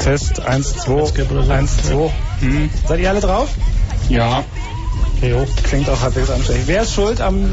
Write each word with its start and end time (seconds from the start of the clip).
Test 0.00 0.40
1, 0.40 0.72
2, 0.84 1.50
1, 1.50 1.76
2. 1.88 2.10
Hm. 2.40 2.70
Seid 2.86 3.00
ihr 3.00 3.10
alle 3.10 3.20
drauf? 3.20 3.48
Ja. 4.08 4.44
Jo, 5.22 5.46
klingt 5.62 5.88
auch 5.88 6.00
halbwegs 6.02 6.28
anständig. 6.28 6.64
Wer 6.66 6.82
ist 6.82 6.92
schuld 6.92 7.20
am 7.20 7.48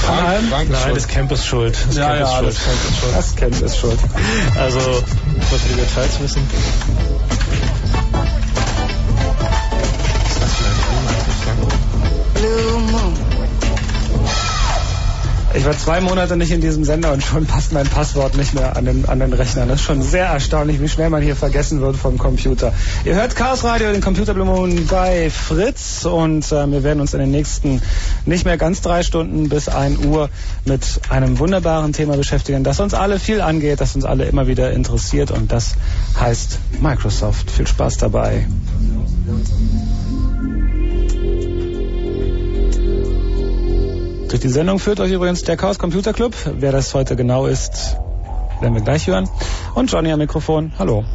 Frank, 0.00 0.20
an 0.20 0.26
allem? 0.26 0.48
Frank 0.48 0.64
ist 0.64 0.70
Nein, 0.72 0.82
schuld. 0.82 0.96
das 0.96 1.08
Camp 1.08 1.32
ist 1.32 1.46
schuld. 1.46 1.76
Das 1.88 1.96
Ja, 1.96 2.08
Camp 2.08 2.20
ist 2.20 2.28
ja, 2.28 2.36
schuld. 2.38 2.46
das 2.46 2.56
Camp 2.64 2.80
ist 2.84 2.98
schuld. 3.00 3.16
Das 3.16 3.36
Camp 3.36 3.62
ist 3.62 3.78
schuld. 3.78 3.98
Also, 4.60 4.78
was 5.50 5.68
wir 5.68 5.76
Details 5.84 6.20
wissen. 6.20 6.42
Ich 15.56 15.64
war 15.64 15.76
zwei 15.78 16.02
Monate 16.02 16.36
nicht 16.36 16.50
in 16.50 16.60
diesem 16.60 16.84
Sender 16.84 17.14
und 17.14 17.22
schon 17.22 17.46
passt 17.46 17.72
mein 17.72 17.86
Passwort 17.86 18.36
nicht 18.36 18.52
mehr 18.52 18.76
an 18.76 18.84
den, 18.84 19.08
an 19.08 19.20
den 19.20 19.32
Rechner. 19.32 19.64
Das 19.64 19.80
ist 19.80 19.86
schon 19.86 20.02
sehr 20.02 20.26
erstaunlich, 20.26 20.82
wie 20.82 20.88
schnell 20.88 21.08
man 21.08 21.22
hier 21.22 21.34
vergessen 21.34 21.80
wird 21.80 21.96
vom 21.96 22.18
Computer. 22.18 22.74
Ihr 23.06 23.14
hört 23.14 23.36
Chaos 23.36 23.64
Radio, 23.64 23.90
den 23.90 24.02
Computer 24.02 24.34
Blue 24.34 24.44
Moon 24.44 24.86
bei 24.86 25.30
Fritz 25.30 26.04
und 26.04 26.52
äh, 26.52 26.70
wir 26.70 26.84
werden 26.84 27.00
uns 27.00 27.14
in 27.14 27.20
den 27.20 27.30
nächsten 27.30 27.80
nicht 28.26 28.44
mehr 28.44 28.58
ganz 28.58 28.82
drei 28.82 29.02
Stunden 29.02 29.48
bis 29.48 29.70
1 29.70 30.04
Uhr 30.04 30.28
mit 30.66 31.00
einem 31.08 31.38
wunderbaren 31.38 31.94
Thema 31.94 32.18
beschäftigen, 32.18 32.62
das 32.62 32.78
uns 32.78 32.92
alle 32.92 33.18
viel 33.18 33.40
angeht, 33.40 33.80
das 33.80 33.94
uns 33.94 34.04
alle 34.04 34.26
immer 34.26 34.48
wieder 34.48 34.72
interessiert 34.72 35.30
und 35.30 35.52
das 35.52 35.76
heißt 36.20 36.58
Microsoft. 36.82 37.50
Viel 37.50 37.66
Spaß 37.66 37.96
dabei. 37.96 38.46
Durch 44.36 44.42
die 44.42 44.48
Sendung 44.50 44.78
führt 44.78 45.00
euch 45.00 45.12
übrigens 45.12 45.44
der 45.44 45.56
Chaos 45.56 45.78
Computer 45.78 46.12
Club. 46.12 46.34
Wer 46.44 46.70
das 46.70 46.92
heute 46.92 47.16
genau 47.16 47.46
ist, 47.46 47.96
werden 48.60 48.74
wir 48.74 48.82
gleich 48.82 49.06
hören. 49.06 49.30
Und 49.74 49.90
Johnny 49.90 50.12
am 50.12 50.18
Mikrofon. 50.18 50.72
Hallo. 50.78 51.06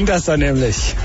So 0.00 0.04
klingt 0.06 0.16
das 0.16 0.24
dann 0.24 0.40
nämlich. 0.40 0.96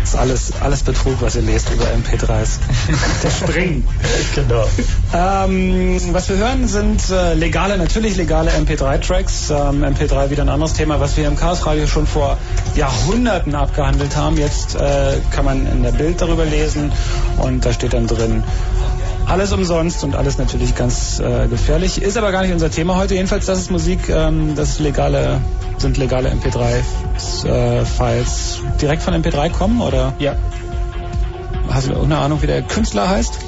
Das 0.00 0.08
ist 0.08 0.16
alles, 0.16 0.52
alles 0.62 0.82
Betrug, 0.82 1.20
was 1.20 1.36
ihr 1.36 1.42
lest 1.42 1.68
über 1.70 1.84
MP3s. 1.84 2.60
Der 3.22 3.30
Springen. 3.30 3.86
Genau. 4.34 4.66
Ähm, 5.12 6.00
was 6.12 6.30
wir 6.30 6.36
hören, 6.38 6.66
sind 6.66 7.10
äh, 7.10 7.34
legale, 7.34 7.76
natürlich 7.76 8.16
legale 8.16 8.50
MP3-Tracks. 8.52 9.50
Ähm, 9.50 9.84
MP3 9.84 10.30
wieder 10.30 10.44
ein 10.44 10.48
anderes 10.48 10.72
Thema, 10.72 10.98
was 10.98 11.18
wir 11.18 11.28
im 11.28 11.36
Chaos 11.36 11.66
Radio 11.66 11.86
schon 11.86 12.06
vor 12.06 12.38
Jahrhunderten 12.74 13.54
abgehandelt 13.54 14.16
haben. 14.16 14.38
Jetzt 14.38 14.76
äh, 14.76 15.18
kann 15.30 15.44
man 15.44 15.66
in 15.66 15.82
der 15.82 15.92
Bild 15.92 16.22
darüber 16.22 16.46
lesen 16.46 16.90
und 17.36 17.66
da 17.66 17.74
steht 17.74 17.92
dann 17.92 18.06
drin, 18.06 18.42
alles 19.26 19.52
umsonst 19.52 20.04
und 20.04 20.16
alles 20.16 20.38
natürlich 20.38 20.74
ganz 20.74 21.20
äh, 21.20 21.48
gefährlich. 21.48 22.00
Ist 22.00 22.16
aber 22.16 22.32
gar 22.32 22.40
nicht 22.40 22.52
unser 22.52 22.70
Thema 22.70 22.96
heute. 22.96 23.14
Jedenfalls, 23.14 23.44
das 23.44 23.58
ist 23.58 23.70
Musik, 23.70 24.08
ähm, 24.08 24.54
das 24.56 24.78
legale, 24.78 25.42
sind 25.76 25.98
legale 25.98 26.30
MP3-Files. 26.30 27.01
Äh, 27.44 27.84
Direkt 28.80 29.02
von 29.02 29.14
MP3 29.14 29.50
kommen 29.50 29.80
oder 29.80 30.14
Ja, 30.18 30.36
hast 31.70 31.86
du 31.88 31.92
irgendeine 31.92 32.20
Ahnung, 32.22 32.42
wie 32.42 32.46
der 32.46 32.62
Künstler 32.62 33.08
heißt? 33.08 33.38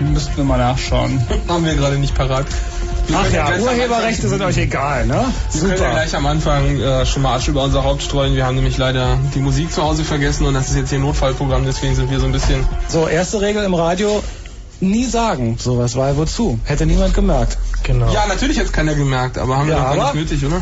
müssten 0.00 0.36
wir 0.36 0.44
mal 0.44 0.58
nachschauen. 0.58 1.20
Haben 1.48 1.64
wir 1.64 1.74
gerade 1.74 1.98
nicht 1.98 2.14
parat. 2.14 2.46
Wir 3.08 3.18
Ach 3.18 3.32
ja, 3.32 3.58
Urheberrechte 3.58 4.28
sind 4.28 4.42
euch 4.42 4.58
egal, 4.58 5.06
ne? 5.06 5.24
Wir 5.52 5.60
können 5.62 5.82
ja 5.82 5.90
gleich 5.90 6.14
am 6.14 6.26
Anfang 6.26 6.78
äh, 6.78 7.06
schon 7.06 7.22
mal 7.22 7.36
Asche 7.36 7.50
über 7.50 7.64
unser 7.64 7.82
Haupt 7.82 8.02
streuen. 8.02 8.36
Wir 8.36 8.44
haben 8.46 8.54
nämlich 8.54 8.76
leider 8.78 9.18
die 9.34 9.40
Musik 9.40 9.72
zu 9.72 9.82
Hause 9.82 10.04
vergessen 10.04 10.46
und 10.46 10.54
das 10.54 10.68
ist 10.68 10.76
jetzt 10.76 10.90
hier 10.90 10.98
ein 10.98 11.02
Notfallprogramm, 11.02 11.64
deswegen 11.64 11.94
sind 11.96 12.10
wir 12.10 12.20
so 12.20 12.26
ein 12.26 12.32
bisschen. 12.32 12.64
So, 12.88 13.08
erste 13.08 13.40
Regel 13.40 13.64
im 13.64 13.74
Radio, 13.74 14.22
nie 14.80 15.04
sagen 15.06 15.56
sowas, 15.58 15.96
weil 15.96 16.16
wozu? 16.16 16.60
Hätte 16.64 16.84
niemand 16.86 17.14
gemerkt. 17.14 17.56
Genau. 17.82 18.12
Ja, 18.12 18.26
natürlich 18.28 18.60
hat 18.60 18.72
keiner 18.72 18.94
gemerkt, 18.94 19.38
aber 19.38 19.56
haben 19.56 19.68
wir 19.68 19.74
Ja, 19.74 19.88
doch 19.94 19.96
gar 19.96 20.14
nicht 20.14 20.30
nötig, 20.30 20.44
oder? 20.46 20.60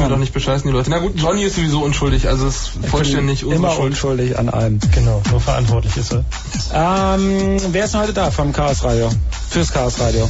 Müssen 0.00 0.10
wir 0.10 0.16
doch 0.16 0.20
nicht 0.20 0.32
bescheißen, 0.32 0.66
die 0.66 0.72
Leute. 0.74 0.88
Na 0.88 0.98
gut, 0.98 1.12
Johnny 1.16 1.42
ist 1.42 1.56
sowieso 1.56 1.82
unschuldig, 1.82 2.26
also 2.26 2.46
es 2.46 2.54
ist 2.62 2.86
vollständig 2.86 3.44
unsere 3.44 3.58
Immer 3.58 3.70
Schuld. 3.74 3.90
unschuldig 3.90 4.38
an 4.38 4.48
allem. 4.48 4.78
Genau, 4.94 5.20
nur 5.30 5.40
verantwortlich 5.40 5.94
ist 5.98 6.12
er. 6.12 6.24
Ähm, 6.72 7.58
wer 7.70 7.84
ist 7.84 7.92
denn 7.92 8.00
heute 8.00 8.14
da 8.14 8.30
vom 8.30 8.52
Chaos 8.52 8.82
Radio? 8.82 9.10
Fürs 9.50 9.72
Chaos 9.72 10.00
Radio. 10.00 10.26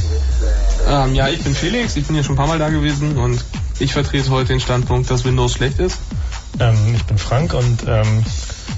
Ähm, 0.89 1.15
ja, 1.15 1.29
ich 1.29 1.41
bin 1.41 1.55
Felix, 1.55 1.95
ich 1.95 2.05
bin 2.05 2.15
hier 2.15 2.23
schon 2.25 2.33
ein 2.33 2.37
paar 2.37 2.47
Mal 2.47 2.59
da 2.59 2.67
gewesen 2.67 3.17
und 3.17 3.43
ich 3.79 3.93
vertrete 3.93 4.29
heute 4.29 4.49
den 4.49 4.59
Standpunkt, 4.59 5.09
dass 5.09 5.23
Windows 5.23 5.53
schlecht 5.53 5.79
ist. 5.79 5.99
Ähm, 6.59 6.75
ich 6.93 7.05
bin 7.05 7.17
Frank 7.17 7.53
und 7.53 7.85
ähm, 7.87 8.23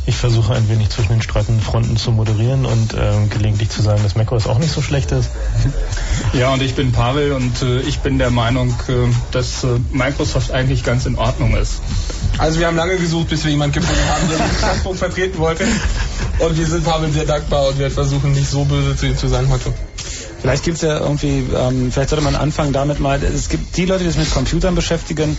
ich 0.06 0.16
versuche 0.16 0.54
ein 0.54 0.70
wenig 0.70 0.90
zwischen 0.90 1.10
den 1.10 1.22
streitenden 1.22 1.64
Fronten 1.64 1.98
zu 1.98 2.12
moderieren 2.12 2.66
und 2.66 2.94
ähm, 2.94 3.30
gelegentlich 3.30 3.70
zu 3.70 3.82
sagen, 3.82 4.04
dass 4.04 4.16
macOS 4.16 4.48
auch 4.48 4.60
nicht 4.60 4.72
so 4.72 4.82
schlecht 4.82 5.12
ist. 5.12 5.32
Ja, 6.34 6.52
und 6.52 6.64
ich 6.64 6.74
bin 6.74 6.92
Pavel 6.92 7.34
und 7.34 7.62
äh, 7.62 7.82
ich 7.82 8.00
bin 8.00 8.18
der 8.18 8.32
Meinung, 8.32 8.70
äh, 8.88 8.94
dass 9.32 9.64
äh, 9.64 9.68
Microsoft 9.92 10.50
eigentlich 10.50 10.84
ganz 10.84 11.06
in 11.06 11.16
Ordnung 11.16 11.56
ist. 11.56 11.80
Also 12.40 12.60
wir 12.60 12.66
haben 12.66 12.76
lange 12.76 12.98
gesucht, 12.98 13.30
bis 13.30 13.44
wir 13.44 13.52
jemanden 13.52 13.74
gefunden 13.80 14.02
haben, 14.10 14.28
der 14.30 14.40
den 14.40 14.58
Standpunkt 14.58 14.98
vertreten 14.98 15.38
wollte. 15.38 15.64
Und 16.40 16.58
wir 16.58 16.66
sind 16.66 16.84
Pavel 16.86 17.12
sehr 17.12 17.26
dankbar 17.26 17.68
und 17.68 17.78
werden 17.78 17.94
versuchen, 17.94 18.32
nicht 18.32 18.50
so 18.50 18.66
böse 18.66 18.96
zu 18.96 19.06
ihm 19.06 19.16
zu 19.16 19.28
sein 19.28 19.48
heute. 19.50 19.72
Vielleicht 20.42 20.64
gibt's 20.64 20.82
ja 20.82 21.00
irgendwie, 21.00 21.46
ähm, 21.56 21.92
vielleicht 21.92 22.10
sollte 22.10 22.26
man 22.26 22.36
anfangen 22.36 22.74
damit 22.74 23.00
mal, 23.00 23.24
es 23.24 23.48
gibt 23.48 23.78
die 23.78 23.86
Leute, 23.86 24.04
die 24.04 24.10
sich 24.10 24.20
mit 24.20 24.32
Computern 24.34 24.76
beschäftigen, 24.76 25.38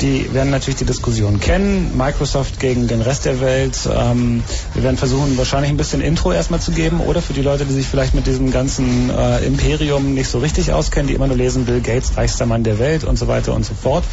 die 0.00 0.32
werden 0.32 0.50
natürlich 0.50 0.76
die 0.76 0.84
Diskussion 0.84 1.40
kennen. 1.40 1.96
Microsoft 1.96 2.60
gegen 2.60 2.86
den 2.86 3.00
Rest 3.00 3.24
der 3.24 3.40
Welt. 3.40 3.76
Ähm, 3.92 4.44
wir 4.74 4.82
werden 4.84 4.96
versuchen, 4.96 5.36
wahrscheinlich 5.36 5.70
ein 5.70 5.76
bisschen 5.76 6.00
Intro 6.00 6.32
erstmal 6.32 6.60
zu 6.60 6.70
geben. 6.72 7.00
Oder 7.00 7.20
für 7.20 7.32
die 7.32 7.42
Leute, 7.42 7.64
die 7.64 7.72
sich 7.74 7.86
vielleicht 7.86 8.14
mit 8.14 8.26
diesem 8.26 8.50
ganzen 8.50 9.10
äh, 9.10 9.44
Imperium 9.44 10.14
nicht 10.14 10.28
so 10.28 10.38
richtig 10.38 10.72
auskennen, 10.72 11.08
die 11.08 11.14
immer 11.14 11.26
nur 11.26 11.36
lesen, 11.36 11.64
Bill 11.64 11.80
Gates, 11.80 12.16
reichster 12.16 12.46
Mann 12.46 12.64
der 12.64 12.78
Welt 12.78 13.04
und 13.04 13.18
so 13.18 13.26
weiter 13.28 13.54
und 13.54 13.64
so 13.64 13.74
fort. 13.74 14.04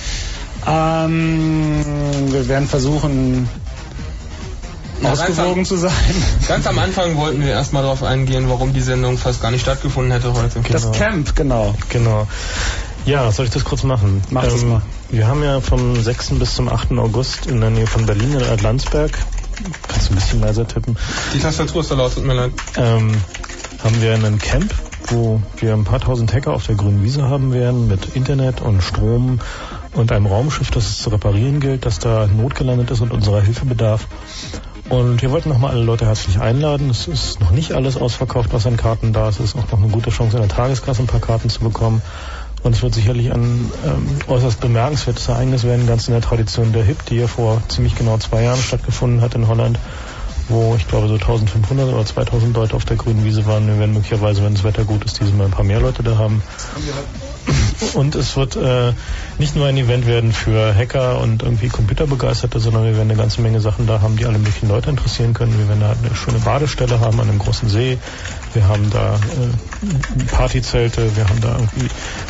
Ähm, 0.67 1.83
wir 2.31 2.47
werden 2.47 2.67
versuchen, 2.67 3.47
Na, 5.01 5.11
ausgewogen 5.11 5.55
ganz 5.55 5.67
zu 5.67 5.77
sein. 5.77 5.91
Ganz 6.47 6.65
am 6.65 6.79
Anfang 6.79 7.17
wollten 7.17 7.41
wir 7.41 7.51
erstmal 7.51 7.83
darauf 7.83 8.01
eingehen, 8.01 8.49
warum 8.49 8.73
die 8.73 8.81
Sendung 8.81 9.17
fast 9.17 9.41
gar 9.41 9.51
nicht 9.51 9.61
stattgefunden 9.61 10.11
hätte 10.11 10.33
heute. 10.33 10.61
Das 10.71 10.83
Genau. 10.83 10.97
Camp, 10.97 11.35
genau. 11.35 11.75
Genau. 11.89 12.27
Ja, 13.05 13.31
soll 13.31 13.45
ich 13.45 13.51
das 13.51 13.63
kurz 13.63 13.83
machen? 13.83 14.21
Ähm, 14.23 14.27
Mach 14.31 14.43
das 14.43 14.63
mal. 14.63 14.81
Wir 15.09 15.27
haben 15.27 15.43
ja 15.43 15.61
vom 15.61 15.95
6. 16.01 16.31
bis 16.39 16.55
zum 16.55 16.69
8. 16.69 16.91
August 16.93 17.45
in 17.45 17.61
der 17.61 17.69
Nähe 17.69 17.87
von 17.87 18.05
Berlin 18.05 18.33
in 18.33 18.43
Adlandsberg, 18.43 19.11
kannst 19.87 20.09
du 20.09 20.13
ein 20.13 20.15
bisschen 20.15 20.41
leiser 20.41 20.67
tippen, 20.67 20.97
Die 21.33 21.39
Tastatur 21.39 21.81
ist 21.81 21.89
so 21.89 21.95
laut, 21.95 22.13
tut 22.15 22.25
mir 22.25 22.33
leid. 22.33 22.51
ähm, 22.77 23.11
haben 23.83 24.01
wir 24.01 24.13
einen 24.15 24.39
Camp, 24.39 24.73
wo 25.09 25.39
wir 25.57 25.73
ein 25.73 25.83
paar 25.83 25.99
tausend 25.99 26.33
Hacker 26.33 26.53
auf 26.53 26.65
der 26.65 26.75
grünen 26.75 27.03
Wiese 27.03 27.23
haben 27.29 27.53
werden 27.53 27.87
mit 27.87 28.15
Internet 28.15 28.61
und 28.61 28.81
Strom 28.81 29.39
und 29.93 30.11
einem 30.11 30.25
Raumschiff, 30.25 30.71
das 30.71 30.89
es 30.89 30.97
zu 31.03 31.11
reparieren 31.11 31.59
gilt, 31.59 31.85
das 31.85 31.99
da 31.99 32.25
notgelandet 32.25 32.89
ist 32.89 33.01
und 33.01 33.11
unserer 33.11 33.41
Hilfe 33.41 33.65
bedarf. 33.65 34.07
Und 34.89 35.21
wir 35.21 35.31
wollten 35.31 35.49
nochmal 35.49 35.71
alle 35.71 35.83
Leute 35.83 36.05
herzlich 36.05 36.39
einladen. 36.39 36.89
Es 36.91 37.07
ist 37.07 37.39
noch 37.39 37.49
nicht 37.51 37.71
alles 37.73 37.97
ausverkauft, 37.97 38.49
was 38.53 38.67
an 38.67 38.77
Karten 38.77 39.13
da 39.13 39.29
ist. 39.29 39.39
Es 39.39 39.53
ist 39.53 39.57
auch 39.57 39.71
noch 39.71 39.79
eine 39.81 39.91
gute 39.91 40.11
Chance, 40.11 40.37
in 40.37 40.43
der 40.43 40.49
Tageskasse 40.55 41.01
ein 41.01 41.07
paar 41.07 41.19
Karten 41.19 41.49
zu 41.49 41.61
bekommen. 41.61 42.03
Und 42.65 42.73
es 42.75 42.81
wird 42.81 42.95
sicherlich 42.95 43.31
ein 43.31 43.71
ähm, 43.85 44.07
äußerst 44.25 44.59
bemerkenswertes 44.59 45.27
Ereignis 45.27 45.65
werden, 45.65 45.85
ganz 45.85 46.07
in 46.07 46.13
der 46.13 46.21
Tradition 46.23 46.73
der 46.73 46.83
HIP, 46.83 47.05
die 47.05 47.17
ja 47.17 47.27
vor 47.27 47.61
ziemlich 47.67 47.95
genau 47.95 48.17
zwei 48.17 48.41
Jahren 48.41 48.59
stattgefunden 48.59 49.21
hat 49.21 49.35
in 49.35 49.47
Holland, 49.47 49.77
wo 50.49 50.73
ich 50.75 50.87
glaube 50.87 51.07
so 51.07 51.13
1500 51.13 51.93
oder 51.93 52.03
2000 52.03 52.55
Leute 52.55 52.75
auf 52.75 52.83
der 52.83 52.97
grünen 52.97 53.23
Wiese 53.23 53.45
waren. 53.45 53.67
Wir 53.67 53.77
werden 53.77 53.93
möglicherweise, 53.93 54.43
wenn 54.43 54.55
das 54.55 54.63
Wetter 54.63 54.83
gut 54.83 55.05
ist, 55.05 55.19
dieses 55.19 55.35
Mal 55.35 55.45
ein 55.45 55.51
paar 55.51 55.63
mehr 55.63 55.79
Leute 55.79 56.01
da 56.01 56.17
haben. 56.17 56.41
Und 57.93 58.15
es 58.15 58.35
wird 58.35 58.55
äh, 58.55 58.93
nicht 59.37 59.55
nur 59.55 59.67
ein 59.67 59.77
Event 59.77 60.07
werden 60.07 60.31
für 60.31 60.73
Hacker 60.75 61.19
und 61.19 61.43
irgendwie 61.43 61.67
Computerbegeisterte, 61.67 62.59
sondern 62.59 62.85
wir 62.85 62.95
werden 62.97 63.09
eine 63.09 63.19
ganze 63.19 63.41
Menge 63.41 63.61
Sachen 63.61 63.87
da 63.87 64.01
haben, 64.01 64.17
die 64.17 64.25
alle 64.25 64.37
möglichen 64.37 64.67
Leute 64.67 64.89
interessieren 64.89 65.33
können. 65.33 65.57
Wir 65.57 65.67
werden 65.67 65.81
da 65.81 65.91
eine 65.91 66.15
schöne 66.15 66.39
Badestelle 66.39 66.99
haben 66.99 67.19
an 67.19 67.29
einem 67.29 67.39
großen 67.39 67.69
See. 67.69 67.97
Wir 68.53 68.67
haben 68.67 68.89
da 68.89 69.15
äh, 69.15 70.23
Partyzelte, 70.25 71.15
wir 71.15 71.29
haben 71.29 71.41
da 71.41 71.53
irgendwie 71.53 71.87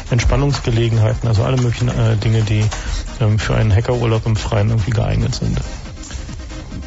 Entspannungsgelegenheiten, 0.09 1.27
also 1.27 1.43
alle 1.43 1.57
möglichen 1.57 1.89
äh, 1.89 2.17
Dinge, 2.17 2.41
die 2.41 2.65
ähm, 3.21 3.39
für 3.39 3.55
einen 3.55 3.73
Hackerurlaub 3.73 4.25
im 4.25 4.35
Freien 4.35 4.69
irgendwie 4.69 4.91
geeignet 4.91 5.35
sind. 5.35 5.59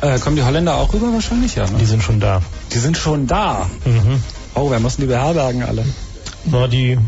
Äh, 0.00 0.18
kommen 0.18 0.36
die 0.36 0.44
Holländer 0.44 0.76
auch 0.76 0.92
rüber 0.92 1.12
wahrscheinlich? 1.12 1.56
Ja, 1.56 1.64
ne? 1.64 1.78
Die 1.80 1.86
sind 1.86 2.02
schon 2.02 2.20
da. 2.20 2.42
Die 2.72 2.78
sind 2.78 2.96
schon 2.96 3.26
da. 3.26 3.68
Mhm. 3.84 4.22
Oh, 4.54 4.70
wer 4.70 4.78
müssen 4.78 5.00
die 5.00 5.06
beherbergen 5.08 5.62
alle? 5.62 5.84
Na, 6.44 6.68
die 6.68 6.98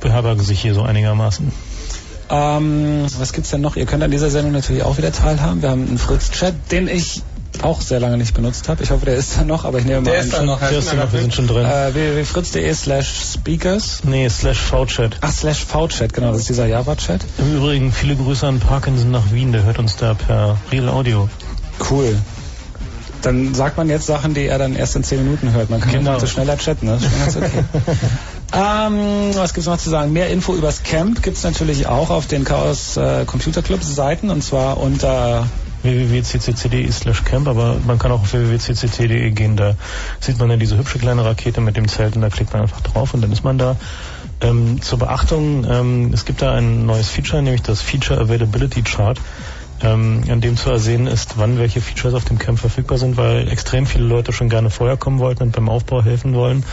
beherbergen 0.00 0.44
sich 0.44 0.60
hier 0.60 0.74
so 0.74 0.82
einigermaßen. 0.82 1.52
Ähm, 2.30 3.06
was 3.18 3.32
gibt's 3.32 3.50
denn 3.50 3.60
noch? 3.60 3.76
Ihr 3.76 3.86
könnt 3.86 4.02
an 4.02 4.10
dieser 4.10 4.30
Sendung 4.30 4.52
natürlich 4.52 4.82
auch 4.84 4.98
wieder 4.98 5.12
teilhaben. 5.12 5.62
Wir 5.62 5.70
haben 5.70 5.86
einen 5.86 5.98
Fritz-Chat, 5.98 6.54
den 6.70 6.86
ich 6.86 7.22
auch 7.62 7.80
sehr 7.80 7.98
lange 7.98 8.16
nicht 8.16 8.32
benutzt 8.34 8.68
habe. 8.68 8.82
Ich 8.84 8.90
hoffe, 8.90 9.04
der 9.04 9.16
ist 9.16 9.36
da 9.36 9.44
noch, 9.44 9.64
aber 9.64 9.78
ich 9.78 9.84
nehme 9.84 10.00
mal 10.02 10.10
Der 10.12 10.20
an, 10.20 10.26
ist 10.26 10.32
da 10.34 10.42
noch, 10.44 10.60
Hier 10.66 10.78
ist 10.78 10.94
noch, 10.94 11.12
wir 11.12 11.20
sind 11.20 11.34
schon 11.34 11.48
drin. 11.48 11.66
Äh, 11.66 11.92
www.fritz.de 11.92 12.72
slash 12.74 13.12
speakers. 13.34 14.02
Nee, 14.04 14.28
slash 14.28 14.58
V-Chat. 14.60 15.18
Ach, 15.20 15.32
slash 15.32 15.64
V-Chat, 15.64 16.12
genau, 16.12 16.28
das 16.30 16.42
ist 16.42 16.48
dieser 16.48 16.66
Java-Chat. 16.66 17.20
Im 17.38 17.56
Übrigen 17.56 17.92
viele 17.92 18.14
Grüße 18.14 18.46
an 18.46 18.60
Parkinson 18.60 19.10
nach 19.10 19.32
Wien, 19.32 19.50
der 19.52 19.64
hört 19.64 19.78
uns 19.80 19.96
da 19.96 20.14
per 20.14 20.56
Real 20.70 20.88
Audio. 20.88 21.28
Cool. 21.90 22.16
Dann 23.22 23.54
sagt 23.54 23.76
man 23.76 23.90
jetzt 23.90 24.06
Sachen, 24.06 24.32
die 24.32 24.46
er 24.46 24.58
dann 24.58 24.74
erst 24.76 24.96
in 24.96 25.04
10 25.04 25.22
Minuten 25.24 25.52
hört. 25.52 25.68
Man 25.68 25.80
kann 25.80 25.92
Genau. 25.92 26.14
genau. 26.14 26.26
schneller 26.26 26.56
chatten, 26.56 26.86
ne? 26.86 26.92
das 26.92 27.02
ist 27.02 27.10
schon 27.10 27.20
ganz 27.20 27.36
okay. 27.36 27.64
ähm, 28.52 29.30
was 29.34 29.54
gibt's 29.54 29.68
noch 29.68 29.78
zu 29.78 29.90
sagen? 29.90 30.12
Mehr 30.12 30.28
Info 30.28 30.54
übers 30.54 30.82
Camp 30.82 31.22
gibt's 31.22 31.42
natürlich 31.42 31.86
auch 31.86 32.10
auf 32.10 32.26
den 32.26 32.44
Chaos 32.44 32.96
äh, 32.96 33.24
Computer 33.24 33.62
Club 33.62 33.82
Seiten 33.82 34.30
und 34.30 34.42
zwar 34.42 34.78
unter 34.78 35.46
www.ccc.de 35.82 36.90
slash 36.92 37.24
camp, 37.24 37.48
aber 37.48 37.76
man 37.86 37.98
kann 37.98 38.12
auch 38.12 38.22
auf 38.22 38.32
www.ccc.de 38.32 39.30
gehen, 39.30 39.56
da 39.56 39.76
sieht 40.20 40.38
man 40.38 40.48
dann 40.48 40.58
diese 40.58 40.76
hübsche 40.76 40.98
kleine 40.98 41.24
Rakete 41.24 41.60
mit 41.60 41.76
dem 41.76 41.88
Zelt 41.88 42.16
und 42.16 42.22
da 42.22 42.28
klickt 42.28 42.52
man 42.52 42.62
einfach 42.62 42.80
drauf 42.80 43.14
und 43.14 43.22
dann 43.22 43.32
ist 43.32 43.44
man 43.44 43.58
da. 43.58 43.76
Ähm, 44.42 44.80
zur 44.80 44.98
Beachtung, 44.98 45.66
ähm, 45.68 46.10
es 46.12 46.24
gibt 46.24 46.42
da 46.42 46.54
ein 46.54 46.86
neues 46.86 47.08
Feature, 47.08 47.42
nämlich 47.42 47.62
das 47.62 47.82
Feature 47.82 48.20
Availability 48.20 48.82
Chart, 48.82 49.18
ähm, 49.82 50.22
an 50.30 50.40
dem 50.40 50.56
zu 50.56 50.70
ersehen 50.70 51.06
ist, 51.06 51.38
wann 51.38 51.58
welche 51.58 51.80
Features 51.80 52.14
auf 52.14 52.24
dem 52.24 52.38
Camp 52.38 52.58
verfügbar 52.58 52.98
sind, 52.98 53.16
weil 53.16 53.48
extrem 53.50 53.86
viele 53.86 54.04
Leute 54.04 54.32
schon 54.32 54.48
gerne 54.48 54.70
vorher 54.70 54.96
kommen 54.96 55.18
wollten 55.18 55.42
und 55.42 55.52
beim 55.52 55.68
Aufbau 55.68 56.02
helfen 56.02 56.34
wollen. 56.34 56.64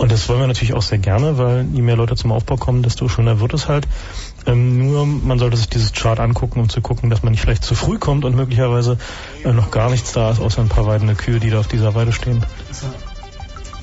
Und 0.00 0.10
das 0.10 0.30
wollen 0.30 0.40
wir 0.40 0.46
natürlich 0.46 0.72
auch 0.72 0.80
sehr 0.80 0.96
gerne, 0.96 1.36
weil 1.36 1.66
je 1.74 1.82
mehr 1.82 1.94
Leute 1.94 2.16
zum 2.16 2.32
Aufbau 2.32 2.56
kommen, 2.56 2.82
desto 2.82 3.06
schöner 3.06 3.38
wird 3.38 3.52
es 3.52 3.68
halt. 3.68 3.86
Ähm, 4.46 4.90
nur 4.90 5.04
man 5.04 5.38
sollte 5.38 5.58
sich 5.58 5.68
dieses 5.68 5.92
Chart 5.92 6.18
angucken, 6.18 6.58
um 6.58 6.70
zu 6.70 6.80
gucken, 6.80 7.10
dass 7.10 7.22
man 7.22 7.32
nicht 7.32 7.42
vielleicht 7.42 7.64
zu 7.64 7.74
früh 7.74 7.98
kommt 7.98 8.24
und 8.24 8.34
möglicherweise 8.34 8.96
äh, 9.44 9.52
noch 9.52 9.70
gar 9.70 9.90
nichts 9.90 10.12
da 10.12 10.30
ist, 10.30 10.40
außer 10.40 10.62
ein 10.62 10.70
paar 10.70 10.86
weidende 10.86 11.16
Kühe, 11.16 11.38
die 11.38 11.50
da 11.50 11.60
auf 11.60 11.68
dieser 11.68 11.94
Weide 11.94 12.12
stehen. 12.12 12.42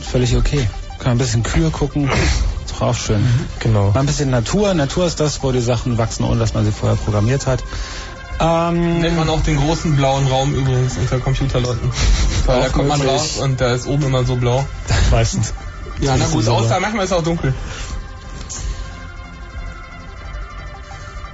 völlig 0.02 0.36
okay. 0.36 0.68
Kann 0.98 1.12
ein 1.12 1.18
bisschen 1.20 1.44
Kühe 1.44 1.70
gucken. 1.70 2.10
Ist 2.66 2.74
doch 2.74 2.82
auch 2.82 2.96
schön. 2.96 3.24
Genau. 3.60 3.92
Mal 3.92 4.00
ein 4.00 4.08
bisschen 4.08 4.32
Natur. 4.32 4.74
Natur 4.74 5.06
ist 5.06 5.20
das, 5.20 5.44
wo 5.44 5.52
die 5.52 5.62
Sachen 5.62 6.00
wachsen, 6.00 6.24
ohne 6.24 6.40
dass 6.40 6.56
man 6.56 6.66
sie 6.66 6.72
vorher 6.72 6.98
programmiert 6.98 7.46
hat. 7.46 7.64
Ähm, 8.40 9.02
Nennt 9.02 9.18
man 9.18 9.30
auch 9.30 9.44
den 9.44 9.58
großen 9.58 9.96
blauen 9.96 10.26
Raum 10.26 10.56
übrigens 10.56 10.98
unter 10.98 11.20
Computerleuten. 11.20 11.92
Weil 12.48 12.62
da 12.62 12.70
kommt 12.70 12.88
man 12.88 13.02
raus 13.04 13.38
und 13.38 13.62
da 13.62 13.74
ist 13.74 13.86
oben 13.86 14.06
immer 14.06 14.24
so 14.24 14.36
blau. 14.36 14.66
Meistens. 15.12 15.54
Ja, 16.00 16.16
na 16.18 16.26
gut, 16.28 16.48
außer 16.48 16.80
manchmal 16.80 17.06
ist 17.06 17.12
es 17.12 17.18
auch 17.18 17.24
dunkel. 17.24 17.54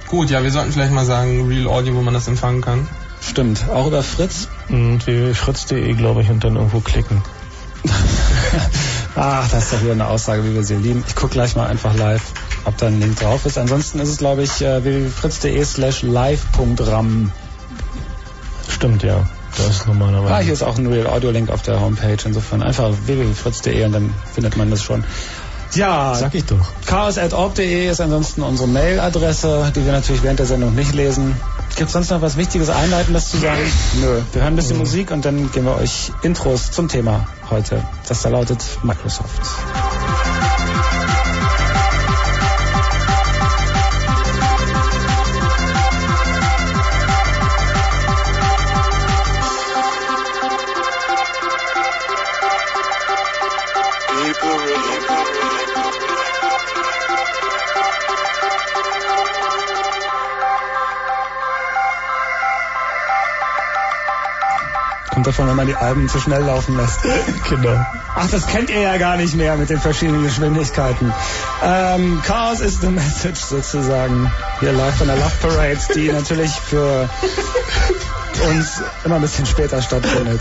Gut, 0.08 0.30
ja, 0.30 0.42
wir 0.42 0.50
sollten 0.50 0.72
vielleicht 0.72 0.92
mal 0.92 1.04
sagen, 1.04 1.48
Real 1.48 1.66
Audio, 1.66 1.94
wo 1.94 2.02
man 2.02 2.14
das 2.14 2.28
empfangen 2.28 2.60
kann. 2.60 2.88
Stimmt. 3.20 3.68
Auch 3.68 3.86
über 3.86 4.02
Fritz. 4.02 4.48
Und 4.68 5.06
www.fritz.de, 5.06 5.94
glaube 5.94 6.22
ich, 6.22 6.30
und 6.30 6.44
dann 6.44 6.56
irgendwo 6.56 6.80
klicken. 6.80 7.22
Ach, 9.16 9.48
das 9.50 9.64
ist 9.64 9.72
doch 9.72 9.82
wieder 9.82 9.92
eine 9.92 10.06
Aussage, 10.06 10.44
wie 10.44 10.54
wir 10.54 10.62
sie 10.62 10.76
lieben. 10.76 11.04
Ich 11.06 11.14
gucke 11.14 11.32
gleich 11.32 11.56
mal 11.56 11.66
einfach 11.66 11.94
live, 11.96 12.22
ob 12.64 12.76
da 12.78 12.86
ein 12.86 13.00
Link 13.00 13.18
drauf 13.18 13.46
ist. 13.46 13.58
Ansonsten 13.58 13.98
ist 13.98 14.08
es, 14.08 14.18
glaube 14.18 14.42
ich, 14.42 14.60
äh, 14.60 14.84
www.fritz.de 14.84 15.64
slash 15.64 16.02
live.ram. 16.02 17.32
Stimmt, 18.68 19.02
ja. 19.02 19.26
Das 19.56 19.86
normalerweise. 19.86 20.34
Ah, 20.34 20.38
hier 20.38 20.52
ist 20.52 20.62
auch 20.62 20.78
ein 20.78 20.86
Real 20.86 21.06
Audio 21.06 21.30
Link 21.30 21.50
auf 21.50 21.62
der 21.62 21.80
Homepage. 21.80 22.16
Insofern 22.24 22.62
einfach 22.62 22.90
www.fritz.de 23.06 23.84
und 23.84 23.92
dann 23.92 24.14
findet 24.32 24.56
man 24.56 24.70
das 24.70 24.82
schon. 24.82 25.04
Ja, 25.74 26.14
Sag 26.14 26.34
ich 26.34 26.44
doch. 26.44 26.68
chaos.org.de 26.86 27.88
ist 27.90 28.00
ansonsten 28.00 28.42
unsere 28.42 28.68
Mailadresse, 28.68 29.72
die 29.74 29.84
wir 29.84 29.92
natürlich 29.92 30.22
während 30.22 30.38
der 30.38 30.46
Sendung 30.46 30.74
nicht 30.74 30.94
lesen. 30.94 31.34
Gibt 31.76 31.88
es 31.88 31.92
sonst 31.92 32.10
noch 32.10 32.20
was 32.22 32.36
Wichtiges, 32.36 32.70
Einleitendes 32.70 33.30
zu 33.30 33.38
sagen? 33.38 33.60
Nö. 34.00 34.20
Wir 34.32 34.42
hören 34.42 34.52
ein 34.52 34.56
bisschen 34.56 34.78
Musik 34.78 35.10
und 35.10 35.24
dann 35.24 35.50
geben 35.50 35.66
wir 35.66 35.76
euch 35.76 36.12
Intros 36.22 36.70
zum 36.70 36.86
Thema 36.88 37.26
heute. 37.50 37.82
Das 38.06 38.22
da 38.22 38.28
lautet 38.28 38.60
Microsoft. 38.84 39.40
Kommt 65.14 65.28
davon, 65.28 65.46
wenn 65.46 65.54
man 65.54 65.68
die 65.68 65.76
Alben 65.76 66.08
zu 66.08 66.18
schnell 66.18 66.42
laufen 66.42 66.76
lässt. 66.76 66.98
Genau. 67.48 67.78
Ach, 68.16 68.28
das 68.30 68.46
kennt 68.46 68.70
ihr 68.70 68.80
ja 68.80 68.96
gar 68.96 69.16
nicht 69.16 69.34
mehr 69.34 69.56
mit 69.56 69.70
den 69.70 69.78
verschiedenen 69.78 70.24
Geschwindigkeiten. 70.24 71.12
Ähm, 71.62 72.20
Chaos 72.24 72.60
ist 72.60 72.80
the 72.80 72.88
message 72.88 73.40
sozusagen. 73.40 74.30
Hier 74.60 74.72
live 74.72 74.94
von 74.96 75.06
der 75.06 75.16
Love 75.16 75.32
Parade, 75.40 75.78
die 75.94 76.10
natürlich 76.10 76.50
für 76.52 77.08
uns 78.48 78.82
immer 79.04 79.16
ein 79.16 79.22
bisschen 79.22 79.46
später 79.46 79.80
stattfindet. 79.82 80.40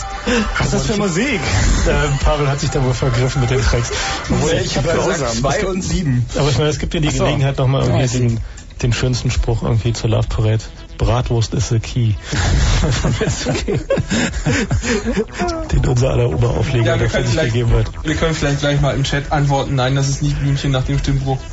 Was 0.58 0.68
ist 0.68 0.74
das 0.74 0.86
für 0.88 0.98
Musik? 0.98 1.40
Äh, 1.88 2.24
Pavel 2.24 2.48
hat 2.48 2.60
sich 2.60 2.70
da 2.70 2.84
wohl 2.84 2.94
vergriffen 2.94 3.42
mit 3.42 3.52
den 3.52 3.62
Tracks. 3.62 3.92
Obwohl, 4.30 4.54
ich 4.54 4.78
hab 4.78 4.84
gesagt, 4.84 5.36
zwei 5.36 5.66
und 5.66 5.82
sieben. 5.84 6.26
Aber 6.38 6.50
ich 6.50 6.58
meine, 6.58 6.70
es 6.70 6.80
gibt 6.80 6.94
ja 6.94 7.00
die 7.00 7.10
Ach 7.10 7.14
so. 7.14 7.26
Gelegenheit, 7.26 7.58
nochmal 7.58 7.84
irgendwie 7.84 8.18
den, 8.18 8.40
den 8.82 8.94
schönsten 8.94 9.30
Spruch 9.30 9.62
irgendwie 9.64 9.94
zur 9.94 10.10
Love 10.10 10.28
Parade 10.28 10.64
Bratwurst 11.04 11.54
is 11.54 11.70
the 11.70 11.80
key. 11.80 12.14
Den 15.72 15.86
unser 15.86 16.12
aller 16.12 16.30
Oberaufleger 16.30 16.96
Ja, 16.96 16.98
dafür 16.98 17.26
vielleicht, 17.26 17.54
gegeben 17.54 17.74
hat. 17.74 17.88
wir 18.04 18.16
können 18.16 18.34
vielleicht 18.34 18.60
gleich 18.60 18.80
mal 18.80 18.96
im 18.96 19.04
Chat 19.04 19.32
antworten. 19.32 19.76
Nein, 19.76 19.96
das 19.96 20.08
ist 20.10 20.22
nicht 20.22 20.40
Blümchen 20.40 20.72
nach 20.72 20.86
dem 20.86 21.00
Stimmbruch. 21.00 21.40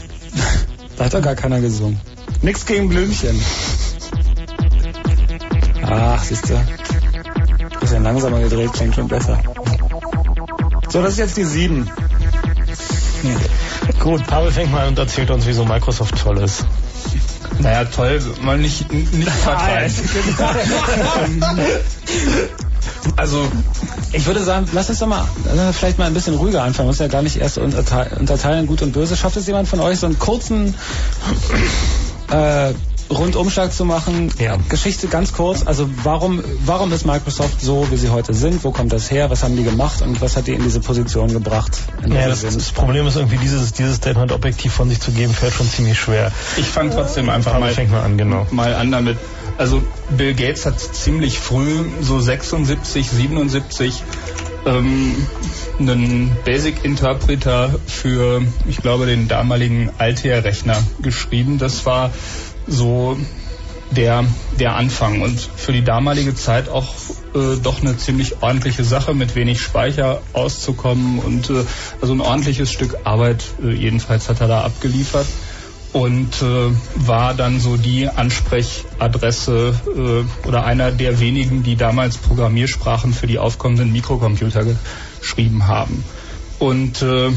Da 0.96 1.06
hat 1.06 1.14
doch 1.14 1.22
gar 1.22 1.34
keiner 1.34 1.60
gesungen. 1.62 1.98
Nix 2.42 2.66
gegen 2.66 2.90
Blümchen. 2.90 3.40
Ach, 5.82 6.22
siehst 6.22 6.50
du. 6.50 6.60
Bisschen 7.80 8.02
langsamer 8.02 8.40
gedreht, 8.40 8.70
klingt 8.74 8.94
schon 8.96 9.08
besser. 9.08 9.38
So, 10.90 11.00
das 11.02 11.12
ist 11.12 11.18
jetzt 11.18 11.36
die 11.38 11.44
7. 11.44 11.90
Gut, 13.98 14.26
Pavel 14.26 14.52
fängt 14.52 14.70
mal 14.72 14.82
an 14.82 14.88
und 14.88 14.98
erzählt 14.98 15.30
uns, 15.30 15.46
wieso 15.46 15.64
Microsoft 15.64 16.18
toll 16.18 16.36
ist. 16.42 16.66
Naja, 17.60 17.84
toll, 17.84 18.20
mal 18.42 18.58
nicht, 18.58 18.92
nicht 18.92 19.30
verteilen. 19.30 19.92
Also, 23.16 23.46
ich 24.12 24.26
würde 24.26 24.42
sagen, 24.42 24.66
lass 24.72 24.88
uns 24.90 24.98
doch 24.98 25.06
mal 25.06 25.26
vielleicht 25.72 25.98
mal 25.98 26.06
ein 26.06 26.14
bisschen 26.14 26.34
ruhiger 26.34 26.62
anfangen. 26.62 26.88
Muss 26.88 26.98
ja 26.98 27.08
gar 27.08 27.22
nicht 27.22 27.36
erst 27.36 27.58
unterteilen, 27.58 28.18
unterteilen 28.18 28.66
gut 28.66 28.82
und 28.82 28.92
böse. 28.92 29.16
Schafft 29.16 29.36
es 29.36 29.46
jemand 29.46 29.68
von 29.68 29.80
euch, 29.80 29.98
so 29.98 30.06
einen 30.06 30.18
kurzen 30.18 30.74
äh, 32.30 32.72
Rundumschlag 33.10 33.72
zu 33.72 33.84
machen? 33.84 34.32
Ja. 34.38 34.56
Geschichte 34.68 35.08
ganz 35.08 35.32
kurz. 35.32 35.66
Also, 35.66 35.88
warum, 36.04 36.42
warum 36.64 36.92
ist 36.92 37.04
Microsoft 37.04 37.60
so, 37.60 37.90
wie 37.90 37.96
sie 37.96 38.10
heute 38.10 38.34
sind? 38.34 38.62
Wo 38.64 38.70
kommt 38.70 38.92
das 38.92 39.10
her? 39.10 39.30
Was 39.30 39.42
haben 39.42 39.56
die 39.56 39.64
gemacht 39.64 40.02
und 40.02 40.20
was 40.20 40.36
hat 40.36 40.46
die 40.46 40.52
in 40.52 40.62
diese 40.62 40.80
Position 40.80 41.32
gebracht? 41.32 41.78
Ja, 42.08 42.28
das, 42.28 42.42
das 42.42 42.70
Problem 42.70 43.06
ist 43.06 43.16
irgendwie, 43.16 43.38
dieses, 43.38 43.72
dieses 43.72 43.96
Statement 43.96 44.32
objektiv 44.32 44.72
von 44.72 44.88
sich 44.88 45.00
zu 45.00 45.10
geben, 45.10 45.32
fällt 45.32 45.54
schon 45.54 45.68
ziemlich 45.68 45.98
schwer. 45.98 46.30
Ich 46.56 46.66
fange 46.66 46.90
trotzdem 46.90 47.28
einfach 47.28 47.58
mal, 47.58 47.74
mal 47.74 48.00
an, 48.00 48.16
genau. 48.16 48.46
mal 48.50 48.74
an 48.74 48.90
damit. 48.90 49.18
Also 49.58 49.82
Bill 50.16 50.34
Gates 50.34 50.64
hat 50.64 50.80
ziemlich 50.80 51.38
früh, 51.38 51.84
so 52.00 52.20
76, 52.20 53.10
77, 53.10 54.02
ähm, 54.66 55.14
einen 55.78 56.36
Basic-Interpreter 56.44 57.74
für, 57.86 58.42
ich 58.68 58.78
glaube, 58.78 59.06
den 59.06 59.28
damaligen 59.28 59.90
Altair-Rechner 59.98 60.76
geschrieben. 61.02 61.58
Das 61.58 61.86
war 61.86 62.10
so 62.66 63.16
der, 63.90 64.24
der 64.58 64.76
Anfang 64.76 65.20
und 65.20 65.40
für 65.40 65.72
die 65.72 65.82
damalige 65.82 66.34
Zeit 66.34 66.68
auch 66.68 66.94
äh, 67.34 67.56
doch 67.62 67.80
eine 67.80 67.96
ziemlich 67.96 68.42
ordentliche 68.42 68.84
Sache, 68.84 69.14
mit 69.14 69.34
wenig 69.34 69.60
Speicher 69.60 70.22
auszukommen 70.32 71.18
und 71.18 71.50
äh, 71.50 71.64
also 72.00 72.14
ein 72.14 72.20
ordentliches 72.20 72.70
Stück 72.70 72.98
Arbeit 73.04 73.44
äh, 73.62 73.72
jedenfalls 73.72 74.28
hat 74.28 74.40
er 74.40 74.48
da 74.48 74.62
abgeliefert 74.62 75.26
und 75.92 76.40
äh, 76.40 76.70
war 76.94 77.34
dann 77.34 77.58
so 77.58 77.76
die 77.76 78.08
Ansprechadresse 78.08 79.74
äh, 79.86 80.48
oder 80.48 80.64
einer 80.64 80.92
der 80.92 81.18
wenigen, 81.18 81.64
die 81.64 81.74
damals 81.74 82.16
Programmiersprachen 82.16 83.12
für 83.12 83.26
die 83.26 83.38
aufkommenden 83.38 83.92
Mikrocomputer 83.92 84.64
geschrieben 85.18 85.66
haben. 85.66 86.04
Und 86.60 87.02
äh, 87.02 87.30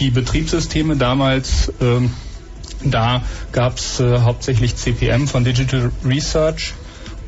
die 0.00 0.10
Betriebssysteme 0.10 0.96
damals, 0.96 1.72
ähm, 1.80 2.10
da 2.90 3.22
gab 3.52 3.78
es 3.78 4.00
äh, 4.00 4.20
hauptsächlich 4.20 4.76
CPM 4.76 5.26
von 5.26 5.44
Digital 5.44 5.90
Research 6.04 6.74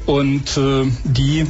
und 0.07 0.57
äh, 0.57 0.85
die 1.05 1.47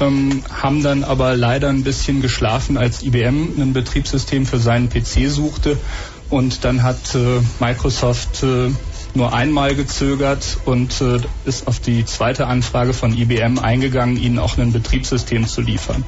ähm, 0.00 0.42
haben 0.50 0.82
dann 0.82 1.04
aber 1.04 1.36
leider 1.36 1.68
ein 1.68 1.84
bisschen 1.84 2.20
geschlafen, 2.20 2.76
als 2.76 3.02
IBM 3.02 3.60
ein 3.60 3.72
Betriebssystem 3.72 4.46
für 4.46 4.58
seinen 4.58 4.88
PC 4.88 5.28
suchte. 5.30 5.78
Und 6.30 6.64
dann 6.64 6.82
hat 6.82 7.14
äh, 7.14 7.40
Microsoft 7.60 8.42
äh, 8.42 8.70
nur 9.14 9.32
einmal 9.32 9.74
gezögert 9.74 10.58
und 10.64 11.00
äh, 11.00 11.20
ist 11.44 11.66
auf 11.66 11.80
die 11.80 12.04
zweite 12.04 12.46
Anfrage 12.46 12.92
von 12.92 13.16
IBM 13.16 13.58
eingegangen, 13.58 14.16
ihnen 14.16 14.38
auch 14.38 14.56
ein 14.58 14.72
Betriebssystem 14.72 15.46
zu 15.46 15.60
liefern. 15.60 16.04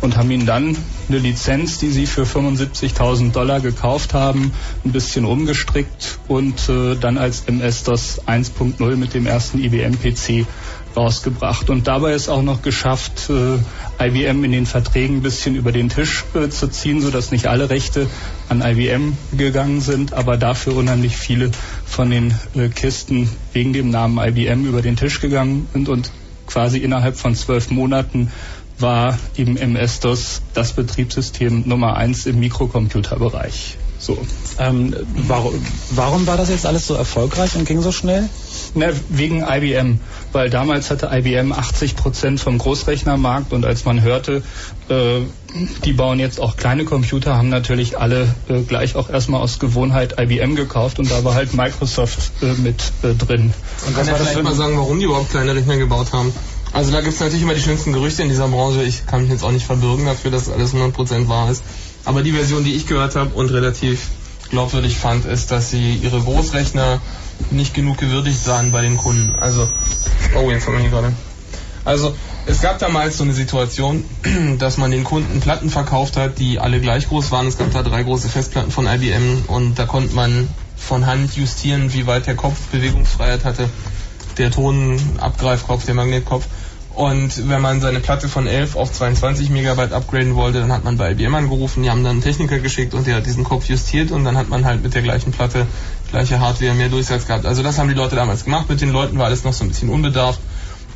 Und 0.00 0.16
haben 0.16 0.30
ihnen 0.30 0.46
dann 0.46 0.76
eine 1.08 1.18
Lizenz, 1.18 1.78
die 1.78 1.90
sie 1.90 2.06
für 2.06 2.24
75.000 2.24 3.32
Dollar 3.32 3.60
gekauft 3.60 4.14
haben, 4.14 4.52
ein 4.84 4.92
bisschen 4.92 5.24
umgestrickt 5.24 6.18
und 6.26 6.68
äh, 6.68 6.96
dann 6.96 7.18
als 7.18 7.44
MS-DOS 7.46 8.26
1.0 8.26 8.96
mit 8.96 9.14
dem 9.14 9.26
ersten 9.26 9.62
IBM-PC 9.62 10.46
rausgebracht. 10.96 11.70
Und 11.70 11.86
dabei 11.86 12.12
ist 12.12 12.28
auch 12.28 12.42
noch 12.42 12.62
geschafft, 12.62 13.30
äh, 13.30 14.04
IBM 14.04 14.44
in 14.44 14.52
den 14.52 14.66
Verträgen 14.66 15.16
ein 15.16 15.22
bisschen 15.22 15.54
über 15.54 15.72
den 15.72 15.88
Tisch 15.88 16.24
äh, 16.34 16.48
zu 16.48 16.68
ziehen, 16.68 17.00
sodass 17.00 17.30
nicht 17.30 17.46
alle 17.46 17.70
Rechte 17.70 18.06
an 18.48 18.62
IBM 18.62 19.16
gegangen 19.36 19.80
sind, 19.80 20.12
aber 20.12 20.36
dafür 20.36 20.76
unheimlich 20.76 21.16
viele 21.16 21.50
von 21.86 22.10
den 22.10 22.34
äh, 22.54 22.68
Kisten 22.68 23.28
wegen 23.52 23.72
dem 23.72 23.90
Namen 23.90 24.18
IBM 24.18 24.66
über 24.66 24.82
den 24.82 24.96
Tisch 24.96 25.20
gegangen 25.20 25.68
sind 25.72 25.88
und 25.88 26.10
quasi 26.46 26.78
innerhalb 26.78 27.16
von 27.16 27.34
zwölf 27.34 27.70
Monaten 27.70 28.32
war 28.78 29.18
eben 29.36 29.56
MS-DOS 29.56 30.42
das 30.54 30.72
Betriebssystem 30.72 31.64
Nummer 31.66 31.96
eins 31.96 32.26
im 32.26 32.38
Mikrocomputerbereich. 32.40 33.76
So. 33.98 34.16
Ähm, 34.58 34.94
warum, 35.26 35.54
warum 35.90 36.26
war 36.26 36.36
das 36.36 36.48
jetzt 36.48 36.66
alles 36.66 36.86
so 36.86 36.94
erfolgreich 36.94 37.56
und 37.56 37.66
ging 37.66 37.82
so 37.82 37.90
schnell? 37.90 38.28
Na, 38.74 38.88
wegen 39.08 39.42
IBM, 39.42 40.00
weil 40.32 40.50
damals 40.50 40.90
hatte 40.90 41.10
IBM 41.12 41.52
80 41.52 41.96
Prozent 41.96 42.40
vom 42.40 42.58
Großrechnermarkt 42.58 43.52
und 43.52 43.64
als 43.64 43.84
man 43.84 44.02
hörte, 44.02 44.42
äh, 44.88 45.20
die 45.84 45.92
bauen 45.92 46.18
jetzt 46.18 46.40
auch 46.40 46.56
kleine 46.56 46.84
Computer, 46.84 47.36
haben 47.36 47.48
natürlich 47.48 47.98
alle 47.98 48.28
äh, 48.48 48.60
gleich 48.62 48.96
auch 48.96 49.10
erstmal 49.10 49.40
aus 49.40 49.58
Gewohnheit 49.58 50.16
IBM 50.20 50.54
gekauft 50.54 50.98
und 50.98 51.10
da 51.10 51.24
war 51.24 51.34
halt 51.34 51.54
Microsoft 51.54 52.30
äh, 52.42 52.52
mit 52.60 52.92
äh, 53.02 53.14
drin. 53.14 53.52
Und 53.86 53.96
kann 53.96 54.06
ja 54.06 54.14
vielleicht 54.14 54.42
mal 54.42 54.54
sagen, 54.54 54.76
warum 54.76 54.98
die 54.98 55.06
überhaupt 55.06 55.30
kleine 55.30 55.54
Rechner 55.54 55.76
gebaut 55.76 56.12
haben. 56.12 56.32
Also 56.72 56.92
da 56.92 57.00
gibt 57.00 57.14
es 57.14 57.20
natürlich 57.20 57.42
immer 57.42 57.54
die 57.54 57.62
schlimmsten 57.62 57.92
Gerüchte 57.92 58.22
in 58.22 58.28
dieser 58.28 58.48
Branche. 58.48 58.82
Ich 58.82 59.06
kann 59.06 59.22
mich 59.22 59.30
jetzt 59.30 59.42
auch 59.42 59.52
nicht 59.52 59.64
verbürgen 59.64 60.04
dafür, 60.04 60.30
dass 60.30 60.50
alles 60.50 60.74
100% 60.74 61.28
wahr 61.28 61.50
ist. 61.50 61.62
Aber 62.04 62.22
die 62.22 62.32
Version, 62.32 62.64
die 62.64 62.74
ich 62.74 62.86
gehört 62.86 63.16
habe 63.16 63.34
und 63.34 63.50
relativ 63.50 64.08
glaubwürdig 64.50 64.96
fand, 64.96 65.24
ist, 65.24 65.50
dass 65.50 65.70
sie 65.70 65.94
ihre 65.94 66.20
Großrechner 66.20 67.00
nicht 67.50 67.74
genug 67.74 67.98
gewürdigt 67.98 68.42
sahen 68.42 68.72
bei 68.72 68.82
den 68.82 68.96
Kunden. 68.96 69.34
Also, 69.36 69.68
oh, 70.36 70.50
jetzt 70.50 70.66
haben 70.66 70.82
wir 70.82 70.88
gerade. 70.88 71.12
Also, 71.84 72.14
es 72.46 72.60
gab 72.60 72.78
damals 72.78 73.18
so 73.18 73.24
eine 73.24 73.32
Situation, 73.32 74.04
dass 74.58 74.78
man 74.78 74.90
den 74.90 75.04
Kunden 75.04 75.40
Platten 75.40 75.70
verkauft 75.70 76.16
hat, 76.16 76.38
die 76.38 76.58
alle 76.58 76.80
gleich 76.80 77.08
groß 77.08 77.30
waren. 77.30 77.46
Es 77.46 77.58
gab 77.58 77.72
da 77.72 77.82
drei 77.82 78.02
große 78.02 78.28
Festplatten 78.28 78.70
von 78.70 78.86
IBM 78.86 79.44
und 79.48 79.78
da 79.78 79.86
konnte 79.86 80.14
man 80.14 80.48
von 80.76 81.06
Hand 81.06 81.36
justieren, 81.36 81.92
wie 81.92 82.06
weit 82.06 82.26
der 82.26 82.36
Kopf 82.36 82.58
Bewegungsfreiheit 82.72 83.44
hatte. 83.44 83.68
Der 84.38 84.50
Tonabgreifkopf, 84.50 85.84
der 85.84 85.94
Magnetkopf. 85.94 86.46
Und 86.94 87.48
wenn 87.48 87.60
man 87.60 87.80
seine 87.80 88.00
Platte 88.00 88.28
von 88.28 88.48
11 88.48 88.74
auf 88.74 88.92
22 88.92 89.50
Megabyte 89.50 89.92
upgraden 89.92 90.34
wollte, 90.34 90.60
dann 90.60 90.72
hat 90.72 90.82
man 90.82 90.96
bei 90.96 91.12
IBM 91.12 91.34
angerufen, 91.34 91.84
die 91.84 91.90
haben 91.90 92.02
dann 92.02 92.14
einen 92.14 92.22
Techniker 92.22 92.58
geschickt 92.58 92.92
und 92.92 93.06
der 93.06 93.14
hat 93.16 93.26
diesen 93.26 93.44
Kopf 93.44 93.66
justiert 93.68 94.10
und 94.10 94.24
dann 94.24 94.36
hat 94.36 94.48
man 94.48 94.64
halt 94.64 94.82
mit 94.82 94.94
der 94.94 95.02
gleichen 95.02 95.30
Platte, 95.30 95.66
gleiche 96.10 96.40
Hardware, 96.40 96.74
mehr 96.74 96.88
Durchsatz 96.88 97.26
gehabt. 97.26 97.46
Also 97.46 97.62
das 97.62 97.78
haben 97.78 97.88
die 97.88 97.94
Leute 97.94 98.16
damals 98.16 98.44
gemacht. 98.44 98.68
Mit 98.68 98.80
den 98.80 98.90
Leuten 98.90 99.18
war 99.18 99.26
alles 99.26 99.44
noch 99.44 99.52
so 99.52 99.64
ein 99.64 99.68
bisschen 99.68 99.90
unbedarft. 99.90 100.40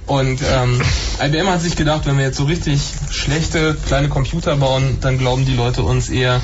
Und 0.07 0.41
ähm, 0.43 0.81
IBM 1.23 1.49
hat 1.49 1.61
sich 1.61 1.77
gedacht, 1.77 2.07
wenn 2.07 2.19
wir 2.19 2.25
jetzt 2.25 2.37
so 2.37 2.45
richtig 2.45 2.83
schlechte 3.11 3.77
kleine 3.87 4.09
Computer 4.09 4.57
bauen, 4.57 4.99
dann 5.01 5.19
glauben 5.19 5.45
die 5.45 5.55
Leute 5.55 5.83
uns 5.83 6.09
eher, 6.09 6.41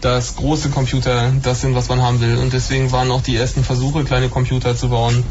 dass 0.00 0.36
große 0.36 0.70
Computer 0.70 1.32
das 1.42 1.60
sind, 1.60 1.74
was 1.74 1.88
man 1.88 2.02
haben 2.02 2.20
will. 2.20 2.36
Und 2.38 2.52
deswegen 2.52 2.92
waren 2.92 3.10
auch 3.10 3.22
die 3.22 3.36
ersten 3.36 3.62
Versuche, 3.62 4.04
kleine 4.04 4.28
Computer 4.28 4.76
zu 4.76 4.88
bauen, 4.88 5.22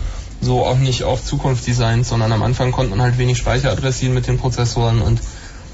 so 0.41 0.65
auch 0.65 0.77
nicht 0.77 1.03
auf 1.03 1.23
Zukunft 1.23 1.65
designt, 1.65 2.05
sondern 2.05 2.31
am 2.31 2.43
Anfang 2.43 2.71
konnte 2.71 2.91
man 2.91 3.01
halt 3.01 3.17
wenig 3.17 3.37
Speicher 3.37 3.71
adressieren 3.71 4.13
mit 4.13 4.27
den 4.27 4.37
Prozessoren. 4.37 5.01
Und 5.01 5.19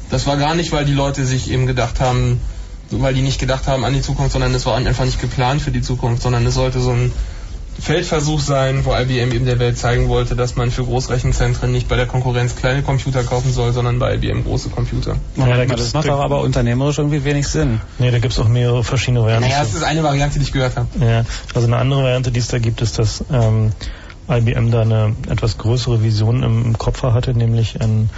das 0.10 0.26
war 0.26 0.38
gar 0.38 0.56
nicht, 0.56 0.72
weil 0.72 0.86
die 0.86 0.94
Leute 0.94 1.26
sich 1.26 1.52
eben 1.52 1.66
gedacht 1.66 2.00
haben, 2.00 2.40
weil 2.92 3.14
die 3.14 3.22
nicht 3.22 3.40
gedacht 3.40 3.68
haben 3.68 3.84
an 3.86 3.94
die 3.94 4.02
Zukunft, 4.02 4.32
sondern 4.34 4.54
es 4.56 4.66
war 4.66 4.76
einfach 4.76 5.06
nicht 5.06 5.22
geplant 5.22 5.62
für 5.62 5.72
die 5.72 5.82
Zukunft, 5.82 6.22
sondern 6.24 6.46
es 6.46 6.56
sollte 6.56 6.80
so 6.80 6.92
ein 6.92 7.12
Feldversuch 7.80 8.42
sein, 8.42 8.84
wo 8.84 8.94
IBM 8.94 9.32
eben 9.32 9.46
der 9.46 9.58
Welt 9.58 9.78
zeigen 9.78 10.10
wollte, 10.10 10.36
dass 10.36 10.58
man 10.58 10.70
für 10.70 10.84
Großrechenzentren 10.84 11.72
nicht 11.72 11.88
bei 11.88 11.96
der 11.96 12.08
Konkurrenz 12.08 12.56
kleine 12.58 12.82
Computer 12.82 13.24
kaufen 13.24 13.54
soll, 13.54 13.72
sondern 13.72 14.00
bei 14.00 14.16
IBM 14.16 14.44
große 14.44 14.70
Computer. 14.70 15.16
Ja, 15.38 15.46
da 15.46 15.56
da 15.56 15.66
gibt's- 15.66 15.84
das 15.84 15.94
macht 15.94 16.08
doch 16.10 16.20
aber 16.20 16.42
unternehmerisch 16.42 16.98
irgendwie 16.98 17.24
wenig 17.24 17.48
Sinn. 17.48 17.80
Nee, 17.98 18.12
da 18.12 18.20
gibt 18.20 18.34
es 18.34 18.40
auch 18.40 18.50
mehrere 18.50 18.84
verschiedene 18.84 19.22
Varianten. 19.22 19.48
Naja, 19.48 19.60
das 19.64 19.76
ist 19.76 19.84
eine 19.84 20.04
Variante, 20.04 20.40
die 20.40 20.44
ich 20.46 20.52
gehört 20.52 20.76
habe. 20.76 20.88
Ja, 21.00 21.24
also 21.56 21.68
eine 21.68 21.78
andere 21.78 22.04
Variante, 22.04 22.32
die 22.32 22.40
es 22.42 22.50
da 22.50 22.60
gibt, 22.60 22.82
ist, 22.82 23.00
dass 23.00 23.24
ähm, 23.32 23.72
IBM 24.30 24.72
da 24.72 24.82
eine 24.82 25.16
etwas 25.30 25.58
größere 25.58 26.04
Vision 26.04 26.44
im, 26.44 26.66
im 26.66 26.78
Kopf 26.78 27.02
hatte, 27.04 27.34
nämlich 27.34 27.80
ein 27.82 28.10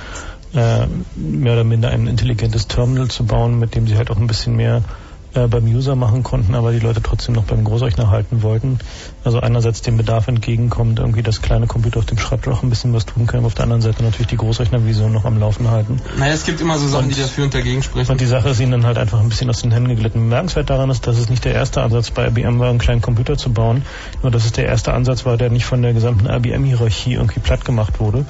äh, 0.54 0.88
mehr 1.16 1.54
oder 1.54 1.64
minder 1.64 1.90
ein 1.90 2.08
intelligentes 2.08 2.68
Terminal 2.68 3.08
zu 3.10 3.26
bauen, 3.26 3.60
mit 3.60 3.76
dem 3.76 3.88
sie 3.88 3.98
halt 3.98 4.12
auch 4.12 4.18
ein 4.18 4.28
bisschen 4.28 4.56
mehr 4.56 4.84
äh, 5.34 5.48
beim 5.48 5.64
User 5.64 5.96
machen 5.96 6.24
konnten, 6.24 6.56
aber 6.56 6.74
die 6.74 6.80
Leute 6.80 7.02
trotzdem 7.02 7.36
noch 7.36 7.46
beim 7.46 7.64
Großrechner 7.64 8.10
halten 8.10 8.42
wollten. 8.42 8.80
Also 9.24 9.40
einerseits 9.40 9.82
dem 9.82 9.96
Bedarf 9.96 10.28
entgegenkommt, 10.28 11.00
irgendwie 11.00 11.24
das 11.24 11.42
kleine 11.42 11.68
Computer 11.68 12.00
auf 12.00 12.06
dem 12.06 12.18
Schreibtisch 12.18 12.54
auch 12.54 12.64
ein 12.64 12.70
bisschen 12.70 12.94
was 12.94 13.06
tun 13.06 13.28
kann, 13.28 13.46
auf 13.46 13.54
der 13.54 13.64
anderen 13.64 13.82
Seite 13.82 14.04
natürlich 14.04 14.28
die 14.28 14.36
Großrechnervision 14.36 15.14
noch 15.14 15.24
am 15.24 15.40
Laufen 15.40 15.72
halten. 15.72 16.02
Naja, 16.18 16.34
es 16.34 16.44
gibt 16.46 16.60
immer 16.60 16.78
so 16.78 16.86
Sachen, 16.90 17.06
Und- 17.06 17.16
die 17.16 17.22
dafür 17.22 17.46
und 17.46 17.54
dagegen 17.54 17.82
sprechen. 17.82 18.12
Und 18.12 18.20
die 18.20 18.26
Sache 18.26 18.50
ist 18.50 18.60
ihnen 18.60 18.74
dann 18.74 18.86
halt 18.86 18.98
einfach 18.98 19.22
ein 19.22 19.30
bisschen 19.30 19.50
aus 19.50 19.62
den 19.62 19.72
Händen 19.72 19.88
geglitten. 19.88 20.20
Bemerkenswert 20.20 20.70
daran 20.70 20.90
ist, 20.90 21.08
dass 21.08 21.18
es 21.18 21.30
nicht 21.30 21.46
der 21.46 21.54
erste 21.54 21.82
Ansatz 21.82 22.12
bei 22.12 22.28
IBM 22.28 22.60
war, 22.60 22.70
einen 22.70 22.80
kleinen 22.80 23.02
Computer 23.02 23.38
zu 23.38 23.54
bauen, 23.54 23.84
nur 24.24 24.32
dass 24.32 24.44
es 24.44 24.52
der 24.52 24.66
erste 24.66 24.94
Ansatz 24.94 25.26
war, 25.26 25.38
der 25.38 25.50
nicht 25.50 25.64
von 25.64 25.82
der 25.82 25.94
gesamten 25.94 26.26
IBM-Hierarchie 26.26 27.14
irgendwie 27.14 27.40
platt 27.40 27.64
gemacht 27.64 28.02
wurde. 28.02 28.26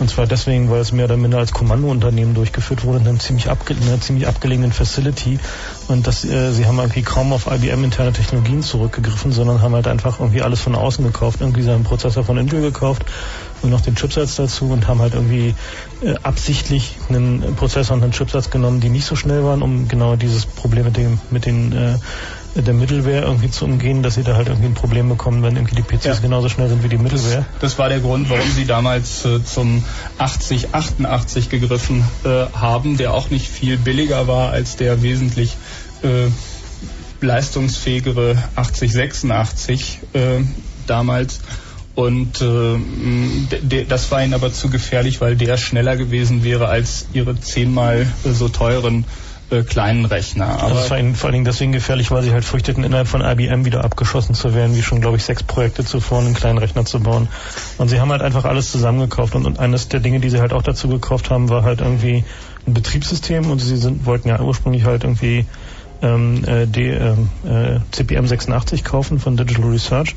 Und 0.00 0.08
zwar 0.08 0.26
deswegen, 0.26 0.70
weil 0.70 0.80
es 0.80 0.92
mehr 0.92 1.04
oder 1.04 1.18
minder 1.18 1.38
als 1.38 1.52
Kommandounternehmen 1.52 2.34
durchgeführt 2.34 2.84
wurde 2.84 3.00
in, 3.00 3.06
einem 3.06 3.20
ziemlich 3.20 3.50
abge 3.50 3.74
in 3.74 3.82
einer 3.82 4.00
ziemlich 4.00 4.26
abgelegenen 4.26 4.72
Facility. 4.72 5.38
Und 5.88 6.06
das, 6.06 6.24
äh, 6.24 6.52
sie 6.52 6.66
haben 6.66 6.78
irgendwie 6.78 7.02
kaum 7.02 7.32
auf 7.34 7.46
IBM-interne 7.46 8.12
Technologien 8.12 8.62
zurückgegriffen, 8.62 9.30
sondern 9.30 9.60
haben 9.60 9.74
halt 9.74 9.86
einfach 9.86 10.18
irgendwie 10.18 10.40
alles 10.40 10.60
von 10.60 10.74
außen 10.74 11.04
gekauft. 11.04 11.40
Irgendwie 11.42 11.62
sie 11.62 11.68
haben 11.68 11.76
einen 11.76 11.84
Prozessor 11.84 12.24
von 12.24 12.38
Intel 12.38 12.62
gekauft 12.62 13.04
und 13.62 13.70
noch 13.70 13.82
den 13.82 13.94
Chipsatz 13.94 14.36
dazu 14.36 14.70
und 14.70 14.88
haben 14.88 15.00
halt 15.00 15.14
irgendwie 15.14 15.54
äh, 16.02 16.14
absichtlich 16.22 16.96
einen 17.10 17.54
Prozessor 17.56 17.94
und 17.96 18.02
einen 18.02 18.12
Chipsatz 18.12 18.48
genommen, 18.48 18.80
die 18.80 18.88
nicht 18.88 19.04
so 19.04 19.16
schnell 19.16 19.44
waren, 19.44 19.60
um 19.60 19.86
genau 19.86 20.16
dieses 20.16 20.46
Problem 20.46 20.86
mit 20.86 20.96
dem 20.96 21.20
mit 21.30 21.44
den 21.44 21.72
äh, 21.72 21.98
der 22.54 22.74
Middleware 22.74 23.22
irgendwie 23.22 23.50
zu 23.50 23.64
umgehen, 23.64 24.02
dass 24.02 24.14
sie 24.16 24.24
da 24.24 24.34
halt 24.34 24.48
irgendwie 24.48 24.66
ein 24.68 24.74
Problem 24.74 25.08
bekommen, 25.08 25.42
wenn 25.42 25.56
irgendwie 25.56 25.76
die 25.76 25.82
PCs 25.82 26.04
Ja. 26.04 26.14
genauso 26.16 26.48
schnell 26.48 26.68
sind 26.68 26.82
wie 26.82 26.88
die 26.88 26.98
Middleware. 26.98 27.44
Das 27.60 27.78
war 27.78 27.88
der 27.88 28.00
Grund, 28.00 28.28
warum 28.28 28.50
sie 28.50 28.64
damals 28.64 29.24
äh, 29.24 29.42
zum 29.44 29.84
8088 30.18 31.48
gegriffen 31.48 32.04
äh, 32.24 32.46
haben, 32.52 32.96
der 32.96 33.14
auch 33.14 33.30
nicht 33.30 33.46
viel 33.48 33.76
billiger 33.76 34.26
war 34.26 34.50
als 34.50 34.76
der 34.76 35.02
wesentlich 35.02 35.56
äh, 36.02 36.28
leistungsfähigere 37.24 38.36
8086 38.56 39.98
äh, 40.14 40.20
damals. 40.86 41.40
Und 41.94 42.40
äh, 42.40 43.84
das 43.88 44.10
war 44.10 44.22
ihnen 44.24 44.32
aber 44.34 44.52
zu 44.52 44.70
gefährlich, 44.70 45.20
weil 45.20 45.36
der 45.36 45.56
schneller 45.56 45.96
gewesen 45.96 46.44
wäre 46.44 46.68
als 46.68 47.06
ihre 47.12 47.38
zehnmal 47.40 48.06
äh, 48.24 48.30
so 48.30 48.48
teuren 48.48 49.04
äh, 49.50 49.62
kleinen 49.62 50.04
Rechner. 50.04 50.62
Aber 50.62 50.74
das 50.74 50.90
war 50.90 50.98
ihnen 50.98 51.14
vor 51.14 51.28
allen 51.28 51.34
Dingen 51.34 51.44
deswegen 51.44 51.72
gefährlich, 51.72 52.10
weil 52.10 52.22
sie 52.22 52.32
halt 52.32 52.44
fürchteten, 52.44 52.84
innerhalb 52.84 53.08
von 53.08 53.20
IBM 53.20 53.64
wieder 53.64 53.84
abgeschossen 53.84 54.34
zu 54.34 54.54
werden, 54.54 54.76
wie 54.76 54.82
schon, 54.82 55.00
glaube 55.00 55.16
ich, 55.16 55.24
sechs 55.24 55.42
Projekte 55.42 55.84
zuvor, 55.84 56.20
einen 56.20 56.34
kleinen 56.34 56.58
Rechner 56.58 56.84
zu 56.84 57.00
bauen. 57.00 57.28
Und 57.78 57.88
sie 57.88 58.00
haben 58.00 58.10
halt 58.10 58.22
einfach 58.22 58.44
alles 58.44 58.70
zusammengekauft. 58.70 59.34
Und, 59.34 59.46
und 59.46 59.58
eines 59.58 59.88
der 59.88 60.00
Dinge, 60.00 60.20
die 60.20 60.30
sie 60.30 60.40
halt 60.40 60.52
auch 60.52 60.62
dazu 60.62 60.88
gekauft 60.88 61.30
haben, 61.30 61.48
war 61.48 61.62
halt 61.62 61.80
irgendwie 61.80 62.24
ein 62.66 62.74
Betriebssystem. 62.74 63.50
Und 63.50 63.58
sie 63.58 63.76
sind, 63.76 64.06
wollten 64.06 64.28
ja 64.28 64.40
ursprünglich 64.40 64.84
halt 64.84 65.04
irgendwie 65.04 65.46
ähm, 66.02 66.44
äh, 66.44 66.66
die, 66.66 66.88
ähm, 66.88 67.28
äh, 67.44 67.80
CPM 67.90 68.26
86 68.26 68.84
kaufen 68.84 69.18
von 69.18 69.36
Digital 69.36 69.70
Research. 69.70 70.16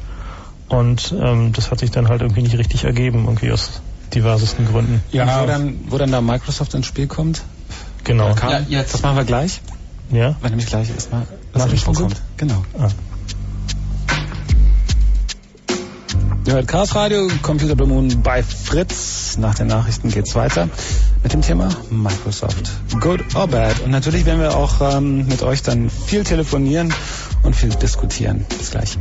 Und 0.69 1.13
ähm, 1.19 1.53
das 1.53 1.71
hat 1.71 1.79
sich 1.79 1.91
dann 1.91 2.07
halt 2.07 2.21
irgendwie 2.21 2.41
nicht 2.41 2.57
richtig 2.57 2.83
ergeben, 2.83 3.25
irgendwie 3.25 3.51
aus 3.51 3.81
diversesten 4.13 4.65
Gründen. 4.67 5.01
Und 5.35 5.43
wo 5.43 5.47
dann, 5.47 5.79
wo 5.89 5.97
dann 5.97 6.11
da 6.11 6.21
Microsoft 6.21 6.73
ins 6.73 6.85
Spiel 6.85 7.07
kommt? 7.07 7.43
Genau. 8.03 8.35
Ja, 8.35 8.59
jetzt. 8.67 8.93
Das 8.93 9.01
machen 9.01 9.17
wir 9.17 9.23
gleich, 9.23 9.61
Ja? 10.11 10.35
weil 10.41 10.49
nämlich 10.49 10.67
gleich 10.67 10.89
erstmal 10.89 11.25
das 11.53 11.65
Nachrichten 11.65 11.89
Info 11.91 12.01
kommt. 12.01 12.21
Genau. 12.37 12.63
Ah. 12.77 12.89
Ihr 16.45 16.53
hört 16.53 16.67
Chaos 16.67 16.93
Radio, 16.93 17.29
Computer 17.41 17.75
Blue 17.75 17.87
Moon 17.87 18.21
bei 18.21 18.43
Fritz. 18.43 19.37
Nach 19.37 19.55
den 19.55 19.67
Nachrichten 19.67 20.09
geht's 20.09 20.35
weiter 20.35 20.67
mit 21.23 21.31
dem 21.31 21.41
Thema 21.41 21.69
Microsoft. 21.89 22.69
Good 22.99 23.33
or 23.35 23.47
bad? 23.47 23.79
Und 23.79 23.91
natürlich 23.91 24.25
werden 24.25 24.41
wir 24.41 24.55
auch 24.57 24.81
ähm, 24.81 25.25
mit 25.27 25.41
euch 25.41 25.63
dann 25.63 25.89
viel 25.89 26.23
telefonieren 26.25 26.93
und 27.43 27.55
viel 27.55 27.69
diskutieren. 27.69 28.45
Bis 28.59 28.71
gleich. 28.71 28.97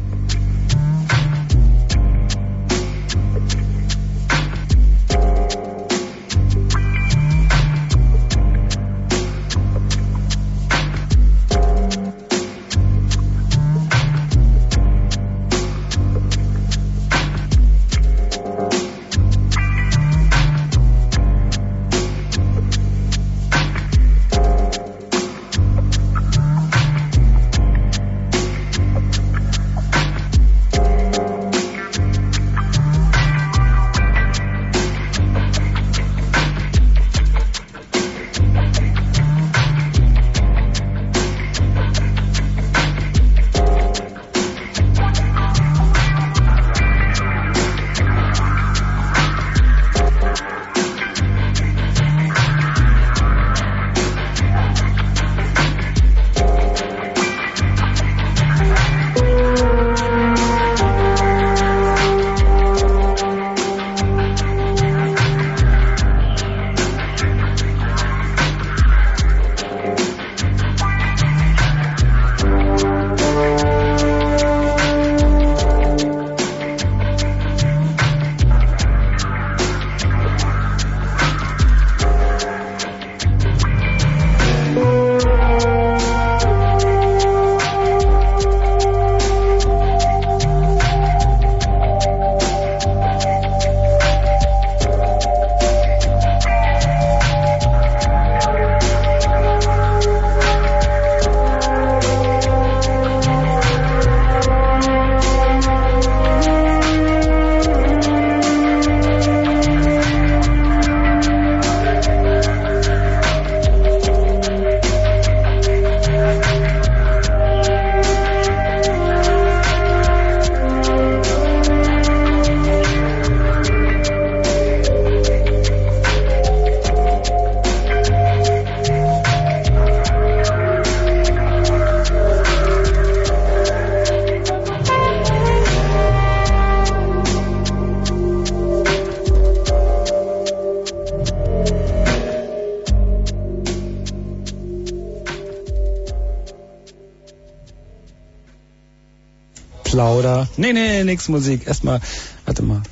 Nee, 151.28 151.34
nee, 151.34 151.42
nix 151.42 151.60
Musik. 151.62 151.66
Erstmal, 151.66 152.00
warte 152.46 152.62
mal. 152.62 152.82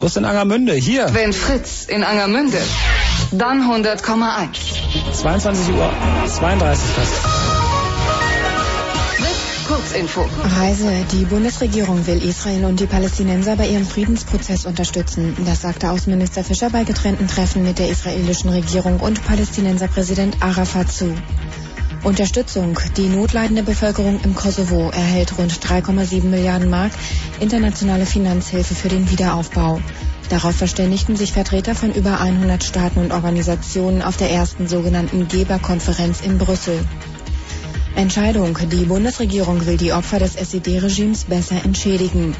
Wo 0.00 0.06
ist 0.06 0.16
denn 0.16 0.24
Angermünde? 0.24 0.74
Hier. 0.74 1.08
Wenn 1.12 1.32
Fritz 1.32 1.84
in 1.84 2.02
Angermünde, 2.02 2.58
dann 3.30 3.62
100,1. 3.62 4.02
22 5.12 5.74
Uhr 5.74 5.92
32 6.26 6.90
fast. 6.90 7.12
Kurzinfo. 9.68 10.28
Reise. 10.58 11.06
Die 11.12 11.24
Bundesregierung 11.24 12.06
will 12.06 12.22
Israel 12.22 12.64
und 12.64 12.80
die 12.80 12.86
Palästinenser 12.86 13.56
bei 13.56 13.68
ihrem 13.68 13.86
Friedensprozess 13.86 14.66
unterstützen. 14.66 15.34
Das 15.46 15.62
sagte 15.62 15.90
Außenminister 15.90 16.44
Fischer 16.44 16.68
bei 16.68 16.84
getrennten 16.84 17.28
Treffen 17.28 17.62
mit 17.62 17.78
der 17.78 17.88
israelischen 17.88 18.50
Regierung 18.50 19.00
und 19.00 19.24
Palästinenserpräsident 19.24 20.42
Arafat 20.42 20.92
zu. 20.92 21.14
Unterstützung. 22.04 22.78
Die 22.96 23.08
notleidende 23.08 23.62
Bevölkerung 23.62 24.20
im 24.24 24.34
Kosovo 24.34 24.90
erhält 24.90 25.38
rund 25.38 25.52
3,7 25.52 26.24
Milliarden 26.24 26.68
Mark 26.68 26.92
internationale 27.38 28.06
Finanzhilfe 28.06 28.74
für 28.74 28.88
den 28.88 29.08
Wiederaufbau. 29.10 29.80
Darauf 30.28 30.56
verständigten 30.56 31.14
sich 31.14 31.32
Vertreter 31.32 31.74
von 31.74 31.92
über 31.92 32.20
100 32.20 32.64
Staaten 32.64 32.98
und 33.00 33.12
Organisationen 33.12 34.02
auf 34.02 34.16
der 34.16 34.30
ersten 34.30 34.66
sogenannten 34.66 35.28
Geberkonferenz 35.28 36.20
in 36.22 36.38
Brüssel. 36.38 36.80
Entscheidung. 37.94 38.58
Die 38.70 38.86
Bundesregierung 38.86 39.66
will 39.66 39.76
die 39.76 39.92
Opfer 39.92 40.18
des 40.18 40.34
SED-Regimes 40.34 41.24
besser 41.24 41.62
entschädigen. 41.62 42.34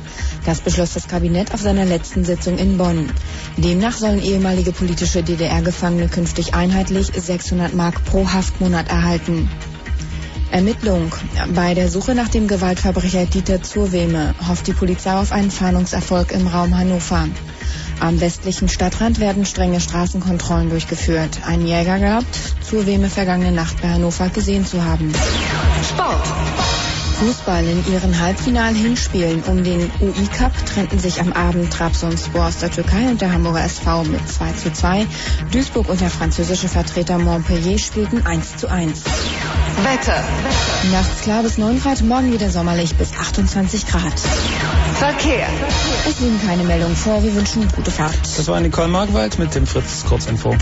Das 0.46 0.60
beschloss 0.60 0.94
das 0.94 1.06
Kabinett 1.06 1.52
auf 1.52 1.60
seiner 1.60 1.84
letzten 1.84 2.24
Sitzung 2.24 2.58
in 2.58 2.78
Bonn. 2.78 3.12
Demnach 3.56 3.96
sollen 3.96 4.22
ehemalige 4.22 4.72
politische 4.72 5.22
DDR-Gefangene 5.22 6.08
künftig 6.08 6.54
einheitlich 6.54 7.12
600 7.14 7.74
Mark 7.74 8.04
pro 8.04 8.26
Haftmonat 8.26 8.88
erhalten. 8.88 9.48
Ermittlung. 10.50 11.12
Bei 11.54 11.74
der 11.74 11.88
Suche 11.88 12.14
nach 12.14 12.28
dem 12.28 12.46
Gewaltverbrecher 12.46 13.24
Dieter 13.26 13.62
Zurweme 13.62 14.34
hofft 14.46 14.66
die 14.66 14.74
Polizei 14.74 15.14
auf 15.14 15.32
einen 15.32 15.50
Fahndungserfolg 15.50 16.32
im 16.32 16.46
Raum 16.46 16.76
Hannover. 16.76 17.26
Am 18.00 18.20
westlichen 18.20 18.68
Stadtrand 18.68 19.20
werden 19.20 19.46
strenge 19.46 19.80
Straßenkontrollen 19.80 20.70
durchgeführt. 20.70 21.40
Ein 21.46 21.66
Jäger 21.66 21.98
glaubt, 21.98 22.38
Zurweme 22.62 23.08
vergangene 23.08 23.52
Nacht 23.52 23.80
bei 23.80 23.88
Hannover 23.88 24.28
gesehen 24.28 24.66
zu 24.66 24.84
haben. 24.84 25.12
Fußball 27.22 27.64
in 27.64 27.92
ihren 27.92 28.20
Halbfinal-Hinspielen 28.20 29.44
um 29.44 29.62
den 29.62 29.92
UI-Cup 30.00 30.66
trennten 30.66 30.98
sich 30.98 31.20
am 31.20 31.32
Abend 31.32 31.72
Trabzonspor 31.72 32.46
aus 32.46 32.56
der 32.56 32.72
Türkei 32.72 33.08
und 33.08 33.20
der 33.20 33.32
Hamburger 33.32 33.62
SV 33.62 34.02
mit 34.02 34.28
2 34.28 34.52
zu 34.54 34.72
2. 34.72 35.06
Duisburg 35.52 35.88
und 35.88 36.00
der 36.00 36.10
französische 36.10 36.68
Vertreter 36.68 37.18
Montpellier 37.18 37.78
spielten 37.78 38.26
1 38.26 38.56
zu 38.56 38.68
1. 38.68 39.04
Wetter. 39.84 40.24
Nachts 40.90 41.22
klar 41.22 41.44
bis 41.44 41.58
9 41.58 41.80
Grad, 41.80 42.02
morgen 42.02 42.32
wieder 42.32 42.50
sommerlich 42.50 42.96
bis 42.96 43.12
28 43.12 43.86
Grad. 43.86 44.18
Verkehr. 44.98 45.46
Es 46.08 46.18
liegen 46.18 46.40
keine 46.44 46.64
Meldungen 46.64 46.96
vor, 46.96 47.22
wir 47.22 47.32
wünschen 47.36 47.68
gute 47.76 47.92
Fahrt. 47.92 48.18
Das 48.36 48.48
war 48.48 48.58
Nicole 48.58 48.88
Markwald 48.88 49.38
mit 49.38 49.54
dem 49.54 49.68
Fritz 49.68 50.04
Kurzinfo. 50.08 50.56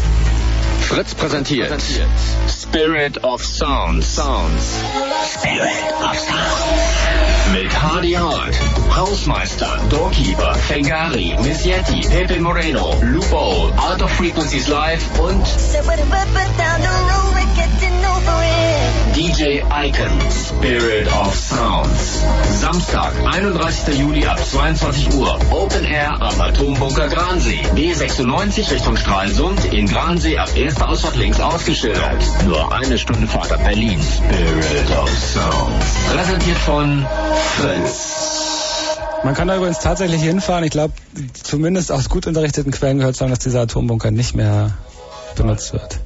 Fritz 0.82 1.14
präsentiert 1.14 1.80
Spirit 2.48 3.24
of 3.24 3.42
Sounds. 3.42 4.14
Sounds. 4.14 4.74
Mit 7.53 7.83
Hardy 7.83 8.12
Hart, 8.12 8.55
Hausmeister, 8.94 9.81
Doorkeeper, 9.88 10.55
Fengari, 10.55 11.37
Miss 11.42 11.64
Yeti, 11.64 12.09
Pepe 12.09 12.40
Moreno, 12.40 12.96
Lupo, 13.03 13.72
Art 13.76 14.03
of 14.03 14.11
Frequencies 14.12 14.68
Live 14.68 15.03
und 15.18 15.46
DJ 19.14 19.62
Icon. 19.70 20.10
Spirit 20.30 21.06
of 21.12 21.34
Sounds. 21.34 22.22
Samstag, 22.60 23.12
31. 23.24 23.98
Juli 23.98 24.26
ab 24.26 24.38
22 24.38 25.14
Uhr. 25.14 25.38
Open 25.50 25.84
Air 25.84 26.20
am 26.20 26.40
Atombunker 26.40 27.08
Gransee. 27.08 27.62
B96 27.74 28.70
Richtung 28.70 28.96
Stralsund. 28.96 29.64
In 29.72 29.86
Gransee 29.86 30.38
ab 30.38 30.48
erster 30.56 30.88
Ausfahrt 30.88 31.16
links 31.16 31.40
ausgeschildert. 31.40 32.22
Nur 32.46 32.72
eine 32.72 32.98
Stunde 32.98 33.26
Fahrt 33.26 33.52
ab 33.52 33.64
Berlin. 33.64 34.00
Spirit 34.00 34.90
of 34.96 35.10
Sounds. 35.10 35.86
Präsentiert 36.12 36.58
von 36.58 37.06
Fritz. 37.56 38.20
Man 39.22 39.34
kann 39.34 39.48
da 39.48 39.56
übrigens 39.56 39.80
tatsächlich 39.80 40.22
hinfahren. 40.22 40.64
Ich 40.64 40.70
glaube, 40.70 40.94
zumindest 41.42 41.92
aus 41.92 42.08
gut 42.08 42.26
unterrichteten 42.26 42.72
Quellen 42.72 42.98
gehört 42.98 43.16
zu 43.16 43.24
haben, 43.24 43.30
dass 43.30 43.40
dieser 43.40 43.62
Atombunker 43.62 44.10
nicht 44.10 44.34
mehr 44.34 44.72
benutzt 45.36 45.72
wird. 45.72 46.00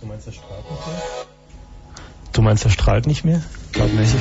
Du 0.00 0.06
meinst, 0.06 0.26
er 0.26 0.32
strahlt 0.32 0.70
nicht 0.70 0.86
mehr? 0.86 1.02
Du 2.32 2.42
meinst, 2.42 2.64
er 2.64 2.70
strahlt 2.70 3.06
nicht 3.06 3.24
mehr? 3.24 3.42
Glaub 3.72 3.92
nicht. 3.92 4.14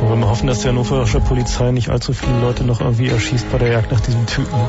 Wollen 0.00 0.20
wir 0.20 0.28
hoffen, 0.28 0.46
dass 0.46 0.60
die 0.60 0.68
hannoverische 0.68 1.20
Polizei 1.20 1.70
nicht 1.70 1.90
allzu 1.90 2.12
viele 2.12 2.40
Leute 2.40 2.64
noch 2.64 2.80
irgendwie 2.80 3.08
erschießt 3.08 3.50
bei 3.52 3.58
der 3.58 3.68
Jagd 3.68 3.92
nach 3.92 4.00
diesem 4.00 4.26
Typen. 4.26 4.68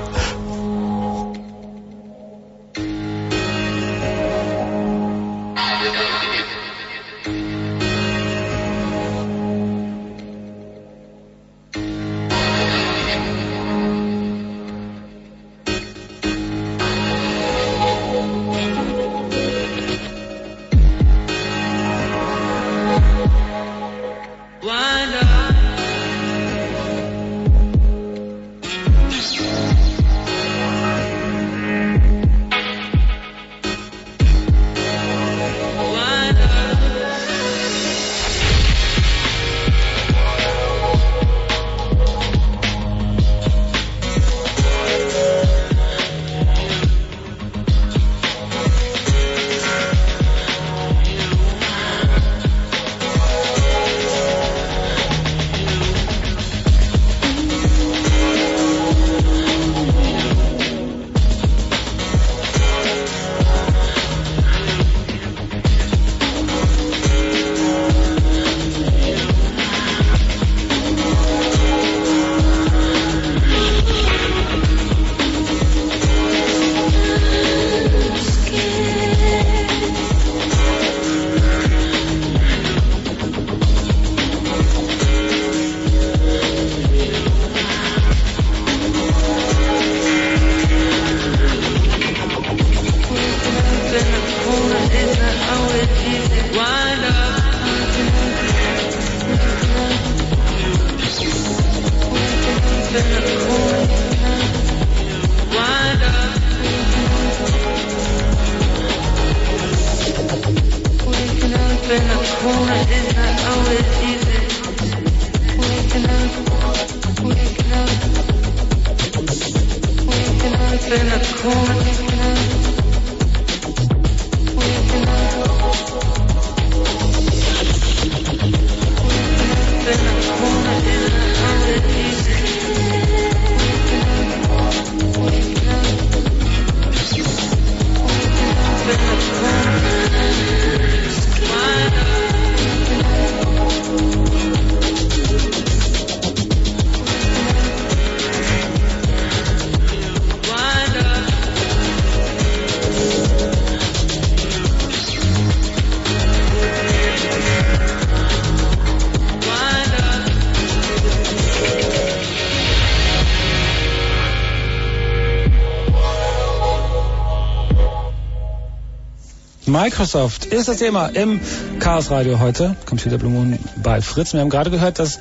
Microsoft 169.84 170.46
ist 170.46 170.70
das 170.70 170.78
Thema 170.78 171.08
im 171.08 171.42
Chaos 171.80 172.10
Radio 172.10 172.40
heute. 172.40 172.78
Computer 172.86 173.18
Blue 173.18 173.30
Moon 173.30 173.60
bei 173.84 174.00
Fritz. 174.00 174.32
Wir 174.32 174.40
haben 174.40 174.50
gerade 174.50 174.72
gehört, 174.72 174.98
dass 174.98 175.20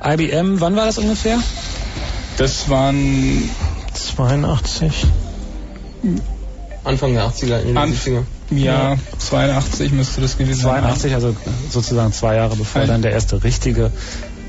IBM, 0.00 0.60
wann 0.60 0.76
war 0.76 0.86
das 0.86 0.98
ungefähr? 0.98 1.40
Das 2.36 2.70
waren 2.70 3.50
82. 3.94 5.06
Anfang 6.84 7.14
der 7.14 7.24
80er, 7.26 7.62
in 7.62 7.66
den 7.66 7.76
Anf- 7.78 8.06
70er. 8.06 8.22
ja, 8.52 8.96
82 9.18 9.90
müsste 9.90 10.20
das 10.20 10.38
gewesen 10.38 10.60
sein. 10.60 10.82
82, 10.82 11.12
also 11.14 11.34
sozusagen 11.72 12.12
zwei 12.12 12.36
Jahre 12.36 12.54
bevor 12.54 12.82
Ein- 12.82 12.86
dann 12.88 13.02
der 13.02 13.10
erste 13.10 13.42
richtige 13.42 13.90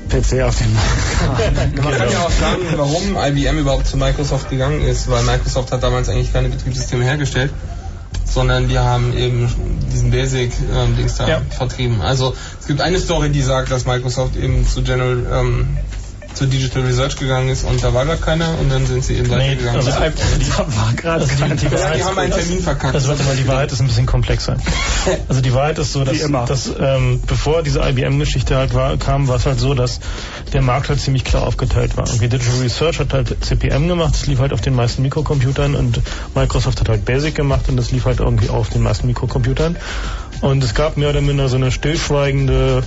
PC 0.08 0.40
auf 0.42 0.56
den 0.56 0.72
Markt 0.72 1.74
kam. 1.74 1.74
Man 1.84 1.94
kann 1.98 2.10
ja 2.12 2.20
auch 2.20 2.30
sagen, 2.30 2.62
warum 2.76 3.16
IBM 3.20 3.58
überhaupt 3.58 3.88
zu 3.88 3.96
Microsoft 3.96 4.50
gegangen 4.50 4.82
ist, 4.82 5.10
weil 5.10 5.24
Microsoft 5.24 5.72
hat 5.72 5.82
damals 5.82 6.08
eigentlich 6.08 6.32
keine 6.32 6.48
Betriebssysteme 6.48 7.02
hergestellt, 7.02 7.52
sondern 8.38 8.68
die 8.68 8.78
haben 8.78 9.16
eben 9.18 9.48
diesen 9.92 10.12
Basic-Dings 10.12 11.16
da 11.16 11.28
Ja. 11.28 11.40
vertrieben. 11.50 12.00
Also 12.00 12.34
es 12.60 12.68
gibt 12.68 12.80
eine 12.80 13.00
Story, 13.00 13.30
die 13.30 13.42
sagt, 13.42 13.72
dass 13.72 13.84
Microsoft 13.84 14.36
eben 14.36 14.64
zu 14.64 14.82
General, 14.82 15.26
ähm, 15.32 15.76
zu 16.34 16.46
Digital 16.46 16.82
Research 16.84 17.16
gegangen 17.16 17.48
ist 17.48 17.64
und 17.64 17.82
da 17.82 17.92
war 17.94 18.06
gar 18.06 18.14
keiner 18.16 18.46
und 18.60 18.70
dann 18.70 18.86
sind 18.86 19.02
sie 19.04 19.14
eben 19.14 19.24
Nee, 19.28 19.34
weitergegangen. 19.38 19.76
also, 19.80 19.90
Da 19.90 19.96
war 20.76 20.92
gerade 20.94 21.22
also 21.24 21.34
die, 21.34 21.56
die, 21.56 21.68
die 21.68 22.04
haben 22.04 22.16
einen 22.18 22.30
Termin 22.32 22.60
verkackt. 22.62 22.94
also 22.94 23.08
warte 23.08 23.24
mal, 23.24 23.34
die 23.34 23.48
Wahrheit 23.48 23.72
ist 23.72 23.80
ein 23.80 23.88
bisschen 23.88 24.06
komplexer. 24.06 24.56
Also 25.28 25.40
die 25.40 25.52
Wahrheit 25.52 25.78
ist 25.78 25.92
so, 25.92 26.04
dass, 26.04 26.18
dass 26.46 26.70
ähm, 26.78 27.20
bevor 27.26 27.64
diese 27.64 27.80
IBM-Geschichte 27.80 28.54
halt 28.56 28.72
war, 28.72 28.96
kam, 28.98 29.26
war 29.26 29.36
es 29.36 29.46
halt 29.46 29.58
so, 29.58 29.74
dass 29.74 29.98
der 30.52 30.62
Markt 30.62 30.88
halt 30.88 31.00
ziemlich 31.00 31.24
klar 31.24 31.46
aufgeteilt 31.46 31.96
war. 31.96 32.06
Irgendwie 32.06 32.28
Digital 32.28 32.60
Research 32.60 32.98
hat 32.98 33.12
halt 33.12 33.44
CPM 33.44 33.88
gemacht, 33.88 34.14
das 34.14 34.26
lief 34.26 34.38
halt 34.38 34.52
auf 34.52 34.60
den 34.60 34.74
meisten 34.74 35.02
Mikrocomputern 35.02 35.74
und 35.74 36.00
Microsoft 36.34 36.80
hat 36.80 36.88
halt 36.88 37.04
Basic 37.04 37.34
gemacht 37.34 37.68
und 37.68 37.76
das 37.76 37.90
lief 37.90 38.04
halt 38.04 38.20
irgendwie 38.20 38.48
auf 38.48 38.68
den 38.68 38.82
meisten 38.82 39.06
Mikrocomputern. 39.06 39.76
Und 40.40 40.62
es 40.62 40.74
gab 40.74 40.96
mehr 40.96 41.10
oder 41.10 41.20
minder 41.20 41.48
so 41.48 41.56
eine 41.56 41.72
stillschweigende 41.72 42.82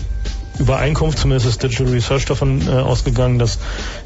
Übereinkunft, 0.60 1.18
zumindest 1.18 1.48
ist 1.48 1.64
Digital 1.64 1.88
Research 1.88 2.26
davon 2.26 2.68
äh, 2.68 2.72
ausgegangen, 2.72 3.40
dass 3.40 3.58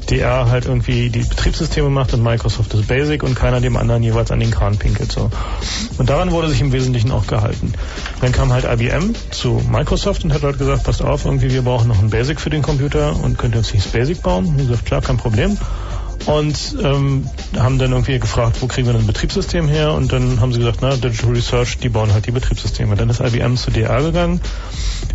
DR 0.08 0.48
halt 0.48 0.64
irgendwie 0.64 1.10
die 1.10 1.20
Betriebssysteme 1.20 1.90
macht 1.90 2.14
und 2.14 2.22
Microsoft 2.22 2.72
das 2.72 2.82
Basic 2.82 3.22
und 3.22 3.34
keiner 3.34 3.60
dem 3.60 3.76
anderen 3.76 4.02
jeweils 4.02 4.30
an 4.30 4.40
den 4.40 4.50
Kran 4.50 4.78
pinkelt. 4.78 5.12
So. 5.12 5.30
Und 5.98 6.08
daran 6.08 6.30
wurde 6.30 6.48
sich 6.48 6.60
im 6.60 6.72
Wesentlichen 6.72 7.10
auch 7.10 7.26
gehalten. 7.26 7.74
Dann 8.26 8.32
kam 8.32 8.52
halt 8.52 8.64
IBM 8.64 9.14
zu 9.30 9.62
Microsoft 9.70 10.24
und 10.24 10.34
hat 10.34 10.42
halt 10.42 10.58
gesagt, 10.58 10.82
passt 10.82 11.00
auf, 11.00 11.26
irgendwie 11.26 11.52
wir 11.52 11.62
brauchen 11.62 11.86
noch 11.86 12.02
ein 12.02 12.10
Basic 12.10 12.40
für 12.40 12.50
den 12.50 12.60
Computer 12.60 13.14
und 13.22 13.38
könnt 13.38 13.54
ihr 13.54 13.58
uns 13.58 13.72
nicht 13.72 13.86
das 13.86 13.92
Basic 13.92 14.20
bauen? 14.20 14.46
Und 14.46 14.56
gesagt, 14.56 14.84
klar, 14.84 15.00
kein 15.00 15.16
Problem. 15.16 15.56
Und 16.24 16.76
ähm, 16.82 17.30
haben 17.56 17.78
dann 17.78 17.92
irgendwie 17.92 18.18
gefragt, 18.18 18.56
wo 18.62 18.66
kriegen 18.66 18.88
wir 18.88 18.94
denn 18.94 19.02
ein 19.02 19.06
Betriebssystem 19.06 19.68
her? 19.68 19.92
Und 19.92 20.12
dann 20.12 20.40
haben 20.40 20.52
sie 20.52 20.58
gesagt, 20.58 20.78
na, 20.80 20.96
Digital 20.96 21.34
Research, 21.34 21.78
die 21.78 21.88
bauen 21.88 22.12
halt 22.12 22.26
die 22.26 22.32
Betriebssysteme. 22.32 22.96
Dann 22.96 23.10
ist 23.10 23.20
IBM 23.20 23.56
zu 23.56 23.70
DR 23.70 24.02
gegangen 24.02 24.40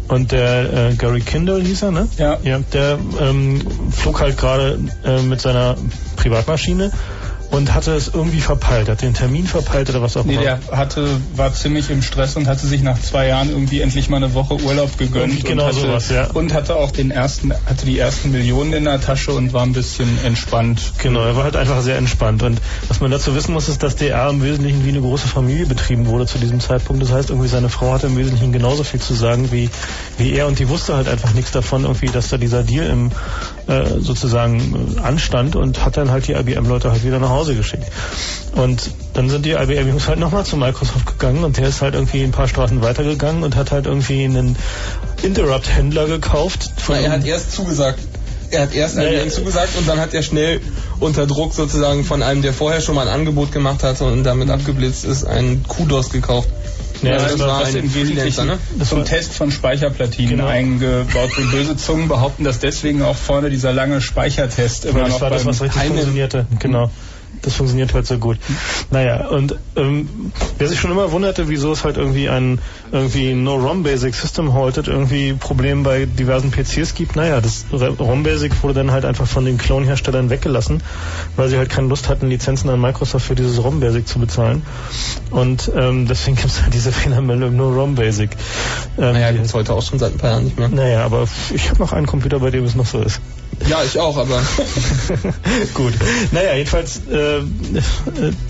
und 0.08 0.32
der 0.32 0.92
äh, 0.92 0.96
Gary 0.96 1.20
Kindle 1.20 1.62
hieß 1.62 1.82
er, 1.82 1.92
ne? 1.92 2.08
Ja. 2.18 2.38
Ja, 2.44 2.60
der 2.72 2.98
ähm, 3.20 3.62
flog 3.92 4.22
halt 4.22 4.38
gerade 4.38 4.80
äh, 5.04 5.22
mit 5.22 5.42
seiner 5.42 5.76
Privatmaschine 6.16 6.92
und 7.52 7.74
hatte 7.74 7.94
es 7.94 8.08
irgendwie 8.08 8.40
verpeilt, 8.42 8.90
hat 8.90 9.02
den 9.02 9.14
Termin 9.14 9.46
verpeilt 9.46 9.90
oder 9.90 10.02
was 10.02 10.16
auch 10.18 10.24
Nee, 10.24 10.34
immer. 10.34 10.42
der 10.42 10.60
hatte, 10.72 11.06
war 11.36 11.54
ziemlich 11.54 11.90
im 11.90 12.02
Stress 12.02 12.36
und 12.38 12.48
hatte 12.48 12.66
sich 12.66 12.82
nach 12.82 13.00
zwei 13.00 13.28
Jahren 13.28 13.50
irgendwie 13.50 13.82
endlich 13.82 14.10
mal 14.10 14.18
eine 14.18 14.34
Woche 14.34 14.56
Urlaub 14.62 14.98
gegönnt. 14.98 15.34
Irgendwie 15.34 15.44
genau 15.44 15.64
und 15.66 15.70
hatte, 15.70 15.80
sowas, 15.82 16.10
ja. 16.10 16.28
Und 16.32 16.54
hatte 16.54 16.76
auch 16.78 16.92
den 16.92 17.12
ersten, 17.12 17.54
hatte 17.66 17.86
die 17.86 18.00
ersten 18.00 18.32
Millionen 18.32 18.74
in 18.74 18.86
der 18.86 19.02
Tasche 19.02 19.32
und 19.34 19.52
war 19.54 19.64
ein 19.64 19.74
bisschen 19.74 20.08
entspannt. 20.24 20.94
Genau, 21.00 21.22
er 21.24 21.36
war 21.36 21.44
halt 21.44 21.58
einfach 21.58 21.82
sehr 21.82 21.98
entspannt. 21.98 22.42
Und 22.44 22.62
was 22.88 23.02
man 23.02 23.12
dazu 23.12 23.36
wissen 23.36 23.54
muss, 23.54 23.68
ist, 23.68 23.84
dass 23.84 23.98
DR 23.98 24.30
im 24.30 24.42
Wesentlichen 24.42 24.86
wie 24.86 24.90
eine 24.90 25.02
große 25.02 25.28
Familie 25.28 25.66
betrieben 25.66 26.06
wurde 26.08 26.26
zu 26.28 26.38
diesem 26.40 26.62
Zeitpunkt. 26.62 27.04
Das 27.04 27.12
heißt, 27.12 27.30
irgendwie 27.32 27.50
seine 27.50 27.68
Frau 27.70 27.92
hatte 27.94 28.08
im 28.08 28.18
Wesentlichen 28.18 28.54
genauso 28.54 28.84
viel 28.84 29.02
zu 29.02 29.14
sagen 29.14 29.52
wie, 29.52 29.70
wie 30.18 30.32
er 30.34 30.48
und 30.48 30.58
die 30.60 30.70
wusste 30.70 30.96
halt 30.96 31.10
einfach 31.10 31.34
nichts 31.34 31.52
davon, 31.52 31.84
irgendwie, 31.84 32.08
dass 32.08 32.30
da 32.30 32.38
dieser 32.38 32.64
Deal 32.64 32.86
im 32.86 33.12
äh, 33.68 34.00
sozusagen 34.00 34.96
äh, 34.98 35.02
anstand 35.02 35.56
und 35.58 35.84
hat 35.84 35.98
dann 35.98 36.12
halt 36.12 36.28
die 36.28 36.34
IBM-Leute 36.34 36.92
halt 36.92 37.04
wieder 37.04 37.20
nach 37.20 37.30
Hause 37.30 37.41
geschickt. 37.46 37.86
Und 38.56 38.92
dann 39.14 39.30
sind 39.30 39.46
die 39.46 39.52
IBM-Jungs 39.52 40.08
halt 40.08 40.20
nochmal 40.20 40.46
zu 40.46 40.58
Microsoft 40.58 41.06
gegangen 41.06 41.44
und 41.44 41.58
der 41.58 41.68
ist 41.68 41.82
halt 41.82 41.96
irgendwie 41.96 42.24
ein 42.24 42.32
paar 42.32 42.48
Straßen 42.48 42.82
weitergegangen 42.82 43.44
und 43.44 43.56
hat 43.56 43.72
halt 43.72 43.86
irgendwie 43.86 44.24
einen 44.26 44.56
Interrupt-Händler 45.24 46.08
gekauft. 46.08 46.70
Von 46.78 46.96
Na, 46.98 47.02
er 47.02 47.12
hat 47.12 47.26
erst 47.26 47.52
zugesagt. 47.54 48.00
Er 48.50 48.64
hat 48.64 48.76
erst 48.76 48.98
IBM 48.98 49.30
zugesagt 49.30 49.78
und 49.78 49.88
dann 49.88 50.00
hat 50.00 50.14
er 50.14 50.24
schnell 50.24 50.60
unter 51.00 51.26
Druck 51.26 51.54
sozusagen 51.54 52.04
von 52.04 52.22
einem, 52.22 52.42
der 52.42 52.52
vorher 52.54 52.82
schon 52.82 52.96
mal 52.96 53.08
ein 53.08 53.14
Angebot 53.14 53.52
gemacht 53.54 53.82
hatte 53.84 54.04
und 54.04 54.24
damit 54.26 54.50
abgeblitzt 54.50 55.06
ist, 55.06 55.24
einen 55.24 55.64
Kudos 55.64 56.10
gekauft. 56.10 56.50
Ja, 57.02 57.14
Also 57.14 57.26
das 57.28 57.38
das 57.38 57.48
war 57.48 57.62
was 57.62 57.70
ein 57.70 57.76
im 57.78 57.96
Wesentlichen 57.96 58.46
ne? 58.48 58.60
Das 58.78 58.90
zum 58.90 59.00
war- 59.00 59.06
Test 59.06 59.34
von 59.34 59.52
Speicherplatinen 59.52 60.32
Genau. 60.32 60.48
eingebaut 60.48 61.36
wird. 61.38 61.50
Böse 61.52 61.78
Zungen 61.78 62.10
behaupten, 62.10 62.44
dass 62.44 62.60
deswegen 62.60 63.02
auch 63.04 63.16
vorne 63.16 63.50
dieser 63.50 63.72
lange 63.72 64.02
Speichertest 64.02 64.84
immer 64.86 65.00
Ja, 65.00 65.06
das 65.06 65.14
noch 65.14 65.22
war 65.22 65.30
das, 65.30 65.46
was 65.46 65.62
richtig 65.62 65.82
funktionierte. 65.84 66.46
Genau. 66.60 66.92
Das 67.44 67.56
funktioniert 67.56 67.94
halt 67.94 68.06
so 68.06 68.18
gut. 68.18 68.38
Naja, 68.92 69.28
und 69.30 69.56
ähm, 69.76 70.32
wer 70.60 70.68
sich 70.68 70.80
schon 70.80 70.92
immer 70.92 71.12
wunderte, 71.12 71.50
wieso 71.50 71.72
es 71.72 71.84
halt 71.84 71.98
irgendwie 71.98 72.30
ein 72.30 72.60
irgendwie 72.92 73.34
No-ROM-Basic 73.34 74.14
System 74.14 74.54
Halted 74.54 74.88
irgendwie 74.88 75.34
Problem 75.34 75.84
bei 75.84 76.06
diversen 76.06 76.52
PCs 76.52 76.94
gibt, 76.94 77.16
naja, 77.16 77.42
das 77.42 77.66
ROM-Basic 77.72 78.62
wurde 78.62 78.74
dann 78.76 78.92
halt 78.92 79.06
einfach 79.06 79.26
von 79.28 79.46
den 79.46 79.58
Clone-Herstellern 79.58 80.30
weggelassen, 80.30 80.84
weil 81.36 81.50
sie 81.50 81.58
halt 81.58 81.70
keine 81.70 81.88
Lust 81.88 82.10
hatten, 82.10 82.28
Lizenzen 82.28 82.70
an 82.70 82.80
Microsoft 82.82 83.26
für 83.26 83.36
dieses 83.36 83.64
ROM-Basic 83.64 84.08
zu 84.08 84.20
bezahlen. 84.20 84.62
Und 85.32 85.72
ähm, 85.76 86.08
deswegen 86.08 86.36
gibt 86.36 86.50
es 86.50 86.62
halt 86.62 86.74
diese 86.74 86.92
Fehlermeldung 86.92 87.56
No-ROM-Basic. 87.56 88.32
Ähm, 89.00 89.14
Naja, 89.14 89.32
die- 89.32 89.38
gibt's 89.38 89.54
heute 89.54 89.74
auch 89.74 89.82
schon 89.82 89.98
seit 90.00 90.12
ein 90.14 90.18
paar 90.18 90.32
Jahren 90.32 90.44
nicht 90.44 90.60
mehr. 90.60 90.70
naja, 90.70 91.06
aber 91.06 91.26
ich 91.54 91.70
habe 91.70 91.80
noch 91.80 91.94
einen 91.94 92.06
Computer, 92.08 92.40
bei 92.40 92.52
dem 92.52 92.66
es 92.66 92.76
noch 92.76 92.86
so 92.86 93.02
ist. 93.02 93.20
Ja, 93.68 93.84
ich 93.84 94.00
auch, 94.00 94.18
aber 94.18 94.42
Gut. 95.74 95.94
Naja, 96.32 96.56
jedenfalls, 96.56 97.02
äh, 97.12 97.38
äh, 97.40 97.42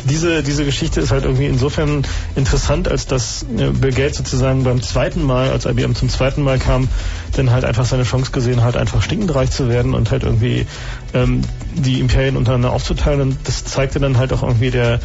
diese, 0.10 0.43
diese 0.43 0.65
Geschichte 0.65 1.02
ist 1.02 1.12
halt 1.12 1.24
irgendwie 1.26 1.45
insofern 1.47 2.04
interessant, 2.36 2.88
als 2.88 3.06
dass 3.08 3.43
äh, 3.43 3.69
Bill 3.71 3.91
Gates 3.91 4.17
sozusagen 4.17 4.63
beim 4.63 4.82
zweiten 4.82 5.24
Mal, 5.24 5.50
als 5.50 5.65
IBM 5.65 5.95
zum 5.95 6.10
zweiten 6.10 6.43
Mal 6.43 6.60
kam, 6.60 6.88
dann 7.36 7.52
halt 7.52 7.65
einfach 7.65 7.86
seine 7.86 8.04
Chance 8.04 8.32
gesehen 8.32 8.63
hat, 8.63 8.78
einfach 8.78 9.02
stinkend 9.02 9.34
reich 9.36 9.52
zu 9.52 9.69
werden 9.69 9.93
und 9.93 10.12
halt 10.12 10.24
irgendwie 10.24 10.65
ähm, 11.13 11.41
die 11.76 12.00
Imperien 12.00 12.38
untereinander 12.38 12.71
aufzuteilen. 12.71 13.21
Und 13.21 13.38
das 13.45 13.63
zeigte 13.65 14.00
dann 14.00 14.17
halt 14.17 14.34
auch 14.34 14.43
irgendwie 14.43 14.71
der 14.71 15.00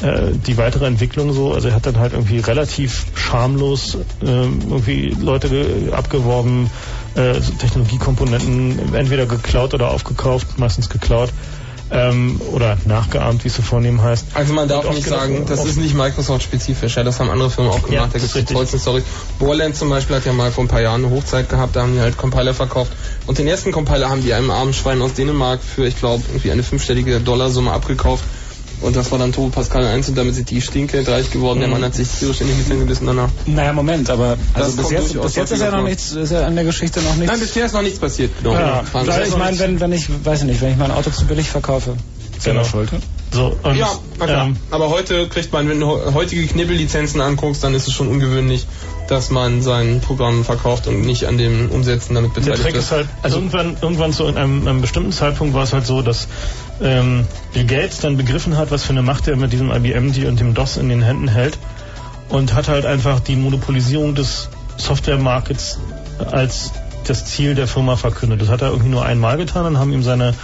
äh, 0.00 0.30
die 0.46 0.56
weitere 0.56 0.86
Entwicklung 0.86 1.32
so. 1.32 1.52
Also 1.52 1.68
er 1.68 1.74
hat 1.74 1.86
dann 1.86 1.98
halt 1.98 2.12
irgendwie 2.12 2.38
relativ 2.38 3.06
schamlos 3.14 3.98
ähm, 4.22 4.60
irgendwie 4.68 5.08
Leute 5.20 5.48
ge- 5.48 5.92
abgeworben, 5.92 6.70
äh, 7.18 7.40
so 7.40 7.52
Technologiekomponenten 7.52 8.94
entweder 8.94 9.26
geklaut 9.26 9.74
oder 9.74 9.90
aufgekauft, 9.90 10.58
meistens 10.58 10.88
geklaut. 10.88 11.30
Ähm, 11.90 12.38
oder 12.52 12.76
nachgeahmt, 12.84 13.44
wie 13.44 13.48
es 13.48 13.54
so 13.56 13.62
vornehm 13.62 14.02
heißt. 14.02 14.26
also 14.34 14.52
man 14.52 14.68
darf 14.68 14.84
nicht 14.90 14.98
oft 14.98 15.08
sagen, 15.08 15.46
das 15.48 15.64
ist 15.64 15.78
nicht 15.78 15.94
Microsoft-spezifisch, 15.94 16.96
ja, 16.96 17.02
das 17.02 17.18
haben 17.18 17.30
andere 17.30 17.48
Firmen 17.48 17.72
auch 17.72 17.80
Ja, 17.88 18.00
gemacht, 18.00 18.10
da 18.14 18.18
das 18.18 18.34
gibt 18.34 18.50
es 18.50 18.54
tollsten 18.54 18.78
Stories. 18.78 19.04
Borland 19.38 19.74
zum 19.74 19.88
Beispiel 19.88 20.16
hat 20.16 20.26
ja 20.26 20.34
mal 20.34 20.52
vor 20.52 20.64
ein 20.64 20.68
paar 20.68 20.82
Jahren 20.82 21.02
eine 21.02 21.14
Hochzeit 21.14 21.48
gehabt, 21.48 21.76
da 21.76 21.80
haben 21.80 21.94
die 21.94 22.00
halt 22.00 22.18
Compiler 22.18 22.52
verkauft 22.52 22.92
und 23.26 23.38
den 23.38 23.48
ersten 23.48 23.72
Compiler 23.72 24.10
haben 24.10 24.22
die 24.22 24.34
einem 24.34 24.50
armen 24.50 24.74
Schwein 24.74 25.00
aus 25.00 25.14
Dänemark 25.14 25.60
für, 25.62 25.86
ich 25.86 25.96
glaube, 25.98 26.22
irgendwie 26.28 26.52
eine 26.52 26.62
fünfstellige 26.62 27.20
Dollarsumme 27.20 27.72
abgekauft 27.72 28.22
und 28.80 28.96
das 28.96 29.10
war 29.10 29.18
dann 29.18 29.32
Turbo 29.32 29.50
Pascal 29.50 29.84
1 29.84 30.08
und 30.10 30.18
damit 30.18 30.34
sind 30.34 30.50
die 30.50 30.60
stinkend 30.60 31.08
reich 31.08 31.30
geworden, 31.30 31.58
Mhm. 31.58 31.62
der 31.62 31.70
Mann 31.70 31.84
hat 31.84 31.94
sich 31.94 32.08
tierisch 32.08 32.40
in 32.40 32.46
die 32.48 32.54
Mitte 32.54 32.76
gebissen 32.76 33.06
danach. 33.06 33.28
Naja, 33.46 33.72
Moment, 33.72 34.08
aber 34.10 34.36
also 34.54 34.76
Das 34.76 34.76
bis 34.76 34.90
jetzt, 34.90 35.20
bis 35.20 35.34
jetzt 35.36 35.52
ist 35.52 35.60
ja 35.62 35.70
noch 35.70 35.82
nichts, 35.84 36.12
ist 36.12 36.32
ja 36.32 36.46
an 36.46 36.54
der 36.54 36.64
Geschichte 36.64 37.00
noch 37.02 37.14
nichts. 37.16 37.30
Nein, 37.32 37.40
bisher 37.40 37.66
ist 37.66 37.72
noch 37.74 37.82
nichts 37.82 37.98
passiert. 37.98 38.30
Genau. 38.42 38.54
ja, 38.54 38.82
Sie- 38.84 39.28
ich 39.28 39.36
meine, 39.36 39.58
wenn, 39.58 39.80
wenn 39.80 39.92
ich, 39.92 40.08
weiß 40.24 40.40
ich 40.40 40.46
nicht, 40.46 40.60
wenn 40.60 40.72
ich 40.72 40.76
mein 40.78 40.90
Auto 40.90 41.10
zu 41.10 41.24
billig 41.26 41.48
verkaufe, 41.48 41.94
selber 42.38 42.60
Genau. 42.60 42.70
schuld. 42.70 42.90
So, 43.32 43.54
und, 43.62 43.76
Ja, 43.76 43.90
klar. 44.18 44.46
ähm, 44.46 44.56
aber 44.70 44.88
heute 44.88 45.28
kriegt 45.28 45.52
man, 45.52 45.68
wenn 45.68 45.80
du 45.80 45.86
heu- 45.86 46.14
heutige 46.14 46.46
Knibbellizenzen 46.46 47.20
anguckst, 47.20 47.62
dann 47.62 47.74
ist 47.74 47.86
es 47.86 47.92
schon 47.92 48.08
ungewöhnlich, 48.08 48.66
dass 49.08 49.30
man 49.30 49.60
sein 49.60 50.00
Programm 50.00 50.44
verkauft 50.46 50.86
und 50.86 51.02
nicht 51.02 51.24
an 51.26 51.36
dem 51.36 51.70
Umsetzen 51.70 52.14
damit 52.14 52.34
Der 52.36 52.40
beteiligt 52.40 52.62
Trick 52.62 52.74
wird. 52.74 52.84
ist 52.84 52.90
halt, 52.90 53.06
also 53.22 53.36
irgendwann, 53.38 53.76
irgendwann 53.82 54.12
zu 54.14 54.24
einem, 54.26 54.66
einem 54.66 54.80
bestimmten 54.80 55.12
Zeitpunkt 55.12 55.52
war 55.54 55.64
es 55.64 55.72
halt 55.74 55.84
so, 55.86 56.00
dass 56.00 56.26
ähm, 56.80 57.26
Bill 57.52 57.64
Gates 57.64 58.00
dann 58.00 58.16
begriffen 58.16 58.56
hat, 58.56 58.70
was 58.70 58.84
für 58.84 58.90
eine 58.90 59.02
Macht 59.02 59.28
er 59.28 59.36
mit 59.36 59.52
diesem 59.52 59.70
IBM 59.70 60.12
die 60.12 60.26
und 60.26 60.40
dem 60.40 60.54
DOS 60.54 60.76
in 60.76 60.88
den 60.88 61.02
Händen 61.02 61.28
hält 61.28 61.58
und 62.28 62.54
hat 62.54 62.68
halt 62.68 62.86
einfach 62.86 63.20
die 63.20 63.36
Monopolisierung 63.36 64.14
des 64.14 64.48
Software-Markets 64.76 65.78
als 66.30 66.72
das 67.06 67.24
Ziel 67.24 67.54
der 67.54 67.66
Firma 67.66 67.96
verkündet. 67.96 68.42
Das 68.42 68.48
hat 68.48 68.62
er 68.62 68.68
irgendwie 68.68 68.90
nur 68.90 69.04
einmal 69.04 69.36
getan, 69.36 69.64
dann 69.64 69.78
haben 69.78 69.92
ihm 69.92 70.02
seine 70.02 70.34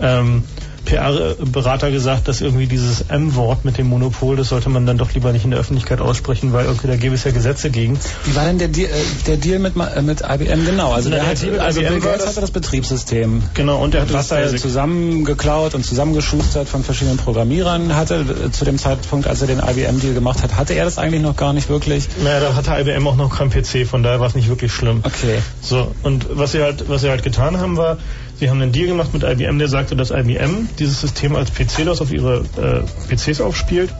ähm, 0.00 0.44
PR-Berater 0.84 1.90
gesagt, 1.90 2.28
dass 2.28 2.40
irgendwie 2.40 2.66
dieses 2.66 3.02
M-Wort 3.08 3.64
mit 3.64 3.78
dem 3.78 3.88
Monopol, 3.88 4.36
das 4.36 4.48
sollte 4.48 4.68
man 4.68 4.86
dann 4.86 4.98
doch 4.98 5.12
lieber 5.12 5.32
nicht 5.32 5.44
in 5.44 5.50
der 5.50 5.60
Öffentlichkeit 5.60 6.00
aussprechen, 6.00 6.52
weil 6.52 6.66
irgendwie 6.66 6.86
da 6.88 6.96
gäbe 6.96 7.14
es 7.14 7.24
ja 7.24 7.30
Gesetze 7.30 7.70
gegen. 7.70 7.98
Wie 8.24 8.34
war 8.36 8.44
denn 8.44 8.58
der 8.58 8.68
Deal, 8.68 8.88
äh, 8.90 8.94
der 9.26 9.36
Deal 9.36 9.58
mit, 9.58 9.74
äh, 9.76 10.02
mit 10.02 10.20
IBM 10.22 10.64
genau? 10.64 10.92
Also, 10.92 11.08
Na, 11.10 11.16
der 11.16 11.24
der 11.24 11.30
hat, 11.30 11.42
mit 11.52 11.60
also 11.60 11.80
IBM 11.80 11.88
Bill 11.92 12.00
Gates 12.00 12.18
das- 12.18 12.26
hatte 12.30 12.40
das 12.40 12.50
Betriebssystem. 12.50 13.42
Genau, 13.54 13.78
und 13.82 13.94
hatte 13.94 14.12
was 14.12 14.28
das 14.28 14.52
er 14.52 14.58
zusammengeklaut 14.58 15.74
und 15.74 15.84
zusammengeschustert 15.84 16.68
von 16.68 16.82
verschiedenen 16.84 17.16
Programmierern 17.18 17.94
hatte. 17.96 18.24
Äh, 18.46 18.50
Zu 18.50 18.64
dem 18.64 18.78
Zeitpunkt, 18.78 19.26
als 19.26 19.40
er 19.40 19.46
den 19.46 19.58
IBM-Deal 19.58 20.14
gemacht 20.14 20.42
hat, 20.42 20.56
hatte 20.56 20.74
er 20.74 20.84
das 20.84 20.98
eigentlich 20.98 21.22
noch 21.22 21.36
gar 21.36 21.52
nicht 21.52 21.68
wirklich. 21.68 22.08
Naja, 22.22 22.40
da 22.40 22.54
hatte 22.54 22.70
IBM 22.80 23.06
auch 23.06 23.16
noch 23.16 23.36
kein 23.36 23.50
PC, 23.50 23.84
von 23.86 24.02
daher 24.02 24.20
war 24.20 24.26
es 24.28 24.34
nicht 24.34 24.48
wirklich 24.48 24.72
schlimm. 24.72 25.00
Okay. 25.04 25.38
So, 25.60 25.92
und 26.02 26.26
was 26.30 26.52
sie 26.52 26.62
halt, 26.62 26.88
was 26.88 27.02
sie 27.02 27.10
halt 27.10 27.22
getan 27.22 27.58
haben, 27.58 27.76
war, 27.76 27.98
sie 28.38 28.50
haben 28.50 28.60
einen 28.60 28.72
Deal 28.72 28.86
gemacht 28.86 29.12
mit 29.12 29.22
IBM, 29.22 29.58
der 29.58 29.68
sagte, 29.68 29.96
dass 29.96 30.10
IBM 30.10 30.68
dieses 30.78 31.00
System 31.00 31.36
als 31.36 31.50
PC-Los 31.52 32.00
auf 32.00 32.12
ihre 32.12 32.44
äh, 32.56 33.14
PCs 33.14 33.40
aufspielt 33.40 33.90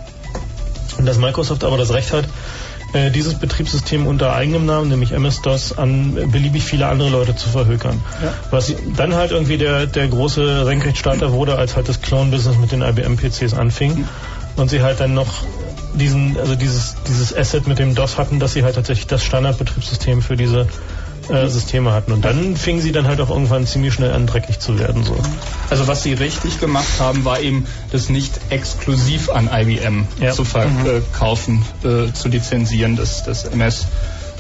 und 0.98 1.06
dass 1.06 1.18
Microsoft 1.18 1.64
aber 1.64 1.76
das 1.76 1.92
Recht 1.92 2.12
hat, 2.12 2.24
äh, 2.92 3.10
dieses 3.10 3.34
Betriebssystem 3.34 4.06
unter 4.06 4.34
eigenem 4.34 4.64
Namen, 4.64 4.88
nämlich 4.88 5.12
MS-DOS, 5.12 5.76
an 5.76 6.30
beliebig 6.30 6.62
viele 6.62 6.86
andere 6.86 7.10
Leute 7.10 7.36
zu 7.36 7.48
verhökern. 7.48 8.00
Ja. 8.22 8.32
Was 8.50 8.72
dann 8.96 9.14
halt 9.14 9.30
irgendwie 9.30 9.58
der, 9.58 9.86
der 9.86 10.08
große 10.08 10.64
Senkrechtstarter 10.64 11.32
wurde, 11.32 11.56
als 11.56 11.76
halt 11.76 11.88
das 11.88 12.00
Clone-Business 12.00 12.56
mit 12.58 12.72
den 12.72 12.82
IBM-PCs 12.82 13.54
anfing 13.54 14.06
und 14.56 14.70
sie 14.70 14.82
halt 14.82 15.00
dann 15.00 15.14
noch 15.14 15.44
diesen, 15.94 16.38
also 16.38 16.54
dieses, 16.54 16.96
dieses 17.06 17.36
Asset 17.36 17.66
mit 17.66 17.78
dem 17.78 17.94
DOS 17.94 18.16
hatten, 18.16 18.40
dass 18.40 18.54
sie 18.54 18.64
halt 18.64 18.76
tatsächlich 18.76 19.06
das 19.06 19.22
Standardbetriebssystem 19.24 20.22
für 20.22 20.36
diese 20.36 20.66
äh, 21.30 21.48
Systeme 21.48 21.92
hatten. 21.92 22.12
Und 22.12 22.24
dann 22.24 22.56
fingen 22.56 22.80
sie 22.80 22.92
dann 22.92 23.06
halt 23.06 23.20
auch 23.20 23.30
irgendwann 23.30 23.66
ziemlich 23.66 23.94
schnell 23.94 24.12
an, 24.12 24.26
dreckig 24.26 24.58
zu 24.60 24.78
werden. 24.78 25.04
So. 25.04 25.16
Also 25.70 25.86
was 25.86 26.02
sie 26.02 26.12
richtig 26.14 26.60
gemacht 26.60 26.86
haben, 26.98 27.24
war 27.24 27.40
eben 27.40 27.66
das 27.92 28.08
nicht 28.08 28.32
exklusiv 28.50 29.30
an 29.30 29.48
IBM 29.52 30.06
Ja. 30.20 30.32
zu 30.32 30.44
verkaufen, 30.44 31.64
äh, 31.84 32.12
zu 32.12 32.28
lizenzieren, 32.28 32.96
das, 32.96 33.24
das 33.24 33.44
MS. 33.44 33.86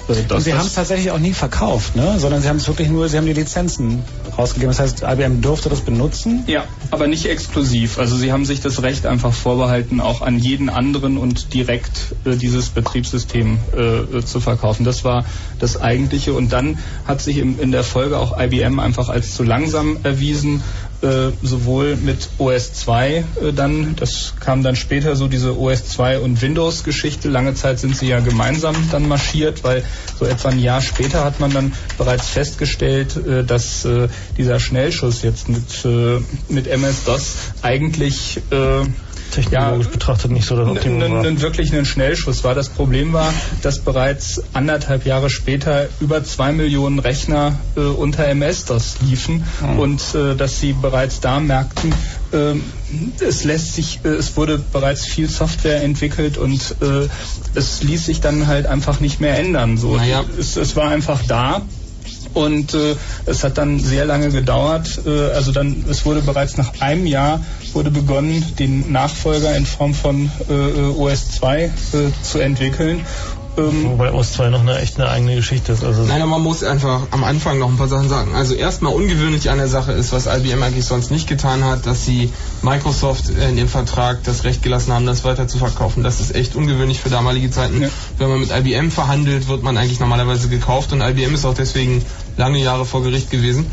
Und 0.08 0.30
das, 0.30 0.44
sie 0.44 0.54
haben 0.54 0.66
es 0.66 0.74
tatsächlich 0.74 1.10
auch 1.10 1.18
nie 1.18 1.34
verkauft, 1.34 1.94
ne? 1.96 2.18
sondern 2.18 2.40
sie 2.40 2.48
haben 2.48 2.56
es 2.56 2.66
wirklich 2.66 2.88
nur, 2.88 3.08
sie 3.08 3.18
haben 3.18 3.26
die 3.26 3.34
Lizenzen 3.34 4.02
rausgegeben. 4.36 4.70
Das 4.70 4.80
heißt, 4.80 5.02
IBM 5.02 5.42
durfte 5.42 5.68
das 5.68 5.80
benutzen. 5.80 6.44
Ja, 6.46 6.64
aber 6.90 7.06
nicht 7.06 7.26
exklusiv. 7.26 7.98
Also 7.98 8.16
sie 8.16 8.32
haben 8.32 8.44
sich 8.44 8.60
das 8.60 8.82
Recht 8.82 9.06
einfach 9.06 9.32
vorbehalten, 9.32 10.00
auch 10.00 10.22
an 10.22 10.38
jeden 10.38 10.70
anderen 10.70 11.18
und 11.18 11.52
direkt 11.52 12.14
äh, 12.24 12.36
dieses 12.36 12.70
Betriebssystem 12.70 13.58
äh, 13.76 13.80
äh, 13.80 14.24
zu 14.24 14.40
verkaufen. 14.40 14.84
Das 14.84 15.04
war 15.04 15.24
das 15.58 15.80
Eigentliche. 15.80 16.32
Und 16.32 16.52
dann 16.52 16.78
hat 17.06 17.20
sich 17.20 17.38
im, 17.38 17.60
in 17.60 17.72
der 17.72 17.84
Folge 17.84 18.18
auch 18.18 18.38
IBM 18.38 18.78
einfach 18.78 19.08
als 19.08 19.34
zu 19.34 19.42
langsam 19.42 19.98
erwiesen. 20.02 20.62
Äh, 21.00 21.30
sowohl 21.42 21.94
mit 21.94 22.28
OS 22.38 22.72
2 22.72 23.08
äh, 23.18 23.52
dann, 23.52 23.94
das 23.94 24.34
kam 24.40 24.64
dann 24.64 24.74
später 24.74 25.14
so 25.14 25.28
diese 25.28 25.56
OS 25.56 25.86
2 25.90 26.18
und 26.18 26.42
Windows 26.42 26.82
Geschichte. 26.82 27.28
Lange 27.28 27.54
Zeit 27.54 27.78
sind 27.78 27.96
sie 27.96 28.08
ja 28.08 28.18
gemeinsam 28.18 28.74
dann 28.90 29.06
marschiert, 29.06 29.62
weil 29.62 29.84
so 30.18 30.24
etwa 30.24 30.48
ein 30.48 30.58
Jahr 30.58 30.82
später 30.82 31.22
hat 31.22 31.38
man 31.38 31.52
dann 31.52 31.72
bereits 31.98 32.26
festgestellt, 32.26 33.16
äh, 33.16 33.44
dass 33.44 33.84
äh, 33.84 34.08
dieser 34.36 34.58
Schnellschuss 34.58 35.22
jetzt 35.22 35.48
mit, 35.48 35.84
äh, 35.84 36.20
mit 36.48 36.66
MS-DOS 36.66 37.36
eigentlich 37.62 38.40
äh, 38.50 38.84
Technologisch 39.32 39.86
Ja, 39.86 39.92
betrachtet 39.92 40.30
nicht 40.30 40.46
so 40.46 40.56
das 40.56 40.68
Optimum 40.68 41.00
war. 41.12 41.40
wirklich 41.40 41.72
einen 41.72 41.84
Schnellschuss 41.84 42.44
war. 42.44 42.54
Das 42.54 42.68
Problem 42.68 43.12
war, 43.12 43.32
dass 43.62 43.80
bereits 43.80 44.42
anderthalb 44.52 45.06
Jahre 45.06 45.30
später 45.30 45.88
über 46.00 46.24
zwei 46.24 46.52
Millionen 46.52 46.98
Rechner 46.98 47.58
äh, 47.76 47.80
unter 47.80 48.26
MS-DOS 48.26 48.96
liefen 49.08 49.44
und 49.78 50.02
äh, 50.14 50.34
dass 50.34 50.60
sie 50.60 50.72
bereits 50.72 51.20
da 51.20 51.40
merkten, 51.40 51.92
ähm, 52.32 52.62
es 53.26 53.44
lässt 53.44 53.74
sich, 53.74 54.00
äh, 54.04 54.08
es 54.08 54.36
wurde 54.36 54.58
bereits 54.72 55.06
viel 55.06 55.28
Software 55.28 55.82
entwickelt 55.82 56.36
und 56.38 56.74
äh, 56.82 57.08
es 57.54 57.82
ließ 57.82 58.06
sich 58.06 58.20
dann 58.20 58.46
halt 58.46 58.66
einfach 58.66 59.00
nicht 59.00 59.20
mehr 59.20 59.38
ändern. 59.38 59.78
So, 59.78 59.96
Naja. 59.96 60.24
es, 60.38 60.56
es 60.56 60.76
war 60.76 60.90
einfach 60.90 61.20
da. 61.26 61.62
Und 62.34 62.74
äh, 62.74 62.94
es 63.26 63.44
hat 63.44 63.58
dann 63.58 63.78
sehr 63.78 64.04
lange 64.04 64.30
gedauert. 64.30 65.00
Äh, 65.06 65.32
also 65.32 65.52
dann, 65.52 65.84
es 65.88 66.04
wurde 66.04 66.20
bereits 66.20 66.56
nach 66.56 66.80
einem 66.80 67.06
Jahr 67.06 67.40
wurde 67.72 67.90
begonnen, 67.90 68.44
den 68.58 68.90
Nachfolger 68.92 69.56
in 69.56 69.66
Form 69.66 69.94
von 69.94 70.30
äh, 70.48 70.52
äh, 70.52 70.80
OS 70.96 71.30
2 71.32 71.64
äh, 71.64 71.70
zu 72.22 72.38
entwickeln. 72.38 73.04
Ähm, 73.58 73.90
Wobei 73.90 74.12
OS 74.12 74.32
2 74.32 74.50
noch 74.50 74.60
eine 74.60 74.78
echt 74.78 74.98
eine 74.98 75.10
eigene 75.10 75.34
Geschichte 75.34 75.72
ist. 75.72 75.84
Also 75.84 76.04
Nein, 76.04 76.22
aber 76.22 76.30
man 76.32 76.42
muss 76.42 76.62
einfach 76.62 77.08
am 77.10 77.24
Anfang 77.24 77.58
noch 77.58 77.68
ein 77.68 77.76
paar 77.76 77.88
Sachen 77.88 78.08
sagen. 78.08 78.34
Also 78.34 78.54
erstmal 78.54 78.92
ungewöhnlich 78.92 79.50
an 79.50 79.58
der 79.58 79.68
Sache 79.68 79.92
ist, 79.92 80.12
was 80.12 80.26
IBM 80.26 80.62
eigentlich 80.62 80.84
sonst 80.84 81.10
nicht 81.10 81.28
getan 81.28 81.64
hat, 81.64 81.86
dass 81.86 82.04
sie 82.04 82.32
Microsoft 82.62 83.24
in 83.28 83.56
dem 83.56 83.68
Vertrag 83.68 84.22
das 84.24 84.44
Recht 84.44 84.62
gelassen 84.62 84.92
haben, 84.92 85.06
das 85.06 85.24
weiter 85.24 85.48
zu 85.48 85.58
verkaufen. 85.58 86.02
Das 86.02 86.20
ist 86.20 86.34
echt 86.34 86.54
ungewöhnlich 86.54 87.00
für 87.00 87.10
damalige 87.10 87.50
Zeiten. 87.50 87.82
Ja. 87.82 87.88
Wenn 88.18 88.28
man 88.28 88.40
mit 88.40 88.50
IBM 88.50 88.90
verhandelt, 88.90 89.48
wird 89.48 89.62
man 89.62 89.76
eigentlich 89.76 90.00
normalerweise 90.00 90.48
gekauft 90.48 90.92
und 90.92 91.00
IBM 91.00 91.34
ist 91.34 91.44
auch 91.44 91.54
deswegen 91.54 92.04
lange 92.36 92.58
Jahre 92.58 92.84
vor 92.84 93.02
Gericht 93.02 93.30
gewesen. 93.30 93.66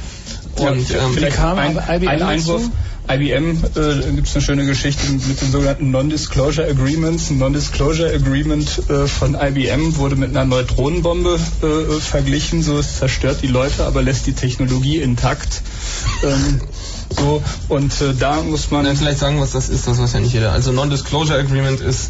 Und 0.57 0.89
ja, 0.89 0.99
ähm, 0.99 1.33
kam 1.33 1.57
ein, 1.57 1.71
IBM 1.71 2.07
ein 2.07 2.21
Einwurf. 2.21 2.61
dazu? 2.61 2.71
IBM 3.07 3.63
äh, 3.75 4.11
gibt 4.15 4.27
es 4.27 4.35
eine 4.35 4.43
schöne 4.43 4.65
Geschichte 4.65 5.07
mit 5.11 5.39
den 5.39 5.51
sogenannten 5.51 5.91
Non-Disclosure 5.91 6.67
Agreements. 6.67 7.29
Ein 7.29 7.37
Non-Disclosure 7.37 8.11
Agreement 8.11 8.89
äh, 8.89 9.05
von 9.05 9.35
IBM 9.35 9.97
wurde 9.97 10.15
mit 10.15 10.31
einer 10.31 10.45
Neutronenbombe 10.45 11.39
äh, 11.61 11.99
verglichen. 11.99 12.63
So, 12.63 12.79
es 12.79 12.97
zerstört 12.97 13.39
die 13.43 13.47
Leute, 13.47 13.85
aber 13.85 14.01
lässt 14.01 14.25
die 14.25 14.33
Technologie 14.33 14.97
intakt. 14.97 15.61
Ähm, 16.23 16.61
so, 17.15 17.43
und 17.69 18.01
äh, 18.01 18.13
da 18.19 18.41
muss 18.41 18.71
man. 18.71 18.85
dann 18.85 18.97
vielleicht 18.97 19.19
sagen, 19.19 19.39
was 19.39 19.51
das 19.51 19.69
ist, 19.69 19.87
das 19.87 19.99
weiß 19.99 20.13
ja 20.13 20.19
nicht 20.19 20.33
jeder. 20.33 20.51
Also 20.51 20.71
Non-Disclosure 20.71 21.37
Agreement 21.37 21.81
ist 21.81 22.09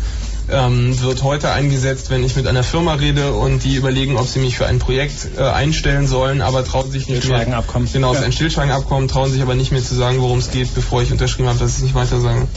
ähm, 0.49 0.99
wird 1.01 1.23
heute 1.23 1.51
eingesetzt, 1.51 2.09
wenn 2.09 2.23
ich 2.23 2.35
mit 2.35 2.47
einer 2.47 2.63
Firma 2.63 2.93
rede 2.93 3.33
und 3.33 3.63
die 3.63 3.75
überlegen, 3.75 4.17
ob 4.17 4.27
sie 4.27 4.39
mich 4.39 4.57
für 4.57 4.65
ein 4.67 4.79
Projekt 4.79 5.27
äh, 5.37 5.41
einstellen 5.41 6.07
sollen, 6.07 6.41
aber 6.41 6.63
trauen 6.63 6.91
sich 6.91 7.07
nicht 7.07 7.27
mehr. 7.27 7.45
Genau, 7.45 8.13
Ja. 8.13 8.21
ein 8.21 8.31
Stillschweigenabkommen, 8.31 9.07
trauen 9.07 9.31
sich 9.31 9.41
aber 9.41 9.55
nicht 9.55 9.71
mehr 9.71 9.83
zu 9.83 9.95
sagen, 9.95 10.21
worum 10.21 10.39
es 10.39 10.51
geht, 10.51 10.73
bevor 10.75 11.01
ich 11.01 11.11
unterschrieben 11.11 11.47
habe, 11.49 11.59
dass 11.59 11.71
ich 11.71 11.77
es 11.77 11.83
nicht 11.83 11.95
weiter 11.95 12.19
sage. 12.19 12.47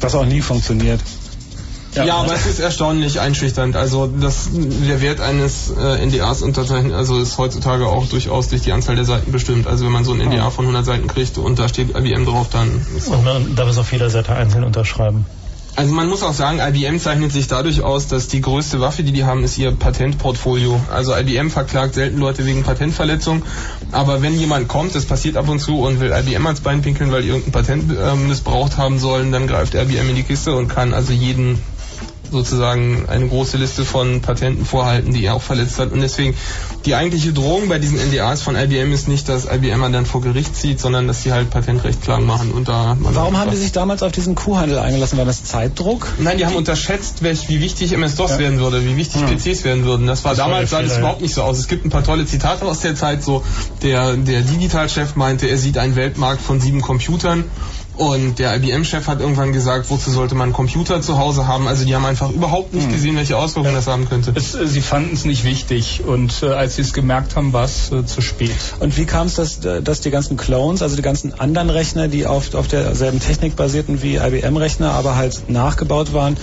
Was 0.00 0.14
auch 0.14 0.24
nie 0.24 0.40
funktioniert. 0.40 1.00
Ja, 1.94 2.18
aber 2.18 2.34
es 2.34 2.46
ist 2.46 2.60
erstaunlich 2.60 3.18
einschüchternd. 3.18 3.74
Also 3.74 4.06
das, 4.06 4.48
der 4.52 5.00
Wert 5.00 5.20
eines 5.20 5.70
äh, 5.76 6.06
NDAs 6.06 6.42
unterzeichnen, 6.42 6.92
also 6.92 7.18
ist 7.20 7.36
heutzutage 7.36 7.86
auch 7.88 8.06
durchaus 8.06 8.48
durch 8.48 8.62
die 8.62 8.72
Anzahl 8.72 8.94
der 8.94 9.04
Seiten 9.04 9.32
bestimmt. 9.32 9.66
Also 9.66 9.84
wenn 9.84 9.92
man 9.92 10.04
so 10.04 10.12
ein 10.12 10.18
NDA 10.20 10.50
von 10.50 10.66
100 10.66 10.84
Seiten 10.86 11.08
kriegt 11.08 11.36
und 11.36 11.58
da 11.58 11.68
steht 11.68 11.90
IBM 11.90 12.26
drauf, 12.26 12.46
dann 12.52 12.86
ist 12.96 13.08
und 13.08 13.24
man 13.24 13.56
darf 13.56 13.68
es 13.68 13.78
auf 13.78 13.90
jeder 13.90 14.08
Seite 14.08 14.32
einzeln 14.34 14.62
unterschreiben. 14.62 15.26
Also 15.76 15.94
man 15.94 16.08
muss 16.08 16.22
auch 16.22 16.32
sagen, 16.32 16.58
IBM 16.58 16.98
zeichnet 16.98 17.32
sich 17.32 17.46
dadurch 17.46 17.82
aus, 17.82 18.08
dass 18.08 18.28
die 18.28 18.40
größte 18.40 18.80
Waffe, 18.80 19.02
die 19.02 19.12
die 19.12 19.24
haben, 19.24 19.44
ist 19.44 19.56
ihr 19.56 19.70
Patentportfolio. 19.70 20.80
Also 20.92 21.16
IBM 21.16 21.48
verklagt 21.50 21.94
selten 21.94 22.18
Leute 22.18 22.44
wegen 22.44 22.64
Patentverletzung, 22.64 23.42
aber 23.92 24.20
wenn 24.20 24.38
jemand 24.38 24.68
kommt, 24.68 24.94
das 24.94 25.06
passiert 25.06 25.36
ab 25.36 25.48
und 25.48 25.60
zu 25.60 25.80
und 25.80 26.00
will 26.00 26.12
IBM 26.12 26.46
ans 26.46 26.60
Bein 26.60 26.82
pinkeln, 26.82 27.12
weil 27.12 27.22
die 27.22 27.28
irgendein 27.28 27.52
Patent 27.52 27.92
ähm, 27.98 28.28
missbraucht 28.28 28.76
haben 28.76 28.98
sollen, 28.98 29.32
dann 29.32 29.46
greift 29.46 29.74
IBM 29.74 30.10
in 30.10 30.16
die 30.16 30.22
Kiste 30.22 30.54
und 30.54 30.68
kann 30.68 30.92
also 30.92 31.12
jeden 31.12 31.62
sozusagen 32.30 33.06
eine 33.08 33.28
große 33.28 33.56
Liste 33.56 33.84
von 33.84 34.20
Patenten 34.20 34.64
vorhalten, 34.64 35.12
die 35.12 35.24
er 35.24 35.34
auch 35.34 35.42
verletzt 35.42 35.78
hat. 35.78 35.92
Und 35.92 36.00
deswegen, 36.00 36.34
die 36.84 36.94
eigentliche 36.94 37.32
Drohung 37.32 37.68
bei 37.68 37.78
diesen 37.78 37.98
NDAs 37.98 38.42
von 38.42 38.56
IBM 38.56 38.92
ist 38.92 39.08
nicht, 39.08 39.28
dass 39.28 39.44
IBM 39.44 39.92
dann 39.92 40.06
vor 40.06 40.20
Gericht 40.20 40.56
zieht, 40.56 40.80
sondern 40.80 41.06
dass 41.06 41.22
sie 41.22 41.32
halt 41.32 41.50
Patentrechtklagen 41.50 42.26
machen. 42.26 42.52
Und 42.52 42.68
da 42.68 42.96
man 42.98 43.14
Warum 43.14 43.36
haben 43.38 43.50
die 43.50 43.56
sich 43.56 43.72
damals 43.72 44.02
auf 44.02 44.12
diesen 44.12 44.34
Kuhhandel 44.34 44.78
eingelassen? 44.78 45.18
War 45.18 45.24
das 45.24 45.44
Zeitdruck? 45.44 46.08
Nein, 46.18 46.38
die 46.38 46.46
haben 46.46 46.56
unterschätzt, 46.56 47.22
welch, 47.22 47.48
wie 47.48 47.60
wichtig 47.60 47.92
MS-DOS 47.92 48.38
werden 48.38 48.60
würde, 48.60 48.84
wie 48.84 48.96
wichtig 48.96 49.22
PCs 49.26 49.64
werden 49.64 49.84
würden. 49.84 50.06
Das 50.06 50.24
war 50.24 50.32
Das 50.32 50.38
damals 50.38 50.70
sah 50.70 50.82
das 50.82 50.98
überhaupt 50.98 51.20
nicht 51.20 51.34
so 51.34 51.42
aus. 51.42 51.58
Es 51.58 51.68
gibt 51.68 51.84
ein 51.84 51.90
paar 51.90 52.04
tolle 52.04 52.26
Zitate 52.26 52.64
aus 52.64 52.80
der 52.80 52.94
Zeit. 52.94 53.22
So 53.22 53.42
der 53.82 54.16
der 54.16 54.42
Digital-Chef 54.42 55.16
meinte, 55.16 55.46
er 55.46 55.58
sieht 55.58 55.78
einen 55.78 55.96
Weltmarkt 55.96 56.40
von 56.40 56.60
sieben 56.60 56.80
Computern. 56.80 57.44
Und 58.00 58.38
der 58.38 58.56
IBM-Chef 58.56 59.06
hat 59.08 59.20
irgendwann 59.20 59.52
gesagt, 59.52 59.90
wozu 59.90 60.10
sollte 60.10 60.34
man 60.34 60.44
einen 60.44 60.52
Computer 60.54 61.02
zu 61.02 61.18
Hause 61.18 61.46
haben? 61.46 61.68
Also 61.68 61.84
die 61.84 61.94
haben 61.94 62.06
einfach 62.06 62.30
überhaupt 62.30 62.72
nicht 62.72 62.90
gesehen, 62.90 63.14
welche 63.16 63.36
Auswirkungen 63.36 63.74
das 63.74 63.88
haben 63.88 64.08
könnte. 64.08 64.32
Es, 64.34 64.54
äh, 64.54 64.66
sie 64.66 64.80
fanden 64.80 65.12
es 65.12 65.26
nicht 65.26 65.44
wichtig 65.44 66.00
und 66.06 66.42
äh, 66.42 66.46
als 66.46 66.76
sie 66.76 66.80
es 66.80 66.94
gemerkt 66.94 67.36
haben, 67.36 67.52
war 67.52 67.64
es 67.64 67.92
äh, 67.92 68.06
zu 68.06 68.22
spät. 68.22 68.56
Und 68.78 68.96
wie 68.96 69.04
kam 69.04 69.26
es, 69.26 69.34
dass, 69.34 69.60
dass 69.60 70.00
die 70.00 70.10
ganzen 70.10 70.38
Clones, 70.38 70.80
also 70.80 70.96
die 70.96 71.02
ganzen 71.02 71.38
anderen 71.38 71.68
Rechner, 71.68 72.08
die 72.08 72.26
auf, 72.26 72.54
auf 72.54 72.68
derselben 72.68 73.20
Technik 73.20 73.54
basierten 73.54 74.00
wie 74.00 74.16
IBM-Rechner, 74.16 74.92
aber 74.92 75.16
halt 75.16 75.50
nachgebaut 75.50 76.14
waren, 76.14 76.38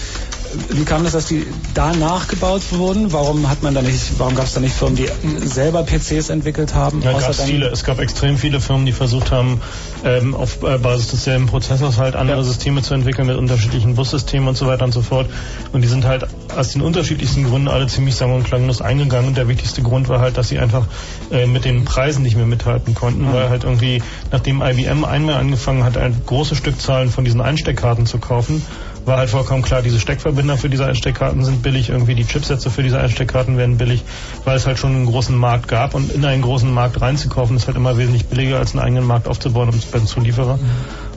wie 0.69 0.85
kam 0.85 1.03
das, 1.03 1.13
dass 1.13 1.25
die 1.25 1.45
da 1.73 1.93
nachgebaut 1.93 2.61
wurden? 2.71 3.11
Warum 3.11 3.49
hat 3.49 3.63
man 3.63 3.73
da 3.73 3.81
nicht, 3.81 4.19
warum 4.19 4.35
gab 4.35 4.45
es 4.45 4.53
da 4.53 4.59
nicht 4.59 4.75
Firmen, 4.75 4.95
die 4.95 5.09
selber 5.45 5.83
PCs 5.83 6.29
entwickelt 6.29 6.73
haben? 6.73 7.01
Ja, 7.01 7.13
gab's 7.13 7.41
viele. 7.41 7.67
Es 7.67 7.83
gab 7.83 7.99
extrem 7.99 8.37
viele 8.37 8.59
Firmen, 8.59 8.85
die 8.85 8.91
versucht 8.91 9.31
haben, 9.31 9.61
ähm, 10.03 10.35
auf 10.35 10.63
äh, 10.63 10.77
Basis 10.77 11.09
desselben 11.09 11.47
Prozessors 11.47 11.97
halt 11.97 12.15
andere 12.15 12.37
ja. 12.37 12.43
Systeme 12.43 12.81
zu 12.81 12.93
entwickeln 12.93 13.27
mit 13.27 13.37
unterschiedlichen 13.37 13.95
Bussystemen 13.95 14.47
und 14.47 14.57
so 14.57 14.67
weiter 14.67 14.85
und 14.85 14.93
so 14.93 15.01
fort. 15.01 15.27
Und 15.73 15.81
die 15.81 15.87
sind 15.87 16.05
halt 16.05 16.27
aus 16.55 16.69
den 16.69 16.81
unterschiedlichsten 16.81 17.43
Gründen 17.43 17.67
alle 17.67 17.87
ziemlich 17.87 18.15
sang- 18.15 18.33
und 18.33 18.43
klanglos 18.43 18.81
eingegangen. 18.81 19.29
Und 19.29 19.37
der 19.37 19.47
wichtigste 19.47 19.81
Grund 19.81 20.09
war 20.09 20.19
halt, 20.19 20.37
dass 20.37 20.49
sie 20.49 20.59
einfach 20.59 20.85
äh, 21.31 21.45
mit 21.45 21.65
den 21.65 21.85
Preisen 21.85 22.23
nicht 22.23 22.35
mehr 22.35 22.45
mithalten 22.45 22.95
konnten, 22.95 23.27
mhm. 23.29 23.33
weil 23.33 23.49
halt 23.49 23.63
irgendwie, 23.63 24.01
nachdem 24.31 24.61
IBM 24.61 25.03
einmal 25.05 25.35
angefangen 25.35 25.83
hat, 25.83 25.97
halt 25.97 26.25
große 26.25 26.55
Stückzahlen 26.55 27.09
von 27.09 27.25
diesen 27.25 27.41
Einsteckkarten 27.41 28.05
zu 28.05 28.17
kaufen, 28.17 28.63
war 29.07 29.17
halt 29.17 29.29
vollkommen 29.29 29.61
klar, 29.61 29.81
diese 29.81 29.99
Steckverbinder 29.99 30.57
für 30.57 30.69
diese 30.69 30.85
Einsteckkarten 30.85 31.43
sind 31.43 31.63
billig, 31.63 31.89
irgendwie 31.89 32.15
die 32.15 32.25
Chipsätze 32.25 32.69
für 32.69 32.83
diese 32.83 32.99
Einsteckkarten 32.99 33.57
werden 33.57 33.77
billig, 33.77 34.03
weil 34.43 34.57
es 34.57 34.67
halt 34.67 34.77
schon 34.77 34.95
einen 34.95 35.05
großen 35.05 35.35
Markt 35.35 35.67
gab 35.67 35.95
und 35.95 36.11
in 36.11 36.23
einen 36.25 36.41
großen 36.41 36.71
Markt 36.71 37.01
reinzukaufen 37.01 37.55
ist 37.55 37.67
halt 37.67 37.77
immer 37.77 37.97
wesentlich 37.97 38.25
billiger 38.25 38.59
als 38.59 38.73
einen 38.73 38.83
eigenen 38.83 39.05
Markt 39.05 39.27
aufzubauen 39.27 39.69
als 39.91 40.05
Zulieferer. 40.05 40.59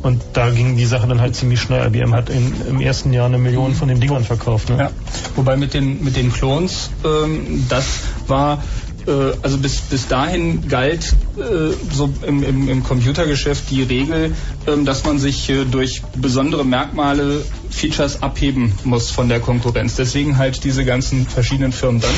Und 0.02 0.22
da 0.32 0.48
ging 0.50 0.76
die 0.76 0.86
Sache 0.86 1.06
dann 1.06 1.20
halt 1.20 1.36
ziemlich 1.36 1.60
schnell. 1.60 1.86
IBM 1.86 2.14
hat 2.14 2.30
in, 2.30 2.54
im 2.68 2.80
ersten 2.80 3.12
Jahr 3.12 3.26
eine 3.26 3.36
Million 3.36 3.74
von 3.74 3.88
den 3.88 4.00
Dingern 4.00 4.24
verkauft. 4.24 4.70
Ne? 4.70 4.78
Ja. 4.78 4.90
Wobei 5.36 5.56
mit 5.56 5.74
den 5.74 6.02
mit 6.02 6.16
den 6.16 6.32
Clones, 6.32 6.90
ähm, 7.04 7.66
das 7.68 8.00
war 8.26 8.62
also 9.42 9.58
bis, 9.58 9.80
bis 9.80 10.08
dahin 10.08 10.68
galt 10.68 11.14
äh, 11.36 11.74
so 11.92 12.10
im, 12.26 12.42
im, 12.42 12.68
im 12.68 12.82
Computergeschäft 12.84 13.70
die 13.70 13.82
Regel, 13.82 14.34
ähm, 14.66 14.84
dass 14.84 15.04
man 15.04 15.18
sich 15.18 15.48
äh, 15.50 15.64
durch 15.64 16.02
besondere 16.16 16.64
Merkmale 16.64 17.44
Features 17.70 18.22
abheben 18.22 18.72
muss 18.84 19.10
von 19.10 19.28
der 19.28 19.40
Konkurrenz. 19.40 19.96
Deswegen 19.96 20.38
halt 20.38 20.64
diese 20.64 20.84
ganzen 20.84 21.26
verschiedenen 21.26 21.72
Firmen. 21.72 22.00
Dann 22.00 22.10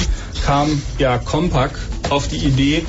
kam 0.45 0.83
ja 0.99 1.19
Compaq 1.19 1.79
auf 2.11 2.29
die 2.29 2.39
Idee, 2.39 2.85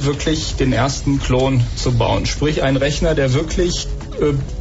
wirklich 0.00 0.54
den 0.56 0.72
ersten 0.72 1.20
Klon 1.20 1.62
zu 1.76 1.92
bauen. 1.92 2.24
Sprich, 2.24 2.62
ein 2.62 2.78
Rechner, 2.78 3.14
der 3.14 3.34
wirklich 3.34 3.86
äh, 3.86 4.07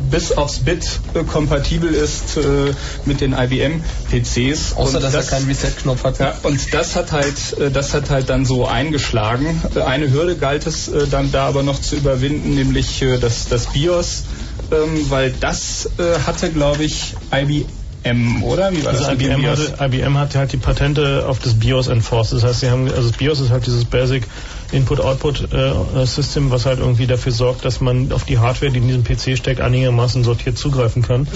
bis 0.10 0.32
aufs 0.32 0.60
Bit 0.60 1.00
äh, 1.14 1.24
kompatibel 1.24 1.94
ist 1.94 2.38
äh, 2.38 2.74
mit 3.06 3.22
den 3.22 3.34
IBM-PCs. 3.34 4.74
Außer, 4.76 4.98
und 4.98 5.04
dass 5.04 5.14
das, 5.14 5.26
er 5.26 5.38
keinen 5.38 5.48
Reset-Knopf 5.48 6.04
hat. 6.04 6.20
Ja, 6.20 6.36
und 6.44 6.74
das 6.74 6.96
hat 6.96 7.12
halt, 7.12 7.36
das 7.74 7.94
hat 7.94 8.10
halt 8.10 8.30
dann 8.30 8.46
so 8.46 8.68
eingeschlagen. 8.68 9.62
Eine 9.86 10.12
Hürde 10.12 10.36
galt 10.36 10.68
es 10.68 10.90
dann 11.12 11.32
da 11.32 11.48
aber 11.48 11.64
noch 11.64 11.80
zu 11.80 11.96
überwinden, 11.96 12.56
nämlich 12.56 13.04
das, 13.20 13.48
das 13.48 13.68
BIOS, 13.68 14.24
ähm, 14.72 15.10
weil 15.10 15.32
das 15.32 15.90
hatte, 16.26 16.52
glaube 16.52 16.84
ich, 16.84 17.16
IBM 17.32 18.44
oder? 18.44 18.72
Wie 18.72 18.84
war 18.84 18.92
also 18.94 19.04
das 19.04 19.14
IBM, 19.14 19.46
hatte, 19.46 19.74
IBM 19.80 20.18
hat 20.18 20.36
halt 20.36 20.54
die 20.54 20.58
Patente 20.58 21.26
auf 21.28 21.40
das 21.40 21.56
BIOS 21.56 21.88
enforced. 21.88 22.34
Das 22.34 22.44
heißt, 22.44 22.60
sie 22.62 22.70
haben, 22.70 22.88
also 22.90 23.10
das 23.10 23.18
BIOS 23.18 23.40
ist 23.42 23.50
halt 23.50 23.66
dieses 23.66 23.86
Basic 23.86 24.24
Input-Output-System, 24.72 26.52
was 26.52 26.66
halt 26.66 26.80
irgendwie 26.80 27.08
dafür 27.08 27.32
sorgt, 27.32 27.66
dass 27.66 27.80
man 27.80 28.12
auf 28.12 28.26
die 28.26 28.40
Hardware, 28.40 28.72
die 28.72 28.80
in 28.80 28.88
diesem 28.88 29.04
PC 29.04 29.38
steckt, 29.38 29.62
einigermaßen 29.62 30.24
sortiert 30.24 30.58
zugreifen 30.58 31.02
kann. 31.02 31.28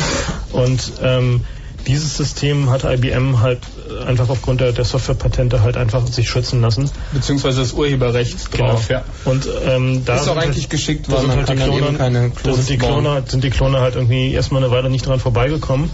Und 0.51 0.93
ähm, 1.01 1.45
dieses 1.88 2.15
System 2.15 2.69
hat 2.69 2.84
IBM 2.84 3.41
halt 3.41 3.59
einfach 4.05 4.29
aufgrund 4.29 4.61
der, 4.61 4.71
der 4.71 4.86
Softwarepatente 4.86 5.61
halt 5.61 5.77
einfach 5.77 6.05
sich 6.07 6.29
schützen 6.29 6.61
lassen. 6.61 6.89
Beziehungsweise 7.11 7.61
das 7.61 7.73
Urheberrecht 7.73 8.36
drauf, 8.57 8.88
genau. 8.88 8.99
ja. 8.99 9.03
Und 9.25 9.47
ähm, 9.65 10.05
da 10.05 10.15
ist 10.15 10.27
auch 10.27 10.38
eigentlich 10.38 10.63
halt, 10.63 10.69
geschickt, 10.69 11.11
weil 11.11 11.23
man 11.23 11.38
halt 11.38 11.47
kann 11.47 11.57
Klone, 11.57 11.88
eben 11.88 11.97
keine 11.97 12.29
Klons 12.29 12.43
da 12.43 12.53
sind 12.53 12.69
die 12.69 12.77
Klone, 12.77 13.23
sind 13.27 13.43
die 13.43 13.49
Klone 13.49 13.82
halt 13.82 13.95
irgendwie 13.95 14.34
erstmal 14.34 14.63
eine 14.63 14.71
Weile 14.71 14.89
nicht 14.89 15.05
dran 15.05 15.19
vorbeigekommen. 15.19 15.89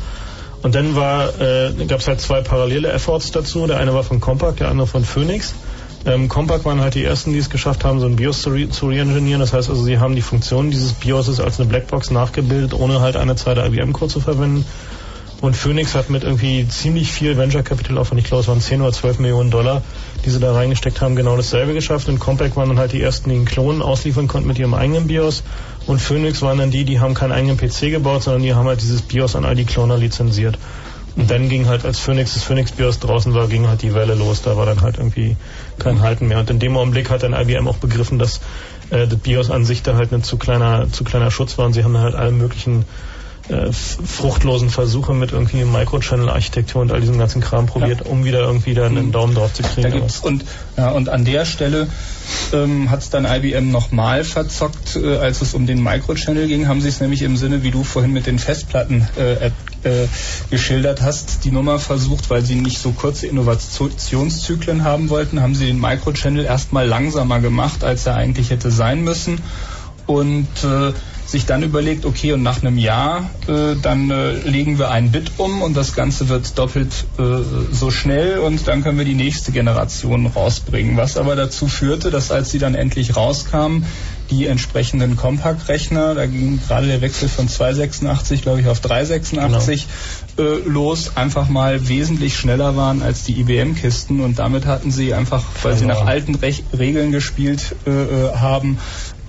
Und 0.63 0.75
dann 0.75 0.95
war, 0.95 1.39
äh, 1.39 1.71
gab 1.87 1.99
es 1.99 2.07
halt 2.07 2.19
zwei 2.19 2.41
parallele 2.41 2.91
Efforts 2.91 3.31
dazu. 3.31 3.67
Der 3.67 3.77
eine 3.77 3.93
war 3.93 4.03
von 4.03 4.19
Compaq, 4.19 4.57
der 4.57 4.69
andere 4.69 4.87
von 4.87 5.05
Phoenix. 5.05 5.53
Ähm, 6.05 6.29
Compaq 6.29 6.63
waren 6.63 6.79
halt 6.79 6.95
die 6.95 7.03
ersten, 7.03 7.33
die 7.33 7.39
es 7.39 7.49
geschafft 7.49 7.83
haben, 7.83 7.99
so 7.99 8.05
ein 8.05 8.15
BIOS 8.15 8.41
zu, 8.41 8.51
re 8.51 8.69
zu 8.69 8.87
re-engineeren. 8.87 9.39
Das 9.41 9.53
heißt 9.53 9.69
also, 9.69 9.83
sie 9.83 9.99
haben 9.99 10.15
die 10.15 10.21
Funktion 10.21 10.71
dieses 10.71 10.93
BIOSes 10.93 11.39
als 11.39 11.59
eine 11.59 11.67
Blackbox 11.67 12.11
nachgebildet, 12.11 12.73
ohne 12.73 13.01
halt 13.01 13.17
eine 13.17 13.35
zweite 13.35 13.61
IBM-Code 13.61 14.11
zu 14.13 14.19
verwenden. 14.19 14.65
Und 15.39 15.55
Phoenix 15.55 15.93
hat 15.93 16.09
mit 16.09 16.23
irgendwie 16.23 16.67
ziemlich 16.67 17.11
viel 17.11 17.37
Venture 17.37 17.61
Capital 17.61 17.99
Aufwand, 17.99 18.19
ich 18.19 18.25
glaube 18.25 18.41
es 18.41 18.47
waren 18.47 18.59
10 18.59 18.81
oder 18.81 18.91
12 18.91 19.19
Millionen 19.19 19.51
Dollar, 19.51 19.83
die 20.25 20.31
sie 20.31 20.39
da 20.39 20.51
reingesteckt 20.51 20.99
haben, 20.99 21.15
genau 21.15 21.35
dasselbe 21.35 21.73
geschafft. 21.73 22.09
Und 22.09 22.19
Compaq 22.19 22.55
waren 22.55 22.69
dann 22.69 22.79
halt 22.79 22.91
die 22.91 23.01
ersten, 23.01 23.29
die 23.29 23.35
einen 23.35 23.45
Klon 23.45 23.83
ausliefern 23.83 24.27
konnten 24.27 24.47
mit 24.47 24.57
ihrem 24.57 24.73
eigenen 24.73 25.05
BIOS. 25.05 25.43
Und 25.85 26.01
Phoenix 26.01 26.41
waren 26.41 26.57
dann 26.57 26.71
die, 26.71 26.85
die 26.85 26.99
haben 26.99 27.13
keinen 27.13 27.33
eigenen 27.33 27.57
PC 27.57 27.91
gebaut, 27.91 28.23
sondern 28.23 28.41
die 28.41 28.55
haben 28.55 28.67
halt 28.67 28.81
dieses 28.81 29.03
BIOS 29.03 29.35
an 29.35 29.45
all 29.45 29.55
die 29.55 29.65
Cloner 29.65 29.97
lizenziert. 29.97 30.57
Und 31.17 31.31
dann 31.31 31.49
ging 31.49 31.65
halt, 31.65 31.83
als 31.83 31.99
Phoenix, 31.99 32.35
das 32.35 32.43
Phoenix 32.43 32.71
BIOS 32.71 32.99
draußen 32.99 33.33
war, 33.33 33.47
ging 33.47 33.67
halt 33.67 33.81
die 33.81 33.95
Welle 33.95 34.13
los. 34.13 34.43
Da 34.43 34.55
war 34.55 34.67
dann 34.67 34.81
halt 34.81 34.97
irgendwie 34.97 35.35
kein 35.79 36.01
Halten 36.01 36.27
mehr. 36.27 36.39
Und 36.39 36.49
in 36.51 36.59
dem 36.59 36.77
Augenblick 36.77 37.09
hat 37.09 37.23
dann 37.23 37.33
IBM 37.33 37.67
auch 37.67 37.77
begriffen, 37.77 38.19
dass 38.19 38.39
äh, 38.91 39.07
das 39.07 39.17
BIOS 39.17 39.49
an 39.49 39.65
sich 39.65 39.81
da 39.81 39.95
halt 39.95 40.13
ein 40.13 40.21
zu 40.21 40.37
kleiner, 40.37 40.91
zu 40.91 41.03
kleiner 41.03 41.31
Schutz 41.31 41.57
war. 41.57 41.65
Und 41.65 41.73
sie 41.73 41.83
haben 41.83 41.97
halt 41.97 42.13
alle 42.13 42.31
möglichen 42.31 42.85
äh, 43.49 43.71
fruchtlosen 43.71 44.69
Versuche 44.69 45.13
mit 45.13 45.31
irgendwie 45.31 45.63
Microchannel-Architektur 45.63 46.81
und 46.81 46.91
all 46.91 46.99
diesem 46.99 47.17
ganzen 47.17 47.41
Kram 47.41 47.65
probiert, 47.65 48.01
ja. 48.05 48.11
um 48.11 48.25
wieder 48.25 48.41
irgendwie 48.41 48.73
da 48.73 48.85
einen 48.85 49.07
mhm. 49.07 49.11
Daumen 49.11 49.35
drauf 49.35 49.53
zu 49.53 49.63
kriegen. 49.63 49.89
Da 49.89 49.89
gibt's, 49.89 50.19
und, 50.19 50.43
ja, 50.75 50.91
und 50.91 51.09
an 51.09 51.25
der 51.25 51.45
Stelle 51.45 51.87
ähm, 52.53 52.91
hat 52.91 52.99
es 52.99 53.09
dann 53.09 53.25
IBM 53.25 53.71
nochmal 53.71 54.23
verzockt, 54.23 54.97
äh, 54.97 55.17
als 55.17 55.41
es 55.41 55.53
um 55.53 55.65
den 55.65 55.81
Microchannel 55.81 56.47
ging, 56.47 56.67
haben 56.67 56.81
sie 56.81 56.89
es 56.89 56.99
nämlich 56.99 57.21
im 57.21 57.37
Sinne, 57.37 57.63
wie 57.63 57.71
du 57.71 57.83
vorhin 57.83 58.11
mit 58.11 58.27
den 58.27 58.37
Festplatten 58.37 59.07
äh, 59.17 59.49
äh, 59.83 60.07
geschildert 60.49 61.01
hast, 61.01 61.43
die 61.43 61.51
Nummer 61.51 61.79
versucht, 61.79 62.29
weil 62.29 62.43
sie 62.43 62.55
nicht 62.55 62.79
so 62.79 62.91
kurze 62.91 63.27
Innovationszyklen 63.27 64.83
haben 64.83 65.09
wollten, 65.09 65.41
haben 65.41 65.55
sie 65.55 65.67
den 65.67 65.79
Microchannel 65.79 66.45
erstmal 66.45 66.87
langsamer 66.87 67.39
gemacht, 67.39 67.83
als 67.83 68.05
er 68.05 68.15
eigentlich 68.15 68.49
hätte 68.49 68.71
sein 68.71 69.03
müssen. 69.03 69.39
Und 70.05 70.47
äh, 70.63 70.93
sich 71.27 71.45
dann 71.45 71.61
überlegt, 71.61 72.05
okay, 72.05 72.31
und 72.31 72.41
nach 72.41 72.61
einem 72.61 72.77
Jahr, 72.77 73.29
äh, 73.47 73.75
dann 73.81 74.09
äh, 74.09 74.31
legen 74.31 74.79
wir 74.79 74.89
ein 74.91 75.11
Bit 75.11 75.31
um 75.37 75.61
und 75.61 75.75
das 75.75 75.93
Ganze 75.93 76.29
wird 76.29 76.57
doppelt 76.57 77.05
äh, 77.19 77.23
so 77.71 77.91
schnell 77.91 78.39
und 78.39 78.67
dann 78.67 78.81
können 78.81 78.97
wir 78.97 79.05
die 79.05 79.13
nächste 79.13 79.51
Generation 79.51 80.27
rausbringen. 80.27 80.95
Was 80.95 81.17
aber 81.17 81.35
dazu 81.35 81.67
führte, 81.67 82.11
dass 82.11 82.31
als 82.31 82.51
sie 82.51 82.59
dann 82.59 82.75
endlich 82.75 83.17
rauskamen, 83.17 83.85
die 84.29 84.45
entsprechenden 84.45 85.15
Compact-Rechner, 85.15 86.15
da 86.15 86.25
ging 86.25 86.59
gerade 86.65 86.87
der 86.87 87.01
Wechsel 87.01 87.29
von 87.29 87.47
286, 87.47 88.41
glaube 88.41 88.61
ich, 88.61 88.67
auf 88.67 88.79
386 88.79 89.87
genau. 90.35 90.49
äh, 90.49 90.59
los, 90.67 91.15
einfach 91.15 91.49
mal 91.49 91.87
wesentlich 91.87 92.35
schneller 92.37 92.75
waren 92.75 93.01
als 93.01 93.23
die 93.23 93.39
IBM-Kisten 93.39 94.21
und 94.21 94.39
damit 94.39 94.65
hatten 94.65 94.91
sie 94.91 95.13
einfach, 95.13 95.43
weil 95.63 95.77
sie 95.77 95.85
nach 95.85 96.05
alten 96.05 96.35
Rech 96.35 96.63
Regeln 96.77 97.11
gespielt 97.11 97.75
äh, 97.85 97.91
äh 97.91 98.35
haben, 98.35 98.77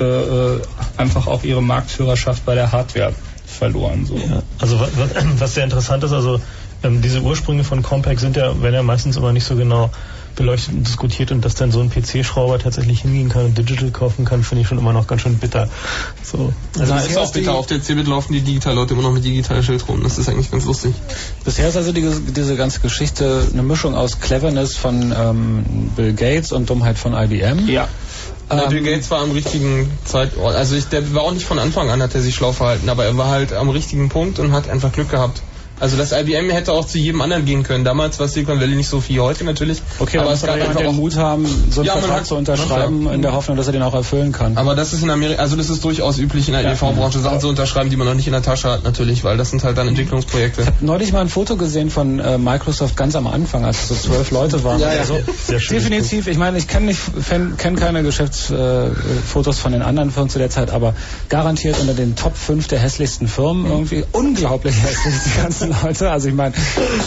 äh, 0.00 0.04
äh, 0.04 0.60
einfach 0.96 1.26
auch 1.26 1.44
ihre 1.44 1.62
Marktführerschaft 1.62 2.44
bei 2.44 2.54
der 2.54 2.72
Hardware 2.72 3.12
verloren. 3.46 4.06
So. 4.06 4.16
Ja, 4.16 4.42
also 4.58 4.78
was, 4.80 4.90
was, 5.38 5.54
sehr 5.54 5.64
interessant 5.64 6.04
ist, 6.04 6.12
also 6.12 6.40
ähm, 6.82 7.02
diese 7.02 7.22
Ursprünge 7.22 7.64
von 7.64 7.82
Compaq 7.82 8.20
sind 8.20 8.36
ja, 8.36 8.62
werden 8.62 8.74
ja 8.74 8.82
meistens 8.82 9.16
immer 9.16 9.32
nicht 9.32 9.44
so 9.44 9.56
genau 9.56 9.90
beleuchtet 10.38 10.74
und 10.74 10.86
diskutiert 10.86 11.30
und 11.32 11.44
dass 11.44 11.54
dann 11.54 11.70
so 11.70 11.80
ein 11.80 11.90
PC-Schrauber 11.90 12.58
tatsächlich 12.58 13.02
hingehen 13.02 13.28
kann 13.28 13.44
und 13.44 13.58
Digital 13.58 13.90
kaufen 13.90 14.24
kann, 14.24 14.42
finde 14.42 14.62
ich 14.62 14.68
schon 14.68 14.78
immer 14.78 14.92
noch 14.92 15.06
ganz 15.06 15.22
schön 15.22 15.36
bitter. 15.36 15.68
So. 16.22 16.52
Also 16.78 16.94
das 16.94 17.08
ist 17.08 17.18
auch 17.18 17.32
bitter. 17.32 17.54
Auf 17.54 17.66
der 17.66 17.82
Cebit 17.82 18.06
laufen 18.06 18.32
die 18.32 18.40
Digital-Leute 18.40 18.94
immer 18.94 19.02
noch 19.02 19.12
mit 19.12 19.24
Digital-Schild 19.24 19.86
rum. 19.88 20.02
Das 20.02 20.16
ist 20.16 20.28
eigentlich 20.28 20.50
ganz 20.50 20.64
lustig. 20.64 20.94
Bisher 21.44 21.68
ist 21.68 21.76
also 21.76 21.92
die, 21.92 22.08
diese 22.34 22.56
ganze 22.56 22.80
Geschichte 22.80 23.46
eine 23.52 23.62
Mischung 23.62 23.94
aus 23.94 24.20
Cleverness 24.20 24.76
von 24.76 25.12
ähm, 25.16 25.90
Bill 25.96 26.14
Gates 26.14 26.52
und 26.52 26.70
Dummheit 26.70 26.98
von 26.98 27.12
IBM. 27.12 27.68
Ja. 27.68 27.88
Na, 28.48 28.66
Bill 28.66 28.78
ähm, 28.78 28.84
Gates 28.84 29.10
war 29.10 29.20
am 29.20 29.32
richtigen 29.32 29.90
Zeitort. 30.04 30.54
Also 30.54 30.76
ich, 30.76 30.86
der 30.86 31.12
war 31.14 31.22
auch 31.22 31.32
nicht 31.32 31.44
von 31.44 31.58
Anfang 31.58 31.90
an, 31.90 32.00
hat 32.00 32.14
er 32.14 32.22
sich 32.22 32.34
schlau 32.34 32.52
verhalten, 32.52 32.88
aber 32.88 33.04
er 33.04 33.16
war 33.18 33.28
halt 33.28 33.52
am 33.52 33.68
richtigen 33.68 34.08
Punkt 34.08 34.38
und 34.38 34.52
hat 34.52 34.70
einfach 34.70 34.92
Glück 34.92 35.10
gehabt. 35.10 35.42
Also 35.80 35.96
das 35.96 36.12
IBM 36.12 36.50
hätte 36.50 36.72
auch 36.72 36.84
zu 36.84 36.98
jedem 36.98 37.20
anderen 37.20 37.44
gehen 37.44 37.62
können. 37.62 37.84
Damals 37.84 38.18
war 38.18 38.28
Silicon 38.28 38.60
Valley 38.60 38.74
nicht 38.74 38.88
so 38.88 39.00
viel 39.00 39.20
heute 39.20 39.44
natürlich. 39.44 39.80
Okay, 39.98 40.18
aber 40.18 40.32
es 40.32 40.42
gab 40.42 40.56
einfach 40.56 40.74
den 40.74 40.96
Mut 40.96 41.16
haben, 41.16 41.46
so 41.70 41.80
einen 41.80 41.86
ja, 41.86 41.96
Vertrag 41.96 42.20
hat, 42.20 42.26
zu 42.26 42.36
unterschreiben, 42.36 43.10
in 43.12 43.22
der 43.22 43.32
Hoffnung, 43.32 43.56
dass 43.56 43.66
er 43.66 43.72
den 43.72 43.82
auch 43.82 43.94
erfüllen 43.94 44.32
kann. 44.32 44.56
Aber 44.56 44.74
das 44.74 44.92
ist 44.92 45.02
in 45.02 45.10
Amerika, 45.10 45.40
also 45.40 45.56
das 45.56 45.70
ist 45.70 45.84
durchaus 45.84 46.18
üblich 46.18 46.48
in 46.48 46.54
der 46.54 46.62
ja. 46.62 46.72
EV-Branche, 46.72 47.20
Sachen 47.20 47.40
zu 47.40 47.48
unterschreiben, 47.48 47.90
die 47.90 47.96
man 47.96 48.06
noch 48.06 48.14
nicht 48.14 48.26
in 48.26 48.32
der 48.32 48.42
Tasche 48.42 48.70
hat 48.70 48.84
natürlich, 48.84 49.24
weil 49.24 49.36
das 49.36 49.50
sind 49.50 49.62
halt 49.64 49.78
dann 49.78 49.88
Entwicklungsprojekte. 49.88 50.62
Ich 50.62 50.66
habe 50.66 50.76
neulich 50.80 51.12
mal 51.12 51.20
ein 51.20 51.28
Foto 51.28 51.56
gesehen 51.56 51.90
von 51.90 52.18
äh, 52.18 52.38
Microsoft 52.38 52.96
ganz 52.96 53.14
am 53.14 53.26
Anfang, 53.26 53.64
als 53.64 53.82
es 53.82 53.88
so 53.88 53.94
zwölf 53.94 54.30
Leute 54.30 54.64
waren. 54.64 54.80
Ja, 54.80 54.94
ja. 54.94 55.04
So. 55.04 55.18
Definitiv, 55.48 56.26
ich 56.26 56.38
meine, 56.38 56.58
ich 56.58 56.66
kenne 56.66 56.86
nicht, 56.86 57.00
kenne 57.58 57.76
keine 57.76 58.02
Geschäftsfotos 58.02 59.58
äh, 59.58 59.60
von 59.60 59.72
den 59.72 59.82
anderen 59.82 60.10
Firmen 60.10 60.30
zu 60.30 60.38
der 60.38 60.50
Zeit, 60.50 60.70
aber 60.70 60.94
garantiert 61.28 61.78
unter 61.80 61.94
den 61.94 62.16
Top 62.16 62.36
5 62.36 62.68
der 62.68 62.78
hässlichsten 62.78 63.28
Firmen 63.28 63.66
irgendwie 63.66 64.04
unglaublich 64.12 64.74
hässlich, 64.74 65.14
die 65.24 65.40
ganzen 65.40 65.67
Leute. 65.82 66.10
Also 66.10 66.28
ich 66.28 66.34
meine, 66.34 66.54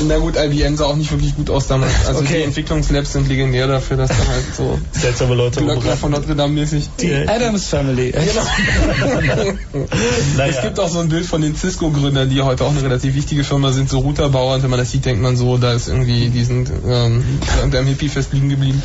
Na 0.08 0.18
gut, 0.18 0.36
IBM 0.38 0.76
sah 0.78 0.86
auch 0.86 0.96
nicht 0.96 1.12
wirklich 1.12 1.36
gut 1.36 1.50
aus 1.50 1.68
damals. 1.68 1.92
Also 2.06 2.22
Okay. 2.22 2.38
die 2.40 2.44
Entwicklungslabs 2.44 3.14
sind 3.14 3.28
legendär 3.28 3.68
dafür, 3.68 3.98
dass 3.98 4.10
da 4.10 4.16
halt 4.28 4.44
so 4.56 4.80
Seltsame 4.92 5.36
Leute 5.36 5.62
Glöckner 5.62 5.98
von 5.98 6.12
Notre 6.12 6.36
Dame 6.36 6.54
mäßig. 6.54 6.90
die 7.00 7.14
Adams 7.14 7.66
Family. 7.68 8.14
Naja. 10.38 10.52
Es 10.56 10.62
gibt 10.62 10.80
auch 10.80 10.90
so 10.90 11.00
ein 11.00 11.10
Bild 11.10 11.26
von 11.26 11.42
den 11.42 11.56
Cisco-Gründern, 11.56 12.30
die 12.30 12.42
heute 12.42 12.64
auch 12.66 12.72
eine 12.72 12.82
relativ 12.82 13.16
wichtige 13.16 13.44
Firma 13.44 13.72
sind, 13.72 13.90
so 13.90 14.00
Routerbauer. 14.00 14.56
Und 14.56 14.64
wenn 14.64 14.70
man 14.70 14.80
das 14.80 14.92
sieht, 14.92 15.06
denkt 15.06 15.22
man 15.22 15.36
so, 15.36 15.58
da 15.58 15.74
ist 15.74 15.88
irgendwie, 15.88 16.30
die 16.30 16.44
sind 16.44 16.72
ähm, 16.88 17.24
an 17.62 17.72
deinem 17.72 17.88
Hippie-Fest 17.88 18.34
liegen 18.34 18.50
geblieben. 18.50 18.82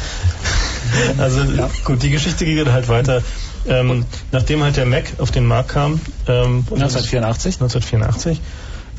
Also 1.18 1.40
gut, 1.84 2.02
die 2.02 2.10
Geschichte 2.10 2.44
geht 2.44 2.70
halt 2.70 2.88
weiter. 2.88 3.22
Ähm, 3.68 4.04
nachdem 4.30 4.62
halt 4.62 4.76
der 4.76 4.86
Mac 4.86 5.04
auf 5.18 5.32
den 5.32 5.44
Markt 5.46 5.70
kam, 5.70 6.00
ähm, 6.28 6.64
1984. 6.70 7.56
1984, 7.56 8.40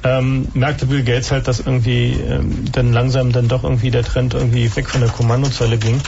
ähm, 0.03 0.47
merkte 0.53 0.85
Bill 0.85 1.03
Gates 1.03 1.31
halt, 1.31 1.47
dass 1.47 1.59
irgendwie 1.59 2.13
ähm, 2.13 2.65
dann 2.71 2.93
langsam 2.93 3.31
dann 3.31 3.47
doch 3.47 3.63
irgendwie 3.63 3.91
der 3.91 4.03
Trend 4.03 4.33
irgendwie 4.33 4.73
weg 4.75 4.89
von 4.89 5.01
der 5.01 5.09
Kommandozeile 5.09 5.77
ging 5.77 5.99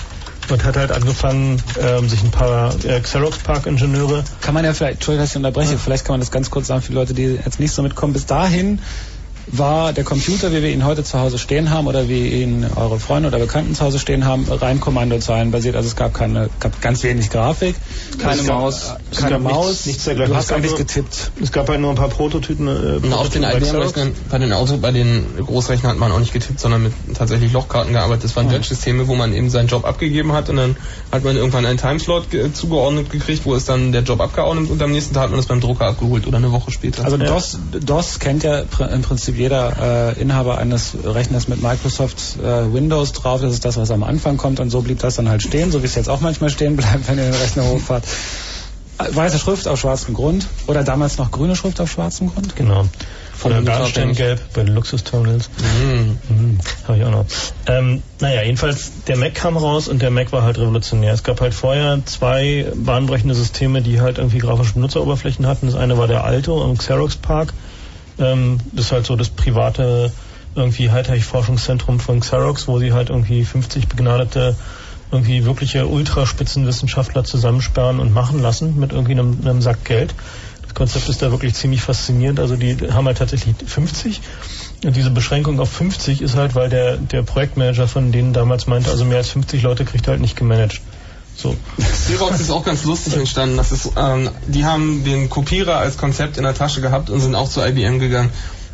und 0.49 0.63
hat 0.63 0.77
halt 0.77 0.91
angefangen, 0.91 1.61
ähm, 1.79 2.09
sich 2.09 2.23
ein 2.23 2.31
paar 2.31 2.73
äh, 2.85 2.99
Xerox 2.99 3.37
Park 3.39 3.65
Ingenieure 3.65 4.23
Kann 4.41 4.53
man 4.53 4.65
ja 4.65 4.73
vielleicht, 4.73 4.95
Entschuldigung, 4.95 5.23
dass 5.23 5.31
ich 5.31 5.37
unterbreche, 5.37 5.77
vielleicht 5.77 6.05
kann 6.05 6.13
man 6.13 6.19
das 6.19 6.31
ganz 6.31 6.49
kurz 6.49 6.67
sagen 6.67 6.81
für 6.81 6.89
die 6.89 6.95
Leute, 6.95 7.13
die 7.13 7.39
jetzt 7.43 7.59
nicht 7.59 7.71
so 7.71 7.81
mitkommen. 7.83 8.13
Bis 8.13 8.25
dahin 8.25 8.79
war 9.51 9.93
der 9.93 10.03
Computer, 10.03 10.51
wie 10.51 10.61
wir 10.61 10.69
ihn 10.69 10.85
heute 10.85 11.03
zu 11.03 11.19
Hause 11.19 11.37
stehen 11.37 11.69
haben 11.71 11.87
oder 11.87 12.07
wie 12.07 12.27
ihn 12.41 12.65
eure 12.75 12.99
Freunde 12.99 13.29
oder 13.29 13.39
Bekannten 13.39 13.73
zu 13.75 13.83
Hause 13.83 13.97
stehen 13.99 14.25
haben, 14.25 14.45
rein 14.49 14.79
Kommandozeilen 14.79 15.51
basiert. 15.51 15.75
Also 15.75 15.87
es 15.87 15.95
gab 15.95 16.13
keine, 16.13 16.49
gab 16.59 16.79
ganz 16.81 17.01
wenig 17.03 17.29
Grafik, 17.29 17.75
Keine 18.19 18.41
Es 18.41 18.47
gab, 18.47 18.57
Maus. 18.59 18.93
Es 19.11 19.17
keine 19.19 19.31
gab 19.31 19.41
Maus. 19.41 19.67
nichts- 19.69 19.85
nichts 19.87 20.03
dergleichen. 20.05 20.33
du 20.33 20.37
Es 20.39 20.43
hast 20.43 20.49
gab 20.49 20.57
eigentlich 20.59 20.75
getippt. 20.75 21.31
Es 21.41 21.51
gab 21.51 21.67
halt 21.69 21.81
nur 21.81 21.89
ein 21.89 21.95
paar 21.95 22.09
Prototypen. 22.09 22.67
Äh, 22.67 22.71
Und 22.71 23.13
auf 23.13 23.29
den 23.29 23.41
Prototypen 23.43 24.13
bei 24.29 24.37
den 24.37 24.53
Auto, 24.53 24.77
bei 24.77 24.91
den 24.91 25.25
Großrechnern 25.45 25.91
hat 25.93 25.99
man 25.99 26.11
auch 26.11 26.19
nicht 26.19 26.33
getippt, 26.33 26.59
sondern 26.59 26.83
mit 26.83 26.93
tatsächlich 27.15 27.51
Lochkarten 27.51 27.93
gearbeitet. 27.93 28.25
Das 28.25 28.35
waren 28.35 28.51
Wedge-Systeme, 28.51 29.07
wo 29.07 29.15
man 29.15 29.33
eben 29.33 29.49
seinen 29.49 29.67
Job 29.67 29.85
abgegeben 29.85 30.31
hat 30.33 30.49
und 30.49 30.57
dann 30.57 30.75
hat 31.11 31.23
man 31.23 31.35
irgendwann 31.35 31.65
einen 31.65 31.77
Timeslot 31.77 32.29
ge 32.29 32.51
zugeordnet 32.53 33.09
gekriegt, 33.09 33.45
wo 33.45 33.55
ist 33.55 33.67
dann 33.69 33.91
der 33.91 34.03
Job 34.03 34.21
abgeordnet 34.21 34.69
und 34.69 34.81
am 34.81 34.91
nächsten 34.91 35.13
Tag 35.15 35.23
hat 35.23 35.29
man 35.31 35.39
das 35.39 35.47
beim 35.47 35.59
Drucker 35.61 35.85
abgeholt 35.87 36.27
oder 36.27 36.37
eine 36.37 36.51
Woche 36.51 36.71
später. 36.71 37.03
Also 37.03 37.17
Ja. 37.17 37.25
DOS, 37.25 37.57
DOS 37.83 38.19
kennt 38.19 38.43
ja 38.43 38.61
pr- 38.61 38.89
im 38.93 39.01
Prinzip 39.01 39.37
jeder 39.39 40.15
äh, 40.17 40.21
Inhaber 40.21 40.57
eines 40.57 40.95
Rechners 41.03 41.47
mit 41.47 41.61
Microsoft 41.61 42.37
äh, 42.39 42.73
Windows 42.73 43.13
drauf. 43.13 43.41
Das 43.41 43.53
ist 43.53 43.65
das, 43.65 43.77
was 43.77 43.91
am 43.91 44.03
Anfang 44.03 44.37
kommt 44.37 44.59
und 44.59 44.69
so 44.69 44.81
blieb 44.81 44.99
das 44.99 45.15
dann 45.15 45.29
halt 45.29 45.41
stehen, 45.41 45.71
so 45.71 45.81
wie 45.81 45.85
es 45.85 45.95
jetzt 45.95 46.09
auch 46.09 46.21
manchmal 46.21 46.49
stehen 46.49 46.75
bleibt, 46.75 47.07
wenn 47.07 47.17
ihr 47.17 47.25
den 47.25 47.33
Rechner 47.33 47.65
hochfahrt. 47.65 48.03
Äh, 48.99 49.15
Weiße 49.15 49.39
Schrift 49.39 49.67
auf 49.67 49.79
schwarzem 49.79 50.13
Grund 50.13 50.45
oder 50.67 50.83
damals 50.83 51.17
noch 51.17 51.31
grüne 51.31 51.55
Schrift 51.55 51.79
auf 51.79 51.91
schwarzem 51.91 52.31
Grund. 52.33 52.55
Genau. 52.55 52.85
Von 53.39 53.53
Oder 53.53 53.61
der 53.61 53.77
Garnsteingelb 53.77 54.53
bei 54.53 54.63
den 54.63 54.75
Luxusterminals. 54.75 55.49
Mhm. 55.57 56.17
Mhm, 56.27 56.57
habe 56.85 56.97
ich 56.97 57.05
auch 57.05 57.11
noch. 57.11 57.25
Ähm, 57.67 58.03
naja, 58.19 58.43
jedenfalls, 58.43 58.91
der 59.07 59.15
Mac 59.15 59.33
kam 59.33 59.55
raus 59.55 59.87
und 59.87 60.01
der 60.01 60.11
Mac 60.11 60.33
war 60.33 60.43
halt 60.43 60.57
revolutionär. 60.57 61.13
Es 61.13 61.23
gab 61.23 61.39
halt 61.39 61.53
vorher 61.53 62.01
zwei 62.03 62.65
bahnbrechende 62.75 63.33
Systeme, 63.33 63.81
die 63.81 64.01
halt 64.01 64.17
irgendwie 64.17 64.39
grafische 64.39 64.73
Benutzeroberflächen 64.73 65.47
hatten. 65.47 65.67
Das 65.67 65.75
eine 65.75 65.97
war 65.97 66.07
der 66.07 66.25
Alto 66.25 66.61
am 66.61 66.77
Xerox 66.77 67.15
Park. 67.15 67.53
Ähm, 68.19 68.59
das 68.73 68.85
ist 68.85 68.91
halt 68.91 69.05
so 69.05 69.15
das 69.15 69.29
private 69.29 70.11
irgendwie 70.55 70.89
Hightech-Forschungszentrum 70.89 71.99
von 71.99 72.19
Xerox, 72.19 72.67
wo 72.67 72.79
sie 72.79 72.93
halt 72.93 73.09
irgendwie 73.09 73.45
50 73.45 73.87
begnadete 73.87 74.55
irgendwie 75.11 75.45
wirkliche 75.45 75.87
Ultraspitzenwissenschaftler 75.87 77.23
zusammensperren 77.23 77.99
und 77.99 78.13
machen 78.13 78.41
lassen 78.41 78.79
mit 78.79 78.91
irgendwie 78.91 79.13
einem, 79.13 79.39
einem 79.41 79.61
Sack 79.61 79.83
Geld. 79.85 80.13
Das 80.61 80.75
Konzept 80.75 81.09
ist 81.09 81.21
da 81.21 81.31
wirklich 81.31 81.55
ziemlich 81.55 81.81
faszinierend. 81.81 82.39
Also 82.39 82.55
die 82.55 82.77
haben 82.91 83.07
halt 83.07 83.17
tatsächlich 83.17 83.55
50. 83.65 84.21
Und 84.85 84.95
diese 84.95 85.09
Beschränkung 85.09 85.59
auf 85.59 85.71
50 85.71 86.21
ist 86.21 86.35
halt, 86.35 86.53
weil 86.53 86.69
der, 86.69 86.97
der 86.97 87.23
Projektmanager 87.23 87.87
von 87.87 88.11
denen 88.11 88.33
damals 88.33 88.67
meinte, 88.67 88.91
also 88.91 89.03
mehr 89.03 89.17
als 89.17 89.29
50 89.29 89.63
Leute 89.63 89.83
kriegt 89.83 90.07
er 90.07 90.11
halt 90.11 90.21
nicht 90.21 90.35
gemanagt. 90.35 90.81
So. 91.41 91.55
Xerox 91.79 92.41
ist 92.41 92.51
auch 92.51 92.65
ganz 92.65 92.83
lustig 92.83 93.15
entstanden. 93.15 93.55
Das 93.55 93.71
ist, 93.71 93.91
ähm, 93.95 94.29
die 94.47 94.65
haben 94.65 95.05
den 95.05 95.29
Kopierer 95.29 95.77
als 95.77 95.97
Konzept 95.97 96.35
in 96.35 96.43
der 96.43 96.53
Tasche 96.53 96.81
gehabt 96.81 97.09
und 97.09 97.21
sind 97.21 97.33
auch 97.33 97.47
zu 97.47 97.61
IBM 97.61 97.99
gegangen. 97.99 98.29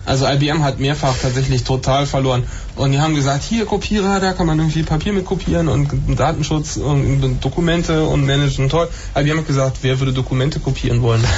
Also 0.06 0.28
IBM 0.28 0.64
hat 0.64 0.80
mehrfach 0.80 1.16
tatsächlich 1.18 1.64
total 1.64 2.06
verloren. 2.06 2.44
Und 2.76 2.92
die 2.92 3.00
haben 3.00 3.16
gesagt, 3.16 3.44
hier 3.44 3.66
Kopierer, 3.66 4.20
da 4.20 4.34
kann 4.34 4.48
man 4.48 4.60
irgendwie 4.60 4.84
Papier 4.84 5.14
mit 5.14 5.26
kopieren 5.26 5.68
und 5.70 5.90
Datenschutz 6.18 6.78
und 6.78 7.40
Dokumente 7.42 8.04
und 8.04 8.26
managen, 8.26 8.70
toll. 8.70 8.90
IBM 9.18 9.40
hat 9.40 9.48
gesagt, 9.48 9.78
wer 9.82 10.00
würde 10.00 10.14
Dokumente 10.14 10.60
kopieren 10.60 11.02
wollen? 11.02 11.24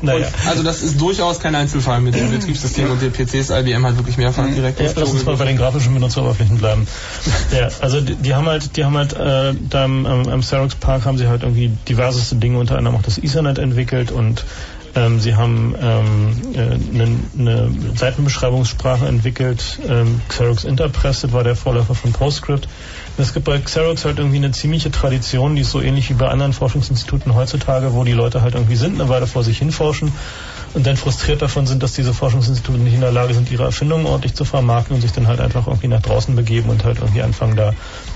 Naja. 0.00 0.26
Und, 0.26 0.48
also 0.48 0.62
das 0.62 0.80
ist 0.82 1.00
durchaus 1.00 1.40
kein 1.40 1.56
Einzelfall 1.56 2.00
mit 2.00 2.14
dem 2.14 2.30
Betriebssystem 2.30 2.88
und 2.90 3.02
den 3.02 3.12
PCs. 3.12 3.50
IBM 3.50 3.84
hat 3.84 3.96
wirklich 3.96 4.16
mehrfach 4.16 4.46
direkt 4.46 4.78
Ja, 4.78 4.90
lass 4.94 5.10
uns 5.10 5.24
mal 5.24 5.36
bei 5.36 5.44
den 5.44 5.56
grafischen 5.56 5.92
Benutzeroberflächen 5.92 6.58
bleiben. 6.58 6.86
ja, 7.52 7.68
also 7.80 8.00
die, 8.00 8.14
die 8.14 8.34
haben 8.34 8.46
halt, 8.46 8.76
die 8.76 8.84
haben 8.84 8.96
halt 8.96 9.12
äh, 9.12 9.54
da 9.68 9.84
am, 9.84 10.06
am 10.06 10.28
am 10.28 10.40
Xerox 10.40 10.74
Park 10.76 11.04
haben 11.04 11.18
sie 11.18 11.28
halt 11.28 11.42
irgendwie 11.42 11.70
diverseste 11.88 12.36
Dinge, 12.36 12.58
unter 12.58 12.78
anderem 12.78 12.96
auch 12.96 13.02
das 13.02 13.18
Ethernet 13.18 13.58
entwickelt 13.58 14.10
und 14.10 14.44
ähm, 14.94 15.20
sie 15.20 15.34
haben 15.34 15.74
ähm, 15.80 16.36
äh, 16.54 16.58
eine, 16.58 17.18
eine 17.38 17.70
Seitenbeschreibungssprache 17.96 19.06
entwickelt, 19.06 19.78
ähm, 19.88 20.20
Xerox 20.28 20.64
Interpress, 20.64 21.32
war 21.32 21.44
der 21.44 21.56
Vorläufer 21.56 21.94
von 21.94 22.12
PostScript. 22.12 22.68
Es 23.18 23.32
gibt 23.34 23.46
bei 23.46 23.58
Xerox 23.58 24.04
halt 24.04 24.18
irgendwie 24.18 24.38
eine 24.38 24.52
ziemliche 24.52 24.90
Tradition, 24.90 25.54
die 25.54 25.62
ist 25.62 25.70
so 25.70 25.80
ähnlich 25.80 26.10
wie 26.10 26.14
bei 26.14 26.28
anderen 26.28 26.52
Forschungsinstituten 26.52 27.34
heutzutage, 27.34 27.94
wo 27.94 28.04
die 28.04 28.12
Leute 28.12 28.42
halt 28.42 28.54
irgendwie 28.54 28.76
sind, 28.76 29.00
eine 29.00 29.08
Weile 29.08 29.26
vor 29.26 29.44
sich 29.44 29.58
hin 29.58 29.72
forschen 29.72 30.12
und 30.74 30.86
dann 30.86 30.96
frustriert 30.96 31.42
davon 31.42 31.66
sind, 31.66 31.82
dass 31.82 31.92
diese 31.92 32.14
Forschungsinstitute 32.14 32.78
nicht 32.78 32.94
in 32.94 33.00
der 33.00 33.12
Lage 33.12 33.34
sind, 33.34 33.50
ihre 33.50 33.64
Erfindungen 33.64 34.06
ordentlich 34.06 34.34
zu 34.34 34.44
vermarkten 34.44 34.96
und 34.96 35.02
sich 35.02 35.12
dann 35.12 35.26
halt 35.26 35.40
einfach 35.40 35.66
irgendwie 35.66 35.88
nach 35.88 36.00
draußen 36.00 36.34
begeben 36.34 36.70
und 36.70 36.84
halt 36.84 36.98
irgendwie 36.98 37.22
anfangen, 37.22 37.56
da 37.56 37.74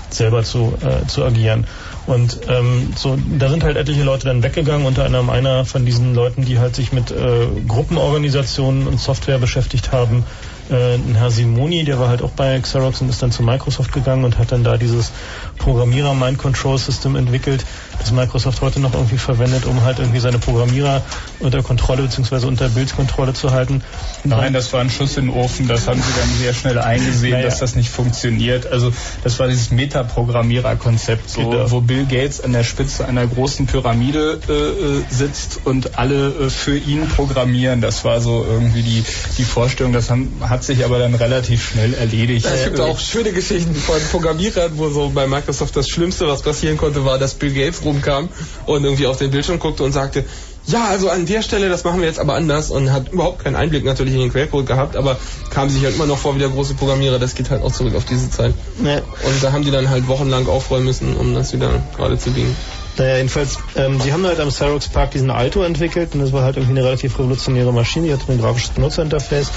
selber 0.09 0.43
zu, 0.43 0.73
äh, 0.81 1.05
zu 1.07 1.23
agieren. 1.23 1.67
Und 2.07 2.39
ähm, 2.47 2.93
so, 2.95 3.17
da 3.37 3.49
sind 3.49 3.63
halt 3.63 3.75
etliche 3.75 4.03
Leute 4.03 4.27
dann 4.27 4.41
weggegangen, 4.41 4.87
unter 4.87 5.03
anderem 5.03 5.29
einer 5.29 5.65
von 5.65 5.85
diesen 5.85 6.15
Leuten, 6.15 6.45
die 6.45 6.57
halt 6.57 6.73
sich 6.73 6.93
mit 6.93 7.11
äh, 7.11 7.47
Gruppenorganisationen 7.67 8.87
und 8.87 8.99
Software 8.99 9.37
beschäftigt 9.37 9.91
haben, 9.91 10.23
äh, 10.69 10.95
ein 10.95 11.15
Herr 11.15 11.31
Simoni, 11.31 11.83
der 11.83 11.99
war 11.99 12.09
halt 12.09 12.21
auch 12.21 12.31
bei 12.31 12.59
Xerox 12.59 13.01
und 13.01 13.09
ist 13.09 13.21
dann 13.21 13.31
zu 13.31 13.43
Microsoft 13.43 13.91
gegangen 13.91 14.23
und 14.23 14.37
hat 14.37 14.51
dann 14.51 14.63
da 14.63 14.77
dieses 14.77 15.11
Programmierer 15.57 16.13
Mind 16.13 16.37
Control 16.37 16.77
System 16.77 17.15
entwickelt, 17.15 17.65
das 17.99 18.11
Microsoft 18.11 18.61
heute 18.61 18.79
noch 18.79 18.93
irgendwie 18.93 19.17
verwendet, 19.17 19.65
um 19.65 19.83
halt 19.83 19.99
irgendwie 19.99 20.19
seine 20.19 20.37
Programmierer 20.39 21.01
unter 21.39 21.63
Kontrolle 21.63 22.03
bzw. 22.03 22.45
unter 22.45 22.69
Bildkontrolle 22.69 23.33
zu 23.33 23.51
halten. 23.51 23.81
Nein, 24.23 24.53
das 24.53 24.71
war 24.71 24.81
ein 24.81 24.89
Schuss 24.89 25.17
in 25.17 25.25
den 25.27 25.35
Ofen. 25.35 25.67
Das 25.67 25.87
haben 25.87 26.01
sie 26.01 26.13
dann 26.19 26.29
sehr 26.39 26.53
schnell 26.53 26.77
eingesehen, 26.79 27.33
Naja. 27.33 27.45
dass 27.45 27.59
das 27.59 27.75
nicht 27.75 27.89
funktioniert. 27.89 28.67
Also 28.71 28.93
das 29.23 29.39
war 29.39 29.47
dieses 29.47 29.71
Metaprogrammierer-Konzept, 29.71 31.29
so, 31.29 31.49
Genau. 31.49 31.71
wo 31.71 31.81
Bill 31.81 32.05
Gates 32.05 32.41
an 32.41 32.53
der 32.53 32.63
Spitze 32.63 33.05
einer 33.07 33.25
großen 33.25 33.65
Pyramide 33.65 34.39
äh, 34.47 34.51
äh, 34.53 35.03
sitzt 35.09 35.59
und 35.65 35.97
alle 35.97 36.27
äh, 36.29 36.49
für 36.49 36.77
ihn 36.77 37.07
programmieren. 37.09 37.81
Das 37.81 38.05
war 38.05 38.21
so 38.21 38.45
irgendwie 38.47 38.83
die, 38.83 39.03
die 39.37 39.43
Vorstellung. 39.43 39.91
Das 39.93 40.09
haben, 40.09 40.31
hat 40.41 40.63
sich 40.63 40.85
aber 40.85 40.99
dann 40.99 41.15
relativ 41.15 41.67
schnell 41.71 41.93
erledigt. 41.93 42.45
Es 42.45 42.65
gibt 42.65 42.79
Äh, 42.79 42.83
auch 42.83 42.99
schöne 42.99 43.31
Geschichten 43.31 43.75
von 43.75 43.95
Programmierern, 44.11 44.71
wo 44.77 44.89
so 44.89 45.09
bei 45.09 45.25
Microsoft 45.27 45.46
das 45.47 45.89
Schlimmste, 45.89 46.27
was 46.27 46.41
passieren 46.41 46.77
konnte, 46.77 47.05
war, 47.05 47.17
dass 47.17 47.35
Bill 47.35 47.53
Gates 47.53 47.83
rumkam 47.83 48.29
und 48.65 48.83
irgendwie 48.83 49.07
auf 49.07 49.17
den 49.17 49.31
Bildschirm 49.31 49.59
guckte 49.59 49.83
und 49.83 49.91
sagte, 49.91 50.25
ja, 50.67 50.85
also 50.89 51.09
an 51.09 51.25
der 51.25 51.41
Stelle, 51.41 51.69
das 51.69 51.85
machen 51.85 52.01
wir 52.01 52.07
jetzt 52.07 52.19
aber 52.19 52.35
anders 52.35 52.71
und 52.71 52.91
hat 52.91 53.13
überhaupt 53.13 53.43
keinen 53.43 53.55
Einblick 53.55 53.85
natürlich 53.85 54.13
in 54.13 54.19
den 54.19 54.31
Quellcode 54.31 54.65
gehabt, 54.65 54.97
aber 54.97 55.17
kam 55.49 55.69
sich 55.69 55.83
halt 55.83 55.95
immer 55.95 56.05
noch 56.05 56.17
vor 56.17 56.35
wie 56.35 56.39
der 56.39 56.49
große 56.49 56.73
Programmierer, 56.73 57.19
das 57.19 57.35
geht 57.35 57.49
halt 57.49 57.63
auch 57.63 57.71
zurück 57.71 57.95
auf 57.95 58.03
diese 58.03 58.29
Zeit. 58.29 58.53
Ja. 58.83 58.97
Und 58.97 59.41
da 59.41 59.53
haben 59.53 59.63
die 59.63 59.71
dann 59.71 59.89
halt 59.89 60.07
wochenlang 60.07 60.47
aufräumen 60.47 60.85
müssen, 60.85 61.15
um 61.15 61.33
das 61.33 61.53
wieder 61.53 61.81
gerade 61.95 62.17
zu 62.19 62.31
biegen. 62.31 62.53
Naja, 62.97 63.17
jedenfalls, 63.17 63.59
ähm, 63.75 63.99
die 64.03 64.11
haben 64.11 64.25
halt 64.25 64.39
am 64.39 64.49
Xerox 64.49 64.89
Park 64.89 65.11
diesen 65.11 65.29
Alto 65.29 65.61
entwickelt 65.63 66.15
und 66.15 66.19
das 66.19 66.33
war 66.33 66.43
halt 66.43 66.57
irgendwie 66.57 66.77
eine 66.77 66.83
relativ 66.85 67.17
revolutionäre 67.17 67.71
Maschine, 67.71 68.07
die 68.07 68.13
hatte 68.13 68.29
ein 68.29 68.41
grafisches 68.41 68.71
Benutzerinterface 68.71 69.51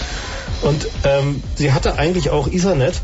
und 0.63 0.87
ähm, 1.05 1.43
sie 1.57 1.73
hatte 1.73 1.99
eigentlich 1.99 2.31
auch 2.31 2.47
Ethernet, 2.47 3.01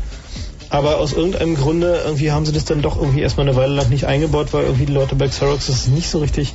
aber 0.69 0.97
aus 0.97 1.13
irgendeinem 1.13 1.55
Grunde 1.55 2.01
irgendwie 2.05 2.31
haben 2.31 2.45
sie 2.45 2.51
das 2.51 2.65
dann 2.65 2.81
doch 2.81 2.97
irgendwie 2.97 3.21
erstmal 3.21 3.47
eine 3.47 3.55
Weile 3.55 3.73
lang 3.73 3.89
nicht 3.89 4.05
eingebaut, 4.05 4.47
weil 4.51 4.63
irgendwie 4.63 4.85
die 4.85 4.93
Leute 4.93 5.15
bei 5.15 5.27
Xerox 5.27 5.67
das 5.67 5.87
nicht 5.87 6.09
so 6.09 6.19
richtig 6.19 6.53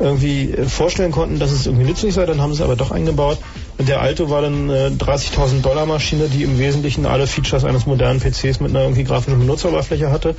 irgendwie 0.00 0.50
äh, 0.50 0.64
vorstellen 0.64 1.12
konnten, 1.12 1.38
dass 1.38 1.52
es 1.52 1.66
irgendwie 1.66 1.84
nützlich 1.84 2.14
sei, 2.14 2.26
dann 2.26 2.40
haben 2.40 2.52
sie 2.52 2.58
es 2.58 2.64
aber 2.64 2.76
doch 2.76 2.90
eingebaut. 2.90 3.38
Und 3.78 3.88
der 3.88 4.00
Alto 4.00 4.30
war 4.30 4.42
dann 4.42 4.70
eine 4.70 4.90
30.000 4.90 5.62
Dollar 5.62 5.86
Maschine, 5.86 6.28
die 6.28 6.42
im 6.42 6.58
Wesentlichen 6.58 7.06
alle 7.06 7.26
Features 7.26 7.64
eines 7.64 7.86
modernen 7.86 8.20
PCs 8.20 8.60
mit 8.60 8.70
einer 8.70 8.82
irgendwie 8.82 9.04
grafischen 9.04 9.38
Benutzeroberfläche 9.38 10.10
hatte. 10.10 10.34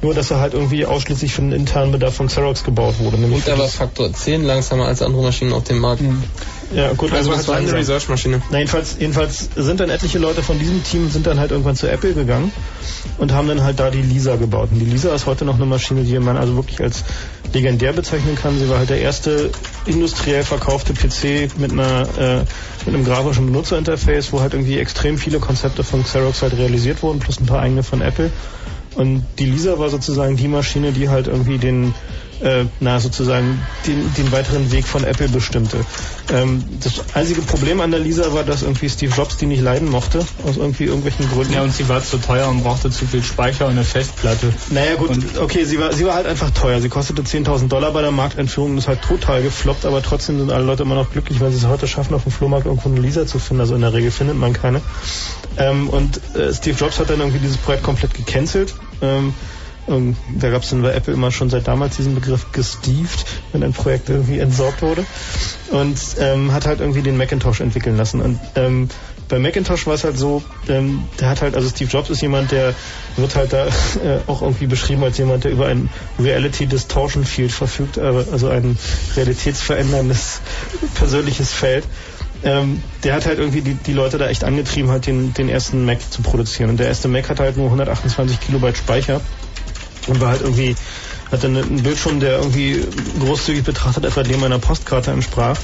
Nur, 0.00 0.14
dass 0.14 0.30
er 0.30 0.40
halt 0.40 0.54
irgendwie 0.54 0.86
ausschließlich 0.86 1.32
für 1.32 1.42
den 1.42 1.52
internen 1.52 1.92
Bedarf 1.92 2.14
von 2.14 2.28
Xerox 2.28 2.64
gebaut 2.64 2.98
wurde. 2.98 3.18
Nämlich 3.18 3.46
Und 3.46 3.48
er 3.48 3.58
war 3.58 3.68
Faktor 3.68 4.12
10 4.12 4.44
langsamer 4.44 4.86
als 4.86 5.02
andere 5.02 5.22
Maschinen 5.22 5.52
auf 5.52 5.64
dem 5.64 5.78
Markt. 5.78 6.02
Ja, 6.74 6.92
gut, 6.94 7.12
Also 7.12 7.30
das 7.32 7.48
war 7.48 7.56
eine 7.56 7.66
langsam. 7.66 7.78
Research-Maschine. 7.78 8.42
Na, 8.50 8.58
jedenfalls, 8.58 8.96
jedenfalls 8.98 9.48
sind 9.54 9.80
dann 9.80 9.90
etliche 9.90 10.18
Leute 10.18 10.42
von 10.42 10.58
diesem 10.58 10.82
Team 10.84 11.10
sind 11.10 11.26
dann 11.26 11.38
halt 11.38 11.50
irgendwann 11.50 11.76
zu 11.76 11.90
Apple 11.90 12.14
gegangen 12.14 12.52
und 13.18 13.32
haben 13.32 13.48
dann 13.48 13.62
halt 13.62 13.78
da 13.78 13.90
die 13.90 14.02
Lisa 14.02 14.36
gebaut. 14.36 14.70
Und 14.72 14.78
die 14.78 14.86
Lisa 14.86 15.14
ist 15.14 15.26
heute 15.26 15.44
noch 15.44 15.56
eine 15.56 15.66
Maschine, 15.66 16.02
die 16.02 16.18
man 16.18 16.36
also 16.36 16.56
wirklich 16.56 16.80
als 16.80 17.04
legendär 17.52 17.92
bezeichnen 17.92 18.36
kann. 18.36 18.58
Sie 18.58 18.68
war 18.68 18.78
halt 18.78 18.90
der 18.90 19.00
erste 19.00 19.50
industriell 19.86 20.44
verkaufte 20.44 20.94
PC 20.94 21.58
mit 21.58 21.72
einer 21.72 22.08
äh, 22.18 22.38
mit 22.86 22.94
einem 22.94 23.04
grafischen 23.04 23.46
Benutzerinterface, 23.46 24.32
wo 24.32 24.40
halt 24.40 24.54
irgendwie 24.54 24.78
extrem 24.78 25.18
viele 25.18 25.38
Konzepte 25.38 25.84
von 25.84 26.02
Xerox 26.02 26.42
halt 26.42 26.56
realisiert 26.56 27.02
wurden, 27.02 27.18
plus 27.18 27.38
ein 27.40 27.46
paar 27.46 27.60
eigene 27.60 27.82
von 27.82 28.00
Apple. 28.00 28.30
Und 28.94 29.24
die 29.38 29.46
Lisa 29.46 29.78
war 29.78 29.88
sozusagen 29.88 30.36
die 30.36 30.48
Maschine, 30.48 30.92
die 30.92 31.08
halt 31.08 31.26
irgendwie 31.26 31.58
den, 31.58 31.94
äh, 32.42 32.64
na 32.80 32.98
sozusagen 33.00 33.60
den, 33.86 34.12
den 34.14 34.32
weiteren 34.32 34.70
Weg 34.72 34.86
von 34.86 35.04
Apple 35.04 35.28
bestimmte. 35.28 35.78
Ähm, 36.32 36.64
das 36.80 37.02
einzige 37.14 37.42
Problem 37.42 37.80
an 37.80 37.90
der 37.90 38.00
Lisa 38.00 38.32
war, 38.32 38.42
dass 38.44 38.62
irgendwie 38.62 38.88
Steve 38.88 39.12
Jobs 39.16 39.36
die 39.36 39.46
nicht 39.46 39.62
leiden 39.62 39.88
mochte, 39.88 40.24
aus 40.44 40.56
irgendwie 40.56 40.84
irgendwelchen 40.84 41.28
Gründen. 41.30 41.52
Ja, 41.52 41.62
und 41.62 41.74
sie 41.74 41.88
war 41.88 42.02
zu 42.02 42.18
teuer 42.18 42.48
und 42.48 42.62
brauchte 42.62 42.90
zu 42.90 43.06
viel 43.06 43.22
Speicher 43.22 43.66
und 43.66 43.72
eine 43.72 43.84
Festplatte. 43.84 44.52
Naja 44.70 44.94
gut, 44.96 45.10
Und- 45.10 45.38
okay, 45.38 45.64
sie 45.64 45.78
war, 45.78 45.92
sie 45.92 46.04
war 46.04 46.14
halt 46.14 46.26
einfach 46.26 46.50
teuer. 46.50 46.80
Sie 46.80 46.88
kostete 46.88 47.22
10.000 47.22 47.68
Dollar 47.68 47.92
bei 47.92 48.02
der 48.02 48.10
Markteinführung 48.12 48.72
und 48.72 48.78
ist 48.78 48.88
halt 48.88 49.02
total 49.02 49.42
gefloppt, 49.42 49.84
aber 49.86 50.02
trotzdem 50.02 50.38
sind 50.38 50.50
alle 50.50 50.64
Leute 50.64 50.82
immer 50.82 50.94
noch 50.96 51.10
glücklich, 51.10 51.40
weil 51.40 51.50
sie 51.50 51.58
es 51.58 51.66
heute 51.66 51.86
schaffen, 51.86 52.14
auf 52.14 52.24
dem 52.24 52.32
Flohmarkt 52.32 52.66
irgendwo 52.66 52.88
eine 52.88 53.00
Lisa 53.00 53.26
zu 53.26 53.38
finden. 53.38 53.60
Also 53.60 53.74
in 53.74 53.80
der 53.82 53.92
Regel 53.92 54.10
findet 54.10 54.36
man 54.36 54.52
keine. 54.52 54.80
Ähm, 55.58 55.88
und 55.90 56.20
äh, 56.34 56.52
Steve 56.54 56.76
Jobs 56.78 56.98
hat 56.98 57.10
dann 57.10 57.20
irgendwie 57.20 57.38
dieses 57.38 57.56
Projekt 57.58 57.82
komplett 57.82 58.14
gecancelt. 58.14 58.74
Ähm, 59.02 59.34
ähm, 59.88 60.16
da 60.38 60.50
gab 60.50 60.62
es 60.62 60.70
dann 60.70 60.82
bei 60.82 60.92
Apple 60.92 61.12
immer 61.12 61.30
schon 61.30 61.50
seit 61.50 61.66
damals 61.66 61.96
diesen 61.96 62.14
Begriff 62.14 62.52
gesteeved, 62.52 63.24
wenn 63.52 63.62
ein 63.62 63.72
Projekt 63.72 64.08
irgendwie 64.08 64.38
entsorgt 64.38 64.82
wurde. 64.82 65.04
Und 65.70 65.98
ähm, 66.20 66.52
hat 66.52 66.66
halt 66.66 66.80
irgendwie 66.80 67.02
den 67.02 67.16
Macintosh 67.16 67.60
entwickeln 67.60 67.96
lassen. 67.96 68.20
Und 68.20 68.38
ähm, 68.54 68.88
bei 69.28 69.38
Macintosh 69.38 69.86
war 69.86 69.94
es 69.94 70.04
halt 70.04 70.18
so, 70.18 70.42
ähm, 70.68 71.04
der 71.18 71.30
hat 71.30 71.42
halt, 71.42 71.56
also 71.56 71.68
Steve 71.68 71.90
Jobs 71.90 72.10
ist 72.10 72.20
jemand, 72.20 72.52
der 72.52 72.74
wird 73.16 73.34
halt 73.34 73.52
da 73.52 73.66
äh, 74.04 74.18
auch 74.26 74.42
irgendwie 74.42 74.66
beschrieben 74.66 75.02
als 75.02 75.18
jemand, 75.18 75.44
der 75.44 75.52
über 75.52 75.66
ein 75.66 75.88
Reality 76.18 76.66
Distortion 76.66 77.24
Field 77.24 77.50
verfügt, 77.50 77.98
also 77.98 78.48
ein 78.48 78.78
realitätsveränderndes 79.16 80.40
persönliches 80.94 81.52
Feld. 81.52 81.84
Ähm, 82.44 82.82
der 83.04 83.14
hat 83.14 83.26
halt 83.26 83.38
irgendwie 83.38 83.60
die, 83.60 83.74
die 83.74 83.92
Leute 83.92 84.18
da 84.18 84.28
echt 84.28 84.44
angetrieben, 84.44 84.90
halt 84.90 85.06
den, 85.06 85.32
den 85.32 85.48
ersten 85.48 85.84
Mac 85.84 86.00
zu 86.10 86.22
produzieren. 86.22 86.70
Und 86.70 86.78
der 86.78 86.88
erste 86.88 87.08
Mac 87.08 87.28
hat 87.28 87.38
halt 87.40 87.56
nur 87.56 87.66
128 87.66 88.40
Kilobyte 88.40 88.76
Speicher 88.76 89.20
und 90.06 90.20
war 90.20 90.30
halt 90.30 90.42
irgendwie, 90.42 90.74
hatte 91.30 91.46
eine- 91.46 91.60
einen 91.60 91.82
Bildschirm, 91.82 92.20
der 92.20 92.38
irgendwie 92.38 92.84
großzügig 93.18 93.64
betrachtet 93.64 94.04
etwa 94.04 94.22
dem 94.22 94.42
einer 94.44 94.58
Postkarte 94.58 95.10
entsprach. 95.10 95.56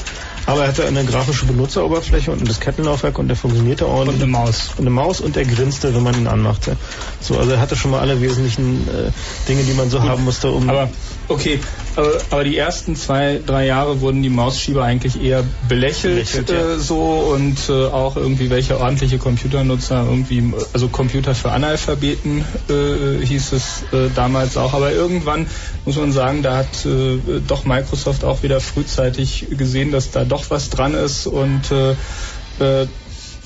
Aber 0.47 0.63
er 0.63 0.69
hatte 0.69 0.87
eine 0.87 1.05
grafische 1.05 1.45
Benutzeroberfläche 1.45 2.31
und 2.31 2.41
ein 2.41 2.47
Diskettenlaufwerk 2.47 3.19
und 3.19 3.29
der 3.29 3.37
funktionierte 3.37 3.87
ordentlich. 3.87 4.17
Und 4.17 4.23
eine 4.23 4.33
Maus. 4.33 4.71
Und 4.77 4.81
eine 4.81 4.91
Maus 4.91 5.21
und 5.21 5.37
er 5.37 5.45
grinste, 5.45 5.95
wenn 5.95 6.03
man 6.03 6.15
ihn 6.15 6.27
anmachte. 6.27 6.77
So, 7.21 7.39
also 7.39 7.51
er 7.53 7.61
hatte 7.61 7.77
schon 7.77 7.91
mal 7.91 8.01
alle 8.01 8.21
wesentlichen 8.23 8.89
äh, 8.89 9.11
Dinge, 9.47 9.63
die 9.65 9.75
man 9.75 9.91
so 9.91 10.03
haben 10.03 10.25
musste, 10.25 10.51
um. 10.51 10.71
Aber 10.71 10.89
okay, 11.29 11.61
aber, 11.97 12.19
aber 12.31 12.45
die 12.45 12.57
ersten 12.57 12.97
zwei, 12.97 13.41
drei 13.45 13.67
Jahre 13.67 14.01
wurden 14.01 14.23
die 14.23 14.29
Mausschieber 14.29 14.85
eigentlich 14.85 15.23
eher 15.23 15.45
belächelt, 15.69 16.15
Belächelt, 16.15 16.51
ja. 16.51 16.75
äh, 16.75 16.79
so 16.79 17.01
und 17.35 17.69
äh, 17.69 17.87
auch 17.87 18.17
irgendwie 18.17 18.51
welche 18.51 18.81
ordentliche 18.81 19.19
Computernutzer 19.19 20.05
irgendwie, 20.09 20.53
also 20.73 20.89
Computer 20.89 21.35
für 21.35 21.51
Analphabeten 21.51 22.45
äh, 22.69 23.25
hieß 23.25 23.53
es 23.53 23.83
äh, 23.93 24.11
damals 24.15 24.57
auch. 24.57 24.75
Aber 24.75 24.93
irgendwann 24.93 25.47
muss 25.85 25.97
man 25.97 26.13
sagen, 26.13 26.43
da 26.43 26.57
hat 26.57 26.87
äh, 26.87 27.19
doch 27.47 27.65
Microsoft 27.65 28.25
auch 28.25 28.43
wieder 28.43 28.61
frühzeitig 28.61 29.47
gesehen, 29.51 29.93
dass 29.93 30.11
da 30.11 30.25
doch 30.25 30.51
was 30.51 30.71
dran 30.71 30.95
ist 30.95 31.27
und 31.27 31.71
äh, 31.71 32.83
äh, 32.83 32.87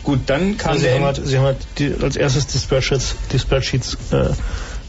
gut, 0.03 0.20
dann 0.26 0.57
kam 0.57 0.72
Also 0.72 0.85
sie 0.85 0.93
haben 0.93 1.05
halt, 1.05 1.20
sie 1.24 1.39
haben 1.39 1.45
halt 1.45 1.59
die, 1.78 1.95
als 2.03 2.16
erstes 2.16 2.47
die 2.47 2.59
Spreadsheets, 2.59 3.14
die 3.33 3.39
Spreadsheets 3.39 3.97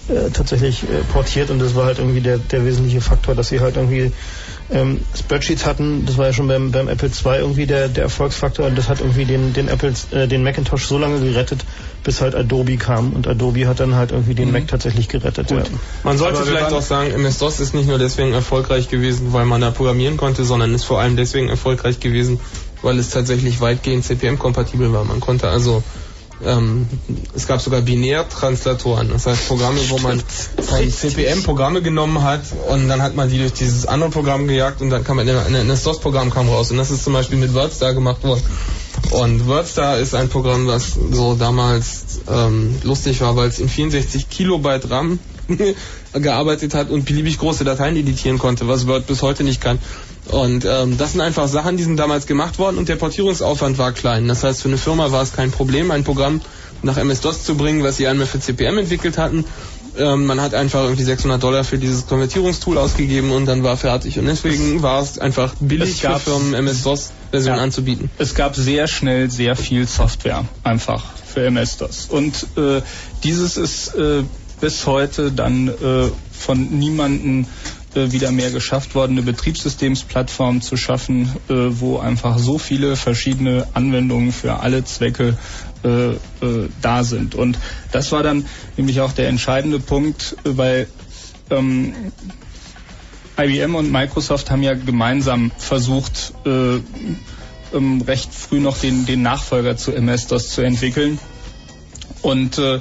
äh, 0.09 0.29
tatsächlich 0.31 0.83
äh, 0.83 1.01
portiert 1.11 1.49
und 1.49 1.59
das 1.59 1.75
war 1.75 1.85
halt 1.85 1.99
irgendwie 1.99 2.21
der, 2.21 2.37
der 2.37 2.65
wesentliche 2.65 3.01
Faktor, 3.01 3.35
dass 3.35 3.49
sie 3.49 3.59
halt 3.59 3.77
irgendwie 3.77 4.11
ähm, 4.71 5.01
Spreadsheets 5.17 5.65
hatten, 5.65 6.05
das 6.05 6.17
war 6.17 6.27
ja 6.27 6.33
schon 6.33 6.47
beim, 6.47 6.71
beim 6.71 6.87
Apple 6.87 7.09
II 7.09 7.37
irgendwie 7.37 7.65
der, 7.65 7.87
der 7.87 8.03
Erfolgsfaktor 8.03 8.65
und 8.65 8.77
das 8.77 8.89
hat 8.89 9.01
irgendwie 9.01 9.25
den, 9.25 9.53
den 9.53 9.67
Apple, 9.67 9.93
äh, 10.11 10.27
den 10.27 10.43
Macintosh 10.43 10.87
so 10.87 10.97
lange 10.97 11.19
gerettet, 11.19 11.63
bis 12.03 12.21
halt 12.21 12.35
Adobe 12.35 12.77
kam 12.77 13.13
und 13.13 13.27
Adobe 13.27 13.67
hat 13.67 13.79
dann 13.79 13.95
halt 13.95 14.11
irgendwie 14.11 14.35
den 14.35 14.51
Mac 14.51 14.67
tatsächlich 14.67 15.09
gerettet. 15.09 15.47
Gut. 15.47 15.59
Ja. 15.59 15.63
Man 16.03 16.17
sollte 16.17 16.37
Aber 16.37 16.47
vielleicht 16.47 16.73
auch 16.73 16.81
sagen, 16.81 17.11
MS-DOS 17.11 17.59
ist 17.59 17.73
nicht 17.73 17.87
nur 17.87 17.97
deswegen 17.97 18.33
erfolgreich 18.33 18.89
gewesen, 18.89 19.33
weil 19.33 19.45
man 19.45 19.61
da 19.61 19.71
programmieren 19.71 20.17
konnte, 20.17 20.43
sondern 20.43 20.73
ist 20.73 20.83
vor 20.83 20.99
allem 20.99 21.15
deswegen 21.15 21.49
erfolgreich 21.49 21.99
gewesen, 21.99 22.39
weil 22.81 22.99
es 22.99 23.09
tatsächlich 23.09 23.61
weitgehend 23.61 24.05
CPM-kompatibel 24.05 24.91
war. 24.91 25.03
Man 25.05 25.19
konnte 25.19 25.49
also, 25.49 25.83
ähm, 26.45 26.87
es 27.35 27.47
gab 27.47 27.61
sogar 27.61 27.81
Binärtranslatoren, 27.81 29.09
das 29.09 29.25
heißt 29.25 29.47
Programme, 29.47 29.79
wo 29.89 29.97
man 29.99 30.19
von 30.19 30.91
CPM 30.91 31.43
Programme 31.43 31.81
genommen 31.81 32.23
hat 32.23 32.41
und 32.69 32.87
dann 32.87 33.01
hat 33.01 33.15
man 33.15 33.29
die 33.29 33.37
durch 33.37 33.53
dieses 33.53 33.85
andere 33.85 34.09
Programm 34.09 34.47
gejagt 34.47 34.81
und 34.81 34.89
dann 34.89 35.03
kam 35.03 35.19
ein, 35.19 35.29
ein 35.29 35.55
MS-DOS-Programm 35.55 36.29
kam 36.31 36.49
raus 36.49 36.71
und 36.71 36.77
das 36.77 36.91
ist 36.91 37.03
zum 37.03 37.13
Beispiel 37.13 37.37
mit 37.37 37.53
WordStar 37.53 37.93
gemacht 37.93 38.23
worden. 38.23 38.43
Und 39.11 39.47
WordStar 39.47 39.97
ist 39.97 40.15
ein 40.15 40.29
Programm, 40.29 40.67
was 40.67 40.97
so 41.11 41.35
damals 41.35 42.21
ähm, 42.29 42.75
lustig 42.83 43.21
war, 43.21 43.35
weil 43.35 43.49
es 43.49 43.59
in 43.59 43.69
64 43.69 44.29
Kilobyte 44.29 44.89
RAM 44.89 45.19
gearbeitet 46.13 46.73
hat 46.73 46.89
und 46.89 47.05
beliebig 47.05 47.37
große 47.37 47.63
Dateien 47.63 47.95
editieren 47.95 48.39
konnte, 48.39 48.67
was 48.67 48.87
Word 48.87 49.07
bis 49.07 49.21
heute 49.21 49.43
nicht 49.43 49.61
kann. 49.61 49.79
Und 50.29 50.65
ähm, 50.65 50.97
das 50.97 51.11
sind 51.11 51.21
einfach 51.21 51.47
Sachen, 51.47 51.77
die 51.77 51.83
sind 51.83 51.97
damals 51.97 52.25
gemacht 52.27 52.57
worden 52.59 52.77
und 52.77 52.87
der 52.89 52.95
Portierungsaufwand 52.95 53.77
war 53.77 53.91
klein. 53.91 54.27
Das 54.27 54.43
heißt, 54.43 54.61
für 54.61 54.69
eine 54.69 54.77
Firma 54.77 55.11
war 55.11 55.21
es 55.21 55.33
kein 55.33 55.51
Problem, 55.51 55.91
ein 55.91 56.03
Programm 56.03 56.41
nach 56.81 56.97
MS-DOS 56.97 57.43
zu 57.43 57.55
bringen, 57.55 57.83
was 57.83 57.97
sie 57.97 58.07
einmal 58.07 58.25
für 58.27 58.39
CPM 58.39 58.77
entwickelt 58.77 59.17
hatten. 59.17 59.45
Ähm, 59.97 60.25
man 60.25 60.41
hat 60.41 60.53
einfach 60.55 60.83
irgendwie 60.83 61.03
600 61.03 61.41
Dollar 61.43 61.63
für 61.63 61.77
dieses 61.77 62.07
Konvertierungstool 62.07 62.77
ausgegeben 62.77 63.31
und 63.31 63.45
dann 63.45 63.63
war 63.63 63.77
fertig. 63.77 64.17
Und 64.17 64.25
deswegen 64.25 64.81
war 64.81 65.01
es 65.01 65.19
einfach 65.19 65.53
billig 65.59 65.91
Es 65.91 65.99
für 65.99 66.19
Firmen, 66.19 66.53
MS-DOS-Versionen 66.55 67.57
Ja. 67.57 67.63
anzubieten. 67.63 68.09
es 68.17 68.33
gab 68.33 68.55
sehr 68.55 68.87
schnell 68.87 69.29
sehr 69.29 69.55
viel 69.55 69.87
Software 69.87 70.45
einfach 70.63 71.03
für 71.25 71.45
MS-DOS. 71.45 72.07
Und 72.09 72.47
äh, 72.57 72.81
dieses 73.23 73.55
ist 73.57 73.93
äh, 73.95 74.23
bis 74.59 74.87
heute 74.87 75.31
dann 75.31 75.67
äh, 75.67 76.09
von 76.31 76.79
niemanden 76.79 77.43
äh, 77.43 77.47
wieder 77.95 78.31
mehr 78.31 78.51
geschafft 78.51 78.95
worden, 78.95 79.13
eine 79.13 79.21
Betriebssystemsplattform 79.23 80.61
zu 80.61 80.77
schaffen, 80.77 81.31
äh, 81.49 81.53
wo 81.53 81.99
einfach 81.99 82.39
so 82.39 82.57
viele 82.57 82.95
verschiedene 82.95 83.67
Anwendungen 83.73 84.31
für 84.31 84.59
alle 84.59 84.83
Zwecke 84.83 85.37
äh, 85.83 86.11
äh, 86.11 86.17
da 86.81 87.03
sind. 87.03 87.35
Und 87.35 87.57
das 87.91 88.11
war 88.11 88.23
dann 88.23 88.45
nämlich 88.77 89.01
auch 89.01 89.11
der 89.11 89.27
entscheidende 89.29 89.79
Punkt, 89.79 90.35
äh, 90.43 90.57
weil 90.57 90.87
ähm, 91.49 91.93
IBM 93.37 93.75
und 93.75 93.91
Microsoft 93.91 94.51
haben 94.51 94.63
ja 94.63 94.73
gemeinsam 94.73 95.51
versucht, 95.57 96.33
äh, 96.45 96.79
ähm, 97.73 98.01
recht 98.01 98.33
früh 98.33 98.59
noch 98.59 98.77
den, 98.77 99.05
den 99.05 99.21
Nachfolger 99.21 99.75
zu 99.75 99.91
MS-DOS 99.91 100.49
zu 100.49 100.61
entwickeln. 100.61 101.19
Und 102.21 102.57
äh, 102.57 102.75
äh, 102.75 102.79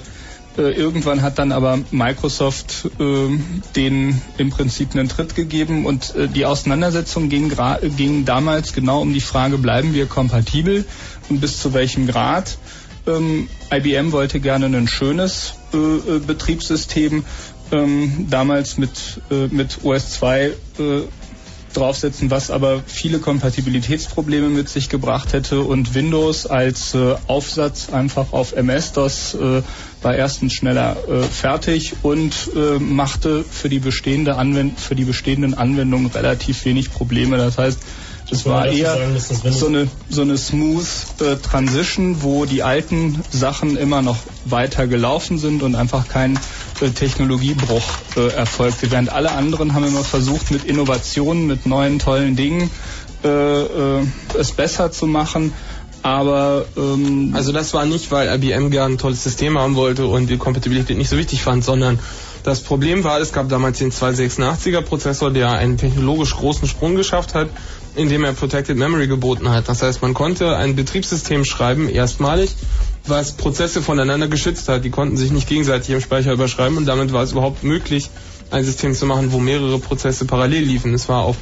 irgendwann 0.60 1.22
hat 1.22 1.38
dann 1.38 1.52
aber 1.52 1.78
Microsoft 1.90 2.90
äh, 2.98 3.38
den 3.74 4.20
im 4.36 4.50
Prinzip 4.50 4.94
einen 4.94 5.08
Tritt 5.08 5.34
gegeben 5.34 5.86
und 5.86 6.14
äh, 6.14 6.28
die 6.28 6.44
Auseinandersetzung 6.44 7.28
ging, 7.28 7.52
ging 7.96 8.24
damals 8.24 8.72
genau 8.72 9.00
um 9.00 9.14
die 9.14 9.20
Frage, 9.20 9.58
bleiben 9.58 9.94
wir 9.94 10.06
kompatibel 10.06 10.84
und 11.28 11.40
bis 11.40 11.58
zu 11.58 11.72
welchem 11.72 12.06
Grad. 12.06 12.58
Ähm, 13.06 13.48
IBM 13.72 14.12
wollte 14.12 14.40
gerne 14.40 14.66
ein 14.66 14.86
schönes 14.86 15.54
äh, 15.72 15.76
äh, 15.76 16.18
Betriebssystem, 16.20 17.24
ähm, 17.72 18.26
damals 18.30 18.78
mit, 18.78 19.20
äh, 19.30 19.48
mit 19.48 19.84
OS 19.84 20.12
2 20.12 20.44
äh, 20.44 20.52
draufsetzen, 21.72 22.30
was 22.30 22.50
aber 22.50 22.82
viele 22.86 23.18
Kompatibilitätsprobleme 23.18 24.48
mit 24.48 24.68
sich 24.68 24.88
gebracht 24.88 25.32
hätte 25.32 25.60
und 25.62 25.94
Windows 25.94 26.46
als 26.46 26.94
äh, 26.94 27.14
Aufsatz 27.26 27.90
einfach 27.90 28.32
auf 28.32 28.52
MS-DOS 28.52 29.34
äh, 29.34 29.62
war 30.02 30.14
erstens 30.14 30.52
schneller 30.54 30.96
äh, 31.08 31.22
fertig 31.22 31.94
und 32.02 32.50
äh, 32.56 32.78
machte 32.78 33.44
für 33.44 33.68
die 33.68 33.78
bestehende 33.78 34.36
Anwend 34.36 34.78
für 34.80 34.94
die 34.94 35.04
bestehenden 35.04 35.54
Anwendungen 35.54 36.06
relativ 36.10 36.64
wenig 36.64 36.90
Probleme. 36.92 37.36
Das 37.36 37.58
heißt, 37.58 37.78
das 38.32 38.46
war 38.46 38.66
eher 38.66 38.96
so 39.18 39.66
eine 39.66 39.88
so 40.08 40.22
eine 40.22 40.38
smooth 40.38 40.86
äh, 41.20 41.36
Transition, 41.36 42.22
wo 42.22 42.46
die 42.46 42.62
alten 42.62 43.22
Sachen 43.30 43.76
immer 43.76 44.00
noch 44.00 44.16
weiter 44.46 44.86
gelaufen 44.86 45.36
sind 45.38 45.62
und 45.62 45.74
einfach 45.74 46.08
kein 46.08 46.38
äh, 46.80 46.88
Technologiebruch 46.88 47.82
äh, 48.16 48.28
erfolgte. 48.28 48.90
Während 48.90 49.10
alle 49.12 49.32
anderen 49.32 49.74
haben 49.74 49.84
immer 49.84 50.02
versucht, 50.02 50.50
mit 50.50 50.64
Innovationen, 50.64 51.46
mit 51.46 51.66
neuen 51.66 51.98
tollen 51.98 52.34
Dingen 52.34 52.70
äh, 53.22 53.28
äh, 53.28 54.06
es 54.38 54.52
besser 54.52 54.90
zu 54.90 55.06
machen. 55.06 55.52
Aber 56.02 56.64
ähm, 56.76 57.32
Also 57.36 57.52
das 57.52 57.74
war 57.74 57.84
nicht, 57.84 58.10
weil 58.10 58.28
IBM 58.34 58.70
gern 58.70 58.92
ein 58.92 58.98
tolles 58.98 59.22
System 59.22 59.58
haben 59.58 59.76
wollte 59.76 60.06
und 60.06 60.28
die 60.28 60.38
Kompatibilität 60.38 60.96
nicht 60.96 61.10
so 61.10 61.18
wichtig 61.18 61.42
fand, 61.42 61.64
sondern 61.64 61.98
das 62.44 62.60
Problem 62.60 63.04
war, 63.04 63.20
es 63.20 63.32
gab 63.32 63.48
damals 63.50 63.78
den 63.78 63.92
286er 63.92 64.80
Prozessor, 64.80 65.30
der 65.30 65.52
einen 65.52 65.76
technologisch 65.76 66.34
großen 66.34 66.66
Sprung 66.66 66.96
geschafft 66.96 67.34
hat 67.34 67.50
indem 67.94 68.24
er 68.24 68.32
Protected 68.32 68.76
Memory 68.76 69.06
geboten 69.06 69.50
hat. 69.50 69.68
Das 69.68 69.82
heißt, 69.82 70.02
man 70.02 70.14
konnte 70.14 70.56
ein 70.56 70.76
Betriebssystem 70.76 71.44
schreiben, 71.44 71.88
erstmalig, 71.88 72.54
was 73.06 73.32
Prozesse 73.32 73.82
voneinander 73.82 74.28
geschützt 74.28 74.68
hat. 74.68 74.84
Die 74.84 74.90
konnten 74.90 75.16
sich 75.16 75.30
nicht 75.30 75.48
gegenseitig 75.48 75.90
im 75.90 76.00
Speicher 76.00 76.32
überschreiben 76.32 76.78
und 76.78 76.86
damit 76.86 77.12
war 77.12 77.22
es 77.22 77.32
überhaupt 77.32 77.64
möglich, 77.64 78.10
ein 78.50 78.64
System 78.64 78.94
zu 78.94 79.06
machen, 79.06 79.32
wo 79.32 79.38
mehrere 79.38 79.78
Prozesse 79.78 80.24
parallel 80.24 80.64
liefen. 80.64 80.94
Es 80.94 81.08
war 81.08 81.22
auf 81.22 81.36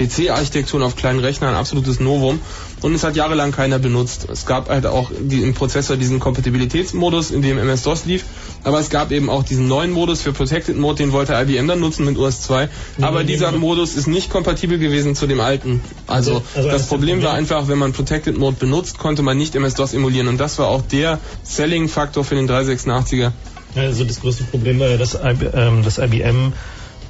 PC-Architekturen 0.00 0.82
auf 0.82 0.96
kleinen 0.96 1.20
Rechnern 1.20 1.50
ein 1.50 1.60
absolutes 1.60 2.00
Novum 2.00 2.40
und 2.82 2.94
es 2.94 3.04
hat 3.04 3.16
jahrelang 3.16 3.52
keiner 3.52 3.78
benutzt. 3.78 4.26
Es 4.30 4.46
gab 4.46 4.68
halt 4.70 4.86
auch 4.86 5.10
die, 5.18 5.42
im 5.42 5.54
Prozessor 5.54 5.96
diesen 5.96 6.18
Kompatibilitätsmodus, 6.18 7.30
in 7.30 7.42
dem 7.42 7.58
MS-DOS 7.58 8.06
lief, 8.06 8.24
aber 8.64 8.80
es 8.80 8.88
gab 8.90 9.12
eben 9.12 9.28
auch 9.28 9.42
diesen 9.42 9.68
neuen 9.68 9.90
Modus 9.90 10.22
für 10.22 10.32
Protected 10.32 10.76
Mode, 10.76 10.96
den 10.96 11.12
wollte 11.12 11.34
IBM 11.34 11.68
dann 11.68 11.80
nutzen 11.80 12.06
mit 12.06 12.16
OS 12.16 12.40
2, 12.42 12.68
nee, 12.98 13.04
aber 13.04 13.24
dieser. 13.24 13.50
Modus 13.60 13.94
ist 13.94 14.06
nicht 14.06 14.30
kompatibel 14.30 14.78
gewesen 14.78 15.14
zu 15.14 15.26
dem 15.26 15.40
alten. 15.40 15.80
Also, 16.06 16.36
also, 16.36 16.44
also 16.54 16.68
das 16.70 16.86
Problem, 16.86 17.18
Problem 17.18 17.28
war 17.28 17.34
einfach, 17.34 17.68
wenn 17.68 17.78
man 17.78 17.92
Protected 17.92 18.38
Mode 18.38 18.56
benutzt, 18.58 18.98
konnte 18.98 19.22
man 19.22 19.36
nicht 19.36 19.54
MS-DOS 19.54 19.92
emulieren 19.92 20.28
und 20.28 20.38
das 20.38 20.58
war 20.58 20.68
auch 20.68 20.82
der 20.82 21.18
Selling-Faktor 21.44 22.24
für 22.24 22.36
den 22.36 22.48
386er. 22.48 23.32
Also 23.76 24.04
das 24.04 24.20
größte 24.20 24.44
Problem 24.44 24.80
war 24.80 24.88
ja, 24.88 24.96
dass, 24.96 25.16
ähm, 25.22 25.84
dass 25.84 25.98
IBM 25.98 26.52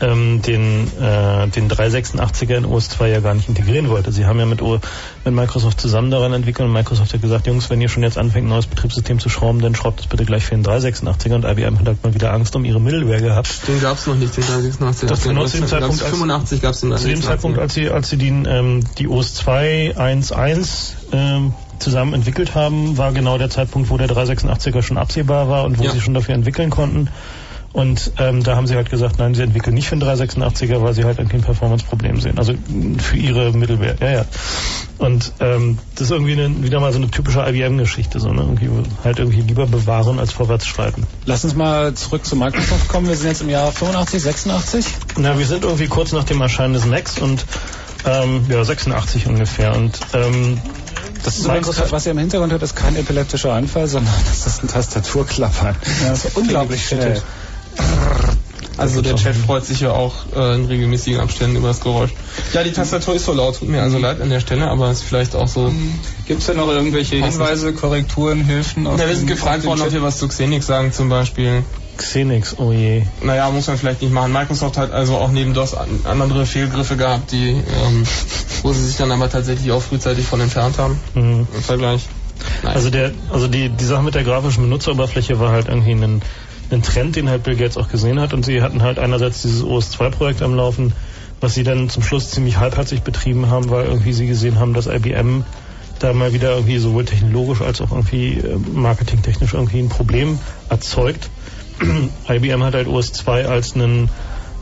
ähm, 0.00 0.40
den, 0.42 0.86
äh, 1.00 1.48
den 1.48 1.70
386er 1.70 2.56
in 2.56 2.64
OS 2.64 2.88
2 2.90 3.10
ja 3.10 3.20
gar 3.20 3.34
nicht 3.34 3.48
integrieren 3.48 3.88
wollte. 3.88 4.12
Sie 4.12 4.26
haben 4.26 4.38
ja 4.38 4.46
mit, 4.46 4.60
mit 4.62 5.34
Microsoft 5.34 5.80
zusammen 5.80 6.10
daran 6.10 6.32
entwickelt 6.32 6.66
und 6.66 6.72
Microsoft 6.72 7.12
hat 7.12 7.20
gesagt, 7.20 7.46
Jungs, 7.46 7.70
wenn 7.70 7.80
ihr 7.80 7.88
schon 7.88 8.02
jetzt 8.02 8.18
anfängt, 8.18 8.46
ein 8.46 8.50
neues 8.50 8.66
Betriebssystem 8.66 9.18
zu 9.18 9.28
schrauben, 9.28 9.60
dann 9.60 9.74
schraubt 9.74 10.00
es 10.00 10.06
bitte 10.06 10.24
gleich 10.24 10.44
für 10.44 10.54
den 10.54 10.64
386er 10.64 11.34
und 11.34 11.44
IBM 11.44 11.78
hat 11.78 11.86
halt 11.86 12.02
mal 12.02 12.14
wieder 12.14 12.32
Angst 12.32 12.56
um 12.56 12.64
ihre 12.64 12.80
Middleware 12.80 13.20
gehabt. 13.20 13.68
Den 13.68 13.80
gab 13.80 13.98
es 13.98 14.06
noch 14.06 14.16
nicht, 14.16 14.36
den 14.36 14.44
386er. 14.44 15.06
Das 15.06 15.22
genau 15.22 15.46
zu 15.46 15.58
dem 15.58 15.66
Zeitpunkt, 15.66 16.00
85 16.00 16.62
gab 16.62 16.72
es 16.72 16.80
den 16.80 16.96
Zu 16.96 17.08
dem 17.08 17.22
Zeitpunkt, 17.22 17.58
als 17.58 17.74
sie, 17.74 17.90
als 17.90 18.08
sie 18.08 18.16
die, 18.16 18.28
ähm, 18.28 18.84
die 18.98 19.08
OS 19.08 19.40
2.1.1 19.42 20.92
ähm, 21.12 21.54
zusammen 21.78 22.14
entwickelt 22.14 22.54
haben, 22.54 22.98
war 22.98 23.12
genau 23.12 23.38
der 23.38 23.50
Zeitpunkt, 23.50 23.90
wo 23.90 23.96
der 23.96 24.08
386er 24.08 24.82
schon 24.82 24.98
absehbar 24.98 25.48
war 25.48 25.64
und 25.64 25.78
wo 25.78 25.84
ja. 25.84 25.90
sie 25.90 26.00
schon 26.00 26.14
dafür 26.14 26.34
entwickeln 26.34 26.70
konnten. 26.70 27.08
Und 27.72 28.12
ähm, 28.18 28.42
da 28.42 28.56
haben 28.56 28.66
sie 28.66 28.74
halt 28.74 28.90
gesagt, 28.90 29.18
nein, 29.18 29.34
sie 29.34 29.42
entwickeln 29.42 29.74
nicht 29.74 29.88
für 29.88 29.96
den 29.96 30.08
386er, 30.08 30.82
weil 30.82 30.92
sie 30.92 31.04
halt 31.04 31.20
ein 31.20 31.28
Performance-Problem 31.28 32.20
sehen. 32.20 32.36
Also 32.36 32.52
für 32.98 33.16
ihre 33.16 33.52
Mittelware. 33.52 33.96
Ja, 34.00 34.10
ja. 34.10 34.24
Und 34.98 35.32
ähm, 35.38 35.78
das 35.94 36.06
ist 36.06 36.10
irgendwie 36.10 36.32
eine, 36.32 36.64
wieder 36.64 36.80
mal 36.80 36.92
so 36.92 36.98
eine 36.98 37.10
typische 37.10 37.40
IBM-Geschichte, 37.40 38.18
so 38.18 38.32
ne? 38.32 38.42
Irgendwie 38.42 38.68
halt 39.04 39.20
irgendwie 39.20 39.40
lieber 39.42 39.66
bewahren 39.66 40.18
als 40.18 40.32
vorwärts 40.32 40.66
schreiten. 40.66 41.06
Lass 41.26 41.44
uns 41.44 41.54
mal 41.54 41.94
zurück 41.94 42.26
zu 42.26 42.34
Microsoft 42.34 42.88
kommen. 42.88 43.06
Wir 43.06 43.16
sind 43.16 43.28
jetzt 43.28 43.42
im 43.42 43.50
Jahr 43.50 43.70
85, 43.70 44.20
86? 44.20 44.86
Na, 45.18 45.38
wir 45.38 45.46
sind 45.46 45.62
irgendwie 45.62 45.86
kurz 45.86 46.10
nach 46.10 46.24
dem 46.24 46.40
Erscheinen 46.40 46.74
des 46.74 46.86
Macs 46.86 47.18
und 47.18 47.46
ähm, 48.04 48.46
ja, 48.48 48.64
86 48.64 49.28
ungefähr. 49.28 49.76
Und 49.76 49.98
ähm, 50.12 50.60
das 51.24 51.38
ist 51.38 51.46
Microsoft, 51.46 51.92
was 51.92 52.06
ihr 52.06 52.12
im 52.12 52.18
Hintergrund 52.18 52.52
hört, 52.52 52.62
ist 52.62 52.74
kein 52.74 52.96
epileptischer 52.96 53.52
Anfall, 53.52 53.86
sondern 53.86 54.12
das 54.26 54.46
ist 54.46 54.64
ein 54.64 54.68
Tastaturklappern. 54.68 55.76
Ja, 56.02 56.08
das 56.08 56.24
ist 56.24 56.36
unglaublich 56.36 56.84
schnell. 56.84 57.22
Also 58.80 59.02
der 59.02 59.14
Chat 59.16 59.36
freut 59.36 59.66
sich 59.66 59.80
ja 59.80 59.92
auch 59.92 60.14
äh, 60.34 60.54
in 60.54 60.64
regelmäßigen 60.64 61.20
Abständen 61.20 61.56
über 61.56 61.68
das 61.68 61.80
Geräusch. 61.80 62.12
Ja, 62.54 62.62
die 62.62 62.72
Tastatur 62.72 63.14
ist 63.14 63.26
so 63.26 63.34
laut, 63.34 63.58
tut 63.58 63.68
mir 63.68 63.82
also 63.82 63.98
leid 63.98 64.22
an 64.22 64.30
der 64.30 64.40
Stelle, 64.40 64.68
aber 64.68 64.90
ist 64.90 65.02
vielleicht 65.02 65.36
auch 65.36 65.48
so. 65.48 65.70
Gibt 66.26 66.40
es 66.40 66.46
da 66.46 66.54
noch 66.54 66.68
irgendwelche 66.68 67.16
Hinweise, 67.16 67.74
Korrekturen, 67.74 68.42
Hilfen? 68.42 68.86
Ja, 68.86 69.06
wir 69.06 69.14
sind 69.14 69.26
gefragt 69.26 69.64
worden, 69.66 69.82
ob 69.82 69.92
wir 69.92 70.02
was 70.02 70.18
zu 70.18 70.28
Xenix 70.28 70.66
sagen 70.66 70.94
zum 70.94 71.10
Beispiel. 71.10 71.62
Xenix, 71.98 72.58
oh 72.58 72.72
je. 72.72 73.02
Naja, 73.22 73.50
muss 73.50 73.66
man 73.66 73.76
vielleicht 73.76 74.00
nicht 74.00 74.14
machen. 74.14 74.32
Microsoft 74.32 74.78
hat 74.78 74.92
also 74.92 75.16
auch 75.16 75.30
neben 75.30 75.52
DOS 75.52 75.74
andere 76.04 76.46
Fehlgriffe 76.46 76.96
gehabt, 76.96 77.32
die, 77.32 77.50
ähm, 77.50 78.04
wo 78.62 78.72
sie 78.72 78.86
sich 78.86 78.96
dann 78.96 79.12
aber 79.12 79.28
tatsächlich 79.28 79.70
auch 79.72 79.82
frühzeitig 79.82 80.24
von 80.24 80.40
entfernt 80.40 80.78
haben. 80.78 80.98
Mhm. 81.14 81.46
Im 81.54 81.62
Vergleich. 81.62 82.06
Nein. 82.62 82.74
Also 82.74 82.88
der, 82.88 83.12
also 83.30 83.46
die, 83.46 83.68
die 83.68 83.84
Sache 83.84 84.02
mit 84.02 84.14
der 84.14 84.24
grafischen 84.24 84.62
Benutzeroberfläche 84.62 85.38
war 85.38 85.52
halt 85.52 85.68
irgendwie 85.68 85.92
ein 85.92 86.22
einen 86.70 86.82
Trend, 86.82 87.16
den 87.16 87.28
halt 87.28 87.42
Bill 87.42 87.56
Gates 87.56 87.76
auch 87.76 87.88
gesehen 87.88 88.20
hat. 88.20 88.32
Und 88.32 88.44
sie 88.44 88.62
hatten 88.62 88.82
halt 88.82 88.98
einerseits 88.98 89.42
dieses 89.42 89.64
OS2-Projekt 89.64 90.42
am 90.42 90.54
Laufen, 90.54 90.92
was 91.40 91.54
sie 91.54 91.62
dann 91.62 91.88
zum 91.88 92.02
Schluss 92.02 92.30
ziemlich 92.30 92.58
halbherzig 92.58 93.02
betrieben 93.02 93.48
haben, 93.48 93.70
weil 93.70 93.86
irgendwie 93.86 94.12
sie 94.12 94.26
gesehen 94.26 94.58
haben, 94.58 94.74
dass 94.74 94.86
IBM 94.86 95.44
da 95.98 96.12
mal 96.12 96.32
wieder 96.32 96.52
irgendwie 96.52 96.78
sowohl 96.78 97.04
technologisch 97.04 97.60
als 97.60 97.80
auch 97.80 97.90
irgendwie 97.90 98.38
äh, 98.38 98.56
marketingtechnisch 98.72 99.54
irgendwie 99.54 99.80
ein 99.80 99.88
Problem 99.88 100.38
erzeugt. 100.68 101.28
IBM 102.28 102.62
hat 102.62 102.74
halt 102.74 102.88
OS2 102.88 103.44
als 103.44 103.74
einen, 103.74 104.08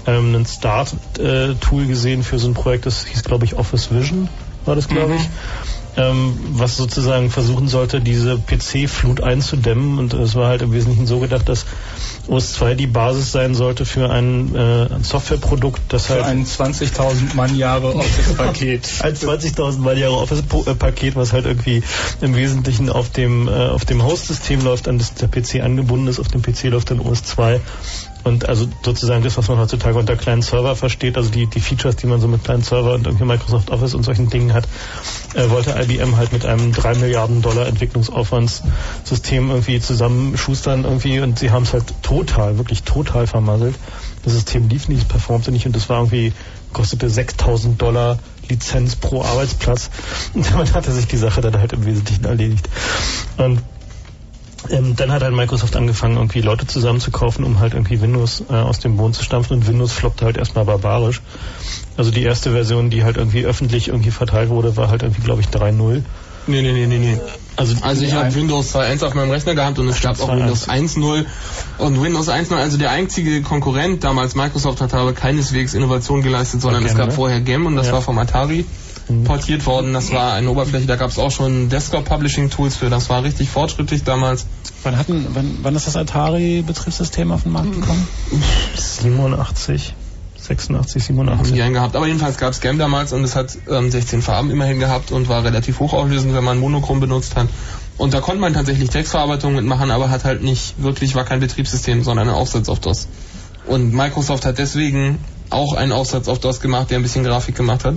ähm, 0.07 0.35
einen 0.35 0.47
Start-Tool 0.47 1.87
gesehen 1.87 2.23
für 2.23 2.39
so 2.39 2.49
ein 2.49 2.55
Projekt, 2.55 2.87
das 2.87 3.07
hieß 3.07 3.23
glaube 3.23 3.45
ich 3.45 3.57
Office 3.57 3.93
Vision, 3.93 4.29
war 4.65 4.75
das 4.75 4.89
glaube 4.89 5.15
ich. 5.15 5.23
Mhm 5.23 5.78
ähm, 5.99 6.39
was 6.53 6.77
sozusagen 6.77 7.29
versuchen 7.29 7.69
sollte, 7.69 8.01
diese 8.01 8.39
PC-Flut 8.39 9.21
einzudämmen. 9.21 9.99
Und 9.99 10.15
es 10.15 10.37
war 10.37 10.49
halt 10.49 10.63
im 10.63 10.73
Wesentlichen 10.73 11.07
so 11.07 11.19
gedacht, 11.19 11.49
dass 11.49 11.67
OS 12.29 12.53
2 12.53 12.75
die 12.75 12.87
Basis 12.87 13.33
sein 13.33 13.55
sollte 13.55 13.85
für 13.85 14.09
ein, 14.11 14.55
äh, 14.55 14.87
ein 14.95 15.03
Softwareprodukt, 15.03 15.81
das 15.89 16.09
halt... 16.09 16.21
Für 16.21 16.27
ein 16.27 16.47
20.000 16.47 17.35
Mann-Jahre 17.35 17.97
Office-Paket. 17.97 18.89
ein 19.03 19.15
20.000 19.15 19.79
Mann-Jahre 19.79 20.17
Office-Paket, 20.17 21.17
was 21.17 21.33
halt 21.33 21.47
irgendwie 21.47 21.83
im 22.21 22.37
Wesentlichen 22.37 22.91
auf 22.91 23.11
dem, 23.11 23.49
äh, 23.49 23.51
auf 23.51 23.85
dem 23.85 24.05
Host-System 24.05 24.63
läuft, 24.63 24.87
an 24.87 24.99
das 24.99 25.15
der 25.15 25.27
PC 25.27 25.63
angebunden 25.63 26.07
ist. 26.07 26.21
Auf 26.21 26.29
dem 26.29 26.43
PC 26.43 26.65
läuft 26.65 26.93
dann 26.93 27.01
OS 27.01 27.25
2 27.25 27.61
und 28.29 28.49
also 28.49 28.69
sozusagen 28.83 29.25
das, 29.25 29.37
was 29.37 29.49
man 29.49 29.59
heutzutage 29.59 29.99
unter 29.99 30.17
kleinen 30.17 30.43
Server 30.43 30.77
versteht, 30.77 31.17
also 31.17 31.31
die, 31.31 31.47
die 31.47 31.61
Features, 31.61 31.97
die 31.97 32.07
man 32.07 32.21
so 32.21 32.29
mit 32.29 32.45
kleinen 32.45 32.63
Server 32.63 32.95
und 32.95 33.07
irgendwie 33.07 33.25
Microsoft 33.25 33.71
Office 33.71 33.95
und 33.95 34.05
solchen 34.05 34.31
Dingen 34.31 34.53
hat, 34.53 34.69
äh, 35.35 35.51
wollte 35.51 35.71
IBM 35.71 36.17
halt 36.17 36.33
mit 36.33 36.47
einem 36.47 36.73
3 36.73 36.95
Milliarden 36.97 37.43
Dollar 37.43 37.67
Entwicklungsaufwandssystem 37.67 39.51
irgendwie 39.51 39.81
zusammenschustern 39.81 40.85
irgendwie 40.85 41.21
und 41.21 41.39
sie 41.39 41.51
haben 41.51 41.65
es 41.65 41.73
halt 41.73 41.85
total, 42.03 42.59
wirklich 42.59 42.85
total 42.85 43.27
vermasselt. 43.27 43.75
Das 44.25 44.35
System 44.35 44.69
lief 44.69 44.89
nicht, 44.89 45.03
es 45.03 45.09
performte 45.09 45.51
nicht 45.51 45.67
und 45.67 45.75
das 45.75 45.89
war 45.89 45.99
irgendwie, 45.99 46.33
kostete 46.73 47.09
6000 47.09 47.81
Dollar 47.81 48.19
Lizenz 48.49 48.97
pro 48.97 49.23
Arbeitsplatz. 49.23 49.91
Und 50.35 50.51
damit 50.51 50.75
hatte 50.75 50.93
sich 50.93 51.07
die 51.07 51.17
Sache 51.17 51.41
dann 51.41 51.59
halt 51.59 51.73
im 51.73 51.85
Wesentlichen 51.85 52.25
erledigt. 52.25 52.69
Und 53.37 53.63
ähm, 54.71 54.97
dann 54.97 55.13
hat 55.13 55.23
halt 55.23 55.35
Microsoft 55.35 55.77
angefangen, 55.77 56.17
irgendwie 56.17 56.41
Leute 56.41 56.67
zusammenzukaufen, 56.67 57.45
um 57.45 57.61
halt 57.61 57.75
irgendwie 57.75 58.01
Windows 58.01 58.43
äh, 58.51 58.55
aus 58.55 58.81
dem 58.81 58.97
Boden 58.97 59.15
zu 59.15 59.23
stampfen 59.23 59.55
und 59.55 59.67
Windows 59.67 59.93
floppte 59.93 60.25
halt 60.25 60.37
erstmal 60.37 60.65
barbarisch. 60.65 61.23
Also 61.97 62.11
die 62.11 62.23
erste 62.23 62.53
Version, 62.53 62.91
die 62.91 63.05
halt 63.05 63.17
irgendwie 63.17 63.45
öffentlich 63.45 63.89
irgendwie 63.89 64.11
verteilt 64.11 64.51
wurde, 64.51 64.77
war 64.77 64.91
halt 64.91 65.03
irgendwie, 65.03 65.23
glaube 65.23 65.41
ich, 65.41 65.49
3.0. 65.49 66.03
Nee, 66.49 66.63
nee, 66.63 66.73
nee, 66.73 66.87
nee, 66.87 66.99
nee. 66.99 67.19
Also, 67.57 67.75
also 67.83 68.05
ich 68.05 68.13
habe 68.13 68.35
Windows 68.35 68.75
2.1 68.75 69.05
auf 69.05 69.15
meinem 69.15 69.31
Rechner 69.31 69.55
gehabt 69.55 69.79
und 69.79 69.89
es 69.89 70.01
gab 70.01 70.21
auch 70.21 70.35
Windows 70.35 70.69
1.0 70.69 71.25
und 71.79 72.03
Windows 72.03 72.29
1.0, 72.29 72.55
also 72.55 72.79
der 72.79 72.91
einzige 72.91 73.43
Konkurrent 73.43 74.05
damals 74.05 74.35
Microsoft 74.35 74.81
hat 74.81 74.95
aber 74.95 75.13
keineswegs 75.13 75.75
Innovation 75.75 76.23
geleistet, 76.23 76.63
sondern 76.63 76.83
okay, 76.83 76.93
es 76.93 76.97
gab 76.97 77.09
ne? 77.09 77.13
vorher 77.13 77.41
GEM 77.41 77.67
und 77.67 77.77
das 77.77 77.89
ja. 77.89 77.95
war 77.95 78.01
vom 78.01 78.17
Atari 78.19 78.65
portiert 79.25 79.67
worden. 79.67 79.93
Das 79.93 80.13
war 80.13 80.35
eine 80.35 80.51
Oberfläche, 80.51 80.87
da 80.87 80.97
gab 80.97 81.11
es 81.11 81.19
auch 81.19 81.31
schon 81.31 81.69
Desktop-Publishing-Tools 81.69 82.77
für. 82.77 82.91
Das 82.91 83.09
war 83.09 83.23
richtig 83.23 83.49
fortschrittlich 83.49 84.05
damals. 84.05 84.47
Wann, 84.83 84.97
hatten, 84.97 85.27
wann, 85.35 85.59
wann 85.63 85.75
ist 85.75 85.87
das 85.87 85.97
Atari-Betriebssystem 85.97 87.33
auf 87.33 87.43
den 87.43 87.53
Markt 87.53 87.73
gekommen? 87.73 88.07
87. 88.77 89.95
86, 90.49 91.05
87. 91.05 91.61
Haben 91.61 91.75
gehabt. 91.75 91.97
Aber 91.97 92.07
jedenfalls 92.07 92.39
gab 92.39 92.53
es 92.53 92.61
Game 92.61 92.79
damals 92.79 93.13
und 93.13 93.23
es 93.25 93.37
hat 93.37 93.57
ähm, 93.69 93.91
16 93.91 94.23
Farben 94.23 94.51
immerhin 94.51 94.79
gehabt 94.79 95.11
und 95.13 95.29
war 95.29 95.45
relativ 95.45 95.81
hochauflösend, 95.81 96.35
wenn 96.35 96.45
man 96.45 96.59
Monochrom 96.59 97.01
benutzt 97.01 97.37
hat. 97.37 97.49
Und 97.99 98.15
da 98.15 98.21
konnte 98.21 98.41
man 98.41 98.55
tatsächlich 98.55 98.89
Textverarbeitung 98.91 99.55
mitmachen, 99.57 99.91
aber 99.91 100.11
hat 100.11 100.25
halt 100.25 100.43
nicht 100.43 100.81
wirklich, 100.83 101.15
war 101.17 101.25
kein 101.25 101.41
Betriebssystem, 101.41 102.03
sondern 102.03 102.29
ein 102.29 102.35
Aufsatz 102.35 102.69
auf 102.69 102.81
DOS. 102.81 103.09
Und 103.67 103.93
Microsoft 103.93 104.47
hat 104.47 104.59
deswegen 104.59 105.19
auch 105.51 105.75
einen 105.75 105.93
Aufsatz 105.93 106.29
auf 106.29 106.39
DOS 106.39 106.61
gemacht, 106.61 106.91
der 106.91 106.99
ein 106.99 107.03
bisschen 107.03 107.25
Grafik 107.25 107.57
gemacht 107.57 107.85
hat. 107.85 107.97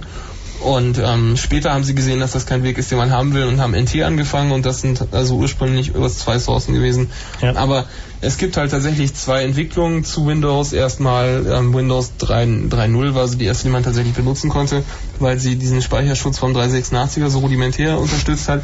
Und 0.61 0.99
ähm, 1.03 1.37
später 1.37 1.73
haben 1.73 1.83
sie 1.83 1.95
gesehen, 1.95 2.19
dass 2.19 2.31
das 2.31 2.45
kein 2.45 2.63
Weg 2.63 2.77
ist, 2.77 2.91
den 2.91 2.97
man 2.97 3.11
haben 3.11 3.33
will 3.33 3.45
und 3.45 3.59
haben 3.59 3.73
NT 3.73 4.03
angefangen 4.03 4.51
und 4.51 4.65
das 4.65 4.81
sind 4.81 5.07
also 5.11 5.35
ursprünglich 5.35 5.89
über 5.89 6.07
zwei 6.09 6.37
Sourcen 6.37 6.73
gewesen. 6.73 7.09
Ja. 7.41 7.55
Aber 7.55 7.85
es 8.21 8.37
gibt 8.37 8.57
halt 8.57 8.69
tatsächlich 8.69 9.15
zwei 9.15 9.43
Entwicklungen 9.43 10.03
zu 10.03 10.27
Windows. 10.27 10.73
Erstmal 10.73 11.45
ähm, 11.51 11.73
Windows 11.73 12.11
3.0 12.19 13.15
war 13.15 13.27
so 13.27 13.37
die 13.37 13.45
erste, 13.45 13.63
die 13.63 13.71
man 13.71 13.83
tatsächlich 13.83 14.13
benutzen 14.13 14.49
konnte, 14.49 14.83
weil 15.19 15.39
sie 15.39 15.55
diesen 15.55 15.81
Speicherschutz 15.81 16.37
vom 16.37 16.55
386er 16.55 17.29
so 17.29 17.39
rudimentär 17.39 17.99
unterstützt 17.99 18.47
hat. 18.47 18.61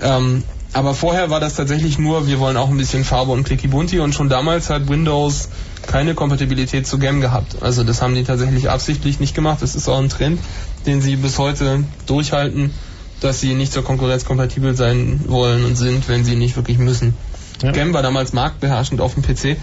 Ähm, 0.00 0.42
aber 0.72 0.92
vorher 0.92 1.30
war 1.30 1.38
das 1.38 1.54
tatsächlich 1.54 1.98
nur, 2.00 2.26
wir 2.26 2.40
wollen 2.40 2.56
auch 2.56 2.68
ein 2.68 2.76
bisschen 2.76 3.04
Farbe 3.04 3.30
und 3.30 3.44
Clicky 3.44 3.68
Bunti 3.68 4.00
und 4.00 4.12
schon 4.12 4.28
damals 4.28 4.70
hat 4.70 4.88
Windows 4.88 5.48
keine 5.86 6.14
Kompatibilität 6.14 6.86
zu 6.86 6.98
GEM 6.98 7.20
gehabt. 7.20 7.62
Also 7.62 7.84
das 7.84 8.02
haben 8.02 8.14
die 8.16 8.24
tatsächlich 8.24 8.70
absichtlich 8.70 9.20
nicht 9.20 9.34
gemacht. 9.34 9.58
Das 9.60 9.76
ist 9.76 9.88
auch 9.88 9.98
ein 9.98 10.08
Trend, 10.08 10.40
den 10.86 11.00
sie 11.00 11.16
bis 11.16 11.38
heute 11.38 11.84
durchhalten, 12.06 12.72
dass 13.20 13.40
sie 13.40 13.54
nicht 13.54 13.72
zur 13.72 13.84
Konkurrenz 13.84 14.24
kompatibel 14.24 14.76
sein 14.76 15.20
wollen 15.28 15.64
und 15.64 15.76
sind, 15.76 16.08
wenn 16.08 16.24
sie 16.24 16.36
nicht 16.36 16.56
wirklich 16.56 16.78
müssen. 16.78 17.14
Ja. 17.62 17.70
GEM 17.72 17.92
war 17.92 18.02
damals 18.02 18.32
marktbeherrschend 18.32 19.00
auf 19.00 19.14
dem 19.14 19.22
PC, 19.22 19.56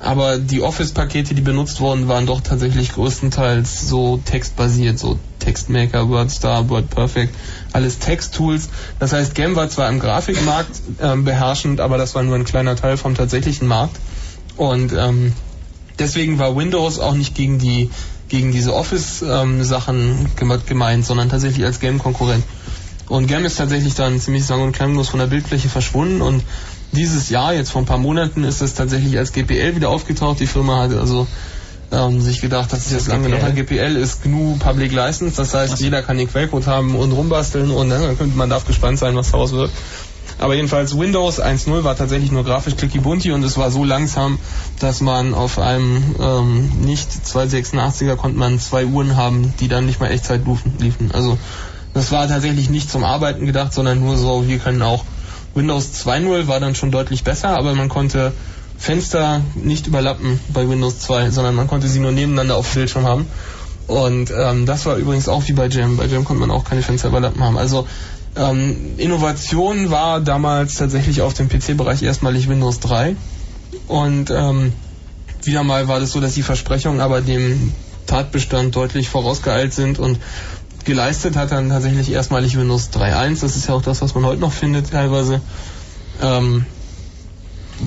aber 0.00 0.38
die 0.38 0.60
Office-Pakete, 0.60 1.34
die 1.34 1.42
benutzt 1.42 1.80
wurden, 1.80 2.08
waren 2.08 2.26
doch 2.26 2.40
tatsächlich 2.40 2.92
größtenteils 2.92 3.88
so 3.88 4.20
textbasiert, 4.24 4.98
so 4.98 5.18
Textmaker, 5.38 6.08
WordStar, 6.08 6.68
WordPerfect, 6.68 7.34
alles 7.72 7.98
Texttools. 7.98 8.68
Das 8.98 9.12
heißt, 9.12 9.34
GEM 9.34 9.56
war 9.56 9.68
zwar 9.68 9.88
im 9.88 10.00
Grafikmarkt 10.00 10.80
ähm, 11.00 11.24
beherrschend, 11.24 11.80
aber 11.80 11.98
das 11.98 12.14
war 12.14 12.22
nur 12.22 12.34
ein 12.34 12.44
kleiner 12.44 12.76
Teil 12.76 12.96
vom 12.96 13.14
tatsächlichen 13.14 13.68
Markt. 13.68 13.96
Und 14.56 14.92
ähm, 14.92 15.32
deswegen 15.98 16.38
war 16.38 16.56
Windows 16.56 16.98
auch 16.98 17.14
nicht 17.14 17.34
gegen 17.34 17.58
die 17.58 17.90
gegen 18.28 18.52
diese 18.52 18.74
Office-Sachen 18.74 20.28
ähm, 20.40 20.60
gemeint, 20.66 21.04
sondern 21.04 21.28
tatsächlich 21.28 21.64
als 21.64 21.80
Game-Konkurrent. 21.80 22.44
Und 23.08 23.26
GEM 23.26 23.44
ist 23.44 23.56
tatsächlich 23.56 23.94
dann 23.94 24.18
ziemlich 24.18 24.46
sang- 24.46 24.62
und 24.62 24.72
klanglos 24.72 25.08
von 25.10 25.20
der 25.20 25.26
Bildfläche 25.26 25.68
verschwunden 25.68 26.22
und 26.22 26.42
dieses 26.92 27.28
Jahr, 27.28 27.52
jetzt 27.52 27.70
vor 27.70 27.82
ein 27.82 27.86
paar 27.86 27.98
Monaten, 27.98 28.44
ist 28.44 28.62
es 28.62 28.74
tatsächlich 28.74 29.18
als 29.18 29.32
GPL 29.32 29.76
wieder 29.76 29.90
aufgetaucht. 29.90 30.40
Die 30.40 30.46
Firma 30.46 30.82
hat 30.82 30.94
also 30.94 31.26
ähm, 31.92 32.20
sich 32.20 32.40
gedacht, 32.40 32.72
das 32.72 32.86
ist 32.86 32.92
jetzt 32.92 33.08
lange 33.08 33.28
genug. 33.28 33.54
GPL 33.54 33.96
ist 33.96 34.22
GNU 34.22 34.56
Public 34.58 34.92
License, 34.92 35.36
das 35.36 35.54
heißt, 35.54 35.80
jeder 35.80 36.02
kann 36.02 36.16
den 36.16 36.30
Quellcode 36.30 36.66
haben 36.66 36.94
und 36.94 37.12
rumbasteln 37.12 37.70
und 37.70 37.88
ne, 37.88 37.98
dann 37.98 38.16
könnte 38.16 38.36
man 38.36 38.48
darf 38.48 38.64
gespannt 38.66 38.98
sein, 38.98 39.14
was 39.16 39.32
daraus 39.32 39.52
wird. 39.52 39.70
Aber 40.38 40.54
jedenfalls 40.54 40.98
Windows 40.98 41.40
1.0 41.40 41.84
war 41.84 41.96
tatsächlich 41.96 42.32
nur 42.32 42.44
grafisch 42.44 42.76
clicky 42.76 42.98
bunti 42.98 43.32
und 43.32 43.42
es 43.44 43.56
war 43.56 43.70
so 43.70 43.84
langsam, 43.84 44.38
dass 44.80 45.00
man 45.00 45.34
auf 45.34 45.58
einem 45.58 46.14
ähm, 46.20 46.70
nicht 46.80 47.08
286er 47.10 48.16
konnte 48.16 48.38
man 48.38 48.58
zwei 48.58 48.86
Uhren 48.86 49.16
haben, 49.16 49.54
die 49.60 49.68
dann 49.68 49.86
nicht 49.86 50.00
mal 50.00 50.10
Echtzeit 50.10 50.42
liefen. 50.78 51.10
Also 51.12 51.38
das 51.92 52.10
war 52.10 52.26
tatsächlich 52.26 52.70
nicht 52.70 52.90
zum 52.90 53.04
Arbeiten 53.04 53.46
gedacht, 53.46 53.72
sondern 53.72 54.00
nur 54.00 54.16
so, 54.16 54.48
wir 54.48 54.58
können 54.58 54.82
auch. 54.82 55.04
Windows 55.54 55.92
2.0 56.04 56.48
war 56.48 56.58
dann 56.58 56.74
schon 56.74 56.90
deutlich 56.90 57.22
besser, 57.22 57.56
aber 57.56 57.74
man 57.74 57.88
konnte 57.88 58.32
Fenster 58.76 59.40
nicht 59.54 59.86
überlappen 59.86 60.40
bei 60.48 60.68
Windows 60.68 60.98
2, 60.98 61.30
sondern 61.30 61.54
man 61.54 61.68
konnte 61.68 61.86
sie 61.86 62.00
nur 62.00 62.10
nebeneinander 62.10 62.56
auf 62.56 62.72
dem 62.72 62.80
Bildschirm 62.80 63.06
haben. 63.06 63.26
Und 63.86 64.32
ähm, 64.36 64.66
das 64.66 64.86
war 64.86 64.96
übrigens 64.96 65.28
auch 65.28 65.46
wie 65.46 65.52
bei 65.52 65.68
Jam. 65.68 65.96
Bei 65.96 66.06
Jam 66.06 66.24
konnte 66.24 66.40
man 66.40 66.50
auch 66.50 66.64
keine 66.64 66.82
Fenster 66.82 67.08
überlappen 67.08 67.42
haben. 67.42 67.58
Also 67.58 67.86
ähm, 68.36 68.94
Innovation 68.96 69.90
war 69.90 70.20
damals 70.20 70.74
tatsächlich 70.74 71.22
auf 71.22 71.34
dem 71.34 71.48
PC-Bereich 71.48 72.02
erstmalig 72.02 72.48
Windows 72.48 72.80
3. 72.80 73.16
Und 73.86 74.30
ähm, 74.30 74.72
wieder 75.42 75.62
mal 75.62 75.88
war 75.88 76.00
das 76.00 76.12
so, 76.12 76.20
dass 76.20 76.34
die 76.34 76.42
Versprechungen 76.42 77.00
aber 77.00 77.20
dem 77.20 77.72
Tatbestand 78.06 78.74
deutlich 78.76 79.08
vorausgeeilt 79.08 79.72
sind 79.72 79.98
und 79.98 80.18
geleistet 80.84 81.36
hat 81.36 81.50
dann 81.50 81.70
tatsächlich 81.70 82.10
erstmalig 82.10 82.56
Windows 82.58 82.90
3.1. 82.92 83.40
Das 83.40 83.56
ist 83.56 83.68
ja 83.68 83.74
auch 83.74 83.82
das, 83.82 84.02
was 84.02 84.14
man 84.14 84.24
heute 84.24 84.40
noch 84.40 84.52
findet 84.52 84.90
teilweise. 84.90 85.40
Ähm, 86.22 86.66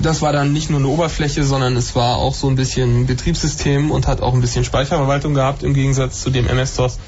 das 0.02 0.20
war 0.20 0.32
dann 0.32 0.52
nicht 0.52 0.70
nur 0.70 0.80
eine 0.80 0.88
Oberfläche, 0.88 1.44
sondern 1.44 1.76
es 1.76 1.94
war 1.94 2.16
auch 2.16 2.34
so 2.34 2.48
ein 2.48 2.56
bisschen 2.56 3.06
Betriebssystem 3.06 3.90
und 3.90 4.06
hat 4.06 4.20
auch 4.20 4.34
ein 4.34 4.40
bisschen 4.40 4.64
Speicherverwaltung 4.64 5.34
gehabt 5.34 5.62
im 5.62 5.74
Gegensatz 5.74 6.20
zu 6.20 6.30
dem 6.30 6.46
MS-DOS, 6.46 6.98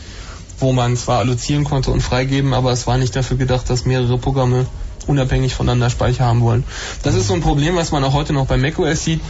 wo 0.61 0.73
man 0.73 0.97
zwar 0.97 1.19
allozieren 1.19 1.65
konnte 1.65 1.91
und 1.91 2.01
freigeben, 2.01 2.55
aber 2.55 2.73
es 2.73 2.87
war 2.87 2.99
nicht 2.99 3.17
dafür 3.17 3.37
gedacht, 3.37 3.69
dass 3.69 3.85
mehrere 3.85 4.19
Programme 4.19 4.67
unabhängig 5.07 5.55
voneinander 5.55 5.91
Speicher 5.91 6.25
haben 6.25 6.43
wollen. 6.43 6.65
Das 7.03 7.15
ist 7.15 7.27
so 7.27 7.35
ein 7.35 7.41
Problem, 7.41 7.77
was 7.77 7.91
man 7.91 8.05
auch 8.05 8.13
heute 8.13 8.33
noch 8.33 8.47
bei 8.47 8.57
macOS 8.57 9.05
sieht 9.05 9.21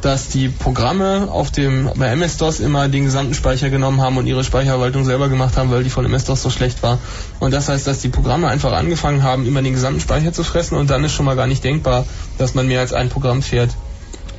dass 0.00 0.28
die 0.28 0.48
Programme 0.48 1.28
auf 1.30 1.50
dem 1.50 1.90
bei 1.96 2.06
MS-DOS 2.06 2.60
immer 2.60 2.88
den 2.88 3.04
gesamten 3.04 3.34
Speicher 3.34 3.70
genommen 3.70 4.00
haben 4.00 4.16
und 4.16 4.26
ihre 4.26 4.44
Speicherverwaltung 4.44 5.04
selber 5.04 5.28
gemacht 5.28 5.56
haben, 5.56 5.70
weil 5.70 5.84
die 5.84 5.90
von 5.90 6.04
MS-DOS 6.04 6.42
so 6.42 6.50
schlecht 6.50 6.82
war. 6.82 6.98
Und 7.38 7.52
das 7.52 7.68
heißt, 7.68 7.86
dass 7.86 8.00
die 8.00 8.08
Programme 8.08 8.48
einfach 8.48 8.72
angefangen 8.72 9.22
haben, 9.22 9.46
immer 9.46 9.62
den 9.62 9.74
gesamten 9.74 10.00
Speicher 10.00 10.32
zu 10.32 10.44
fressen 10.44 10.76
und 10.76 10.90
dann 10.90 11.04
ist 11.04 11.12
schon 11.12 11.26
mal 11.26 11.36
gar 11.36 11.46
nicht 11.46 11.64
denkbar, 11.64 12.06
dass 12.38 12.54
man 12.54 12.66
mehr 12.66 12.80
als 12.80 12.92
ein 12.92 13.08
Programm 13.08 13.42
fährt 13.42 13.70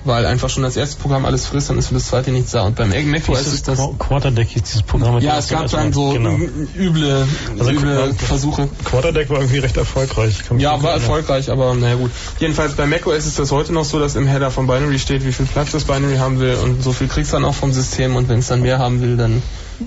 weil 0.04 0.26
einfach 0.26 0.50
schon 0.50 0.64
das 0.64 0.78
erste 0.78 1.00
Programm 1.02 1.26
alles 1.26 1.46
frisst, 1.46 1.70
dann 1.70 1.78
ist 1.78 1.88
für 1.88 1.94
das 1.94 2.08
zweite 2.08 2.32
nichts 2.32 2.52
da. 2.52 2.64
Und 2.64 2.76
beim 2.76 2.90
macOS 2.90 3.48
ist 3.48 3.68
das... 3.68 3.80
Quarterdeck 4.00 4.50
hieß 4.50 4.64
dieses 4.64 4.84
Programm. 4.84 5.20
Ja, 5.20 5.38
es 5.38 5.50
gab 5.50 5.70
dann 5.70 5.94
so 5.94 6.12
genau. 6.12 6.38
üble, 6.76 7.28
also 7.60 7.72
üble 7.72 8.14
Versuche. 8.16 8.70
Quarterdeck 8.84 9.30
war 9.30 9.38
irgendwie 9.40 9.60
recht 9.60 9.78
erfolgreich. 9.78 10.36
Ja, 10.58 10.82
war 10.82 10.94
erfolgreich, 10.94 11.52
aber 11.52 11.74
naja 11.76 11.96
gut. 11.96 12.12
Jedenfalls 12.40 12.74
bei 12.74 12.86
macOS 12.86 13.26
ist 13.26 13.40
das 13.40 13.52
heute 13.52 13.74
noch 13.74 13.86
so, 13.86 14.00
dass 14.00 14.16
im 14.16 14.28
Header 14.28 14.52
von 14.52 14.68
Binary 14.68 15.00
steht, 15.00 15.26
wie 15.26 15.32
viel 15.32 15.46
Platz 15.46 15.72
das 15.72 15.84
Binary 15.84 16.18
haben 16.18 16.40
will 16.40 16.56
und 16.56 16.84
so 16.84 16.92
viel 16.92 17.08
kriegst 17.08 17.32
du 17.32 17.38
dann 17.38 17.46
auch 17.46 17.56
vom 17.56 17.72
System 17.72 18.16
und 18.16 18.30
wenn 18.30 18.40
es 18.40 18.48
dann 18.48 18.62
mehr 18.62 18.80
haben 18.80 19.02
will, 19.02 19.18
dann 19.18 19.42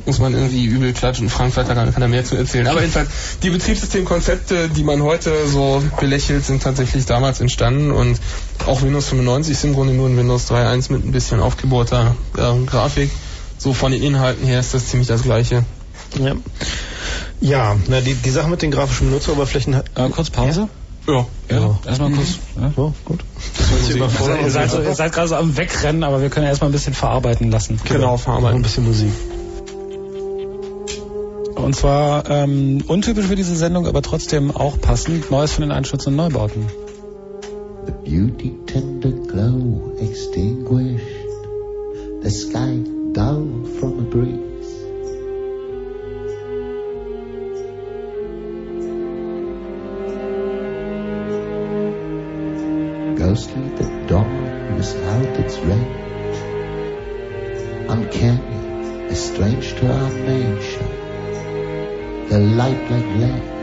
muss 0.07 0.19
man 0.19 0.35
irgendwie 0.35 0.65
übel 0.65 0.93
klatschen. 0.93 1.29
Frank 1.29 1.53
Flatter 1.53 1.75
kann, 1.75 1.93
kann 1.93 2.01
da 2.01 2.09
mehr 2.09 2.25
zu 2.25 2.37
erzählen. 2.37 2.67
Aber 2.67 2.81
jedenfalls, 2.81 3.09
die 3.43 3.51
Betriebssystemkonzepte, 3.51 4.69
die 4.69 4.85
man 4.85 5.03
heute 5.03 5.49
so 5.49 5.83
belächelt, 6.01 6.45
sind 6.45 6.63
tatsächlich 6.63 7.07
damals 7.07 7.41
entstanden 7.41 7.91
und 7.91 8.21
auch 8.67 8.83
Windows 8.83 9.09
95 9.09 9.53
ist 9.53 9.65
im 9.65 9.75
Grunde 9.75 9.95
nur 9.95 10.09
ein 10.09 10.17
Windows 10.17 10.51
3.1 10.51 10.93
mit 10.93 11.05
ein 11.05 11.13
bisschen 11.13 11.41
aufgebohrter 11.41 12.17
äh, 12.37 12.65
Grafik. 12.67 13.11
So 13.59 13.73
von 13.73 13.93
den 13.93 14.03
Inhalten 14.03 14.47
her 14.47 14.61
ist 14.61 14.75
das 14.75 14.89
ziemlich 14.89 15.09
das 15.09 15.23
gleiche. 15.23 15.65
Ja, 16.19 16.35
ja 17.41 17.77
na, 17.89 18.01
die, 18.01 18.15
die 18.15 18.31
Sache 18.31 18.49
mit 18.49 18.63
den 18.63 18.71
grafischen 18.71 19.09
Benutzeroberflächen... 19.09 19.75
Äh, 19.75 20.09
kurz 20.11 20.31
Pause? 20.31 20.69
Ja. 21.07 21.27
Ja, 21.51 21.59
ja. 21.59 21.79
erstmal 21.87 22.11
kurz. 22.13 22.39
Mhm. 22.57 22.63
Ja. 22.63 22.73
So, 22.75 22.95
gut. 23.05 23.21
Also, 24.01 24.35
ihr 24.35 24.51
seid, 24.51 24.73
ihr 24.73 24.95
seid 24.95 25.13
gerade 25.13 25.29
so 25.29 25.37
am 25.37 25.57
Wegrennen, 25.57 26.03
aber 26.03 26.23
wir 26.23 26.31
können 26.31 26.47
erstmal 26.47 26.71
ein 26.71 26.73
bisschen 26.73 26.95
verarbeiten 26.95 27.51
lassen. 27.51 27.79
Genau, 27.85 27.99
genau 27.99 28.17
verarbeiten. 28.17 28.59
Ein 28.59 28.63
bisschen 28.63 28.85
Musik. 28.85 29.13
Und 31.57 31.75
zwar 31.77 32.29
ähm, 32.29 32.83
untypisch 32.87 33.27
für 33.27 33.37
diese 33.37 33.57
Sendung, 33.57 33.87
aber 33.87 34.03
trotzdem 34.03 34.51
auch 34.51 34.81
passend. 34.81 35.31
Neues 35.31 35.53
von 35.53 35.63
den 35.63 35.73
Einstürzen 35.73 36.13
und 36.13 36.17
Neubauten. 36.17 36.67
The 37.87 37.93
beauty 37.93 38.59
tender 38.67 39.11
glow 39.11 39.93
extinguished, 40.01 41.05
the 42.23 42.31
sky 42.31 42.83
dull 43.13 43.65
from 43.79 43.99
a 43.99 44.03
breeze. 44.03 44.41
Ghostly 53.17 53.71
the 53.77 54.07
dawn 54.07 54.77
without 54.77 55.39
its 55.39 55.59
range, 55.59 56.39
uncanny, 57.89 59.11
as 59.11 59.31
strange 59.31 59.75
to 59.75 59.87
our 59.93 60.11
nature 60.11 60.94
the 62.35 62.41
light 62.41 62.91
like 62.91 63.07
lead. 63.21 63.54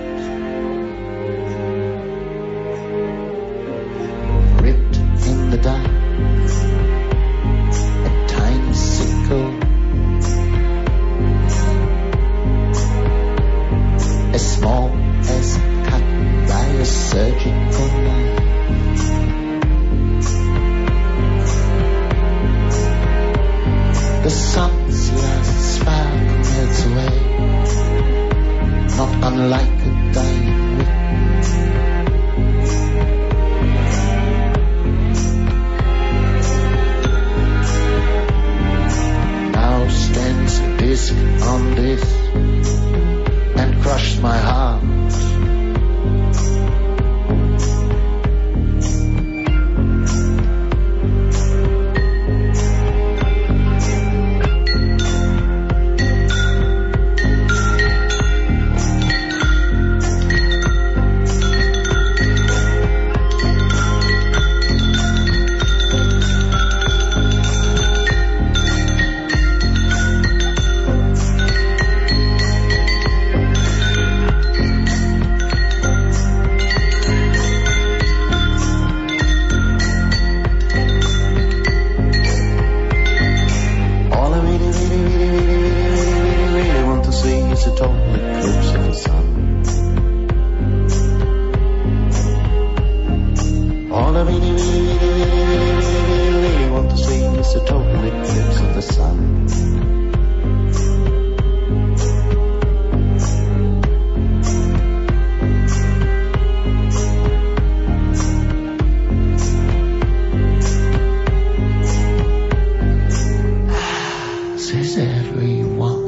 says 114.72 114.98
everyone. 114.98 116.06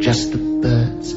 Just 0.00 0.32
the 0.32 0.38
birds 0.38 1.14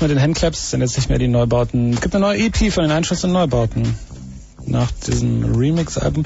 Das 0.00 0.08
mit 0.08 0.16
den 0.16 0.22
Handclaps 0.22 0.70
sind 0.70 0.80
jetzt 0.80 0.96
nicht 0.96 1.10
mehr 1.10 1.18
die 1.18 1.28
Neubauten. 1.28 1.92
Es 1.92 2.00
gibt 2.00 2.14
eine 2.14 2.24
neue 2.24 2.38
EP 2.38 2.72
von 2.72 2.84
den 2.84 2.90
Einschuss 2.90 3.22
und 3.22 3.32
Neubauten. 3.32 3.98
Nach 4.64 4.90
diesem 5.06 5.54
Remix-Album 5.54 6.24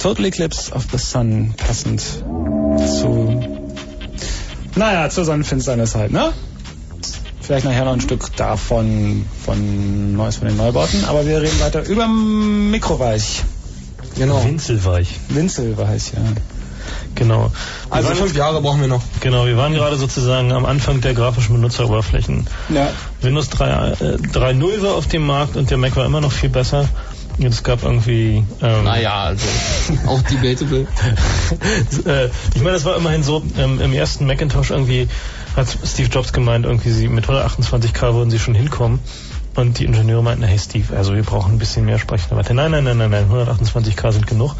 Total 0.00 0.24
Eclipse 0.24 0.72
of 0.72 0.86
the 0.90 0.96
Sun, 0.96 1.52
passend 1.54 2.00
zu, 2.00 3.44
naja, 4.74 5.10
zur 5.10 5.26
Sonnenfinsternis 5.26 5.96
halt, 5.96 6.12
ne? 6.12 6.32
Vielleicht 7.42 7.66
nachher 7.66 7.84
noch 7.84 7.92
ein 7.92 8.00
Stück 8.00 8.34
davon, 8.36 9.26
von 9.44 10.16
Neues 10.16 10.36
von 10.36 10.48
den 10.48 10.56
Neubauten, 10.56 11.04
aber 11.04 11.26
wir 11.26 11.42
reden 11.42 11.60
weiter 11.60 11.86
über 11.86 12.08
Mikroweich. 12.08 13.42
Genau. 14.16 14.42
Winzelweich. 14.42 15.20
Winzelweich, 15.28 16.12
ja. 16.14 16.22
Genau. 17.16 17.52
Also 17.90 18.08
wir 18.08 18.14
waren, 18.14 18.24
fünf 18.24 18.36
Jahre 18.36 18.62
brauchen 18.62 18.80
wir 18.80 18.88
noch. 18.88 19.02
genau, 19.20 19.44
wir 19.44 19.58
waren 19.58 19.74
gerade 19.74 19.96
sozusagen 19.96 20.52
am 20.52 20.64
Anfang 20.64 21.02
der 21.02 21.12
grafischen 21.12 21.54
Benutzeroberflächen. 21.56 22.46
Ja. 22.70 22.88
Windows 23.22 23.50
3, 23.50 23.66
äh, 23.66 23.94
3.0 24.32 24.82
war 24.82 24.94
auf 24.94 25.06
dem 25.06 25.26
Markt 25.26 25.56
und 25.56 25.70
der 25.70 25.78
Mac 25.78 25.96
war 25.96 26.06
immer 26.06 26.20
noch 26.20 26.32
viel 26.32 26.50
besser. 26.50 26.88
Es 27.42 27.62
gab 27.62 27.84
irgendwie. 27.84 28.44
Ähm, 28.60 28.84
Naja, 28.84 29.24
also 29.24 29.46
auch 30.06 30.20
debatable. 30.22 30.80
äh, 32.04 32.26
ich 32.54 32.60
meine, 32.60 32.72
das 32.72 32.84
war 32.84 32.96
immerhin 32.96 33.22
so, 33.22 33.42
ähm, 33.56 33.80
im 33.80 33.92
ersten 33.94 34.26
Macintosh 34.26 34.70
irgendwie 34.70 35.08
hat 35.56 35.66
Steve 35.84 36.08
Jobs 36.08 36.32
gemeint, 36.32 36.66
irgendwie 36.66 36.90
sie 36.90 37.08
mit 37.08 37.26
128k 37.26 38.14
würden 38.14 38.30
sie 38.30 38.38
schon 38.38 38.54
hinkommen. 38.54 39.00
Und 39.56 39.78
die 39.78 39.84
Ingenieure 39.84 40.22
meinten, 40.22 40.44
hey 40.44 40.58
Steve, 40.58 40.96
also 40.96 41.14
wir 41.14 41.22
brauchen 41.22 41.54
ein 41.54 41.58
bisschen 41.58 41.84
mehr 41.84 41.98
Speicherrate. 41.98 42.54
Nein, 42.54 42.70
nein, 42.70 42.84
nein, 42.84 42.98
nein, 42.98 43.10
nein, 43.10 43.30
128k 43.30 44.12
sind 44.12 44.26
genug. 44.26 44.54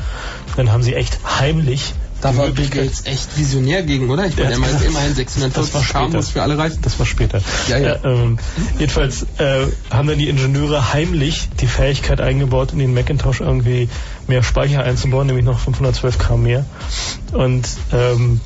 Dann 0.56 0.72
haben 0.72 0.82
sie 0.82 0.94
echt 0.94 1.18
heimlich 1.38 1.94
Da 2.20 2.36
war 2.36 2.48
Bill 2.48 2.68
Gates 2.68 3.06
echt 3.06 3.38
visionär 3.38 3.82
gegen, 3.82 4.10
oder? 4.10 4.26
Ich 4.26 4.34
Der 4.34 4.44
meine, 4.44 4.56
er 4.56 4.62
hat 4.62 4.92
meint 4.92 5.16
gesagt, 5.16 5.36
immerhin 5.36 5.52
das 5.54 5.72
war 5.74 5.82
640 5.82 5.88
später. 5.88 6.16
muss 6.16 6.28
für 6.30 6.42
alle 6.42 6.58
reichen. 6.58 6.78
Das 6.82 6.98
war 6.98 7.06
später. 7.06 7.40
Ja, 7.68 7.78
ja. 7.78 8.04
ähm, 8.04 8.38
jedenfalls 8.78 9.22
äh, 9.38 9.66
haben 9.90 10.08
dann 10.08 10.18
die 10.18 10.28
Ingenieure 10.28 10.92
heimlich 10.92 11.48
die 11.60 11.66
Fähigkeit 11.66 12.20
eingebaut, 12.20 12.72
in 12.72 12.78
den 12.78 12.92
Macintosh 12.94 13.40
irgendwie 13.40 13.88
mehr 14.26 14.42
Speicher 14.42 14.82
einzubauen, 14.82 15.26
nämlich 15.26 15.44
noch 15.44 15.60
512k 15.60 16.36
mehr. 16.36 16.64
Und 17.32 17.66
ähm, 17.92 18.40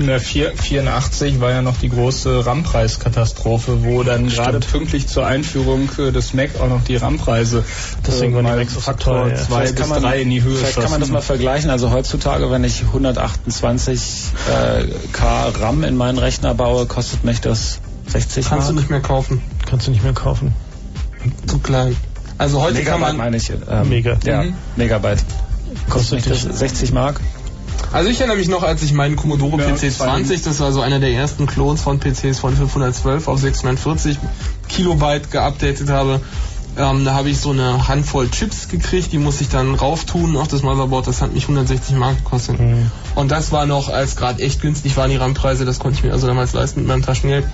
In 0.00 0.06
der 0.06 0.18
4, 0.18 0.52
84 0.56 1.40
war 1.42 1.50
ja 1.50 1.60
noch 1.60 1.76
die 1.76 1.90
große 1.90 2.46
RAM-Preiskatastrophe, 2.46 3.84
wo 3.84 4.02
dann 4.02 4.28
gerade 4.28 4.58
pünktlich 4.60 5.06
zur 5.08 5.26
Einführung 5.26 5.90
äh, 5.98 6.10
des 6.10 6.32
Mac 6.32 6.58
auch 6.58 6.70
noch 6.70 6.82
die 6.84 6.96
RAM-Preise 6.96 7.64
Deswegen 8.06 8.34
waren 8.34 8.46
die 8.46 8.50
mal 8.50 8.56
Macs 8.60 8.72
so 8.72 8.80
Faktor 8.80 9.24
teuer, 9.24 9.28
ja. 9.28 9.34
2 9.36 9.44
Vielleicht 9.44 9.72
bis 9.74 9.80
kann 9.82 9.88
man- 9.90 10.02
3 10.02 10.22
in 10.22 10.30
die 10.30 10.42
Höhe 10.42 10.56
Vielleicht 10.56 10.74
kann 10.80 10.84
man 10.84 10.92
das 11.00 11.08
schossen. 11.08 11.12
mal 11.12 11.20
vergleichen. 11.20 11.68
Also 11.68 11.90
heutzutage, 11.90 12.50
wenn 12.50 12.64
ich 12.64 12.80
128 12.82 14.00
äh, 14.48 14.84
K 15.12 15.48
RAM 15.60 15.84
in 15.84 15.96
meinen 15.98 16.16
Rechner 16.16 16.54
baue, 16.54 16.86
kostet 16.86 17.22
mich 17.24 17.42
das 17.42 17.80
60 18.06 18.48
Kannst 18.48 18.70
du 18.70 18.72
Mark. 18.72 18.80
nicht 18.82 18.90
mehr 18.90 19.00
kaufen. 19.00 19.42
kannst 19.68 19.86
du 19.86 19.90
nicht 19.90 20.02
mehr 20.02 20.14
kaufen. 20.14 20.54
Zu 21.46 21.58
klein. 21.58 21.94
Also 22.38 22.62
heute 22.62 22.82
kann 22.84 23.00
Megabyte 23.00 23.00
man. 23.08 23.16
meine 23.18 23.36
ich. 23.36 23.50
Ähm, 23.50 23.88
Mega. 23.90 24.16
Ja, 24.24 24.44
Mhm. 24.44 24.54
Megabyte. 24.76 25.22
Kostet 25.90 26.26
mich 26.26 26.42
das 26.42 26.58
60 26.58 26.92
Mark? 26.92 27.20
Also 27.92 28.08
ich 28.08 28.18
erinnere 28.20 28.36
mich 28.36 28.48
noch, 28.48 28.62
als 28.62 28.82
ich 28.82 28.92
meinen 28.92 29.16
Commodore 29.16 29.58
PC 29.58 29.92
20, 29.92 30.42
das 30.42 30.60
war 30.60 30.72
so 30.72 30.80
einer 30.80 31.00
der 31.00 31.10
ersten 31.10 31.46
Klons 31.46 31.82
von 31.82 31.98
PCs 31.98 32.38
von 32.38 32.56
512 32.56 33.26
auf 33.26 33.38
640 33.40 34.18
Kilobyte 34.68 35.30
geupdatet 35.30 35.88
habe. 35.88 36.20
Ähm, 36.78 37.04
da 37.04 37.14
habe 37.14 37.28
ich 37.30 37.40
so 37.40 37.50
eine 37.50 37.88
Handvoll 37.88 38.30
Chips 38.30 38.68
gekriegt, 38.68 39.12
die 39.12 39.18
musste 39.18 39.42
ich 39.42 39.50
dann 39.50 39.74
rauftun 39.74 40.36
auf 40.36 40.46
das 40.46 40.62
Motherboard, 40.62 41.08
das 41.08 41.20
hat 41.20 41.34
mich 41.34 41.44
160 41.44 41.96
Mark 41.96 42.18
gekostet. 42.18 42.60
Mhm. 42.60 42.90
Und 43.16 43.30
das 43.30 43.50
war 43.50 43.66
noch, 43.66 43.88
als 43.88 44.14
gerade 44.14 44.40
echt 44.40 44.62
günstig 44.62 44.96
waren 44.96 45.10
die 45.10 45.16
RAM-Preise, 45.16 45.64
das 45.64 45.80
konnte 45.80 45.98
ich 45.98 46.04
mir 46.04 46.12
also 46.12 46.28
damals 46.28 46.52
leisten 46.52 46.80
mit 46.80 46.88
meinem 46.88 47.02
Taschengeld. 47.02 47.44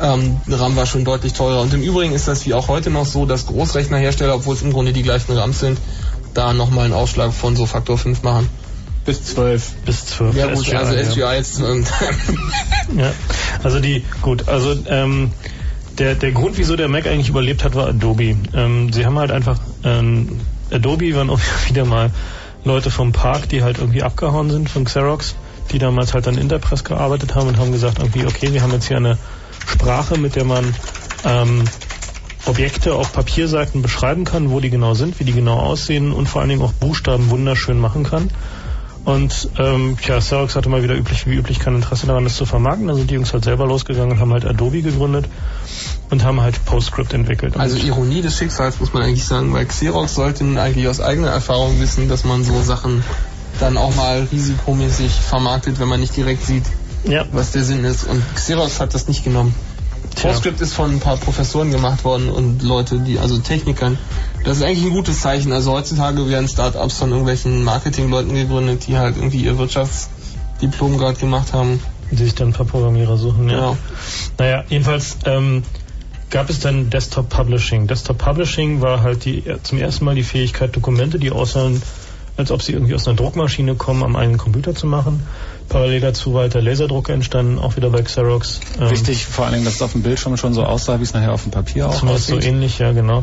Ähm, 0.00 0.36
RAM 0.48 0.76
war 0.76 0.86
schon 0.86 1.04
deutlich 1.04 1.32
teurer. 1.32 1.60
Und 1.60 1.74
im 1.74 1.82
Übrigen 1.82 2.14
ist 2.14 2.28
das 2.28 2.46
wie 2.46 2.54
auch 2.54 2.68
heute 2.68 2.90
noch 2.90 3.06
so, 3.06 3.26
dass 3.26 3.46
Großrechnerhersteller, 3.46 4.34
obwohl 4.34 4.54
es 4.54 4.62
im 4.62 4.72
Grunde 4.72 4.92
die 4.92 5.02
gleichen 5.02 5.32
RAMs 5.32 5.60
sind, 5.60 5.78
da 6.32 6.52
nochmal 6.52 6.86
einen 6.86 6.94
Ausschlag 6.94 7.32
von 7.32 7.56
so 7.56 7.66
Faktor 7.66 7.98
5 7.98 8.22
machen. 8.22 8.48
Bis 9.10 9.24
12. 9.24 9.72
Bis 9.84 10.06
12. 10.06 10.36
Ja 10.36 10.46
gut, 10.54 10.64
SGI, 10.64 10.76
also 10.76 10.94
ja. 10.94 11.04
SGI 11.04 11.36
jetzt... 11.36 11.58
Ähm, 11.58 11.84
Ja, 12.96 13.12
also 13.64 13.80
die, 13.80 14.04
gut, 14.22 14.48
also 14.48 14.76
ähm, 14.86 15.32
der, 15.98 16.14
der 16.14 16.30
Grund, 16.30 16.58
wieso 16.58 16.76
der 16.76 16.88
Mac 16.88 17.06
eigentlich 17.06 17.28
überlebt 17.28 17.64
hat, 17.64 17.74
war 17.74 17.88
Adobe. 17.88 18.36
Ähm, 18.54 18.92
sie 18.92 19.04
haben 19.06 19.18
halt 19.18 19.32
einfach, 19.32 19.58
ähm, 19.82 20.40
Adobe 20.70 21.12
waren 21.16 21.28
auch 21.30 21.40
wieder 21.68 21.84
mal 21.84 22.10
Leute 22.64 22.92
vom 22.92 23.10
Park, 23.10 23.48
die 23.48 23.64
halt 23.64 23.78
irgendwie 23.78 24.04
abgehauen 24.04 24.50
sind 24.50 24.70
von 24.70 24.84
Xerox, 24.84 25.34
die 25.72 25.78
damals 25.80 26.14
halt 26.14 26.28
an 26.28 26.38
Interpress 26.38 26.84
gearbeitet 26.84 27.34
haben 27.34 27.48
und 27.48 27.58
haben 27.58 27.72
gesagt, 27.72 27.98
irgendwie, 27.98 28.26
okay, 28.26 28.52
wir 28.52 28.62
haben 28.62 28.72
jetzt 28.72 28.86
hier 28.86 28.98
eine 28.98 29.18
Sprache, 29.66 30.18
mit 30.18 30.36
der 30.36 30.44
man 30.44 30.72
ähm, 31.24 31.64
Objekte 32.46 32.94
auf 32.94 33.12
Papierseiten 33.12 33.82
beschreiben 33.82 34.24
kann, 34.24 34.50
wo 34.50 34.60
die 34.60 34.70
genau 34.70 34.94
sind, 34.94 35.18
wie 35.18 35.24
die 35.24 35.32
genau 35.32 35.58
aussehen 35.58 36.12
und 36.12 36.28
vor 36.28 36.40
allen 36.40 36.50
Dingen 36.50 36.62
auch 36.62 36.72
Buchstaben 36.72 37.30
wunderschön 37.30 37.78
machen 37.78 38.04
kann. 38.04 38.30
Und 39.04 39.48
ähm, 39.58 39.96
ja, 40.06 40.18
Xerox 40.18 40.56
hatte 40.56 40.68
mal 40.68 40.82
wieder 40.82 40.94
üblich 40.94 41.26
wie 41.26 41.34
üblich 41.34 41.58
kein 41.58 41.74
Interesse 41.74 42.06
daran, 42.06 42.24
das 42.24 42.36
zu 42.36 42.44
vermarkten. 42.44 42.94
Sind 42.94 43.10
die 43.10 43.14
Jungs 43.14 43.32
halt 43.32 43.44
selber 43.44 43.66
losgegangen 43.66 44.12
und 44.12 44.20
haben 44.20 44.32
halt 44.32 44.44
Adobe 44.44 44.82
gegründet 44.82 45.26
und 46.10 46.24
haben 46.24 46.40
halt 46.40 46.64
PostScript 46.64 47.14
entwickelt. 47.14 47.56
also 47.56 47.76
Ironie 47.76 48.20
des 48.20 48.36
Schicksals 48.36 48.78
muss 48.80 48.92
man 48.92 49.02
eigentlich 49.02 49.24
sagen, 49.24 49.52
weil 49.52 49.64
Xerox 49.66 50.14
sollte 50.14 50.44
nun 50.44 50.58
eigentlich 50.58 50.88
aus 50.88 51.00
eigener 51.00 51.28
Erfahrung 51.28 51.80
wissen, 51.80 52.08
dass 52.08 52.24
man 52.24 52.44
so 52.44 52.60
Sachen 52.62 53.02
dann 53.58 53.76
auch 53.76 53.94
mal 53.94 54.26
risikomäßig 54.30 55.12
vermarktet, 55.12 55.80
wenn 55.80 55.88
man 55.88 56.00
nicht 56.00 56.16
direkt 56.16 56.44
sieht, 56.44 56.64
ja, 57.04 57.24
was 57.32 57.52
der 57.52 57.64
Sinn 57.64 57.84
ist. 57.84 58.04
Und 58.04 58.22
Xerox 58.34 58.80
hat 58.80 58.94
das 58.94 59.08
nicht 59.08 59.24
genommen. 59.24 59.54
PostScript 60.20 60.60
ist 60.60 60.74
von 60.74 60.90
ein 60.90 61.00
paar 61.00 61.16
Professoren 61.16 61.70
gemacht 61.70 62.04
worden 62.04 62.28
und 62.28 62.62
Leute, 62.62 62.98
die, 62.98 63.18
also 63.18 63.38
Technikern. 63.38 63.98
Das 64.44 64.58
ist 64.58 64.62
eigentlich 64.62 64.84
ein 64.84 64.90
gutes 64.90 65.20
Zeichen. 65.20 65.52
Also 65.52 65.72
heutzutage 65.72 66.28
werden 66.28 66.48
Startups 66.48 66.98
von 66.98 67.10
irgendwelchen 67.10 67.64
Marketingleuten 67.64 68.34
gegründet, 68.34 68.86
die 68.86 68.98
halt 68.98 69.16
irgendwie 69.16 69.42
ihr 69.44 69.58
Wirtschaftsdiplom 69.58 70.98
gerade 70.98 71.18
gemacht 71.18 71.52
haben. 71.52 71.80
die 72.10 72.24
sich 72.24 72.34
dann 72.34 72.48
ein 72.48 72.52
paar 72.52 72.66
Programmierer 72.66 73.16
suchen. 73.16 73.48
Ja. 73.48 73.58
Ja. 73.58 73.76
Naja, 74.38 74.64
jedenfalls 74.68 75.16
ähm, 75.24 75.62
gab 76.30 76.50
es 76.50 76.60
dann 76.60 76.90
Desktop 76.90 77.28
Publishing. 77.28 77.86
Desktop 77.86 78.18
Publishing 78.18 78.80
war 78.80 79.02
halt 79.02 79.24
die, 79.24 79.42
zum 79.62 79.78
ersten 79.78 80.04
Mal 80.04 80.14
die 80.14 80.22
Fähigkeit, 80.22 80.74
Dokumente, 80.74 81.18
die 81.18 81.30
aussahen, 81.30 81.82
als 82.36 82.50
ob 82.50 82.62
sie 82.62 82.72
irgendwie 82.72 82.94
aus 82.94 83.06
einer 83.06 83.16
Druckmaschine 83.16 83.74
kommen, 83.74 84.02
am 84.02 84.16
eigenen 84.16 84.38
Computer 84.38 84.74
zu 84.74 84.86
machen. 84.86 85.22
Parallel 85.70 86.00
dazu 86.00 86.34
weiter 86.34 86.60
Laserdrucke 86.60 87.12
entstanden, 87.12 87.58
auch 87.58 87.76
wieder 87.76 87.88
bei 87.90 88.02
Xerox. 88.02 88.60
Ähm, 88.78 88.90
Wichtig 88.90 89.24
vor 89.26 89.44
allen 89.46 89.54
Dingen, 89.54 89.64
dass 89.64 89.76
es 89.76 89.82
auf 89.82 89.92
dem 89.92 90.02
Bildschirm 90.02 90.36
schon 90.36 90.52
so 90.52 90.64
aussah, 90.64 90.98
wie 90.98 91.04
es 91.04 91.14
nachher 91.14 91.32
auf 91.32 91.44
dem 91.44 91.52
Papier 91.52 91.88
auch 91.88 91.98
Zumindest 91.98 92.26
so 92.26 92.36
aussieht. 92.36 92.50
ähnlich, 92.50 92.78
ja 92.78 92.92
genau. 92.92 93.22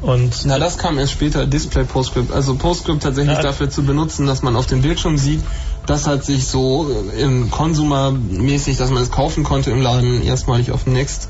Und 0.00 0.44
Na, 0.44 0.58
das 0.58 0.76
kam 0.78 0.98
erst 0.98 1.12
später, 1.12 1.46
Display 1.46 1.84
PostScript. 1.84 2.32
Also 2.32 2.54
PostScript 2.56 3.02
tatsächlich 3.02 3.36
Ja. 3.36 3.42
dafür 3.42 3.70
zu 3.70 3.82
benutzen, 3.84 4.26
dass 4.26 4.42
man 4.42 4.54
auf 4.56 4.66
dem 4.66 4.82
Bildschirm 4.82 5.18
sieht, 5.18 5.40
das 5.86 6.06
hat 6.06 6.24
sich 6.24 6.46
so 6.46 6.88
im 7.18 7.50
Konsumermäßig, 7.50 8.76
dass 8.76 8.90
man 8.90 9.02
es 9.02 9.10
kaufen 9.10 9.42
konnte 9.42 9.70
im 9.70 9.80
Laden, 9.80 10.22
erstmalig 10.22 10.70
auf 10.72 10.84
dem 10.84 10.92
Next 10.92 11.28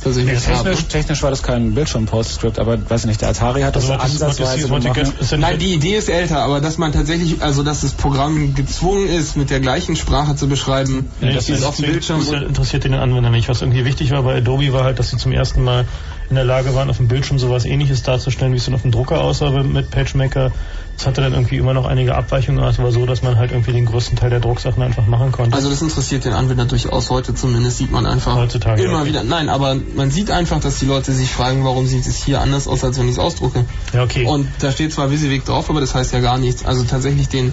tatsächlich 0.00 0.38
technisch, 0.42 0.58
habe. 0.58 0.88
technisch 0.88 1.22
war 1.22 1.30
das 1.30 1.42
kein 1.42 1.74
Bildschirm-Postscript, 1.74 2.58
aber 2.58 2.78
weiß 2.90 3.02
ich 3.02 3.06
nicht, 3.06 3.20
der 3.20 3.28
Atari 3.30 3.62
hat 3.62 3.76
das 3.76 3.88
Also, 3.90 4.02
ansatzweise 4.04 4.68
denn- 4.68 5.40
Nein, 5.40 5.58
die 5.58 5.74
Idee 5.74 5.96
ist 5.96 6.08
älter, 6.08 6.40
aber 6.42 6.60
dass 6.60 6.78
man 6.78 6.92
tatsächlich, 6.92 7.42
also 7.42 7.62
dass 7.62 7.80
das 7.82 7.92
Programm 7.92 8.54
gezwungen 8.54 9.08
ist, 9.08 9.36
mit 9.36 9.50
der 9.50 9.60
gleichen 9.60 9.96
Sprache 9.96 10.36
zu 10.36 10.48
beschreiben, 10.48 11.10
Nee, 11.20 11.32
das 11.32 11.48
ist 11.48 11.64
auf 11.64 11.76
dem 11.76 11.86
Bildschirm. 11.86 12.20
das 12.20 12.42
interessiert 12.42 12.84
den 12.84 12.94
Anwender 12.94 13.30
nicht. 13.30 13.48
Was 13.48 13.62
irgendwie 13.62 13.84
wichtig 13.84 14.10
war 14.10 14.22
bei 14.22 14.36
Adobe 14.38 14.72
war 14.72 14.84
halt, 14.84 14.98
dass 14.98 15.10
sie 15.10 15.16
zum 15.16 15.32
ersten 15.32 15.62
Mal 15.64 15.86
in 16.30 16.36
der 16.36 16.44
Lage 16.44 16.74
waren, 16.74 16.90
auf 16.90 16.98
dem 16.98 17.08
Bildschirm 17.08 17.38
sowas 17.38 17.64
ähnliches 17.64 18.02
darzustellen, 18.02 18.52
wie 18.52 18.58
es 18.58 18.64
dann 18.66 18.74
auf 18.74 18.82
dem 18.82 18.90
Drucker 18.90 19.20
aussah 19.20 19.50
mit 19.62 19.90
PageMaker. 19.90 20.52
Es 20.96 21.06
hatte 21.06 21.20
dann 21.20 21.32
irgendwie 21.32 21.56
immer 21.56 21.74
noch 21.74 21.86
einige 21.86 22.16
Abweichungen, 22.16 22.60
aber 22.60 22.70
es 22.70 22.78
war 22.78 22.90
so, 22.90 23.06
dass 23.06 23.22
man 23.22 23.38
halt 23.38 23.52
irgendwie 23.52 23.72
den 23.72 23.86
größten 23.86 24.18
Teil 24.18 24.30
der 24.30 24.40
Drucksachen 24.40 24.82
einfach 24.82 25.06
machen 25.06 25.30
konnte. 25.30 25.56
Also 25.56 25.70
das 25.70 25.80
interessiert 25.80 26.24
den 26.24 26.32
Anwender 26.32 26.64
durchaus 26.64 27.08
heute 27.08 27.34
zumindest, 27.34 27.78
sieht 27.78 27.92
man 27.92 28.04
einfach 28.04 28.34
Heutzutage, 28.34 28.82
immer 28.82 29.00
ja. 29.00 29.06
wieder. 29.06 29.22
Nein, 29.22 29.48
aber 29.48 29.76
man 29.94 30.10
sieht 30.10 30.30
einfach, 30.30 30.60
dass 30.60 30.80
die 30.80 30.86
Leute 30.86 31.12
sich 31.12 31.30
fragen, 31.30 31.64
warum 31.64 31.86
sieht 31.86 32.06
es 32.06 32.16
hier 32.16 32.40
anders 32.40 32.66
aus, 32.66 32.82
als 32.82 32.98
wenn 32.98 33.06
ich 33.06 33.12
es 33.12 33.18
ausdrucke. 33.20 33.64
ja, 33.92 34.02
okay. 34.02 34.26
Und 34.26 34.48
da 34.58 34.72
steht 34.72 34.92
zwar 34.92 35.10
WYSIWYG 35.10 35.44
drauf, 35.44 35.70
aber 35.70 35.80
das 35.80 35.94
heißt 35.94 36.12
ja 36.12 36.20
gar 36.20 36.36
nichts. 36.36 36.64
Also 36.64 36.82
tatsächlich 36.82 37.28
den, 37.28 37.52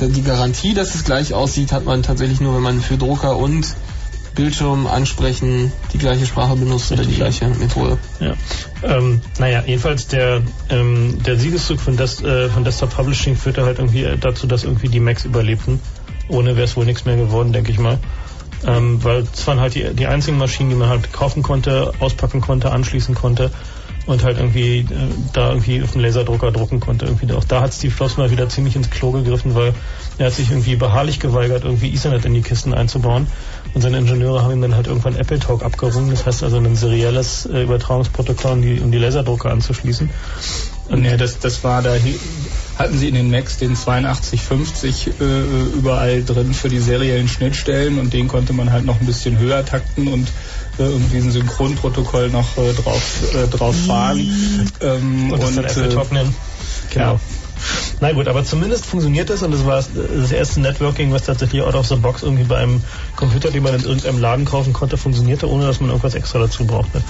die 0.00 0.22
Garantie, 0.22 0.72
dass 0.72 0.94
es 0.94 1.04
gleich 1.04 1.34
aussieht, 1.34 1.72
hat 1.72 1.84
man 1.84 2.02
tatsächlich 2.02 2.40
nur, 2.40 2.54
wenn 2.54 2.62
man 2.62 2.80
für 2.80 2.96
Drucker 2.96 3.36
und 3.36 3.76
Bildschirm 4.38 4.86
ansprechen 4.86 5.72
die 5.92 5.98
gleiche 5.98 6.24
Sprache 6.24 6.54
benutzt 6.54 6.92
oder 6.92 7.02
die 7.02 7.16
gleiche 7.16 7.48
Methode. 7.48 7.98
Ja. 8.20 8.34
Ähm, 8.84 9.20
naja, 9.40 9.64
jedenfalls 9.66 10.06
der, 10.06 10.42
ähm, 10.70 11.20
der 11.26 11.36
Siegeszug 11.36 11.80
von, 11.80 11.96
Des, 11.96 12.22
äh, 12.22 12.48
von 12.48 12.62
Desktop 12.62 12.94
Publishing 12.94 13.34
führte 13.34 13.64
halt 13.64 13.80
irgendwie 13.80 14.06
dazu, 14.20 14.46
dass 14.46 14.62
irgendwie 14.62 14.88
die 14.88 15.00
Macs 15.00 15.24
überlebten. 15.24 15.80
Ohne 16.28 16.54
wäre 16.54 16.66
es 16.66 16.76
wohl 16.76 16.84
nichts 16.84 17.04
mehr 17.04 17.16
geworden, 17.16 17.52
denke 17.52 17.72
ich 17.72 17.80
mal. 17.80 17.98
Ähm, 18.64 19.02
weil 19.02 19.26
es 19.32 19.44
waren 19.48 19.58
halt 19.58 19.74
die, 19.74 19.92
die 19.92 20.06
einzigen 20.06 20.38
Maschinen, 20.38 20.70
die 20.70 20.76
man 20.76 20.88
halt 20.88 21.12
kaufen 21.12 21.42
konnte, 21.42 21.92
auspacken 21.98 22.40
konnte, 22.40 22.70
anschließen 22.70 23.16
konnte 23.16 23.50
und 24.08 24.24
halt 24.24 24.38
irgendwie 24.38 24.78
äh, 24.78 24.86
da 25.32 25.50
irgendwie 25.50 25.82
auf 25.82 25.92
dem 25.92 26.00
Laserdrucker 26.00 26.50
drucken 26.50 26.80
konnte. 26.80 27.04
Irgendwie 27.04 27.32
auch 27.34 27.44
da 27.44 27.60
hat 27.60 27.74
Steve 27.74 27.92
Jobs 27.96 28.16
mal 28.16 28.30
wieder 28.30 28.48
ziemlich 28.48 28.74
ins 28.74 28.88
Klo 28.88 29.10
gegriffen, 29.10 29.54
weil 29.54 29.74
er 30.16 30.26
hat 30.26 30.32
sich 30.32 30.50
irgendwie 30.50 30.76
beharrlich 30.76 31.20
geweigert, 31.20 31.64
irgendwie 31.64 31.92
Ethernet 31.92 32.24
in 32.24 32.34
die 32.34 32.40
Kisten 32.40 32.72
einzubauen. 32.72 33.26
Und 33.74 33.82
seine 33.82 33.98
Ingenieure 33.98 34.42
haben 34.42 34.52
ihm 34.52 34.62
dann 34.62 34.74
halt 34.74 34.86
irgendwann 34.86 35.16
Apple 35.16 35.38
Talk 35.38 35.62
abgerungen. 35.64 36.10
Das 36.10 36.26
heißt 36.26 36.42
also 36.42 36.56
ein 36.56 36.76
serielles 36.76 37.46
äh, 37.46 37.62
Übertragungsprotokoll, 37.62 38.52
um 38.52 38.62
die, 38.62 38.80
um 38.80 38.90
die 38.90 38.98
Laserdrucker 38.98 39.50
anzuschließen. 39.50 40.10
Und 40.88 41.02
Nee, 41.02 41.16
das, 41.16 41.38
das 41.38 41.62
war 41.64 41.82
da, 41.82 41.96
hatten 42.78 42.98
sie 42.98 43.08
in 43.08 43.14
den 43.14 43.30
Macs 43.30 43.58
den 43.58 43.72
8250 43.72 45.08
äh, 45.08 45.12
überall 45.76 46.24
drin 46.24 46.54
für 46.54 46.68
die 46.68 46.78
seriellen 46.78 47.28
Schnittstellen 47.28 47.98
und 47.98 48.12
den 48.14 48.26
konnte 48.26 48.54
man 48.54 48.72
halt 48.72 48.86
noch 48.86 48.98
ein 48.98 49.06
bisschen 49.06 49.38
höher 49.38 49.64
takten 49.66 50.08
und 50.08 50.28
äh, 50.78 50.84
irgendwie 50.84 51.18
ein 51.18 51.30
Synchronprotokoll 51.30 52.30
noch 52.30 52.56
äh, 52.56 52.72
drauf, 52.72 53.34
äh, 53.34 53.48
drauf 53.48 53.76
fahren. 53.76 54.18
Ähm, 54.80 55.32
und 55.32 55.42
das 55.42 55.54
dann 55.56 55.64
Apple 55.64 55.88
Talk 55.90 56.12
nennen. 56.12 56.34
Genau. 56.90 57.12
Ja. 57.14 57.20
Na 58.00 58.12
gut, 58.12 58.28
aber 58.28 58.44
zumindest 58.44 58.86
funktioniert 58.86 59.30
das 59.30 59.42
und 59.42 59.52
das 59.52 59.64
war 59.66 59.76
das, 59.76 60.32
erste 60.32 60.60
Networking, 60.60 61.12
was 61.12 61.24
tatsächlich 61.24 61.62
out 61.62 61.74
of 61.74 61.86
the 61.86 61.96
box 61.96 62.22
irgendwie 62.22 62.44
bei 62.44 62.58
einem 62.58 62.82
Computer, 63.16 63.50
den 63.50 63.62
man 63.62 63.74
in 63.74 63.82
irgendeinem 63.82 64.20
Laden 64.20 64.44
kaufen 64.44 64.72
konnte, 64.72 64.96
funktionierte, 64.96 65.48
ohne 65.48 65.66
dass 65.66 65.80
man 65.80 65.90
irgendwas 65.90 66.14
extra 66.14 66.38
dazu 66.38 66.64
brauchte. 66.64 66.98
Und 66.98 67.04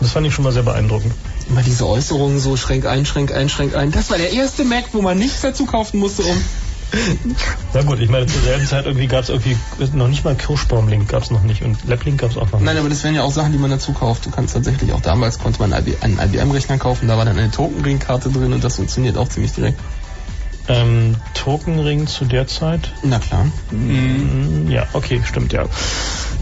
das 0.00 0.12
fand 0.12 0.26
ich 0.26 0.34
schon 0.34 0.44
mal 0.44 0.52
sehr 0.52 0.62
beeindruckend. 0.62 1.14
Immer 1.48 1.62
diese 1.62 1.86
Äußerungen 1.86 2.38
so 2.38 2.56
Schränk 2.56 2.86
ein, 2.86 3.06
Schränk 3.06 3.32
ein, 3.32 3.48
Schränk 3.48 3.74
ein. 3.74 3.90
Das 3.90 4.10
war 4.10 4.18
der 4.18 4.32
erste 4.32 4.64
Mac, 4.64 4.84
wo 4.92 5.02
man 5.02 5.18
nichts 5.18 5.40
dazu 5.40 5.66
kaufen 5.66 5.98
musste, 5.98 6.22
um 6.22 6.36
Na 7.72 7.82
gut, 7.82 7.98
ich 8.00 8.08
meine, 8.08 8.26
zur 8.26 8.40
selben 8.42 8.66
Zeit 8.66 8.86
irgendwie 8.86 9.06
gab 9.08 9.24
es 9.24 9.28
irgendwie 9.28 9.56
noch 9.94 10.08
nicht 10.08 10.24
mal 10.24 10.34
Kirschbaumlink 10.36 11.08
gab 11.08 11.22
es 11.24 11.30
noch 11.30 11.42
nicht 11.42 11.62
und 11.62 11.76
Laplink 11.88 12.20
gab 12.20 12.30
es 12.30 12.36
auch 12.36 12.46
noch 12.52 12.60
nicht. 12.60 12.62
Nein, 12.64 12.76
aber 12.78 12.88
das 12.88 13.02
wären 13.02 13.14
ja 13.14 13.22
auch 13.22 13.32
Sachen, 13.32 13.52
die 13.52 13.58
man 13.58 13.70
dazu 13.70 13.92
kauft. 13.92 14.26
Du 14.26 14.30
kannst 14.30 14.54
tatsächlich 14.54 14.92
auch 14.92 15.00
damals 15.00 15.38
konnte 15.38 15.60
man 15.60 15.72
einen 15.72 15.86
IB- 15.86 16.02
einen 16.02 16.18
IBM-Rechner 16.20 16.78
kaufen, 16.78 17.08
da 17.08 17.16
war 17.18 17.24
dann 17.24 17.38
eine 17.38 17.50
Tokenring-Karte 17.50 18.30
drin 18.30 18.52
und 18.52 18.62
das 18.62 18.76
funktioniert 18.76 19.16
auch 19.16 19.28
ziemlich 19.28 19.52
direkt. 19.52 19.80
Ähm, 20.66 21.16
Tokenring 21.34 22.06
zu 22.06 22.24
der 22.24 22.46
Zeit? 22.46 22.92
Na 23.02 23.18
klar. 23.18 23.46
Mm, 23.70 24.70
Ja, 24.70 24.86
okay, 24.94 25.20
stimmt, 25.28 25.52
ja. 25.52 25.64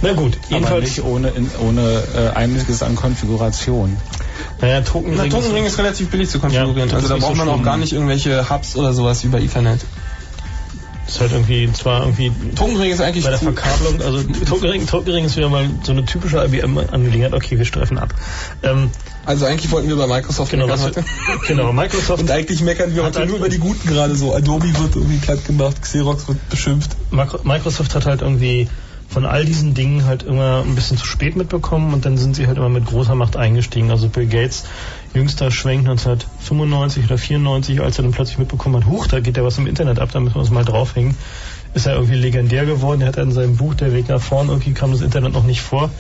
Na 0.00 0.12
gut, 0.12 0.36
Aber 0.44 0.54
jedenfalls. 0.54 0.84
nicht 0.84 1.02
ohne, 1.02 1.28
in, 1.30 1.50
ohne 1.60 2.02
äh, 2.14 2.28
einiges 2.36 2.82
an 2.84 2.94
Konfiguration. 2.94 3.96
naja, 4.60 4.80
Tokenring. 4.82 5.16
Na, 5.16 5.28
Tokenring 5.28 5.64
ist 5.64 5.76
relativ 5.78 6.08
billig 6.10 6.28
zu 6.30 6.38
konfigurieren. 6.38 6.88
Ja, 6.90 6.94
also 6.96 7.08
da 7.08 7.16
ist 7.16 7.20
braucht 7.22 7.36
so 7.36 7.44
man 7.44 7.48
auch 7.48 7.62
gar 7.64 7.76
nicht 7.78 7.92
irgendwelche 7.92 8.48
Hubs 8.48 8.76
oder 8.76 8.92
sowas 8.92 9.24
wie 9.24 9.28
bei 9.28 9.40
Ethernet. 9.40 9.80
Ist 11.06 11.20
halt 11.20 11.32
irgendwie 11.32 11.70
zwar 11.72 12.00
irgendwie 12.02 12.30
Tokenring 12.54 12.92
ist 12.92 13.00
eigentlich 13.00 13.24
bei 13.24 13.30
der 13.30 13.38
Verkabelung, 13.38 14.00
also 14.00 14.22
Tokenring, 14.48 14.86
Tokenring 14.86 15.24
ist 15.24 15.36
wieder 15.36 15.48
mal 15.48 15.68
so 15.82 15.92
eine 15.92 16.04
typische 16.04 16.42
IBM-Angelegenheit. 16.44 17.32
Okay, 17.34 17.58
wir 17.58 17.64
streifen 17.64 17.98
ab. 17.98 18.14
Ähm, 18.62 18.90
Also 19.26 19.44
eigentlich 19.46 19.70
wollten 19.72 19.88
wir 19.88 19.96
bei 19.96 20.06
Microsoft 20.06 20.50
genau, 20.52 20.66
meckern 20.66 20.82
heute. 20.82 21.04
genau, 21.48 21.72
Microsoft, 21.72 22.22
Und 22.22 22.30
eigentlich 22.30 22.60
meckern 22.62 22.94
wir 22.94 23.04
heute 23.04 23.18
halt- 23.20 23.28
nur 23.28 23.38
über 23.38 23.48
die 23.48 23.58
Guten 23.58 23.88
gerade 23.88 24.14
so. 24.16 24.34
Adobe 24.34 24.66
wird 24.78 24.96
irgendwie 24.96 25.18
platt 25.18 25.44
gemacht, 25.44 25.82
Xerox 25.82 26.28
wird 26.28 26.48
beschimpft. 26.50 26.90
Microsoft 27.10 27.94
hat 27.94 28.06
halt 28.06 28.22
irgendwie 28.22 28.68
von 29.08 29.26
all 29.26 29.44
diesen 29.44 29.74
Dingen 29.74 30.06
halt 30.06 30.22
immer 30.22 30.62
ein 30.66 30.74
bisschen 30.74 30.96
zu 30.96 31.04
spät 31.04 31.36
mitbekommen 31.36 31.92
und 31.92 32.06
dann 32.06 32.16
sind 32.16 32.34
sie 32.34 32.46
halt 32.46 32.56
immer 32.56 32.70
mit 32.70 32.86
großer 32.86 33.14
Macht 33.14 33.36
eingestiegen. 33.36 33.90
Also 33.90 34.08
Bill 34.08 34.26
Gates, 34.26 34.64
jüngster 35.14 35.50
Schwenk 35.50 35.80
1995 35.80 37.04
oder 37.04 37.18
94, 37.18 37.80
als 37.80 37.98
er 37.98 38.04
dann 38.04 38.12
plötzlich 38.12 38.38
mitbekommen 38.38 38.76
hat, 38.76 38.86
huch, 38.86 39.06
da 39.06 39.20
geht 39.20 39.36
ja 39.36 39.44
was 39.44 39.58
im 39.58 39.66
Internet 39.66 39.98
ab, 39.98 40.10
da 40.12 40.20
müssen 40.20 40.36
wir 40.36 40.40
uns 40.40 40.50
mal 40.50 40.64
draufhängen, 40.64 41.16
ist 41.74 41.86
er 41.86 41.94
irgendwie 41.94 42.16
legendär 42.16 42.66
geworden. 42.66 43.00
Er 43.00 43.08
hat 43.08 43.16
in 43.16 43.32
seinem 43.32 43.56
Buch 43.56 43.74
Der 43.74 43.92
Weg 43.92 44.08
nach 44.08 44.20
vorn, 44.20 44.48
irgendwie 44.48 44.72
kam 44.72 44.92
das 44.92 45.00
Internet 45.00 45.32
noch 45.32 45.44
nicht 45.44 45.62
vor 45.62 45.90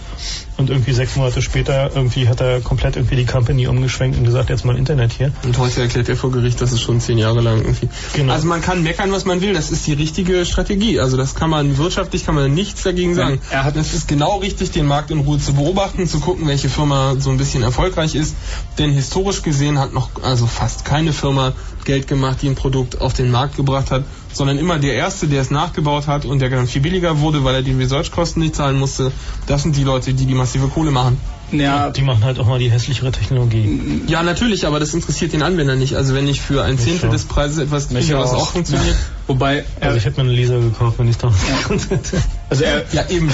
und 0.58 0.68
irgendwie 0.68 0.92
sechs 0.92 1.16
Monate 1.16 1.40
später 1.40 1.90
irgendwie 1.94 2.28
hat 2.28 2.40
er 2.40 2.60
komplett 2.60 2.96
irgendwie 2.96 3.16
die 3.16 3.24
Company 3.24 3.66
umgeschwenkt 3.66 4.18
und 4.18 4.24
gesagt, 4.24 4.50
jetzt 4.50 4.64
mal 4.66 4.76
Internet 4.76 5.12
hier. 5.12 5.32
Und 5.44 5.56
heute 5.58 5.80
erklärt 5.80 6.08
er 6.10 6.16
vor 6.16 6.30
Gericht, 6.30 6.60
dass 6.60 6.72
es 6.72 6.80
schon 6.80 7.00
zehn 7.00 7.16
Jahre 7.18 7.40
lang 7.40 7.58
irgendwie. 7.62 7.88
Genau. 8.12 8.32
Also 8.34 8.46
man 8.46 8.60
kann 8.60 8.82
meckern, 8.82 9.10
was 9.12 9.24
man 9.24 9.40
will. 9.40 9.54
Das 9.54 9.70
ist 9.70 9.86
die 9.86 9.94
richtige 9.94 10.44
Strategie. 10.44 11.00
Also 11.00 11.16
das 11.16 11.34
kann 11.34 11.48
man 11.50 11.78
wirtschaftlich 11.78 12.26
kann 12.26 12.34
man 12.34 12.52
nichts 12.52 12.82
dagegen 12.82 13.14
sagen. 13.14 13.40
er 13.50 13.64
hat- 13.64 13.76
es 13.76 13.94
ist 13.94 14.06
genau 14.08 14.36
richtig, 14.38 14.70
den 14.72 14.86
Markt 14.86 15.10
in 15.10 15.20
Ruhe 15.20 15.38
zu 15.38 15.54
beobachten, 15.54 16.06
zu 16.06 16.20
gucken, 16.20 16.46
welche 16.46 16.68
Firma 16.68 17.14
so 17.18 17.30
ein 17.30 17.38
bisschen 17.38 17.62
erfolgreich 17.62 18.14
ist. 18.14 18.36
Denn 18.78 18.90
historisch 18.92 19.42
gesehen 19.42 19.78
hat 19.78 19.94
noch 19.94 20.10
also 20.22 20.46
fast 20.46 20.84
keine 20.84 21.12
Firma 21.14 21.54
Geld 21.84 22.06
gemacht, 22.06 22.38
die 22.42 22.48
ein 22.48 22.54
Produkt 22.54 23.00
auf 23.00 23.12
den 23.14 23.30
Markt 23.30 23.56
gebracht 23.56 23.90
hat, 23.90 24.04
sondern 24.32 24.58
immer 24.58 24.78
der 24.78 24.94
erste, 24.94 25.26
der 25.28 25.42
es 25.42 25.50
nachgebaut 25.50 26.06
hat 26.06 26.24
und 26.24 26.40
der 26.40 26.50
dann 26.50 26.66
viel 26.66 26.82
billiger 26.82 27.20
wurde, 27.20 27.44
weil 27.44 27.56
er 27.56 27.62
die 27.62 27.72
Research-Kosten 27.72 28.40
nicht 28.40 28.56
zahlen 28.56 28.78
musste. 28.78 29.12
Das 29.46 29.62
sind 29.62 29.76
die 29.76 29.84
Leute, 29.84 30.14
die 30.14 30.26
die 30.26 30.34
massive 30.34 30.68
Kohle 30.68 30.90
machen. 30.90 31.18
Ja, 31.52 31.90
Die 31.90 32.02
machen 32.02 32.24
halt 32.24 32.38
auch 32.38 32.46
mal 32.46 32.58
die 32.58 32.70
hässlichere 32.70 33.12
Technologie. 33.12 34.02
Ja, 34.06 34.22
natürlich, 34.22 34.66
aber 34.66 34.80
das 34.80 34.94
interessiert 34.94 35.32
den 35.32 35.42
Anwender 35.42 35.76
nicht. 35.76 35.94
Also 35.96 36.14
wenn 36.14 36.26
ich 36.28 36.40
für 36.40 36.64
ein 36.64 36.78
Zehntel 36.78 37.00
schon. 37.00 37.10
des 37.10 37.24
Preises 37.24 37.58
etwas 37.58 37.88
kriege, 37.88 38.16
was 38.18 38.30
auch. 38.30 38.50
funktioniert. 38.52 38.96
wobei 39.26 39.64
Also 39.80 39.96
ich 39.98 40.04
hätte 40.04 40.22
mir 40.22 40.28
einen 40.30 40.36
Laser 40.38 40.58
gekauft, 40.60 40.98
wenn 40.98 41.08
ich 41.08 41.16
da 41.18 41.32
hätte. 41.68 42.22
also 42.48 42.64
er, 42.64 42.84
Ja, 42.92 43.06
eben. 43.08 43.30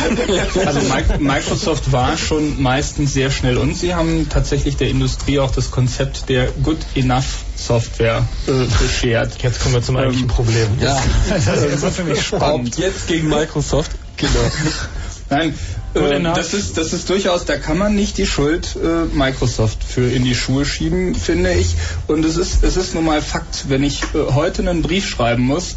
Also 0.66 0.81
Mi- 0.81 1.19
Microsoft 1.21 1.93
war 1.93 2.16
schon 2.19 2.61
meistens 2.62 3.12
sehr 3.14 3.31
schnell 3.31 3.57
und 3.59 3.77
sie 3.77 3.95
haben 3.95 4.29
tatsächlich 4.29 4.77
der 4.77 4.89
Industrie 4.91 5.39
auch 5.39 5.51
das 5.51 5.71
Konzept 5.71 6.29
der 6.29 6.49
Good 6.62 6.79
Enough 6.95 7.45
Software 7.57 8.25
äh, 8.47 8.53
beschert. 8.83 9.43
Jetzt 9.43 9.61
kommen 9.61 9.75
wir 9.75 9.83
zum 9.83 9.97
eigentlichen 9.97 10.29
Ähm, 10.29 10.35
Problem. 10.35 10.69
ja. 10.81 11.01
Das 11.29 11.83
ist 11.83 11.97
für 11.97 12.05
mich 12.05 12.23
spannend. 12.23 12.77
Jetzt 12.79 13.07
gegen 13.09 13.29
Microsoft. 13.29 13.91
Genau. 14.16 14.33
Nein, 15.31 15.55
Äh, 15.95 16.16
enough. 16.16 16.36
das 16.36 16.55
ist 16.55 16.76
das 16.76 16.93
ist 16.93 17.09
durchaus, 17.09 17.45
da 17.45 17.57
kann 17.57 17.78
man 17.78 17.95
nicht 17.95 18.18
die 18.18 18.26
Schuld 18.26 18.76
äh, 18.76 19.16
Microsoft 19.16 19.82
für 19.82 20.09
in 20.11 20.24
die 20.24 20.34
Schuhe 20.34 20.64
schieben, 20.64 21.14
finde 21.14 21.53
ich. 21.55 21.76
Und 22.07 22.24
es 22.24 22.36
ist 22.36 22.62
es 22.62 22.76
ist 22.76 22.95
nun 22.95 23.05
mal 23.05 23.22
Fakt, 23.22 23.66
wenn 23.68 23.82
ich 23.82 24.03
äh, 24.14 24.32
heute 24.34 24.62
einen 24.62 24.82
Brief 24.82 25.07
schreiben 25.09 25.45
muss, 25.45 25.76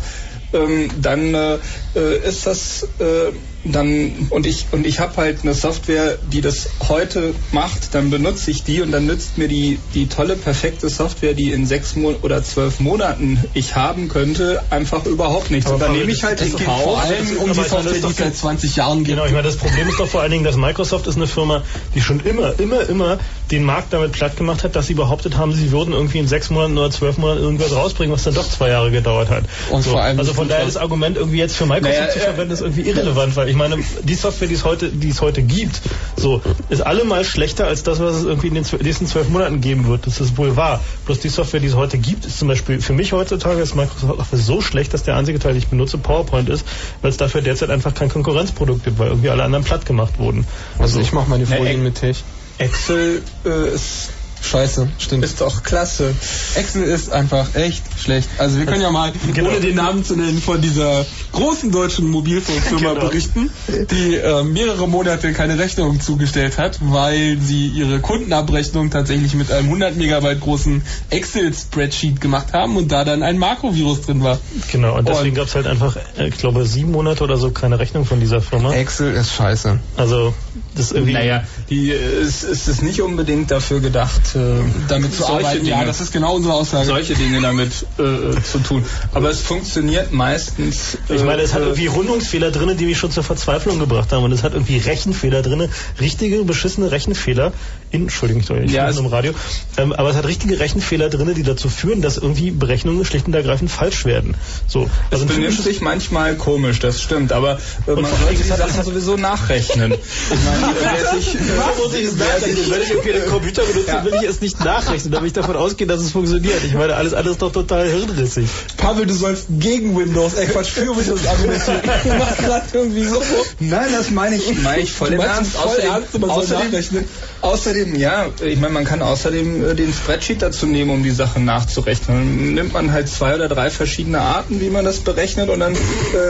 ähm, 0.53 0.89
dann 1.01 1.33
äh, 1.33 1.57
äh, 1.95 2.27
ist 2.27 2.45
das 2.45 2.87
äh, 2.99 3.31
dann 3.63 4.27
und 4.31 4.45
ich 4.45 4.65
und 4.71 4.87
ich 4.87 4.99
habe 4.99 5.17
halt 5.17 5.39
eine 5.43 5.53
Software, 5.53 6.17
die 6.31 6.41
das 6.41 6.69
heute 6.89 7.33
macht, 7.51 7.93
dann 7.93 8.09
benutze 8.09 8.49
ich 8.51 8.63
die 8.63 8.81
und 8.81 8.91
dann 8.91 9.05
nützt 9.05 9.37
mir 9.37 9.47
die 9.47 9.77
die 9.93 10.07
tolle 10.07 10.35
perfekte 10.35 10.89
Software, 10.89 11.33
die 11.33 11.51
in 11.51 11.65
sechs 11.65 11.95
Mon 11.95 12.15
oder 12.21 12.43
zwölf 12.43 12.79
Monaten 12.79 13.39
ich 13.53 13.75
haben 13.75 14.09
könnte, 14.09 14.61
einfach 14.69 15.05
überhaupt 15.05 15.51
nichts. 15.51 15.67
Aber 15.67 15.75
und 15.75 15.81
dann 15.81 15.93
nehme 15.93 16.11
ich 16.11 16.23
halt 16.23 16.41
das 16.41 16.55
geht. 16.55 16.61
Vor 16.61 16.99
allem 17.01 17.37
um 17.37 17.49
die 17.53 17.59
Software, 17.59 17.93
die 17.93 18.13
seit 18.13 18.35
20 18.35 18.75
Jahren 18.75 18.97
gibt. 19.03 19.09
Genau, 19.09 19.25
ich 19.25 19.31
meine, 19.31 19.43
das 19.43 19.57
Problem 19.57 19.87
ist 19.87 19.99
doch 19.99 20.07
vor 20.07 20.21
allen 20.21 20.31
Dingen, 20.31 20.43
dass 20.43 20.55
Microsoft 20.57 21.07
ist 21.07 21.17
eine 21.17 21.27
Firma, 21.27 21.63
die 21.93 22.01
schon 22.01 22.19
immer, 22.21 22.59
immer, 22.59 22.87
immer 22.89 23.19
den 23.51 23.63
Markt 23.63 23.93
damit 23.93 24.13
platt 24.13 24.37
gemacht 24.37 24.63
hat, 24.63 24.75
dass 24.75 24.87
sie 24.87 24.93
behauptet 24.93 25.37
haben, 25.37 25.53
sie 25.53 25.71
würden 25.71 25.93
irgendwie 25.93 26.19
in 26.19 26.27
sechs 26.27 26.49
Monaten 26.49 26.77
oder 26.77 26.89
zwölf 26.89 27.17
Monaten 27.17 27.41
irgendwas 27.41 27.73
rausbringen, 27.75 28.13
was 28.13 28.23
dann 28.23 28.33
doch 28.33 28.47
zwei 28.49 28.69
Jahre 28.69 28.91
gedauert 28.91 29.29
hat. 29.29 29.43
Und 29.69 29.83
vor 29.85 30.01
allem- 30.01 30.17
also 30.17 30.33
von 30.33 30.47
daher 30.47 30.65
das 30.65 30.77
Argument 30.77 31.17
irgendwie 31.17 31.37
jetzt 31.37 31.55
für 31.55 31.65
Microsoft 31.65 31.99
Naja, 31.99 32.09
zu 32.11 32.19
äh, 32.19 32.21
verwenden, 32.21 32.53
ist 32.53 32.61
irgendwie 32.61 32.81
irrelevant, 32.81 33.35
weil 33.35 33.49
ich 33.51 33.57
meine, 33.57 33.77
die 34.03 34.15
Software, 34.15 34.47
die 34.47 34.53
es 34.53 34.63
heute, 34.63 34.89
die 34.89 35.09
es 35.09 35.21
heute 35.21 35.43
gibt, 35.43 35.81
so, 36.15 36.41
ist 36.69 36.81
allemal 36.81 37.25
schlechter 37.25 37.67
als 37.67 37.83
das, 37.83 37.99
was 37.99 38.15
es 38.15 38.23
irgendwie 38.23 38.47
in 38.47 38.53
den 38.53 38.65
nächsten 38.81 39.07
zwölf 39.07 39.27
Monaten 39.27 39.59
geben 39.59 39.87
wird. 39.87 40.07
Das 40.07 40.21
ist 40.21 40.37
wohl 40.37 40.55
wahr. 40.55 40.79
Bloß 41.05 41.19
die 41.19 41.27
Software, 41.27 41.59
die 41.59 41.67
es 41.67 41.75
heute 41.75 41.97
gibt, 41.97 42.25
ist 42.25 42.39
zum 42.39 42.47
Beispiel 42.47 42.79
für 42.79 42.93
mich 42.93 43.11
heutzutage 43.11 43.61
ist 43.61 43.75
Microsoft 43.75 44.19
Office 44.19 44.45
so 44.45 44.61
schlecht, 44.61 44.93
dass 44.93 45.03
der 45.03 45.17
einzige 45.17 45.37
Teil, 45.37 45.51
den 45.51 45.59
ich 45.59 45.67
benutze, 45.67 45.97
PowerPoint 45.97 46.47
ist, 46.47 46.65
weil 47.01 47.11
es 47.11 47.17
dafür 47.17 47.41
derzeit 47.41 47.69
einfach 47.69 47.93
kein 47.93 48.07
Konkurrenzprodukt 48.07 48.85
gibt, 48.85 48.97
weil 48.99 49.09
irgendwie 49.09 49.29
alle 49.29 49.43
anderen 49.43 49.65
platt 49.65 49.85
gemacht 49.85 50.17
wurden. 50.17 50.47
Also 50.79 51.01
ich 51.01 51.11
mache 51.11 51.29
meine 51.29 51.43
Ne, 51.43 51.57
Folien 51.57 51.83
mit 51.83 51.95
Tech. 51.95 52.23
Excel 52.57 53.21
äh, 53.45 53.75
ist, 53.75 54.11
Scheiße, 54.41 54.89
stimmt. 54.97 55.23
ist 55.23 55.39
doch 55.41 55.63
klasse. 55.63 56.13
Excel 56.55 56.83
ist 56.83 57.11
einfach 57.11 57.55
echt 57.55 57.83
schlecht. 57.99 58.27
Also 58.37 58.57
wir 58.57 58.65
können 58.65 58.81
ja 58.81 58.89
mal, 58.91 59.13
Genau. 59.33 59.49
ohne 59.49 59.59
den 59.59 59.75
Namen 59.75 60.03
zu 60.03 60.15
nennen, 60.15 60.41
von 60.41 60.59
dieser 60.61 61.05
großen 61.31 61.71
deutschen 61.71 62.07
Mobilfunkfirma 62.09 62.93
Genau. 62.93 63.07
berichten, 63.07 63.49
die 63.91 64.15
äh, 64.15 64.43
mehrere 64.43 64.87
Monate 64.87 65.31
keine 65.33 65.57
Rechnung 65.59 65.99
zugestellt 66.01 66.57
hat, 66.57 66.79
weil 66.81 67.37
sie 67.39 67.67
ihre 67.67 67.99
Kundenabrechnung 67.99 68.89
tatsächlich 68.89 69.33
mit 69.35 69.51
einem 69.51 69.65
100 69.67 69.95
Megabyte 69.95 70.39
großen 70.41 70.81
Excel-Spreadsheet 71.09 72.19
gemacht 72.19 72.53
haben 72.53 72.77
und 72.77 72.91
da 72.91 73.03
dann 73.05 73.23
ein 73.23 73.37
Makrovirus 73.37 74.01
drin 74.01 74.23
war. 74.23 74.39
Genau, 74.71 74.97
und 74.97 75.07
deswegen 75.07 75.35
gab 75.35 75.47
es 75.47 75.55
halt 75.55 75.67
einfach, 75.67 75.95
äh, 76.17 76.27
ich 76.27 76.37
glaube, 76.37 76.65
sieben 76.65 76.91
Monate 76.91 77.23
oder 77.23 77.37
so 77.37 77.51
keine 77.51 77.79
Rechnung 77.79 78.05
von 78.05 78.19
dieser 78.19 78.41
Firma. 78.41 78.73
Excel 78.73 79.13
ist 79.13 79.33
scheiße. 79.33 79.79
Also, 79.97 80.33
das 80.75 80.85
ist 80.87 80.91
irgendwie. 80.93 81.13
Naja, 81.13 81.43
die, 81.69 81.91
äh, 81.91 81.95
es, 82.21 82.43
es 82.43 82.67
ist 82.67 82.81
nicht 82.81 83.01
unbedingt 83.01 83.51
dafür 83.51 83.79
gedacht, 83.79 84.21
äh, 84.35 84.39
Damit 84.87 85.13
zu 85.13 85.19
solche 85.23 85.33
arbeiten, 85.47 85.65
ja, 85.65 85.77
Dinge- 85.79 85.85
das 85.87 86.01
ist 86.01 86.11
genau 86.13 86.35
unsere 86.35 86.53
Aussage. 86.53 86.85
solche 86.85 87.13
Dinge 87.15 87.41
damit 87.41 87.71
äh, 87.97 88.41
zu 88.41 88.59
tun. 88.59 88.83
Aber 89.13 89.29
es 89.29 89.41
funktioniert 89.41 90.11
meistens. 90.11 90.97
Äh, 91.09 91.15
Ich 91.15 91.23
meine, 91.23 91.41
es 91.41 91.53
hat 91.53 91.61
äh, 91.61 91.65
irgendwie 91.65 91.87
Rundungsfehler 91.87 92.51
drin, 92.51 92.75
die 92.77 92.85
mich 92.85 92.97
schon 92.97 93.11
zur 93.11 93.23
Verzweiflung 93.23 93.79
gebracht 93.79 94.11
haben. 94.11 94.23
Und 94.23 94.31
es 94.31 94.43
hat 94.43 94.53
irgendwie 94.53 94.77
Rechenfehler 94.77 95.41
drin, 95.41 95.69
richtige, 95.99 96.43
beschissene 96.43 96.91
Rechenfehler. 96.91 97.53
In, 97.91 98.03
Entschuldigung, 98.03 98.41
ich 98.41 98.49
ich 98.65 98.71
Ja, 98.71 98.83
bin 98.85 98.93
es- 98.93 98.99
im 98.99 99.05
Radio. 99.07 99.33
Ähm, 99.77 99.93
aber 99.93 100.09
es 100.11 100.15
hat 100.15 100.25
richtige 100.27 100.59
Rechenfehler 100.59 101.09
drin, 101.09 101.33
die 101.35 101.43
dazu 101.43 101.69
führen, 101.69 102.01
dass 102.01 102.17
irgendwie 102.17 102.51
Berechnungen 102.51 103.03
schlicht 103.05 103.27
und 103.27 103.33
ergreifend 103.33 103.69
falsch 103.71 104.05
werden. 104.05 104.35
So, 104.67 104.83
Es 105.09 105.13
also 105.13 105.25
ein 105.25 105.27
benimmt 105.27 105.61
sich 105.61 105.81
manchmal 105.81 106.35
komisch, 106.35 106.79
das 106.79 107.01
stimmt, 107.01 107.31
aber 107.31 107.59
äh, 107.87 107.91
man 107.93 108.05
sollte 108.05 108.33
es 108.33 108.41
die 108.43 108.47
Sachen 108.47 108.83
sowieso 108.83 109.15
nachrechnen. 109.17 109.93
Ich 110.41 110.61
meine, 110.61 110.75
wer 110.81 111.19
sich, 111.19 111.37
Warum 111.57 111.77
muss 111.83 111.93
ich 111.93 112.05
es 112.05 112.15
nachrechnen? 112.15 112.71
Wenn 112.71 112.81
ich 112.81 112.89
irgendwie 112.89 113.11
den 113.13 113.25
Computer 113.27 113.63
benutze, 113.63 113.87
Ja. 113.91 114.05
will 114.05 114.13
ich 114.21 114.27
es 114.29 114.41
nicht 114.41 114.63
nachrechnen, 114.63 115.11
damit 115.11 115.27
ich 115.27 115.33
davon 115.33 115.55
ausgehe, 115.55 115.85
dass 115.87 116.01
es 116.01 116.11
funktioniert. 116.11 116.63
Ich 116.65 116.73
meine, 116.73 116.95
alles 116.95 117.13
andere 117.13 117.33
ist 117.33 117.41
doch 117.41 117.51
total 117.51 117.87
hirnrissig. 117.87 118.47
Pavel, 118.77 119.05
du 119.05 119.13
sollst 119.13 119.45
gegen 119.59 119.95
Windows, 119.97 120.33
äh 120.35 120.45
Quatsch, 120.47 120.69
für 120.71 120.87
Windows 120.97 121.25
argumentieren. 121.27 121.81
Du 122.03 122.13
machst 122.17 122.37
gerade 122.39 122.65
irgendwie 122.73 123.03
so. 123.05 123.21
Nein, 123.59 123.87
das 123.95 124.09
meine 124.09 124.35
ich, 124.35 124.61
meine 124.61 124.81
ich 124.81 124.91
voll 124.91 125.09
Du 125.09 125.15
im 125.15 125.21
Ernst. 125.21 125.51
voll 125.53 125.65
Außerdem, 125.71 125.91
ernst, 125.91 126.13
man 126.19 126.29
soll 126.29 126.39
außerdem, 126.39 126.65
nachrechnen? 126.71 127.05
außerdem, 127.41 127.95
ja, 127.95 128.25
ich 128.43 128.59
meine, 128.59 128.73
man 128.73 128.85
kann 128.85 129.01
außerdem 129.01 129.71
äh, 129.71 129.75
den 129.75 129.93
Spreadsheet 129.93 130.41
dazu 130.41 130.65
nehmen, 130.65 130.89
um 130.91 131.03
die 131.03 131.11
Sachen 131.11 131.45
nachzurechnen. 131.45 132.17
Dann 132.17 132.53
nimmt 132.53 132.73
man 132.73 132.91
halt 132.91 133.07
zwei 133.09 133.35
oder 133.35 133.47
drei 133.49 133.69
verschiedene 133.69 134.19
Arten, 134.21 134.59
wie 134.61 134.69
man 134.69 134.85
das 134.85 134.99
berechnet 134.99 135.49
und 135.49 135.59
dann 135.59 135.73
äh, 135.73 135.77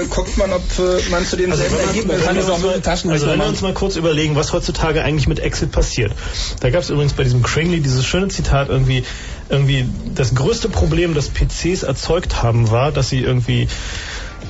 guckt 0.09 0.37
man, 0.37 0.51
ob 0.51 0.61
äh, 0.79 1.09
man 1.09 1.25
zu 1.25 1.37
denselben 1.37 1.75
Also 1.75 2.57
mal, 2.57 2.73
dem 2.73 2.83
Taschenrechner 2.83 3.11
also 3.13 3.27
wenn 3.27 3.39
wir 3.39 3.47
uns 3.47 3.61
mal 3.61 3.73
kurz 3.73 3.95
überlegen, 4.01 4.35
was 4.35 4.53
heutzutage 4.53 5.03
eigentlich 5.03 5.27
mit 5.27 5.39
Excel 5.39 5.67
passiert. 5.67 6.11
Da 6.59 6.69
gab 6.69 6.81
es 6.81 6.89
übrigens 6.89 7.13
bei 7.13 7.23
diesem 7.23 7.41
Crangley 7.41 7.79
dieses 7.79 8.05
schöne 8.05 8.27
Zitat 8.27 8.69
irgendwie, 8.69 9.03
irgendwie 9.49 9.85
das 10.13 10.35
größte 10.35 10.69
Problem, 10.69 11.13
das 11.13 11.29
PCs 11.29 11.83
erzeugt 11.83 12.43
haben, 12.43 12.69
war, 12.71 12.91
dass 12.91 13.09
sie 13.09 13.19
irgendwie 13.19 13.67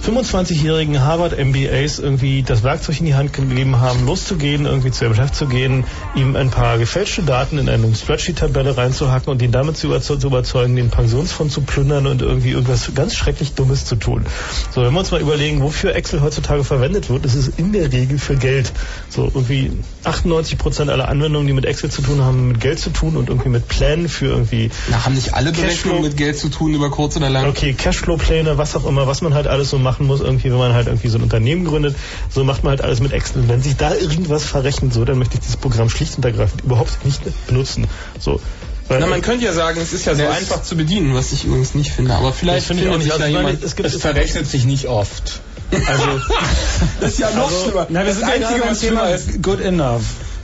25-jährigen 0.02 1.04
Harvard-MBAs 1.04 2.00
irgendwie 2.00 2.42
das 2.42 2.64
Werkzeug 2.64 3.00
in 3.00 3.06
die 3.06 3.14
Hand 3.14 3.34
gegeben 3.34 3.80
haben, 3.80 4.06
loszugehen, 4.06 4.66
irgendwie 4.66 4.90
zu 4.90 5.06
ihrem 5.06 5.16
Chef 5.16 5.32
zu 5.32 5.48
gehen, 5.48 5.84
ihm 6.16 6.36
ein 6.36 6.50
paar 6.50 6.80
gefälschte 6.80 7.22
Daten 7.22 7.60
in 7.60 7.70
eine 7.70 7.94
Spreadsheet-Tabelle 7.94 8.78
reinzuhacken 8.78 9.32
und 9.32 9.42
ihn 9.42 9.52
damit 9.52 9.78
zu, 9.78 9.88
überze 9.88 10.18
zu 10.18 10.28
überzeugen, 10.28 10.76
den 10.76 10.90
Pensionsfonds 10.90 11.54
zu 11.54 11.62
plündern 11.62 12.08
und 12.08 12.22
irgendwie 12.22 12.52
irgendwas 12.52 12.92
ganz 12.96 13.16
schrecklich 13.16 13.54
Dummes 13.54 13.86
zu 13.86 13.96
tun. 13.96 14.26
So, 14.74 14.82
wenn 14.82 14.92
wir 14.92 15.00
uns 15.00 15.12
mal 15.12 15.22
überlegen, 15.22 15.62
wofür 15.62 15.94
Excel 15.96 16.22
heutzutage 16.22 16.64
verwendet 16.64 17.10
wird, 17.10 17.26
ist 17.26 17.36
es 17.36 17.48
in 17.48 17.72
der 17.72 17.92
Regel 17.92 18.18
für 18.18 18.36
Geld. 18.36 18.72
So, 19.10 19.26
irgendwie 19.26 19.72
98 20.04 20.58
Prozent 20.58 20.90
aller 20.90 21.10
Anwendungen, 21.10 21.46
die 21.46 21.54
mit 21.54 21.66
Excel 21.66 21.92
zu 21.92 22.02
tun 22.02 22.22
haben, 22.22 22.48
mit 22.48 22.60
Geld 22.60 22.80
zu 22.80 22.90
tun 22.90 23.18
und 23.18 23.30
irgendwie 23.30 23.50
mit 23.50 23.68
Plänen 23.68 24.10
für 24.10 24.28
irgendwie 24.28 24.72
Na, 24.90 25.06
haben 25.06 25.14
nicht 25.14 25.36
alle 25.36 25.52
Berechnungen 25.52 26.02
mit 26.02 26.18
Geld 26.18 26.40
zu 26.40 26.50
tun, 26.50 26.74
über 26.74 26.90
kurz 26.90 27.18
oder 27.18 27.30
lang? 27.30 27.48
Okay, 27.48 27.74
Cashflow-Pläne, 27.74 28.58
was 28.58 28.76
auch 28.76 28.86
immer, 28.86 29.06
was 29.06 29.22
man 29.22 29.34
halt 29.34 29.48
alles 29.48 29.70
so 29.70 29.78
machen 29.92 30.08
muss, 30.08 30.22
irgendwie, 30.22 30.50
wenn 30.52 30.58
man 30.58 30.74
halt 30.74 30.88
irgendwie 30.88 31.10
so 31.10 31.18
ein 31.18 31.24
Unternehmen 31.24 31.66
gründet, 31.66 31.96
so 32.34 32.44
macht 32.44 32.64
man 32.64 32.72
halt 32.72 32.82
alles 32.82 33.02
mit 33.02 33.12
Excel. 33.12 33.42
Und 33.42 33.50
wenn 33.50 33.62
sich 33.62 33.76
da 33.76 33.94
irgendwas 33.94 34.44
verrechnet, 34.46 34.94
so, 34.94 35.04
dann 35.06 35.18
möchte 35.18 35.36
ich 35.36 35.42
dieses 35.42 35.58
Programm 35.58 35.90
schlicht 35.90 36.16
und 36.18 36.24
ergreifend 36.26 36.62
überhaupt 36.64 37.04
nicht 37.06 37.22
benutzen. 37.48 37.88
So. 38.20 38.40
Weil, 38.88 39.00
Na, 39.00 39.08
man 39.08 39.22
könnte 39.22 39.46
ja 39.46 39.54
sagen, 39.54 39.80
es 39.82 39.94
ist 39.94 40.06
ja 40.06 40.16
so 40.16 40.26
einfach 40.28 40.64
zu 40.64 40.76
bedienen, 40.76 41.14
was 41.16 41.32
ich 41.32 41.46
übrigens 41.46 41.76
nicht 41.76 41.92
finde. 41.92 42.14
Aber 42.14 42.32
vielleicht 42.34 42.60
das 42.60 42.66
finde 42.68 42.84
ich 42.84 42.90
auch 42.90 42.94
findet 42.94 43.08
nicht. 43.08 43.16
sich 43.18 43.24
Also, 43.26 43.38
jemand. 43.38 43.64
es 43.64 43.76
gibt 43.76 43.88
Es 43.90 44.02
verrechnet 44.02 44.48
sich 44.48 44.66
nicht 44.66 44.88
oft. 44.88 45.42
Also, 45.88 46.04
Das 47.00 47.12
ist 47.12 47.20
ja 47.20 47.30
noch 47.32 47.50
schlimmer. 47.50 47.88
Na, 47.90 48.04
das 48.04 48.20
ja 48.20 48.28
Einzige, 48.28 48.62
was 48.70 48.80
schlimmer 48.80 49.10
ist, 49.14 49.42
good 49.44 49.62
enough. 49.62 50.02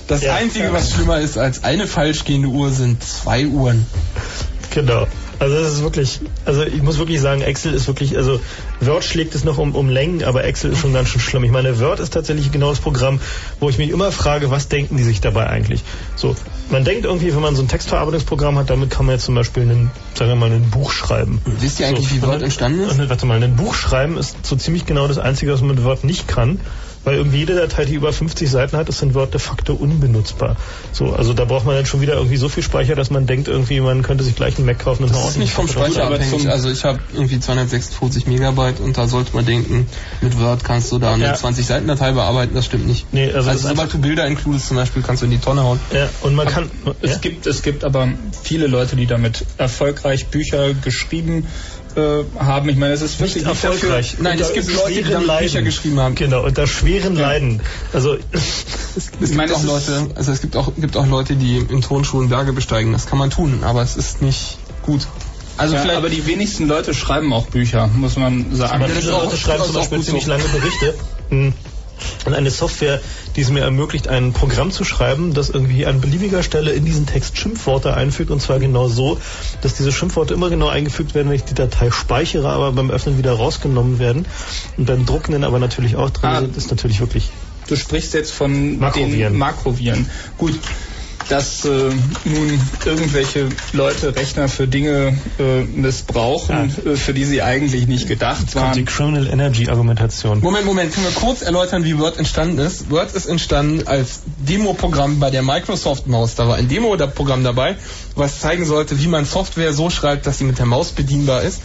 das 0.08 0.22
Ja. 0.24 0.36
Einzige, 0.36 0.72
was 0.72 0.92
schlimmer 0.92 1.20
ist 1.20 1.38
als 1.38 1.64
eine 1.64 1.88
falsch 1.88 2.24
gehende 2.26 2.48
Uhr, 2.50 2.72
sind 2.72 3.04
zwei 3.04 3.46
Uhren. 3.48 3.86
Genau. 4.74 5.08
Also 5.40 5.56
das 5.56 5.74
ist 5.74 5.84
wirklich, 5.84 6.20
also 6.46 6.64
ich 6.64 6.82
muss 6.82 6.98
wirklich 6.98 7.22
sagen, 7.22 7.42
Excel 7.42 7.74
ist 7.74 7.88
wirklich, 7.88 8.18
also 8.18 8.40
Word 8.80 9.04
schlägt 9.04 9.36
es 9.36 9.44
noch 9.44 9.58
um, 9.58 9.76
um 9.76 9.90
Längen, 9.90 10.24
aber 10.24 10.44
Excel 10.44 10.72
ist 10.72 10.80
schon 10.80 10.94
ganz 10.94 11.10
schön 11.10 11.22
schlimm. 11.22 11.44
Ich 11.44 11.52
meine, 11.52 11.80
Word 11.80 12.00
ist 12.00 12.14
tatsächlich 12.14 12.52
genau 12.52 12.70
das 12.70 12.80
Programm, 12.80 13.20
wo 13.60 13.70
ich 13.70 13.78
mich 13.78 13.92
immer 13.92 14.12
frage, 14.12 14.50
was 14.50 14.68
denken 14.68 14.98
die 14.98 15.04
sich 15.04 15.22
dabei 15.22 15.48
eigentlich? 15.48 15.84
So, 16.16 16.36
man 16.70 16.84
denkt 16.84 17.06
irgendwie, 17.06 17.34
wenn 17.36 17.42
man 17.42 17.56
so 17.56 17.62
ein 17.62 17.68
Textverarbeitungsprogramm 17.68 18.58
hat, 18.58 18.70
damit 18.70 18.90
kann 18.90 19.06
man 19.06 19.16
jetzt 19.16 19.26
zum 19.26 19.36
Beispiel 19.36 19.64
einen, 19.64 19.92
sagen 20.16 20.32
wir 20.32 20.36
mal, 20.36 20.52
ein 20.52 20.70
Buch 20.72 20.92
schreiben. 20.92 21.40
Wisst 21.46 21.80
ihr 21.80 21.88
eigentlich, 21.88 22.12
wie 22.12 22.20
und 22.20 22.28
Word 22.28 22.42
entstanden 22.42 22.82
ist? 22.82 23.00
und, 23.00 23.10
Warte 23.10 23.26
mal, 23.26 23.42
ein 23.42 23.56
Buch 23.56 23.76
schreiben 23.76 24.18
ist 24.18 24.46
so 24.46 24.56
ziemlich 24.56 24.86
genau 24.86 25.08
das 25.08 25.20
Einzige, 25.20 25.54
was 25.54 25.62
man 25.62 25.76
mit 25.76 25.84
Word 25.84 26.04
nicht 26.04 26.28
kann. 26.28 26.60
Weil 27.08 27.16
irgendwie 27.16 27.38
jede 27.38 27.56
Datei, 27.56 27.86
die 27.86 27.94
über 27.94 28.12
50 28.12 28.50
Seiten 28.52 28.76
hat, 28.76 28.90
ist 28.90 29.02
in 29.02 29.14
Word 29.16 29.34
de 29.34 29.40
facto 29.40 29.74
unbenutzbar. 29.74 30.58
So, 30.92 31.14
also 31.14 31.34
da 31.34 31.46
braucht 31.46 31.66
man 31.66 31.74
dann 31.76 31.86
schon 31.86 32.02
wieder 32.02 32.16
irgendwie 32.16 32.36
so 32.36 32.50
viel 32.50 32.64
Speicher, 32.64 32.96
dass 32.96 33.10
man 33.10 33.26
denkt, 33.26 33.48
irgendwie 33.48 33.80
man 33.80 34.02
könnte 34.04 34.26
sich 34.26 34.36
gleich 34.36 34.58
einen 34.58 34.66
Mac 34.66 34.80
kaufen 34.80 35.06
und 35.06 35.16
Das 35.16 35.30
ist 35.30 35.38
nicht 35.38 35.54
vom 35.54 35.70
Speicher 35.70 36.04
aber 36.04 36.16
abhängig. 36.16 36.42
zum- 36.42 36.52
Also 36.52 36.70
ich 36.70 36.84
habe 36.84 37.00
irgendwie 37.14 37.40
256 37.40 38.28
Megabyte 38.28 38.82
und 38.82 38.98
da 38.98 39.08
sollte 39.08 39.34
man 39.34 39.46
denken, 39.46 39.88
mit 40.20 40.38
Word 40.38 40.66
kannst 40.66 40.92
du 40.92 41.00
da 41.00 41.14
eine 41.14 41.24
Ja. 41.24 41.34
20 41.34 41.66
Seiten 41.66 41.88
Datei 41.88 42.12
bearbeiten, 42.12 42.56
das 42.56 42.66
stimmt 42.66 42.88
nicht. 42.88 43.06
Nee, 43.14 43.32
also, 43.32 43.52
Also, 43.52 43.70
sobald 43.70 43.94
du 43.94 44.00
Bilder 44.00 44.28
includest 44.28 44.68
zum 44.68 44.76
Beispiel, 44.76 45.02
kannst 45.02 45.22
du 45.22 45.28
in 45.28 45.32
die 45.32 45.38
Tonne 45.40 45.64
hauen. 45.64 45.80
ja, 45.94 46.10
und 46.24 46.36
man 46.36 46.48
kann, 46.48 46.70
Es 47.02 47.12
ja? 47.12 47.18
gibt, 47.20 47.48
es 47.48 47.62
gibt 47.62 47.86
aber 47.86 48.10
viele 48.44 48.68
Leute, 48.68 48.98
die 48.98 49.06
damit 49.06 49.46
erfolgreich 49.58 50.28
Bücher 50.28 50.74
geschrieben 50.74 51.48
äh, 51.98 52.24
haben. 52.40 52.70
Ich 52.70 52.78
meine, 52.78 52.94
es 52.94 53.02
ist 53.02 53.20
wirklich 53.20 53.36
nicht 53.38 53.48
nicht 53.48 53.64
dafür- 53.64 53.72
erfolgreich. 53.74 54.16
Nein, 54.20 54.40
es 54.40 54.54
gibt 54.54 54.72
Leute, 54.74 54.94
die 55.04 55.10
damit 55.10 55.40
Bücher 55.40 55.62
geschrieben 55.64 56.00
haben. 56.00 56.16
Genau, 56.16 56.44
unter 56.46 56.68
schweren 56.68 57.16
Leiden. 57.16 57.62
Also, 57.94 58.16
Es 58.32 58.64
Ich 58.96 59.12
gibt 59.20 59.36
meine, 59.36 59.54
auch 59.54 59.60
es 59.60 59.66
Leute, 59.66 60.08
also 60.16 60.32
es 60.32 60.42
gibt 60.42 60.56
auch, 60.56 60.72
gibt 60.78 60.96
auch 60.98 61.08
Leute, 61.08 61.36
die 61.36 61.58
in 61.58 61.82
Tonschulen 61.82 62.30
Berge 62.30 62.54
besteigen. 62.54 62.94
Das 62.94 63.06
kann 63.08 63.18
man 63.20 63.30
tun, 63.30 63.64
aber 63.64 63.82
es 63.82 63.96
ist 63.98 64.22
nicht 64.22 64.58
gut. 64.84 65.08
Also 65.58 65.74
Ja, 65.76 65.82
vielleicht 65.82 65.98
aber 65.98 66.10
die 66.10 66.26
wenigsten 66.28 66.68
Leute 66.68 66.94
schreiben 66.94 67.34
auch 67.34 67.48
Bücher, 67.48 67.88
muss 67.88 68.16
man 68.16 68.56
sagen. 68.56 68.84
viele 68.86 69.00
ist 69.00 69.10
auch- 69.10 69.24
Leute 69.24 69.38
schreiben 69.38 69.64
zum 69.66 69.74
Beispiel 69.74 70.04
ziemlich 70.04 70.26
so. 70.26 70.30
lange 70.32 70.44
Berichte. 70.44 70.94
Hm. 71.30 71.54
Und 72.26 72.34
eine 72.34 72.52
Software, 72.52 73.00
die 73.36 73.42
es 73.42 73.50
mir 73.50 73.62
ermöglicht, 73.62 74.08
ein 74.08 74.34
Programm 74.34 74.72
zu 74.72 74.84
schreiben, 74.84 75.34
das 75.34 75.50
irgendwie 75.50 75.86
an 75.86 76.02
beliebiger 76.02 76.44
Stelle 76.44 76.72
in 76.72 76.86
diesen 76.86 77.06
Text 77.06 77.38
Schimpfworte 77.38 77.94
einfügt 77.96 78.32
und 78.32 78.42
zwar 78.42 78.60
genau 78.60 78.88
so, 78.88 79.18
dass 79.62 79.74
diese 79.76 79.92
Schimpfworte 79.92 80.34
immer 80.34 80.50
genau 80.50 80.68
eingefügt 80.68 81.16
werden, 81.16 81.30
wenn 81.30 81.36
ich 81.36 81.44
die 81.46 81.54
Datei 81.56 81.92
speichere, 81.92 82.50
aber 82.50 82.72
beim 82.72 82.92
Öffnen 82.92 83.18
wieder 83.18 83.34
rausgenommen 83.34 84.00
werden 84.00 84.26
und 84.78 84.86
beim 84.86 85.06
Drucken 85.06 85.32
dann 85.34 85.44
aber 85.44 85.60
natürlich 85.60 85.96
auch 85.96 86.10
drin 86.10 86.30
Ah. 86.30 86.40
sind, 86.42 86.56
ist 86.58 86.70
natürlich 86.72 87.00
wirklich 87.00 87.30
Du 87.68 87.76
sprichst 87.76 88.14
jetzt 88.14 88.32
von 88.32 88.80
Makroviren. 88.80 89.34
den 89.34 89.38
Makroviren. 89.38 90.10
Gut, 90.38 90.58
dass 91.30 91.66
äh, 91.66 91.70
nun 92.26 92.60
irgendwelche 92.86 93.50
Leute 93.74 94.16
Rechner 94.16 94.48
für 94.48 94.68
Dinge 94.68 95.18
äh, 95.40 95.64
missbrauchen, 95.64 96.74
äh, 96.86 96.96
für 96.96 97.14
die 97.14 97.26
sie 97.26 97.42
eigentlich 97.42 97.88
nicht 97.88 98.08
gedacht 98.08 98.54
kommt 98.54 98.76
die 98.76 98.86
waren. 98.86 98.86
Criminal 98.86 99.28
Energy 99.28 99.70
Argumentation. 99.70 100.40
Moment, 100.42 100.66
Moment, 100.66 100.94
können 100.94 101.06
wir 101.06 101.14
kurz 101.14 101.42
erläutern, 101.42 101.84
wie 101.84 101.98
Word 101.98 102.18
entstanden 102.18 102.60
ist? 102.60 102.90
Word 102.90 103.14
ist 103.14 103.26
entstanden 103.26 103.88
als 103.88 104.22
Demo-Programm 104.38 105.20
bei 105.20 105.30
der 105.30 105.44
Microsoft 105.44 106.08
Maus. 106.08 106.36
Da 106.36 106.48
war 106.48 106.56
ein 106.56 106.68
Demo-Programm 106.68 107.44
dabei, 107.44 107.76
was 108.16 108.40
zeigen 108.40 108.66
sollte, 108.66 109.00
wie 109.02 109.08
man 109.08 109.26
Software 109.26 109.74
so 109.74 109.90
schreibt, 109.90 110.26
dass 110.28 110.38
sie 110.38 110.46
mit 110.46 110.60
der 110.60 110.66
Maus 110.66 110.92
bedienbar 110.92 111.42
ist. 111.44 111.62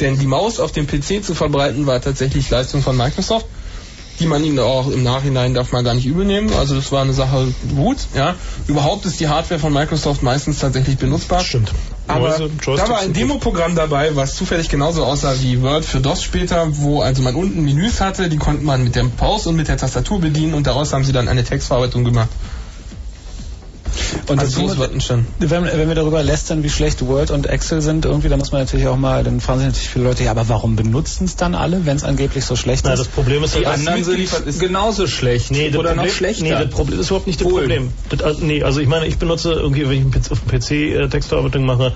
Denn 0.00 0.18
die 0.18 0.26
Maus 0.26 0.60
auf 0.60 0.72
dem 0.72 0.86
PC 0.86 1.24
zu 1.24 1.34
verbreiten 1.34 1.86
war 1.86 2.00
tatsächlich 2.00 2.50
Leistung 2.50 2.82
von 2.82 2.96
Microsoft. 2.96 3.46
Die 4.20 4.26
man 4.26 4.44
ihnen 4.44 4.58
auch 4.58 4.88
im 4.88 5.02
Nachhinein 5.02 5.54
darf 5.54 5.72
man 5.72 5.84
gar 5.84 5.94
nicht 5.94 6.06
übel 6.06 6.24
nehmen. 6.24 6.52
Also 6.54 6.74
das 6.74 6.92
war 6.92 7.02
eine 7.02 7.12
Sache 7.12 7.52
gut, 7.74 7.98
ja. 8.14 8.34
Überhaupt 8.66 9.06
ist 9.06 9.20
die 9.20 9.28
Hardware 9.28 9.60
von 9.60 9.72
Microsoft 9.72 10.22
meistens 10.22 10.58
tatsächlich 10.58 10.98
benutzbar. 10.98 11.40
Stimmt. 11.40 11.72
Aber 12.08 12.28
Mäuse, 12.28 12.50
da 12.64 12.88
war 12.88 12.98
ein. 12.98 13.12
Demoprogramm 13.12 13.74
dabei, 13.74 14.14
was 14.14 14.36
zufällig 14.36 14.68
genauso 14.68 15.04
aussah 15.04 15.34
wie 15.40 15.62
Word 15.62 15.84
für 15.84 16.00
DOS 16.00 16.22
später, 16.22 16.66
wo 16.76 17.00
also 17.00 17.22
man 17.22 17.34
unten 17.34 17.64
Menüs 17.64 18.00
hatte, 18.00 18.28
die 18.28 18.36
konnte 18.36 18.64
man 18.64 18.84
mit 18.84 18.94
dem 18.94 19.10
Pause 19.10 19.48
und 19.48 19.56
mit 19.56 19.68
der 19.68 19.76
Tastatur 19.76 20.20
bedienen 20.20 20.54
und 20.54 20.66
daraus 20.66 20.92
haben 20.92 21.04
sie 21.04 21.12
dann 21.12 21.28
eine 21.28 21.44
Textverarbeitung 21.44 22.04
gemacht. 22.04 22.28
Und 24.28 24.38
also 24.40 24.60
so 24.60 24.72
ist 24.72 24.78
Wattenstein. 24.78 25.26
wenn, 25.38 25.64
wenn 25.64 25.88
wir 25.88 25.94
darüber 25.94 26.22
lästern, 26.22 26.62
wie 26.62 26.70
schlecht 26.70 27.06
Word 27.06 27.30
und 27.30 27.46
Excel 27.46 27.80
sind, 27.82 28.04
irgendwie, 28.04 28.28
dann 28.28 28.38
muss 28.38 28.52
man 28.52 28.62
natürlich 28.62 28.86
auch 28.86 28.96
mal, 28.96 29.22
dann 29.24 29.40
fragen 29.40 29.60
sich 29.60 29.68
natürlich 29.68 29.88
viele 29.88 30.04
Leute, 30.06 30.24
ja, 30.24 30.30
aber 30.30 30.48
warum 30.48 30.76
benutzen 30.76 31.24
es 31.24 31.36
dann 31.36 31.54
alle, 31.54 31.86
wenn 31.86 31.96
es 31.96 32.04
angeblich 32.04 32.44
so 32.44 32.56
schlecht 32.56 32.84
Na, 32.84 32.92
ist? 32.94 33.00
das 33.00 33.08
Problem 33.08 33.42
ist 33.44 33.54
Die 33.54 33.66
halt, 33.66 33.78
anderen 33.78 34.04
sind 34.04 34.18
ist- 34.20 34.60
genauso 34.60 35.06
schlecht 35.06 35.50
Nee, 35.50 35.70
das 35.70 35.78
oder 35.78 35.90
Problem, 35.90 36.06
noch 36.06 36.12
schlechter. 36.14 36.42
Nee, 36.44 36.50
das 36.50 36.68
Problem 36.70 37.00
ist 37.00 37.06
überhaupt 37.08 37.26
nicht 37.26 37.40
das 37.40 37.46
Wohl. 37.46 37.60
Problem. 37.62 37.92
Das, 38.10 38.22
also, 38.22 38.44
nee, 38.44 38.62
also 38.62 38.80
ich 38.80 38.88
meine, 38.88 39.06
ich 39.06 39.18
benutze 39.18 39.52
irgendwie, 39.52 39.88
wenn 39.88 40.08
ich 40.10 40.30
auf 40.30 40.40
dem 40.40 40.48
PC 40.58 40.70
äh, 40.70 41.08
Textverarbeitung 41.08 41.64
mache 41.64 41.92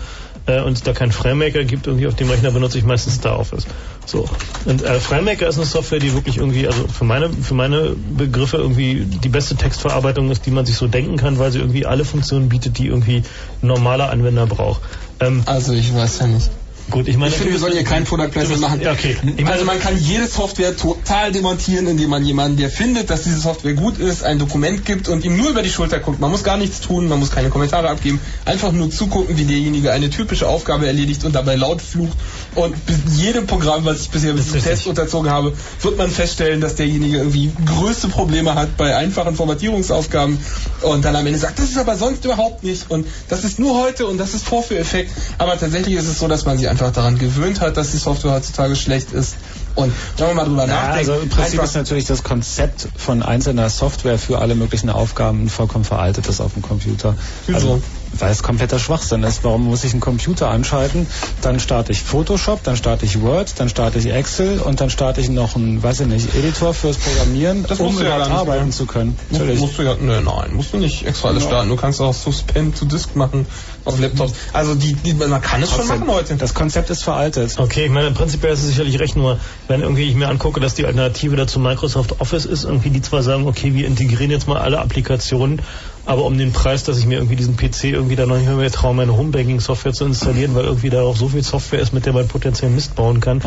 äh, 0.46 0.60
und 0.60 0.72
es 0.72 0.82
da 0.82 0.92
keinen 0.92 1.12
FrameMaker 1.12 1.64
gibt, 1.64 1.86
irgendwie 1.86 2.06
auf 2.06 2.14
dem 2.14 2.30
Rechner 2.30 2.50
benutze 2.50 2.78
ich 2.78 2.84
meistens 2.84 3.16
StarOffice. 3.16 3.66
So. 4.06 4.28
Und 4.64 4.82
äh, 4.82 5.00
FrameMaker 5.00 5.46
ist 5.48 5.56
eine 5.56 5.66
Software, 5.66 5.98
die 5.98 6.14
wirklich 6.14 6.38
irgendwie, 6.38 6.66
also 6.66 6.86
für 6.88 7.04
meine, 7.04 7.30
für 7.30 7.54
meine 7.54 7.94
Begriffe 8.16 8.56
irgendwie 8.56 9.04
die 9.04 9.28
beste 9.28 9.56
Textverarbeitung 9.56 10.30
ist, 10.30 10.46
die 10.46 10.50
man 10.50 10.66
sich 10.66 10.76
so 10.76 10.86
denken 10.86 11.16
kann, 11.16 11.38
weil 11.38 11.52
sie 11.52 11.58
irgendwie 11.58 11.86
alle 11.86 12.04
Funktionen 12.04 12.48
bietet, 12.48 12.78
die 12.78 12.86
irgendwie 12.86 13.22
normaler 13.62 14.10
Anwender 14.10 14.46
braucht. 14.46 14.80
Ähm, 15.20 15.42
Also 15.46 15.72
ich 15.72 15.94
weiß 15.94 16.20
ja 16.20 16.26
nicht. 16.26 16.50
Gut, 16.90 17.08
ich 17.08 17.16
meine, 17.16 17.30
Ich 17.30 17.36
finde, 17.36 17.52
wir 17.52 17.58
sollen 17.58 17.72
hier 17.72 17.84
kein 17.84 18.04
Product 18.04 18.28
Placement 18.28 18.60
machen. 18.60 18.80
Okay. 18.86 19.16
Ich 19.36 19.46
Also 19.46 19.64
man 19.64 19.78
kann 19.80 19.98
jede 19.98 20.26
Software 20.26 20.76
total 20.76 21.32
demontieren, 21.32 21.86
indem 21.86 22.10
man 22.10 22.24
jemanden, 22.24 22.56
der 22.56 22.70
findet, 22.70 23.10
dass 23.10 23.22
diese 23.22 23.38
Software 23.38 23.74
gut 23.74 23.98
ist, 23.98 24.22
ein 24.22 24.38
Dokument 24.38 24.84
gibt 24.84 25.08
und 25.08 25.24
ihm 25.24 25.36
nur 25.36 25.50
über 25.50 25.62
die 25.62 25.70
Schulter 25.70 25.98
guckt. 25.98 26.20
Man 26.20 26.30
muss 26.30 26.44
gar 26.44 26.56
nichts 26.56 26.80
tun, 26.80 27.08
man 27.08 27.18
muss 27.18 27.30
keine 27.30 27.50
Kommentare 27.50 27.88
abgeben, 27.88 28.20
einfach 28.44 28.72
nur 28.72 28.90
zugucken, 28.90 29.36
wie 29.36 29.44
derjenige 29.44 29.92
eine 29.92 30.10
typische 30.10 30.48
Aufgabe 30.48 30.86
erledigt 30.86 31.24
und 31.24 31.34
dabei 31.34 31.56
laut 31.56 31.82
flucht. 31.82 32.16
Und 32.54 32.74
jedem 33.16 33.46
Programm, 33.46 33.84
was 33.84 34.02
ich 34.02 34.10
bisher 34.10 34.32
bis 34.32 34.50
zum. 34.50 34.60
Test 34.60 34.86
unterzogen 34.86 35.30
habe, 35.30 35.52
wird 35.80 35.96
man 35.96 36.10
feststellen, 36.10 36.60
dass 36.60 36.74
derjenige 36.74 37.18
irgendwie 37.18 37.50
größte 37.66 38.08
Probleme 38.08 38.54
hat 38.54 38.76
bei 38.76 38.96
einfachen 38.96 39.34
Formatierungsaufgaben 39.34 40.38
und 40.82 41.04
dann 41.04 41.16
am 41.16 41.26
Ende 41.26 41.38
sagt, 41.38 41.58
das 41.58 41.70
ist 41.70 41.78
aber 41.78 41.96
sonst 41.96 42.24
überhaupt 42.24 42.64
nicht 42.64 42.90
und 42.90 43.06
das 43.28 43.44
ist 43.44 43.58
nur 43.58 43.82
heute 43.82 44.06
und 44.06 44.18
das 44.18 44.34
ist 44.34 44.44
Vorführeffekt. 44.44 45.10
Aber 45.38 45.58
tatsächlich 45.58 45.96
ist 45.96 46.08
es 46.08 46.18
so, 46.18 46.28
dass 46.28 46.44
man 46.44 46.58
sich 46.58 46.68
einfach 46.68 46.79
daran 46.80 47.18
gewöhnt 47.18 47.60
hat, 47.60 47.76
dass 47.76 47.90
die 47.90 47.98
Software 47.98 48.32
heutzutage 48.32 48.74
schlecht 48.76 49.12
ist. 49.12 49.36
Und 49.74 49.92
wenn 50.16 50.26
man 50.28 50.36
mal 50.36 50.44
drüber 50.46 50.66
Ja, 50.66 50.88
nachdenkt, 50.88 50.98
also 51.10 51.12
im 51.22 51.28
Prinzip 51.28 51.52
einfach- 51.52 51.64
ist 51.64 51.74
natürlich 51.74 52.04
das 52.06 52.22
Konzept 52.22 52.88
von 52.96 53.22
einzelner 53.22 53.68
Software 53.70 54.18
für 54.18 54.38
alle 54.38 54.54
möglichen 54.54 54.90
Aufgaben 54.90 55.48
vollkommen 55.48 55.84
veraltet 55.84 56.26
ist 56.26 56.40
auf 56.40 56.54
dem 56.54 56.62
Computer. 56.62 57.14
Also, 57.52 57.80
weil 58.18 58.30
es 58.32 58.42
kompletter 58.42 58.78
Schwachsinn 58.78 59.22
ist. 59.22 59.44
Warum 59.44 59.64
muss 59.64 59.84
ich 59.84 59.92
einen 59.92 60.00
Computer 60.00 60.48
anschalten? 60.48 61.06
Dann 61.42 61.60
starte 61.60 61.92
ich 61.92 62.02
Photoshop, 62.02 62.62
dann 62.62 62.76
starte 62.76 63.04
ich 63.04 63.20
Word, 63.20 63.54
dann 63.58 63.68
starte 63.68 63.98
ich 63.98 64.06
Excel 64.12 64.58
und 64.58 64.80
dann 64.80 64.90
starte 64.90 65.20
ich 65.20 65.28
noch 65.28 65.56
einen, 65.56 65.82
weiß 65.82 66.00
ich 66.00 66.06
nicht, 66.06 66.34
Editor 66.34 66.74
fürs 66.74 66.96
Programmieren, 66.96 67.64
Das 67.68 67.78
um 67.80 67.86
musst 67.86 68.00
du 68.00 68.04
ja 68.04 68.16
überhaupt 68.16 68.30
nicht 68.30 68.38
arbeiten 68.40 68.64
mehr. 68.64 68.72
zu 68.72 68.86
können. 68.86 69.16
Musst, 69.28 69.32
Natürlich. 69.40 69.60
musst 69.60 69.78
du 69.78 69.82
ja, 69.82 69.96
nö, 70.00 70.20
nein, 70.20 70.54
musst 70.54 70.72
du 70.72 70.78
nicht 70.78 71.06
extra 71.06 71.28
alles 71.28 71.44
starten. 71.44 71.68
Du 71.68 71.76
kannst 71.76 72.00
auch 72.00 72.14
Suspend 72.14 72.76
zu 72.76 72.84
Disk 72.84 73.16
machen 73.16 73.46
auf 73.84 73.98
Laptops. 73.98 74.32
Also 74.52 74.74
die, 74.74 74.94
die 74.94 75.14
man 75.14 75.40
kann 75.40 75.62
es 75.62 75.70
schon 75.70 75.86
machen 75.86 76.08
heute. 76.08 76.36
Das 76.36 76.54
Konzept 76.54 76.90
ist 76.90 77.02
veraltet. 77.02 77.58
Okay, 77.58 77.86
ich 77.86 77.90
meine, 77.90 78.10
prinzipiell 78.10 78.52
ist 78.52 78.60
es 78.60 78.66
sicherlich 78.66 78.98
recht, 78.98 79.16
nur 79.16 79.38
wenn 79.68 79.80
irgendwie 79.82 80.08
ich 80.08 80.14
mir 80.14 80.28
angucke, 80.28 80.60
dass 80.60 80.74
die 80.74 80.84
Alternative 80.84 81.36
dazu 81.36 81.58
Microsoft 81.60 82.20
Office 82.20 82.44
ist, 82.44 82.64
irgendwie 82.64 82.90
die 82.90 83.00
zwar 83.02 83.22
sagen, 83.22 83.46
okay, 83.46 83.74
wir 83.74 83.86
integrieren 83.86 84.30
jetzt 84.30 84.48
mal 84.48 84.58
alle 84.58 84.78
Applikationen, 84.80 85.62
aber 86.06 86.24
um 86.24 86.36
den 86.38 86.52
Preis, 86.52 86.84
dass 86.84 86.98
ich 86.98 87.06
mir 87.06 87.16
irgendwie 87.16 87.36
diesen 87.36 87.56
PC 87.56 87.84
irgendwie 87.84 88.16
da 88.16 88.26
noch 88.26 88.36
nicht 88.36 88.48
mehr 88.48 88.70
traue, 88.70 88.94
meine 88.94 89.16
Homebanking-Software 89.16 89.92
zu 89.92 90.04
installieren, 90.04 90.54
weil 90.54 90.64
irgendwie 90.64 90.90
da 90.90 91.02
auch 91.02 91.16
so 91.16 91.28
viel 91.28 91.42
Software 91.42 91.80
ist, 91.80 91.92
mit 91.92 92.06
der 92.06 92.12
man 92.12 92.26
potenziell 92.26 92.70
Mist 92.70 92.94
bauen 92.94 93.20
kann. 93.20 93.40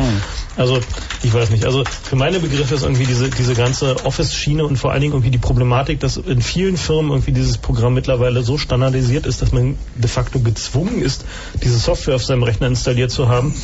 Also, 0.56 0.78
ich 1.22 1.32
weiß 1.32 1.50
nicht. 1.50 1.64
Also, 1.64 1.84
für 1.84 2.16
meine 2.16 2.38
Begriffe 2.40 2.74
ist 2.74 2.82
irgendwie 2.82 3.06
diese, 3.06 3.28
diese 3.30 3.54
ganze 3.54 4.04
Office-Schiene 4.04 4.64
und 4.64 4.76
vor 4.76 4.92
allen 4.92 5.00
Dingen 5.00 5.12
irgendwie 5.14 5.30
die 5.30 5.38
Problematik, 5.38 6.00
dass 6.00 6.16
in 6.16 6.42
vielen 6.42 6.76
Firmen 6.76 7.10
irgendwie 7.10 7.32
dieses 7.32 7.58
Programm 7.58 7.94
mittlerweile 7.94 8.42
so 8.42 8.56
standardisiert 8.56 9.26
ist, 9.26 9.42
dass 9.42 9.52
man 9.52 9.76
de 9.96 10.08
facto 10.08 10.38
gezwungen 10.40 11.02
ist, 11.02 11.24
diese 11.62 11.78
Software 11.78 12.16
auf 12.16 12.24
seinem 12.24 12.44
Rechner 12.44 12.68
installiert 12.68 13.10
zu 13.10 13.28
haben. 13.28 13.54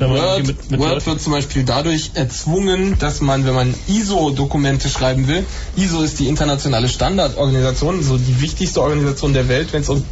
Word, 0.00 0.46
mit, 0.46 0.70
mit 0.70 0.80
Word 0.80 1.06
wird 1.06 1.20
zum 1.20 1.32
Beispiel 1.32 1.64
dadurch 1.64 2.12
erzwungen, 2.14 2.98
dass 2.98 3.20
man, 3.20 3.44
wenn 3.46 3.54
man 3.54 3.74
ISO-Dokumente 3.88 4.88
schreiben 4.88 5.26
will, 5.26 5.44
ISO 5.76 6.02
ist 6.02 6.18
die 6.20 6.28
internationale 6.28 6.88
Standardorganisation, 6.88 8.02
so 8.02 8.16
die 8.16 8.37
wichtigste 8.40 8.80
Organisation 8.82 9.32
der 9.32 9.48
Welt, 9.48 9.72
wenn 9.72 9.82
es 9.82 9.88
um 9.88 10.04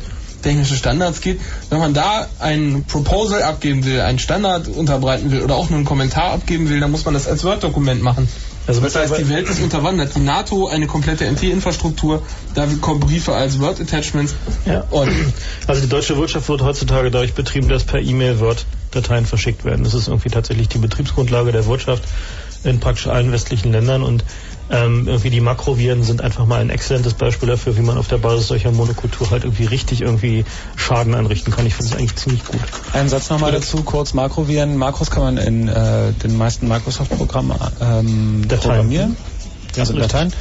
technische 0.43 0.77
Standards 0.77 1.21
geht, 1.21 1.41
wenn 1.71 1.79
man 1.79 1.93
da 1.95 2.29
ein 2.39 2.85
Proposal 2.87 3.43
abgeben 3.43 3.85
will, 3.85 4.01
einen 4.01 4.19
Standard 4.19 4.69
unterbreiten 4.69 5.31
will 5.33 5.43
oder 5.43 5.57
auch 5.57 5.71
nur 5.71 5.79
einen 5.79 5.87
Kommentar 5.87 6.33
abgeben 6.33 6.69
will, 6.69 6.79
dann 6.79 6.91
muss 6.91 7.05
man 7.05 7.15
das 7.15 7.27
als 7.27 7.43
Word-Dokument 7.43 8.03
machen. 8.03 8.29
Also 8.69 8.81
das 8.81 8.97
heißt, 8.97 9.17
die 9.19 9.29
Welt 9.29 9.49
ist 9.49 9.61
unterwandert. 9.61 10.17
Die 10.17 10.21
NATO, 10.21 10.67
eine 10.67 10.87
komplette 10.89 11.25
MP-Infrastruktur, 11.27 12.23
da 12.55 12.67
kommen 12.81 13.01
Briefe 13.01 13.33
als 13.33 13.61
Word-Attachments. 13.61 14.35
Ja. 14.65 14.85
Und 14.91 15.11
Also 15.69 15.83
die 15.83 15.89
deutsche 15.89 16.17
Wirtschaft 16.17 16.49
wird 16.49 16.63
heutzutage 16.63 17.11
dadurch 17.11 17.35
betrieben, 17.35 17.69
dass 17.69 17.85
per 17.85 18.01
E-Mail 18.01 18.41
Word-Dateien 18.41 19.27
verschickt 19.27 19.65
werden. 19.65 19.85
Das 19.85 19.95
ist 19.95 20.09
irgendwie 20.09 20.31
tatsächlich 20.31 20.69
die 20.69 20.79
Betriebsgrundlage 20.79 21.53
der 21.53 21.67
Wirtschaft 21.67 22.03
in 22.65 22.81
praktisch 22.81 23.07
allen 23.07 23.31
westlichen 23.31 23.71
Ländern 23.71 24.03
und 24.03 24.25
ähm, 24.71 25.07
irgendwie 25.07 25.31
die 25.31 25.41
Makroviren 25.41 26.03
sind 26.03 26.23
einfach 26.23 26.47
mal 26.47 26.61
ein 26.61 26.71
exzellentes 26.71 27.15
Beispiel 27.15 27.49
dafür, 27.49 27.77
wie 27.77 27.83
man 27.83 27.99
auf 27.99 28.09
der 28.09 28.19
Basis 28.19 28.49
solcher 28.49 28.73
Monokultur 28.73 29.31
halt 29.31 29.45
irgendwie 29.45 29.67
richtig 29.67 30.03
irgendwie 30.03 30.45
Schaden 30.75 31.15
anrichten 31.15 31.53
kann. 31.53 31.67
Ich 31.67 31.75
finde 31.75 31.93
es 31.93 31.99
eigentlich 31.99 32.17
ziemlich 32.17 32.45
gut. 32.45 32.61
Ein 32.93 33.09
Satz 33.09 33.31
nochmal 33.31 33.53
dazu, 33.53 33.83
kurz 33.83 34.15
Makroviren. 34.15 34.77
Makros 34.77 35.11
kann 35.11 35.23
man 35.23 35.37
in 35.37 35.69
äh, 35.69 36.13
den 36.13 36.37
meisten 36.37 36.69
Microsoft-Programmen 36.69 37.57
ähm, 37.81 38.45
programmieren. 38.49 39.17
Also. 39.79 39.93
Dateien 39.93 40.33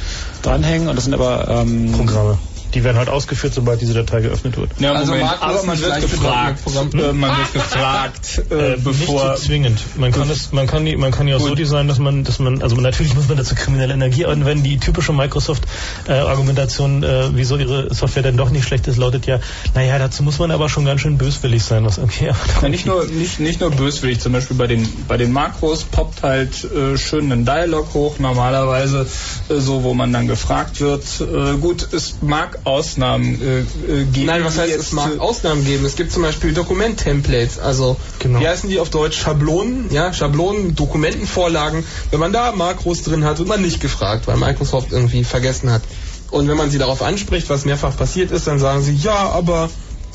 dranhängen 0.42 0.88
und 0.88 0.96
das 0.96 1.04
sind 1.04 1.12
aber 1.12 1.46
ähm, 1.48 1.92
Programme. 1.92 2.38
Die 2.74 2.84
werden 2.84 2.96
halt 2.96 3.08
ausgeführt, 3.08 3.54
sobald 3.54 3.80
diese 3.80 3.94
Datei 3.94 4.20
geöffnet 4.20 4.56
wird. 4.56 4.70
Ja, 4.78 4.92
Also 4.92 5.12
Moment, 5.12 5.30
Markus 5.40 5.42
aber 5.56 5.62
man 5.66 5.80
wird 5.80 6.00
gefragt. 6.00 6.60
Äh, 6.94 7.12
man 7.12 7.30
wird 7.38 7.52
gefragt, 7.54 8.42
äh, 8.50 8.72
Äh, 8.74 8.76
bevor. 8.78 9.30
nicht 9.30 9.38
so 9.40 9.46
zwingend. 9.46 9.80
Man 9.96 10.12
kann 10.12 10.28
es, 10.30 10.52
man 10.52 10.66
kann 10.66 10.84
die, 10.84 10.96
man 10.96 11.10
kann 11.12 11.28
ja 11.28 11.36
auch 11.36 11.40
so 11.40 11.54
designen, 11.54 11.88
dass 11.88 11.98
man, 11.98 12.24
dass 12.24 12.38
man, 12.38 12.62
also 12.62 12.76
natürlich 12.76 13.14
muss 13.14 13.28
man 13.28 13.36
dazu 13.38 13.54
kriminelle 13.54 13.94
Energie 13.94 14.26
anwenden. 14.26 14.64
Die 14.64 14.78
typische 14.78 15.12
Microsoft-Argumentation, 15.12 17.02
äh, 17.02 17.28
wieso 17.32 17.56
ihre 17.56 17.92
Software 17.94 18.22
denn 18.22 18.36
doch 18.36 18.50
nicht 18.50 18.64
schlecht 18.66 18.86
ist, 18.88 18.96
lautet 18.96 19.26
ja, 19.26 19.40
naja, 19.74 19.98
dazu 19.98 20.22
muss 20.22 20.38
man 20.38 20.50
aber 20.50 20.68
schon 20.68 20.84
ganz 20.84 21.00
schön 21.00 21.18
böswillig 21.18 21.62
sein, 21.64 21.84
was 21.84 21.98
irgendwie. 21.98 22.26
Ja, 22.62 22.68
nicht 22.68 22.86
nur 22.86 23.06
nicht, 23.06 23.40
nicht 23.40 23.60
nur 23.60 23.70
böswillig, 23.70 24.20
zum 24.20 24.32
Beispiel 24.32 24.56
bei 24.56 24.66
den 24.66 24.86
bei 25.08 25.16
den 25.16 25.32
Makros 25.32 25.84
poppt 25.84 26.22
halt 26.22 26.64
äh, 26.64 26.96
schön 26.98 27.30
ein 27.32 27.44
Dialog 27.44 27.94
hoch, 27.94 28.18
normalerweise 28.18 29.06
äh, 29.48 29.54
so, 29.60 29.82
wo 29.82 29.94
man 29.94 30.12
dann 30.12 30.26
gefragt 30.26 30.80
wird. 30.80 31.04
Äh, 31.20 31.56
gut, 31.58 31.86
es 31.92 32.16
mag 32.22 32.55
Ausnahmen 32.64 33.40
äh, 33.42 33.58
äh, 33.60 34.04
geben. 34.04 34.26
Nein, 34.26 34.44
was 34.44 34.58
heißt, 34.58 34.74
es 34.74 34.92
mag 34.92 35.18
Ausnahmen 35.18 35.64
geben. 35.64 35.84
Es 35.84 35.96
gibt 35.96 36.12
zum 36.12 36.22
Beispiel 36.22 36.52
Dokument-Templates, 36.52 37.58
also 37.58 37.96
Genau. 38.18 38.40
wie 38.40 38.48
heißen 38.48 38.68
die 38.68 38.78
auf 38.78 38.90
Deutsch? 38.90 39.18
Schablonen, 39.18 39.90
ja, 39.92 40.12
Schablonen, 40.12 40.74
Dokumentenvorlagen. 40.74 41.84
Wenn 42.10 42.20
man 42.20 42.32
da 42.32 42.52
Makros 42.52 43.02
drin 43.02 43.24
hat, 43.24 43.38
wird 43.38 43.48
man 43.48 43.62
nicht 43.62 43.80
gefragt, 43.80 44.26
weil 44.26 44.36
Microsoft 44.36 44.92
irgendwie 44.92 45.24
vergessen 45.24 45.70
hat. 45.70 45.82
Und 46.30 46.48
wenn 46.48 46.56
man 46.56 46.70
sie 46.70 46.78
darauf 46.78 47.02
anspricht, 47.02 47.48
was 47.50 47.64
mehrfach 47.64 47.96
passiert 47.96 48.30
ist, 48.30 48.46
dann 48.46 48.58
sagen 48.58 48.82
sie, 48.82 48.94
ja, 48.96 49.30
aber 49.30 49.68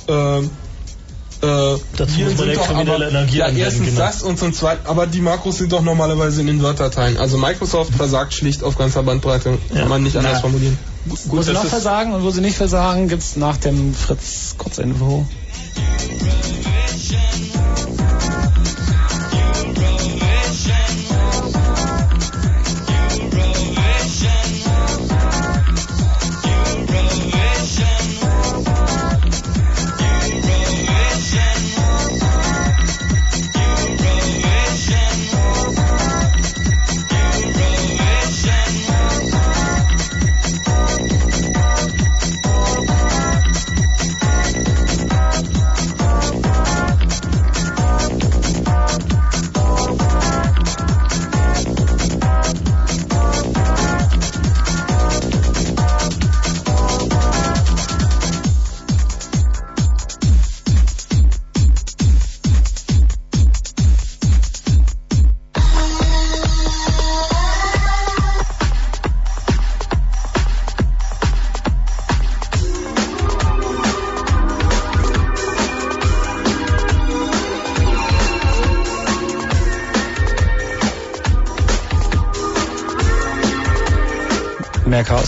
äh, 0.07 0.39
äh, 0.39 1.77
Dazu 1.97 2.13
hier 2.15 2.25
muss 2.29 2.37
man 2.37 2.53
doch 2.53 2.69
aber, 2.69 3.07
Energie 3.07 3.37
Ja, 3.37 3.45
anwenden, 3.45 3.63
erstens 3.63 3.85
genau. 3.87 3.99
das 3.99 4.21
und 4.21 4.37
zum 4.37 4.53
zweiten, 4.53 4.85
aber 4.87 5.07
die 5.07 5.21
Makros 5.21 5.57
sind 5.57 5.71
doch 5.71 5.81
normalerweise 5.81 6.41
in 6.41 6.47
den 6.47 6.61
Word-Dateien. 6.61 7.17
Also 7.17 7.37
Microsoft 7.37 7.95
versagt 7.95 8.33
schlicht 8.33 8.63
auf 8.63 8.77
ganzer 8.77 9.01
Bandbreite. 9.03 9.57
Kann 9.73 9.87
man 9.89 10.03
nicht 10.03 10.15
anders 10.17 10.33
Na, 10.35 10.41
formulieren. 10.41 10.77
Wo 11.05 11.41
sie 11.41 11.53
noch 11.53 11.65
versagen 11.65 12.13
und 12.13 12.23
wo 12.23 12.29
sie 12.29 12.41
nicht 12.41 12.57
versagen, 12.57 13.07
gibt's 13.07 13.35
nach 13.35 13.57
dem 13.57 13.93
Fritz 13.93 14.55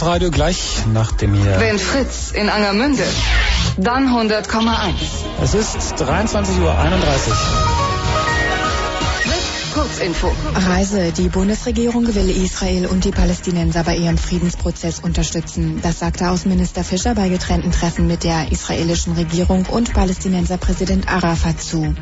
Radio 0.03 0.31
gleich 0.31 0.85
nach 0.93 1.11
dem 1.13 1.33
hier. 1.33 1.59
Wenn 1.59 1.79
Fritz 1.79 2.31
in 2.31 2.49
Angermünde, 2.49 3.03
dann 3.77 4.09
100,1. 4.09 4.93
Es 5.41 5.53
ist 5.53 5.77
23.31 5.95 6.61
Uhr. 6.61 6.75
Kurzinfo. 9.73 10.31
Reise. 10.53 11.11
Die 11.13 11.29
Bundesregierung 11.29 12.13
will 12.13 12.29
Israel 12.29 12.85
und 12.85 13.05
die 13.05 13.11
Palästinenser 13.11 13.83
bei 13.83 13.95
ihrem 13.95 14.17
Friedensprozess 14.17 14.99
unterstützen. 14.99 15.79
Das 15.81 15.99
sagte 15.99 16.29
Außenminister 16.29 16.83
Fischer 16.83 17.15
bei 17.15 17.29
getrennten 17.29 17.71
Treffen 17.71 18.05
mit 18.05 18.23
der 18.23 18.51
israelischen 18.51 19.13
Regierung 19.13 19.65
und 19.65 19.93
Palästinenserpräsident 19.93 21.07
Arafat 21.07 21.59
zu. 21.61 21.95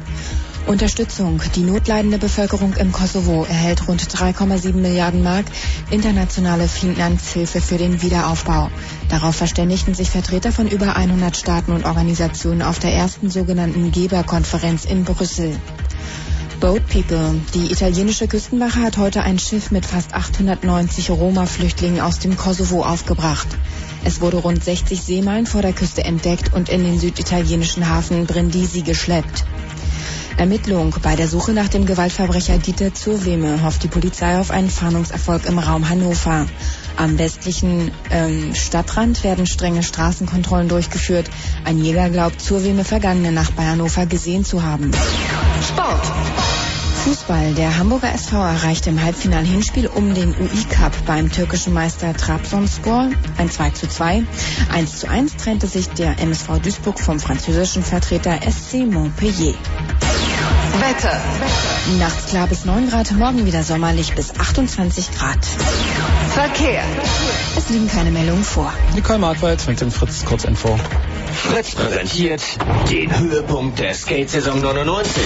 Unterstützung. 0.71 1.41
Die 1.55 1.63
notleidende 1.63 2.17
Bevölkerung 2.17 2.73
im 2.75 2.93
Kosovo 2.93 3.43
erhält 3.43 3.89
rund 3.89 4.01
3,7 4.01 4.71
Milliarden 4.73 5.21
Mark 5.21 5.45
internationale 5.89 6.69
Finanzhilfe 6.69 7.59
für 7.59 7.77
den 7.77 8.01
Wiederaufbau. 8.01 8.69
Darauf 9.09 9.35
verständigten 9.35 9.93
sich 9.93 10.09
Vertreter 10.09 10.53
von 10.53 10.69
über 10.69 10.95
100 10.95 11.35
Staaten 11.35 11.73
und 11.73 11.83
Organisationen 11.83 12.61
auf 12.61 12.79
der 12.79 12.93
ersten 12.93 13.29
sogenannten 13.29 13.91
Geberkonferenz 13.91 14.85
in 14.85 15.03
Brüssel. 15.03 15.59
Boat 16.61 16.87
People. 16.87 17.41
Die 17.53 17.69
italienische 17.69 18.29
Küstenwache 18.29 18.81
hat 18.81 18.97
heute 18.97 19.23
ein 19.23 19.39
Schiff 19.39 19.71
mit 19.71 19.85
fast 19.85 20.13
890 20.13 21.09
Roma-Flüchtlingen 21.09 21.99
aus 21.99 22.19
dem 22.19 22.37
Kosovo 22.37 22.83
aufgebracht. 22.83 23.47
Es 24.05 24.21
wurde 24.21 24.37
rund 24.37 24.63
60 24.63 25.01
Seemeilen 25.01 25.47
vor 25.47 25.63
der 25.63 25.73
Küste 25.73 26.05
entdeckt 26.05 26.53
und 26.53 26.69
in 26.69 26.85
den 26.85 26.97
süditalienischen 26.97 27.89
Hafen 27.89 28.25
Brindisi 28.25 28.83
geschleppt. 28.83 29.43
Ermittlung. 30.41 30.95
Bei 31.03 31.15
der 31.15 31.27
Suche 31.27 31.53
nach 31.53 31.67
dem 31.67 31.85
Gewaltverbrecher 31.85 32.57
Dieter 32.57 32.95
Zurweme 32.95 33.61
hofft 33.63 33.83
die 33.83 33.87
Polizei 33.87 34.39
auf 34.39 34.49
einen 34.49 34.71
Fahndungserfolg 34.71 35.45
im 35.45 35.59
Raum 35.59 35.87
Hannover. 35.87 36.47
Am 36.97 37.19
westlichen 37.19 37.91
ähm, 38.09 38.55
Stadtrand 38.55 39.23
werden 39.23 39.45
strenge 39.45 39.83
Straßenkontrollen 39.83 40.67
durchgeführt. 40.67 41.29
Ein 41.63 41.77
Jäger 41.77 42.09
glaubt, 42.09 42.41
Zurweme 42.41 42.83
vergangene 42.83 43.31
Nacht 43.31 43.55
bei 43.55 43.65
Hannover 43.65 44.07
gesehen 44.07 44.43
zu 44.43 44.63
haben. 44.63 44.89
Sport. 45.61 46.11
Fußball. 47.03 47.53
Der 47.53 47.77
Hamburger 47.77 48.11
SV 48.11 48.35
erreichte 48.37 48.89
im 48.89 49.01
Halbfinal-Hinspiel 49.01 49.87
um 49.87 50.15
den 50.15 50.29
UI-Cup 50.29 51.05
beim 51.05 51.31
türkischen 51.31 51.73
Meister 51.73 52.15
Trabzonspor 52.15 53.09
ein 53.37 53.51
2 53.51 53.69
zu 53.71 53.87
2. 53.87 54.23
1 54.73 54.99
zu 54.99 55.07
1 55.07 55.35
trennte 55.37 55.67
sich 55.67 55.87
der 55.89 56.19
MSV 56.19 56.59
Duisburg 56.63 56.99
vom 56.99 57.19
französischen 57.19 57.83
Vertreter 57.83 58.39
SC 58.41 58.85
Montpellier. 58.87 59.53
Wetter. 60.81 61.21
Nachts 61.99 62.25
klar 62.31 62.47
bis 62.47 62.65
9 62.65 62.89
Grad, 62.89 63.11
morgen 63.11 63.45
wieder 63.45 63.61
sommerlich 63.61 64.15
bis 64.15 64.33
28 64.37 65.11
Grad. 65.15 65.37
Verkehr. 66.33 66.83
Es 67.55 67.69
liegen 67.69 67.87
keine 67.87 68.09
Meldungen 68.09 68.43
vor. 68.43 68.73
Nicole 68.95 69.19
Markwald 69.19 69.67
mit 69.67 69.79
dem 69.79 69.91
Fritz 69.91 70.25
Kurzinfo. 70.25 70.79
Fritz 71.33 71.75
präsentiert 71.75 72.41
den 72.89 73.15
Höhepunkt 73.15 73.77
der 73.77 73.93
Skate-Saison 73.93 74.59
99. 74.59 75.23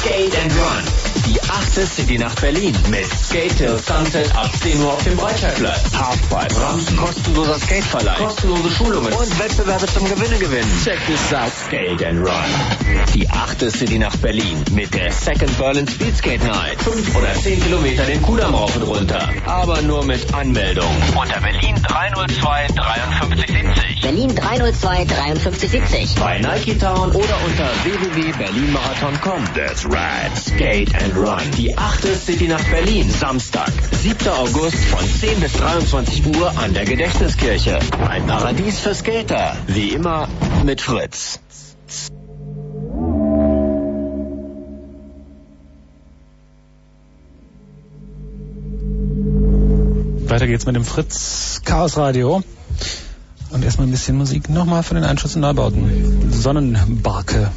Skate 0.00 0.42
and 0.42 0.52
Run. 0.52 1.13
Die 1.54 1.60
achte 1.60 1.86
City 1.86 2.18
nach 2.18 2.34
Berlin 2.36 2.76
mit 2.90 3.06
Skate 3.06 3.56
Till 3.56 3.78
Sunset 3.78 4.34
ab 4.34 4.50
10 4.60 4.82
Uhr 4.82 4.92
auf 4.92 5.04
dem 5.04 5.16
Breitscheidplatz. 5.16 5.84
Halfpipe, 5.94 6.60
Ramsen, 6.60 6.96
kostenloser 6.96 7.60
Skateverleih, 7.60 8.16
kostenlose 8.16 8.70
Schulungen 8.70 9.12
und 9.12 9.38
Wettbewerbe 9.38 9.86
zum 9.86 10.04
Gewinne 10.04 10.36
gewinnen. 10.38 10.68
Check 10.84 10.98
this 11.06 11.32
out. 11.32 11.52
Skate 11.52 12.04
and 12.04 12.26
Run. 12.26 13.04
Die 13.14 13.30
achte 13.30 13.70
City 13.70 14.00
nach 14.00 14.16
Berlin 14.16 14.64
mit 14.72 14.92
der 14.94 15.12
Second 15.12 15.56
Berlin 15.56 15.86
Speedskate 15.86 16.44
Night. 16.44 16.82
5 16.82 17.14
oder 17.14 17.32
10 17.32 17.62
Kilometer 17.62 18.04
den 18.04 18.20
Kudamm 18.22 18.52
rauf 18.52 18.74
und 18.74 18.82
runter. 18.82 19.28
Aber 19.46 19.80
nur 19.82 20.04
mit 20.04 20.34
Anmeldung. 20.34 20.90
Unter 21.14 21.40
Berlin 21.40 21.76
302 21.86 22.66
5370. 22.74 24.00
Berlin 24.02 24.34
302 24.34 25.06
5370. 25.06 26.14
Bei 26.16 26.40
Nike 26.40 26.76
Town 26.78 27.10
oder 27.12 27.38
unter 27.46 27.70
www.berlinmarathon.com. 27.84 29.44
That's 29.54 29.84
right. 29.86 30.36
Skate 30.36 30.92
and 31.00 31.16
Run. 31.16 31.43
Die 31.52 31.76
achte 31.76 32.16
City 32.16 32.48
nach 32.48 32.64
Berlin. 32.64 33.10
Samstag, 33.10 33.72
7. 34.02 34.28
August 34.28 34.76
von 34.76 35.04
10 35.06 35.40
bis 35.40 35.52
23 35.52 36.26
Uhr 36.36 36.58
an 36.58 36.74
der 36.74 36.84
Gedächtniskirche. 36.84 37.78
Ein 38.08 38.26
Paradies 38.26 38.80
für 38.80 38.94
Skater. 38.94 39.56
Wie 39.66 39.90
immer 39.90 40.28
mit 40.64 40.80
Fritz. 40.80 41.40
Weiter 50.28 50.46
geht's 50.46 50.66
mit 50.66 50.74
dem 50.74 50.84
Fritz 50.84 51.60
Chaos 51.64 51.96
Radio. 51.96 52.42
Und 53.50 53.64
erstmal 53.64 53.86
ein 53.86 53.92
bisschen 53.92 54.16
Musik 54.16 54.48
nochmal 54.48 54.82
für 54.82 54.94
den 54.94 55.04
Einschutz 55.04 55.36
und 55.36 55.42
Neubauten. 55.42 56.32
Sonnenbarke. 56.32 57.52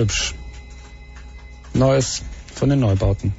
Hübsch. 0.00 0.34
Neues 1.74 2.22
von 2.54 2.70
den 2.70 2.80
Neubauten. 2.80 3.34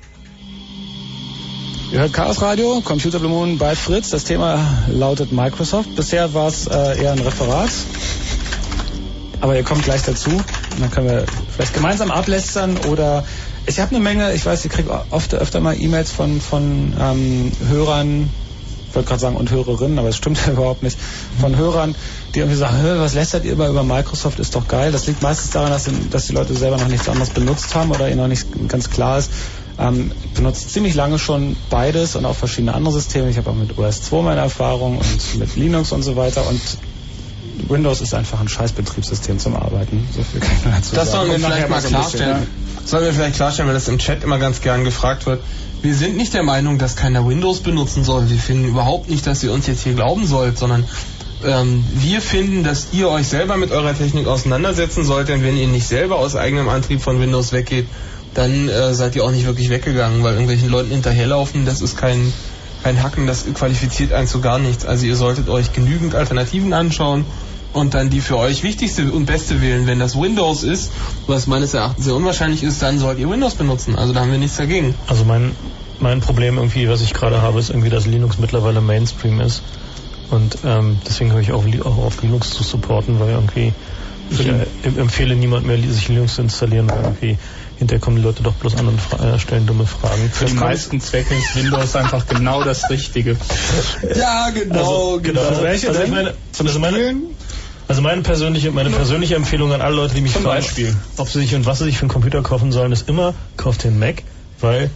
Ihr 1.91 1.99
hört 1.99 2.13
Chaos 2.13 2.41
Radio, 2.41 2.81
Computer 2.81 3.19
Blue 3.19 3.31
Moon 3.31 3.57
bei 3.57 3.75
Fritz. 3.75 4.11
Das 4.11 4.23
Thema 4.23 4.59
lautet 4.88 5.31
Microsoft. 5.31 5.95
Bisher 5.95 6.33
war 6.33 6.47
es 6.47 6.67
äh, 6.67 7.01
eher 7.01 7.11
ein 7.11 7.19
Referat. 7.19 7.71
Aber 9.41 9.57
ihr 9.57 9.63
kommt 9.63 9.83
gleich 9.83 10.03
dazu. 10.03 10.29
Und 10.29 10.79
dann 10.79 10.91
können 10.91 11.09
wir 11.09 11.25
vielleicht 11.49 11.73
gemeinsam 11.73 12.11
ablästern 12.11 12.77
oder 12.89 13.25
ich 13.65 13.79
habe 13.79 13.95
eine 13.95 14.03
Menge, 14.03 14.33
ich 14.33 14.45
weiß, 14.45 14.63
ich 14.65 14.71
kriege 14.71 14.89
oft 15.09 15.33
öfter 15.33 15.59
mal 15.59 15.79
E-Mails 15.79 16.11
von, 16.11 16.39
von 16.41 16.93
ähm, 16.99 17.51
Hörern, 17.69 18.29
ich 18.88 18.95
wollte 18.95 19.09
gerade 19.09 19.21
sagen 19.21 19.35
und 19.35 19.51
Hörerinnen, 19.51 19.99
aber 19.99 20.09
es 20.09 20.17
stimmt 20.17 20.39
ja 20.45 20.51
überhaupt 20.53 20.83
nicht, 20.83 20.97
von 21.39 21.57
Hörern, 21.57 21.95
die 22.36 22.40
irgendwie 22.40 22.58
sagen, 22.58 22.78
"Hä, 22.78 22.94
was 22.98 23.14
lästert 23.14 23.45
ihr 23.45 23.53
immer 23.53 23.68
über 23.68 23.84
Microsoft, 23.84 24.40
ist 24.40 24.56
doch 24.56 24.68
geil. 24.68 24.91
Das 24.91 25.08
liegt 25.08 25.22
meistens 25.22 25.52
daran, 25.52 25.70
dass, 25.72 25.88
dass 26.12 26.28
die 26.28 26.34
Leute 26.34 26.53
selber 26.56 26.78
noch 26.78 26.88
nichts 26.88 27.08
anderes 27.10 27.30
benutzt 27.30 27.74
haben 27.76 27.91
oder 27.91 28.08
ihnen 28.08 28.18
noch 28.18 28.28
nicht 28.28 28.48
ganz 28.68 28.90
klar 28.90 29.18
ist. 29.20 29.32
Ähm, 29.80 30.12
ich 30.24 30.32
benutze 30.32 30.68
ziemlich 30.68 30.95
lange 30.95 31.18
schon 31.20 31.56
beides 31.70 32.16
und 32.16 32.26
auch 32.26 32.36
verschiedene 32.36 32.74
andere 32.74 32.94
Systeme. 32.94 33.30
Ich 33.30 33.38
habe 33.38 33.49
auch 33.49 33.56
mit 33.56 33.78
OS 33.78 34.02
2 34.03 34.22
meine 34.22 34.41
Erfahrung 34.41 34.98
und 34.98 35.40
mit 35.40 35.56
Linux 35.56 35.91
und 35.91 36.03
so 36.03 36.16
weiter 36.16 36.48
und 36.48 36.62
Windows 37.70 38.02
ist 38.02 38.14
einfach 38.14 38.40
ein 38.40 38.48
scheiß 38.49 38.72
Betriebssystem 38.74 39.40
zum 39.40 39.56
Arbeiten. 39.56 40.08
So 40.16 40.24
viel 40.24 40.40
kann 40.40 40.52
ich 40.58 40.64
nur 40.66 40.74
dazu 40.74 40.95
Das 40.95 41.12
sagen. 41.12 41.28
sollen 41.28 41.41
wir 41.41 41.48
vielleicht 41.49 41.70
mal 41.70 41.76
ein 41.78 41.82
bisschen, 41.84 41.95
klarstellen. 41.98 42.48
Sollen 42.86 43.06
wir 43.06 43.14
vielleicht 43.14 43.36
klarstellen, 43.36 43.68
weil 43.68 43.76
das 43.76 43.88
im 43.88 43.98
Chat 43.99 44.24
immer 44.24 44.40
ganz 44.40 44.62
gern 44.62 44.84
gefragt 44.84 45.26
wird. 45.26 45.41
Wir 45.82 45.95
sind 45.95 46.16
nicht 46.16 46.34
der 46.34 46.44
Meinung, 46.44 46.78
dass 46.78 46.95
keiner 46.95 47.28
Windows 47.28 47.60
benutzen 47.60 48.03
soll. 48.03 48.30
Wir 48.30 48.38
finden 48.38 48.66
überhaupt 48.68 49.10
nicht, 49.10 49.26
dass 49.26 49.44
ihr 49.44 49.52
uns 49.52 49.68
jetzt 49.68 49.84
hier 49.84 49.94
glauben 49.94 50.28
sollt, 50.28 50.58
sondern 50.60 50.86
ähm, 51.45 51.84
wir 51.95 52.22
finden, 52.22 52.63
dass 52.63 52.88
ihr 52.91 53.09
euch 53.09 53.27
selber 53.27 53.57
mit 53.57 53.72
eurer 53.72 53.97
Technik 53.97 54.27
auseinandersetzen 54.27 55.03
sollt, 55.03 55.30
denn 55.30 55.43
wenn 55.43 55.57
ihr 55.57 55.68
nicht 55.68 55.88
selber 55.88 56.18
aus 56.18 56.35
eigenem 56.35 56.69
Antrieb 56.69 57.01
von 57.01 57.19
Windows 57.19 57.51
weggeht, 57.51 57.88
dann 58.34 58.69
äh, 58.69 58.93
seid 58.93 59.15
ihr 59.15 59.23
auch 59.23 59.31
nicht 59.31 59.45
wirklich 59.45 59.69
weggegangen, 59.69 60.23
weil 60.23 60.34
irgendwelchen 60.34 60.69
Leuten 60.69 60.91
hinterherlaufen, 60.91 61.65
das 61.65 61.81
ist 61.81 61.97
kein, 61.97 62.31
kein 62.84 63.03
Hacken, 63.03 63.27
das 63.27 63.45
qualifiziert 63.53 64.13
einen 64.13 64.27
zu 64.27 64.41
gar 64.41 64.59
nichts. 64.59 64.85
Also 64.85 65.05
ihr 65.05 65.15
solltet 65.15 65.49
euch 65.49 65.73
genügend 65.73 66.15
Alternativen 66.15 66.73
anschauen 66.73 67.26
und 67.73 67.93
dann 67.93 68.09
die 68.09 68.22
für 68.22 68.38
euch 68.38 68.63
wichtigste 68.63 69.11
und 69.11 69.26
beste 69.26 69.61
wählen. 69.61 69.88
Wenn 69.88 69.99
das 69.99 70.19
Windows 70.19 70.63
ist, 70.63 70.91
was 71.27 71.47
meines 71.47 71.73
Erachtens 71.73 72.05
sehr 72.05 72.15
unwahrscheinlich 72.15 72.63
ist, 72.63 72.81
dann 72.81 72.99
sollt 72.99 73.19
ihr 73.19 73.30
Windows 73.30 73.55
benutzen. 73.55 73.95
Also 73.95 74.13
da 74.13 74.22
haben 74.22 74.31
wir 74.31 74.39
nichts 74.39 74.57
dagegen. 74.57 74.95
Also 75.07 75.26
mein, 75.26 75.55
mein 75.99 76.22
Problem 76.22 76.57
irgendwie, 76.57 76.89
was 76.89 77.01
ich 77.01 77.13
gerade 77.13 77.41
habe, 77.41 77.59
ist 77.59 77.69
irgendwie, 77.69 77.89
dass 77.89 78.05
Linux 78.05 78.38
mittlerweile 78.39 78.81
Mainstream 78.81 79.39
ist. 79.41 79.61
Und 80.32 80.58
ähm, 80.66 80.99
deswegen 81.08 81.32
höre 81.34 81.41
ich 81.41 81.52
auch, 81.52 81.66
auch 81.86 81.98
auf 81.98 82.22
Linux 82.22 82.52
zu 82.52 82.64
supporten, 82.64 83.20
weil 83.20 83.30
irgendwie 83.30 83.74
ich 84.30 84.48
äh, 84.48 84.66
em- 84.84 84.98
empfehle 84.98 85.36
niemand 85.36 85.66
mehr, 85.68 85.78
sich 85.78 86.08
Linux 86.08 86.36
zu 86.36 86.41
installieren, 86.41 86.90
weil 86.90 87.02
irgendwie 87.03 87.38
hinterher 87.78 87.99
kommen 87.99 88.16
die 88.16 88.22
Leute 88.22 88.41
doch 88.44 88.53
bloß 88.53 88.76
an 88.78 88.88
und 88.88 89.02
fra 89.02 89.34
äh, 89.36 89.40
stellen 89.40 89.66
dumme 89.66 89.86
Fragen. 89.86 90.30
Für 90.32 90.45
die 90.45 90.53
meisten 90.53 91.02
Zwecke 91.02 91.36
ist 91.36 91.56
Windows 91.56 91.95
einfach 91.98 92.26
genau 92.28 92.64
das 92.64 92.90
Richtige. 92.90 93.36
Ja, 94.16 94.49
genau, 94.52 94.80
Also, 94.80 95.20
genau. 95.22 95.41
Also, 95.41 95.64
welche 95.64 95.90
also, 95.90 96.02
ich 96.02 96.10
meine, 96.12 96.34
also 96.58 96.80
meine, 96.80 97.14
also 97.90 98.02
meine 98.02 98.22
persönliche, 98.22 98.72
meine 98.72 98.90
persönliche 98.90 99.36
Empfehlung 99.36 99.74
an 99.74 99.82
alle 99.82 99.95
Leute, 99.98 100.14
die 100.16 100.22
mich 100.22 100.32
Zum 100.32 100.44
fragen, 100.44 100.62
Beispiel. 100.62 100.95
ob 101.18 101.28
sie 101.28 101.40
sich 101.40 101.53
und 101.56 101.66
was 101.66 101.80
sie 101.80 101.86
sich 101.86 101.98
für 101.98 102.03
einen 102.03 102.10
Computer 102.12 102.41
kaufen 102.41 102.72
sollen, 102.72 102.94
ist 102.94 103.10
immer, 103.10 103.34
kauft 103.58 103.84
den 103.84 103.99
Mac, 103.99 104.24
weil 104.62 104.90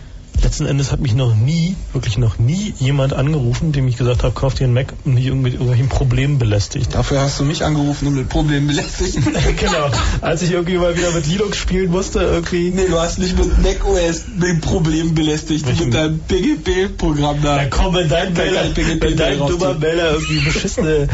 letzten 0.46 0.68
Endes 0.68 0.92
hat 0.92 1.00
mich 1.00 1.16
noch 1.16 1.36
nie, 1.36 1.76
wirklich 1.92 2.18
noch 2.20 2.38
nie 2.38 2.74
jemand 2.78 3.14
angerufen, 3.14 3.72
dem 3.72 3.88
ich 3.88 3.98
gesagt 3.98 4.24
habe, 4.24 4.34
kauft 4.34 4.60
dir 4.60 4.66
einen 4.66 4.76
Mac 4.76 4.94
und 5.04 5.16
mich 5.16 5.26
irgendwie 5.26 5.46
mit 5.46 5.54
irgendwelchen 5.54 5.90
Problemen 5.90 6.38
belästigt. 6.38 6.94
Dafür 6.94 7.22
hast 7.22 7.40
du 7.40 7.44
mich 7.44 7.64
angerufen 7.64 8.08
und 8.08 8.16
mit 8.16 8.30
Problemen 8.30 8.68
belästigt. 8.68 9.18
genau. 9.60 9.90
Als 10.22 10.44
ich 10.44 10.52
irgendwie 10.52 10.78
mal 10.78 10.96
wieder 10.96 11.12
mit 11.12 11.26
Linux 11.26 11.58
spielen 11.58 11.90
musste, 11.90 12.20
irgendwie. 12.20 12.70
Nee, 12.70 12.88
du 12.88 13.00
hast 13.00 13.18
nicht 13.18 13.38
mit 13.38 13.58
macOS 13.62 14.26
mit 14.38 14.62
Problemen 14.62 15.16
belästigt, 15.16 15.66
Welchen- 15.66 15.86
mit 15.86 15.96
deinem 15.96 16.20
PGP-Programm 16.20 17.42
da. 17.42 17.56
Na 17.58 17.66
komm, 17.66 17.96
wenn 17.96 18.08
dein, 18.08 18.34
PGP 18.34 19.02
wenn 19.02 19.18
dein 19.18 19.40
raus 19.40 19.50
dummer. 19.52 19.74
Melder 19.74 20.12
irgendwie 20.12 20.40
beschissene 20.42 21.08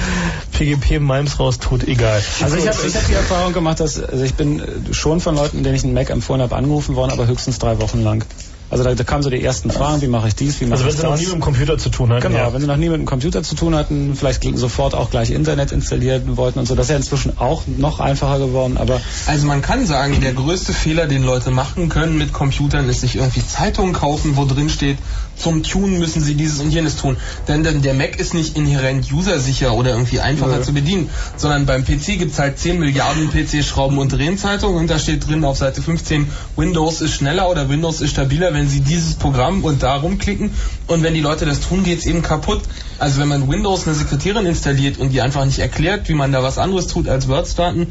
PGP-Mimes 0.52 1.40
raustut, 1.40 1.88
egal. 1.88 2.22
Also 2.42 2.58
ich 2.58 2.68
habe 2.68 2.78
ich 2.86 2.96
hab 2.96 3.08
die 3.08 3.14
Erfahrung 3.14 3.54
gemacht, 3.54 3.80
dass 3.80 3.98
also 4.02 4.24
ich 4.24 4.34
bin 4.34 4.60
äh, 4.60 4.94
schon 4.94 5.22
von 5.22 5.36
Leuten, 5.36 5.64
denen 5.64 5.76
ich 5.76 5.86
einen 5.86 5.94
Mac 5.94 6.10
empfohlen 6.10 6.42
habe, 6.42 6.56
angerufen 6.56 6.96
worden, 6.98 7.12
aber 7.12 7.28
höchstens 7.28 7.60
drei 7.60 7.80
Wochen 7.80 8.04
lang. 8.04 8.26
Also 8.72 8.84
da, 8.86 8.96
da 8.96 9.04
kamen 9.04 9.22
so 9.22 9.30
die 9.30 9.44
ersten 9.44 9.70
Fragen, 9.70 10.02
wie 10.02 10.08
mache 10.08 10.30
ich 10.30 10.36
dies, 10.36 10.62
wie 10.62 10.66
mache 10.66 10.84
Also 10.84 10.86
wenn 10.86 10.92
ich 10.92 10.98
sie 10.98 11.04
noch 11.04 11.12
das. 11.12 11.20
nie 11.20 11.26
mit 11.26 11.36
dem 11.36 11.42
Computer 11.42 11.78
zu 11.78 11.90
tun 11.90 12.10
hatten. 12.12 12.22
Genau, 12.22 12.38
ja. 12.38 12.54
wenn 12.54 12.62
sie 12.62 12.68
noch 12.68 12.78
nie 12.78 12.90
mit 12.90 13.00
dem 13.00 13.06
Computer 13.06 13.44
zu 13.44 13.56
tun 13.56 13.76
hatten, 13.76 14.16
vielleicht 14.16 14.44
sofort 14.58 14.96
auch 14.96 15.10
gleich 15.10 15.32
Internet 15.32 15.72
installieren 15.72 16.38
wollten 16.38 16.60
und 16.60 16.68
so. 16.68 16.76
Das 16.76 16.86
ist 16.86 16.92
ja 16.92 16.96
inzwischen 16.96 17.38
auch 17.38 17.64
noch 17.68 18.00
einfacher 18.00 18.40
geworden, 18.40 18.78
aber 18.78 19.02
Also 19.28 19.46
man 19.46 19.62
kann 19.62 19.86
sagen, 19.86 20.22
der 20.22 20.34
größte 20.34 20.74
Fehler, 20.74 21.08
den 21.08 21.24
Leute 21.24 21.52
machen 21.52 21.90
können 21.90 22.18
mit 22.18 22.32
Computern, 22.34 22.88
ist 22.88 23.02
sich 23.02 23.18
irgendwie 23.18 23.46
Zeitungen 23.46 23.94
kaufen, 23.94 24.38
wo 24.38 24.46
drin 24.46 24.70
steht, 24.70 24.98
zum 25.36 25.64
Tunen 25.64 26.00
müssen 26.00 26.22
sie 26.22 26.36
dieses 26.36 26.60
und 26.60 26.70
jenes 26.72 26.96
tun. 26.96 27.18
Denn, 27.48 27.64
denn 27.64 27.82
der 27.82 27.94
Mac 27.94 28.20
ist 28.20 28.34
nicht 28.34 28.56
inhärent 28.56 29.12
usersicher 29.12 29.74
oder 29.74 29.92
irgendwie 29.92 30.20
einfacher 30.20 30.58
Nö. 30.58 30.64
zu 30.64 30.74
bedienen, 30.74 31.10
sondern 31.36 31.66
beim 31.66 31.84
PC 31.84 32.20
gibt's 32.20 32.40
halt 32.40 32.58
10 32.60 32.80
Milliarden 32.80 33.30
PC-Schrauben 33.32 33.98
und 33.98 34.12
Drehzeitungen 34.14 34.78
und 34.78 34.90
da 34.90 35.00
steht 35.00 35.28
drin 35.28 35.44
auf 35.44 35.58
Seite 35.58 35.82
15, 35.82 36.28
Windows 36.56 37.02
ist 37.02 37.14
schneller 37.14 37.50
oder 37.50 37.70
Windows 37.70 38.02
ist 38.02 38.12
stabiler, 38.12 38.54
wenn 38.54 38.61
sie 38.68 38.82
dieses 38.82 39.16
Programm 39.16 39.64
und 39.64 39.84
da 39.84 39.96
rumklicken 39.96 40.52
und 40.88 41.04
wenn 41.04 41.14
die 41.14 41.22
Leute 41.22 41.46
das 41.46 41.62
tun, 41.62 41.84
geht's 41.84 42.06
eben 42.06 42.22
kaputt. 42.22 42.62
Also 43.00 43.20
wenn 43.20 43.28
man 43.28 43.50
Windows 43.50 43.88
eine 43.88 43.96
Sekretärin 43.96 44.46
installiert 44.46 44.98
und 44.98 45.10
die 45.10 45.22
einfach 45.22 45.46
nicht 45.46 45.60
erklärt, 45.60 46.10
wie 46.10 46.14
man 46.14 46.32
da 46.32 46.44
was 46.44 46.58
anderes 46.58 46.88
tut 46.88 47.08
als 47.08 47.28
Word 47.28 47.48
starten, 47.48 47.88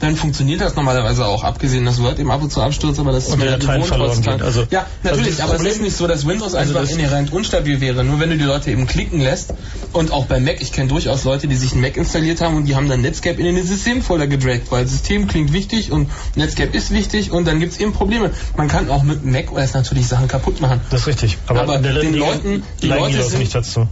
dann 0.00 0.16
funktioniert 0.16 0.60
das 0.60 0.74
normalerweise 0.76 1.26
auch, 1.26 1.44
abgesehen, 1.44 1.84
dass 1.84 2.02
Word 2.02 2.18
eben 2.18 2.30
ab 2.30 2.42
und 2.42 2.50
zu 2.50 2.60
abstürzt, 2.60 2.98
aber 2.98 3.12
das 3.12 3.28
ist 3.28 3.34
Und 3.34 3.42
die 3.42 3.46
Dateien 3.46 3.84
verloren 3.84 4.20
gehen. 4.22 4.42
Also- 4.42 4.66
ja, 4.70 4.86
also 5.04 5.16
natürlich, 5.16 5.36
das 5.36 5.40
aber 5.44 5.52
es 5.52 5.56
Problem- 5.58 5.72
ist 5.74 5.82
nicht 5.82 5.96
so, 5.96 6.06
dass 6.06 6.26
Windows 6.26 6.54
Also 6.54 6.76
einfach 6.78 6.90
inhärent 6.92 7.32
unstabil 7.32 7.80
wäre. 7.80 8.02
Nur 8.02 8.18
wenn 8.18 8.30
du 8.30 8.38
die 8.38 8.44
Leute 8.44 8.70
eben 8.70 8.86
klicken 8.86 9.20
lässt 9.20 9.54
und 9.92 10.10
auch 10.12 10.26
bei 10.26 10.40
Mac, 10.40 10.60
ich 10.60 10.72
kenne 10.72 10.88
durchaus 10.88 11.24
Leute, 11.24 11.48
die 11.48 11.56
sich 11.56 11.72
einen 11.72 11.82
Mac 11.82 11.96
installiert 11.96 12.40
haben 12.40 12.56
und 12.56 12.64
die 12.64 12.74
haben 12.76 12.88
dann 12.88 13.02
Netscape 13.02 13.38
in 13.40 13.54
den 13.54 13.66
Systemfolder 13.66 14.26
gedragt, 14.26 14.70
weil 14.70 14.86
System 14.86 15.28
klingt 15.28 15.52
wichtig 15.52 15.92
und 15.92 16.08
Netscape 16.34 16.76
ist 16.76 16.90
wichtig 16.90 17.30
und 17.30 17.46
dann 17.46 17.60
gibt's 17.60 17.78
eben 17.78 17.92
Probleme. 17.92 18.30
Man 18.56 18.68
kann 18.68 18.90
auch 18.90 19.02
mit 19.02 19.24
Mac 19.24 19.52
OS 19.52 19.74
natürlich 19.74 20.06
Sachen 20.08 20.28
kaputt 20.28 20.60
machen. 20.60 20.80
Das 20.90 21.02
ist 21.02 21.06
richtig. 21.08 21.38
Aber, 21.46 21.60
Aber 21.62 21.78
den 21.78 22.14
Leuten- 22.14 22.62
die 22.82 22.88
Leute 22.88 23.22
sind- 23.22 23.38
nicht 23.38 23.54
dazu. 23.54 23.86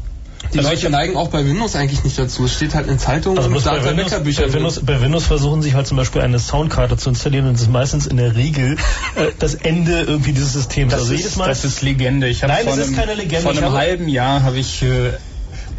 Die 0.52 0.58
Leute 0.58 0.90
neigen 0.90 1.16
auch 1.16 1.28
bei 1.28 1.44
Windows 1.44 1.76
eigentlich 1.76 2.04
nicht 2.04 2.18
dazu. 2.18 2.44
Es 2.44 2.54
steht 2.54 2.74
halt 2.74 2.86
in 2.86 2.98
Zeitungen 2.98 3.38
Also 3.38 3.50
und 3.50 3.64
bei 3.64 3.84
Windows, 3.84 4.10
bei, 4.10 4.52
Windows, 4.52 4.80
bei 4.84 5.00
Windows 5.00 5.24
versuchen 5.26 5.62
sich 5.62 5.74
halt 5.74 5.86
zum 5.86 5.96
Beispiel 5.96 6.22
eine 6.22 6.38
Soundkarte 6.38 6.96
zu 6.96 7.10
installieren 7.10 7.46
und 7.46 7.54
das 7.54 7.62
ist 7.62 7.70
meistens 7.70 8.06
in 8.06 8.16
der 8.16 8.36
Regel 8.36 8.76
äh, 9.16 9.32
das 9.38 9.54
Ende 9.54 10.02
irgendwie 10.02 10.32
dieses 10.32 10.52
Systems. 10.52 10.92
Das, 10.92 11.02
also 11.02 11.12
ist, 11.12 11.20
jedes 11.20 11.36
Mal. 11.36 11.48
das 11.48 11.64
ist 11.64 11.82
Legende. 11.82 12.28
Ich 12.28 12.42
habe 12.42 12.52
Nein, 12.52 12.64
vor 12.64 12.76
das 12.76 12.86
ist 12.86 12.88
einem, 12.88 12.96
keine 12.96 13.14
Legende. 13.14 13.42
Vor 13.42 13.52
einem 13.52 13.72
halben 13.72 14.08
Jahr 14.08 14.42
habe 14.42 14.58
ich 14.58 14.82
äh, 14.82 15.12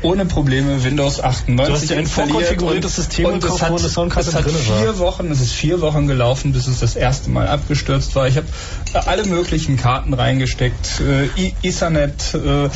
ohne 0.02 0.26
Probleme 0.26 0.84
Windows 0.84 1.20
98 1.22 1.68
Du 1.68 1.74
hast 1.74 1.90
dir 1.90 1.98
ein 1.98 2.08
vorkonfiguriertes 2.08 2.98
und- 2.98 3.04
System 3.06 3.26
und 3.26 3.42
gekauft, 3.42 3.56
es 3.56 3.62
hat, 3.62 3.72
wo 3.98 4.02
eine 4.02 4.12
es 4.20 4.34
hat 4.34 4.46
drin 4.46 4.54
war. 4.68 4.78
vier 4.80 5.00
Wochen, 5.00 5.32
es 5.32 5.42
ist 5.42 5.52
vier 5.54 5.82
Wochen 5.82 6.08
gelaufen, 6.08 6.54
bis 6.54 6.68
es 6.68 6.80
das 6.80 6.96
erste 6.96 7.30
Mal 7.30 7.48
abgestürzt 7.48 8.16
war. 8.16 8.28
Ich 8.28 8.38
habe 8.38 8.48
äh, 8.94 8.98
alle 9.00 9.26
möglichen 9.26 9.78
Karten 9.78 10.14
reingesteckt, 10.14 11.02
äh, 11.02 11.28
Ethernet, 11.68 12.34
äh, 12.34 12.70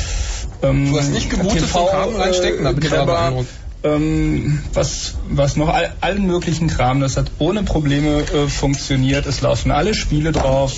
ähm, 0.64 0.92
Du 0.92 1.00
hast 1.00 1.12
nicht 1.12 1.30
gebootet 1.30 1.66
von 1.66 1.88
Kabel 1.88 2.16
reinstecken, 2.18 2.64
da 2.66 2.72
bin 2.72 2.86
ich 2.86 2.94
aber 2.94 3.14
beeindruckt. 3.14 3.50
Ähm, 3.84 4.62
was, 4.74 5.16
was 5.30 5.56
noch, 5.58 5.68
all, 5.70 5.92
allen 6.02 6.26
möglichen 6.26 6.68
Kram, 6.68 7.02
das 7.02 7.18
hat 7.18 7.28
ohne 7.40 7.64
Probleme 7.64 8.22
äh, 8.22 8.48
funktioniert. 8.48 9.26
Es 9.26 9.42
laufen 9.42 9.72
alle 9.72 9.94
Spiele 9.94 10.32
drauf. 10.32 10.74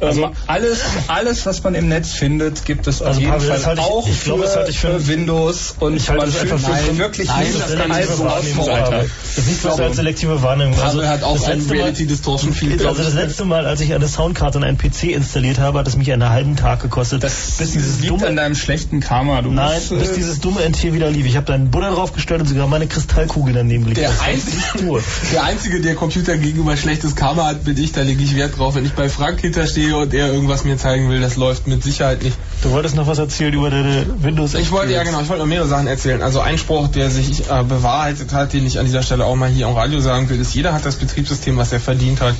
Ähm, 0.00 0.08
Also- 0.08 0.30
alles, 0.46 0.80
alles, 1.08 1.44
was 1.46 1.62
man 1.62 1.74
im 1.74 1.88
Netz 1.88 2.12
findet, 2.12 2.64
gibt 2.64 2.86
es 2.86 3.02
auf 3.02 3.08
Also, 3.08 3.20
jeden 3.20 3.32
Pavel, 3.32 3.48
das 3.48 3.62
Fall 3.62 3.66
halte 3.76 3.82
ich- 3.82 3.86
auch 3.88 4.08
ich 4.08 4.24
glaube, 4.24 4.40
für, 4.42 4.46
das 4.46 4.56
halte 4.56 4.70
ich 4.70 4.78
für- 4.78 5.06
Windows 5.08 5.74
und 5.80 5.96
Ich 5.96 6.08
halte 6.08 6.22
man 6.22 6.30
das 6.32 6.40
fühlt 6.40 6.52
einfach 6.52 6.68
für- 6.86 6.98
wirklich 6.98 7.28
Nein, 7.28 7.40
nicht 7.46 7.54
das 7.60 7.68
das 7.68 7.72
ich 7.74 8.68
Alter. 8.70 8.90
Das 9.02 9.06
ist 9.38 9.46
nicht 9.48 9.62
bloß 9.62 9.80
als 9.80 9.96
selektive 9.96 10.42
Wahrnehmung. 10.42 10.74
Pavel 10.76 11.08
hat 11.08 11.22
auch 11.22 11.34
das 11.34 11.44
ein 11.48 11.60
Reality 11.68 12.06
Distortion 12.06 12.54
Filter. 12.54 12.88
Also 12.88 13.02
das 13.02 13.14
letzte 13.14 13.44
Mal, 13.44 13.66
als 13.66 13.80
ich 13.80 13.92
eine 13.94 14.08
Soundkarte 14.08 14.58
und 14.58 14.64
einen 14.64 14.78
PC 14.78 15.12
installiert 15.12 15.58
habe, 15.58 15.78
hat 15.78 15.88
es 15.88 15.96
mich 15.96 16.10
einen 16.12 16.28
halben 16.28 16.56
Tag 16.56 16.80
gekostet, 16.80 17.22
Das 17.22 17.32
bis 17.58 17.72
dieses 17.72 18.00
liegt 18.00 18.12
dumme 18.12 18.26
an 18.28 18.36
deinem 18.36 18.54
schlechten 18.54 19.00
Karma. 19.00 19.42
Du 19.42 19.50
Nein, 19.50 19.74
musst, 19.74 19.92
äh, 19.92 19.96
bis 19.96 20.12
dieses 20.12 20.40
dumme 20.40 20.62
NT 20.64 20.94
wieder 20.94 21.10
lief. 21.10 21.26
Ich 21.26 21.36
habe 21.36 21.46
da 21.46 21.52
einen 21.54 21.70
Buddha 21.70 21.90
draufgestellt 21.90 22.45
und 22.46 22.54
sogar 22.54 22.68
meine 22.68 22.86
Kristallkugel 22.86 23.54
daneben 23.54 23.84
gelegt. 23.84 24.00
Der 24.00 24.22
einzige, 24.22 24.62
der 25.32 25.44
einzige, 25.44 25.80
der 25.80 25.94
Computer 25.94 26.36
gegenüber 26.36 26.76
schlechtes 26.76 27.16
Karma 27.16 27.46
hat, 27.46 27.64
bin 27.64 27.76
ich. 27.76 27.92
Da 27.92 28.02
lege 28.02 28.22
ich 28.22 28.36
Wert 28.36 28.56
drauf. 28.56 28.76
Wenn 28.76 28.86
ich 28.86 28.92
bei 28.92 29.08
Frank 29.08 29.40
hinterstehe 29.40 29.96
und 29.96 30.14
er 30.14 30.32
irgendwas 30.32 30.64
mir 30.64 30.76
zeigen 30.76 31.10
will, 31.10 31.20
das 31.20 31.36
läuft 31.36 31.66
mit 31.66 31.82
Sicherheit 31.82 32.22
nicht. 32.22 32.36
Du 32.62 32.70
wolltest 32.70 32.94
noch 32.94 33.06
was 33.06 33.18
erzählen 33.18 33.52
über 33.52 33.70
deine 33.70 34.06
Windows 34.20 34.54
Ich 34.54 34.70
wollte, 34.70 34.92
ja 34.92 35.02
genau, 35.02 35.20
ich 35.20 35.28
wollte 35.28 35.42
noch 35.42 35.48
mehrere 35.48 35.68
Sachen 35.68 35.86
erzählen. 35.86 36.22
Also 36.22 36.40
ein 36.40 36.58
Spruch, 36.58 36.88
der 36.88 37.10
sich 37.10 37.50
äh, 37.50 37.62
bewahrheitet 37.64 38.32
hat, 38.32 38.52
den 38.52 38.66
ich 38.66 38.78
an 38.78 38.86
dieser 38.86 39.02
Stelle 39.02 39.24
auch 39.24 39.36
mal 39.36 39.48
hier 39.48 39.66
am 39.66 39.74
Radio 39.74 40.00
sagen 40.00 40.28
will, 40.28 40.40
ist, 40.40 40.54
jeder 40.54 40.72
hat 40.72 40.84
das 40.86 40.96
Betriebssystem, 40.96 41.56
was 41.56 41.72
er 41.72 41.80
verdient 41.80 42.20
hat. 42.20 42.34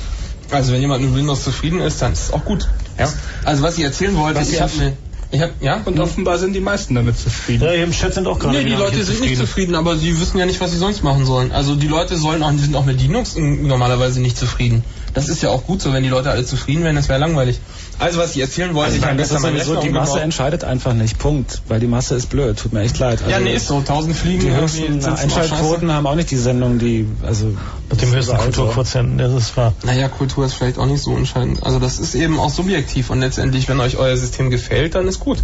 Also 0.50 0.72
wenn 0.72 0.80
jemand 0.80 1.02
mit 1.02 1.14
Windows 1.14 1.42
zufrieden 1.42 1.80
ist, 1.80 2.00
dann 2.00 2.12
ist 2.12 2.24
es 2.24 2.32
auch 2.32 2.44
gut. 2.44 2.68
Ja. 2.98 3.12
Also 3.44 3.62
was 3.62 3.76
ich 3.76 3.84
erzählen 3.84 4.16
wollte, 4.16 4.40
Was 4.40 4.50
ich 4.50 4.60
habe 4.60 4.72
eine 4.78 4.96
Ich 5.32 5.40
hab, 5.40 5.60
ja? 5.60 5.82
Und 5.84 5.98
offenbar 5.98 6.38
sind 6.38 6.52
die 6.52 6.60
meisten 6.60 6.94
damit 6.94 7.18
zufrieden. 7.18 7.64
Ja, 7.64 7.72
im 7.72 7.90
Chat 7.90 8.14
sind 8.14 8.26
auch 8.28 8.38
gerade 8.38 8.58
Nee, 8.58 8.64
die 8.64 8.70
Leute 8.74 8.96
nicht 8.96 9.06
sind 9.06 9.20
nicht 9.20 9.36
zufrieden. 9.36 9.40
zufrieden, 9.46 9.74
aber 9.74 9.96
sie 9.96 10.20
wissen 10.20 10.38
ja 10.38 10.46
nicht, 10.46 10.60
was 10.60 10.70
sie 10.70 10.78
sonst 10.78 11.02
machen 11.02 11.24
sollen. 11.26 11.50
Also 11.52 11.74
die 11.74 11.88
Leute 11.88 12.16
sollen 12.16 12.42
auch, 12.44 12.52
die 12.52 12.58
sind 12.58 12.76
auch 12.76 12.84
mit 12.84 13.00
Linux 13.00 13.34
normalerweise 13.36 14.20
nicht 14.20 14.38
zufrieden. 14.38 14.84
Das 15.14 15.28
ist 15.28 15.42
ja 15.42 15.48
auch 15.50 15.64
gut 15.64 15.80
so, 15.82 15.92
wenn 15.92 16.02
die 16.02 16.10
Leute 16.10 16.30
alle 16.30 16.44
zufrieden 16.44 16.84
wären, 16.84 16.94
das 16.94 17.08
wäre 17.08 17.18
langweilig. 17.18 17.58
Also 17.98 18.18
was 18.18 18.34
ich 18.36 18.42
erzählen 18.42 18.74
wollte, 18.74 18.86
Also 18.92 18.96
ich 18.98 19.02
habe 19.04 19.14
meine, 19.14 19.22
das 19.22 19.30
ist 19.30 19.36
gestern 19.36 19.52
sowieso, 19.54 19.70
Rechner 19.72 19.86
die 19.86 19.92
Masse 19.94 20.10
umgebaut. 20.10 20.24
entscheidet 20.24 20.64
einfach 20.64 20.92
nicht. 20.94 21.18
Punkt. 21.18 21.62
Weil 21.68 21.80
die 21.80 21.86
Masse 21.86 22.14
ist 22.14 22.28
blöd. 22.28 22.58
Tut 22.58 22.72
mir 22.72 22.80
echt 22.82 22.98
leid. 22.98 23.20
Also 23.20 23.30
Ja, 23.30 23.40
nee, 23.40 23.54
ist 23.54 23.66
so. 23.68 23.80
Tausend 23.80 24.16
Fliegen 24.16 24.40
Die 24.40 24.46
irgendwie 24.48 24.62
höchsten 24.80 25.00
sind 25.00 25.18
Einschaltquoten 25.18 25.92
haben 25.92 26.06
auch 26.06 26.14
nicht 26.14 26.30
die 26.30 26.36
Sendung, 26.36 26.78
die, 26.78 27.06
also. 27.26 27.54
Mit 27.88 28.02
dem 28.02 28.12
höchsten. 28.14 28.36
Kulturquotienten, 28.36 29.18
das 29.18 29.32
ist 29.32 29.56
wahr. 29.56 29.72
Naja, 29.84 30.08
Kultur 30.08 30.44
ist 30.44 30.54
vielleicht 30.54 30.76
auch 30.78 30.86
nicht 30.86 31.02
so 31.02 31.16
entscheidend. 31.16 31.62
Also 31.62 31.78
das 31.78 31.98
ist 32.00 32.14
eben 32.16 32.40
auch 32.40 32.50
subjektiv 32.50 33.10
und 33.10 33.20
letztendlich, 33.20 33.68
wenn 33.68 33.78
euch 33.80 33.96
euer 33.96 34.16
System 34.16 34.50
gefällt, 34.50 34.96
dann 34.96 35.06
ist 35.06 35.20
gut. 35.20 35.38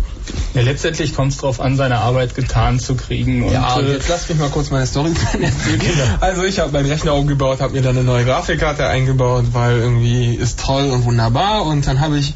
Ja, 0.54 0.62
letztendlich 0.62 1.14
kommt 1.14 1.32
es 1.32 1.38
darauf 1.38 1.60
an, 1.60 1.76
seine 1.76 1.98
Arbeit 1.98 2.34
getan 2.34 2.80
zu 2.80 2.96
kriegen. 2.96 3.44
Und, 3.44 3.52
Ja, 3.52 3.74
und 3.74 3.86
äh, 3.86 3.92
jetzt 3.94 4.08
lasst 4.08 4.28
mich 4.28 4.38
mal 4.38 4.48
kurz 4.50 4.70
meine 4.70 4.86
Story 4.86 5.10
erzählen. 5.40 6.18
Also 6.20 6.42
ich 6.42 6.58
habe 6.58 6.72
meinen 6.72 6.90
Rechner 6.90 7.14
umgebaut, 7.14 7.60
habe 7.60 7.74
mir 7.74 7.82
dann 7.82 7.96
eine 7.96 8.04
neue 8.04 8.24
Grafikkarte 8.24 8.86
eingebaut, 8.88 9.44
weil 9.52 9.78
irgendwie 9.78 10.34
ist 10.34 10.58
toll 10.60 10.90
und 10.90 11.04
wunderbar. 11.04 11.62
Und 11.64 11.86
dann 11.86 12.00
habe 12.00 12.18
ich 12.18 12.34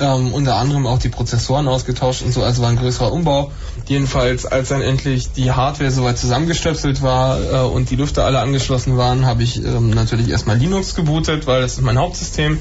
ähm, 0.00 0.32
unter 0.32 0.56
anderem 0.56 0.86
auch 0.86 0.98
die 0.98 1.08
Prozessoren 1.08 1.68
ausgetauscht 1.68 2.22
und 2.22 2.32
so, 2.32 2.42
also 2.42 2.62
war 2.62 2.70
ein 2.70 2.76
größerer 2.76 3.12
Umbau. 3.12 3.52
Jedenfalls, 3.86 4.46
als 4.46 4.68
dann 4.68 4.82
endlich 4.82 5.32
die 5.32 5.52
Hardware 5.52 5.90
soweit 5.90 6.18
zusammengestöpselt 6.18 7.02
war 7.02 7.38
äh, 7.40 7.66
und 7.66 7.90
die 7.90 7.96
Lüfter 7.96 8.24
alle 8.24 8.40
angeschlossen 8.40 8.96
waren, 8.96 9.26
habe 9.26 9.42
ich 9.42 9.62
ähm, 9.64 9.90
natürlich 9.90 10.28
erstmal 10.30 10.56
Linux 10.56 10.94
gebootet, 10.94 11.46
weil 11.46 11.62
das 11.62 11.74
ist 11.74 11.82
mein 11.82 11.98
Hauptsystem. 11.98 12.58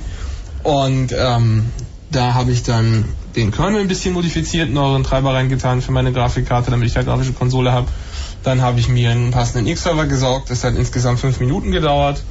Und 0.64 1.14
ähm, 1.18 1.68
da 2.12 2.34
habe 2.34 2.52
ich 2.52 2.64
dann 2.64 3.06
den 3.36 3.52
Kernel 3.52 3.82
ein 3.82 3.88
bisschen 3.88 4.14
modifiziert, 4.14 4.70
neueren 4.70 5.04
Treiber 5.04 5.34
reingetan 5.34 5.82
für 5.82 5.92
meine 5.92 6.12
Grafikkarte, 6.12 6.72
damit 6.72 6.88
ich 6.88 6.94
da 6.94 7.04
grafische 7.04 7.34
Konsole 7.34 7.72
habe. 7.72 7.88
Dann 8.44 8.62
habe 8.62 8.80
ich 8.80 8.90
mir 8.90 9.12
einen 9.12 9.32
passenden 9.32 9.68
X-Server 9.68 10.06
gesaugt. 10.06 10.50
Das 10.50 10.64
hat 10.64 10.76
insgesamt 10.76 11.20
fünf 11.20 11.40
Minuten 11.40 11.72
gedauert, 11.72 12.24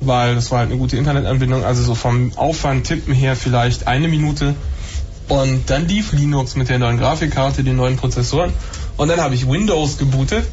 weil 0.00 0.34
das 0.34 0.50
war 0.50 0.60
halt 0.60 0.70
eine 0.70 0.78
gute 0.78 0.96
Internetanbindung. 0.96 1.64
Also 1.64 1.82
so 1.82 1.94
vom 1.94 2.32
Aufwand 2.36 2.86
tippen 2.86 3.14
her 3.14 3.36
vielleicht 3.36 3.86
eine 3.86 4.08
Minute. 4.08 4.54
Und 5.28 5.70
dann 5.70 5.88
lief 5.88 6.12
Linux 6.12 6.54
mit 6.54 6.68
der 6.68 6.78
neuen 6.78 6.98
Grafikkarte, 6.98 7.64
den 7.64 7.76
neuen 7.76 7.96
Prozessoren. 7.96 8.52
Und 8.96 9.08
dann 9.08 9.20
habe 9.20 9.34
ich 9.34 9.48
Windows 9.48 9.98
gebootet. 9.98 10.46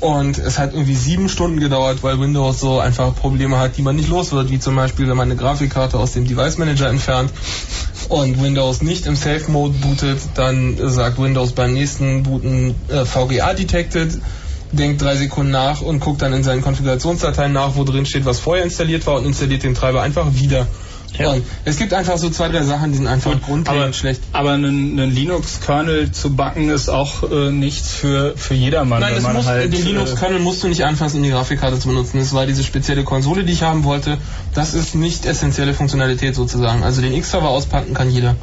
Und 0.00 0.36
es 0.36 0.58
hat 0.58 0.72
irgendwie 0.72 0.96
sieben 0.96 1.28
Stunden 1.28 1.60
gedauert, 1.60 2.02
weil 2.02 2.18
Windows 2.18 2.58
so 2.58 2.80
einfach 2.80 3.14
Probleme 3.14 3.60
hat, 3.60 3.76
die 3.76 3.82
man 3.82 3.94
nicht 3.94 4.08
los 4.08 4.32
wird, 4.32 4.50
wie 4.50 4.58
zum 4.58 4.74
Beispiel, 4.74 5.08
wenn 5.08 5.16
man 5.16 5.30
eine 5.30 5.38
Grafikkarte 5.38 5.96
aus 5.96 6.12
dem 6.12 6.26
Device 6.26 6.58
Manager 6.58 6.88
entfernt 6.88 7.30
und 8.08 8.42
Windows 8.42 8.82
nicht 8.82 9.06
im 9.06 9.14
Safe 9.14 9.48
Mode 9.48 9.74
bootet, 9.78 10.18
dann 10.34 10.76
sagt 10.90 11.20
Windows 11.20 11.52
beim 11.52 11.72
nächsten 11.72 12.24
Booten 12.24 12.74
äh, 12.88 13.04
VGA 13.04 13.54
detected, 13.54 14.20
denkt 14.72 15.02
drei 15.02 15.16
Sekunden 15.16 15.52
nach 15.52 15.80
und 15.80 16.00
guckt 16.00 16.22
dann 16.22 16.32
in 16.32 16.42
seinen 16.42 16.62
Konfigurationsdateien 16.62 17.52
nach, 17.52 17.76
wo 17.76 17.84
drin 17.84 18.06
steht, 18.06 18.24
was 18.24 18.40
vorher 18.40 18.64
installiert 18.64 19.06
war 19.06 19.16
und 19.16 19.26
installiert 19.26 19.62
den 19.62 19.74
Treiber 19.74 20.02
einfach 20.02 20.34
wieder. 20.34 20.66
Ja. 21.18 21.32
Und 21.32 21.44
es 21.64 21.76
gibt 21.76 21.92
einfach 21.92 22.16
so 22.16 22.30
zwei, 22.30 22.48
drei 22.48 22.62
Sachen, 22.62 22.92
die 22.92 22.96
sind 22.96 23.06
einfach 23.06 23.32
grundlegend 23.42 23.68
aber, 23.68 23.92
schlecht. 23.92 24.22
aber 24.32 24.52
einen, 24.52 24.98
einen 24.98 25.14
Linux-Kernel 25.14 26.10
zu 26.10 26.34
backen 26.34 26.70
ist 26.70 26.88
auch 26.88 27.30
äh, 27.30 27.50
nichts 27.50 27.92
für, 27.92 28.34
für 28.36 28.54
jedermann. 28.54 29.00
Nein, 29.00 29.14
das 29.14 29.22
man 29.22 29.36
muss, 29.36 29.46
halt, 29.46 29.72
den 29.72 29.82
äh, 29.82 29.84
Linux-Kernel 29.84 30.38
musst 30.38 30.62
du 30.62 30.68
nicht 30.68 30.84
anfassen, 30.84 31.18
um 31.18 31.22
die 31.22 31.30
Grafikkarte 31.30 31.78
zu 31.78 31.88
benutzen. 31.88 32.18
Das 32.18 32.32
war 32.32 32.46
diese 32.46 32.64
spezielle 32.64 33.04
Konsole, 33.04 33.44
die 33.44 33.52
ich 33.52 33.62
haben 33.62 33.84
wollte. 33.84 34.18
Das 34.54 34.74
ist 34.74 34.94
nicht 34.94 35.26
essentielle 35.26 35.74
Funktionalität 35.74 36.34
sozusagen. 36.34 36.82
Also 36.82 37.02
den 37.02 37.12
X-Server 37.12 37.48
auspacken 37.48 37.92
kann 37.94 38.10
jeder. 38.10 38.36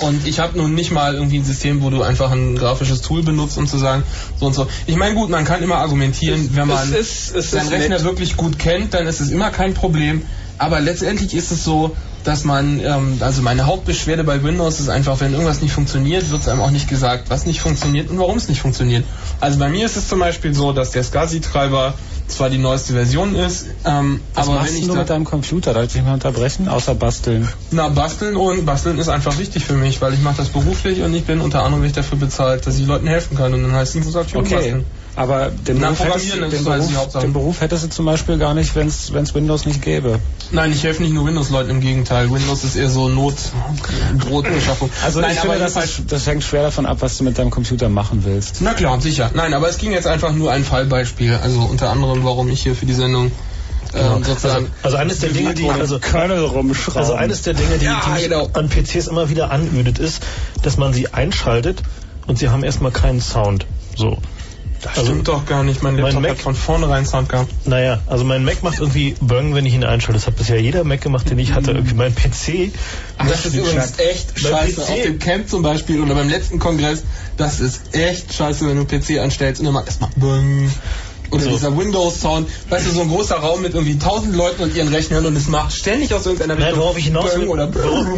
Und 0.00 0.26
ich 0.26 0.40
habe 0.40 0.56
nun 0.56 0.74
nicht 0.74 0.90
mal 0.90 1.14
irgendwie 1.14 1.38
ein 1.38 1.44
System, 1.44 1.82
wo 1.82 1.90
du 1.90 2.02
einfach 2.02 2.30
ein 2.30 2.56
grafisches 2.56 3.02
Tool 3.02 3.22
benutzt, 3.22 3.58
um 3.58 3.66
zu 3.66 3.78
sagen, 3.78 4.02
so 4.38 4.46
und 4.46 4.54
so. 4.54 4.66
Ich 4.86 4.96
meine, 4.96 5.14
gut, 5.14 5.30
man 5.30 5.44
kann 5.44 5.62
immer 5.62 5.76
argumentieren, 5.76 6.50
wenn 6.54 6.68
man 6.68 6.92
es 6.92 7.30
es 7.30 7.50
seinen 7.50 7.68
Rechner 7.68 7.96
nett. 7.96 8.04
wirklich 8.04 8.36
gut 8.36 8.58
kennt, 8.58 8.94
dann 8.94 9.06
ist 9.06 9.20
es 9.20 9.30
immer 9.30 9.50
kein 9.50 9.74
Problem. 9.74 10.22
Aber 10.58 10.80
letztendlich 10.80 11.34
ist 11.34 11.52
es 11.52 11.64
so, 11.64 11.96
dass 12.24 12.44
man, 12.44 12.80
ähm, 12.80 13.18
also 13.20 13.42
meine 13.42 13.66
Hauptbeschwerde 13.66 14.24
bei 14.24 14.42
Windows 14.42 14.80
ist 14.80 14.88
einfach, 14.88 15.20
wenn 15.20 15.32
irgendwas 15.32 15.62
nicht 15.62 15.72
funktioniert, 15.72 16.30
wird 16.30 16.42
es 16.42 16.48
einem 16.48 16.60
auch 16.60 16.70
nicht 16.70 16.88
gesagt, 16.88 17.30
was 17.30 17.46
nicht 17.46 17.60
funktioniert 17.60 18.10
und 18.10 18.18
warum 18.18 18.36
es 18.36 18.48
nicht 18.48 18.60
funktioniert. 18.60 19.04
Also 19.40 19.58
bei 19.58 19.68
mir 19.68 19.86
ist 19.86 19.96
es 19.96 20.08
zum 20.08 20.18
Beispiel 20.18 20.54
so, 20.54 20.72
dass 20.72 20.90
der 20.90 21.02
SCSI-Treiber 21.02 21.94
zwar 22.30 22.50
die 22.50 22.58
neueste 22.58 22.92
Version 22.92 23.34
ist, 23.34 23.66
ähm, 23.84 24.20
Was 24.34 24.46
aber 24.46 24.56
machst 24.58 24.72
wenn 24.72 24.80
ich 24.80 24.86
du 24.88 24.94
mit 24.94 25.10
deinem 25.10 25.24
Computer? 25.24 25.74
Darf 25.74 25.84
ich 25.84 25.92
dich 25.92 26.02
mal 26.02 26.14
unterbrechen? 26.14 26.68
Außer 26.68 26.94
basteln. 26.94 27.48
na, 27.70 27.88
basteln 27.88 28.36
und 28.36 28.64
basteln 28.64 28.98
ist 28.98 29.08
einfach 29.08 29.38
wichtig 29.38 29.64
für 29.64 29.74
mich, 29.74 30.00
weil 30.00 30.14
ich 30.14 30.20
mache 30.22 30.36
das 30.38 30.48
beruflich 30.48 31.02
und 31.02 31.14
ich 31.14 31.24
bin 31.24 31.40
unter 31.40 31.62
anderem 31.64 31.82
nicht 31.82 31.96
dafür 31.96 32.18
bezahlt, 32.18 32.66
dass 32.66 32.78
ich 32.78 32.86
Leuten 32.86 33.06
helfen 33.06 33.36
kann 33.36 33.52
und 33.54 33.62
dann 33.62 33.72
heißt 33.72 33.94
es, 33.94 34.00
ich 34.00 34.04
muss 34.04 34.14
YouTube 34.14 34.44
Okay. 34.46 34.54
basteln. 34.54 34.84
Aber 35.16 35.50
den 35.50 35.78
Na, 35.80 35.90
Beruf, 35.90 36.04
hättest, 36.04 36.34
den, 36.34 36.42
also 36.44 36.64
Beruf, 36.64 37.12
den 37.20 37.32
Beruf 37.32 37.60
hättest 37.60 37.84
du 37.84 37.88
zum 37.88 38.06
Beispiel 38.06 38.38
gar 38.38 38.54
nicht, 38.54 38.76
wenn 38.76 38.86
es 38.86 39.34
Windows 39.34 39.66
nicht 39.66 39.82
gäbe. 39.82 40.20
Nein, 40.52 40.72
ich 40.72 40.84
helfe 40.84 41.02
nicht 41.02 41.12
nur 41.12 41.26
Windows-Leuten, 41.26 41.70
im 41.70 41.80
Gegenteil. 41.80 42.30
Windows 42.30 42.64
ist 42.64 42.76
eher 42.76 42.88
so 42.88 43.08
Not, 43.08 43.34
Brotbeschaffung. 44.18 44.88
Also 45.04 45.20
Nein, 45.20 45.32
ich 45.32 45.40
aber 45.40 45.54
finde, 45.54 45.64
das, 45.64 45.84
ist, 45.84 46.12
das 46.12 46.26
hängt 46.26 46.44
schwer 46.44 46.62
davon 46.62 46.86
ab, 46.86 46.98
was 47.00 47.18
du 47.18 47.24
mit 47.24 47.38
deinem 47.38 47.50
Computer 47.50 47.88
machen 47.88 48.24
willst. 48.24 48.56
Na 48.60 48.74
klar, 48.74 49.00
sicher. 49.00 49.30
Nein, 49.34 49.52
aber 49.52 49.68
es 49.68 49.78
ging 49.78 49.92
jetzt 49.92 50.06
einfach 50.06 50.32
nur 50.32 50.52
ein 50.52 50.64
Fallbeispiel. 50.64 51.38
Also 51.42 51.60
unter 51.60 51.90
anderem, 51.90 52.24
warum 52.24 52.48
ich 52.48 52.62
hier 52.62 52.76
für 52.76 52.86
die 52.86 52.94
Sendung 52.94 53.32
ähm, 53.94 54.22
sozusagen. 54.22 54.68
Also 54.82 54.96
eines 54.96 55.18
der 55.18 55.30
Dinge, 55.30 55.54
die, 55.54 55.68
also, 55.68 55.98
Kernel 55.98 56.44
rumschrauben. 56.44 57.00
also 57.00 57.14
eines 57.14 57.42
der 57.42 57.54
Dinge, 57.54 57.78
die, 57.78 57.86
Ja, 57.86 58.02
die 58.06 58.12
mich 58.12 58.22
genau. 58.24 58.48
an 58.52 58.68
PCs 58.68 59.08
immer 59.08 59.28
wieder 59.30 59.50
anödet, 59.50 59.98
ist, 59.98 60.22
dass 60.62 60.76
man 60.76 60.92
sie 60.92 61.12
einschaltet 61.12 61.82
und 62.26 62.38
sie 62.38 62.48
haben 62.48 62.62
erstmal 62.62 62.92
keinen 62.92 63.20
Sound. 63.20 63.66
So. 63.96 64.18
Das 64.82 64.96
also- 64.98 65.06
stimmt 65.10 65.28
doch 65.28 65.46
gar 65.46 65.62
nicht. 65.62 65.82
Mein 65.82 65.94
Mein 65.94 66.04
Laptop 66.04 66.22
Mac- 66.22 66.30
hat 66.32 66.38
von 66.38 66.54
vornherein 66.54 67.04
Sound 67.06 67.28
gehabt. 67.28 67.50
Naja, 67.66 68.00
also 68.06 68.24
mein 68.24 68.44
Mac 68.44 68.62
macht 68.62 68.78
irgendwie 68.78 69.14
Böng, 69.20 69.54
wenn 69.54 69.66
ich 69.66 69.74
ihn 69.74 69.84
einschalte. 69.84 70.18
Das 70.18 70.26
hat 70.26 70.36
bisher 70.36 70.60
jeder 70.60 70.84
Mac 70.84 71.00
gemacht, 71.00 71.28
den 71.30 71.38
ich 71.38 71.52
hatte. 71.52 71.72
Irgendwie 71.72 71.94
mein 71.94 72.14
PC. 72.14 72.72
Ach, 73.18 73.28
das 73.28 73.46
ist 73.46 73.54
übrigens 73.54 73.98
echt 73.98 74.34
Beim 74.42 74.52
scheiße. 74.52 74.80
PC 74.82 74.88
Auf 74.90 75.02
dem 75.02 75.18
Camp 75.18 75.48
zum 75.48 75.62
Beispiel 75.62 76.00
oder 76.00 76.14
beim 76.14 76.28
letzten 76.28 76.58
Kongress, 76.58 77.02
das 77.36 77.60
ist 77.60 77.94
echt 77.94 78.32
scheiße, 78.34 78.66
wenn 78.68 78.76
du 78.76 78.84
PC 78.84 79.18
anstellst 79.20 79.60
und 79.60 79.66
dann 79.66 79.74
macht 79.74 79.86
erstmal 79.86 80.10
Böng. 80.16 80.70
Oder 81.30 81.42
So. 81.44 81.50
dieser 81.50 81.76
Windows-Sound, 81.76 82.48
weißt 82.68 82.86
du, 82.86 82.90
so 82.92 83.00
ein 83.02 83.08
großer 83.08 83.36
Raum 83.36 83.62
mit 83.62 83.74
irgendwie 83.74 83.98
tausend 83.98 84.34
Leuten 84.34 84.62
und 84.62 84.74
ihren 84.74 84.88
Rechnern 84.88 85.24
und 85.26 85.36
es 85.36 85.46
macht 85.48 85.72
ständig 85.72 86.12
aus 86.12 86.26
irgendeiner 86.26 86.54
Nein, 86.54 86.64
Richtung 86.64 86.80
worauf 86.82 86.98
ich 86.98 87.04
hinaus 87.04 87.36
will, 87.36 87.48
oder 87.48 87.70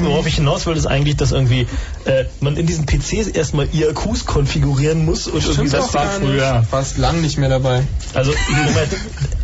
worauf, 0.04 0.26
ich 0.26 0.36
hinaus 0.36 0.66
will, 0.66 0.76
ist 0.76 0.86
eigentlich, 0.86 1.16
dass 1.16 1.32
irgendwie 1.32 1.66
äh, 2.04 2.24
man 2.40 2.56
in 2.56 2.66
diesen 2.66 2.86
PCs 2.86 3.28
erstmal 3.28 3.68
IAQs 3.72 4.24
konfigurieren 4.24 5.04
muss 5.04 5.26
und 5.26 5.34
irgendwie 5.34 5.52
Stimmt 5.52 5.72
das 5.74 5.86
doch 5.88 5.94
war 5.94 6.04
gar 6.04 6.12
früher. 6.20 6.66
Fast 6.70 6.98
lang 6.98 7.20
nicht 7.20 7.38
mehr 7.38 7.48
dabei. 7.48 7.82
Also 8.14 8.32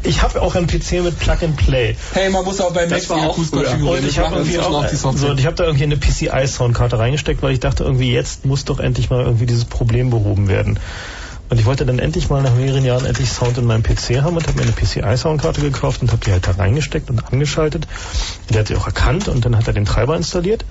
ich 0.02 0.22
habe 0.22 0.40
auch 0.42 0.54
einen 0.54 0.66
PC 0.66 1.02
mit 1.02 1.18
Plug 1.18 1.36
and 1.42 1.56
Play 1.56 1.96
Hey, 2.12 2.30
man 2.30 2.44
muss 2.44 2.60
auch 2.60 2.72
bei 2.72 2.82
Mac 2.86 2.90
Das 2.90 3.06
früher. 3.06 3.28
konfigurieren. 3.28 3.88
und 3.88 3.98
ich 4.08 4.14
Das 4.16 4.24
habe 4.24 4.36
irgendwie 4.36 5.18
so, 5.18 5.28
habe 5.28 5.56
da 5.56 5.64
irgendwie 5.64 5.84
eine 5.84 5.96
PCI 5.96 6.46
Soundkarte 6.46 6.98
reingesteckt, 6.98 7.42
weil 7.42 7.52
ich 7.52 7.60
dachte 7.60 7.84
irgendwie 7.84 8.12
jetzt 8.12 8.44
muss 8.46 8.64
doch 8.64 8.80
endlich 8.80 9.10
mal 9.10 9.22
irgendwie 9.24 9.46
dieses 9.46 9.64
Problem 9.64 10.10
behoben 10.10 10.48
werden. 10.48 10.78
Und 11.50 11.58
ich 11.58 11.66
wollte 11.66 11.86
dann 11.86 11.98
endlich 11.98 12.28
mal 12.28 12.42
nach 12.42 12.54
mehreren 12.54 12.84
Jahren 12.84 13.06
endlich 13.06 13.30
Sound 13.30 13.56
in 13.58 13.64
meinem 13.64 13.82
PC 13.82 14.22
haben 14.22 14.36
und 14.36 14.46
habe 14.46 14.56
mir 14.58 14.64
eine 14.64 14.72
PCI-Soundkarte 14.72 15.60
gekauft 15.60 16.02
und 16.02 16.12
habe 16.12 16.24
die 16.24 16.32
halt 16.32 16.46
da 16.46 16.50
reingesteckt 16.52 17.08
und 17.10 17.24
angeschaltet. 17.32 17.86
Und 18.48 18.54
der 18.54 18.60
hat 18.60 18.68
sie 18.68 18.76
auch 18.76 18.86
erkannt 18.86 19.28
und 19.28 19.44
dann 19.44 19.56
hat 19.56 19.66
er 19.66 19.72
den 19.72 19.86
Treiber 19.86 20.16
installiert 20.16 20.64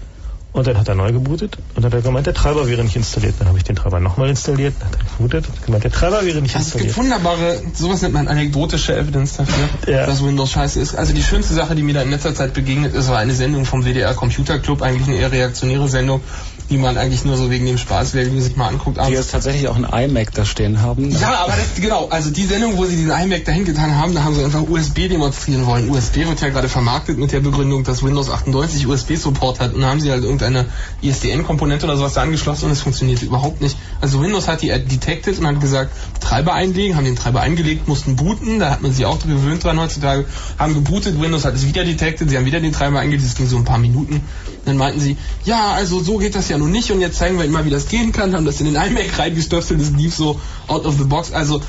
und 0.53 0.65
dann 0.65 0.77
hat 0.77 0.87
er 0.87 0.95
neu 0.95 1.11
gebootet 1.11 1.57
und 1.75 1.83
dann 1.83 1.85
hat 1.91 1.93
er 1.93 2.01
gemeint, 2.01 2.25
der 2.27 2.33
Treiber 2.33 2.67
wäre 2.67 2.83
nicht 2.83 2.95
installiert. 2.95 3.35
Dann 3.39 3.47
habe 3.47 3.57
ich 3.57 3.63
den 3.63 3.75
Treiber 3.75 3.99
nochmal 3.99 4.29
installiert, 4.29 4.73
dann 4.79 4.89
hat 4.89 4.97
er 4.99 5.05
gebootet 5.17 5.47
und 5.49 5.65
gemeint, 5.65 5.83
der 5.83 5.91
Treiber 5.91 6.25
wäre 6.25 6.41
nicht 6.41 6.55
Also 6.55 6.67
es 6.67 6.73
gibt 6.73 6.85
installiert. 6.85 7.21
wunderbare, 7.23 7.61
sowas 7.73 8.01
nennt 8.03 8.13
man 8.13 8.27
anekdotische 8.27 8.95
Evidence 8.95 9.37
dafür, 9.37 9.69
Ja. 9.91 10.05
dass 10.05 10.23
Windows 10.23 10.51
scheiße 10.51 10.79
ist. 10.79 10.95
Also 10.95 11.13
die 11.13 11.23
schönste 11.23 11.53
Sache, 11.55 11.75
die 11.75 11.81
mir 11.83 11.93
da 11.95 12.01
in 12.03 12.11
letzter 12.11 12.33
Zeit 12.35 12.53
begegnet 12.53 12.93
ist, 12.93 13.09
war 13.09 13.17
eine 13.17 13.33
Sendung 13.33 13.65
vom 13.65 13.83
WDR 13.83 14.13
Computer 14.13 14.57
Club, 14.59 14.81
eigentlich 14.83 15.07
eine 15.07 15.17
eher 15.17 15.31
reaktionäre 15.31 15.87
Sendung, 15.89 16.21
die 16.69 16.77
man 16.77 16.97
eigentlich 16.97 17.23
nur 17.23 17.37
so 17.37 17.49
wegen 17.49 17.65
dem 17.65 17.77
Spaß 17.77 18.11
sich 18.11 18.55
mal 18.55 18.67
anguckt. 18.67 18.97
Die 18.97 19.01
abends. 19.01 19.17
jetzt 19.17 19.31
tatsächlich 19.31 19.67
auch 19.67 19.75
ein 19.75 19.85
iMac 19.85 20.33
da 20.33 20.45
stehen 20.45 20.81
haben. 20.81 21.11
Ja, 21.11 21.43
aber 21.43 21.53
das, 21.53 21.81
genau, 21.81 22.07
also 22.09 22.29
die 22.29 22.45
Sendung, 22.45 22.77
wo 22.77 22.85
sie 22.85 22.95
diesen 22.95 23.11
iMac 23.11 23.45
dahin 23.45 23.65
getan 23.65 23.95
haben, 23.95 24.13
da 24.13 24.23
haben 24.23 24.35
sie 24.35 24.43
einfach 24.43 24.63
USB 24.67 25.07
demonstrieren 25.07 25.65
wollen. 25.65 25.89
USB 25.89 26.27
wird 26.27 26.41
ja 26.41 26.49
gerade 26.49 26.69
vermarktet 26.69 27.17
mit 27.17 27.31
der 27.31 27.39
Begründung, 27.39 27.83
dass 27.83 28.03
Windows 28.03 28.29
98 28.29 28.87
USB-Support 28.87 29.59
hat 29.59 29.73
und 29.73 29.81
da 29.81 29.87
haben 29.87 30.01
sie 30.01 30.11
halt 30.11 30.23
irgendeine 30.23 30.65
ISDN-Komponente 31.01 31.85
oder 31.85 31.97
sowas 31.97 32.13
da 32.13 32.21
angeschlossen 32.21 32.65
und 32.65 32.71
es 32.71 32.81
funktioniert 32.81 33.21
überhaupt 33.21 33.61
nicht. 33.61 33.77
Also 34.01 34.21
Windows 34.21 34.47
hat 34.47 34.61
die 34.61 34.67
detected 34.67 35.39
und 35.39 35.47
hat 35.47 35.61
gesagt, 35.61 35.91
Treiber 36.19 36.53
einlegen, 36.53 36.97
haben 36.97 37.05
den 37.05 37.15
Treiber 37.15 37.41
eingelegt, 37.41 37.87
mussten 37.87 38.15
booten, 38.15 38.59
da 38.59 38.71
hat 38.71 38.81
man 38.81 38.91
sich 38.91 39.05
auch 39.05 39.19
gewöhnt 39.19 39.63
dran 39.63 39.79
heutzutage, 39.79 40.25
haben 40.57 40.73
gebootet, 40.73 41.19
Windows 41.21 41.45
hat 41.45 41.55
es 41.55 41.65
wieder 41.65 41.85
detected, 41.85 42.29
sie 42.29 42.37
haben 42.37 42.45
wieder 42.45 42.59
den 42.59 42.73
Treiber 42.73 42.99
eingelegt, 42.99 43.25
das 43.25 43.35
ging 43.35 43.47
so 43.47 43.57
ein 43.57 43.65
paar 43.65 43.77
Minuten. 43.77 44.21
Dann 44.65 44.75
meinten 44.75 44.99
sie, 44.99 45.15
ja, 45.45 45.71
also 45.71 46.01
so 46.01 46.17
geht 46.17 46.35
das 46.35 46.49
ja 46.49 46.56
nun 46.57 46.71
nicht 46.71 46.91
und 46.91 47.01
jetzt 47.01 47.17
zeigen 47.17 47.37
wir 47.37 47.45
Ihnen 47.45 47.53
mal, 47.53 47.65
wie 47.65 47.69
das 47.69 47.87
gehen 47.87 48.11
kann, 48.11 48.35
haben 48.35 48.45
das 48.45 48.59
in 48.59 48.65
den 48.65 48.75
iMac 48.75 49.17
reingestöpselt, 49.17 49.79
das 49.79 49.91
lief 49.91 50.15
so 50.15 50.39
out 50.67 50.85
of 50.85 50.97
the 50.97 51.03
box. 51.03 51.31
Also 51.31 51.61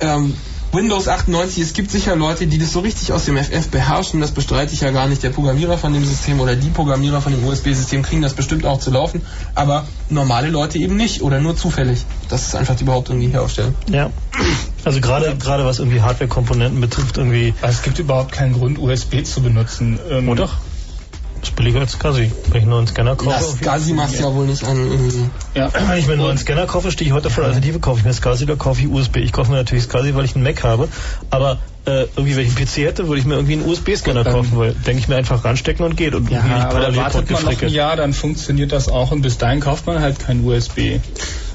ähm, 0.00 0.34
Windows 0.72 1.08
98, 1.08 1.64
es 1.64 1.72
gibt 1.72 1.90
sicher 1.90 2.14
Leute, 2.14 2.46
die 2.46 2.58
das 2.58 2.72
so 2.72 2.78
richtig 2.78 3.12
aus 3.12 3.24
dem 3.24 3.36
FF 3.36 3.68
beherrschen, 3.70 4.20
das 4.20 4.30
bestreite 4.30 4.72
ich 4.72 4.80
ja 4.82 4.92
gar 4.92 5.08
nicht. 5.08 5.20
Der 5.24 5.30
Programmierer 5.30 5.76
von 5.76 5.92
dem 5.92 6.04
System 6.04 6.38
oder 6.38 6.54
die 6.54 6.68
Programmierer 6.68 7.20
von 7.20 7.32
dem 7.32 7.44
USB-System 7.44 8.02
kriegen 8.02 8.22
das 8.22 8.34
bestimmt 8.34 8.64
auch 8.64 8.78
zu 8.78 8.92
laufen, 8.92 9.22
aber 9.56 9.88
normale 10.10 10.48
Leute 10.48 10.78
eben 10.78 10.96
nicht 10.96 11.22
oder 11.22 11.40
nur 11.40 11.56
zufällig. 11.56 12.04
Das 12.28 12.46
ist 12.46 12.54
einfach 12.54 12.76
die 12.76 12.84
Behauptung, 12.84 13.18
die 13.18 13.26
ich 13.26 13.32
hier 13.32 13.42
aufstelle. 13.42 13.74
Ja. 13.90 14.10
Also 14.84 15.00
gerade 15.00 15.34
gerade 15.36 15.64
was 15.64 15.80
irgendwie 15.80 16.02
Hardware-Komponenten 16.02 16.80
betrifft, 16.80 17.18
irgendwie. 17.18 17.52
Also 17.62 17.78
es 17.78 17.82
gibt 17.82 17.98
überhaupt 17.98 18.30
keinen 18.30 18.52
Grund, 18.52 18.78
USB 18.78 19.24
zu 19.24 19.42
benutzen. 19.42 19.98
Ähm, 20.08 20.28
Oh 20.28 20.34
doch. 20.36 20.54
Ist 21.42 21.56
billiger 21.56 21.80
als 21.80 21.92
SCSI. 21.92 22.06
Wenn 22.06 22.22
ich 22.22 22.54
einen 22.54 22.70
neuen 22.70 22.86
Scanner 22.86 23.16
kaufe. 23.16 23.30
Das 23.30 23.78
SCSI 23.78 23.94
macht 23.94 24.18
ja 24.18 24.34
wohl 24.34 24.46
nicht 24.46 24.64
an 24.64 24.76
irgendwie. 24.76 25.30
Ja. 25.54 25.70
Wenn 25.72 25.98
ich 25.98 26.06
mir 26.06 26.14
einen 26.14 26.22
neuen 26.22 26.38
Scanner 26.38 26.66
kaufe, 26.66 26.90
stehe 26.90 27.08
ich 27.08 27.14
heute 27.14 27.30
vor 27.30 27.44
der 27.44 27.54
Alternative, 27.54 27.80
kaufe 27.80 28.00
ich 28.00 28.04
mir 28.04 28.12
SCSI 28.12 28.44
oder 28.44 28.56
kaufe 28.56 28.80
ich 28.80 28.88
USB. 28.88 29.16
Ich 29.16 29.32
kaufe 29.32 29.50
mir 29.50 29.56
natürlich 29.56 29.84
SCSI, 29.84 30.14
weil 30.14 30.24
ich 30.24 30.34
einen 30.34 30.44
Mac 30.44 30.62
habe. 30.62 30.88
Aber 31.30 31.58
äh, 31.86 32.06
irgendwie, 32.14 32.36
wenn 32.36 32.46
ich 32.46 32.56
einen 32.56 32.66
PC 32.66 32.76
hätte, 32.78 33.08
würde 33.08 33.20
ich 33.20 33.26
mir 33.26 33.34
irgendwie 33.34 33.54
einen 33.54 33.66
USB-Scanner 33.66 34.24
kaufen, 34.24 34.58
weil 34.58 34.72
denke 34.72 35.00
ich 35.00 35.08
mir 35.08 35.16
einfach 35.16 35.44
ranstecken 35.44 35.84
und 35.84 35.96
geht. 35.96 36.14
Und 36.14 36.30
Ja, 36.30 36.38
irgendwie 36.38 36.54
nicht 36.54 36.66
aber 36.66 36.80
dann 36.80 36.96
wartet 36.96 37.30
man 37.30 37.44
noch 37.44 37.62
ein. 37.62 37.68
Jahr, 37.68 37.96
dann 37.96 38.12
funktioniert 38.12 38.72
das 38.72 38.88
auch 38.88 39.10
und 39.10 39.22
bis 39.22 39.38
dahin 39.38 39.60
kauft 39.60 39.86
man 39.86 40.00
halt 40.00 40.18
kein 40.18 40.44
USB. 40.44 41.00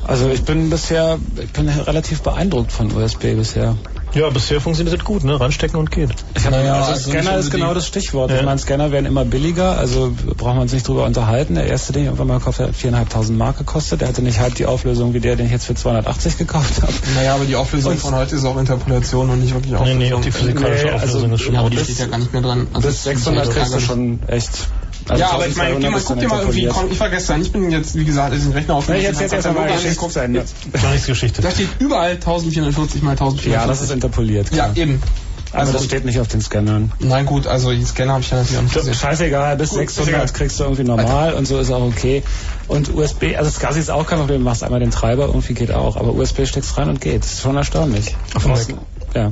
Also 0.07 0.29
ich 0.29 0.43
bin 0.43 0.69
bisher, 0.69 1.19
ich 1.41 1.51
bin 1.51 1.69
relativ 1.69 2.21
beeindruckt 2.21 2.71
von 2.71 2.91
USB 2.91 3.35
bisher. 3.35 3.75
Ja, 4.15 4.29
bisher 4.29 4.61
funktioniert 4.61 4.97
das 4.97 5.05
gut, 5.05 5.23
ne? 5.25 5.37
Ranstecken 5.39 5.77
und 5.77 5.91
geht. 5.91 6.09
Ich 6.37 6.45
hab, 6.45 6.51
Naja, 6.51 6.75
also 6.75 6.91
also 6.93 7.09
Scanner 7.11 7.37
ist 7.37 7.51
genau 7.51 7.73
das 7.73 7.85
Stichwort. 7.85 8.31
Ja. 8.31 8.37
Ich 8.37 8.45
meine, 8.45 8.57
Scanner 8.57 8.91
werden 8.91 9.05
immer 9.05 9.25
billiger, 9.25 9.77
also 9.77 10.13
brauchen 10.37 10.55
wir 10.57 10.61
uns 10.61 10.71
nicht 10.73 10.87
drüber 10.87 11.03
unterhalten. 11.05 11.55
Der 11.55 11.67
erste, 11.67 11.91
den 11.91 12.03
ich 12.03 12.05
irgendwann 12.07 12.27
mal 12.27 12.37
gekauft 12.39 12.59
habe, 12.59 12.69
hat 12.69 12.75
4.500 12.75 13.33
Mark 13.33 13.57
gekostet. 13.57 13.99
Der 14.01 14.07
hatte 14.07 14.21
nicht 14.21 14.39
halb 14.39 14.55
die 14.55 14.65
Auflösung 14.65 15.13
wie 15.13 15.19
der, 15.19 15.35
den 15.35 15.47
ich 15.47 15.51
jetzt 15.51 15.65
für 15.65 15.75
280 15.75 16.37
gekauft 16.37 16.81
habe. 16.81 16.93
Naja, 17.15 17.35
aber 17.35 17.43
die 17.45 17.55
Auflösung 17.57 17.91
Und- 17.91 17.99
von 17.99 18.15
heute 18.15 18.35
ist 18.35 18.45
auch 18.45 18.57
Interpolation 18.57 19.29
und 19.29 19.41
nicht 19.41 19.53
wirklich 19.53 19.73
Nee, 19.73 19.77
Auflösung. 19.79 19.97
nee, 19.99 20.13
auch 20.13 20.21
die 20.21 20.31
physikalische 20.31 20.85
Nee, 20.85 20.91
also- 20.91 21.05
Auflösung 21.17 21.33
ist 21.33 21.41
schon 21.41 21.53
Ja, 21.53 21.59
aber 21.59 21.69
die 21.69 21.77
steht 21.77 21.99
ja 21.99 22.05
gar 22.07 22.17
nicht 22.17 22.31
mehr 22.31 22.41
dran. 22.41 22.67
Also 22.73 22.87
Bis 22.87 23.03
600 23.03 23.49
kriegst 23.51 23.73
du 23.75 23.79
schon 23.81 24.19
echt. 24.27 24.49
Also 25.07 25.21
ja, 25.21 25.31
aber 25.31 25.47
ich 25.47 25.55
meine, 25.55 25.75
1200 25.75 25.81
geh 25.81 25.89
mal, 25.89 26.01
guck 26.05 26.19
dir 26.19 26.27
mal 26.27 26.39
irgendwie, 26.41 26.93
ich 26.93 26.99
war 26.99 27.09
gestern, 27.09 27.41
ich 27.41 27.51
bin 27.51 27.69
jetzt, 27.69 27.95
wie 27.95 28.05
gesagt, 28.05 28.33
ist 28.33 28.45
ein 28.45 28.51
Rechner 28.53 28.75
auf 28.75 28.87
Nee, 28.89 29.03
jetzt, 29.03 29.21
jetzt 29.21 29.33
erst 29.33 29.53
mal 29.53 29.71
Geschichte 29.71 30.09
zu 30.09 30.19
Ende. 30.19 30.45
Gar 30.73 30.91
nichts 30.91 31.07
Geschichte. 31.07 31.41
Da 31.41 31.51
steht 31.51 31.69
überall 31.79 32.11
1440 32.11 33.01
mal 33.03 33.11
1440. 33.11 33.51
Ja, 33.51 33.67
das 33.67 33.81
ist 33.81 33.91
interpoliert. 33.91 34.49
Ja, 34.49 34.65
Klar. 34.65 34.77
eben. 34.77 35.01
Also 35.55 35.71
das 35.71 35.85
steht 35.85 36.03
nicht 36.05 36.19
auf 36.19 36.27
den 36.27 36.41
Scannern. 36.41 36.91
Nein, 36.99 37.25
gut, 37.25 37.47
also 37.47 37.71
die 37.71 37.83
Scanner 37.85 38.13
habe 38.13 38.23
ich 38.23 38.29
ja 38.29 38.37
natürlich 38.37 38.57
auch 38.57 38.63
nicht 38.63 38.73
gesehen. 38.73 38.93
Scheißegal, 38.93 39.55
bis 39.55 39.69
Gut, 39.69 39.79
600 39.79 40.13
egal. 40.13 40.27
kriegst 40.27 40.59
du 40.59 40.63
irgendwie 40.63 40.83
normal 40.83 41.33
und 41.33 41.47
so 41.47 41.59
ist 41.59 41.71
auch 41.71 41.83
okay. 41.83 42.23
Und 42.67 42.93
USB, 42.93 43.35
also 43.37 43.49
SCSI 43.49 43.79
ist 43.79 43.91
auch 43.91 44.05
kein 44.05 44.19
Problem, 44.19 44.39
du 44.39 44.43
machst 44.43 44.63
einmal 44.63 44.81
den 44.81 44.91
Treiber, 44.91 45.27
irgendwie 45.27 45.53
geht 45.53 45.71
auch. 45.71 45.95
Aber 45.95 46.13
USB 46.13 46.45
steckst 46.45 46.77
rein 46.77 46.89
und 46.89 46.99
geht. 46.99 47.23
Das 47.23 47.33
ist 47.33 47.41
schon 47.41 47.55
erstaunlich. 47.55 48.15
Auf 48.33 48.45
Ja. 49.15 49.31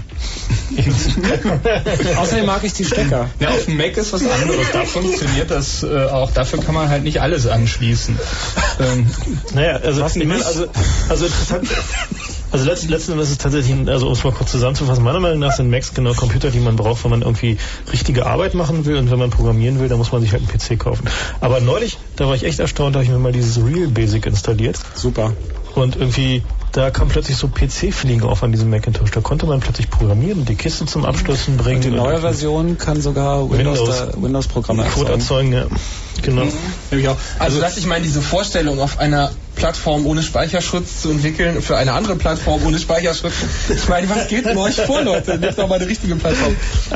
Außerdem 2.17 2.45
mag 2.45 2.63
ich 2.63 2.73
die 2.73 2.85
Stecker. 2.85 3.29
Ja, 3.39 3.49
auf 3.49 3.65
dem 3.65 3.77
Mac 3.77 3.97
ist 3.97 4.13
was 4.13 4.21
anderes. 4.25 4.71
Da 4.71 4.85
funktioniert 4.85 5.51
das 5.51 5.83
äh, 5.83 6.05
auch. 6.05 6.31
Dafür 6.31 6.59
kann 6.61 6.73
man 6.73 6.89
halt 6.89 7.03
nicht 7.03 7.21
alles 7.21 7.47
anschließen. 7.47 8.17
Ähm, 8.79 9.05
Naja, 9.53 9.77
also, 9.77 10.01
Was 10.01 10.15
ich 10.15 10.25
meine, 10.25 10.45
also, 10.45 10.67
also 11.09 11.25
interessant. 11.25 11.67
Also 12.51 12.65
letzten, 12.65 12.89
letzten 12.89 13.11
Endes 13.13 13.27
ist 13.29 13.31
es 13.33 13.37
tatsächlich, 13.39 13.73
ein- 13.73 13.89
also 13.89 14.05
um 14.07 14.13
es 14.13 14.23
mal 14.23 14.31
kurz 14.31 14.51
zusammenzufassen, 14.51 15.03
meiner 15.03 15.19
Meinung 15.19 15.39
nach 15.39 15.53
sind 15.53 15.71
Macs 15.71 15.93
genau 15.95 16.13
Computer, 16.13 16.51
die 16.51 16.59
man 16.59 16.75
braucht, 16.75 17.03
wenn 17.03 17.09
man 17.11 17.23
irgendwie 17.23 17.57
richtige 17.91 18.27
Arbeit 18.27 18.53
machen 18.53 18.85
will 18.85 18.95
und 18.97 19.09
wenn 19.09 19.17
man 19.17 19.31
programmieren 19.31 19.79
will, 19.79 19.89
dann 19.89 19.97
muss 19.97 20.11
man 20.11 20.21
sich 20.21 20.31
halt 20.33 20.43
einen 20.47 20.51
PC 20.59 20.79
kaufen. 20.79 21.05
Aber 21.41 21.59
neulich, 21.61 21.97
da 22.15 22.27
war 22.27 22.35
ich 22.35 22.43
echt 22.45 22.59
erstaunt, 22.59 22.93
da 22.95 22.99
habe 22.99 23.05
ich 23.05 23.11
mir 23.11 23.17
mal 23.17 23.31
dieses 23.31 23.57
Real 23.57 23.87
Basic 23.87 24.27
installiert 24.27 24.77
Super. 24.93 25.33
und 25.73 25.95
irgendwie, 25.95 26.43
da 26.73 26.89
kam 26.89 27.07
plötzlich 27.07 27.37
so 27.37 27.47
PC-Feeling 27.47 28.23
auf 28.23 28.41
an 28.41 28.51
diesem 28.51 28.71
Macintosh. 28.71 29.11
Da 29.11 29.21
konnte 29.21 29.45
man 29.45 29.59
plötzlich 29.59 29.91
programmieren 29.91 30.39
und 30.39 30.49
die 30.49 30.55
Kiste 30.55 30.87
zum 30.87 31.05
Abstürzen 31.05 31.55
bringen. 31.55 31.77
Und 31.77 31.85
die 31.85 31.91
neue 31.91 32.19
Version 32.19 32.79
kann 32.79 32.99
sogar 32.99 33.49
Windows, 33.49 33.79
Windows. 33.79 34.21
Windows-Programme 34.21 34.83
Code 34.85 35.11
erzeugen. 35.11 35.53
ja. 35.53 35.65
Genau. 36.23 36.47
Nämlich 36.89 37.09
auch. 37.09 37.17
Also, 37.37 37.59
dass 37.59 37.77
ich 37.77 37.85
meine, 37.85 38.03
diese 38.03 38.21
Vorstellung 38.21 38.79
auf 38.79 38.97
einer 38.99 39.31
Plattform 39.55 40.07
ohne 40.07 40.23
Speicherschutz 40.23 41.01
zu 41.01 41.11
entwickeln 41.11 41.61
für 41.61 41.77
eine 41.77 41.93
andere 41.93 42.15
Plattform 42.15 42.65
ohne 42.65 42.79
Speicherschutz. 42.79 43.33
Ich 43.69 43.87
meine, 43.87 44.09
was 44.09 44.27
geht 44.27 44.45
denn 44.45 44.57
euch 44.57 44.75
vor, 44.75 45.03
Leute? 45.03 45.37
Nehmt 45.37 45.57
doch 45.57 45.67
mal 45.67 45.75
eine 45.75 45.87
richtige 45.87 46.15
Plattform. 46.15 46.55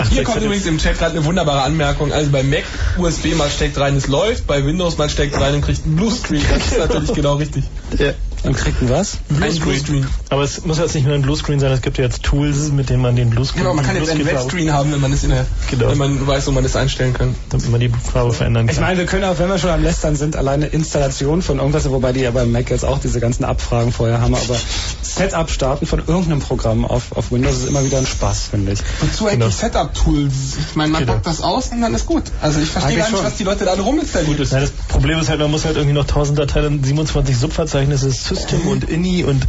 Hier 0.10 0.24
kommt 0.24 0.42
übrigens 0.42 0.66
im 0.66 0.80
Chat 0.80 0.98
gerade 0.98 1.18
eine 1.18 1.26
wunderbare 1.26 1.62
Anmerkung. 1.62 2.12
Also 2.12 2.32
bei 2.32 2.42
Mac 2.42 2.64
USB 2.98 3.36
mal 3.36 3.50
steckt 3.50 3.80
rein, 3.80 3.96
es 3.96 4.08
läuft. 4.08 4.48
Bei 4.48 4.66
Windows 4.66 4.98
mal 4.98 5.10
steckt 5.10 5.40
rein 5.40 5.56
und 5.56 5.62
kriegt 5.62 5.86
einen 5.86 5.96
Bluescreen. 5.96 6.44
Das 6.50 6.72
ist 6.72 6.80
natürlich 6.80 7.14
genau 7.14 7.36
richtig. 7.36 7.64
Ja. 7.98 8.14
Und 8.44 8.56
kriegt 8.56 8.82
ein 8.82 8.90
was? 8.90 9.18
Ein 9.30 9.38
Bluescreen. 9.60 10.08
Aber 10.30 10.44
es 10.44 10.64
muss 10.66 10.78
jetzt 10.78 10.96
nicht 10.96 11.06
nur 11.06 11.16
ein 11.16 11.22
Bluescreen 11.22 11.60
sein, 11.60 11.72
es 11.72 11.82
gibt 11.82 11.98
ja 11.98 12.04
jetzt 12.06 12.24
Tools, 12.24 12.72
mit 12.72 12.90
denen 12.90 13.02
man 13.02 13.16
den 13.16 13.30
Bluescreen 13.30 13.64
Genau, 13.64 13.74
man 13.74 13.86
kann 13.86 13.96
jetzt 13.96 14.10
einen 14.10 14.22
Bluescreen- 14.22 14.36
Webscreen 14.44 14.74
haben, 14.74 14.92
wenn 14.92 15.02
man 15.02 15.12
es 15.12 15.24
in 15.24 15.32
der, 15.32 15.46
Genau. 15.70 15.90
wenn 15.90 15.98
man 15.98 16.28
weiß, 16.28 16.48
wo 16.48 16.52
man 16.52 16.64
das 16.64 16.76
einstellen 16.76 17.14
kann. 17.14 17.36
damit 17.50 17.70
man 17.72 17.80
die 17.80 17.90
Farbe 17.90 18.34
verändern 18.34 18.68
kann. 18.68 18.76
Ich 18.76 18.80
meine, 18.82 18.98
wir 19.00 19.06
können 19.06 19.24
auch, 19.24 19.38
wenn 19.40 19.50
wir 19.50 19.58
schon 19.58 19.70
am 19.72 19.84
Lästern 19.84 20.16
sind, 20.16 20.36
alleine 20.36 20.68
Installation 20.68 21.42
von 21.42 21.58
irgendwas, 21.60 21.90
wobei 21.90 22.14
die 22.14 22.22
ja 22.22 22.32
beim 22.32 22.52
Mac 22.52 22.70
jetzt 22.70 22.86
auch 22.86 23.00
diese 23.00 23.20
ganzen 23.20 23.44
Abfragen 23.44 23.92
vorher 23.92 24.22
haben, 24.22 24.36
aber 24.36 24.56
Setup 25.02 25.50
starten 25.50 25.86
von 25.86 26.00
irgendeinem 26.00 26.40
Programm 26.40 26.86
auf, 26.86 27.12
auf 27.16 27.32
Windows 27.32 27.58
ist 27.58 27.68
immer 27.68 27.84
wieder 27.84 27.98
ein 27.98 28.06
Spaß, 28.06 28.48
finde 28.52 28.74
ich. 28.74 28.80
Wozu 29.02 29.26
Genau. 29.26 29.46
eigentlich 29.46 29.56
Setup-Tools? 29.56 30.34
Ich 30.70 30.76
meine, 30.76 30.92
man 30.92 31.02
Genau. 31.02 31.14
packt 31.14 31.28
das 31.28 31.42
aus 31.42 31.70
und 31.70 31.82
dann 31.82 31.94
ist 31.96 32.06
gut. 32.06 32.24
Also 32.42 32.60
ich 32.60 32.70
verstehe 32.70 32.98
gar 32.98 33.08
nicht, 33.10 33.16
schon. 33.18 33.26
was 33.26 33.36
die 33.36 33.44
Leute 33.44 33.66
da 33.66 33.74
ruminstallieren. 33.74 34.38
Ja, 34.50 34.60
das 34.60 34.72
Problem 34.88 35.20
ist 35.20 35.30
halt, 35.30 35.40
man 35.40 35.52
muss 35.52 35.66
halt 35.66 35.76
irgendwie 35.76 35.96
noch 35.96 36.06
1000 36.06 36.38
Dateien, 36.38 36.84
27 36.84 37.38
Subverzeichnisse, 37.38 38.12
System 38.28 38.68
und 38.68 38.90
INI 38.90 39.24
und 39.24 39.46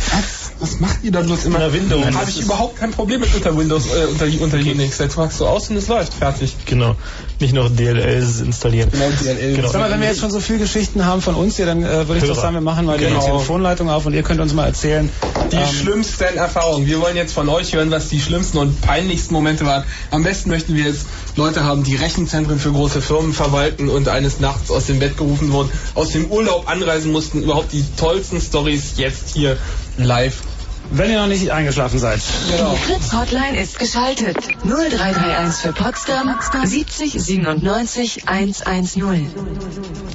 Was? 0.60 0.80
Macht 0.80 0.98
ihr 1.05 1.12
da 1.12 1.20
bloß 1.20 1.44
immer? 1.44 1.59
Na, 1.60 1.72
Windows. 1.72 2.05
Da 2.12 2.20
habe 2.20 2.30
ich 2.30 2.40
überhaupt 2.40 2.76
kein 2.78 2.90
Problem 2.90 3.20
mit 3.20 3.35
unter 3.35 3.56
Windows, 3.56 3.86
äh, 3.86 4.06
unter, 4.06 4.26
unter 4.43 4.56
Linux. 4.56 4.98
Jetzt 4.98 5.16
machst 5.16 5.40
du 5.40 5.47
aus 5.47 5.70
und 5.70 5.76
es 5.76 5.89
läuft. 5.89 6.14
Fertig. 6.14 6.56
genau, 6.66 6.97
nicht 7.40 7.55
noch 7.55 7.68
DLLs 7.74 8.40
installieren. 8.40 8.90
Genau, 8.90 9.05
DLL. 9.22 9.56
Genau. 9.56 9.68
Sag 9.70 9.80
mal, 9.80 9.90
wenn 9.90 10.01
wir 10.01 10.09
jetzt 10.09 10.20
schon 10.20 10.30
so 10.30 10.40
viele 10.40 10.59
Geschichten 10.60 11.05
haben 11.05 11.22
von 11.22 11.35
uns 11.35 11.56
hier, 11.56 11.66
dann 11.66 11.82
äh, 11.85 12.09
würde 12.09 12.16
ich 12.16 12.22
Hörer. 12.24 12.35
doch 12.35 12.43
sagen, 12.43 12.55
wir 12.55 12.60
machen 12.60 12.86
mal 12.86 12.98
Genau. 12.98 13.20
die 13.20 13.26
Telefonleitung 13.26 13.89
auf 13.90 14.06
und 14.06 14.14
ihr 14.14 14.22
könnt 14.22 14.40
uns 14.40 14.52
mal 14.55 14.66
erzählen. 14.66 15.09
Die 15.52 15.56
ähm, 15.56 15.62
schlimmsten 15.72 16.36
Erfahrungen. 16.36 16.86
Wir 16.86 17.01
wollen 17.01 17.16
jetzt 17.16 17.32
von 17.35 17.48
euch 17.48 17.72
hören, 17.74 17.90
was 17.90 18.09
die 18.09 18.20
schlimmsten 18.20 18.59
und 18.59 18.80
peinlichsten 18.80 19.35
Momente 19.35 19.64
waren. 19.64 19.85
Am 20.10 20.22
besten 20.22 20.51
möchten 20.51 20.74
wir 20.74 20.85
jetzt 20.85 21.06
Leute 21.36 21.62
haben, 21.64 21.85
die 21.85 21.94
Rechenzentren 21.94 22.59
für 22.59 22.72
große 22.72 23.01
Firmen 23.01 23.32
verwalten 23.32 23.89
und 23.89 24.09
eines 24.09 24.40
Nachts 24.40 24.70
aus 24.70 24.86
dem 24.86 24.98
Bett 24.98 25.16
gerufen 25.16 25.52
wurden, 25.52 25.70
aus 25.94 26.10
dem 26.10 26.26
Urlaub 26.30 26.68
anreisen 26.68 27.12
mussten. 27.12 27.43
Überhaupt 27.44 27.72
die 27.72 27.85
tollsten 27.97 28.40
Stories 28.40 28.94
jetzt 28.97 29.28
hier 29.35 29.56
live. 30.05 30.43
wenn 30.91 31.11
ihr 31.11 31.20
noch 31.20 31.27
nicht 31.27 31.51
eingeschlafen 31.51 31.99
seid. 31.99 32.20
Genau. 32.51 32.73
Die 32.73 32.93
Fritz 32.93 33.12
Hotline 33.12 33.61
ist 33.61 33.79
geschaltet. 33.79 34.39
0331 34.65 35.62
für 35.62 35.73
Potsdam 35.73 36.35
70 36.65 37.12
97 37.12 38.29
110. 38.29 39.31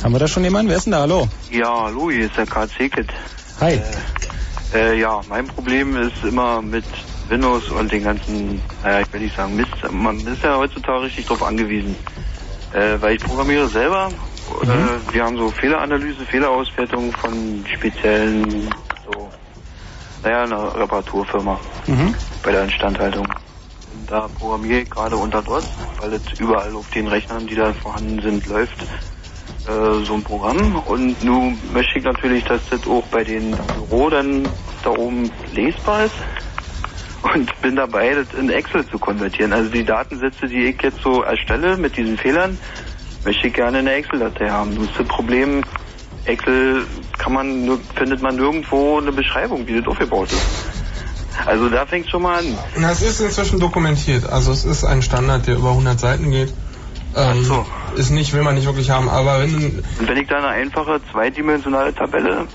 Haben 0.03 0.13
wir 0.13 0.19
da 0.19 0.27
schon 0.27 0.43
jemanden? 0.43 0.69
Wer 0.69 0.77
ist 0.77 0.85
denn 0.85 0.93
da? 0.93 1.01
Hallo. 1.01 1.27
Ja, 1.51 1.83
hallo, 1.83 2.09
hier 2.09 2.25
ist 2.25 2.37
der 2.37 2.45
KC-Kit. 2.47 3.07
Hi. 3.59 3.79
Äh, 4.73 4.99
ja, 4.99 5.21
mein 5.29 5.45
Problem 5.47 5.95
ist 5.95 6.23
immer 6.27 6.61
mit 6.61 6.85
Windows 7.29 7.69
und 7.69 7.91
den 7.91 8.03
ganzen, 8.03 8.61
naja, 8.83 9.01
ich 9.01 9.13
will 9.13 9.21
nicht 9.21 9.35
sagen 9.35 9.55
Mist, 9.55 9.71
man 9.91 10.19
ist 10.25 10.43
ja 10.43 10.57
heutzutage 10.57 11.03
richtig 11.03 11.27
drauf 11.27 11.43
angewiesen. 11.43 11.95
Äh, 12.73 12.99
weil 12.99 13.15
ich 13.15 13.23
programmiere 13.23 13.67
selber, 13.69 14.09
äh, 14.63 15.13
wir 15.13 15.23
haben 15.23 15.37
so 15.37 15.49
Fehleranalyse, 15.51 16.25
Fehlerauswertung 16.25 17.11
von 17.11 17.63
speziellen, 17.71 18.67
so, 19.05 19.29
naja, 20.23 20.43
einer 20.43 20.75
Reparaturfirma 20.75 21.59
Mhm. 21.87 22.15
bei 22.41 22.51
der 22.51 22.63
Instandhaltung. 22.63 23.27
Und 23.91 24.09
da 24.09 24.27
programmiere 24.27 24.81
ich 24.81 24.89
gerade 24.89 25.17
unter 25.17 25.41
DOS, 25.41 25.65
weil 25.99 26.13
es 26.13 26.21
überall 26.39 26.73
auf 26.75 26.89
den 26.91 27.07
Rechnern, 27.07 27.47
die 27.47 27.55
da 27.55 27.73
vorhanden 27.73 28.21
sind, 28.21 28.45
läuft 28.45 28.81
äh, 29.65 30.05
so 30.05 30.13
ein 30.13 30.23
Programm. 30.23 30.75
Und 30.75 31.23
nun 31.23 31.61
möchte 31.71 31.99
ich 31.99 32.05
natürlich, 32.05 32.43
dass 32.45 32.61
das 32.69 32.81
auch 32.87 33.05
bei 33.07 33.23
den 33.23 33.55
Büro 33.73 34.09
dann 34.09 34.51
da 34.81 34.91
oben 34.91 35.31
lesbar 35.51 36.05
ist. 36.05 36.15
Und 37.21 37.61
bin 37.61 37.77
dabei, 37.77 38.15
das 38.15 38.27
in 38.37 38.49
Excel 38.49 38.85
zu 38.87 38.99
konvertieren. 38.99 39.53
Also 39.53 39.69
die 39.69 39.85
Datensätze, 39.85 40.47
die 40.47 40.65
ich 40.67 40.81
jetzt 40.81 40.99
so 41.01 41.21
erstelle 41.23 41.77
mit 41.77 41.95
diesen 41.95 42.17
Fehlern, 42.17 42.59
möchte 43.23 43.47
ich 43.47 43.53
gerne 43.53 43.79
in 43.79 43.87
eine 43.87 43.95
Excel-Datei 43.95 44.49
haben. 44.49 44.73
Nur 44.73 44.85
ist 44.85 44.99
das 44.99 45.07
Problem, 45.07 45.63
Excel 46.25 46.85
kann 47.17 47.33
man, 47.33 47.79
findet 47.95 48.21
man 48.21 48.35
nirgendwo 48.35 48.99
eine 48.99 49.11
Beschreibung, 49.11 49.67
wie 49.67 49.79
das 49.79 49.87
aufgebaut 49.87 50.31
ist. 50.31 50.41
Also 51.45 51.69
da 51.69 51.85
fängt 51.85 52.09
schon 52.09 52.21
mal 52.21 52.39
an. 52.39 52.57
Na, 52.77 52.91
es 52.91 53.01
ist 53.01 53.19
inzwischen 53.19 53.59
dokumentiert. 53.59 54.29
Also 54.29 54.51
es 54.51 54.65
ist 54.65 54.83
ein 54.83 55.01
Standard, 55.01 55.47
der 55.47 55.55
über 55.55 55.69
100 55.69 55.99
Seiten 55.99 56.31
geht. 56.31 56.53
Ähm, 57.15 57.39
Ach 57.41 57.43
so. 57.43 57.65
Ist 57.95 58.09
nicht, 58.09 58.33
will 58.33 58.43
man 58.43 58.55
nicht 58.55 58.65
wirklich 58.65 58.89
haben. 58.89 59.09
Aber 59.09 59.41
wenn 59.41 59.53
Und 59.55 60.07
wenn 60.07 60.17
ich 60.17 60.27
da 60.27 60.37
eine 60.37 60.47
einfache 60.47 60.99
zweidimensionale 61.11 61.93
Tabelle 61.93 62.47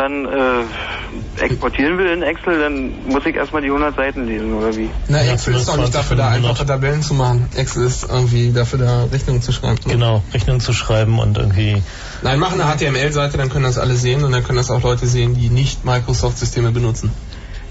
dann 0.00 0.24
äh, 0.24 1.44
exportieren 1.44 1.98
will 1.98 2.06
in 2.06 2.22
Excel, 2.22 2.58
dann 2.58 3.06
muss 3.06 3.26
ich 3.26 3.36
erstmal 3.36 3.62
die 3.62 3.68
100 3.68 3.94
Seiten 3.94 4.26
lesen, 4.26 4.54
oder 4.54 4.74
wie? 4.74 4.88
Na, 5.08 5.22
Ja, 5.22 5.34
Excel 5.34 5.54
ist 5.54 5.68
doch 5.68 5.76
nicht 5.76 5.92
25 5.92 5.94
dafür 5.94 6.16
da, 6.16 6.28
einfache 6.28 6.66
Tabellen 6.66 7.02
zu 7.02 7.14
machen. 7.14 7.48
Excel 7.54 7.84
ist 7.84 8.04
irgendwie 8.08 8.52
dafür 8.52 8.78
da, 8.78 9.04
Rechnungen 9.04 9.42
zu 9.42 9.52
schreiben. 9.52 9.76
Genau, 9.86 10.22
Rechnungen 10.32 10.60
zu 10.60 10.72
schreiben 10.72 11.18
und 11.18 11.36
irgendwie. 11.36 11.82
Nein, 12.22 12.38
mach 12.38 12.52
eine 12.52 12.64
HTML-Seite, 12.64 13.36
dann 13.36 13.50
können 13.50 13.64
das 13.64 13.78
alle 13.78 13.94
sehen 13.94 14.24
und 14.24 14.32
dann 14.32 14.42
können 14.42 14.56
das 14.56 14.70
auch 14.70 14.82
Leute 14.82 15.06
sehen, 15.06 15.34
die 15.34 15.50
nicht 15.50 15.84
Microsoft-Systeme 15.84 16.72
benutzen. 16.72 17.10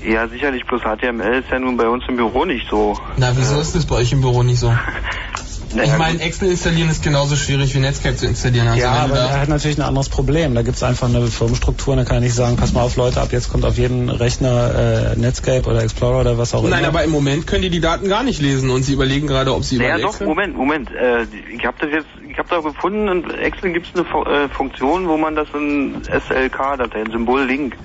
Ja, 0.05 0.27
sicherlich, 0.27 0.65
bloß 0.65 0.81
HTML 0.81 1.39
ist 1.39 1.49
ja 1.51 1.59
nun 1.59 1.75
bei 1.75 1.87
uns 1.87 2.03
im 2.07 2.15
Büro 2.15 2.45
nicht 2.45 2.69
so. 2.69 2.97
Na, 3.17 3.31
wieso 3.35 3.59
ist 3.59 3.75
das 3.75 3.85
bei 3.85 3.95
euch 3.95 4.11
im 4.11 4.21
Büro 4.21 4.43
nicht 4.43 4.59
so? 4.59 4.73
Naja, 5.73 5.93
ich 5.93 5.97
meine, 5.99 6.19
Excel 6.21 6.49
installieren 6.49 6.89
ist 6.89 7.03
genauso 7.03 7.35
schwierig 7.35 7.75
wie 7.75 7.79
Netscape 7.79 8.15
zu 8.15 8.25
installieren. 8.25 8.67
Also 8.67 8.81
ja, 8.81 8.91
aber 8.91 9.17
er 9.17 9.41
hat 9.41 9.49
natürlich 9.49 9.77
ein 9.77 9.83
anderes 9.83 10.09
Problem. 10.09 10.55
Da 10.55 10.63
gibt 10.63 10.77
es 10.77 10.83
einfach 10.83 11.07
eine 11.07 11.25
Firmenstruktur. 11.27 11.95
Da 11.95 12.05
kann 12.05 12.17
er 12.17 12.21
nicht 12.21 12.33
sagen, 12.33 12.57
pass 12.57 12.73
mal 12.73 12.81
auf 12.81 12.95
Leute, 12.95 13.21
ab 13.21 13.29
jetzt 13.31 13.49
kommt 13.49 13.65
auf 13.65 13.77
jeden 13.77 14.09
Rechner 14.09 15.13
äh, 15.13 15.19
Netscape 15.19 15.69
oder 15.69 15.83
Explorer 15.83 16.21
oder 16.21 16.37
was 16.37 16.53
auch 16.53 16.63
Nein, 16.63 16.79
immer. 16.79 16.87
aber 16.87 17.03
im 17.03 17.11
Moment 17.11 17.45
können 17.45 17.61
die 17.61 17.69
die 17.69 17.81
Daten 17.81 18.09
gar 18.09 18.23
nicht 18.23 18.41
lesen 18.41 18.69
und 18.69 18.83
sie 18.83 18.93
überlegen 18.93 19.27
gerade, 19.27 19.53
ob 19.53 19.63
sie 19.63 19.75
über 19.75 19.85
Naja, 19.85 19.99
doch, 19.99 20.09
Excel... 20.09 20.27
Moment, 20.27 20.55
Moment. 20.55 20.89
Äh, 20.91 21.25
ich 21.55 21.65
habe 21.65 21.77
das 21.79 21.89
jetzt, 21.91 22.07
ich 22.27 22.37
habe 22.37 22.49
da 22.49 22.59
gefunden, 22.61 23.07
in 23.07 23.29
Excel 23.39 23.71
gibt 23.71 23.87
es 23.87 23.95
eine 23.95 24.05
Fu 24.05 24.23
äh, 24.23 24.49
Funktion, 24.49 25.07
wo 25.07 25.17
man 25.17 25.35
das 25.35 25.47
in 25.53 26.01
SLK-Datei, 26.03 27.01
ein 27.01 27.11
Symbol-Link, 27.11 27.75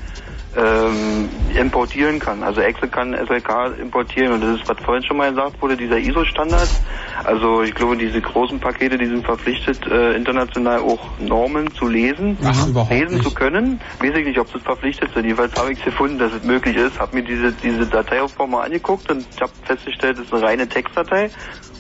ähm, 0.57 1.29
importieren 1.59 2.19
kann. 2.19 2.43
Also 2.43 2.61
Excel 2.61 2.89
kann 2.89 3.15
SLK 3.15 3.79
importieren 3.81 4.33
und 4.33 4.43
das 4.43 4.61
ist, 4.61 4.69
was 4.69 4.79
vorhin 4.85 5.05
schon 5.05 5.17
mal 5.17 5.31
gesagt 5.31 5.61
wurde, 5.61 5.77
dieser 5.77 5.99
ISO-Standard. 5.99 6.69
Also 7.25 7.63
ich 7.63 7.75
glaube, 7.75 7.97
diese 7.97 8.21
großen 8.21 8.61
Pakete, 8.61 8.99
die 8.99 9.07
sind 9.07 9.25
verpflichtet, 9.25 9.87
äh, 9.87 10.15
international 10.15 10.81
auch 10.81 11.19
Normen 11.19 11.73
zu 11.75 11.87
lesen, 11.87 12.37
Ach, 12.45 12.91
lesen 12.91 13.23
zu 13.23 13.33
können. 13.33 13.81
Weiß 14.01 14.17
ich 14.17 14.27
nicht, 14.27 14.39
ob 14.39 14.53
das 14.53 14.63
verpflichtet 14.63 15.11
sind. 15.15 15.25
Jedenfalls 15.25 15.55
habe 15.59 15.73
ich 15.73 15.79
es 15.79 15.85
gefunden, 15.85 16.19
dass 16.19 16.33
es 16.33 16.45
möglich 16.45 16.77
ist. 16.77 16.99
Habe 16.99 17.17
mir 17.17 17.23
diese, 17.23 17.53
diese 17.53 17.87
Dateiaufbau 17.87 18.47
mal 18.47 18.65
angeguckt 18.65 19.11
und 19.11 19.25
ich 19.35 19.41
habe 19.41 19.53
festgestellt, 19.65 20.19
es 20.19 20.27
ist 20.27 20.35
eine 20.35 20.43
reine 20.43 20.69
Textdatei 20.69 21.31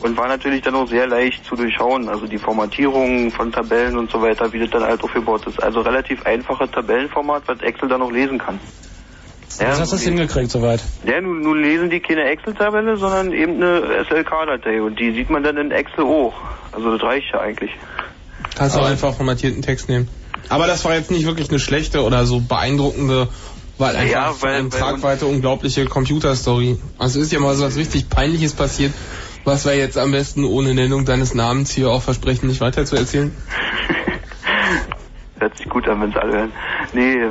und 0.05 0.19
war 0.19 0.29
natürlich 0.29 0.61
dann 0.61 0.75
auch 0.75 0.87
sehr 0.87 1.07
leicht 1.07 1.47
zu 1.47 1.57
durchschauen. 1.57 2.11
Also 2.11 2.27
die 2.27 2.37
Formatierung 2.37 3.31
von 3.31 3.51
Tabellen 3.51 3.97
und 3.97 4.11
so 4.11 4.21
weiter, 4.21 4.53
wie 4.53 4.59
das 4.61 4.69
dann 4.71 4.83
halt 4.85 5.03
aufgebaut 5.03 5.47
ist. 5.47 5.63
Also 5.63 5.81
relativ 5.81 6.25
einfache 6.27 6.71
Tabellenformat, 6.71 7.45
was 7.47 7.61
Excel 7.63 7.89
dann 7.89 8.03
auch 8.03 8.13
lesen 8.13 8.37
kann. 8.39 8.61
Was 9.59 9.81
hast 9.81 9.93
du 9.93 9.97
das 9.97 10.05
hingekriegt 10.05 10.51
soweit? 10.51 10.81
Ja, 11.07 11.21
nun, 11.23 11.41
nun 11.41 11.63
lesen 11.63 11.89
die 11.89 12.01
keine 12.01 12.25
Excel-Tabelle, 12.25 12.99
sondern 12.99 13.33
eben 13.33 13.55
eine 13.63 14.05
SLK-Datei 14.05 14.83
und 14.83 14.99
die 15.01 15.13
sieht 15.15 15.31
man 15.31 15.43
dann 15.43 15.57
in 15.57 15.71
Excel 15.71 16.05
auch. 16.05 16.35
Also 16.73 16.93
das 16.99 17.03
reicht 17.03 17.33
ja 17.33 17.41
eigentlich. 17.41 17.71
Kannst 18.57 18.77
du 18.77 18.81
auch 18.81 18.87
einfach 18.87 19.15
formatierten 19.15 19.63
Text 19.63 19.89
nehmen. 19.89 20.09
Aber 20.51 20.67
das 20.67 20.85
war 20.85 20.95
jetzt 20.95 21.11
nicht 21.11 21.25
wirklich 21.25 21.49
eine 21.49 21.61
schlechte 21.61 22.03
oder 22.03 22.27
so 22.27 22.41
beeindruckende, 22.41 23.29
weil 23.79 23.97
einfach 23.97 24.13
Ja, 24.13 24.35
weil- 24.41 24.55
einem 24.57 24.73
weil- 24.73 24.81
Tragweite 24.81 25.25
unglaubliche 25.27 25.87
Computerstory. 25.87 26.77
Also 26.99 27.21
ist 27.21 27.33
ja 27.33 27.39
mal 27.41 27.55
so 27.55 27.65
was 27.65 27.77
richtig 27.77 28.11
Peinliches 28.11 28.53
passiert, 28.53 28.93
was 29.45 29.65
wir 29.67 29.77
jetzt 29.77 29.99
am 29.99 30.13
besten 30.13 30.45
ohne 30.45 30.75
Nennung 30.75 31.05
deines 31.05 31.35
Namens 31.35 31.71
hier 31.73 31.91
auch 31.91 32.03
versprechen, 32.03 32.47
nicht 32.49 32.61
weiter 32.61 32.85
zu 32.85 32.97
erzählen. 32.97 33.33
Hört 35.39 35.57
sich 35.59 35.69
gut 35.69 35.87
an, 35.89 36.01
wenn 36.01 36.11
es 36.11 36.17
alle 36.17 36.33
hören. 36.33 36.53
Nee, 36.93 37.13
äh, 37.15 37.29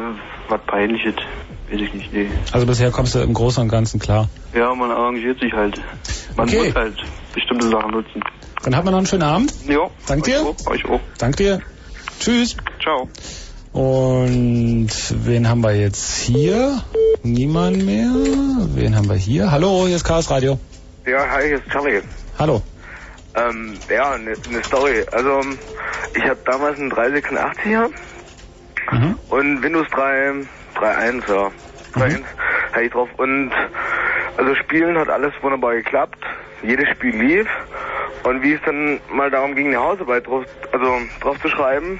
was 0.50 0.62
peinliches. 0.68 1.16
Weiß 1.72 1.82
ich 1.82 1.94
nicht, 1.94 2.14
nee. 2.14 2.28
Also 2.52 2.68
bisher 2.68 2.92
kommst 2.92 3.16
du 3.16 3.20
im 3.20 3.34
Großen 3.34 3.64
und 3.64 3.70
Ganzen 3.70 4.00
klar. 4.00 4.30
Ja, 4.54 4.74
man 4.76 4.92
arrangiert 4.92 5.40
sich 5.40 5.52
halt. 5.54 5.82
Man 6.38 6.48
Okay. 6.48 6.66
muss 6.68 6.76
halt 6.76 6.96
bestimmte 7.34 7.70
Sachen 7.70 7.92
nutzen. 7.92 8.22
Dann 8.64 8.76
hat 8.76 8.84
man 8.86 8.92
noch 8.92 9.00
einen 9.00 9.08
schönen 9.08 9.24
Abend. 9.24 9.54
Jo. 9.68 9.90
Dank 10.06 10.24
dir. 10.24 10.42
Euch 10.42 10.46
auch. 10.66 10.72
Euch 10.72 10.86
auch. 10.86 11.00
Dank 11.18 11.38
dir. 11.38 11.62
Tschüss. 12.20 12.56
Ciao. 12.82 13.10
Und 13.72 14.90
wen 15.26 15.50
haben 15.50 15.62
wir 15.62 15.76
jetzt 15.76 16.22
hier? 16.22 16.84
Niemand 17.24 17.84
mehr. 17.84 18.12
Wen 18.76 18.96
haben 18.96 19.10
wir 19.10 19.16
hier? 19.16 19.50
Hallo, 19.50 19.86
hier 19.88 19.96
ist 19.96 20.04
Chaos 20.04 20.30
Radio. 20.30 20.60
Ja, 21.06 21.30
hi, 21.30 21.48
hier 21.48 21.58
ist 21.58 21.70
Charlie. 21.70 22.02
Hallo. 22.40 22.64
Ähm, 23.36 23.82
ja, 23.90 24.12
eine 24.14 24.38
ne 24.48 24.64
Story. 24.68 25.06
Also, 25.12 25.44
ich 26.16 26.24
habe 26.24 26.40
damals 26.46 26.78
einen 26.80 26.92
386er 26.92 27.90
Mhm. 28.92 29.20
und 29.30 29.64
Windows 29.64 29.88
3, 29.90 30.46
3.1, 30.76 31.24
ja. 31.28 31.52
3.1 31.94 32.24
hatte 32.72 32.84
ich 32.86 32.92
drauf. 32.92 33.10
Und, 33.18 33.52
also 34.38 34.56
Spielen 34.56 34.98
hat 34.98 35.10
alles 35.10 35.34
wunderbar 35.42 35.74
geklappt. 35.76 36.20
Jedes 36.62 36.88
Spiel 36.90 37.16
lief. 37.16 37.48
Und 38.24 38.42
wie 38.42 38.54
es 38.54 38.62
dann 38.66 39.02
mal 39.10 39.30
darum 39.30 39.56
ging, 39.56 39.68
eine 39.68 39.80
Hausarbeit 39.80 40.26
drauf, 40.26 40.46
also 40.72 41.02
drauf 41.20 41.38
zu 41.42 41.50
schreiben, 41.50 42.00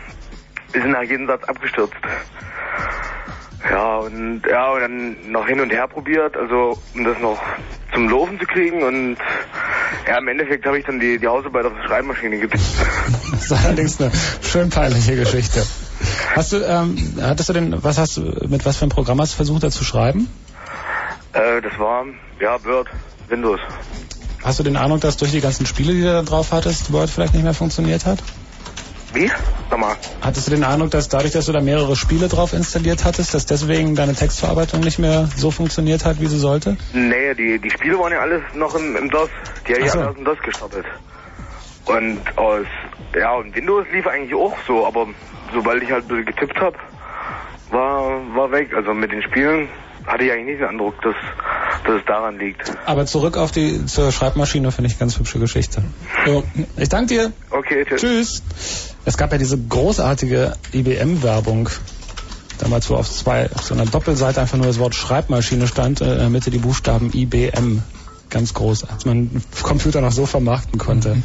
ist 0.72 0.86
nach 0.86 1.02
jedem 1.02 1.28
Satz 1.28 1.44
abgestürzt. 1.44 1.96
Ja, 3.70 3.98
und 3.98 4.42
ja, 4.50 4.72
und 4.72 4.82
dann 4.82 5.32
noch 5.32 5.48
hin 5.48 5.60
und 5.62 5.72
her 5.72 5.88
probiert, 5.88 6.36
also 6.36 6.78
um 6.94 7.04
das 7.06 7.18
noch 7.20 7.42
zum 7.94 8.10
Laufen 8.10 8.40
zu 8.40 8.46
kriegen 8.46 8.84
und 8.84 9.18
ja, 10.08 10.18
im 10.18 10.28
Endeffekt 10.28 10.66
habe 10.66 10.80
ich 10.80 10.86
dann 10.86 11.00
die, 11.00 11.18
die 11.18 11.28
Hausarbeit 11.28 11.66
auf 11.66 11.72
die 11.82 11.88
Schreibmaschine 11.88 12.40
getippt. 12.40 12.64
Das 13.32 13.46
ist 13.46 13.66
allerdings 13.66 14.00
eine 14.00 14.12
schön 14.42 14.70
peinliche 14.70 15.16
Geschichte. 15.16 15.66
Hast 16.36 16.54
du, 16.54 16.58
ähm, 16.58 16.98
hattest 17.22 17.50
du 17.50 17.54
denn, 17.54 17.84
was 17.84 17.98
hast 17.98 18.18
du, 18.18 18.22
mit 18.48 18.66
was 18.66 18.78
für 18.78 18.84
einem 18.84 18.92
Programm 18.92 19.20
hast 19.20 19.34
du 19.34 19.36
versucht, 19.38 19.64
da 19.64 19.70
zu 19.70 19.84
schreiben? 19.84 20.30
Äh, 21.34 21.62
das 21.62 21.78
war, 21.78 22.06
ja, 22.40 22.64
Word, 22.64 22.88
Windows. 23.28 23.60
Hast 24.44 24.60
du 24.60 24.64
den 24.64 24.78
Eindruck, 24.78 25.02
dass 25.02 25.18
durch 25.18 25.32
die 25.32 25.42
ganzen 25.42 25.66
Spiele, 25.66 25.94
die 25.94 26.02
du 26.02 26.08
da 26.12 26.22
drauf 26.22 26.52
hattest, 26.52 26.94
Word 26.94 27.10
vielleicht 27.10 27.34
nicht 27.34 27.44
mehr 27.44 27.54
funktioniert 27.54 28.06
hat? 28.06 28.20
Wie? 29.14 29.32
Nochmal. 29.70 29.96
Hattest 30.22 30.48
du 30.48 30.52
den 30.52 30.64
Eindruck, 30.64 30.92
dass 30.92 31.08
dadurch, 31.08 31.34
dass 31.34 31.46
du 31.46 31.52
da 31.52 31.62
mehrere 31.62 31.96
Spiele 31.96 32.28
drauf 32.28 32.54
installiert 32.54 33.06
hattest, 33.06 33.34
dass 33.34 33.46
deswegen 33.46 33.96
deine 33.96 34.16
Textverarbeitung 34.16 34.80
nicht 34.80 34.98
mehr 34.98 35.30
so 35.36 35.52
funktioniert 35.52 36.04
hat, 36.04 36.20
wie 36.20 36.26
sie 36.26 36.40
sollte? 36.40 36.78
Nee, 36.94 37.34
die, 37.36 37.60
die 37.60 37.70
Spiele 37.70 38.00
waren 38.00 38.12
ja 38.12 38.20
alles 38.20 38.42
noch 38.56 38.74
im, 38.76 38.96
im 38.96 39.10
DOS. 39.10 39.30
Die 39.68 39.74
habe 39.74 39.84
ich 39.84 39.92
so. 39.92 40.00
alle 40.00 40.10
aus 40.10 40.16
dem 40.16 40.26
DOS 40.26 40.40
gestartet. 40.40 40.86
Und 41.86 42.20
aus, 42.38 42.66
ja, 43.16 43.34
und 43.34 43.56
Windows 43.56 43.86
lief 43.92 44.08
eigentlich 44.08 44.34
auch 44.34 44.56
so, 44.66 44.86
aber 44.88 45.08
sobald 45.54 45.84
ich 45.84 45.92
halt 45.92 46.08
getippt 46.08 46.60
habe, 46.60 46.78
war, 47.70 48.22
war 48.36 48.52
weg. 48.52 48.74
Also 48.74 48.94
mit 48.94 49.12
den 49.12 49.22
Spielen 49.22 49.68
hatte 50.08 50.24
ich 50.24 50.32
eigentlich 50.32 50.46
nicht 50.46 50.62
den 50.62 50.70
Eindruck, 50.70 51.00
dass, 51.02 51.16
dass 51.84 52.00
es 52.00 52.06
daran 52.06 52.38
liegt. 52.38 52.72
Aber 52.86 53.06
zurück 53.06 53.38
auf 53.38 53.52
die 53.52 53.86
zur 53.86 54.12
Schreibmaschine 54.12 54.72
finde 54.72 54.88
ich 54.88 54.94
eine 54.94 55.00
ganz 55.00 55.20
hübsche 55.20 55.40
Geschichte. 55.40 55.84
So, 56.26 56.44
ich 56.78 56.90
danke 56.90 57.14
dir. 57.14 57.34
Okay, 57.50 57.86
tschüss. 57.86 58.02
Tschüss. 58.02 58.44
Es 59.06 59.18
gab 59.18 59.32
ja 59.32 59.38
diese 59.38 59.58
großartige 59.58 60.54
IBM-Werbung. 60.74 61.70
Damals, 62.60 62.90
wo 62.90 62.96
auf 62.96 63.10
zwei, 63.10 63.50
auf 63.52 63.64
so 63.64 63.74
einer 63.74 63.86
Doppelseite 63.86 64.40
einfach 64.40 64.58
nur 64.58 64.68
das 64.68 64.80
Wort 64.80 64.96
Schreibmaschine 64.96 65.68
stand, 65.68 66.02
äh, 66.02 66.14
in 66.14 66.20
der 66.20 66.30
Mitte 66.30 66.52
die 66.52 66.60
Buchstaben 66.60 67.12
IBM. 67.14 67.82
Ganz 68.30 68.54
groß, 68.56 68.86
als 68.86 69.06
man 69.06 69.30
Computer 69.62 70.02
noch 70.02 70.12
so 70.12 70.26
vermarkten 70.26 70.80
konnte. 70.80 71.18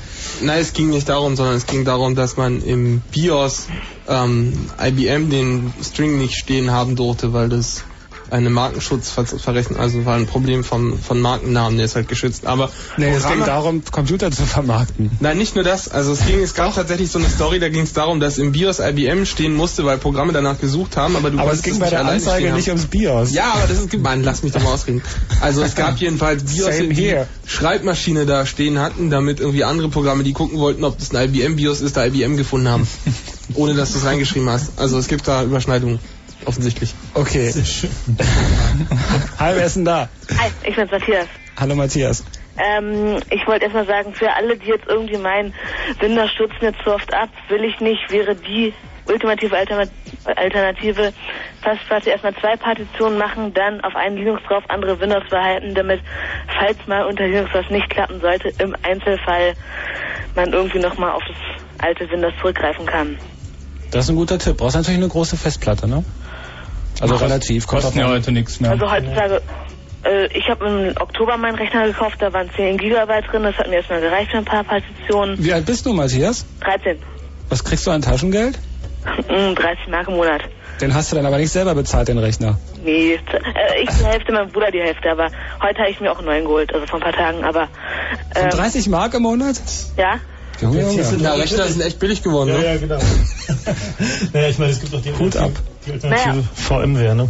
Nein, 0.43 0.59
es 0.61 0.75
ging 0.75 0.91
nicht 0.91 1.09
darum, 1.09 1.37
sondern 1.37 1.57
es 1.57 1.65
ging 1.65 1.87
darum, 1.87 2.15
dass 2.15 2.37
man 2.37 2.61
im 2.63 3.01
BIOS 3.13 3.69
ähm, 4.09 4.53
IBM 4.79 5.31
den 5.31 5.73
String 5.83 6.19
nicht 6.19 6.35
stehen 6.35 6.71
haben 6.71 6.97
durfte, 6.97 7.33
weil 7.33 7.49
das 7.49 7.85
eine 8.31 8.51
Markenschutzverrechnung, 8.51 9.79
also 9.79 10.05
war 10.05 10.17
ein 10.17 10.27
Problem 10.27 10.65
vom, 10.65 10.99
von 10.99 11.21
Markennamen, 11.21 11.77
der 11.77 11.87
ist 11.87 11.97
halt 11.97 12.09
geschützt. 12.09 12.47
Aber 12.47 12.71
Nee, 12.97 13.11
es 13.11 13.27
ging 13.27 13.45
darum, 13.45 13.83
Computer 13.91 14.31
zu 14.31 14.45
vermarkten. 14.45 15.11
Nein, 15.21 15.39
nicht 15.39 15.55
nur 15.55 15.65
das. 15.65 15.89
Also 15.89 16.13
es 16.13 16.27
ging, 16.27 16.41
es 16.41 16.55
gab 16.55 16.75
tatsächlich 16.75 17.11
so 17.11 17.19
eine 17.19 17.29
Story, 17.29 17.59
da 17.59 17.69
ging 17.69 17.83
es 17.83 17.93
darum, 17.93 18.21
dass 18.21 18.39
im 18.39 18.53
BIOS 18.53 18.81
IBM 18.81 19.25
stehen 19.25 19.55
musste, 19.55 19.85
weil 19.85 19.99
Programme 19.99 20.33
danach 20.33 20.61
gesucht 20.61 20.97
haben, 20.97 21.17
aber 21.17 21.31
du 21.31 21.39
Aber 21.39 21.53
es 21.53 21.63
ging 21.63 21.79
bei 21.79 21.87
nicht 21.87 21.93
der 21.93 22.07
Anzeige 22.07 22.53
nicht 22.53 22.69
ums 22.69 22.87
BIOS. 22.87 23.33
Ja, 23.33 23.53
aber 23.55 23.67
das 23.67 23.79
ist, 23.79 23.97
Mann, 23.99 24.23
lass 24.23 24.43
mich 24.43 24.53
doch 24.53 24.63
mal 24.63 24.73
ausreden. 24.73 25.03
Also 25.41 25.63
es 25.63 25.75
gab 25.75 25.97
jedenfalls 25.99 26.45
BIOS, 26.45 26.77
Same 26.77 26.89
die 26.89 27.03
here. 27.03 27.27
Schreibmaschine 27.47 28.27
da 28.27 28.47
stehen 28.47 28.79
hatten, 28.79 29.11
damit 29.11 29.41
irgendwie 29.41 29.65
andere 29.65 29.89
Programme, 29.89 30.25
die 30.25 30.33
gucken 30.33 30.59
wollten, 30.59 30.85
ob 30.85 30.99
das 30.99 31.15
ein 31.15 31.35
IBM 31.35 31.57
BIOS 31.57 31.81
ist, 31.81 31.97
da 31.97 32.05
IBM 32.05 32.37
gefunden 32.37 32.69
haben. 32.69 32.87
Ohne 33.55 33.75
dass 33.75 33.93
du 33.93 33.99
es 33.99 34.05
reingeschrieben 34.05 34.49
hast. 34.51 34.79
Also 34.79 34.99
es 34.99 35.09
gibt 35.09 35.27
da 35.27 35.43
Überschneidungen. 35.43 35.99
Offensichtlich. 36.45 36.95
Okay. 37.15 37.53
Hi, 39.39 39.55
wer 39.57 39.67
ist 39.67 39.77
denn 39.77 39.85
da? 39.85 40.09
Hi, 40.39 40.51
ich 40.65 40.77
bin's 40.77 40.91
Matthias. 40.91 41.29
Hallo 41.59 41.75
Matthias. 41.75 42.25
Ähm, 42.59 43.21
ich 43.31 43.47
wollte 43.47 43.65
erstmal 43.65 43.87
sagen, 43.87 44.15
für 44.15 44.33
alle, 44.35 44.57
die 44.57 44.67
jetzt 44.67 44.87
irgendwie 44.89 45.17
meinen, 45.17 45.55
Windows 46.01 46.31
stürzt 46.33 46.57
jetzt 46.61 46.79
so 46.85 46.93
oft 46.93 47.13
ab, 47.15 47.31
will 47.49 47.65
ich 47.65 47.79
nicht, 47.81 48.11
wäre 48.11 48.35
die 48.35 48.75
ultimative 49.07 49.57
Alterna- 49.57 49.89
Alternative 50.25 51.13
Festplatte 51.63 52.11
erstmal 52.11 52.35
zwei 52.37 52.57
Partitionen 52.57 53.19
machen, 53.19 53.55
dann 53.55 53.81
auf 53.83 53.95
einen 53.97 54.17
Linux 54.17 54.43
drauf, 54.49 54.65
andere 54.69 55.01
Windows 55.01 55.25
behalten, 55.31 55.75
damit, 55.75 56.01
falls 56.59 56.79
mal 56.87 57.07
unter 57.07 57.27
Linux 57.27 57.51
was 57.55 57.69
nicht 57.71 57.89
klappen 57.91 58.21
sollte, 58.21 58.53
im 58.59 58.77
Einzelfall 58.83 59.55
man 60.35 60.53
irgendwie 60.53 60.79
nochmal 60.79 61.13
auf 61.13 61.23
das 61.27 61.37
alte 61.79 62.11
Windows 62.11 62.35
zurückgreifen 62.41 62.87
kann. 62.87 63.17
Das 63.91 64.05
ist 64.05 64.11
ein 64.11 64.17
guter 64.17 64.39
Tipp. 64.39 64.59
Brauchst 64.59 64.77
natürlich 64.77 64.99
eine 64.99 65.09
große 65.09 65.37
Festplatte, 65.37 65.89
ne? 65.89 66.05
Also 67.01 67.15
Kost- 67.15 67.25
relativ. 67.25 67.67
Kosten 67.67 67.99
drauf 67.99 68.07
ja 68.09 68.09
heute 68.13 68.33
nichts 68.33 68.61
mehr. 68.61 68.71
Also 68.73 68.91
heutzutage, 68.91 69.43
äh, 70.05 70.27
ich 70.37 70.49
habe 70.49 70.65
im 70.67 70.95
Oktober 71.01 71.37
meinen 71.37 71.55
Rechner 71.57 71.87
gekauft, 71.87 72.17
da 72.21 72.33
waren 72.33 72.51
10 72.57 72.77
Gigabyte 72.79 73.27
drin, 73.31 73.43
das 73.43 73.57
hat 73.57 73.69
mir 73.69 73.77
erstmal 73.77 74.01
gereicht 74.01 74.31
für 74.31 74.39
ein 74.39 74.45
paar 74.45 74.65
Partitionen. 74.65 75.37
Wie 75.43 75.53
alt 75.53 75.67
bist 75.67 75.87
du, 75.87 75.93
Matthias? 75.93 76.47
13. 76.61 76.99
Was 77.49 77.65
kriegst 77.65 77.87
du 77.87 77.91
an 77.91 78.03
Taschengeld? 78.03 78.59
Mm, 79.29 79.55
30 79.55 79.89
Mark 79.89 80.09
im 80.09 80.15
Monat. 80.17 80.43
Den 80.81 80.95
hast 80.95 81.11
du 81.11 81.17
dann 81.17 81.27
aber 81.27 81.39
nicht 81.39 81.51
selber 81.51 81.75
bezahlt, 81.75 82.09
den 82.09 82.19
Rechner. 82.19 82.59
Nee, 82.85 83.15
äh, 83.15 83.19
ich 83.83 83.89
die 83.91 84.05
Hälfte, 84.05 84.33
mein 84.33 84.51
Bruder 84.51 84.71
die 84.71 84.81
Hälfte, 84.81 85.11
aber 85.11 85.29
heute 85.63 85.79
habe 85.81 85.91
ich 85.91 86.01
mir 86.01 86.13
auch 86.13 86.19
einen 86.19 86.27
neuen 86.27 86.45
geholt, 86.45 86.73
also 86.73 86.87
vor 86.87 87.01
ein 87.01 87.03
paar 87.03 87.13
Tagen, 87.13 87.43
aber 87.45 87.69
ähm, 88.37 88.51
30 88.51 88.89
Mark 88.89 89.15
im 89.15 89.23
Monat? 89.23 89.57
ja, 89.97 90.21
Junge, 90.61 90.81
Junge. 90.83 91.23
Ja, 91.23 91.35
Rechner 91.35 91.69
sind 91.69 91.81
echt 91.83 91.99
billig 91.99 92.23
geworden, 92.23 92.51
Ja, 92.51 92.59
ne? 92.59 92.65
ja, 92.67 92.77
genau. 92.79 92.99
naja, 94.33 94.49
ich 94.49 94.59
meine, 94.59 94.73
es 94.73 94.81
gibt 94.81 94.93
doch 94.93 95.03
die 95.03 95.13
Hut 95.17 95.37
ab. 95.37 95.53
Die 95.87 95.93
Alternative 95.93 96.29
Naja. 96.37 96.45
VMware, 96.55 97.15
ne? 97.15 97.29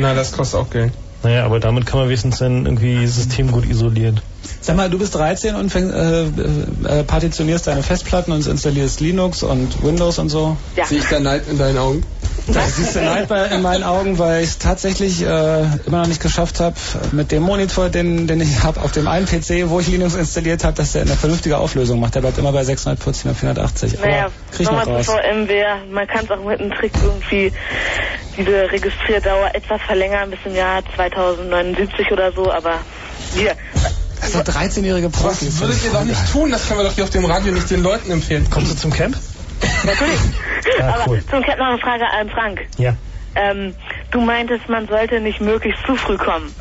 Na, 0.00 0.14
das 0.14 0.32
kostet 0.32 0.60
auch 0.60 0.70
Geld. 0.70 0.92
Naja, 1.22 1.44
aber 1.44 1.60
damit 1.60 1.86
kann 1.86 2.00
man 2.00 2.08
wenigstens 2.08 2.38
dann 2.38 2.64
irgendwie 2.66 3.06
System 3.06 3.52
gut 3.52 3.64
isolieren. 3.64 4.20
Sag 4.60 4.76
mal, 4.76 4.90
du 4.90 4.98
bist 4.98 5.14
13 5.14 5.54
und 5.54 5.70
fäng, 5.70 5.90
äh, 5.90 6.22
äh, 6.22 7.04
partitionierst 7.04 7.68
deine 7.68 7.82
Festplatten 7.84 8.32
und 8.32 8.44
installierst 8.46 9.00
Linux 9.00 9.44
und 9.44 9.84
Windows 9.84 10.18
und 10.18 10.30
so. 10.30 10.56
Ja. 10.76 10.84
Sehe 10.84 10.98
ich 10.98 11.04
da 11.04 11.20
Neid 11.20 11.42
in 11.48 11.58
deinen 11.58 11.78
Augen? 11.78 12.02
Da 12.48 12.60
siehst 12.66 12.96
du 12.96 13.00
Neid 13.00 13.28
bei, 13.28 13.46
in 13.46 13.62
meinen 13.62 13.84
Augen, 13.84 14.18
weil 14.18 14.42
ich 14.42 14.50
es 14.50 14.58
tatsächlich 14.58 15.22
äh, 15.22 15.62
immer 15.86 16.00
noch 16.00 16.06
nicht 16.08 16.20
geschafft 16.20 16.60
habe, 16.60 16.74
mit 17.12 17.30
dem 17.30 17.42
Monitor, 17.42 17.88
den, 17.88 18.26
den 18.26 18.40
ich 18.40 18.62
habe, 18.62 18.80
auf 18.80 18.92
dem 18.92 19.06
einen 19.06 19.26
PC, 19.26 19.68
wo 19.68 19.80
ich 19.80 19.88
Linux 19.88 20.14
installiert 20.14 20.64
habe, 20.64 20.76
dass 20.76 20.92
der 20.92 21.02
eine 21.02 21.14
vernünftige 21.14 21.58
Auflösung 21.58 22.00
macht. 22.00 22.14
Der 22.14 22.20
bleibt 22.20 22.38
immer 22.38 22.52
bei 22.52 22.64
640 22.64 23.26
und 23.26 23.36
480. 23.36 24.00
Naja, 24.00 24.24
Aber 24.24 24.32
krieg 24.50 24.60
ich 24.60 24.66
noch 24.66 24.78
nochmal 24.78 24.96
raus. 24.96 25.06
zu 25.06 25.12
VMware. 25.12 25.82
Man 25.90 26.06
kann 26.06 26.24
es 26.24 26.30
auch 26.30 26.44
mit 26.44 26.60
einem 26.60 26.72
Trick 26.72 26.92
irgendwie 27.02 27.52
diese 28.36 28.72
Registrierdauer 28.72 29.50
etwas 29.54 29.80
verlängern 29.82 30.30
bis 30.30 30.40
im 30.44 30.54
Jahr 30.54 30.82
2079 30.96 32.10
oder 32.10 32.32
so, 32.32 32.50
aber 32.50 32.78
hier. 33.34 33.54
Das 34.20 34.32
sind 34.32 34.48
13-jährige 34.48 35.10
Profis. 35.10 35.48
Das 35.48 35.60
würdet 35.60 35.84
ihr 35.84 35.90
doch 35.90 36.04
nicht 36.04 36.32
tun, 36.32 36.50
das 36.50 36.66
können 36.66 36.80
wir 36.80 36.84
doch 36.84 36.94
hier 36.94 37.04
auf 37.04 37.10
dem 37.10 37.24
Radio 37.24 37.52
nicht 37.52 37.70
den 37.70 37.82
Leuten 37.82 38.10
empfehlen. 38.10 38.46
Kommst 38.50 38.72
du 38.72 38.76
zum 38.76 38.92
Camp? 38.92 39.16
Natürlich. 39.84 40.20
Aber 40.80 41.04
cool. 41.08 41.22
zum 41.28 41.42
Cat 41.42 41.58
noch 41.58 41.66
eine 41.66 41.78
Frage 41.78 42.04
an 42.06 42.30
Frank. 42.30 42.60
Ja. 42.78 42.96
Ähm, 43.34 43.74
du 44.10 44.20
meintest, 44.20 44.68
man 44.68 44.86
sollte 44.88 45.20
nicht 45.20 45.40
möglichst 45.40 45.84
zu 45.86 45.96
früh 45.96 46.16
kommen. 46.16 46.54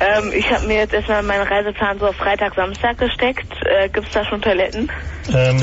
Ähm, 0.00 0.32
ich 0.32 0.50
habe 0.50 0.66
mir 0.66 0.76
jetzt 0.76 0.94
erstmal 0.94 1.22
meinen 1.22 1.46
Reiseplan 1.46 1.98
so 1.98 2.06
auf 2.06 2.16
Freitag, 2.16 2.54
Samstag 2.54 2.96
gesteckt. 2.96 3.52
Äh, 3.66 3.90
Gibt 3.90 4.06
es 4.06 4.14
da 4.14 4.24
schon 4.24 4.40
Toiletten? 4.40 4.90
Ähm, 5.30 5.62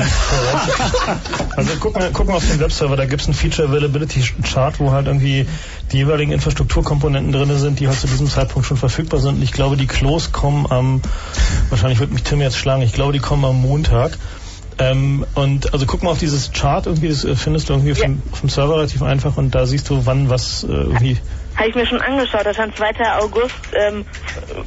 also 1.56 1.72
guck 1.80 1.96
mal, 1.96 2.10
guck 2.12 2.28
mal 2.28 2.34
auf 2.34 2.46
den 2.46 2.60
Webserver, 2.60 2.96
da 2.96 3.06
gibt's 3.06 3.26
einen 3.26 3.34
Feature 3.34 3.66
Availability 3.66 4.22
Chart, 4.44 4.78
wo 4.78 4.92
halt 4.92 5.08
irgendwie 5.08 5.48
die 5.90 5.96
jeweiligen 5.96 6.30
Infrastrukturkomponenten 6.30 7.32
drin 7.32 7.58
sind, 7.58 7.80
die 7.80 7.88
halt 7.88 7.98
zu 7.98 8.06
diesem 8.06 8.28
Zeitpunkt 8.28 8.68
schon 8.68 8.76
verfügbar 8.76 9.18
sind. 9.18 9.36
Und 9.36 9.42
ich 9.42 9.50
glaube, 9.50 9.76
die 9.76 9.88
Klos 9.88 10.30
kommen 10.30 10.70
am, 10.70 11.02
wahrscheinlich 11.70 11.98
wird 11.98 12.12
mich 12.12 12.22
Tim 12.22 12.40
jetzt 12.40 12.58
schlagen, 12.58 12.82
ich 12.82 12.92
glaube, 12.92 13.12
die 13.12 13.18
kommen 13.18 13.44
am 13.44 13.60
Montag. 13.60 14.18
Ähm, 14.80 15.26
und 15.34 15.72
also 15.72 15.86
guck 15.86 16.02
mal 16.02 16.10
auf 16.10 16.18
dieses 16.18 16.52
Chart 16.52 16.86
irgendwie, 16.86 17.08
das 17.08 17.24
äh, 17.24 17.34
findest 17.34 17.68
du 17.68 17.72
irgendwie 17.72 17.94
dem, 17.94 18.22
auf 18.30 18.40
dem 18.40 18.48
Server 18.48 18.76
relativ 18.76 19.02
einfach 19.02 19.36
und 19.36 19.52
da 19.52 19.66
siehst 19.66 19.90
du, 19.90 20.06
wann 20.06 20.30
was 20.30 20.62
äh, 20.62 20.68
irgendwie. 20.68 21.18
Habe 21.56 21.70
ich 21.70 21.74
mir 21.74 21.86
schon 21.86 22.00
angeschaut. 22.00 22.46
Da 22.46 22.54
stand 22.54 22.76
2. 22.76 22.92
August. 23.18 23.54
Ähm, 23.72 24.04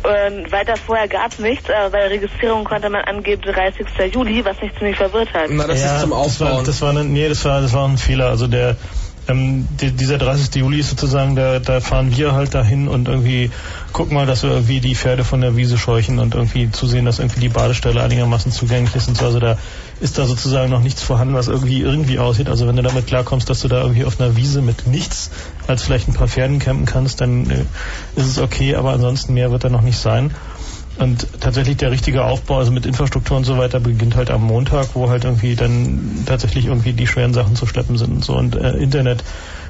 äh, 0.04 0.52
weiter 0.52 0.76
vorher 0.76 1.08
gab 1.08 1.32
es 1.32 1.40
nichts. 1.40 1.70
Aber 1.70 1.92
bei 1.92 2.00
der 2.00 2.10
Registrierung 2.10 2.66
konnte 2.66 2.90
man 2.90 3.06
angeben 3.06 3.42
30. 3.44 3.88
Juli, 4.14 4.44
was 4.44 4.60
mich 4.62 4.74
ziemlich 4.78 4.98
verwirrt 4.98 5.34
hat. 5.34 5.46
Na, 5.50 5.68
das 5.68 5.82
ja, 5.82 5.96
ist 5.96 6.02
zum 6.02 6.10
Das 6.10 6.42
war, 6.42 6.50
Aufbauen. 6.50 6.66
das 6.66 6.82
war 6.82 6.90
eine, 6.90 7.06
nee, 7.06 7.30
das 7.30 7.46
war, 7.46 7.62
das 7.62 7.72
war 7.72 7.88
ein 7.88 7.98
Fehler. 7.98 8.28
Also 8.28 8.48
der, 8.48 8.76
ähm, 9.30 9.68
die, 9.80 9.92
dieser 9.92 10.18
30. 10.18 10.54
Juli 10.56 10.80
ist 10.80 10.90
sozusagen, 10.90 11.38
da, 11.38 11.60
da 11.60 11.80
fahren 11.80 12.16
wir 12.18 12.34
halt 12.34 12.54
dahin 12.54 12.90
und 12.90 13.08
irgendwie 13.08 13.52
gucken 13.94 14.16
mal, 14.16 14.26
dass 14.26 14.44
wir 14.44 14.50
irgendwie 14.50 14.82
die 14.82 14.96
Pferde 14.96 15.24
von 15.24 15.40
der 15.40 15.56
Wiese 15.56 15.78
scheuchen 15.78 16.20
und 16.20 16.36
irgendwie 16.36 16.72
zusehen, 16.72 17.06
dass 17.06 17.20
irgendwie 17.20 17.40
die 17.40 17.50
Badestelle 17.50 18.04
einigermaßen 18.04 18.52
zugänglich 18.52 18.96
ist 18.96 19.08
und 19.08 19.16
so. 19.16 19.26
Also 19.26 19.40
da 19.40 19.58
ist 20.02 20.18
da 20.18 20.26
sozusagen 20.26 20.72
noch 20.72 20.82
nichts 20.82 21.04
vorhanden, 21.04 21.36
was 21.36 21.48
irgendwie 21.48 21.80
irgendwie 21.80 22.18
aussieht. 22.18 22.50
Also 22.50 22.68
wenn 22.68 22.76
du 22.76 22.82
damit 22.82 23.06
klarkommst, 23.06 23.50
dass 23.50 23.60
du 23.60 23.68
da 23.68 23.82
irgendwie 23.82 24.04
auf 24.04 24.20
einer 24.20 24.36
Wiese 24.36 24.62
mit 24.62 24.88
nichts 24.88 25.30
als 25.68 25.84
vielleicht 25.84 26.08
ein 26.08 26.14
paar 26.14 26.28
Pferden 26.28 26.58
campen 26.58 26.86
kannst, 26.86 27.22
dann 27.22 27.50
äh, 27.50 27.66
ist 28.16 28.26
es 28.26 28.40
okay, 28.40 28.76
aber 28.76 28.94
ansonsten 28.94 29.36
mehr 29.36 29.52
wird 29.52 29.64
da 29.64 29.70
noch 29.70 29.84
nicht 29.84 30.00
sein. 30.00 30.32
Und 30.98 31.28
tatsächlich 31.40 31.78
der 31.78 31.92
richtige 31.92 32.26
Aufbau, 32.26 32.58
also 32.58 32.72
mit 32.72 32.86
Infrastruktur 32.86 33.38
und 33.38 33.44
so 33.44 33.58
weiter, 33.58 33.80
beginnt 33.80 34.16
halt 34.16 34.32
am 34.32 34.44
Montag, 34.44 34.90
wo 34.96 35.10
halt 35.10 35.24
irgendwie 35.24 35.56
dann 35.56 36.24
tatsächlich 36.26 36.66
irgendwie 36.66 36.94
die 36.94 37.08
schweren 37.08 37.34
Sachen 37.34 37.56
zu 37.56 37.66
schleppen 37.66 37.98
sind 37.98 38.12
und 38.12 38.26
so. 38.26 38.36
Und 38.36 38.56
äh, 38.56 38.72
Internet 38.72 39.24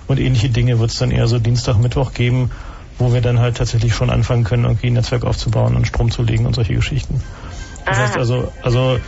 und 0.07 0.19
ähnliche 0.19 0.49
Dinge 0.49 0.79
wird 0.79 0.91
es 0.91 0.97
dann 0.97 1.11
eher 1.11 1.27
so 1.27 1.39
Dienstag, 1.39 1.77
Mittwoch 1.77 2.13
geben, 2.13 2.51
wo 2.97 3.13
wir 3.13 3.21
dann 3.21 3.39
halt 3.39 3.57
tatsächlich 3.57 3.93
schon 3.93 4.09
anfangen 4.09 4.45
können, 4.45 4.63
irgendwie 4.63 4.87
ein 4.87 4.93
Netzwerk 4.93 5.25
aufzubauen 5.25 5.75
und 5.75 5.87
Strom 5.87 6.09
zu 6.09 6.23
legen 6.23 6.45
und 6.45 6.55
solche 6.55 6.73
Geschichten. 6.73 7.21
Das 7.85 7.97
heißt 7.97 8.17
also, 8.17 8.51
also 8.61 8.99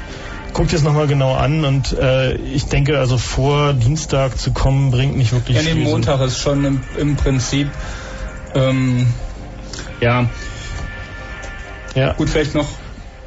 guck 0.53 0.67
dir 0.67 0.75
es 0.75 0.83
nochmal 0.83 1.07
genau 1.07 1.33
an 1.33 1.65
und 1.65 1.93
äh, 1.97 2.35
ich 2.35 2.65
denke, 2.65 2.99
also 2.99 3.17
vor 3.17 3.73
Dienstag 3.73 4.37
zu 4.37 4.51
kommen, 4.51 4.91
bringt 4.91 5.17
nicht 5.17 5.31
wirklich 5.33 5.57
Ja, 5.57 5.63
nee, 5.63 5.73
viel. 5.73 5.83
Montag 5.83 6.21
ist 6.21 6.37
schon 6.39 6.63
im, 6.65 6.81
im 6.97 7.15
Prinzip, 7.15 7.69
ähm, 8.55 9.07
ja, 9.99 10.29
Ja. 11.95 12.13
gut, 12.13 12.29
vielleicht 12.29 12.55
noch 12.55 12.67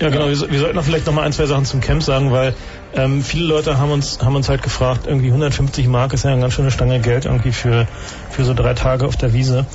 Ja, 0.01 0.11
genau. 0.11 0.28
Wir, 0.28 0.51
wir 0.51 0.59
sollten 0.61 0.78
auch 0.78 0.85
vielleicht 0.85 1.07
noch 1.07 1.15
mal 1.15 1.23
ein, 1.23 1.32
zwei 1.32 1.47
Sachen 1.47 1.65
zum 1.65 1.81
Camp 1.81 2.03
sagen, 2.03 2.31
weil 2.32 2.55
ähm, 2.94 3.23
viele 3.23 3.47
Leute 3.47 3.78
haben 3.78 3.90
uns 3.90 4.19
haben 4.20 4.36
uns 4.36 4.48
halt 4.48 4.62
gefragt, 4.62 5.07
irgendwie 5.07 5.28
150 5.28 5.86
Mark 5.89 6.12
ist 6.12 6.24
ja 6.24 6.31
eine 6.31 6.40
ganz 6.40 6.55
schöne 6.55 6.70
Stange 6.70 7.01
Geld 7.01 7.24
irgendwie 7.24 7.53
für 7.53 7.86
für 8.31 8.44
so 8.44 8.55
drei 8.55 8.74
Tage 8.74 9.07
auf 9.07 9.16
der 9.16 9.32
Wiese. 9.32 9.66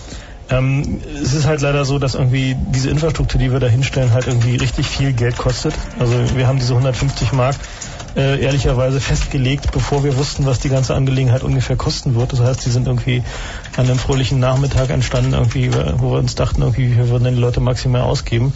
Ähm, 0.51 1.01
es 1.21 1.33
ist 1.33 1.47
halt 1.47 1.61
leider 1.61 1.85
so, 1.85 1.97
dass 1.97 2.15
irgendwie 2.15 2.55
diese 2.57 2.89
Infrastruktur, 2.89 3.39
die 3.39 3.51
wir 3.51 3.59
da 3.59 3.67
hinstellen, 3.67 4.11
halt 4.13 4.27
irgendwie 4.27 4.57
richtig 4.57 4.85
viel 4.85 5.13
Geld 5.13 5.37
kostet. 5.37 5.73
Also 5.97 6.13
wir 6.35 6.47
haben 6.47 6.59
diese 6.59 6.73
150 6.73 7.31
Mark 7.31 7.55
äh, 8.15 8.41
ehrlicherweise 8.41 8.99
festgelegt, 8.99 9.71
bevor 9.71 10.03
wir 10.03 10.17
wussten, 10.17 10.45
was 10.45 10.59
die 10.59 10.69
ganze 10.69 10.93
Angelegenheit 10.93 11.43
ungefähr 11.43 11.77
kosten 11.77 12.15
wird. 12.15 12.33
Das 12.33 12.41
heißt, 12.41 12.65
die 12.65 12.69
sind 12.69 12.87
irgendwie 12.87 13.23
an 13.77 13.85
einem 13.85 13.97
fröhlichen 13.97 14.39
Nachmittag 14.39 14.89
entstanden, 14.89 15.33
irgendwie, 15.33 15.71
wo 15.73 16.11
wir 16.11 16.19
uns 16.19 16.35
dachten, 16.35 16.61
irgendwie, 16.61 16.89
wie 16.91 16.95
viel 16.95 17.09
würden 17.09 17.33
die 17.33 17.39
Leute 17.39 17.61
maximal 17.61 18.01
ausgeben. 18.01 18.53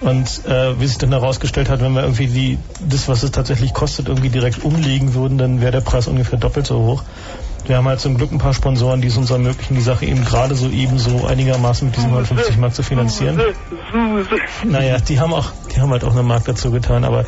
Und 0.00 0.44
äh, 0.44 0.78
wie 0.78 0.86
sich 0.86 0.98
dann 0.98 1.10
herausgestellt 1.10 1.70
hat, 1.70 1.80
wenn 1.80 1.94
wir 1.94 2.02
irgendwie 2.02 2.26
die, 2.26 2.58
das, 2.86 3.08
was 3.08 3.22
es 3.22 3.30
tatsächlich 3.30 3.72
kostet, 3.72 4.08
irgendwie 4.08 4.28
direkt 4.28 4.62
umlegen 4.62 5.14
würden, 5.14 5.38
dann 5.38 5.60
wäre 5.62 5.72
der 5.72 5.80
Preis 5.80 6.06
ungefähr 6.06 6.38
doppelt 6.38 6.66
so 6.66 6.76
hoch. 6.76 7.02
Wir 7.66 7.76
haben 7.76 7.88
halt 7.88 8.00
zum 8.00 8.16
Glück 8.16 8.30
ein 8.32 8.38
paar 8.38 8.54
Sponsoren, 8.54 9.00
die 9.00 9.08
es 9.08 9.16
uns 9.16 9.30
ermöglichen, 9.30 9.74
die 9.74 9.80
Sache 9.82 10.06
eben 10.06 10.24
gerade 10.24 10.54
so 10.54 10.68
eben 10.68 10.98
so 10.98 11.26
einigermaßen 11.26 11.88
mit 11.88 11.96
diesen 11.96 12.10
150 12.10 12.56
Mark 12.58 12.74
zu 12.74 12.82
finanzieren. 12.82 13.40
Naja, 14.64 14.98
die 14.98 15.18
haben 15.18 15.32
auch, 15.32 15.50
die 15.74 15.80
haben 15.80 15.90
halt 15.90 16.04
auch 16.04 16.12
eine 16.12 16.22
Mark 16.22 16.44
dazu 16.44 16.70
getan, 16.70 17.04
aber 17.04 17.24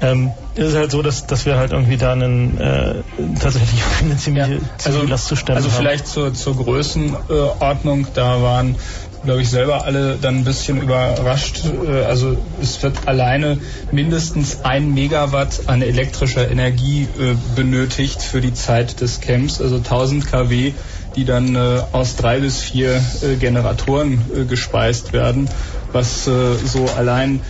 ähm, 0.00 0.30
es 0.54 0.68
ist 0.68 0.76
halt 0.76 0.90
so, 0.90 1.02
dass, 1.02 1.26
dass 1.26 1.44
wir 1.46 1.56
halt 1.56 1.72
irgendwie 1.72 1.96
da 1.96 2.12
einen 2.12 2.58
äh, 2.58 2.94
tatsächlich 3.40 3.82
eine 4.00 4.16
ziemliche, 4.16 4.60
ziemliche 4.78 5.06
Last 5.06 5.26
zu 5.26 5.36
stemmen 5.36 5.56
Also 5.56 5.70
haben. 5.70 5.78
vielleicht 5.78 6.06
zur, 6.06 6.34
zur 6.34 6.56
Größenordnung, 6.56 8.06
da 8.14 8.42
waren, 8.42 8.76
glaube 9.24 9.42
ich, 9.42 9.50
selber 9.50 9.84
alle 9.84 10.16
dann 10.20 10.36
ein 10.36 10.44
bisschen 10.44 10.80
überrascht. 10.80 11.62
Äh, 11.64 12.04
Also 12.04 12.36
es 12.60 12.82
wird 12.82 13.06
alleine 13.06 13.58
mindestens 13.92 14.60
ein 14.62 14.92
Megawatt 14.94 15.68
an 15.68 15.82
elektrischer 15.82 16.50
Energie 16.50 17.02
äh, 17.02 17.34
benötigt 17.54 18.22
für 18.22 18.40
die 18.40 18.54
Zeit 18.54 19.00
des 19.00 19.20
Camps, 19.20 19.60
also 19.60 19.76
1000 19.76 20.30
kW, 20.30 20.72
die 21.16 21.24
dann 21.24 21.54
äh, 21.54 21.82
aus 21.92 22.16
drei 22.16 22.40
bis 22.40 22.60
vier 22.60 23.00
Generatoren 23.40 24.48
gespeist 24.48 25.12
werden, 25.12 25.48
was 25.92 26.24
so 26.24 26.88
allein 26.96 27.40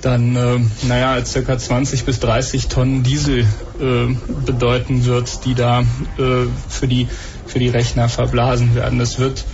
dann, 0.00 0.32
naja, 0.86 1.24
circa 1.24 1.58
20 1.58 2.04
bis 2.04 2.20
30 2.20 2.68
Tonnen 2.68 3.02
Diesel 3.02 3.46
bedeuten 4.46 5.04
wird, 5.04 5.44
die 5.44 5.54
da 5.54 5.82
für, 6.68 6.88
die, 6.88 7.08
für 7.46 7.58
die 7.58 7.68
Rechner 7.68 8.08
verblasen 8.08 8.74
werden. 8.74 8.98
Das 8.98 9.18
wird 9.18 9.44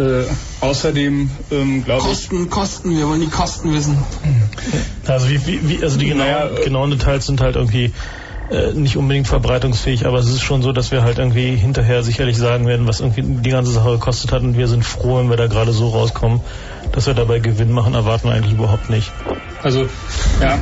äh, 0.00 0.24
außerdem, 0.60 1.30
ähm, 1.50 1.84
glaube 1.84 2.00
ich, 2.00 2.08
Kosten, 2.08 2.50
Kosten, 2.50 2.96
wir 2.96 3.06
wollen 3.06 3.20
die 3.20 3.28
Kosten 3.28 3.74
wissen. 3.74 3.98
Also 5.06 5.28
wie, 5.28 5.46
wie, 5.46 5.68
wie 5.68 5.82
also 5.82 5.98
die 5.98 6.06
genauen, 6.06 6.54
genauen 6.64 6.90
Details 6.90 7.26
sind 7.26 7.40
halt 7.40 7.56
irgendwie 7.56 7.92
äh, 8.50 8.72
nicht 8.72 8.96
unbedingt 8.96 9.28
verbreitungsfähig, 9.28 10.06
aber 10.06 10.18
es 10.18 10.28
ist 10.28 10.42
schon 10.42 10.62
so, 10.62 10.72
dass 10.72 10.90
wir 10.90 11.02
halt 11.02 11.18
irgendwie 11.18 11.56
hinterher 11.56 12.02
sicherlich 12.02 12.36
sagen 12.36 12.66
werden, 12.66 12.86
was 12.86 13.00
irgendwie 13.00 13.22
die 13.22 13.50
ganze 13.50 13.72
Sache 13.72 13.92
gekostet 13.92 14.32
hat 14.32 14.42
und 14.42 14.56
wir 14.56 14.68
sind 14.68 14.84
froh, 14.84 15.18
wenn 15.18 15.30
wir 15.30 15.36
da 15.36 15.46
gerade 15.46 15.72
so 15.72 15.88
rauskommen, 15.88 16.40
dass 16.92 17.06
wir 17.06 17.14
dabei 17.14 17.38
Gewinn 17.38 17.72
machen, 17.72 17.94
erwarten 17.94 18.28
wir 18.28 18.34
eigentlich 18.34 18.52
überhaupt 18.52 18.90
nicht. 18.90 19.10
Also, 19.62 19.86
ja, 20.40 20.58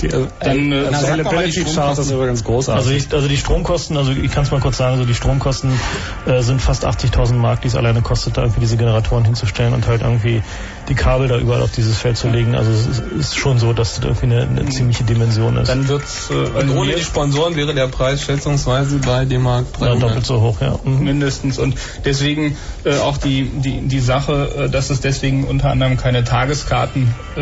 die, 0.00 0.08
dann 0.08 0.72
äh, 0.72 0.82
mal 0.82 0.90
die 0.90 0.94
Availability 0.94 1.64
Chart 1.64 1.96
ist 1.98 2.10
übrigens 2.10 2.42
großartig. 2.42 2.84
Also, 2.84 2.96
ich, 2.96 3.14
also 3.14 3.28
die 3.28 3.36
Stromkosten, 3.36 3.96
also 3.96 4.12
ich 4.12 4.32
kann 4.32 4.44
es 4.44 4.50
mal 4.50 4.60
kurz 4.60 4.76
sagen, 4.76 4.98
so 4.98 5.04
die 5.04 5.14
Stromkosten 5.14 5.72
äh, 6.26 6.42
sind 6.42 6.60
fast 6.60 6.86
80.000 6.86 7.34
Mark, 7.34 7.62
die 7.62 7.68
es 7.68 7.76
alleine 7.76 8.02
kostet, 8.02 8.36
da 8.36 8.42
irgendwie 8.42 8.60
diese 8.60 8.76
Generatoren 8.76 9.24
hinzustellen 9.24 9.72
und 9.72 9.86
halt 9.86 10.02
irgendwie 10.02 10.42
die 10.88 10.94
Kabel 10.94 11.28
da 11.28 11.38
überall 11.38 11.62
auf 11.62 11.70
dieses 11.70 11.96
Feld 11.96 12.16
zu 12.16 12.28
legen. 12.28 12.56
Also 12.56 12.72
es 12.72 12.86
ist, 12.86 13.02
ist 13.18 13.38
schon 13.38 13.58
so, 13.58 13.72
dass 13.72 13.96
das 13.96 14.04
irgendwie 14.04 14.26
eine, 14.26 14.42
eine 14.42 14.68
ziemliche 14.68 15.04
Dimension 15.04 15.56
ist. 15.56 15.68
Dann 15.68 15.86
wird's 15.86 16.30
äh, 16.30 16.34
Und 16.34 16.70
ohne 16.70 16.94
die 16.94 17.02
Sponsoren 17.02 17.54
wäre 17.54 17.74
der 17.74 17.86
Preis 17.86 18.22
schätzungsweise 18.22 18.98
bei 18.98 19.24
D-Mark 19.24 19.66
ja, 19.80 19.86
300. 19.86 20.02
doppelt 20.02 20.26
so 20.26 20.40
hoch, 20.40 20.60
ja. 20.60 20.78
Mhm. 20.82 21.04
mindestens 21.04 21.58
und 21.58 21.76
deswegen 22.04 22.56
äh, 22.84 22.98
auch 22.98 23.18
die, 23.18 23.44
die, 23.44 23.82
die 23.86 24.00
Sache, 24.00 24.50
äh, 24.56 24.68
dass 24.68 24.90
es 24.90 25.00
deswegen 25.00 25.44
unter 25.60 25.72
anderem 25.72 25.98
keine 25.98 26.24
Tageskarten 26.24 27.14
äh, 27.36 27.40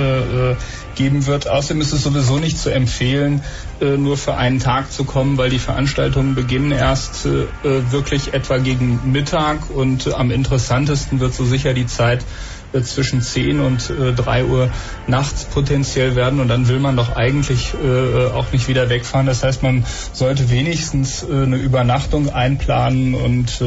äh, 0.50 0.56
geben 0.96 1.26
wird. 1.26 1.48
Außerdem 1.48 1.80
ist 1.80 1.92
es 1.92 2.02
sowieso 2.02 2.38
nicht 2.38 2.58
zu 2.58 2.70
empfehlen, 2.70 3.42
äh, 3.80 3.96
nur 3.96 4.16
für 4.16 4.36
einen 4.36 4.58
Tag 4.58 4.90
zu 4.90 5.04
kommen, 5.04 5.38
weil 5.38 5.50
die 5.50 5.60
Veranstaltungen 5.60 6.34
beginnen 6.34 6.72
erst 6.72 7.26
äh, 7.26 7.42
äh, 7.62 7.92
wirklich 7.92 8.34
etwa 8.34 8.58
gegen 8.58 9.12
Mittag 9.12 9.70
und 9.70 10.08
äh, 10.08 10.14
am 10.14 10.32
interessantesten 10.32 11.20
wird 11.20 11.32
so 11.32 11.44
sicher 11.44 11.74
die 11.74 11.86
Zeit 11.86 12.24
zwischen 12.82 13.22
10 13.22 13.60
und 13.60 13.88
äh, 13.88 14.12
3 14.12 14.44
Uhr 14.44 14.68
nachts 15.06 15.44
potenziell 15.44 16.16
werden 16.16 16.38
und 16.40 16.48
dann 16.48 16.68
will 16.68 16.80
man 16.80 16.96
doch 16.96 17.16
eigentlich 17.16 17.72
äh, 17.72 18.26
auch 18.26 18.52
nicht 18.52 18.68
wieder 18.68 18.90
wegfahren. 18.90 19.26
Das 19.26 19.42
heißt, 19.42 19.62
man 19.62 19.86
sollte 20.12 20.50
wenigstens 20.50 21.22
äh, 21.22 21.44
eine 21.44 21.56
Übernachtung 21.56 22.30
einplanen 22.30 23.14
und 23.14 23.62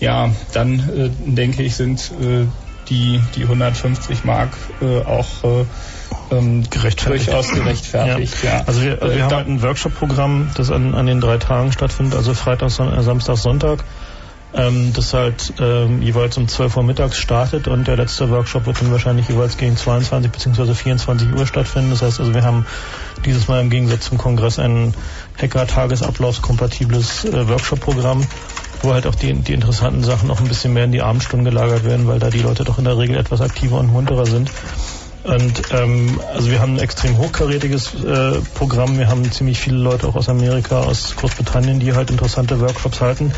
ja, 0.00 0.30
dann 0.52 1.12
denke 1.26 1.62
ich, 1.62 1.76
sind 1.76 2.10
die, 2.92 3.20
die 3.34 3.42
150 3.44 4.24
Mark 4.24 4.56
äh, 4.82 5.00
auch 5.00 5.28
äh, 5.44 5.64
ähm, 6.30 6.62
Gerechtfertigt. 6.70 7.26
durchaus 7.28 7.50
gerechtfertigt. 7.50 8.34
Ja. 8.42 8.62
Also 8.66 8.82
wir, 8.82 9.00
also 9.02 9.12
Äh, 9.12 9.16
wir 9.16 9.22
haben 9.24 9.30
da- 9.30 9.36
halt 9.36 9.48
ein 9.48 9.62
Workshop-Programm, 9.62 10.50
das 10.54 10.70
an, 10.70 10.94
an 10.94 11.06
den 11.06 11.20
drei 11.20 11.38
Tagen 11.38 11.72
stattfindet, 11.72 12.14
also 12.16 12.34
Freitag, 12.34 12.70
Son 12.70 12.92
äh, 12.92 13.02
Samstag, 13.02 13.36
Sonntag. 13.38 13.84
Ähm, 14.54 14.92
das 14.92 15.14
halt 15.14 15.54
ähm, 15.60 16.02
jeweils 16.02 16.36
um 16.36 16.46
12 16.46 16.76
Uhr 16.76 16.82
mittags 16.82 17.16
startet 17.16 17.68
und 17.68 17.88
der 17.88 17.96
letzte 17.96 18.28
Workshop 18.28 18.66
wird 18.66 18.82
dann 18.82 18.92
wahrscheinlich 18.92 19.26
jeweils 19.28 19.56
gegen 19.56 19.78
22 19.78 20.30
bzw. 20.30 20.74
24 20.74 21.32
Uhr 21.32 21.46
stattfinden. 21.46 21.88
Das 21.90 22.02
heißt 22.02 22.20
also, 22.20 22.34
wir 22.34 22.42
haben 22.44 22.66
dieses 23.24 23.48
Mal 23.48 23.62
im 23.62 23.70
Gegensatz 23.70 24.04
zum 24.10 24.18
Kongress 24.18 24.58
ein 24.58 24.92
Hacker-Tagesablaufskompatibles 25.40 27.24
äh, 27.24 27.48
Workshop-Programm, 27.48 28.26
wo 28.82 28.92
halt 28.92 29.06
auch 29.06 29.14
die, 29.14 29.32
die 29.32 29.52
interessanten 29.52 30.02
Sachen 30.02 30.28
noch 30.28 30.40
ein 30.40 30.48
bisschen 30.48 30.72
mehr 30.72 30.84
in 30.84 30.92
die 30.92 31.02
Abendstunden 31.02 31.44
gelagert 31.44 31.84
werden, 31.84 32.06
weil 32.06 32.18
da 32.18 32.30
die 32.30 32.40
Leute 32.40 32.64
doch 32.64 32.78
in 32.78 32.84
der 32.84 32.98
Regel 32.98 33.16
etwas 33.16 33.40
aktiver 33.40 33.78
und 33.78 33.92
munterer 33.92 34.26
sind. 34.26 34.50
Und 35.24 35.62
ähm, 35.70 36.20
also 36.34 36.50
wir 36.50 36.60
haben 36.60 36.74
ein 36.74 36.80
extrem 36.80 37.16
hochkarätiges 37.16 37.94
äh, 38.02 38.40
Programm. 38.54 38.98
Wir 38.98 39.08
haben 39.08 39.30
ziemlich 39.30 39.60
viele 39.60 39.76
Leute 39.76 40.08
auch 40.08 40.16
aus 40.16 40.28
Amerika, 40.28 40.80
aus 40.80 41.14
Großbritannien, 41.16 41.78
die 41.78 41.94
halt 41.94 42.10
interessante 42.10 42.60
Workshops 42.60 43.00
halten. 43.00 43.32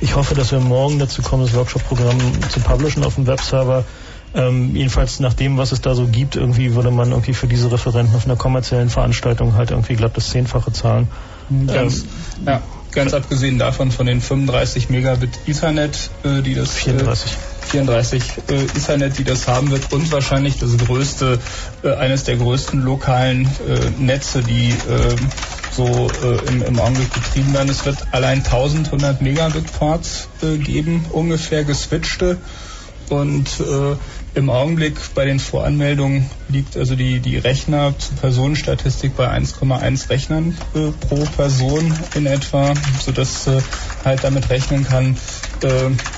Ich 0.00 0.16
hoffe, 0.16 0.34
dass 0.34 0.50
wir 0.50 0.60
morgen 0.60 0.98
dazu 0.98 1.22
kommen, 1.22 1.44
das 1.44 1.54
Workshop-Programm 1.54 2.18
zu 2.48 2.60
publishen 2.60 3.04
auf 3.04 3.14
dem 3.14 3.26
Webserver. 3.26 3.84
Ähm, 4.34 4.74
jedenfalls 4.74 5.20
nach 5.20 5.34
dem, 5.34 5.56
was 5.56 5.72
es 5.72 5.80
da 5.80 5.94
so 5.94 6.06
gibt, 6.06 6.36
irgendwie 6.36 6.74
würde 6.74 6.90
man 6.90 7.10
irgendwie 7.10 7.34
für 7.34 7.46
diese 7.46 7.70
Referenten 7.70 8.14
auf 8.14 8.24
einer 8.24 8.36
kommerziellen 8.36 8.88
Veranstaltung 8.88 9.54
halt 9.54 9.70
irgendwie 9.70 9.94
glatt 9.94 10.16
das 10.16 10.30
Zehnfache 10.30 10.72
zahlen. 10.72 11.08
Ganz, 11.66 12.00
Ähm, 12.02 12.46
ja, 12.46 12.62
ganz 12.92 13.14
abgesehen 13.14 13.58
davon 13.58 13.90
von 13.90 14.06
den 14.06 14.20
35 14.20 14.90
Megabit 14.90 15.30
Ethernet, 15.46 16.10
äh, 16.24 16.42
die 16.42 16.54
das 16.54 16.74
34. 16.74 17.32
Äh, 17.32 17.36
34 17.70 18.22
äh, 18.48 18.54
Ethernet, 18.54 19.18
die 19.18 19.24
das 19.24 19.46
haben 19.46 19.70
wird 19.70 19.92
und 19.92 20.10
wahrscheinlich 20.10 20.58
das 20.58 20.76
größte, 20.76 21.38
äh, 21.82 21.92
eines 21.94 22.24
der 22.24 22.36
größten 22.36 22.82
lokalen 22.82 23.46
äh, 23.46 24.02
Netze, 24.02 24.42
die 24.42 24.70
äh, 24.70 25.16
so 25.70 26.10
äh, 26.24 26.48
im, 26.48 26.62
im 26.62 26.80
Augenblick 26.80 27.12
betrieben 27.12 27.54
werden. 27.54 27.68
Es 27.68 27.84
wird 27.86 27.98
allein 28.12 28.38
1100 28.38 29.22
Megabit 29.22 29.72
Ports 29.72 30.28
äh, 30.42 30.56
geben, 30.58 31.04
ungefähr 31.12 31.64
geswitchte 31.64 32.38
und 33.08 33.48
äh, 33.60 33.96
im 34.34 34.48
Augenblick 34.48 34.94
bei 35.14 35.24
den 35.24 35.40
Voranmeldungen 35.40 36.30
liegt 36.48 36.76
also 36.76 36.94
die, 36.94 37.20
die 37.20 37.36
Rechner 37.36 37.94
zur 37.98 38.16
Personenstatistik 38.16 39.16
bei 39.16 39.28
1,1 39.28 40.08
Rechnern 40.08 40.56
äh, 40.74 40.90
pro 41.06 41.24
Person 41.36 41.92
in 42.14 42.26
etwa, 42.26 42.72
sodass 43.00 43.46
äh, 43.48 43.60
halt 44.04 44.22
damit 44.22 44.48
rechnen 44.50 44.84
kann, 44.84 45.16
äh, 45.62 45.68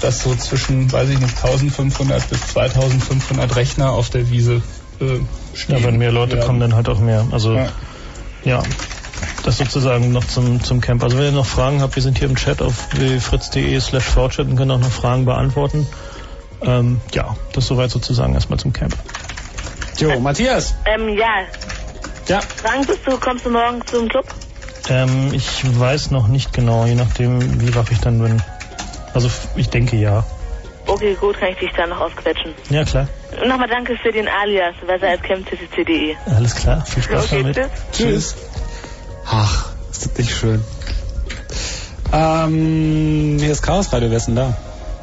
dass 0.01 0.23
so 0.23 0.35
zwischen, 0.35 0.93
weiß 0.93 1.09
ich 1.09 1.19
nicht, 1.21 1.37
1500 1.37 2.29
bis 2.29 2.47
2500 2.49 3.57
Rechner 3.57 3.93
auf 3.93 4.11
der 4.11 4.31
Wiese 4.31 4.63
äh, 5.01 5.19
stehen. 5.55 5.79
Ja, 5.79 5.85
wenn 5.85 5.97
mehr 5.97 6.13
Leute 6.13 6.37
werden. 6.37 6.47
kommen, 6.47 6.61
dann 6.61 6.75
halt 6.75 6.89
auch 6.89 7.01
mehr. 7.01 7.27
Also 7.31 7.55
Ja. 7.55 7.69
ja. 8.45 8.63
Das 9.45 9.59
sozusagen 9.59 10.13
noch 10.13 10.25
zum, 10.25 10.63
zum 10.63 10.81
Camp. 10.81 11.03
Also 11.03 11.17
wenn 11.17 11.25
ihr 11.25 11.33
noch 11.33 11.47
Fragen 11.47 11.81
habt, 11.81 11.97
wir 11.97 12.03
sind 12.03 12.19
hier 12.19 12.29
im 12.29 12.37
Chat 12.37 12.63
auf 12.63 12.89
fritz.de 13.21 13.81
slash 13.81 14.17
und 14.17 14.57
können 14.57 14.71
auch 14.71 14.79
noch 14.79 14.91
Fragen 14.91 15.25
beantworten. 15.25 15.87
Ähm, 16.65 17.01
ja, 17.15 17.37
das 17.53 17.67
soweit 17.67 17.91
sozusagen 17.91 18.35
erstmal 18.35 18.59
zum 18.59 18.73
Camp. 18.73 18.97
Jo, 19.99 20.19
Matthias. 20.21 20.75
Ähm, 20.85 21.09
ja. 21.17 21.43
Ja. 22.29 22.41
Frank, 22.63 22.87
bist 22.87 23.01
du, 23.05 23.19
kommst 23.19 23.45
du 23.45 23.51
morgen 23.51 23.83
zum 23.91 24.09
Club? 24.09 24.27
Ähm, 24.89 25.33
ich 25.33 25.79
weiß 25.79 26.11
noch 26.11 26.29
nicht 26.29 26.53
genau, 26.53 26.87
je 26.87 26.95
nachdem, 26.95 27.61
wie 27.61 27.75
wach 27.75 27.91
ich 27.91 28.01
dann 28.01 28.21
bin. 28.21 28.43
Also 29.15 29.31
ich 29.57 29.69
denke 29.69 29.97
ja. 29.97 30.25
Okay, 30.87 31.15
gut, 31.21 31.39
kann 31.39 31.51
ich 31.51 31.59
dich 31.59 31.71
dann 31.77 31.91
noch 31.91 32.01
ausquetschen. 32.01 32.53
Ja, 32.69 32.85
klar. 32.85 33.07
Und 33.41 33.49
nochmal 33.49 33.69
danke 33.69 33.97
für 33.97 34.11
den 34.13 34.27
Alias, 34.29 34.75
besser 34.87 35.09
als 35.09 35.23
campcc.de. 35.23 36.17
Alles 36.35 36.55
klar. 36.55 36.85
Viel 36.85 37.03
Spaß 37.03 37.25
Okay, 37.27 37.43
damit. 37.43 37.57
tschüss. 37.57 37.71
Tschüss. 37.93 38.37
Ach, 39.27 39.67
ist 39.91 40.07
das 40.07 40.19
nicht 40.19 40.35
schön. 40.35 40.65
Ähm, 42.13 43.37
hier 43.41 43.53
ist 43.53 43.63
Chaos 43.63 43.93
Radio, 43.93 44.11
wer 44.11 44.17
ist 44.17 44.27
denn 44.27 44.37
da? 44.37 44.57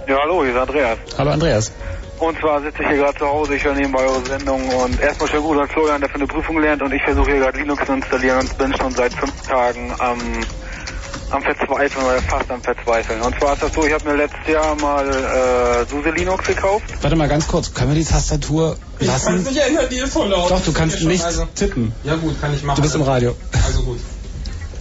Ja, 0.09 0.17
hallo, 0.23 0.43
hier 0.43 0.55
ist 0.55 0.59
Andreas. 0.59 0.97
Hallo 1.19 1.29
Andreas. 1.29 1.71
Und 2.17 2.39
zwar 2.39 2.59
sitze 2.63 2.81
ich 2.81 2.87
hier 2.87 2.97
gerade 2.97 3.19
zu 3.19 3.27
Hause, 3.27 3.53
ich 3.53 3.63
höre 3.63 3.75
nebenbei 3.75 3.99
eure 3.99 4.25
Sendung 4.25 4.67
und 4.69 4.99
erstmal 4.99 5.29
schön 5.29 5.43
gut 5.43 5.59
an 5.59 5.67
Florian, 5.67 6.01
der 6.01 6.09
für 6.09 6.15
eine 6.15 6.25
Prüfung 6.25 6.59
lernt 6.59 6.81
und 6.81 6.91
ich 6.91 7.03
versuche 7.03 7.29
hier 7.29 7.41
gerade 7.41 7.59
Linux 7.59 7.85
zu 7.85 7.93
installieren 7.93 8.39
und 8.39 8.57
bin 8.57 8.73
schon 8.75 8.95
seit 8.95 9.13
fünf 9.13 9.39
Tagen 9.43 9.93
am, 9.99 10.19
am 11.29 11.43
Verzweifeln 11.43 12.03
oder 12.03 12.23
fast 12.23 12.49
am 12.49 12.59
Verzweifeln. 12.59 13.21
Und 13.21 13.37
zwar 13.37 13.53
ist 13.53 13.61
das 13.61 13.71
so, 13.71 13.85
ich 13.85 13.93
habe 13.93 14.09
mir 14.09 14.15
letztes 14.15 14.47
Jahr 14.47 14.75
mal 14.77 15.07
äh, 15.07 15.85
SUSE 15.91 16.09
Linux 16.09 16.47
gekauft. 16.47 16.85
Warte 17.03 17.15
mal 17.15 17.29
ganz 17.29 17.47
kurz, 17.47 17.71
können 17.71 17.91
wir 17.91 17.99
die 17.99 18.09
Tastatur 18.09 18.77
lassen? 18.97 19.45
erinnern, 19.55 19.85
die 19.91 19.97
ist 19.97 20.11
voll 20.11 20.27
laut. 20.27 20.49
Doch, 20.49 20.65
du 20.65 20.73
kannst 20.73 21.03
nicht 21.03 21.23
also- 21.23 21.45
tippen. 21.53 21.93
Ja 22.03 22.15
gut, 22.15 22.41
kann 22.41 22.51
ich 22.55 22.63
machen. 22.63 22.77
Du 22.77 22.81
bist 22.81 22.95
im 22.95 23.03
Radio. 23.03 23.35
Also 23.63 23.83
gut. 23.83 23.99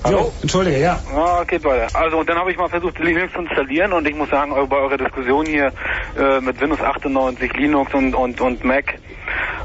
Jo, 0.06 0.32
entschuldige, 0.40 0.78
ja. 0.78 1.02
Ah, 1.14 1.44
geht 1.44 1.64
weiter. 1.64 1.88
Also 1.94 2.18
und 2.18 2.28
dann 2.28 2.38
habe 2.38 2.50
ich 2.50 2.56
mal 2.56 2.68
versucht, 2.68 2.98
Linux 2.98 3.32
zu 3.32 3.40
installieren 3.40 3.92
und 3.92 4.06
ich 4.06 4.14
muss 4.14 4.30
sagen, 4.30 4.52
bei 4.68 4.76
eurer 4.76 4.96
Diskussion 4.96 5.46
hier 5.46 5.72
äh, 6.16 6.40
mit 6.40 6.60
Windows 6.60 6.80
98, 6.80 7.52
Linux 7.54 7.92
und, 7.94 8.14
und, 8.14 8.40
und 8.40 8.64
Mac, 8.64 8.98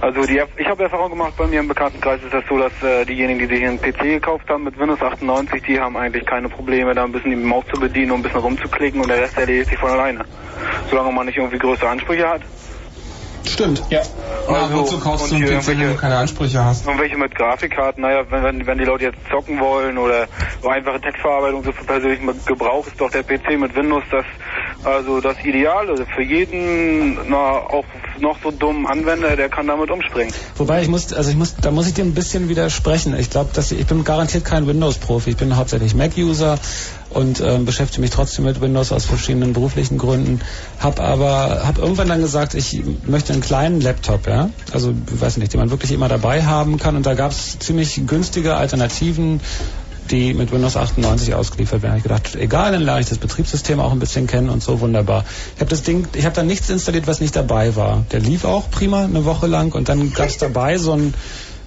also 0.02 0.26
die, 0.26 0.42
ich 0.58 0.68
habe 0.68 0.84
Erfahrung 0.84 1.12
gemacht, 1.12 1.34
bei 1.38 1.48
mir 1.48 1.60
im 1.60 1.68
Bekanntenkreis 1.68 2.22
ist 2.24 2.34
das 2.34 2.44
so, 2.50 2.58
dass 2.58 2.74
äh, 2.82 3.06
diejenigen, 3.06 3.40
die 3.40 3.56
sich 3.56 3.66
einen 3.66 3.80
PC 3.80 4.00
gekauft 4.02 4.50
haben 4.50 4.66
mit 4.66 4.78
Windows 4.78 5.02
98, 5.02 5.64
die 5.64 5.80
haben 5.80 5.96
eigentlich 5.96 6.26
keine 6.26 6.50
Probleme, 6.50 6.94
da 6.94 7.06
ein 7.06 7.12
bisschen 7.12 7.32
die 7.32 7.38
Maus 7.38 7.64
zu 7.74 7.80
bedienen 7.80 8.12
und 8.12 8.20
ein 8.20 8.24
bisschen 8.24 8.42
rumzuklicken 8.42 9.00
und 9.00 9.10
der 9.10 9.22
Rest 9.22 9.38
erledigt 9.38 9.70
sich 9.70 9.80
von 9.80 9.92
alleine. 9.92 10.26
Solange 10.90 11.12
man 11.12 11.28
nicht 11.28 11.38
irgendwie 11.38 11.58
größere 11.58 11.90
Ansprüche 11.90 12.28
hat. 12.28 12.42
Stimmt. 13.46 13.84
Ja. 13.90 14.02
Na, 14.48 14.64
Also, 14.64 14.76
wozu 14.76 15.00
kaufst 15.00 15.26
und 15.26 15.32
du 15.32 15.36
einen 15.36 15.48
hier 15.48 15.60
PC, 15.60 15.68
wenn 15.68 15.80
du 15.80 15.96
keine 15.96 16.18
Ansprüche 16.18 16.64
hast? 16.64 16.88
Und 16.88 17.00
welche 17.00 17.18
mit 17.18 17.34
Grafikkarten, 17.36 18.02
naja, 18.02 18.24
wenn, 18.30 18.44
wenn, 18.44 18.68
wenn 18.68 18.78
die 18.78 18.84
Leute 18.84 19.06
jetzt 19.06 19.20
zocken 19.30 19.60
wollen 19.60 19.98
oder 19.98 20.28
so 20.62 20.70
einfache 20.70 21.00
Textverarbeitung 21.00 21.64
so 21.64 21.72
für 21.72 21.84
persönlichen 21.84 22.28
Gebrauch, 22.46 22.86
ist 22.88 23.00
doch 23.00 23.10
der 23.10 23.24
PC 23.24 23.60
mit 23.60 23.76
Windows 23.76 24.04
das, 24.12 24.26
also 24.84 25.22
das 25.22 25.38
Ideale 25.44 26.06
für 26.16 26.24
jeden, 26.24 27.18
na, 27.30 27.38
auch 27.38 27.86
noch 28.20 28.38
so 28.44 28.52
dummen 28.52 28.86
Anwender, 28.86 29.36
der 29.36 29.50
kann 29.50 29.68
damit 29.68 29.90
umspringen. 29.90 30.34
Wobei 30.58 30.82
ich 30.82 30.88
muss, 30.88 31.14
also 31.14 31.30
ich 31.30 31.38
muss, 31.38 31.56
da 31.56 31.72
muss 31.72 31.88
ich 31.88 31.94
dir 31.94 32.04
ein 32.04 32.14
bisschen 32.14 32.50
widersprechen. 32.50 33.18
Ich 33.18 33.30
glaube, 33.30 33.52
dass 33.54 33.72
ich, 33.72 33.80
ich 33.80 33.88
bin 33.88 34.04
garantiert 34.04 34.46
kein 34.46 34.68
Windows-Profi. 34.68 35.32
Ich 35.32 35.38
bin 35.38 35.56
hauptsächlich 35.56 35.96
Mac-User 35.96 36.58
und 37.14 37.42
ähm, 37.42 37.66
beschäftige 37.66 38.02
mich 38.02 38.12
trotzdem 38.12 38.46
mit 38.46 38.62
Windows 38.62 38.92
aus 38.92 39.06
verschiedenen 39.06 39.54
beruflichen 39.54 39.98
Gründen. 39.98 40.42
Hab 40.80 41.00
aber, 41.00 41.62
hab 41.66 41.78
irgendwann 41.78 42.10
dann 42.10 42.22
gesagt, 42.22 42.54
ich 42.54 42.82
möchte 43.06 43.34
einen 43.34 43.42
kleinen 43.42 43.82
Laptop, 43.82 44.28
ja, 44.28 44.50
also 44.72 44.94
weiß 45.12 45.38
nicht, 45.38 45.54
den 45.54 45.60
man 45.60 45.72
wirklich 45.72 45.92
immer 45.92 46.08
dabei 46.08 46.44
haben 46.44 46.78
kann. 46.78 46.96
Und 46.96 47.06
da 47.06 47.14
gab 47.14 47.32
es 47.32 47.60
ziemlich 47.60 48.06
günstige 48.08 48.56
Alternativen 48.56 49.42
die 50.12 50.34
mit 50.34 50.52
Windows 50.52 50.76
98 50.76 51.34
ausgeliefert 51.34 51.82
werden. 51.82 51.98
Ich 51.98 52.04
gedacht, 52.04 52.36
egal, 52.36 52.72
dann 52.72 52.82
lerne 52.82 53.02
ich 53.02 53.08
das 53.08 53.18
Betriebssystem 53.18 53.80
auch 53.80 53.92
ein 53.92 54.00
bisschen 54.00 54.28
kennen 54.28 54.50
und 54.50 54.62
so 54.62 54.82
wunderbar. 54.82 55.24
Ich 55.56 55.62
habe 55.62 55.70
das 55.70 55.84
Ding, 55.84 56.08
ich 56.14 56.26
habe 56.26 56.36
dann 56.36 56.48
nichts 56.48 56.70
installiert, 56.70 57.08
was 57.08 57.22
nicht 57.22 57.36
dabei 57.36 57.76
war. 57.76 58.06
Der 58.12 58.20
lief 58.20 58.46
auch 58.46 58.70
prima 58.70 59.04
eine 59.06 59.26
Woche 59.26 59.48
lang 59.48 59.74
und 59.74 59.90
dann 59.90 60.14
gab 60.14 60.28
es 60.28 60.38
dabei 60.38 60.78
so 60.78 60.94
ein 60.94 61.14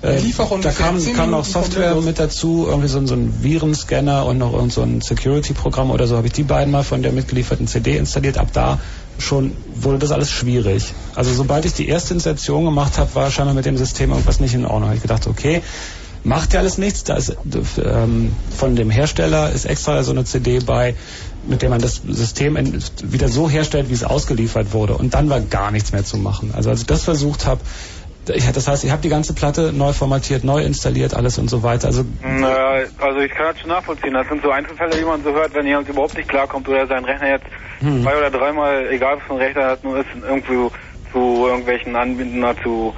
äh, 0.03 0.19
lief 0.21 0.39
auch 0.41 0.59
da 0.61 0.71
kam, 0.73 0.99
10 1.01 1.15
kam 1.17 1.31
noch 1.31 1.45
Software 1.45 1.95
mit 1.97 2.19
dazu, 2.19 2.67
irgendwie 2.69 2.89
so, 2.89 2.99
ein- 2.99 3.07
so 3.07 3.15
ein 3.15 3.43
Virenscanner 3.43 4.27
und 4.27 4.39
noch 4.39 4.53
irgend 4.53 4.73
so 4.73 4.83
ein 4.83 5.01
Security-Programm 5.01 5.91
oder 5.91 6.07
so. 6.07 6.17
Habe 6.17 6.27
ich 6.27 6.33
die 6.35 6.43
beiden 6.43 6.71
mal 6.73 6.85
von 6.85 7.03
der 7.03 7.13
mitgelieferten 7.13 7.67
CD 7.67 7.97
installiert. 7.97 8.39
Ab 8.39 8.49
da 8.53 8.79
schon 9.19 9.53
wurde 9.75 9.99
das 9.99 10.13
alles 10.13 10.31
schwierig. 10.31 10.93
Also 11.15 11.33
sobald 11.33 11.65
ich 11.65 11.73
die 11.73 11.89
erste 11.89 12.13
Installation 12.15 12.65
gemacht 12.67 12.99
habe, 12.99 13.15
war 13.15 13.31
scheinbar 13.31 13.55
mit 13.55 13.65
dem 13.65 13.77
System 13.79 14.11
irgendwas 14.11 14.41
nicht 14.41 14.55
in 14.55 14.67
Ordnung. 14.67 14.91
Hab 14.91 14.97
ich 14.97 15.03
gedacht, 15.03 15.27
okay, 15.27 15.63
macht 16.25 16.53
ja 16.53 16.61
alles 16.61 16.77
nichts. 16.77 17.05
Da 17.05 17.15
ist 17.17 17.35
ähm, 17.83 18.33
von 18.57 18.77
dem 18.77 18.91
Hersteller 18.91 19.51
ist 19.53 19.65
extra 19.65 20.03
so 20.03 20.11
eine 20.13 20.25
CD 20.25 20.59
bei, 20.59 20.95
mit 21.49 21.63
der 21.63 21.71
man 21.71 21.81
das 21.81 22.03
System 22.07 22.59
wieder 23.05 23.29
so 23.29 23.49
herstellt, 23.49 23.89
wie 23.89 23.95
es 23.95 24.05
ausgeliefert 24.05 24.73
wurde. 24.73 24.95
Und 24.95 25.15
dann 25.15 25.31
war 25.31 25.41
gar 25.41 25.71
nichts 25.71 25.93
mehr 25.93 26.05
zu 26.05 26.19
machen. 26.19 26.51
Also 26.55 26.69
als 26.71 26.81
ich 26.81 26.87
das 26.87 27.05
versucht 27.05 27.47
habe, 27.47 27.61
das 28.27 28.69
heißt, 28.69 28.85
ich 28.85 28.91
habe 28.91 29.03
die 29.03 29.09
ganze 29.09 29.35
Platte 29.35 29.73
neu 29.73 29.93
formatiert, 29.93 30.45
neu 30.45 30.63
installiert, 30.63 31.15
alles 31.15 31.39
und 31.39 31.49
so 31.49 31.63
weiter. 31.63 31.89
Also 31.89 32.05
Naja, 32.23 32.87
also 33.01 33.21
ich 33.21 33.31
kann 33.33 33.47
das 33.53 33.61
schon 33.61 33.71
nachvollziehen. 33.71 34.15
Das 34.15 34.29
sind 34.29 34.43
so 34.43 34.51
Einzelfälle, 34.51 34.97
die 34.97 35.05
man 35.05 35.23
so 35.23 35.33
hört, 35.33 35.55
wenn 35.55 35.67
jemand 35.67 35.89
überhaupt 35.89 36.17
nicht 36.17 36.29
klarkommt 36.29 36.69
oder 36.69 36.87
sein 36.87 37.05
Rechner 37.05 37.31
jetzt 37.31 37.47
Hm. 37.81 38.03
zwei 38.03 38.17
oder 38.17 38.31
dreimal, 38.31 38.87
egal 38.91 39.17
was 39.19 39.25
für 39.25 39.35
ein 39.35 39.39
Rechner 39.39 39.67
hat, 39.67 39.85
nur 39.85 39.99
ist, 39.99 40.07
irgendwo 40.27 40.71
zu 41.13 41.47
irgendwelchen 41.47 41.95
Anbietern, 41.95 42.41
na, 42.41 42.55
zu, 42.63 42.95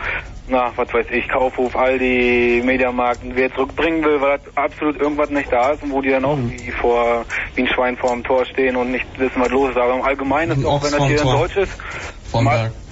na, 0.47 0.73
was 0.77 0.93
weiß 0.95 1.07
ich, 1.11 1.29
Kaufhof, 1.29 1.75
Aldi, 1.75 2.63
Mediamarkt 2.65 3.25
und 3.25 3.35
wer 3.35 3.53
zurückbringen 3.53 4.05
will, 4.05 4.21
weil 4.21 4.39
das 4.39 4.57
absolut 4.57 5.01
irgendwas 5.01 5.31
nicht 5.31 5.51
da 5.53 5.73
ist 5.73 5.83
und 5.83 5.91
wo 5.91 6.01
die 6.01 6.11
dann 6.11 6.25
auch 6.25 6.37
Hm. 6.37 6.51
wie 6.51 6.71
vor, 6.81 7.27
wie 7.57 7.63
ein 7.63 7.69
Schwein 7.69 7.97
vor 7.97 8.13
dem 8.13 8.23
Tor 8.23 8.47
stehen 8.47 8.77
und 8.77 8.93
nicht 8.93 9.07
wissen, 9.19 9.41
was 9.41 9.51
los 9.51 9.71
ist. 9.71 9.77
Aber 9.79 9.95
im 9.95 10.03
Allgemeinen 10.03 10.61
ist 10.61 10.65
auch, 10.65 10.83
wenn 10.85 10.93
das 10.93 11.07
hier 11.09 11.23
in. 11.23 11.29
Deutsch 11.29 11.57
ist. 11.57 11.73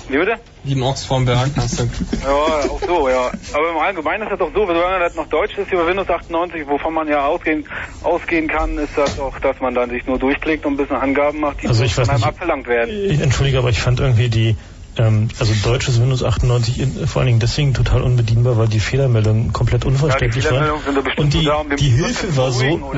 Wie 0.09 0.19
bitte? 0.19 0.39
Berg. 1.25 1.51
Hast 1.57 1.79
du. 1.81 1.85
Ja, 2.25 2.69
auch 2.69 2.81
so, 2.87 3.09
ja. 3.09 3.31
Aber 3.55 3.71
im 3.71 3.77
Allgemeinen 3.79 4.25
ist 4.25 4.31
das 4.33 4.39
doch 4.41 4.53
so, 4.53 4.67
solange 4.67 4.99
das 4.99 5.15
noch 5.15 5.29
Deutsch 5.29 5.57
ist 5.59 5.71
über 5.73 5.87
Windows 5.87 6.09
98, 6.09 6.67
wovon 6.67 6.95
man 6.95 7.09
ja 7.09 7.25
ausgehen, 7.27 7.67
ausgehen 8.03 8.49
kann, 8.49 8.77
ist 8.79 8.93
das 8.97 9.19
auch, 9.19 9.39
dass 9.41 9.61
man 9.61 9.75
dann 9.75 9.91
sich 9.91 10.05
nur 10.07 10.19
durchklickt 10.19 10.67
und 10.67 10.75
ein 10.75 10.77
bisschen 10.77 10.97
Angaben 10.97 11.41
macht, 11.41 11.63
die 11.63 11.69
Also 11.69 11.87
von 11.87 12.05
einem 12.09 12.17
nicht. 12.17 12.27
abverlangt 12.27 12.67
werden. 12.67 12.91
Ich- 13.11 13.21
Entschuldige, 13.21 13.59
aber 13.59 13.69
ich 13.69 13.81
fand 13.81 14.01
irgendwie 14.01 14.29
die 14.29 14.57
ähm, 14.99 15.29
also 15.39 15.53
deutsches 15.63 16.01
Windows 16.01 16.23
98 16.23 16.81
in, 16.81 17.07
vor 17.07 17.21
allen 17.21 17.27
Dingen 17.27 17.41
deswegen 17.41 17.75
total 17.75 18.03
unbedienbar, 18.03 18.57
weil 18.57 18.69
die 18.69 18.81
Fehlermeldungen 18.81 19.53
komplett 19.53 19.85
unverständlich 19.85 20.45
ja, 20.45 20.51
die 20.51 20.57
waren. 20.57 21.07
Und 21.17 21.35
die, 21.35 21.45
da, 21.45 21.57
um 21.57 21.77
die 21.77 21.89
Hilfe 21.89 22.37
war 22.37 22.53
so, 22.53 22.93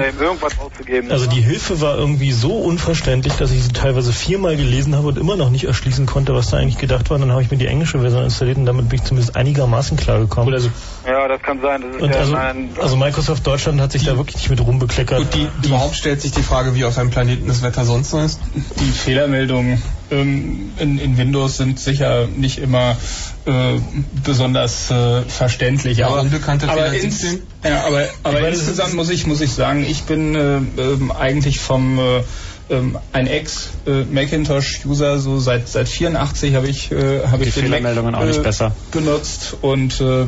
also 1.09 1.27
die 1.27 1.41
Hilfe 1.41 1.81
war 1.81 1.97
irgendwie 1.97 2.33
so 2.33 2.53
unverständlich, 2.53 3.35
dass 3.35 3.51
ich 3.51 3.65
sie 3.65 3.73
teilweise 3.73 4.12
viermal 4.12 4.57
gelesen 4.57 4.97
habe 4.97 5.09
und 5.09 5.19
immer 5.19 5.37
noch 5.37 5.51
nicht 5.51 5.65
erschließen 5.65 6.07
konnte, 6.07 6.35
was 6.35 6.51
da 6.51 6.59
eigentlich 6.59 6.79
gedacht 6.79 7.11
war. 7.11 7.19
Dann 7.19 7.33
habe 7.33 7.43
ich 7.43 7.51
mir 7.51 7.59
die 7.59 7.66
englische 7.66 7.99
Version 7.99 8.25
installiert 8.25 8.59
und 8.59 8.66
damit 8.66 8.89
bin 8.89 8.99
ich 8.99 9.05
zumindest 9.05 9.37
einigermaßen 9.37 9.97
klargekommen. 9.97 10.53
Also, 10.53 10.70
ja, 11.07 11.29
das 11.29 11.43
kann 11.43 11.61
sein. 11.61 11.83
Das 11.83 11.97
ist 11.97 12.03
und 12.03 12.11
ja 12.11 12.16
also, 12.16 12.35
ein, 12.35 12.70
also 12.81 12.97
Microsoft 12.97 13.47
Deutschland 13.47 13.81
hat 13.81 13.93
sich 13.93 14.05
da 14.05 14.16
wirklich 14.16 14.37
nicht 14.37 14.51
mit 14.51 14.61
rumbekleckert. 14.61 15.19
Gut, 15.19 15.35
die, 15.35 15.49
die 15.62 15.69
überhaupt 15.69 15.97
stellt 15.97 16.20
sich 16.20 16.33
die 16.33 16.43
Frage, 16.43 16.75
wie 16.75 16.85
auf 16.85 16.97
einem 16.99 17.11
Planeten 17.11 17.49
das 17.49 17.62
Wetter 17.62 17.85
sonst 17.85 18.11
so 18.11 18.19
ist. 18.20 18.41
Die 18.81 18.91
Fehlermeldungen 18.91 19.83
in, 20.10 20.98
in 20.98 21.16
Windows 21.18 21.56
sind 21.59 21.78
sicher 21.78 22.26
nicht 22.26 22.59
immer 22.59 22.97
äh, 23.44 23.78
besonders 24.24 24.90
äh, 24.90 25.22
verständlich. 25.22 26.05
Aber 26.05 26.20
aber, 26.20 26.28
Fehler 26.30 26.93
ins, 26.93 27.20
17? 27.20 27.43
ja, 27.64 27.85
aber, 27.86 28.09
aber 28.22 28.40
meine, 28.40 28.48
insgesamt 28.55 28.94
muss 28.94 29.10
ich, 29.10 29.26
muss 29.26 29.40
ich 29.40 29.52
sagen, 29.52 29.85
ich 29.89 30.02
bin 30.05 30.35
äh, 30.35 30.56
ähm, 30.80 31.12
eigentlich 31.12 31.60
vom 31.60 31.98
äh, 31.98 32.22
ähm, 32.70 32.98
ein 33.12 33.26
Ex-Macintosh-User, 33.26 35.18
so 35.18 35.39
seit 35.39 35.68
seit 35.68 35.89
84 35.89 36.55
habe 36.55 36.68
ich 36.68 36.93
äh, 36.93 37.26
habe 37.26 37.43
Die 37.44 37.48
ich 37.48 37.55
den 37.55 37.70
Mac, 37.70 38.14
auch 38.14 38.24
nicht 38.24 38.40
äh, 38.40 38.43
besser. 38.43 38.74
benutzt 38.93 39.56
und 39.62 40.01
äh, 40.01 40.26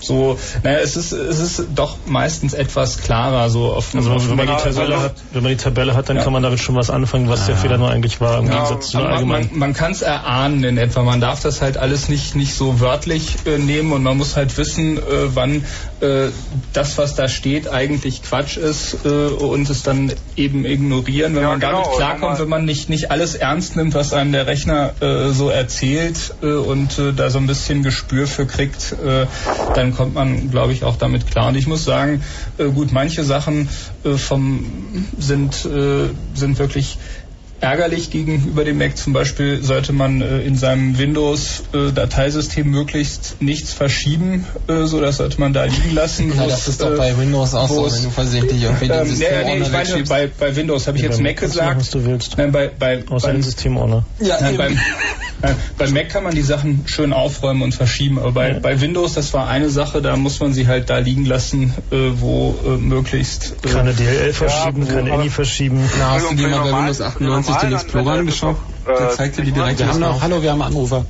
so, 0.00 0.38
naja, 0.62 0.78
es 0.78 0.96
ist, 0.96 1.12
es 1.12 1.38
ist 1.40 1.64
doch 1.74 1.98
meistens 2.06 2.54
etwas 2.54 2.98
klarer, 3.02 3.50
so 3.50 3.72
auf, 3.72 3.94
Also 3.94 4.12
auf 4.12 4.28
wenn 4.28 4.36
man, 4.36 4.46
die 4.46 4.52
Tabelle 4.62 5.00
hat, 5.00 5.14
wenn 5.32 5.42
man 5.42 5.50
die 5.50 5.56
Tabelle 5.56 5.94
hat, 5.94 6.08
dann 6.08 6.16
Ja. 6.16 6.24
kann 6.24 6.32
man 6.32 6.42
damit 6.42 6.60
schon 6.60 6.74
was 6.76 6.90
anfangen, 6.90 7.28
was 7.28 7.46
der 7.46 7.56
Fehler 7.56 7.78
nur 7.78 7.90
eigentlich 7.90 8.20
war, 8.20 8.38
im 8.38 8.46
Ja, 8.46 8.52
Gegensatz 8.54 8.90
zu 8.90 8.98
allgemein. 8.98 9.48
man, 9.50 9.58
man 9.58 9.72
kann 9.74 9.92
es 9.92 10.02
erahnen 10.02 10.64
in 10.64 10.78
etwa. 10.78 11.02
Man 11.02 11.20
darf 11.20 11.40
das 11.42 11.60
halt 11.62 11.76
alles 11.76 12.08
nicht, 12.08 12.34
nicht 12.36 12.54
so 12.54 12.80
wörtlich 12.80 13.36
äh, 13.46 13.58
nehmen 13.58 13.92
und 13.92 14.02
man 14.02 14.16
muss 14.16 14.36
halt 14.36 14.56
wissen, 14.58 14.98
äh, 14.98 15.00
wann 15.34 15.64
äh, 16.00 16.28
das, 16.72 16.96
was 16.98 17.14
da 17.14 17.28
steht, 17.28 17.68
eigentlich 17.68 18.22
Quatsch 18.22 18.56
ist 18.56 19.04
äh, 19.04 19.08
und 19.08 19.68
es 19.68 19.82
dann 19.82 20.12
eben 20.36 20.64
ignorieren, 20.64 21.34
wenn 21.34 21.42
Ja, 21.42 21.48
man 21.50 21.60
genau, 21.60 21.72
damit 21.82 21.96
klarkommt, 21.96 22.22
wenn 22.22 22.28
man- 22.30 22.38
wenn 22.40 22.48
man 22.48 22.64
nicht, 22.64 22.88
nicht 22.88 23.10
alles 23.10 23.34
ernst 23.34 23.76
nimmt, 23.76 23.94
was 23.94 24.12
einem 24.12 24.32
der 24.32 24.46
Rechner 24.46 24.92
äh, 25.00 25.30
so 25.30 25.50
erzählt 25.50 26.34
äh, 26.42 26.46
und 26.46 26.98
äh, 26.98 27.12
da 27.12 27.30
so 27.30 27.38
ein 27.38 27.46
bisschen 27.46 27.82
Gespür 27.82 28.26
für 28.26 28.46
kriegt, 28.46 28.92
äh, 29.04 29.26
dann 29.90 29.96
kommt 29.96 30.14
man, 30.14 30.50
glaube 30.50 30.72
ich, 30.72 30.84
auch 30.84 30.96
damit 30.96 31.26
klar. 31.26 31.48
Und 31.48 31.56
ich 31.56 31.66
muss 31.66 31.84
sagen, 31.84 32.22
äh, 32.58 32.68
gut, 32.68 32.92
manche 32.92 33.24
Sachen 33.24 33.68
äh, 34.04 34.12
vom, 34.16 34.64
sind, 35.18 35.64
äh, 35.64 36.08
sind 36.34 36.58
wirklich 36.58 36.98
ärgerlich 37.60 38.10
gegenüber 38.10 38.64
dem 38.64 38.78
Mac. 38.78 38.96
Zum 38.96 39.12
Beispiel 39.12 39.62
sollte 39.62 39.92
man 39.92 40.20
äh, 40.22 40.40
in 40.40 40.56
seinem 40.56 40.98
Windows-Dateisystem 40.98 42.66
äh, 42.66 42.70
möglichst 42.70 43.36
nichts 43.40 43.72
verschieben, 43.72 44.46
äh, 44.66 44.84
so 44.84 45.00
das 45.00 45.18
sollte 45.18 45.38
man 45.40 45.52
da 45.52 45.64
liegen 45.64 45.94
lassen. 45.94 46.32
Ja, 46.36 46.46
das 46.46 46.68
ist 46.68 46.80
doch 46.80 46.92
äh, 46.92 46.96
bei 46.96 47.18
Windows 47.18 47.54
auch 47.54 47.68
so, 47.68 47.90
wenn 47.90 48.02
du 48.02 48.10
versehentlich 48.10 48.62
irgendwie 48.62 48.84
ähm, 48.90 48.90
den 48.90 49.06
System 49.06 49.32
ja, 49.32 49.44
nee, 49.44 49.58
ich 49.58 49.70
meine, 49.70 50.04
bei, 50.04 50.30
bei 50.38 50.56
Windows 50.56 50.86
habe 50.86 50.96
ich 50.96 51.04
ja, 51.04 51.10
jetzt 51.10 51.20
Mac 51.20 51.36
gesagt. 51.36 51.66
Machen, 51.66 51.80
was 51.80 51.90
du 51.90 52.04
willst. 52.04 52.38
Nein, 52.38 52.52
bei, 52.52 52.68
bei, 52.68 53.04
Außer 53.08 53.28
beim, 53.28 53.42
System 53.42 53.76
ohne. 53.76 54.04
Ja, 54.20 54.38
nein, 54.40 54.56
beim, 54.56 54.74
nein, 54.74 54.82
äh, 55.52 55.54
bei 55.76 55.90
Mac 55.90 56.08
kann 56.08 56.24
man 56.24 56.34
die 56.34 56.42
Sachen 56.42 56.84
schön 56.86 57.12
aufräumen 57.12 57.62
und 57.62 57.74
verschieben, 57.74 58.18
aber 58.18 58.32
bei, 58.32 58.52
ja. 58.52 58.58
bei 58.58 58.80
Windows, 58.80 59.14
das 59.14 59.32
war 59.34 59.48
eine 59.48 59.68
Sache, 59.68 60.00
da 60.00 60.16
muss 60.16 60.40
man 60.40 60.54
sie 60.54 60.66
halt 60.66 60.88
da 60.88 60.98
liegen 60.98 61.26
lassen, 61.26 61.74
äh, 61.90 61.96
wo 62.14 62.54
möglichst... 62.78 63.62
keine 63.62 63.92
DLL 63.92 64.32
verschieben, 64.32 64.86
ja, 64.86 64.94
keine 64.94 65.12
Any 65.12 65.28
verschieben. 65.30 65.80
Na, 65.98 66.12
hast 66.12 66.24
also 66.24 66.28
du 66.30 66.36
die 66.36 66.46
mal 66.46 66.70
bei 66.70 66.78
Windows 66.78 67.00
98 67.00 67.49
sich 67.52 67.60
den 67.62 67.72
Explorer 67.72 68.12
angeschaut? 68.12 68.56
Der 68.86 69.00
äh, 69.00 69.10
zeigt 69.10 69.38
dir 69.38 69.42
die 69.42 69.52
direkte 69.52 69.84
wir 69.84 69.92
haben 69.92 70.00
noch, 70.00 70.22
Hallo, 70.22 70.42
wir 70.42 70.50
haben 70.50 70.62
einen 70.62 70.72
Anrufer. 70.72 71.04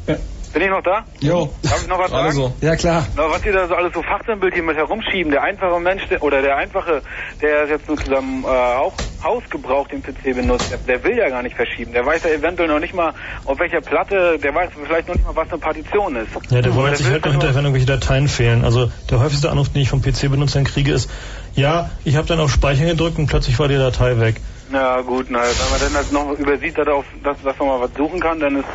Bin 0.53 0.63
ich 0.63 0.69
noch 0.69 0.83
da? 0.83 1.05
Jo. 1.21 1.55
Darf 1.63 1.83
ich 1.83 1.89
noch 1.89 1.99
was 1.99 2.11
sagen? 2.11 2.27
Also, 2.27 2.53
ja, 2.61 2.75
klar. 2.75 3.07
Na, 3.17 3.31
was 3.31 3.45
ihr 3.45 3.53
da 3.53 3.69
so 3.69 3.75
alles 3.75 3.93
so 3.95 4.03
Fachsymbol 4.03 4.51
hier 4.53 4.65
mit 4.65 4.77
herumschieben, 4.77 5.31
der 5.31 5.45
einfache 5.45 5.79
Mensch, 5.79 6.09
der, 6.09 6.23
oder 6.25 6.43
der 6.43 6.57
einfache, 6.57 7.03
der 7.41 7.69
jetzt 7.69 7.87
nur 7.87 7.97
zusammen 7.97 8.43
äh, 8.43 8.49
auch 8.49 8.93
Hausgebrauch 9.23 9.87
den 9.87 10.03
PC 10.03 10.35
benutzt, 10.35 10.73
der, 10.73 10.79
der, 10.79 11.05
will 11.05 11.17
ja 11.17 11.29
gar 11.29 11.45
nicht 11.45 11.55
verschieben. 11.55 11.93
Der 11.93 12.05
weiß 12.05 12.25
ja 12.25 12.31
eventuell 12.31 12.69
noch 12.69 12.81
nicht 12.81 12.95
mal, 12.95 13.15
auf 13.45 13.61
welcher 13.61 13.81
Platte, 13.81 14.39
der 14.43 14.53
weiß 14.53 14.71
vielleicht 14.85 15.07
noch 15.07 15.15
nicht 15.15 15.27
mal, 15.27 15.37
was 15.37 15.51
eine 15.51 15.59
Partition 15.59 16.17
ist. 16.17 16.31
Ja, 16.51 16.63
der 16.63 16.75
wollte 16.75 16.97
sich 16.97 17.07
halt 17.07 17.25
noch 17.25 17.31
hinterher, 17.31 17.55
wenn 17.55 17.65
irgendwelche 17.67 17.87
Dateien 17.87 18.27
fehlen. 18.27 18.65
Also, 18.65 18.91
der 19.09 19.21
häufigste 19.21 19.51
Anruf, 19.51 19.69
den 19.69 19.83
ich 19.83 19.89
vom 19.89 20.03
PC-Benutzern 20.03 20.65
kriege, 20.65 20.93
ist, 20.93 21.09
ja, 21.55 21.91
ich 22.05 22.17
habe 22.17 22.27
dann 22.27 22.41
auf 22.41 22.51
Speichern 22.51 22.89
gedrückt 22.89 23.19
und 23.19 23.29
plötzlich 23.29 23.57
war 23.61 23.69
die 23.69 23.77
Datei 23.77 24.19
weg. 24.19 24.41
Ja 24.71 25.03
gut, 25.03 25.31
na, 25.31 25.41
wenn 25.59 25.71
man 25.71 25.81
dann 25.81 25.95
das 25.95 26.11
noch 26.11 26.33
übersieht, 26.39 26.79
dass, 26.79 26.89
auf, 26.89 27.07
dass, 27.23 27.39
dass 27.43 27.59
man 27.59 27.69
mal 27.69 27.81
was 27.83 27.95
suchen 27.97 28.21
kann, 28.21 28.41
dann 28.41 28.57
ist 28.57 28.69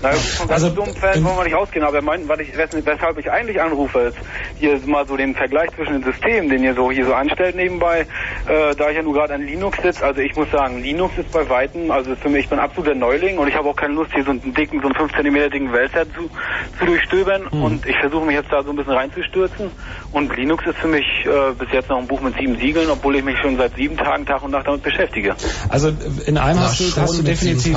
na 0.00 0.10
von 0.12 0.48
ganz 0.48 0.62
Also, 0.64 0.74
dummen 0.74 0.94
Fällen 0.94 1.24
wollen 1.24 1.36
wir 1.36 1.44
nicht 1.44 1.54
ausgehen, 1.54 1.84
aber 1.84 2.02
mein, 2.02 2.28
was 2.28 2.38
ich, 2.40 2.48
wes- 2.56 2.70
weshalb 2.84 3.18
ich 3.18 3.30
eigentlich 3.30 3.60
anrufe, 3.60 3.98
ist 4.00 4.16
hier 4.56 4.78
mal 4.86 5.06
so 5.06 5.16
den 5.16 5.34
Vergleich 5.34 5.70
zwischen 5.76 6.00
den 6.00 6.04
Systemen, 6.04 6.48
den 6.48 6.62
ihr 6.62 6.74
so 6.74 6.90
hier 6.90 7.06
so 7.06 7.14
anstellt 7.14 7.56
nebenbei, 7.56 8.06
äh, 8.46 8.74
da 8.76 8.90
ich 8.90 8.96
ja 8.96 9.02
nur 9.02 9.14
gerade 9.14 9.34
an 9.34 9.42
Linux 9.42 9.78
sitze, 9.82 10.04
also 10.04 10.20
ich 10.20 10.34
muss 10.36 10.50
sagen, 10.50 10.82
Linux 10.82 11.16
ist 11.18 11.30
bei 11.32 11.48
Weitem, 11.48 11.90
also 11.90 12.14
für 12.16 12.28
mich, 12.28 12.44
ich 12.44 12.48
bin 12.50 12.58
absoluter 12.58 12.94
Neuling 12.94 13.38
und 13.38 13.48
ich 13.48 13.54
habe 13.54 13.68
auch 13.68 13.76
keine 13.76 13.94
Lust, 13.94 14.10
hier 14.14 14.24
so 14.24 14.30
einen 14.30 14.54
dicken, 14.54 14.80
so 14.80 14.86
einen 14.86 14.94
5 14.94 15.12
cm 15.12 15.50
dicken 15.50 15.72
Wälzer 15.72 16.06
zu, 16.14 16.30
zu 16.78 16.84
durchstöbern. 16.86 17.46
Und 17.48 17.84
ich 17.86 17.96
versuche 17.98 18.24
mich 18.24 18.34
jetzt 18.36 18.50
da 18.52 18.62
so 18.62 18.70
ein 18.70 18.76
bisschen 18.76 18.92
reinzustürzen. 18.92 19.72
Und 20.12 20.34
Linux 20.36 20.64
ist 20.66 20.78
für 20.78 20.88
mich 20.88 21.04
äh, 21.24 21.54
bis 21.58 21.68
jetzt 21.72 21.88
noch 21.90 21.98
ein 21.98 22.06
Buch 22.06 22.20
mit 22.20 22.34
sieben 22.38 22.56
Siegeln, 22.58 22.88
obwohl 22.90 23.16
ich 23.16 23.24
mich 23.24 23.36
schon 23.38 23.56
seit 23.56 23.74
sieben 23.76 23.96
Tagen 23.96 24.24
Tag 24.26 24.42
und 24.42 24.50
Nacht 24.52 24.66
damit 24.66 24.82
beschäftige. 24.82 25.34
Also 25.68 25.88
in 26.26 26.38
einem 26.38 26.58
Ja, 26.58 26.64
hast, 26.64 26.80
du, 26.80 27.00
hast, 27.00 27.18
du 27.18 27.22
definitiv, 27.22 27.76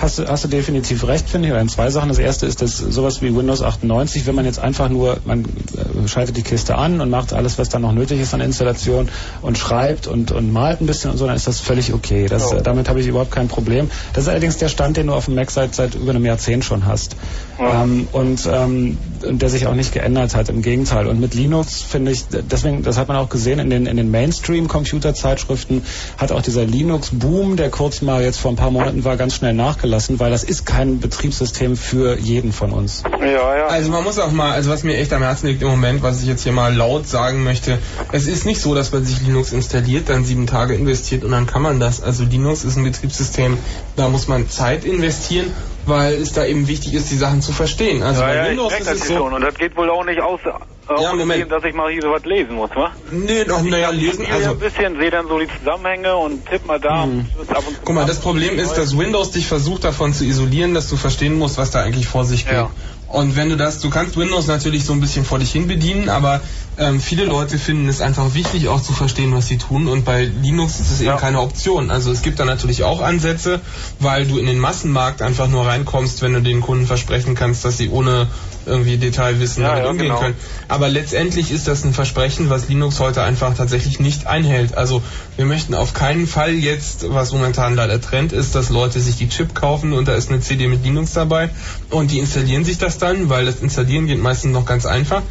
hast, 0.00 0.18
du, 0.18 0.26
hast 0.28 0.44
du 0.44 0.48
definitiv 0.48 1.06
recht, 1.06 1.28
finde 1.28 1.48
ich, 1.48 1.54
in 1.60 1.68
zwei 1.68 1.90
Sachen. 1.90 2.08
Das 2.08 2.18
erste 2.18 2.46
ist, 2.46 2.62
dass 2.62 2.76
sowas 2.78 3.22
wie 3.22 3.34
Windows 3.34 3.62
98, 3.62 4.26
wenn 4.26 4.34
man 4.34 4.44
jetzt 4.44 4.58
einfach 4.58 4.88
nur, 4.88 5.18
man 5.24 5.44
äh, 5.44 6.08
schaltet 6.08 6.36
die 6.36 6.42
Kiste 6.42 6.76
an 6.76 7.00
und 7.00 7.10
macht 7.10 7.32
alles, 7.32 7.58
was 7.58 7.68
dann 7.68 7.82
noch 7.82 7.92
nötig 7.92 8.20
ist 8.20 8.34
an 8.34 8.40
Installation 8.40 9.08
und 9.42 9.58
schreibt 9.58 10.06
und, 10.06 10.32
und 10.32 10.52
malt 10.52 10.80
ein 10.80 10.86
bisschen 10.86 11.10
und 11.10 11.16
so, 11.16 11.26
dann 11.26 11.36
ist 11.36 11.46
das 11.46 11.60
völlig 11.60 11.92
okay. 11.92 12.26
Das, 12.26 12.52
äh, 12.52 12.62
Damit 12.62 12.88
habe 12.88 13.00
ich 13.00 13.06
überhaupt 13.06 13.30
kein 13.30 13.48
Problem. 13.48 13.90
Das 14.12 14.24
ist 14.24 14.28
allerdings 14.28 14.56
der 14.58 14.68
Stand, 14.68 14.96
den 14.96 15.08
du 15.08 15.14
auf 15.14 15.26
dem 15.26 15.34
Mac 15.34 15.50
seit, 15.50 15.74
seit 15.74 15.94
über 15.94 16.10
einem 16.10 16.24
Jahrzehnt 16.24 16.64
schon 16.64 16.86
hast. 16.86 17.16
Ja. 17.58 17.82
Ähm, 17.82 18.08
und, 18.12 18.48
ähm, 18.50 18.98
der 19.22 19.48
sich 19.48 19.66
auch 19.66 19.74
nicht 19.74 19.92
geändert 19.92 20.34
hat, 20.34 20.48
im 20.48 20.62
Gegenteil. 20.62 21.06
Und 21.06 21.20
mit 21.20 21.34
Linux 21.34 21.82
finde 21.82 22.12
ich, 22.12 22.24
deswegen, 22.28 22.82
das 22.82 22.98
hat 22.98 23.08
man 23.08 23.16
auch 23.16 23.28
gesehen 23.28 23.58
in 23.58 23.70
den, 23.70 23.86
in 23.86 23.96
den 23.96 24.10
Mainstream-Computerzeitschriften, 24.10 25.82
hat 26.18 26.32
auch 26.32 26.42
dieser 26.42 26.64
Linux-Boom, 26.64 27.56
der 27.56 27.70
kurz 27.70 28.02
mal 28.02 28.22
jetzt 28.22 28.38
vor 28.38 28.52
ein 28.52 28.56
paar 28.56 28.70
Monaten 28.70 29.04
war, 29.04 29.16
ganz 29.16 29.34
schnell 29.34 29.54
nachgelassen, 29.54 30.20
weil 30.20 30.30
das 30.30 30.44
ist 30.44 30.66
kein 30.66 31.00
Betriebssystem 31.00 31.45
für 31.76 32.18
jeden 32.18 32.52
von 32.52 32.72
uns. 32.72 33.02
Ja, 33.20 33.56
ja. 33.56 33.66
Also 33.66 33.90
man 33.90 34.04
muss 34.04 34.18
auch 34.18 34.30
mal, 34.30 34.52
also 34.52 34.70
was 34.70 34.82
mir 34.82 34.96
echt 34.96 35.12
am 35.12 35.22
Herzen 35.22 35.48
liegt 35.48 35.62
im 35.62 35.68
Moment, 35.68 36.02
was 36.02 36.22
ich 36.22 36.28
jetzt 36.28 36.42
hier 36.42 36.52
mal 36.52 36.74
laut 36.74 37.06
sagen 37.06 37.44
möchte, 37.44 37.78
es 38.12 38.26
ist 38.26 38.46
nicht 38.46 38.60
so, 38.60 38.74
dass 38.74 38.92
man 38.92 39.04
sich 39.04 39.20
Linux 39.20 39.52
installiert, 39.52 40.08
dann 40.08 40.24
sieben 40.24 40.46
Tage 40.46 40.74
investiert 40.74 41.24
und 41.24 41.32
dann 41.32 41.46
kann 41.46 41.62
man 41.62 41.80
das. 41.80 42.02
Also 42.02 42.24
Linux 42.24 42.64
ist 42.64 42.76
ein 42.76 42.84
Betriebssystem, 42.84 43.58
da 43.96 44.08
muss 44.08 44.28
man 44.28 44.48
Zeit 44.48 44.84
investieren, 44.84 45.52
weil 45.86 46.14
es 46.14 46.32
da 46.32 46.44
eben 46.44 46.68
wichtig 46.68 46.94
ist, 46.94 47.10
die 47.10 47.16
Sachen 47.16 47.42
zu 47.42 47.52
verstehen. 47.52 48.02
Also 48.02 48.20
ja, 48.20 48.26
bei 48.26 48.36
ja, 48.36 48.50
Windows 48.50 48.72
ist 48.78 48.90
es 48.90 49.08
so, 49.08 49.16
schon. 49.16 49.32
Und 49.32 49.42
das 49.42 49.54
geht 49.54 49.76
wohl 49.76 49.90
auch 49.90 50.04
nicht 50.04 50.20
aus, 50.20 50.40
äh, 50.88 51.02
Ja, 51.02 51.12
Moment. 51.14 51.50
dass 51.50 51.64
ich 51.64 51.74
mal 51.74 51.90
hier 51.90 52.02
so 52.02 52.10
was 52.10 52.24
lesen 52.24 52.54
muss, 52.54 52.70
wa? 52.74 52.90
nee, 53.10 53.44
doch, 53.44 53.62
naja, 53.62 53.90
Ich 53.92 54.00
lesen, 54.00 54.22
spiele 54.24 54.32
also 54.36 54.50
ein 54.50 54.58
bisschen, 54.58 54.98
sehe 54.98 55.10
dann 55.10 55.26
so 55.28 55.38
die 55.38 55.48
Zusammenhänge 55.58 56.16
und 56.16 56.46
tipp 56.46 56.66
mal 56.66 56.78
da. 56.80 57.04
zu 57.04 57.46
Guck 57.84 57.94
mal, 57.94 58.06
das 58.06 58.20
Problem 58.20 58.58
ist, 58.58 58.74
dass 58.74 58.96
Windows 58.96 59.30
dich 59.32 59.46
versucht 59.46 59.84
davon 59.84 60.12
zu 60.14 60.24
isolieren, 60.24 60.74
dass 60.74 60.88
du 60.88 60.96
verstehen 60.96 61.38
musst, 61.38 61.58
was 61.58 61.70
da 61.70 61.82
eigentlich 61.82 62.06
vor 62.06 62.24
sich 62.24 62.44
geht. 62.44 62.54
Ja. 62.54 62.70
Und 63.08 63.36
wenn 63.36 63.48
du 63.48 63.56
das, 63.56 63.78
du 63.80 63.88
kannst 63.88 64.16
Windows 64.16 64.48
natürlich 64.48 64.84
so 64.84 64.92
ein 64.92 65.00
bisschen 65.00 65.24
vor 65.24 65.38
dich 65.38 65.52
hin 65.52 65.68
bedienen, 65.68 66.08
aber 66.08 66.40
ähm, 66.76 67.00
viele 67.00 67.24
Leute 67.24 67.56
finden 67.56 67.88
es 67.88 68.00
einfach 68.00 68.34
wichtig, 68.34 68.66
auch 68.68 68.82
zu 68.82 68.92
verstehen, 68.92 69.32
was 69.32 69.46
sie 69.46 69.58
tun. 69.58 69.86
Und 69.86 70.04
bei 70.04 70.24
Linux 70.24 70.80
ist 70.80 70.90
es 70.90 71.00
eben 71.00 71.10
Ja. 71.10 71.16
keine 71.16 71.40
Option. 71.40 71.92
Also 71.92 72.10
es 72.10 72.22
gibt 72.22 72.40
da 72.40 72.44
natürlich 72.44 72.82
auch 72.82 73.00
Ansätze, 73.00 73.60
weil 74.00 74.26
du 74.26 74.38
in 74.38 74.46
den 74.46 74.58
Massenmarkt 74.58 75.22
einfach 75.22 75.46
nur 75.46 75.66
reinkommst, 75.66 76.20
wenn 76.20 76.32
du 76.32 76.42
den 76.42 76.60
Kunden 76.60 76.86
versprechen 76.86 77.36
kannst, 77.36 77.64
dass 77.64 77.78
sie 77.78 77.90
ohne 77.90 78.26
irgendwie 78.66 78.96
Detailwissen 78.96 79.62
Ja, 79.62 79.70
damit 79.70 79.84
ja, 79.84 79.90
umgehen 79.90 80.06
genau. 80.08 80.20
können. 80.20 80.36
Aber 80.68 80.88
letztendlich 80.88 81.50
ist 81.50 81.68
das 81.68 81.84
ein 81.84 81.94
Versprechen, 81.94 82.50
was 82.50 82.68
Linux 82.68 83.00
heute 83.00 83.22
einfach 83.22 83.54
tatsächlich 83.56 84.00
nicht 84.00 84.26
einhält. 84.26 84.76
Also 84.76 85.02
wir 85.36 85.44
möchten 85.44 85.74
auf 85.74 85.94
keinen 85.94 86.26
Fall 86.26 86.52
jetzt, 86.52 87.06
was 87.10 87.32
momentan 87.32 87.74
leider 87.74 88.00
Trend 88.00 88.32
ist, 88.32 88.54
dass 88.54 88.70
Leute 88.70 89.00
sich 89.00 89.16
die 89.16 89.28
Chip 89.28 89.54
kaufen 89.54 89.92
und 89.92 90.08
da 90.08 90.14
ist 90.14 90.30
eine 90.30 90.40
CD 90.40 90.66
mit 90.68 90.84
Linux 90.84 91.12
dabei 91.12 91.50
und 91.90 92.10
die 92.10 92.18
installieren 92.18 92.64
sich 92.64 92.78
das 92.78 92.98
dann, 92.98 93.28
weil 93.28 93.46
das 93.46 93.60
Installieren 93.60 94.06
geht 94.06 94.20
meistens 94.20 94.52
noch 94.52 94.66
ganz 94.66 94.86
einfach. 94.86 95.22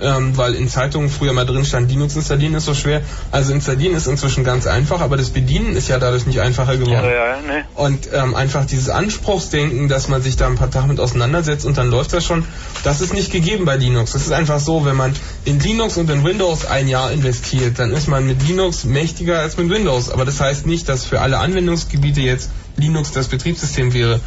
Ähm, 0.00 0.36
weil 0.38 0.54
in 0.54 0.68
Zeitungen 0.68 1.10
früher 1.10 1.34
mal 1.34 1.44
drin 1.44 1.64
stand, 1.64 1.90
Linux 1.90 2.16
installieren 2.16 2.54
ist 2.54 2.64
so 2.64 2.74
schwer. 2.74 3.02
Also 3.30 3.52
installieren 3.52 3.94
ist 3.94 4.06
inzwischen 4.06 4.42
ganz 4.42 4.66
einfach, 4.66 5.00
aber 5.00 5.18
das 5.18 5.30
Bedienen 5.30 5.76
ist 5.76 5.88
ja 5.88 5.98
dadurch 5.98 6.26
nicht 6.26 6.40
einfacher 6.40 6.76
geworden. 6.78 7.04
Ja, 7.04 7.36
ja, 7.36 7.40
ne. 7.46 7.64
Und 7.74 8.08
ähm, 8.12 8.34
einfach 8.34 8.64
dieses 8.64 8.88
Anspruchsdenken, 8.88 9.88
dass 9.88 10.08
man 10.08 10.22
sich 10.22 10.36
da 10.36 10.46
ein 10.46 10.54
paar 10.54 10.70
Tage 10.70 10.88
mit 10.88 10.98
auseinandersetzt 10.98 11.66
und 11.66 11.76
dann 11.76 11.90
läuft 11.90 12.14
das 12.14 12.24
schon, 12.24 12.44
das 12.84 13.02
ist 13.02 13.12
nicht 13.12 13.30
gegeben 13.30 13.66
bei 13.66 13.76
Linux. 13.76 14.12
Das 14.12 14.22
ist 14.22 14.32
einfach 14.32 14.60
so, 14.60 14.86
wenn 14.86 14.96
man 14.96 15.14
in 15.44 15.60
Linux 15.60 15.98
und 15.98 16.08
in 16.08 16.24
Windows 16.24 16.64
ein 16.64 16.88
Jahr 16.88 17.12
investiert, 17.12 17.78
dann 17.78 17.92
ist 17.92 18.08
man 18.08 18.26
mit 18.26 18.42
Linux 18.46 18.84
mächtiger 18.84 19.40
als 19.40 19.58
mit 19.58 19.68
Windows. 19.68 20.10
Aber 20.10 20.24
das 20.24 20.40
heißt 20.40 20.66
nicht, 20.66 20.88
dass 20.88 21.04
für 21.04 21.20
alle 21.20 21.38
Anwendungsgebiete 21.38 22.20
jetzt 22.22 22.50
Linux 22.76 23.12
das 23.12 23.28
Betriebssystem 23.28 23.92
wäre. 23.92 24.20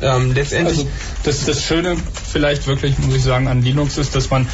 Ähm, 0.00 0.32
letztendlich. 0.32 0.78
Also 0.78 0.90
das, 1.24 1.44
das 1.44 1.62
Schöne 1.62 1.96
vielleicht 2.30 2.66
wirklich, 2.66 2.98
muss 2.98 3.14
ich 3.14 3.22
sagen, 3.22 3.48
an 3.48 3.62
Linux 3.62 3.98
ist, 3.98 4.14
dass 4.14 4.30
man 4.30 4.48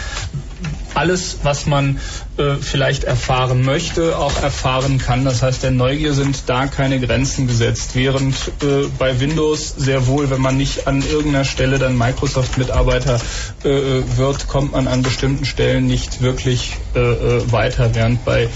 alles, 0.94 1.38
was 1.44 1.66
man 1.66 2.00
äh, 2.36 2.56
vielleicht 2.56 3.04
erfahren 3.04 3.62
möchte, 3.62 4.18
auch 4.18 4.42
erfahren 4.42 4.98
kann. 4.98 5.24
Das 5.24 5.42
heißt, 5.42 5.62
der 5.62 5.70
Neugier 5.70 6.12
sind 6.12 6.42
da 6.46 6.66
keine 6.66 6.98
Grenzen 6.98 7.46
gesetzt. 7.46 7.94
Während 7.94 8.34
äh, 8.62 8.88
bei 8.98 9.20
Windows 9.20 9.74
sehr 9.76 10.08
wohl, 10.08 10.28
wenn 10.30 10.40
man 10.40 10.56
nicht 10.56 10.88
an 10.88 11.02
irgendeiner 11.02 11.44
Stelle 11.44 11.78
dann 11.78 11.96
Microsoft-Mitarbeiter 11.96 13.20
äh, 13.62 13.68
wird, 14.16 14.48
kommt 14.48 14.72
man 14.72 14.88
an 14.88 15.02
bestimmten 15.02 15.44
Stellen 15.44 15.86
nicht 15.86 16.20
wirklich 16.20 16.76
äh, 16.94 16.98
äh, 16.98 17.52
weiter. 17.52 17.94
Während 17.94 18.24
bei 18.24 18.48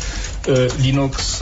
äh, 0.48 0.68
Linux 0.78 1.40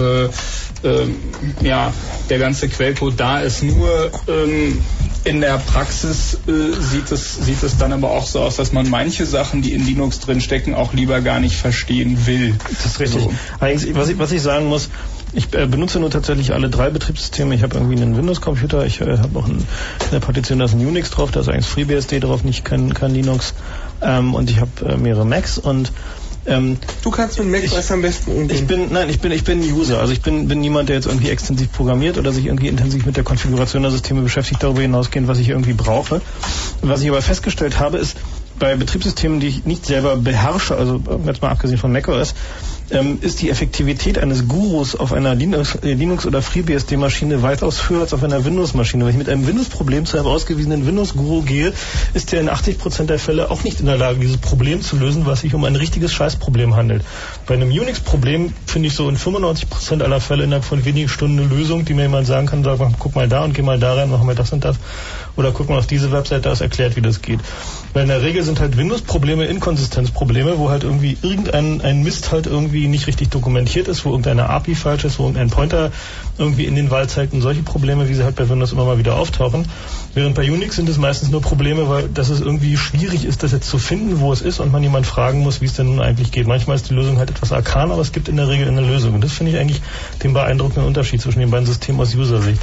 ähm, 0.85 1.17
ja, 1.63 1.93
der 2.29 2.39
ganze 2.39 2.69
Quellcode 2.69 3.19
da 3.19 3.41
ist. 3.41 3.63
Nur 3.63 4.11
ähm, 4.29 4.83
in 5.25 5.41
der 5.41 5.59
Praxis 5.59 6.39
äh, 6.47 6.81
sieht, 6.81 7.13
es, 7.13 7.37
sieht 7.37 7.63
es 7.63 7.77
dann 7.77 7.93
aber 7.93 8.11
auch 8.11 8.27
so 8.27 8.41
aus, 8.41 8.57
dass 8.57 8.73
man 8.73 8.89
manche 8.89 9.27
Sachen, 9.27 9.61
die 9.61 9.73
in 9.73 9.85
Linux 9.85 10.21
drin 10.21 10.41
stecken, 10.41 10.75
auch 10.75 10.95
lieber 10.95 11.21
gar 11.21 11.41
nicht 11.41 11.57
verstehen 11.57 12.27
will. 12.27 12.55
Das 12.71 12.87
ist 12.87 13.01
richtig. 13.01 13.23
So. 13.25 13.33
Was, 13.59 13.85
ich, 13.85 14.19
was 14.19 14.33
ich 14.33 14.41
sagen 14.41 14.67
muss, 14.67 14.89
ich 15.33 15.53
äh, 15.55 15.67
benutze 15.67 16.01
nur 16.01 16.11
tatsächlich 16.11 16.53
alle 16.53 16.71
drei 16.71 16.91
Betriebssysteme. 16.91 17.55
Ich 17.55 17.63
habe 17.63 17.77
irgendwie 17.77 18.01
einen 18.01 18.17
Windows-Computer, 18.17 18.85
ich 18.87 19.01
äh, 19.01 19.19
habe 19.19 19.39
auch 19.39 19.47
ein, 19.47 19.65
eine 20.11 20.21
Partition, 20.21 20.59
da 20.59 20.65
ist 20.65 20.75
ein 20.75 20.87
Unix 20.87 21.11
drauf, 21.11 21.31
da 21.31 21.41
ist 21.41 21.49
eigentlich 21.49 21.67
FreeBSD 21.67 22.21
drauf, 22.21 22.43
nicht 22.43 22.65
kein, 22.65 22.95
kein 22.95 23.13
Linux. 23.13 23.55
Ähm, 24.03 24.35
und 24.35 24.51
ich 24.51 24.61
habe 24.61 24.71
äh, 24.87 24.97
mehrere 24.97 25.27
Macs 25.27 25.59
und 25.59 25.93
ähm, 26.47 26.79
du 27.03 27.11
kannst 27.11 27.39
mit 27.39 27.49
Mac 27.49 27.73
OS 27.73 27.91
am 27.91 28.03
besten 28.03 28.31
umgehen. 28.33 28.57
Ich 28.57 28.67
bin, 28.67 28.93
nein, 28.93 29.11
ich 29.11 29.21
bin, 29.21 29.31
ich 29.33 29.45
bin 29.45 29.61
User. 29.61 30.01
Also 30.01 30.13
ich 30.13 30.23
bin, 30.23 30.49
bin 30.49 30.61
niemand, 30.61 30.89
der 30.89 30.97
jetzt 30.97 31.07
irgendwie 31.07 31.29
extensiv 31.29 31.73
programmiert 31.73 32.19
oder 32.19 32.33
sich 32.33 32.47
irgendwie 32.47 32.69
intensiv 32.69 33.07
mit 33.07 33.17
der 33.17 33.25
Konfiguration 33.25 33.83
der 33.83 33.91
Systeme 33.91 34.23
beschäftigt, 34.23 34.63
darüber 34.63 34.81
hinausgehend, 34.81 35.29
was 35.29 35.39
ich 35.39 35.49
irgendwie 35.49 35.75
brauche. 35.75 36.21
Was 36.83 37.03
ich 37.03 37.09
aber 37.09 37.23
festgestellt 37.23 37.79
habe, 37.79 37.99
ist, 37.99 38.17
bei 38.59 38.77
Betriebssystemen, 38.77 39.41
die 39.41 39.49
ich 39.49 39.65
nicht 39.65 39.87
selber 39.87 40.17
beherrsche, 40.17 40.77
also 40.77 41.01
jetzt 41.27 41.43
mal 41.43 41.49
abgesehen 41.49 41.79
von 41.79 41.91
macOS, 41.93 42.35
ähm, 42.91 43.19
ist 43.21 43.41
die 43.43 43.51
Effektivität 43.51 44.19
eines 44.19 44.49
Gurus 44.49 44.95
auf 44.95 45.13
einer 45.13 45.35
Linux, 45.35 45.77
äh, 45.83 46.27
oder 46.27 46.43
FreeBSD-Maschine 46.43 47.43
weitaus 47.43 47.89
höher 47.89 48.01
als 48.01 48.13
auf 48.13 48.23
einer 48.23 48.45
Windows-Maschine. 48.45 49.05
Wenn 49.05 49.13
ich 49.13 49.19
mit 49.19 49.29
einem 49.29 49.47
Windows-Problem 49.47 50.07
zu 50.07 50.17
einem 50.17 50.27
ausgewiesenen 50.27 50.87
Windows-Guru 50.87 51.43
gehe, 51.43 51.73
ist 52.15 52.33
der 52.33 52.41
in 52.41 52.51
80% 52.51 53.05
der 53.07 53.19
Fälle 53.19 53.51
auch 53.51 53.65
nicht 53.65 53.81
in 53.81 53.87
der 53.87 53.97
Lage, 53.97 54.19
dieses 54.19 54.39
Problem 54.39 54.83
zu 54.83 54.97
lösen, 54.97 55.27
was 55.27 55.41
sich 55.41 55.55
um 55.55 55.65
ein 55.65 55.77
richtiges 55.77 56.13
Scheißproblem 56.13 56.77
handelt. 56.77 57.03
Bei 57.47 57.55
einem 57.55 57.71
Unix-Problem 57.71 58.53
finde 58.67 58.89
ich 58.89 58.95
so 58.95 59.09
in 59.09 59.17
95% 59.17 60.03
aller 60.03 60.21
Fälle 60.21 60.45
innerhalb 60.45 60.65
von 60.65 60.85
wenigen 60.85 61.09
Stunden 61.09 61.39
eine 61.39 61.49
Lösung, 61.49 61.85
die 61.85 61.95
mir 61.95 62.03
jemand 62.03 62.27
sagen 62.27 62.47
kann, 62.47 62.65
sag 62.65 62.79
mal, 62.79 62.91
guck 62.99 63.15
mal 63.15 63.29
da 63.29 63.45
und 63.45 63.55
geh 63.55 63.63
mal 63.63 63.79
da 63.79 63.95
rein, 63.95 64.11
mach 64.11 64.23
mal 64.23 64.35
das 64.35 64.53
und 64.53 64.65
das. 64.65 64.77
Oder 65.41 65.53
guck 65.53 65.71
mal 65.71 65.79
auf 65.79 65.87
diese 65.87 66.13
Webseite, 66.13 66.43
da 66.43 66.53
ist 66.53 66.61
erklärt, 66.61 66.97
wie 66.97 67.01
das 67.01 67.23
geht. 67.23 67.41
Weil 67.95 68.03
in 68.03 68.09
der 68.09 68.23
Regel 68.23 68.43
sind 68.45 68.61
halt 68.61 68.77
Windows-Probleme 68.77 69.47
Inkonsistenzprobleme, 69.47 70.59
wo 70.59 70.69
halt 70.69 70.85
irgendwie 70.85 71.17
irgendein 71.23 71.81
ein 71.81 72.03
Mist 72.03 72.31
halt 72.31 72.47
irgendwie 72.47 72.89
nicht 72.89 73.07
richtig 73.07 73.31
dokumentiert 73.31 73.89
ist, 73.89 74.05
wo 74.05 74.11
irgendeine 74.11 74.51
API 74.51 74.75
falsch 74.75 75.05
ist, 75.05 75.19
wo 75.19 75.23
irgendein 75.23 75.49
Pointer 75.49 75.93
irgendwie 76.37 76.67
in 76.67 76.75
den 76.75 76.91
Wald 76.91 77.11
zeigt 77.11 77.33
und 77.33 77.41
solche 77.41 77.63
Probleme, 77.63 78.09
wie 78.11 78.15
sie 78.15 78.23
halt 78.23 78.37
bei 78.37 78.51
Windows 78.51 78.73
immer 78.73 78.85
mal 78.85 78.99
wieder 78.99 79.17
auftauchen. 79.17 79.67
Während 80.13 80.35
bei 80.35 80.51
Unix 80.51 80.77
sind 80.77 80.91
es 80.91 80.99
meistens 80.99 81.31
nur 81.31 81.41
Probleme, 81.41 81.89
weil 81.89 82.09
dass 82.09 82.29
es 82.29 82.43
irgendwie 82.43 82.77
schwierig 82.77 83.25
ist, 83.25 83.43
das 83.43 83.53
jetzt 83.53 83.71
zu 83.71 83.79
finden, 83.79 84.21
wo 84.21 84.33
es 84.35 84.43
ist 84.43 84.61
und 84.61 84.71
man 84.71 84.83
jemand 84.83 85.07
fragen 85.07 85.41
muss, 85.41 85.63
wie 85.63 85.67
es 85.67 85.73
denn 85.73 85.87
nun 85.87 86.01
eigentlich 86.01 86.33
geht. 86.33 86.47
Manchmal 86.47 86.77
ist 86.77 86.91
die 86.91 86.95
Lösung 86.95 87.17
halt 87.17 87.31
etwas 87.31 87.51
arkan, 87.51 87.91
aber 87.91 88.03
es 88.03 88.13
gibt 88.13 88.29
in 88.29 88.37
der 88.37 88.49
Regel 88.49 88.69
eine 88.69 88.83
Lösung. 88.83 89.15
Und 89.15 89.25
das 89.25 89.33
finde 89.33 89.53
ich 89.53 89.59
eigentlich 89.59 89.81
den 90.23 90.35
beeindruckenden 90.35 90.85
Unterschied 90.85 91.23
zwischen 91.23 91.41
den 91.41 91.51
beiden 91.51 91.67
Systemen 91.67 92.01
aus 92.01 92.15
User-Sicht. 92.15 92.61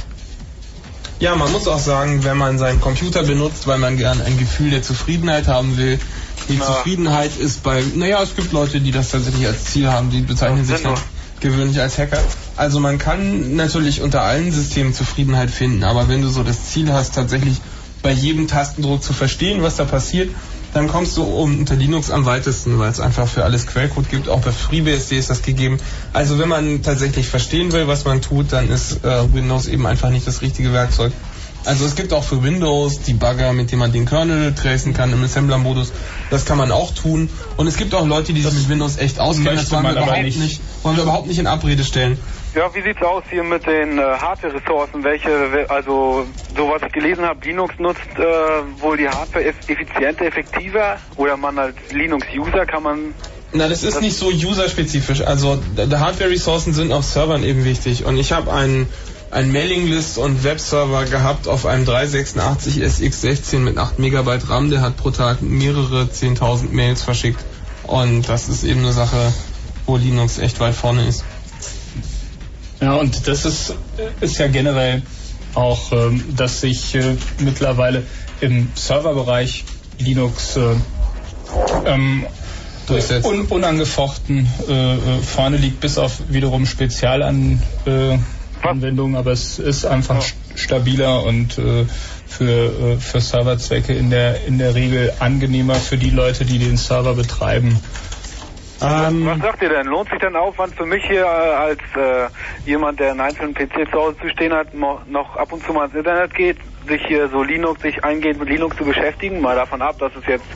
Ja, 1.20 1.34
man 1.34 1.50
muss 1.50 1.66
auch 1.66 1.80
sagen, 1.80 2.22
wenn 2.22 2.36
man 2.36 2.58
seinen 2.58 2.80
Computer 2.80 3.24
benutzt, 3.24 3.66
weil 3.66 3.78
man 3.78 3.96
gern 3.96 4.22
ein 4.22 4.38
Gefühl 4.38 4.70
der 4.70 4.82
Zufriedenheit 4.82 5.48
haben 5.48 5.76
will, 5.76 5.98
die 6.48 6.56
Na. 6.58 6.64
Zufriedenheit 6.64 7.36
ist 7.36 7.62
bei, 7.64 7.82
naja, 7.96 8.22
es 8.22 8.36
gibt 8.36 8.52
Leute, 8.52 8.80
die 8.80 8.92
das 8.92 9.10
tatsächlich 9.10 9.46
als 9.46 9.64
Ziel 9.64 9.88
haben, 9.88 10.10
die 10.10 10.20
bezeichnen 10.20 10.64
sich 10.64 10.80
dann 10.82 10.94
gewöhnlich 11.40 11.80
als 11.80 11.98
Hacker. 11.98 12.22
Also 12.56 12.78
man 12.78 12.98
kann 12.98 13.56
natürlich 13.56 14.00
unter 14.00 14.22
allen 14.22 14.52
Systemen 14.52 14.94
Zufriedenheit 14.94 15.50
finden, 15.50 15.82
aber 15.82 16.08
wenn 16.08 16.22
du 16.22 16.28
so 16.28 16.44
das 16.44 16.70
Ziel 16.70 16.92
hast, 16.92 17.14
tatsächlich 17.14 17.60
bei 18.00 18.12
jedem 18.12 18.46
Tastendruck 18.46 19.02
zu 19.02 19.12
verstehen, 19.12 19.62
was 19.62 19.76
da 19.76 19.84
passiert, 19.84 20.30
dann 20.74 20.88
kommst 20.88 21.16
du 21.16 21.22
unter 21.22 21.76
Linux 21.76 22.10
am 22.10 22.24
weitesten, 22.24 22.78
weil 22.78 22.90
es 22.90 23.00
einfach 23.00 23.26
für 23.26 23.44
alles 23.44 23.66
Quellcode 23.66 24.08
gibt. 24.10 24.28
Auch 24.28 24.40
bei 24.40 24.52
FreeBSD 24.52 25.18
ist 25.18 25.30
das 25.30 25.42
gegeben. 25.42 25.78
Also 26.12 26.38
wenn 26.38 26.48
man 26.48 26.82
tatsächlich 26.82 27.28
verstehen 27.28 27.72
will, 27.72 27.88
was 27.88 28.04
man 28.04 28.20
tut, 28.20 28.52
dann 28.52 28.68
ist 28.68 29.04
äh, 29.04 29.32
Windows 29.32 29.66
eben 29.66 29.86
einfach 29.86 30.10
nicht 30.10 30.26
das 30.26 30.42
richtige 30.42 30.72
Werkzeug. 30.72 31.12
Also 31.64 31.84
es 31.84 31.96
gibt 31.96 32.12
auch 32.12 32.24
für 32.24 32.42
Windows 32.42 33.00
Debugger, 33.00 33.52
mit 33.52 33.72
dem 33.72 33.80
man 33.80 33.92
den 33.92 34.06
Kernel 34.06 34.54
tracen 34.54 34.94
kann 34.94 35.12
im 35.12 35.22
Assembler-Modus. 35.22 35.92
Das 36.30 36.44
kann 36.44 36.56
man 36.56 36.70
auch 36.70 36.94
tun. 36.94 37.28
Und 37.56 37.66
es 37.66 37.76
gibt 37.76 37.94
auch 37.94 38.06
Leute, 38.06 38.32
die 38.32 38.42
sich 38.42 38.54
mit 38.54 38.68
Windows 38.68 38.96
echt 38.96 39.18
auskennen. 39.18 39.56
Das 39.56 39.70
wollen 39.70 39.84
wir 39.84 39.92
überhaupt 39.92 40.22
nicht, 40.22 40.38
nicht, 40.38 40.60
wollen 40.82 40.96
wir 40.96 41.02
überhaupt 41.02 41.26
nicht 41.26 41.38
in 41.38 41.46
Abrede 41.46 41.84
stellen. 41.84 42.18
Ja, 42.58 42.74
wie 42.74 42.82
sieht's 42.82 43.00
aus 43.02 43.22
hier 43.30 43.44
mit 43.44 43.64
den 43.68 43.98
äh, 43.98 44.02
Hardware-Ressourcen? 44.02 45.04
Welche, 45.04 45.64
also 45.68 46.26
so 46.56 46.68
was 46.68 46.82
ich 46.82 46.92
gelesen 46.92 47.24
habe, 47.24 47.38
Linux 47.46 47.78
nutzt 47.78 48.00
äh, 48.16 48.82
wohl 48.82 48.96
die 48.96 49.08
Hardware 49.08 49.44
effizienter, 49.44 50.24
effektiver 50.24 50.96
oder 51.14 51.36
man 51.36 51.56
als 51.56 51.76
Linux-User 51.92 52.66
kann 52.66 52.82
man 52.82 53.14
na, 53.52 53.68
das 53.68 53.84
ist 53.84 54.00
nicht 54.00 54.16
so 54.16 54.26
userspezifisch. 54.26 55.20
Also 55.20 55.62
Hardware-Ressourcen 55.78 56.74
sind 56.74 56.92
auf 56.92 57.04
Servern 57.04 57.44
eben 57.44 57.64
wichtig. 57.64 58.04
Und 58.04 58.18
ich 58.18 58.32
habe 58.32 58.52
einen 58.52 58.88
ein 59.30 59.52
Mailinglist 59.52 60.18
und 60.18 60.42
Webserver 60.42 61.04
gehabt 61.04 61.46
auf 61.46 61.64
einem 61.64 61.84
386 61.84 62.82
SX16 62.82 63.58
mit 63.60 63.78
8 63.78 64.00
Megabyte 64.00 64.50
RAM. 64.50 64.68
Der 64.68 64.80
hat 64.80 64.96
pro 64.96 65.12
Tag 65.12 65.42
mehrere 65.42 66.08
10.000 66.12 66.72
Mails 66.72 67.02
verschickt. 67.02 67.38
Und 67.84 68.28
das 68.28 68.48
ist 68.48 68.64
eben 68.64 68.80
eine 68.80 68.92
Sache, 68.92 69.32
wo 69.86 69.96
Linux 69.96 70.40
echt 70.40 70.58
weit 70.58 70.74
vorne 70.74 71.06
ist. 71.06 71.24
Ja, 72.80 72.94
und 72.94 73.26
das 73.26 73.44
ist, 73.44 73.74
ist 74.20 74.38
ja 74.38 74.46
generell 74.48 75.02
auch, 75.54 75.92
ähm, 75.92 76.36
dass 76.36 76.60
sich 76.60 76.94
äh, 76.94 77.16
mittlerweile 77.40 78.04
im 78.40 78.70
Serverbereich 78.74 79.64
Linux 79.98 80.56
äh, 80.56 80.76
ähm, 81.86 82.26
un 83.24 83.46
unangefochten 83.46 84.48
äh, 84.68 84.94
äh, 84.94 84.98
vorne 85.22 85.56
liegt, 85.56 85.80
bis 85.80 85.98
auf 85.98 86.22
wiederum 86.28 86.66
Spezialan. 86.66 87.62
Äh, 87.84 88.18
aber 88.62 89.32
es 89.32 89.58
ist 89.58 89.84
einfach 89.84 90.24
stabiler 90.54 91.22
und 91.24 91.58
äh, 91.58 91.86
für, 92.26 92.44
äh, 92.44 92.96
für 92.98 93.20
Serverzwecke 93.20 93.94
in 93.94 94.10
der, 94.10 94.44
in 94.46 94.58
der 94.58 94.74
Regel 94.74 95.12
angenehmer 95.20 95.76
für 95.76 95.96
die 95.96 96.10
Leute, 96.10 96.44
die 96.44 96.58
den 96.58 96.76
Server 96.76 97.14
betreiben. 97.14 97.78
Ähm, 98.80 99.26
was 99.26 99.38
sagt 99.38 99.62
ihr 99.62 99.70
denn? 99.70 99.86
Lohnt 99.86 100.08
sich 100.08 100.18
denn 100.18 100.36
Aufwand 100.36 100.74
für 100.74 100.86
mich 100.86 101.04
hier 101.04 101.22
äh, 101.22 101.26
als 101.26 101.80
äh, 101.96 102.28
jemand, 102.64 103.00
der 103.00 103.10
einen 103.10 103.20
einzelnen 103.20 103.54
PC 103.54 103.90
zu 103.90 103.98
Hause 103.98 104.16
zu 104.18 104.28
stehen 104.28 104.52
hat, 104.52 104.74
noch 104.74 105.36
ab 105.36 105.52
und 105.52 105.64
zu 105.64 105.72
mal 105.72 105.86
ins 105.86 105.94
Internet 105.94 106.34
geht, 106.34 106.58
sich 106.86 107.04
hier 107.06 107.28
so 107.28 107.42
Linux, 107.42 107.82
sich 107.82 108.04
eingehend 108.04 108.38
mit 108.38 108.48
Linux 108.48 108.76
zu 108.76 108.84
beschäftigen? 108.84 109.40
Mal 109.40 109.56
davon 109.56 109.82
ab, 109.82 109.98
dass 109.98 110.12
es 110.16 110.26
jetzt 110.26 110.46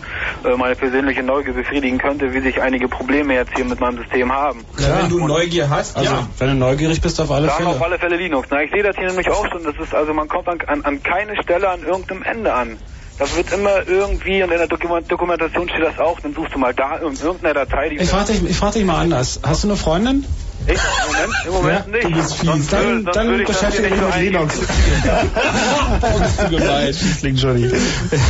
äh, 0.44 0.56
meine 0.56 0.76
persönliche 0.76 1.22
Neugier 1.22 1.52
befriedigen 1.52 1.98
könnte, 1.98 2.32
wie 2.32 2.40
sich 2.40 2.60
einige 2.60 2.88
Probleme 2.88 3.34
jetzt 3.34 3.54
hier 3.54 3.64
mit 3.64 3.80
meinem 3.80 3.98
System 3.98 4.32
haben. 4.32 4.64
Ja, 4.78 5.02
wenn 5.02 5.08
du 5.08 5.26
Neugier 5.26 5.68
hast, 5.68 5.96
also 5.96 6.12
ja. 6.12 6.28
wenn 6.38 6.48
du 6.48 6.54
neugierig 6.54 7.00
bist, 7.00 7.20
auf 7.20 7.30
alle 7.30 7.48
Dann 7.48 7.56
Fälle. 7.56 7.68
auf 7.70 7.82
alle 7.82 7.98
Fälle 7.98 8.16
Linux. 8.16 8.48
Na, 8.50 8.62
ich 8.62 8.70
sehe 8.70 8.82
das 8.82 8.96
hier 8.96 9.08
nämlich 9.08 9.28
auch 9.30 9.46
schon. 9.50 9.64
Das 9.64 9.76
ist 9.76 9.94
also 9.94 10.14
man 10.14 10.28
kommt 10.28 10.48
an, 10.48 10.58
an, 10.66 10.84
an 10.84 11.02
keine 11.02 11.40
Stelle 11.42 11.68
an 11.68 11.82
irgendeinem 11.82 12.22
Ende 12.22 12.52
an. 12.54 12.78
Das 13.18 13.36
wird 13.36 13.52
immer 13.52 13.86
irgendwie, 13.86 14.43
und 14.43 14.51
in 14.51 14.59
der 14.59 14.66
Dokumentation 14.66 15.68
steht 15.68 15.84
das 15.84 15.98
auch, 15.98 16.18
dann 16.20 16.34
suchst 16.34 16.55
du 16.55 16.59
mal 16.59 16.74
da 16.74 16.97
in 16.97 17.18
irgendeiner 17.18 17.55
Datei. 17.55 17.90
Die 17.90 17.97
ich 17.97 18.09
frage 18.09 18.32
dich, 18.32 18.56
frag 18.56 18.72
dich 18.72 18.84
mal 18.84 19.01
anders. 19.01 19.40
Hast 19.43 19.64
du 19.64 19.68
eine 19.68 19.76
Freundin? 19.76 20.26
Ich? 20.66 20.74
Im 20.74 21.12
Moment, 21.12 21.34
im 21.47 21.52
Moment 21.52 21.86
ja, 21.86 21.93
nicht. 21.93 22.05
Du 22.05 22.10
bist 22.10 22.34
fies. 22.36 22.68
Dann, 22.68 23.05
dann, 23.05 23.14
dann 23.14 23.44
beschäftige 23.44 23.90
dich 23.90 24.01
mit 24.01 24.16
Linux. 24.16 24.59
bist 24.59 26.40
du 26.40 26.48
gemein, 26.51 26.94
Schießling 26.94 27.34
Johnny. 27.36 27.70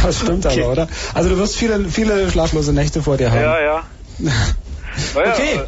Das 0.02 0.18
stimmt 0.20 0.46
okay. 0.46 0.62
aber, 0.62 0.72
oder? 0.72 0.88
Also 1.14 1.28
du 1.28 1.38
wirst 1.38 1.56
viele, 1.56 1.88
viele 1.88 2.30
schlaflose 2.30 2.72
Nächte 2.72 3.02
vor 3.02 3.16
dir 3.16 3.30
haben. 3.30 3.40
Ja, 3.40 3.60
ja. 3.60 3.82
okay. 5.14 5.60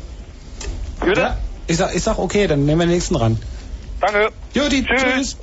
Äh, 1.06 1.18
ja, 1.18 1.36
ich 1.66 1.76
sag, 1.76 1.94
ich 1.94 2.02
sag 2.02 2.18
okay, 2.18 2.46
dann 2.46 2.64
nehmen 2.64 2.80
wir 2.80 2.86
den 2.86 2.94
nächsten 2.94 3.16
ran. 3.16 3.38
Danke. 4.00 4.30
Juti, 4.54 4.84
tschüss. 4.84 5.02
tschüss. 5.02 5.36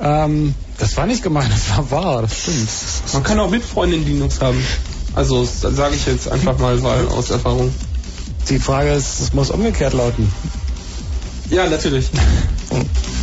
Ähm, 0.00 0.54
das 0.82 0.96
war 0.96 1.06
nicht 1.06 1.22
gemein, 1.22 1.48
das 1.48 1.70
war 1.70 1.90
wahr, 1.92 2.22
das 2.22 2.40
stimmt. 2.40 2.68
Man 3.12 3.22
kann 3.22 3.38
auch 3.38 3.50
mit 3.50 3.64
Freunden 3.64 4.04
Linux 4.04 4.40
haben. 4.40 4.60
Also, 5.14 5.42
das 5.42 5.60
sage 5.60 5.94
ich 5.94 6.06
jetzt 6.06 6.26
einfach 6.28 6.58
mal 6.58 6.82
weil 6.82 7.06
aus 7.06 7.30
Erfahrung. 7.30 7.72
Die 8.48 8.58
Frage 8.58 8.92
ist, 8.92 9.20
es 9.20 9.32
muss 9.32 9.50
umgekehrt 9.50 9.92
lauten. 9.92 10.28
Ja, 11.50 11.68
natürlich. 11.68 12.10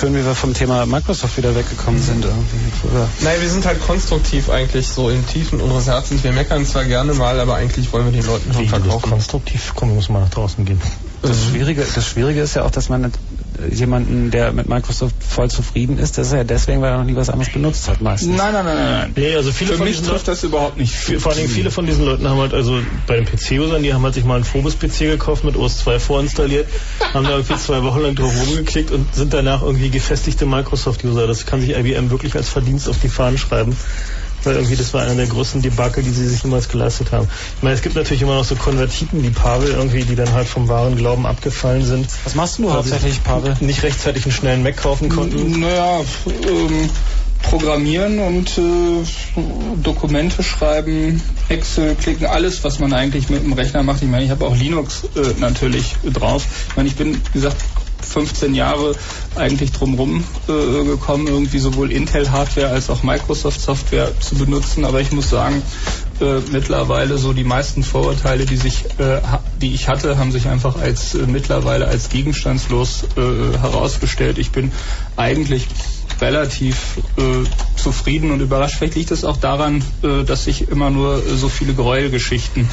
schön, 0.00 0.14
wie 0.14 0.24
wir 0.24 0.34
vom 0.34 0.54
Thema 0.54 0.86
Microsoft 0.86 1.36
wieder 1.36 1.54
weggekommen 1.54 2.00
sind. 2.00 2.24
Irgendwie. 2.24 2.54
Nein, 3.20 3.38
wir 3.38 3.50
sind 3.50 3.66
halt 3.66 3.82
konstruktiv 3.82 4.48
eigentlich 4.48 4.88
so 4.88 5.10
im 5.10 5.26
Tiefen 5.26 5.60
unseres 5.60 5.88
Herzens. 5.88 6.24
Wir 6.24 6.32
meckern 6.32 6.64
zwar 6.64 6.86
gerne 6.86 7.12
mal, 7.12 7.38
aber 7.38 7.56
eigentlich 7.56 7.92
wollen 7.92 8.06
wir 8.06 8.12
den 8.12 8.26
Leuten 8.26 8.50
schon 8.50 8.66
verkaufen. 8.66 9.10
konstruktiv? 9.10 9.72
Komm, 9.74 9.94
muss 9.94 10.08
mal 10.08 10.20
nach 10.20 10.30
draußen 10.30 10.64
gehen. 10.64 10.80
Das 11.20 11.44
Schwierige, 11.44 11.86
das 11.94 12.06
Schwierige 12.06 12.40
ist 12.40 12.54
ja 12.54 12.64
auch, 12.64 12.70
dass 12.70 12.88
man 12.88 13.12
jemanden, 13.72 14.30
der 14.30 14.52
mit 14.52 14.68
Microsoft 14.68 15.14
voll 15.26 15.50
zufrieden 15.50 15.98
ist, 15.98 16.18
das 16.18 16.28
ist 16.28 16.32
ja 16.32 16.44
deswegen, 16.44 16.80
weil 16.82 16.92
er 16.92 16.98
noch 16.98 17.04
nie 17.04 17.16
was 17.16 17.30
anderes 17.30 17.52
benutzt 17.52 17.88
hat 17.88 18.00
meistens. 18.00 18.36
Nein, 18.36 18.52
nein, 18.52 18.64
nein, 18.64 18.76
nein. 18.76 18.90
nein. 19.00 19.12
Nee, 19.16 19.34
also 19.36 19.52
viele 19.52 19.72
Für 19.72 19.76
von 19.78 19.86
mich 19.86 20.00
trifft 20.02 20.28
das 20.28 20.42
überhaupt 20.44 20.76
nicht. 20.78 20.92
Viel- 20.94 21.20
Vor 21.20 21.32
allen 21.32 21.40
Dingen 21.42 21.52
viele 21.52 21.70
von 21.70 21.86
diesen 21.86 22.04
Leuten 22.04 22.28
haben 22.28 22.38
halt, 22.38 22.54
also 22.54 22.78
bei 23.06 23.16
den 23.16 23.24
PC-Usern, 23.26 23.82
die 23.82 23.92
haben 23.94 24.02
halt 24.02 24.14
sich 24.14 24.24
mal 24.24 24.36
einen 24.36 24.44
Phobos-PC 24.44 24.98
gekauft 25.10 25.44
mit 25.44 25.56
OS 25.56 25.78
2 25.78 25.98
vorinstalliert, 25.98 26.66
haben 27.14 27.24
da 27.24 27.30
irgendwie 27.30 27.56
zwei 27.56 27.82
Wochen 27.82 28.00
lang 28.00 28.14
drauf 28.14 28.32
rumgeklickt 28.46 28.90
und 28.90 29.14
sind 29.14 29.32
danach 29.32 29.62
irgendwie 29.62 29.90
gefestigte 29.90 30.46
Microsoft-User. 30.46 31.26
Das 31.26 31.46
kann 31.46 31.60
sich 31.60 31.70
IBM 31.76 32.10
wirklich 32.10 32.34
als 32.36 32.48
Verdienst 32.48 32.88
auf 32.88 32.98
die 33.00 33.08
Fahnen 33.08 33.38
schreiben. 33.38 33.76
Weil 34.44 34.54
irgendwie 34.54 34.76
das 34.76 34.94
war 34.94 35.02
einer 35.02 35.14
der 35.14 35.26
größten 35.26 35.62
Debakel, 35.62 36.02
die 36.02 36.10
sie 36.10 36.26
sich 36.26 36.42
jemals 36.42 36.68
geleistet 36.68 37.12
haben. 37.12 37.28
Ich 37.56 37.62
meine, 37.62 37.74
es 37.74 37.82
gibt 37.82 37.94
natürlich 37.94 38.22
immer 38.22 38.34
noch 38.34 38.44
so 38.44 38.56
Konvertiten 38.56 39.22
wie 39.22 39.30
Pavel 39.30 39.70
irgendwie, 39.70 40.04
die 40.04 40.16
dann 40.16 40.32
halt 40.32 40.48
vom 40.48 40.68
wahren 40.68 40.96
Glauben 40.96 41.26
abgefallen 41.26 41.84
sind. 41.84 42.08
Was 42.24 42.34
machst 42.34 42.58
du 42.58 42.64
Weil 42.64 42.70
sie 42.70 42.76
hauptsächlich, 42.76 43.22
Pavel? 43.22 43.56
Nicht 43.60 43.82
rechtzeitig 43.82 44.24
einen 44.24 44.32
schnellen 44.32 44.62
Mac 44.62 44.76
kaufen 44.76 45.08
konnten. 45.08 45.60
Naja, 45.60 46.00
ähm, 46.26 46.90
programmieren 47.42 48.18
und 48.18 48.58
äh, 48.58 49.82
Dokumente 49.82 50.42
schreiben, 50.42 51.22
Excel 51.48 51.94
klicken, 51.94 52.26
alles, 52.26 52.62
was 52.64 52.78
man 52.78 52.92
eigentlich 52.92 53.28
mit 53.28 53.42
dem 53.42 53.52
Rechner 53.52 53.82
macht. 53.82 54.02
Ich 54.02 54.08
meine, 54.08 54.24
ich 54.24 54.30
habe 54.30 54.46
auch 54.46 54.56
Linux 54.56 55.04
äh, 55.16 55.40
natürlich 55.40 55.96
drauf. 56.04 56.46
Ich 56.68 56.76
meine, 56.76 56.88
ich 56.88 56.96
bin, 56.96 57.14
wie 57.14 57.32
gesagt, 57.32 57.56
15 58.10 58.54
Jahre 58.54 58.94
eigentlich 59.36 59.72
drumrum 59.72 60.24
äh, 60.48 60.84
gekommen, 60.84 61.28
irgendwie 61.28 61.60
sowohl 61.60 61.92
Intel-Hardware 61.92 62.68
als 62.68 62.90
auch 62.90 63.02
Microsoft-Software 63.02 64.20
zu 64.20 64.34
benutzen. 64.34 64.84
Aber 64.84 65.00
ich 65.00 65.12
muss 65.12 65.30
sagen, 65.30 65.62
äh, 66.20 66.40
mittlerweile 66.50 67.18
so 67.18 67.32
die 67.32 67.44
meisten 67.44 67.82
Vorurteile, 67.82 68.46
die 68.46 68.56
sich, 68.56 68.84
äh, 68.98 69.20
die 69.60 69.74
ich 69.74 69.88
hatte, 69.88 70.18
haben 70.18 70.32
sich 70.32 70.48
einfach 70.48 70.76
als 70.76 71.14
äh, 71.14 71.26
mittlerweile 71.26 71.86
als 71.86 72.08
gegenstandslos 72.08 73.04
äh, 73.16 73.58
herausgestellt. 73.58 74.38
Ich 74.38 74.50
bin 74.50 74.72
eigentlich 75.16 75.66
relativ 76.20 76.98
äh, 77.16 77.48
zufrieden 77.76 78.32
und 78.32 78.40
überrascht. 78.40 78.76
Vielleicht 78.76 78.96
liegt 78.96 79.10
es 79.12 79.24
auch 79.24 79.38
daran, 79.38 79.82
äh, 80.02 80.24
dass 80.24 80.46
ich 80.46 80.68
immer 80.68 80.90
nur 80.90 81.22
so 81.22 81.48
viele 81.48 81.74
Gräuelgeschichten 81.74 82.68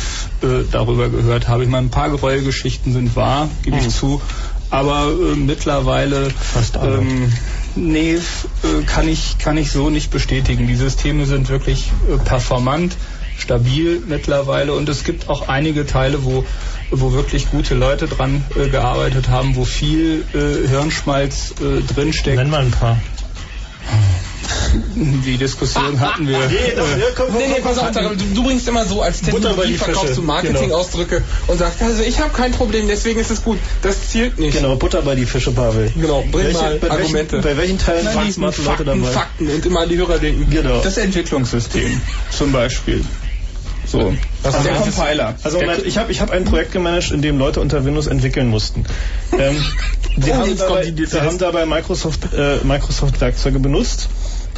darüber 0.72 1.10
gehört 1.10 1.48
habe. 1.48 1.64
Ich 1.64 1.70
meine, 1.70 1.88
ein 1.88 1.90
paar 1.90 2.10
Gräuelgeschichten 2.10 2.94
sind 2.94 3.16
wahr, 3.16 3.50
gebe 3.64 3.78
ich 3.78 3.90
zu, 3.90 4.22
aber 4.70 5.12
äh, 5.12 5.36
mittlerweile 5.36 6.30
alle. 6.74 6.98
ähm, 6.98 7.34
nee, 7.76 8.16
äh, 8.16 8.84
kann 8.86 9.08
ich 9.08 9.38
kann 9.38 9.58
ich 9.58 9.72
so 9.72 9.90
nicht 9.90 10.12
bestätigen. 10.12 10.68
Die 10.68 10.76
Systeme 10.76 11.26
sind 11.26 11.50
wirklich 11.50 11.92
äh, 12.12 12.18
performant, 12.18 12.96
stabil 13.38 14.02
mittlerweile 14.08 14.74
und 14.74 14.90
es 14.90 15.04
gibt 15.04 15.30
auch 15.30 15.48
einige 15.48 15.86
Teile, 15.86 16.24
wo 16.26 16.46
wo 16.92 17.12
wirklich 17.14 17.50
gute 17.52 17.76
Leute 17.76 18.08
dran 18.08 18.44
äh, 18.56 18.70
gearbeitet 18.70 19.30
haben, 19.30 19.56
wo 19.56 19.66
viel 19.66 20.24
äh, 20.34 20.68
Hirnschmalz 20.68 21.56
äh, 21.62 21.82
drinsteckt. 21.94 22.38
Nenn 22.38 22.50
mal 22.50 22.62
ein 22.62 22.72
paar. 22.72 22.98
Die 24.96 25.38
Diskussion 25.38 26.00
hatten 26.00 26.28
wir. 26.28 26.38
Nee, 26.40 26.74
doch, 26.76 26.88
ja, 26.98 27.06
komm, 27.16 27.28
komm, 27.28 27.38
Nee, 27.38 27.62
pass 27.62 27.78
auf, 27.78 27.92
du, 27.92 28.16
du 28.36 28.44
bringst 28.44 28.68
immer 28.68 28.86
so 28.86 29.02
als 29.02 29.22
Technologie 29.22 29.78
verkaufst 29.78 30.18
du 30.18 30.22
Marketingausdrücke 30.22 31.24
und 31.48 31.58
sagst, 31.58 31.82
also 31.82 32.04
ich 32.04 32.20
habe 32.20 32.32
kein 32.32 32.52
Problem, 32.52 32.88
deswegen 32.88 33.20
ist 33.20 33.32
es 33.32 33.44
gut. 33.44 33.58
Das 33.82 34.10
zielt 34.10 34.40
nicht. 34.40 34.58
Genau, 34.58 34.76
Butter 34.76 35.02
bei 35.02 35.16
die 35.16 35.26
Fische, 35.26 35.52
Pavel. 35.52 35.92
Genau, 35.96 36.24
bring 36.32 36.46
Welche- 36.46 36.58
mal 36.60 36.76
bei 36.80 36.92
Argumente. 36.92 37.44
Welchen, 37.44 37.50
bei 37.50 37.58
welchen 37.58 37.78
Teilen 37.78 38.06
waren 38.08 38.34
Leute 38.38 38.62
Fakten, 38.62 38.86
dabei? 38.86 39.08
Fakten 39.12 39.48
und 39.50 39.66
immer 39.66 39.82
an 39.82 39.90
die 39.90 39.98
Hörer 39.98 40.20
denken. 40.20 40.50
Genau. 40.50 40.82
Das 40.82 40.98
Entwicklungssystem 40.98 42.02
zum 42.32 42.52
Beispiel. 42.52 43.04
So. 43.86 44.14
Was 44.44 44.54
Also 44.56 44.68
der 44.68 44.74
meinst 44.80 44.88
du? 44.90 45.02
Compiler. 45.02 45.36
Also 45.44 45.58
der, 45.60 45.68
Moment, 45.68 45.86
ich 45.88 45.98
habe 45.98 46.12
ich 46.12 46.20
hab 46.20 46.32
ein 46.32 46.44
Projekt 46.44 46.74
gemanagt, 46.74 47.12
in 47.12 47.22
dem 47.22 47.38
Leute 47.38 47.62
unter 47.62 47.86
Windows 47.86 48.08
entwickeln 48.08 48.48
mussten. 48.50 48.84
Ähm, 49.38 49.56
die, 50.18 50.32
Oh, 50.32 50.36
haben 50.36 50.58
dabei, 50.58 50.94
haben 51.22 51.38
dabei 51.38 51.66
Microsoft, 51.66 52.34
äh, 52.34 52.58
Microsoft 52.64 53.22
Werkzeuge 53.22 53.60
benutzt. 53.60 54.10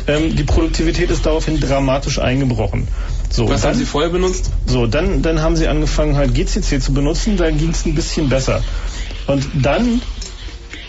Ähm, 0.08 0.36
die 0.36 0.44
Produktivität 0.44 1.10
ist 1.12 1.26
daraufhin 1.26 1.60
dramatisch 1.60 2.20
eingebrochen. 2.20 2.88
So, 3.30 3.48
Was 3.50 3.62
dann, 3.62 3.72
haben 3.72 3.80
Sie 3.80 3.86
vorher 3.86 4.10
benutzt? 4.10 4.52
so 4.66 4.88
dann, 4.88 5.22
dann 5.22 5.42
haben 5.42 5.56
sie 5.56 5.68
angefangen 5.68 6.16
halt 6.16 6.34
GCC 6.34 6.82
zu 6.82 6.94
benutzen, 6.94 7.38
dann 7.38 7.58
ging 7.58 7.70
es 7.70 7.86
ein 7.86 7.96
bisschen 7.96 8.30
besser. 8.30 8.64
Und 9.28 9.48
dann 9.54 10.02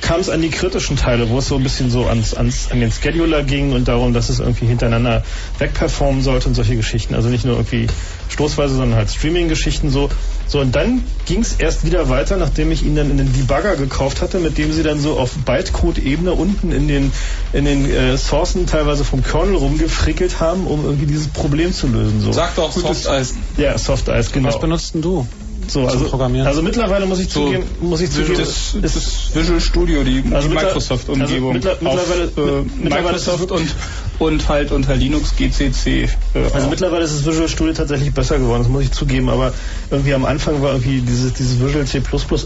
kam 0.00 0.20
es 0.20 0.28
an 0.28 0.40
die 0.42 0.50
kritischen 0.50 0.96
Teile, 0.96 1.28
wo 1.30 1.38
es 1.38 1.48
so 1.48 1.56
ein 1.56 1.62
bisschen 1.62 1.90
so 1.90 2.06
ans, 2.06 2.34
ans, 2.34 2.70
an 2.70 2.80
den 2.80 2.90
Scheduler 2.90 3.42
ging 3.42 3.72
und 3.72 3.88
darum, 3.88 4.12
dass 4.12 4.28
es 4.28 4.40
irgendwie 4.40 4.66
hintereinander 4.66 5.22
wegperformen 5.58 6.22
sollte 6.22 6.48
und 6.48 6.54
solche 6.54 6.76
Geschichten. 6.76 7.14
Also 7.14 7.28
nicht 7.28 7.44
nur 7.44 7.56
irgendwie 7.56 7.86
stoßweise, 8.28 8.74
sondern 8.74 8.96
halt 8.96 9.10
Streaming-Geschichten 9.10 9.90
so. 9.90 10.10
So, 10.46 10.60
und 10.60 10.74
dann 10.74 11.04
ging 11.26 11.42
es 11.42 11.54
erst 11.54 11.84
wieder 11.84 12.08
weiter, 12.08 12.36
nachdem 12.36 12.72
ich 12.72 12.84
ihn 12.84 12.96
dann 12.96 13.10
in 13.10 13.18
den 13.18 13.32
Debugger 13.32 13.76
gekauft 13.76 14.20
hatte, 14.20 14.40
mit 14.40 14.58
dem 14.58 14.72
sie 14.72 14.82
dann 14.82 14.98
so 14.98 15.18
auf 15.18 15.32
Bytecode-Ebene 15.44 16.32
unten 16.32 16.72
in 16.72 16.88
den, 16.88 17.12
in 17.52 17.64
den 17.64 17.88
äh, 17.88 18.16
Sourcen 18.16 18.66
teilweise 18.66 19.04
vom 19.04 19.22
Kernel 19.22 19.56
rumgefrickelt 19.56 20.40
haben, 20.40 20.66
um 20.66 20.84
irgendwie 20.84 21.06
dieses 21.06 21.28
Problem 21.28 21.72
zu 21.72 21.86
lösen. 21.86 22.20
So. 22.20 22.32
Sag 22.32 22.56
doch 22.56 22.72
Soft 22.72 23.06
Eis. 23.06 23.34
Ja, 23.56 23.78
Soft 23.78 24.08
Ice, 24.08 24.30
genau. 24.32 24.48
Was 24.48 24.60
benutzt 24.60 24.94
denn 24.94 25.02
du? 25.02 25.26
So, 25.70 25.86
also, 25.86 26.04
Programmieren? 26.06 26.46
also 26.46 26.62
mittlerweile 26.62 27.06
muss 27.06 27.18
ich 27.20 27.30
So, 27.32 27.46
zugeben, 27.46 27.64
muss 27.80 28.00
ich 28.00 28.10
zugeben, 28.10 28.34
das, 28.38 28.74
ist- 28.74 28.76
das 28.82 29.34
Visual 29.34 29.60
Studio, 29.60 30.02
die, 30.04 30.22
Also 30.32 30.48
die 30.48 30.54
Microsoft-Umgebung. 30.54 31.54
also 31.54 31.68
mittler- 31.68 31.76
mittlerweile- 31.80 32.24
auf, 32.24 32.36
äh, 32.36 32.40
mit- 32.62 32.84
mittlerweile 32.84 33.16
ist 33.16 33.26
Microsoft 33.26 33.50
es- 33.52 33.60
und, 33.60 33.74
und 34.18 34.48
halt 34.48 34.72
unter 34.72 34.94
Linux 34.96 35.34
GCC. 35.36 36.04
Äh, 36.34 36.38
Also 36.52 36.66
auch. 36.66 36.70
mittlerweile 36.70 37.04
ist 37.04 37.14
das 37.14 37.26
Visual 37.26 37.48
Studio 37.48 37.72
tatsächlich 37.74 38.12
besser 38.12 38.38
geworden, 38.38 38.62
das 38.62 38.70
muss 38.70 38.82
ich 38.82 38.90
zugeben, 38.92 39.28
aber 39.28 39.52
irgendwie 39.90 40.14
am 40.14 40.24
Anfang 40.24 40.60
war 40.62 40.72
irgendwie 40.72 41.00
dieses, 41.00 41.32
dieses 41.34 41.60
Visual 41.60 41.86
C++ 41.86 42.02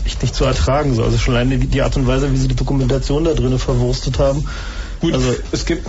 echt 0.07 0.23
nicht 0.23 0.35
zu 0.35 0.45
ertragen. 0.45 0.95
So. 0.95 1.03
Also 1.05 1.19
schon 1.19 1.35
alleine 1.35 1.59
die, 1.59 1.67
die 1.67 1.83
Art 1.83 1.97
und 1.97 2.07
Weise, 2.07 2.31
wie 2.33 2.37
sie 2.37 2.49
die 2.49 2.55
Dokumentation 2.57 3.25
da 3.25 3.33
drinnen 3.35 3.59
verwurstet 3.59 4.19
haben. 4.19 4.47
Gut, 5.01 5.13
Also 5.15 5.35
es 5.53 5.65
gibt 5.67 5.87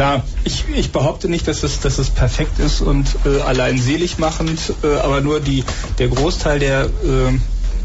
klar, 0.00 0.24
ich, 0.44 0.64
ich 0.74 0.92
behaupte 0.92 1.28
nicht, 1.28 1.46
dass 1.46 1.62
es, 1.62 1.80
dass 1.80 1.98
es 1.98 2.08
perfekt 2.08 2.58
ist 2.58 2.80
und 2.80 3.06
äh, 3.26 3.42
allein 3.42 3.76
selig 3.76 4.16
machend, 4.16 4.72
äh, 4.82 4.94
aber 4.96 5.20
nur 5.20 5.40
die, 5.40 5.62
der 5.98 6.08
Großteil 6.08 6.58
der, 6.58 6.84
äh, 6.84 7.38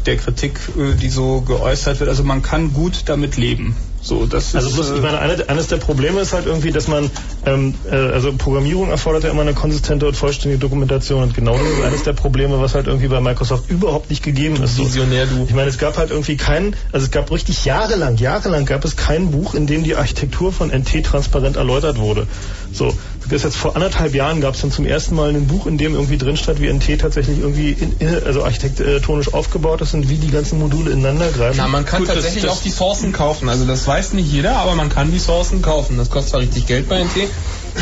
der 0.06 0.16
Kritik, 0.16 0.58
äh, 0.78 0.94
die 0.94 1.10
so 1.10 1.42
geäußert 1.42 2.00
wird, 2.00 2.08
also 2.08 2.24
man 2.24 2.40
kann 2.40 2.72
gut 2.72 3.02
damit 3.04 3.36
leben. 3.36 3.76
So, 4.06 4.24
das 4.24 4.54
Also 4.54 4.70
bloß, 4.70 4.90
ich 4.90 4.98
äh, 4.98 5.00
meine, 5.00 5.18
eine, 5.18 5.48
eines 5.48 5.66
der 5.66 5.78
Probleme 5.78 6.20
ist 6.20 6.32
halt 6.32 6.46
irgendwie, 6.46 6.70
dass 6.70 6.86
man, 6.86 7.10
ähm, 7.44 7.74
äh, 7.90 7.96
also 7.96 8.32
Programmierung 8.32 8.88
erfordert 8.88 9.24
ja 9.24 9.30
immer 9.30 9.42
eine 9.42 9.52
konsistente 9.52 10.06
und 10.06 10.16
vollständige 10.16 10.60
Dokumentation 10.60 11.24
und 11.24 11.34
genau 11.34 11.54
das 11.54 11.66
ist 11.66 11.84
eines 11.84 12.02
der 12.04 12.12
Probleme, 12.12 12.60
was 12.60 12.76
halt 12.76 12.86
irgendwie 12.86 13.08
bei 13.08 13.20
Microsoft 13.20 13.68
überhaupt 13.68 14.08
nicht 14.10 14.22
gegeben 14.22 14.62
ist. 14.62 14.78
Visionär, 14.78 15.26
du. 15.26 15.44
Ich 15.48 15.54
meine, 15.54 15.68
es 15.68 15.78
gab 15.78 15.98
halt 15.98 16.10
irgendwie 16.10 16.36
keinen, 16.36 16.76
also 16.92 17.04
es 17.04 17.10
gab 17.10 17.32
richtig 17.32 17.64
jahrelang, 17.64 18.16
jahrelang 18.16 18.64
gab 18.64 18.84
es 18.84 18.94
kein 18.94 19.32
Buch, 19.32 19.54
in 19.54 19.66
dem 19.66 19.82
die 19.82 19.96
Architektur 19.96 20.52
von 20.52 20.70
NT 20.70 21.04
transparent 21.04 21.56
erläutert 21.56 21.98
wurde. 21.98 22.28
So, 22.72 22.94
das 23.28 23.38
ist 23.38 23.44
jetzt 23.44 23.56
vor 23.56 23.74
anderthalb 23.76 24.14
Jahren 24.14 24.40
gab 24.40 24.54
es 24.54 24.60
dann 24.60 24.70
zum 24.70 24.86
ersten 24.86 25.14
Mal 25.14 25.30
ein 25.30 25.46
Buch, 25.46 25.66
in 25.66 25.78
dem 25.78 25.94
irgendwie 25.94 26.16
drin 26.18 26.36
stand, 26.36 26.60
wie 26.60 26.68
NT 26.68 26.98
tatsächlich 27.00 27.38
irgendwie, 27.38 27.72
in, 27.72 27.94
also 28.24 28.44
architektonisch 28.44 29.32
aufgebaut 29.34 29.80
ist 29.80 29.94
und 29.94 30.08
wie 30.08 30.16
die 30.16 30.30
ganzen 30.30 30.58
Module 30.58 30.90
ineinander 30.90 31.30
greifen. 31.30 31.56
Na, 31.58 31.68
man 31.68 31.84
kann 31.84 32.00
Gut, 32.00 32.08
das- 32.08 32.16
tatsächlich 32.16 32.44
das- 32.44 32.52
auch 32.52 32.62
die 32.62 32.70
Sourcen 32.70 33.12
kaufen. 33.12 33.48
Also 33.48 33.64
das 33.64 33.86
weiß 33.86 34.12
nicht 34.12 34.30
jeder, 34.30 34.56
aber 34.56 34.74
man 34.74 34.88
kann 34.88 35.10
die 35.12 35.18
Sourcen 35.18 35.62
kaufen. 35.62 35.96
Das 35.98 36.10
kostet 36.10 36.30
zwar 36.30 36.40
richtig 36.40 36.66
Geld 36.66 36.88
bei 36.88 36.98
NT, 37.00 37.28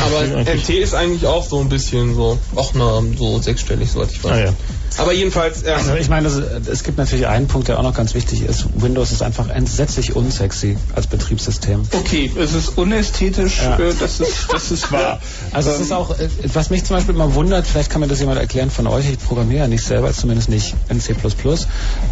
aber 0.01 0.23
NT 0.55 0.69
ist 0.69 0.93
eigentlich 0.93 1.25
auch 1.25 1.47
so 1.47 1.59
ein 1.59 1.69
bisschen 1.69 2.15
so, 2.15 2.37
auch 2.55 2.73
na, 2.73 3.01
so 3.17 3.39
sechsstellig, 3.39 3.91
soweit 3.91 4.11
ich 4.11 4.23
weiß. 4.23 4.31
Ah, 4.31 4.39
ja. 4.45 4.53
Aber 4.97 5.11
jedenfalls, 5.13 5.63
ja. 5.63 5.75
Also 5.75 5.95
ich 5.95 6.09
meine, 6.09 6.27
es 6.27 6.83
gibt 6.83 6.97
natürlich 6.97 7.27
einen 7.27 7.47
Punkt, 7.47 7.67
der 7.67 7.77
auch 7.79 7.83
noch 7.83 7.93
ganz 7.93 8.13
wichtig 8.13 8.41
ist. 8.43 8.65
Windows 8.75 9.11
ist 9.11 9.21
einfach 9.21 9.49
entsetzlich 9.49 10.15
unsexy 10.15 10.77
als 10.95 11.07
Betriebssystem. 11.07 11.83
okay, 11.93 12.31
es 12.39 12.53
ist 12.53 12.77
unästhetisch, 12.77 13.61
Ja. 13.61 13.77
äh, 13.77 13.93
das, 13.99 14.19
ist, 14.19 14.47
das 14.51 14.71
ist 14.71 14.91
wahr. 14.91 15.19
Also 15.51 15.69
es 15.71 15.79
ist 15.79 15.91
auch, 15.91 16.17
äh, 16.17 16.29
was 16.53 16.69
mich 16.69 16.83
zum 16.85 16.95
Beispiel 16.95 17.15
immer 17.15 17.33
wundert, 17.33 17.67
vielleicht 17.67 17.89
kann 17.89 18.01
mir 18.01 18.07
das 18.07 18.19
jemand 18.19 18.39
erklären 18.39 18.69
von 18.71 18.87
euch, 18.87 19.09
ich 19.09 19.19
programmiere 19.19 19.61
ja 19.61 19.67
nicht 19.67 19.83
selber, 19.83 20.11
zumindest 20.13 20.49
nicht 20.49 20.75
in 20.89 20.99
C++. 21.01 21.13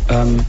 Ähm, 0.10 0.46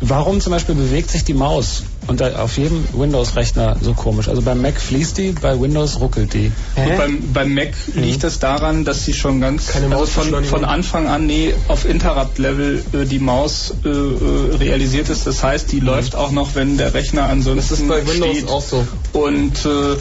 warum 0.00 0.40
zum 0.40 0.52
Beispiel 0.52 0.74
bewegt 0.74 1.10
sich 1.10 1.24
die 1.24 1.34
Maus 1.34 1.82
unter, 2.08 2.42
auf 2.42 2.56
jedem 2.56 2.84
Windows-Rechner 2.92 3.76
so 3.80 3.94
komisch? 3.94 4.28
Also 4.28 4.42
beim 4.42 4.60
Mac 4.60 4.80
fließt 4.80 5.18
die, 5.18 5.32
bei 5.32 5.60
Windows 5.60 6.00
ruckelt 6.00 6.34
die. 6.34 6.50
Und 6.76 6.96
beim, 6.96 7.32
beim 7.32 7.54
Mac 7.54 7.70
liegt 7.94 8.24
es 8.24 8.38
daran, 8.38 8.84
dass 8.84 9.04
sie 9.04 9.12
schon 9.12 9.40
ganz 9.40 9.68
Keine 9.68 9.94
also 9.94 10.06
von, 10.06 10.44
von 10.44 10.64
Anfang 10.64 11.08
an 11.08 11.26
nee, 11.26 11.54
auf 11.68 11.84
Interrupt-Level 11.84 12.82
äh, 12.92 13.04
die 13.04 13.18
Maus 13.18 13.74
äh, 13.84 13.88
äh, 13.88 14.56
realisiert 14.56 15.08
ist. 15.08 15.26
Das 15.26 15.42
heißt, 15.42 15.70
die 15.72 15.80
läuft 15.80 16.14
auch 16.14 16.32
noch, 16.32 16.54
wenn 16.54 16.76
der 16.76 16.94
Rechner 16.94 17.24
ansonsten 17.24 17.88
Das 17.88 17.98
ist 18.00 18.06
bei 18.06 18.12
Windows 18.12 18.36
steht. 18.36 18.48
auch 18.48 18.62
so. 18.62 18.86
Und 19.12 19.64
äh, 19.64 19.96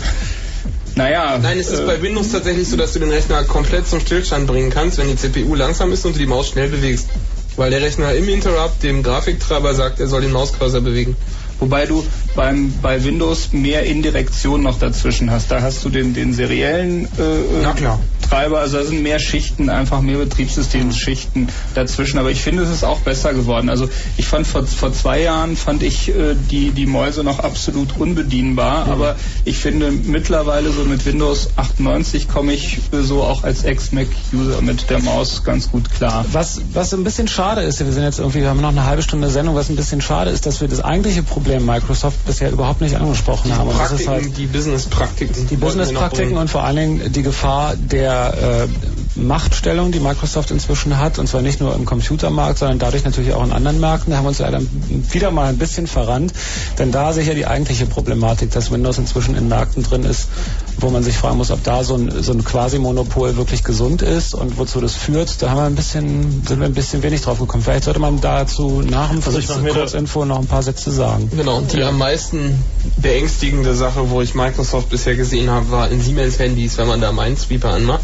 naja. 0.97 1.37
Nein, 1.37 1.59
es 1.59 1.69
ist 1.69 1.79
äh, 1.81 1.85
bei 1.85 2.01
Windows 2.01 2.31
tatsächlich 2.31 2.67
so, 2.67 2.75
dass 2.75 2.93
du 2.93 2.99
den 2.99 3.11
Rechner 3.11 3.43
komplett 3.43 3.87
zum 3.87 3.99
Stillstand 3.99 4.47
bringen 4.47 4.71
kannst, 4.71 4.97
wenn 4.97 5.07
die 5.07 5.15
CPU 5.15 5.55
langsam 5.55 5.91
ist 5.91 6.05
und 6.05 6.15
du 6.15 6.19
die 6.19 6.25
Maus 6.25 6.49
schnell 6.49 6.69
bewegst. 6.69 7.07
Weil 7.55 7.71
der 7.71 7.81
Rechner 7.81 8.13
im 8.13 8.27
Interrupt 8.29 8.83
dem 8.83 9.03
Grafiktreiber 9.03 9.73
sagt, 9.73 9.99
er 9.99 10.07
soll 10.07 10.21
den 10.21 10.31
Mauscursor 10.31 10.81
bewegen. 10.81 11.15
Wobei 11.59 11.85
du 11.85 12.05
beim, 12.35 12.73
bei 12.81 13.03
Windows 13.03 13.53
mehr 13.53 13.83
Indirektion 13.83 14.61
noch 14.61 14.77
dazwischen 14.79 15.31
hast. 15.31 15.51
Da 15.51 15.61
hast 15.61 15.83
du 15.83 15.89
den, 15.89 16.13
den 16.13 16.33
seriellen 16.33 17.05
äh, 17.05 17.61
Na 17.63 17.73
klar. 17.73 17.99
Treiber, 18.29 18.59
also 18.59 18.77
da 18.77 18.83
sind 18.85 19.01
mehr 19.03 19.19
Schichten, 19.19 19.69
einfach 19.69 20.01
mehr 20.01 20.17
Betriebssystemschichten 20.17 21.47
dazwischen. 21.75 22.17
Aber 22.19 22.31
ich 22.31 22.41
finde, 22.41 22.63
es 22.63 22.69
ist 22.69 22.83
auch 22.83 22.99
besser 22.99 23.33
geworden. 23.33 23.69
Also 23.69 23.89
ich 24.17 24.25
fand 24.27 24.45
vor, 24.47 24.65
vor 24.65 24.93
zwei 24.93 25.21
Jahren 25.21 25.55
fand 25.55 25.83
ich 25.83 26.09
äh, 26.09 26.35
die, 26.51 26.71
die 26.71 26.85
Mäuse 26.85 27.23
noch 27.23 27.39
absolut 27.39 27.97
unbedienbar, 27.97 28.85
Mhm. 28.85 28.91
aber 28.91 29.15
ich 29.45 29.57
finde 29.57 29.91
mittlerweile 29.91 30.71
so 30.71 30.83
mit 30.83 31.05
Windows 31.05 31.49
98 31.55 32.27
komme 32.27 32.53
ich 32.53 32.79
äh, 32.91 33.01
so 33.01 33.23
auch 33.23 33.43
als 33.43 33.63
Ex-Mac-User 33.63 34.61
mit 34.61 34.89
der 34.89 34.99
Maus 35.01 35.43
ganz 35.43 35.71
gut 35.71 35.89
klar. 35.91 36.25
Was, 36.31 36.61
was 36.73 36.93
ein 36.93 37.03
bisschen 37.03 37.27
schade 37.27 37.61
ist, 37.61 37.79
wir 37.83 37.91
sind 37.91 38.03
jetzt 38.03 38.19
irgendwie, 38.19 38.41
wir 38.41 38.49
haben 38.49 38.61
noch 38.61 38.69
eine 38.69 38.85
halbe 38.85 39.01
Stunde 39.01 39.29
Sendung, 39.29 39.55
was 39.55 39.69
ein 39.69 39.75
bisschen 39.75 40.01
schade 40.01 40.31
ist, 40.31 40.45
dass 40.45 40.61
wir 40.61 40.67
das 40.67 40.81
eigentliche 40.83 41.23
Problem 41.23 41.65
Microsoft 41.65 42.25
bisher 42.25 42.51
überhaupt 42.51 42.81
nicht 42.81 42.95
angesprochen 42.95 43.55
haben. 43.55 43.69
Und 43.69 43.79
das 43.79 43.91
ist 43.93 44.05
Praktiken, 44.05 44.25
halt 44.27 44.37
die 44.37 44.45
Business-Praktiken. 44.47 45.47
die 45.47 45.55
Business-Praktiken 45.55 46.37
und 46.37 46.49
vor 46.49 46.63
allen 46.63 46.75
Dingen 46.75 47.11
die 47.13 47.23
Gefahr 47.23 47.75
der 47.75 48.16
äh, 48.25 48.67
Machtstellung, 49.15 49.91
die 49.91 49.99
Microsoft 49.99 50.51
inzwischen 50.51 50.97
hat, 50.97 51.19
und 51.19 51.27
zwar 51.27 51.41
nicht 51.41 51.59
nur 51.59 51.73
im 51.75 51.85
Computermarkt, 51.85 52.59
sondern 52.59 52.79
dadurch 52.79 53.03
natürlich 53.03 53.33
auch 53.33 53.43
in 53.43 53.51
anderen 53.51 53.79
Märkten. 53.79 54.11
Da 54.11 54.17
haben 54.17 54.25
wir 54.25 54.29
uns 54.29 54.39
leider 54.39 54.61
wieder 54.89 55.31
mal 55.31 55.47
ein 55.47 55.57
bisschen 55.57 55.87
verrannt, 55.87 56.33
denn 56.77 56.91
da 56.91 57.13
sicher 57.13 57.33
die 57.33 57.47
eigentliche 57.47 57.85
Problematik, 57.85 58.51
dass 58.51 58.71
Windows 58.71 58.97
inzwischen 58.97 59.35
in 59.35 59.47
Märkten 59.47 59.83
drin 59.83 60.03
ist, 60.03 60.27
wo 60.79 60.89
man 60.89 61.03
sich 61.03 61.17
fragen 61.17 61.37
muss, 61.37 61.51
ob 61.51 61.63
da 61.63 61.83
so 61.83 61.95
ein, 61.95 62.23
so 62.23 62.31
ein 62.31 62.43
Quasi-Monopol 62.43 63.37
wirklich 63.37 63.63
gesund 63.63 64.01
ist 64.01 64.35
und 64.35 64.57
wozu 64.57 64.81
das 64.81 64.95
führt. 64.95 65.41
Da 65.41 65.49
haben 65.49 65.57
wir 65.57 65.63
ein 65.63 65.75
bisschen, 65.75 66.43
sind 66.45 66.59
wir 66.59 66.67
ein 66.67 66.73
bisschen 66.73 67.03
wenig 67.03 67.21
drauf 67.21 67.39
gekommen. 67.39 67.63
Vielleicht 67.63 67.85
sollte 67.85 67.99
man 67.99 68.21
dazu 68.21 68.81
nach 68.81 69.09
dem 69.09 69.21
Also 69.23 69.39
ich 69.39 69.47
Kurzinfo 69.47 70.25
noch 70.25 70.39
ein 70.39 70.47
paar 70.47 70.63
Sätze 70.63 70.91
sagen. 70.91 71.29
Genau, 71.35 71.57
und 71.57 71.73
die 71.73 71.83
am 71.83 71.97
meisten 71.97 72.63
beängstigende 72.97 73.73
Sache, 73.75 74.09
wo 74.09 74.21
ich 74.21 74.35
Microsoft 74.35 74.89
bisher 74.89 75.15
gesehen 75.15 75.49
habe, 75.49 75.71
war 75.71 75.89
in 75.89 76.01
Siemens-Handys, 76.01 76.77
wenn 76.77 76.87
man 76.87 77.01
da 77.01 77.11
Minesweeper 77.11 77.69
anmacht, 77.69 78.01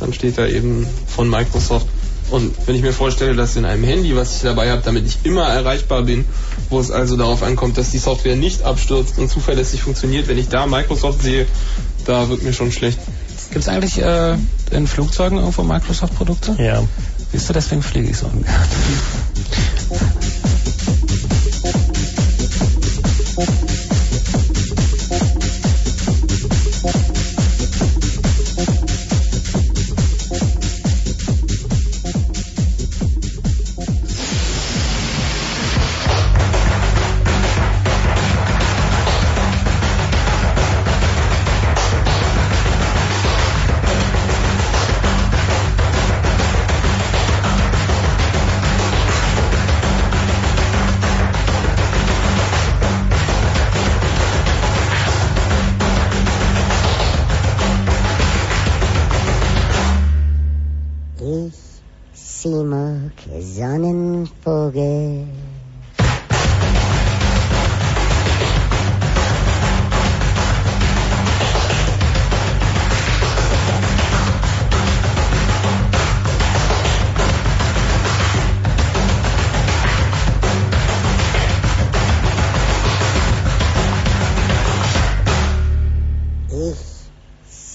dann 0.00 0.12
steht 0.12 0.38
da 0.38 0.46
eben 0.46 0.86
von 1.06 1.28
Microsoft. 1.28 1.86
Und 2.30 2.54
wenn 2.66 2.74
ich 2.74 2.82
mir 2.82 2.92
vorstelle, 2.92 3.34
dass 3.34 3.56
in 3.56 3.64
einem 3.64 3.84
Handy, 3.84 4.14
was 4.14 4.36
ich 4.36 4.42
dabei 4.42 4.70
habe, 4.70 4.82
damit 4.84 5.06
ich 5.06 5.18
immer 5.24 5.48
erreichbar 5.48 6.02
bin, 6.02 6.26
wo 6.68 6.78
es 6.78 6.90
also 6.90 7.16
darauf 7.16 7.42
ankommt, 7.42 7.78
dass 7.78 7.90
die 7.90 7.98
Software 7.98 8.36
nicht 8.36 8.62
abstürzt 8.62 9.18
und 9.18 9.30
zuverlässig 9.30 9.82
funktioniert, 9.82 10.28
wenn 10.28 10.36
ich 10.36 10.48
da 10.48 10.66
Microsoft 10.66 11.22
sehe, 11.22 11.46
da 12.04 12.28
wird 12.28 12.42
mir 12.42 12.52
schon 12.52 12.70
schlecht. 12.70 12.98
Gibt 13.50 13.62
es 13.62 13.68
eigentlich 13.68 13.98
äh, 14.02 14.36
in 14.70 14.86
Flugzeugen 14.86 15.38
irgendwo 15.38 15.62
Microsoft-Produkte? 15.62 16.56
Ja. 16.58 16.82
Siehst 17.32 17.48
du, 17.48 17.54
deswegen 17.54 17.82
fliege 17.82 18.10
ich 18.10 18.18
so 18.18 18.26
ungern. 18.26 18.44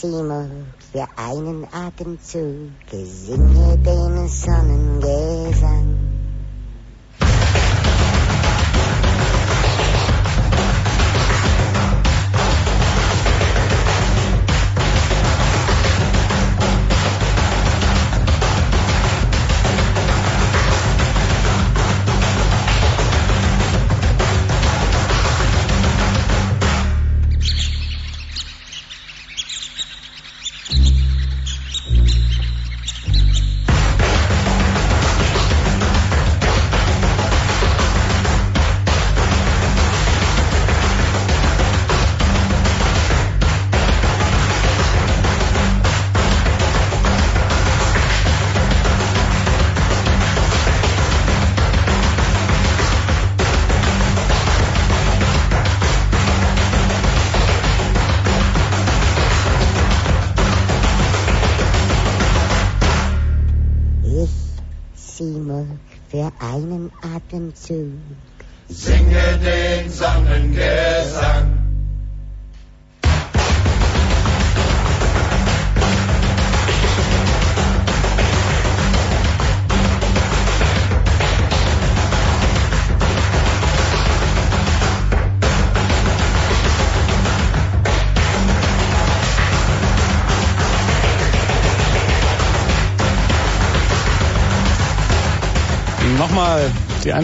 Simok, 0.03 0.49
für 0.91 1.07
einen 1.15 1.65
Atemzug 1.72 2.72
singe 2.91 3.77
den 3.77 4.27
Sonnengesang. 4.27 6.12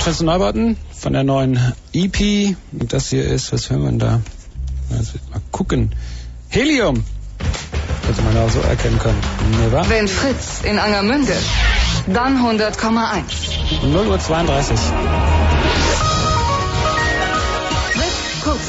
Einstellung 0.10 0.34
Neubauten 0.34 0.78
von 0.92 1.14
der 1.14 1.24
neuen 1.24 1.74
EP. 1.94 2.56
Und 2.72 2.94
das 2.94 3.10
hier 3.12 3.26
ist, 3.26 3.54
was 3.54 3.70
hören 3.70 3.82
wir 3.84 3.90
denn 3.90 4.00
da? 4.00 4.22
Ich 4.90 5.14
mal 5.30 5.40
gucken. 5.52 5.94
Helium. 6.50 7.04
Hätte 8.08 8.22
man 8.24 8.34
da 8.34 8.50
so 8.50 8.60
erkennen 8.62 8.98
können. 8.98 9.20
Nee, 9.52 9.72
wa? 9.72 9.88
Wenn 9.88 10.08
Fritz 10.08 10.62
in 10.64 10.80
Angermünde, 10.80 11.34
dann 12.08 12.38
100,1. 12.38 13.86
0 13.86 14.08
Uhr 14.08 14.20
32. 14.20 14.80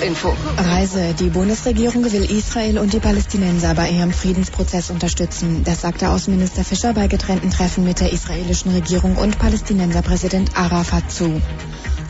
Kurzinfo. 0.00 0.34
Reise. 0.56 1.14
Die 1.18 1.28
Bundesregierung 1.28 2.10
will 2.10 2.24
Israel 2.24 2.78
und 2.78 2.94
die 2.94 3.00
Palästinenser 3.00 3.74
bei 3.74 3.90
ihrem 3.90 4.12
Friedensprozess 4.12 4.88
unterstützen. 4.88 5.62
Das 5.64 5.82
sagte 5.82 6.08
Außenminister 6.08 6.64
Fischer 6.64 6.94
bei 6.94 7.06
getrennten 7.06 7.50
Treffen 7.50 7.84
mit 7.84 8.00
der 8.00 8.10
israelischen 8.10 8.72
Regierung 8.72 9.16
und 9.16 9.38
Palästinenserpräsident 9.38 10.56
Arafat 10.56 11.12
zu. 11.12 11.42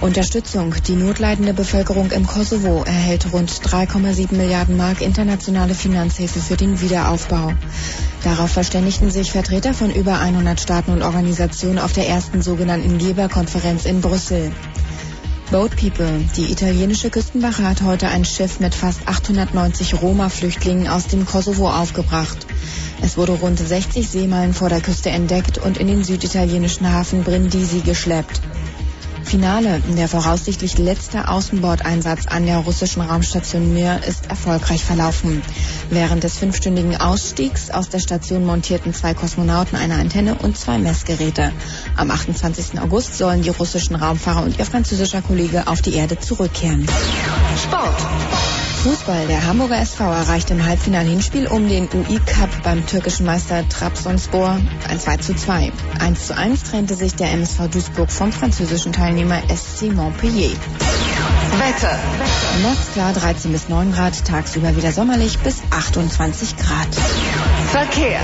Unterstützung. 0.00 0.72
Die 0.86 0.94
notleidende 0.94 1.52
Bevölkerung 1.52 2.12
im 2.12 2.26
Kosovo 2.26 2.84
erhält 2.84 3.32
rund 3.32 3.50
3,7 3.50 4.34
Milliarden 4.34 4.76
Mark 4.76 5.00
internationale 5.00 5.74
Finanzhilfe 5.74 6.38
für 6.38 6.56
den 6.56 6.80
Wiederaufbau. 6.80 7.52
Darauf 8.22 8.50
verständigten 8.50 9.10
sich 9.10 9.32
Vertreter 9.32 9.74
von 9.74 9.90
über 9.90 10.20
100 10.20 10.60
Staaten 10.60 10.92
und 10.92 11.02
Organisationen 11.02 11.78
auf 11.78 11.92
der 11.92 12.08
ersten 12.08 12.40
sogenannten 12.40 12.98
Geberkonferenz 12.98 13.84
in 13.84 14.00
Brüssel. 14.00 14.52
Boat 15.50 15.74
People. 15.74 16.24
Die 16.36 16.52
italienische 16.52 17.10
Küstenwache 17.10 17.64
hat 17.64 17.82
heute 17.82 18.06
ein 18.06 18.24
Schiff 18.24 18.60
mit 18.60 18.72
fast 18.72 19.08
890 19.08 20.00
Roma-Flüchtlingen 20.00 20.86
aus 20.86 21.08
dem 21.08 21.26
Kosovo 21.26 21.68
aufgebracht. 21.68 22.46
Es 23.02 23.16
wurde 23.16 23.32
rund 23.32 23.58
60 23.58 24.08
Seemeilen 24.08 24.54
vor 24.54 24.68
der 24.68 24.80
Küste 24.80 25.10
entdeckt 25.10 25.58
und 25.58 25.76
in 25.76 25.88
den 25.88 26.04
süditalienischen 26.04 26.92
Hafen 26.92 27.24
Brindisi 27.24 27.80
geschleppt. 27.80 28.40
Finale. 29.30 29.80
Der 29.96 30.08
voraussichtlich 30.08 30.76
letzte 30.76 31.28
Außenbordeinsatz 31.28 32.26
an 32.26 32.46
der 32.46 32.58
russischen 32.58 33.00
Raumstation 33.00 33.72
Mir 33.72 34.00
ist 34.04 34.26
erfolgreich 34.28 34.84
verlaufen. 34.84 35.40
Während 35.88 36.24
des 36.24 36.36
fünfstündigen 36.36 36.96
Ausstiegs 36.96 37.70
aus 37.70 37.88
der 37.88 38.00
Station 38.00 38.44
montierten 38.44 38.92
zwei 38.92 39.14
Kosmonauten 39.14 39.78
eine 39.78 39.94
Antenne 39.94 40.34
und 40.34 40.58
zwei 40.58 40.78
Messgeräte. 40.78 41.52
Am 41.94 42.10
28. 42.10 42.80
August 42.80 43.16
sollen 43.16 43.42
die 43.42 43.50
russischen 43.50 43.94
Raumfahrer 43.94 44.42
und 44.42 44.58
ihr 44.58 44.66
französischer 44.66 45.22
Kollege 45.22 45.68
auf 45.68 45.80
die 45.80 45.94
Erde 45.94 46.18
zurückkehren. 46.18 46.84
Sport. 47.56 48.69
Fußball. 48.82 49.26
Der 49.26 49.46
Hamburger 49.46 49.78
SV 49.78 50.04
erreicht 50.04 50.50
im 50.50 50.64
Halbfinal-Hinspiel 50.64 51.48
um 51.48 51.68
den 51.68 51.86
UI-Cup 51.92 52.62
beim 52.64 52.86
türkischen 52.86 53.26
Meister 53.26 53.68
Trabzonspor 53.68 54.58
ein 54.88 54.98
2 54.98 55.16
zu 55.18 55.34
2. 55.34 55.70
1 56.00 56.26
zu 56.26 56.34
1 56.34 56.62
trennte 56.62 56.94
sich 56.94 57.14
der 57.14 57.30
MSV 57.32 57.68
Duisburg 57.70 58.10
vom 58.10 58.32
französischen 58.32 58.92
Teilnehmer 58.92 59.42
SC 59.54 59.92
Montpellier. 59.92 60.56
Wetter. 61.58 61.98
Nachts 62.62 62.92
klar 62.92 63.12
13 63.12 63.52
bis 63.52 63.68
9 63.68 63.92
Grad, 63.92 64.24
tagsüber 64.24 64.76
wieder 64.76 64.92
sommerlich 64.92 65.38
bis 65.38 65.62
28 65.70 66.56
Grad. 66.56 66.88
Verkehr. 67.70 68.20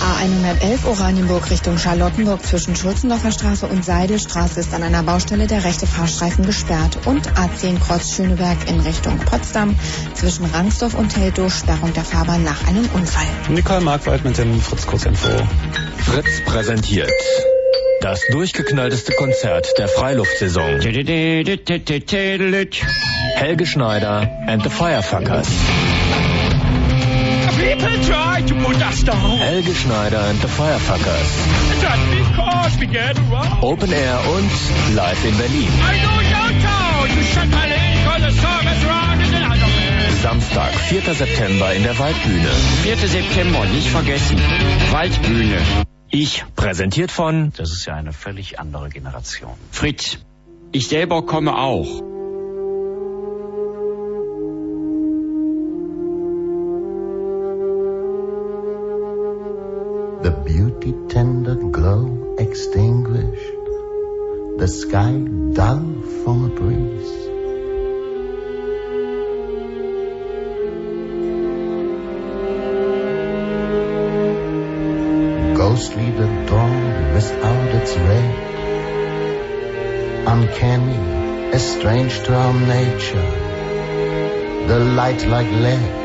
A111 0.00 0.86
Oranienburg 0.86 1.50
Richtung 1.50 1.78
Charlottenburg 1.78 2.44
zwischen 2.44 2.74
Schulzendorfer 2.74 3.30
Straße 3.30 3.66
und 3.66 3.84
Seidelstraße 3.84 4.60
ist 4.60 4.74
an 4.74 4.82
einer 4.82 5.02
Baustelle 5.02 5.46
der 5.46 5.64
rechte 5.64 5.86
Fahrstreifen 5.86 6.44
gesperrt 6.44 6.98
und 7.06 7.28
A10 7.34 7.78
Kreuz 7.78 8.10
Schöneberg 8.10 8.68
in 8.68 8.80
Richtung 8.80 9.18
Potsdam 9.18 9.76
zwischen 10.14 10.46
Rangsdorf 10.46 10.94
und 10.94 11.10
Teltow 11.10 11.52
Sperrung 11.52 11.92
der 11.92 12.04
Fahrbahn 12.04 12.42
nach 12.42 12.66
einem 12.66 12.88
Unfall. 12.94 13.26
Nicole 13.48 13.80
Markwald 13.80 14.24
mit 14.24 14.38
dem 14.38 14.60
Fritz 14.60 14.86
Kurzinfo. 14.86 15.28
Fritz 15.98 16.44
präsentiert 16.46 17.10
das 18.02 18.20
durchgeknallteste 18.30 19.12
Konzert 19.12 19.78
der 19.78 19.86
Freiluftsaison. 19.88 20.80
Helge 23.34 23.66
Schneider 23.66 24.28
and 24.48 24.62
the 24.62 24.70
Firefuckers. 24.70 25.48
People 27.56 27.96
try 28.04 28.42
to 28.42 28.54
put 28.56 28.76
us 28.82 29.04
down. 29.04 29.38
Helge 29.38 29.74
Schneider 29.74 30.18
and 30.18 30.40
the 30.40 30.48
Firefuckers. 30.48 31.30
Just 31.80 32.10
because 32.10 32.76
we 32.80 32.86
get 32.86 33.16
around. 33.18 33.62
Open 33.62 33.92
Air 33.92 34.18
und 34.34 34.50
live 34.96 35.24
in 35.24 35.36
Berlin. 35.36 35.70
I 35.80 36.02
know 36.02 36.18
your 36.34 36.50
town. 36.60 37.08
You 37.16 37.22
shut 37.22 37.48
my 37.48 37.66
lane 37.68 38.04
cause 38.04 38.22
the 38.22 38.32
song 38.42 38.66
is 38.66 38.84
wrong 38.84 39.20
in 39.20 39.30
the 39.30 39.42
other 39.46 39.70
man. 39.78 40.10
Samstag, 40.22 40.74
4. 40.74 41.14
September 41.14 41.72
in 41.72 41.84
der 41.84 41.96
Waldbühne. 41.98 42.50
4. 42.82 42.96
September, 42.96 43.64
nicht 43.66 43.88
vergessen. 43.88 44.38
Waldbühne. 44.90 45.58
Ich. 46.14 46.44
Präsentiert 46.56 47.10
von 47.10 47.52
Das 47.56 47.72
ist 47.72 47.86
ja 47.86 47.94
eine 47.94 48.12
völlig 48.12 48.60
andere 48.60 48.90
Generation. 48.90 49.54
Fritz. 49.70 50.18
Ich 50.70 50.88
selber 50.88 51.24
komme 51.24 51.56
auch. 51.56 52.02
The 60.22 60.30
beauty 60.44 60.94
tender 61.08 61.56
glow 61.56 62.36
extinguished, 62.38 63.66
the 64.58 64.68
sky 64.68 65.12
dull 65.54 66.02
from 66.22 66.44
a 66.44 66.48
breeze. 66.48 67.31
Ghostly 75.72 76.10
the 76.10 76.26
dawn 76.48 77.14
without 77.14 77.68
its 77.76 77.96
ray, 77.96 78.26
uncanny, 80.26 80.98
as 81.54 81.62
strange 81.66 82.14
to 82.24 82.34
our 82.34 82.52
nature, 82.52 83.30
the 84.68 84.80
light 84.80 85.26
like 85.28 85.50
lead. 85.50 86.01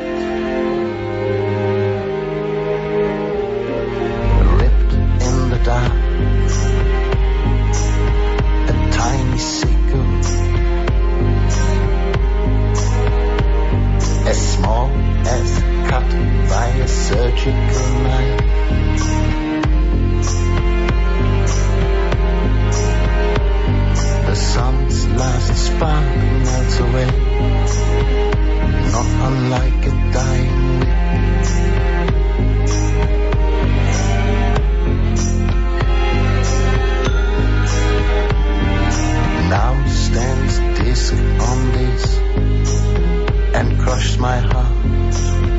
My 44.28 44.40
heart. 44.40 45.57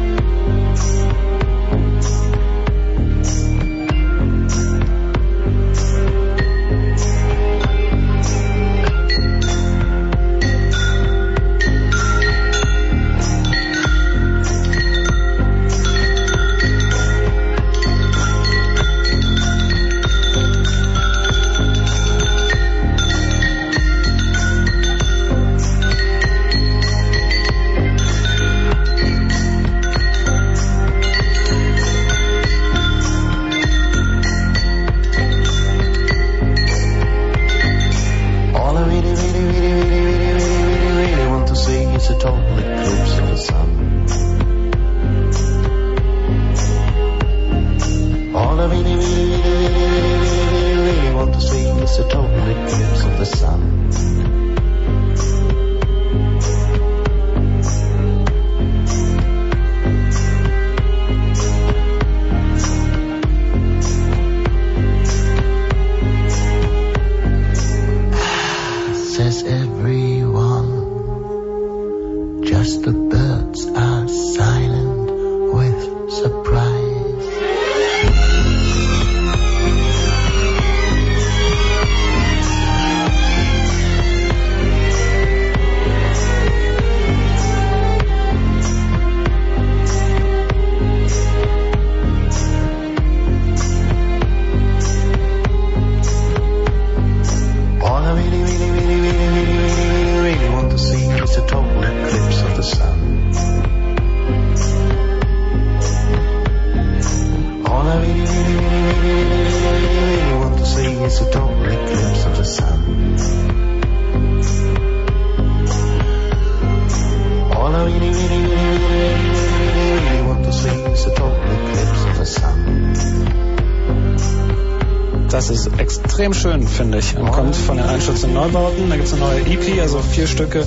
Neubauten. 128.39 128.89
Da 128.89 128.95
gibt 128.95 129.09
es 129.09 129.15
eine 129.15 129.23
neue 129.23 129.41
EP, 129.41 129.81
also 129.81 130.01
vier 130.01 130.29
Stücke. 130.29 130.65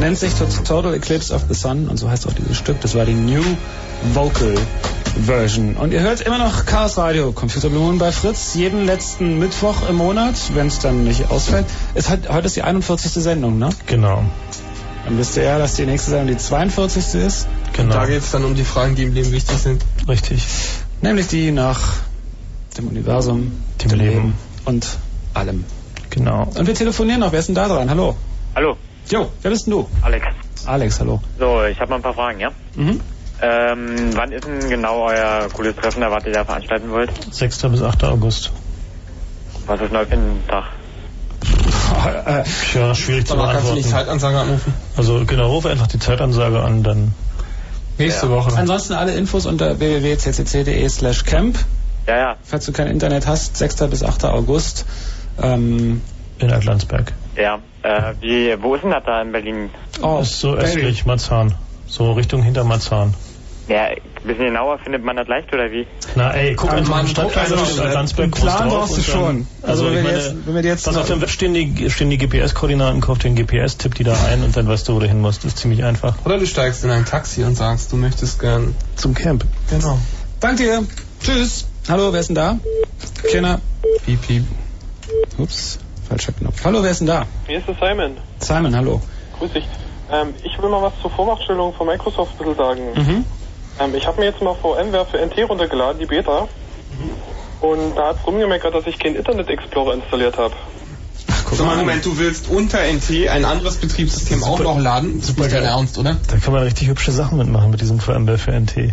Nennt 0.00 0.16
sich 0.16 0.32
Total 0.32 0.94
Eclipse 0.94 1.34
of 1.34 1.42
the 1.46 1.54
Sun 1.54 1.88
und 1.88 1.98
so 1.98 2.08
heißt 2.08 2.26
auch 2.26 2.32
dieses 2.32 2.56
Stück. 2.56 2.80
Das 2.80 2.94
war 2.94 3.04
die 3.04 3.12
New 3.12 3.42
Vocal 4.14 4.54
Version. 5.26 5.76
Und 5.76 5.92
ihr 5.92 6.00
hört 6.00 6.22
immer 6.22 6.38
noch 6.38 6.64
Chaos 6.64 6.96
Radio, 6.96 7.32
Computer 7.32 7.68
Blue 7.68 7.82
Moon 7.82 7.98
bei 7.98 8.12
Fritz, 8.12 8.54
jeden 8.54 8.86
letzten 8.86 9.38
Mittwoch 9.38 9.86
im 9.90 9.96
Monat, 9.96 10.36
wenn 10.54 10.68
es 10.68 10.78
dann 10.78 11.04
nicht 11.04 11.30
ausfällt. 11.30 11.66
Es 11.92 12.08
hat, 12.08 12.30
heute 12.30 12.46
ist 12.46 12.56
die 12.56 12.62
41. 12.62 13.12
Sendung, 13.12 13.58
ne? 13.58 13.68
Genau. 13.86 14.24
Dann 15.04 15.18
wisst 15.18 15.36
ihr 15.36 15.42
ja, 15.42 15.58
dass 15.58 15.74
die 15.74 15.84
nächste 15.84 16.12
Sendung 16.12 16.28
die 16.28 16.42
42. 16.42 17.20
ist. 17.20 17.46
Genau. 17.74 17.92
Da 17.92 18.06
geht 18.06 18.22
es 18.22 18.30
dann 18.30 18.42
um 18.42 18.54
die 18.54 18.64
Fragen, 18.64 18.94
die 18.94 19.02
im 19.02 19.12
Leben 19.12 19.32
wichtig 19.32 19.58
sind. 19.58 19.84
Richtig. 20.08 20.46
Nämlich 21.02 21.26
die 21.26 21.50
nach 21.50 21.78
dem 22.78 22.88
Universum, 22.88 23.52
Dem 23.82 23.90
dem 23.90 23.98
Leben. 23.98 24.14
Leben 24.14 24.34
und. 24.64 24.86
Und 26.56 26.66
wir 26.66 26.74
telefonieren 26.74 27.20
noch. 27.20 27.32
Wer 27.32 27.40
ist 27.40 27.46
denn 27.46 27.54
da 27.54 27.68
dran? 27.68 27.88
Hallo. 27.90 28.16
Hallo, 28.54 28.76
Jo, 29.10 29.30
wer 29.42 29.50
bist 29.50 29.66
denn 29.66 29.72
du? 29.72 29.88
Alex. 30.02 30.26
Alex, 30.66 31.00
hallo. 31.00 31.20
So, 31.38 31.64
ich 31.64 31.78
habe 31.80 31.90
mal 31.90 31.96
ein 31.96 32.02
paar 32.02 32.14
Fragen, 32.14 32.38
ja? 32.40 32.50
Mhm. 32.76 33.00
Ähm, 33.40 34.10
wann 34.14 34.30
ist 34.30 34.46
denn 34.46 34.68
genau 34.70 35.06
euer 35.08 35.48
cooles 35.52 35.74
Treffen, 35.74 36.00
da 36.02 36.10
was 36.10 36.24
ihr 36.24 36.32
da 36.32 36.44
veranstalten 36.44 36.90
wollt? 36.90 37.10
6. 37.32 37.62
bis 37.62 37.82
8. 37.82 38.04
August. 38.04 38.52
Was 39.66 39.80
ist 39.80 39.92
neu 39.92 40.04
für 40.06 40.12
ein 40.14 40.42
Tag? 40.48 40.64
Äh, 42.26 42.44
Ja, 42.78 42.94
schwierig 42.94 43.26
zu 43.26 43.34
Aber 43.34 43.52
kannst 43.52 43.68
du 43.70 43.74
nicht 43.74 43.90
beantworten. 43.90 44.20
Zeitansage 44.20 44.38
anrufen? 44.38 44.74
Also 44.96 45.24
genau, 45.26 45.50
ruf 45.50 45.66
einfach 45.66 45.88
die 45.88 45.98
Zeitansage 45.98 46.60
an, 46.60 46.82
dann 46.82 47.12
Nächste 47.98 48.30
Woche. 48.30 48.56
Ansonsten 48.56 48.94
alle 48.94 49.12
Infos 49.14 49.44
unter 49.46 49.78
www.ccc.de 49.78 50.88
slash 50.88 51.24
camp. 51.24 51.58
Ja, 52.06 52.16
ja, 52.16 52.36
Falls 52.42 52.64
du 52.66 52.72
kein 52.72 52.86
Internet 52.86 53.26
hast, 53.26 53.56
6. 53.56 53.76
bis 53.90 54.02
8. 54.02 54.24
August. 54.26 54.86
Ähm, 55.40 56.00
in 56.42 56.52
Atlantsberg. 56.52 57.12
ja. 57.36 57.58
Äh, 57.84 58.14
wie, 58.20 58.62
wo 58.62 58.76
ist 58.76 58.82
denn 58.84 58.92
das 58.92 59.02
da 59.04 59.20
in 59.20 59.32
Berlin? 59.32 59.68
oh, 60.02 60.20
ist 60.22 60.38
so 60.38 60.54
östlich 60.54 61.04
Marzahn. 61.04 61.52
So 61.88 62.12
Richtung 62.12 62.40
hinter 62.42 62.62
Marzahn. 62.62 63.12
Ja, 63.68 63.86
ein 63.86 63.96
bisschen 64.24 64.44
genauer 64.46 64.78
findet 64.78 65.04
man 65.04 65.16
das 65.16 65.26
leicht, 65.26 65.52
oder 65.52 65.68
wie? 65.70 65.86
Na 66.14 66.30
ey, 66.32 66.54
guck 66.54 66.72
einfach 66.72 66.88
man- 66.90 67.04
mal 67.06 67.10
Stadt 67.10 67.36
also, 67.36 67.56
also, 67.56 68.14
groß 68.16 68.30
Plan 68.40 68.68
brauchst 68.68 68.92
du 68.98 69.02
dann- 69.02 69.04
schon. 69.04 69.46
Also, 69.62 69.84
wenn 69.86 69.92
ich 69.92 69.96
wir 69.98 70.02
meine, 70.04 70.16
jetzt- 70.16 70.46
wenn 70.46 70.54
wir 70.54 70.62
jetzt 70.62 70.84
pass 70.84 70.96
auf, 70.96 71.06
dem 71.08 71.20
Web 71.22 71.28
stehen 71.30 71.54
die, 71.54 71.90
stehen 71.90 72.10
die 72.10 72.18
GPS-Koordinaten, 72.18 73.00
kauf 73.00 73.18
den 73.18 73.34
GPS, 73.34 73.76
tipp 73.78 73.96
die 73.96 74.04
da 74.04 74.14
ein 74.30 74.44
und 74.44 74.56
dann 74.56 74.68
weißt 74.68 74.88
du, 74.88 74.94
wo 74.94 75.00
du 75.00 75.06
hin 75.08 75.20
musst. 75.20 75.44
Das 75.44 75.54
ist 75.54 75.58
ziemlich 75.58 75.82
einfach. 75.82 76.14
Oder 76.24 76.38
du 76.38 76.46
steigst 76.46 76.84
in 76.84 76.90
ein 76.90 77.04
Taxi 77.04 77.42
und 77.42 77.56
sagst, 77.56 77.90
du 77.90 77.96
möchtest 77.96 78.38
gern. 78.40 78.76
Zum 78.94 79.14
Camp. 79.14 79.44
Genau. 79.70 79.98
Danke 80.38 80.62
dir. 80.62 80.84
Tschüss. 81.20 81.66
Hallo, 81.88 82.12
wer 82.12 82.20
ist 82.20 82.28
denn 82.28 82.36
da? 82.36 82.58
Keiner. 83.32 83.60
Piep, 84.04 84.22
piep. 84.26 84.44
Ups, 85.38 85.78
falscher 86.12 86.32
Knopf. 86.32 86.64
Hallo, 86.64 86.82
wer 86.82 86.90
ist 86.90 87.00
denn 87.00 87.06
da? 87.06 87.26
Hier 87.46 87.58
ist 87.58 87.68
der 87.68 87.74
Simon. 87.74 88.18
Simon, 88.38 88.76
hallo. 88.76 89.00
Grüß 89.38 89.52
dich. 89.52 89.64
Ähm, 90.10 90.34
ich 90.42 90.60
will 90.60 90.68
mal 90.68 90.82
was 90.82 90.92
zur 91.00 91.10
Vormachtstellung 91.10 91.72
von 91.72 91.86
Microsoft 91.86 92.32
ein 92.32 92.38
bisschen 92.38 92.56
sagen. 92.56 92.82
Mhm. 92.94 93.24
Ähm, 93.80 93.94
ich 93.94 94.06
habe 94.06 94.20
mir 94.20 94.26
jetzt 94.26 94.42
mal 94.42 94.54
VMware 94.54 95.06
für 95.06 95.18
NT 95.18 95.48
runtergeladen, 95.48 95.98
die 95.98 96.06
Beta. 96.06 96.48
Und 97.60 97.96
da 97.96 98.08
hat's 98.08 98.26
rumgemeckert, 98.26 98.74
dass 98.74 98.86
ich 98.86 98.98
keinen 98.98 99.16
Internet 99.16 99.48
Explorer 99.48 99.94
installiert 99.94 100.36
habe. 100.36 100.54
So, 101.52 101.64
mal, 101.64 101.76
Moment, 101.76 102.04
du 102.04 102.18
willst 102.18 102.48
unter 102.48 102.78
NT 102.80 103.28
ein 103.28 103.44
anderes 103.44 103.76
Betriebssystem 103.76 104.42
auch 104.42 104.58
noch 104.58 104.78
laden? 104.78 105.20
Das 105.20 105.30
ist 105.30 105.38
nicht 105.38 105.52
dein 105.52 105.64
Ernst, 105.64 105.98
oder? 105.98 106.16
Da 106.28 106.38
kann 106.38 106.52
man 106.52 106.62
richtig 106.62 106.88
hübsche 106.88 107.12
Sachen 107.12 107.38
mitmachen 107.38 107.70
mit 107.70 107.80
diesem 107.80 108.00
VMware 108.00 108.38
für 108.38 108.52
NT. 108.52 108.92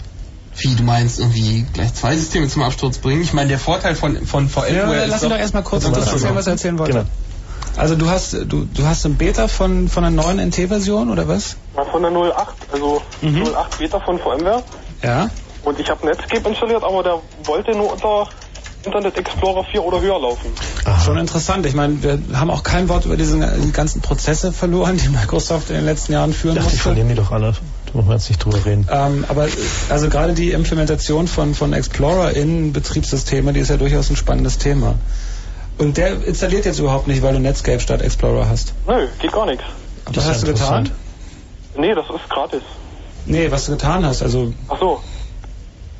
Wie, 0.59 0.75
du 0.75 0.83
meinst 0.83 1.19
irgendwie 1.19 1.65
gleich 1.73 1.93
zwei 1.93 2.15
Systeme 2.15 2.47
zum 2.47 2.63
Absturz 2.63 2.97
bringen? 2.97 3.21
Ich 3.21 3.33
meine, 3.33 3.49
der 3.49 3.59
Vorteil 3.59 3.95
von, 3.95 4.25
von 4.25 4.49
VMware 4.49 4.75
Ja, 4.75 5.03
ist 5.03 5.09
lass 5.09 5.23
ihn 5.23 5.29
doch 5.29 5.37
erstmal 5.37 5.63
kurz 5.63 5.83
Das 5.89 6.11
erzählen, 6.11 6.35
was 6.35 6.47
er 6.47 6.53
erzählen 6.53 6.77
wollte. 6.79 6.93
Genau. 6.93 7.05
Also 7.77 7.95
du 7.95 8.09
hast 8.09 8.33
du, 8.33 8.65
du 8.65 8.85
hast 8.85 9.05
ein 9.05 9.15
Beta 9.15 9.47
von, 9.47 9.87
von 9.87 10.03
einer 10.03 10.21
neuen 10.21 10.39
NT-Version 10.49 11.09
oder 11.09 11.27
was? 11.27 11.55
Mal 11.75 11.85
von 11.85 12.01
der 12.01 12.11
08, 12.11 12.55
also 12.73 13.01
08 13.21 13.77
Beta 13.77 13.99
von 14.01 14.19
VMware. 14.19 14.63
Ja. 15.01 15.29
Und 15.63 15.79
ich 15.79 15.89
habe 15.89 16.05
Netscape 16.05 16.49
installiert, 16.49 16.83
aber 16.83 17.03
der 17.03 17.21
wollte 17.45 17.71
nur 17.71 17.93
unter 17.93 18.27
Internet 18.83 19.17
Explorer 19.17 19.63
4 19.65 19.83
oder 19.83 19.99
höher 20.01 20.19
laufen. 20.19 20.51
Schon 21.03 21.17
interessant. 21.17 21.65
Ich 21.65 21.73
meine, 21.73 22.01
wir 22.01 22.19
haben 22.33 22.49
auch 22.49 22.63
kein 22.63 22.87
Wort 22.87 23.05
über 23.05 23.17
diese 23.17 23.37
die 23.37 23.71
ganzen 23.71 24.01
Prozesse 24.01 24.53
verloren, 24.53 24.97
die 24.97 25.09
Microsoft 25.09 25.69
in 25.69 25.75
den 25.75 25.85
letzten 25.85 26.13
Jahren 26.13 26.33
führen 26.33 26.55
Ich 26.55 26.63
dachte, 26.63 26.69
die 26.69 26.75
musste. 26.75 26.83
verlieren 26.89 27.09
die 27.09 27.15
doch 27.15 27.31
alle. 27.31 27.53
Brauchen 27.93 28.07
wir 28.07 28.15
jetzt 28.15 28.29
nicht 28.29 28.43
drüber 28.43 28.63
reden. 28.65 28.87
Ähm, 28.91 29.25
aber 29.27 29.47
äh, 29.47 29.51
also 29.89 30.09
gerade 30.09 30.33
die 30.33 30.51
Implementation 30.51 31.27
von, 31.27 31.55
von 31.55 31.73
Explorer 31.73 32.31
in 32.31 32.73
Betriebssysteme, 32.73 33.53
die 33.53 33.59
ist 33.59 33.69
ja 33.69 33.77
durchaus 33.77 34.09
ein 34.09 34.15
spannendes 34.15 34.57
Thema. 34.57 34.95
Und 35.77 35.97
der 35.97 36.23
installiert 36.25 36.65
jetzt 36.65 36.79
überhaupt 36.79 37.07
nicht, 37.07 37.21
weil 37.21 37.33
du 37.33 37.39
Netscape 37.39 37.79
statt 37.79 38.01
Explorer 38.01 38.49
hast. 38.49 38.73
Nö, 38.87 39.07
geht 39.19 39.31
gar 39.31 39.45
nichts. 39.45 39.63
Was 40.13 40.27
hast 40.27 40.43
du 40.43 40.47
getan? 40.47 40.89
Nee, 41.77 41.95
das 41.95 42.05
ist 42.09 42.29
gratis. 42.29 42.61
Nee, 43.25 43.49
was 43.51 43.65
du 43.65 43.73
getan 43.73 44.05
hast, 44.05 44.21
also 44.21 44.53
Ach 44.67 44.79
so. 44.79 45.01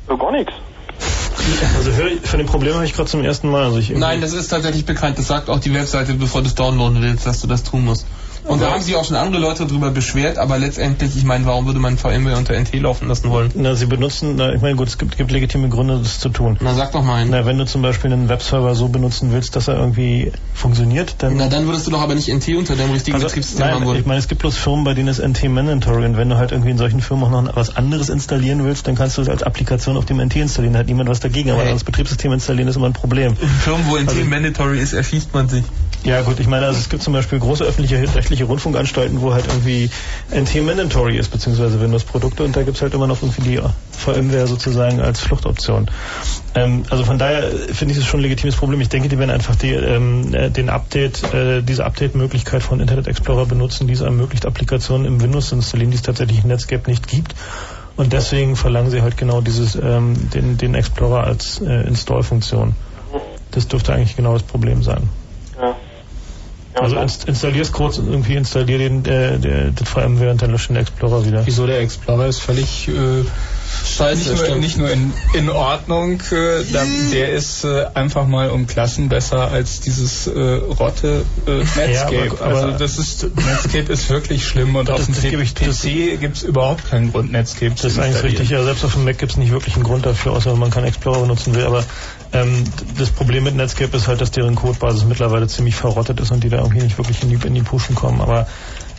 Ja, 0.08 0.16
gar 0.16 0.32
nichts. 0.32 0.52
Also 1.76 1.90
von 2.24 2.38
dem 2.38 2.46
Problem 2.46 2.74
habe 2.74 2.84
ich 2.84 2.92
gerade 2.92 3.08
zum 3.08 3.24
ersten 3.24 3.50
Mal. 3.50 3.64
Also 3.64 3.78
ich 3.78 3.90
Nein, 3.90 4.20
das 4.20 4.32
ist 4.32 4.48
tatsächlich 4.48 4.84
bekannt. 4.84 5.18
Das 5.18 5.28
sagt 5.28 5.48
auch 5.48 5.58
die 5.58 5.72
Webseite, 5.72 6.14
bevor 6.14 6.42
du 6.42 6.48
es 6.48 6.54
downloaden 6.54 7.00
willst, 7.02 7.26
dass 7.26 7.40
du 7.40 7.46
das 7.46 7.62
tun 7.62 7.84
musst. 7.84 8.06
Und 8.44 8.60
da 8.62 8.70
haben 8.72 8.82
sich 8.82 8.96
auch 8.96 9.04
schon 9.04 9.16
andere 9.16 9.40
Leute 9.40 9.66
darüber 9.66 9.90
beschwert, 9.90 10.38
aber 10.38 10.58
letztendlich, 10.58 11.16
ich 11.16 11.24
meine, 11.24 11.44
warum 11.46 11.66
würde 11.66 11.78
man 11.78 11.98
VMware 11.98 12.36
unter 12.36 12.54
NT 12.58 12.74
laufen 12.80 13.06
lassen 13.08 13.30
wollen? 13.30 13.50
Na, 13.54 13.74
sie 13.74 13.86
benutzen, 13.86 14.34
na, 14.36 14.52
ich 14.54 14.60
meine, 14.62 14.76
gut, 14.76 14.88
es 14.88 14.98
gibt, 14.98 15.16
gibt 15.16 15.30
legitime 15.30 15.68
Gründe, 15.68 15.98
das 16.02 16.18
zu 16.20 16.30
tun. 16.30 16.56
Na, 16.60 16.74
sag 16.74 16.92
doch 16.92 17.02
mal 17.04 17.16
einen. 17.16 17.30
Na, 17.30 17.44
wenn 17.46 17.58
du 17.58 17.66
zum 17.66 17.82
Beispiel 17.82 18.12
einen 18.12 18.28
Webserver 18.28 18.74
so 18.74 18.88
benutzen 18.88 19.30
willst, 19.32 19.56
dass 19.56 19.68
er 19.68 19.76
irgendwie 19.78 20.32
funktioniert, 20.54 21.16
dann... 21.18 21.36
Na, 21.36 21.48
dann 21.48 21.66
würdest 21.66 21.86
du 21.86 21.90
doch 21.90 22.00
aber 22.00 22.14
nicht 22.14 22.28
NT 22.28 22.48
unter 22.56 22.76
deinem 22.76 22.92
richtigen 22.92 23.14
Also, 23.16 23.26
Betriebssystem 23.28 23.66
haben 23.66 23.84
wollen. 23.84 24.00
ich 24.00 24.06
meine, 24.06 24.18
es 24.20 24.28
gibt 24.28 24.40
bloß 24.40 24.56
Firmen, 24.56 24.84
bei 24.84 24.94
denen 24.94 25.08
ist 25.08 25.20
NT 25.20 25.48
mandatory 25.48 26.04
und 26.06 26.16
wenn 26.16 26.28
du 26.30 26.36
halt 26.38 26.52
irgendwie 26.52 26.70
in 26.70 26.78
solchen 26.78 27.00
Firmen 27.00 27.24
auch 27.32 27.42
noch 27.42 27.56
was 27.56 27.76
anderes 27.76 28.08
installieren 28.08 28.64
willst, 28.64 28.86
dann 28.86 28.94
kannst 28.96 29.18
du 29.18 29.22
es 29.22 29.28
als 29.28 29.42
Applikation 29.42 29.96
auf 29.96 30.06
dem 30.06 30.18
NT 30.20 30.36
installieren, 30.36 30.72
da 30.72 30.80
hat 30.80 30.86
niemand 30.86 31.08
was 31.08 31.20
dagegen, 31.20 31.50
aber 31.50 31.62
Hey. 31.64 31.72
das 31.72 31.84
Betriebssystem 31.84 32.32
installieren 32.32 32.68
ist 32.68 32.76
immer 32.76 32.86
ein 32.86 32.92
Problem. 32.94 33.36
In 33.40 33.48
Firmen, 33.48 33.84
wo 33.88 33.96
NT 33.96 34.08
Also- 34.08 34.24
mandatory 34.24 34.80
ist, 34.80 34.92
erschießt 34.94 35.34
man 35.34 35.48
sich. 35.48 35.64
Ja 36.02 36.22
gut, 36.22 36.40
ich 36.40 36.46
meine, 36.46 36.66
also 36.66 36.78
es 36.78 36.88
gibt 36.88 37.02
zum 37.02 37.12
Beispiel 37.12 37.38
große 37.38 37.62
öffentliche 37.62 37.98
rechtliche 38.14 38.44
Rundfunkanstalten, 38.44 39.20
wo 39.20 39.34
halt 39.34 39.46
irgendwie 39.46 39.90
NT 40.34 40.64
mandatory 40.64 41.18
ist, 41.18 41.30
beziehungsweise 41.30 41.78
Windows-Produkte 41.78 42.42
und 42.42 42.56
da 42.56 42.62
gibt's 42.62 42.80
halt 42.80 42.94
immer 42.94 43.06
noch 43.06 43.20
irgendwie 43.20 43.42
die 43.42 43.60
VMware 43.90 44.46
sozusagen 44.46 45.00
als 45.00 45.20
Fluchtoption. 45.20 45.90
Ähm, 46.54 46.84
also 46.88 47.04
von 47.04 47.18
daher 47.18 47.42
finde 47.72 47.92
ich 47.92 47.98
es 47.98 48.06
schon 48.06 48.20
ein 48.20 48.22
legitimes 48.22 48.56
Problem. 48.56 48.80
Ich 48.80 48.88
denke, 48.88 49.10
die 49.10 49.18
werden 49.18 49.30
einfach 49.30 49.56
die, 49.56 49.72
ähm, 49.72 50.32
äh, 50.32 50.48
den 50.48 50.70
Update, 50.70 51.34
äh, 51.34 51.62
diese 51.62 51.84
Update-Möglichkeit 51.84 52.62
von 52.62 52.80
Internet 52.80 53.06
Explorer 53.06 53.44
benutzen, 53.44 53.86
die 53.86 53.92
es 53.92 54.00
ermöglicht, 54.00 54.46
Applikationen 54.46 55.06
im 55.06 55.20
Windows 55.20 55.50
zu 55.50 55.56
installieren, 55.56 55.90
die 55.90 55.96
es 55.96 56.02
tatsächlich 56.02 56.42
in 56.42 56.48
Netscape 56.48 56.88
nicht 56.90 57.08
gibt. 57.08 57.34
Und 57.96 58.14
deswegen 58.14 58.56
verlangen 58.56 58.90
sie 58.90 59.02
halt 59.02 59.18
genau 59.18 59.42
dieses, 59.42 59.74
ähm, 59.74 60.30
den, 60.30 60.56
den 60.56 60.74
Explorer 60.74 61.24
als 61.24 61.60
äh, 61.60 61.86
Install-Funktion. 61.86 62.74
Das 63.50 63.68
dürfte 63.68 63.92
eigentlich 63.92 64.16
genau 64.16 64.32
das 64.32 64.44
Problem 64.44 64.82
sein. 64.82 65.10
Also 66.74 66.96
inst 66.96 67.24
installier's 67.24 67.72
kurz 67.72 67.98
und 67.98 68.08
irgendwie 68.08 68.36
installier 68.36 68.78
den 68.78 69.04
äh, 69.04 69.38
der, 69.38 69.70
das 69.72 69.88
VMware 69.88 70.30
und 70.30 70.42
dann 70.42 70.52
lösch 70.52 70.68
den 70.68 70.76
Explorer 70.76 71.24
wieder. 71.26 71.44
Wieso 71.46 71.66
der 71.66 71.80
Explorer 71.80 72.26
ist 72.26 72.40
völlig 72.40 72.88
äh, 72.88 73.24
Scheiße, 73.96 74.30
nicht, 74.32 74.48
nur, 74.48 74.56
nicht 74.56 74.76
nur 74.78 74.90
in, 74.90 75.12
in 75.34 75.48
Ordnung, 75.50 76.20
äh, 76.30 76.64
da, 76.72 76.82
der 77.12 77.30
ist 77.32 77.64
äh, 77.64 77.86
einfach 77.94 78.26
mal 78.26 78.50
um 78.50 78.66
Klassen 78.66 79.08
besser 79.08 79.50
als 79.50 79.80
dieses 79.80 80.26
äh, 80.26 80.38
Rotte 80.40 81.24
äh, 81.46 81.50
Netscape. 81.58 81.90
Ja, 81.92 82.32
aber- 82.32 82.40
aber- 82.44 82.56
also 82.66 82.78
das 82.78 82.98
ist 82.98 83.22
Netscape 83.36 83.92
ist 83.92 84.08
wirklich 84.10 84.44
schlimm 84.46 84.74
und 84.76 84.88
Das- 84.88 85.00
auf 85.00 85.06
dem 85.06 85.14
PC 85.14 86.18
gibt 86.20 86.36
es 86.36 86.42
überhaupt 86.42 86.88
keinen 86.90 87.12
Grund 87.12 87.32
Netscape 87.32 87.72
Das 87.74 87.84
ist 87.84 87.98
eigentlich 87.98 88.22
richtig. 88.22 88.50
Ja, 88.50 88.62
selbst 88.64 88.84
auf 88.84 88.92
dem 88.94 89.04
Mac 89.04 89.18
gibt 89.18 89.32
es 89.32 89.38
nicht 89.38 89.52
wirklich 89.52 89.74
einen 89.74 89.84
Grund 89.84 90.06
dafür, 90.06 90.32
außer 90.32 90.52
wenn 90.52 90.58
man 90.58 90.70
keinen 90.70 90.86
Explorer 90.86 91.20
benutzen 91.20 91.54
will. 91.54 91.64
Aber 91.64 91.84
ähm, 92.32 92.64
das 92.98 93.10
Problem 93.10 93.44
mit 93.44 93.54
Netscape 93.56 93.96
ist 93.96 94.06
halt, 94.08 94.20
dass 94.20 94.30
deren 94.30 94.54
Codebasis 94.54 95.04
mittlerweile 95.04 95.46
ziemlich 95.48 95.74
verrottet 95.74 96.20
ist 96.20 96.30
und 96.30 96.44
die 96.44 96.48
da 96.48 96.58
irgendwie 96.58 96.82
nicht 96.82 96.96
wirklich 96.98 97.22
in 97.22 97.28
die, 97.30 97.46
in 97.46 97.54
die 97.54 97.62
Pushen 97.62 97.94
kommen. 97.94 98.20
Aber 98.20 98.46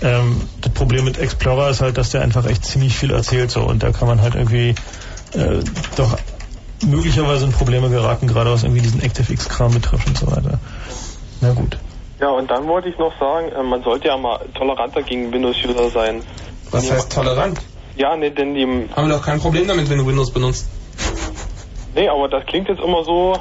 ähm, 0.01 0.41
das 0.61 0.71
Problem 0.73 1.05
mit 1.05 1.17
Explorer 1.19 1.69
ist 1.69 1.81
halt, 1.81 1.97
dass 1.97 2.09
der 2.11 2.21
einfach 2.21 2.45
echt 2.45 2.65
ziemlich 2.65 2.95
viel 2.95 3.11
erzählt 3.11 3.51
so 3.51 3.61
und 3.61 3.83
da 3.83 3.91
kann 3.91 4.07
man 4.07 4.21
halt 4.21 4.35
irgendwie 4.35 4.75
äh, 5.33 5.63
doch 5.95 6.17
möglicherweise 6.85 7.45
in 7.45 7.51
Probleme 7.51 7.89
geraten, 7.89 8.27
gerade 8.27 8.51
was 8.51 8.63
irgendwie 8.63 8.81
diesen 8.81 9.03
ActiveX-Kram 9.03 9.73
betrifft 9.73 10.07
und 10.07 10.17
so 10.17 10.27
weiter. 10.27 10.59
Na 11.41 11.53
gut. 11.53 11.77
Ja, 12.19 12.29
und 12.29 12.49
dann 12.51 12.67
wollte 12.67 12.89
ich 12.89 12.97
noch 12.97 13.11
sagen, 13.19 13.49
äh, 13.49 13.63
man 13.63 13.83
sollte 13.83 14.07
ja 14.07 14.17
mal 14.17 14.39
toleranter 14.53 15.01
gegen 15.01 15.31
Windows-User 15.31 15.89
sein. 15.89 16.23
Was 16.71 16.89
heißt 16.89 17.11
tolerant? 17.11 17.59
Ja, 17.95 18.15
ne, 18.15 18.31
denn 18.31 18.53
die, 18.53 18.89
Haben 18.95 19.09
wir 19.09 19.17
doch 19.17 19.25
kein 19.25 19.39
Problem 19.39 19.67
damit, 19.67 19.89
wenn 19.89 19.97
du 19.97 20.07
Windows 20.07 20.31
benutzt. 20.31 20.67
nee, 21.95 22.07
aber 22.07 22.29
das 22.29 22.45
klingt 22.45 22.69
jetzt 22.69 22.81
immer 22.81 23.03
so, 23.03 23.35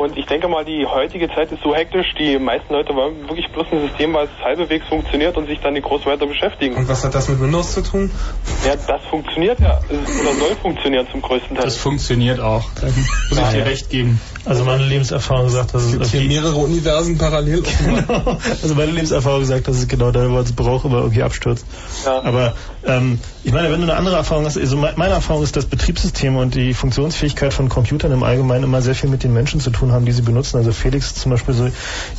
und 0.00 0.16
ich 0.16 0.24
denke 0.24 0.48
mal, 0.48 0.64
die 0.64 0.86
heutige 0.86 1.28
Zeit 1.28 1.52
ist 1.52 1.62
so 1.62 1.74
hektisch, 1.74 2.06
die 2.18 2.38
meisten 2.38 2.72
Leute 2.72 2.94
wollen 2.94 3.20
wirklich 3.28 3.46
bloß 3.52 3.66
ein 3.70 3.82
System, 3.86 4.14
was 4.14 4.30
halbwegs 4.42 4.88
funktioniert 4.88 5.36
und 5.36 5.46
sich 5.46 5.60
dann 5.60 5.74
nicht 5.74 5.84
groß 5.84 6.06
weiter 6.06 6.26
beschäftigen. 6.26 6.74
Und 6.74 6.88
was 6.88 7.04
hat 7.04 7.14
das 7.14 7.28
mit 7.28 7.38
Windows 7.38 7.74
zu 7.74 7.82
tun? 7.82 8.10
Ja, 8.64 8.76
das 8.76 9.02
funktioniert 9.10 9.60
ja, 9.60 9.78
oder 9.90 10.34
soll 10.38 10.56
funktionieren 10.62 11.06
zum 11.12 11.20
größten 11.20 11.54
Teil. 11.54 11.66
Das 11.66 11.76
funktioniert 11.76 12.40
auch. 12.40 12.64
Da 12.80 12.86
muss 12.86 13.38
ich 13.38 13.48
dir 13.50 13.66
recht 13.66 13.90
geben. 13.90 14.18
Also 14.46 14.64
meine 14.64 14.84
Lebenserfahrung 14.84 15.50
sagt, 15.50 15.74
dass 15.74 15.84
es 15.84 15.92
gibt 15.92 16.06
hier 16.06 16.22
mehrere 16.22 16.56
Universen 16.56 17.18
parallel. 17.18 17.62
genau. 17.62 18.38
Also 18.62 18.74
meine 18.74 18.92
Lebenserfahrung 18.92 19.44
sagt, 19.44 19.68
dass 19.68 19.76
es 19.76 19.88
genau 19.88 20.10
da, 20.10 20.30
wo 20.30 20.38
es 20.38 20.52
braucht, 20.52 20.86
immer 20.86 20.98
irgendwie 20.98 21.22
abstürzt. 21.22 21.66
Ja. 22.04 22.22
Aber 22.22 22.54
ähm, 22.84 23.18
ich 23.44 23.52
meine, 23.52 23.70
wenn 23.70 23.80
du 23.80 23.84
eine 23.84 23.96
andere 23.96 24.16
Erfahrung 24.16 24.46
hast, 24.46 24.56
also 24.56 24.76
meine 24.76 25.14
Erfahrung 25.14 25.42
ist, 25.42 25.56
dass 25.56 25.66
Betriebssysteme 25.66 26.38
und 26.38 26.54
die 26.54 26.72
Funktionsfähigkeit 26.72 27.52
von 27.52 27.68
Computern 27.68 28.12
im 28.12 28.22
Allgemeinen 28.22 28.64
immer 28.64 28.80
sehr 28.80 28.94
viel 28.94 29.10
mit 29.10 29.24
den 29.24 29.32
Menschen 29.32 29.60
zu 29.60 29.70
tun 29.70 29.92
haben, 29.92 30.06
die 30.06 30.12
sie 30.12 30.22
benutzen. 30.22 30.56
Also 30.56 30.72
Felix 30.72 31.06
ist 31.08 31.20
zum 31.20 31.32
Beispiel 31.32 31.54
so 31.54 31.70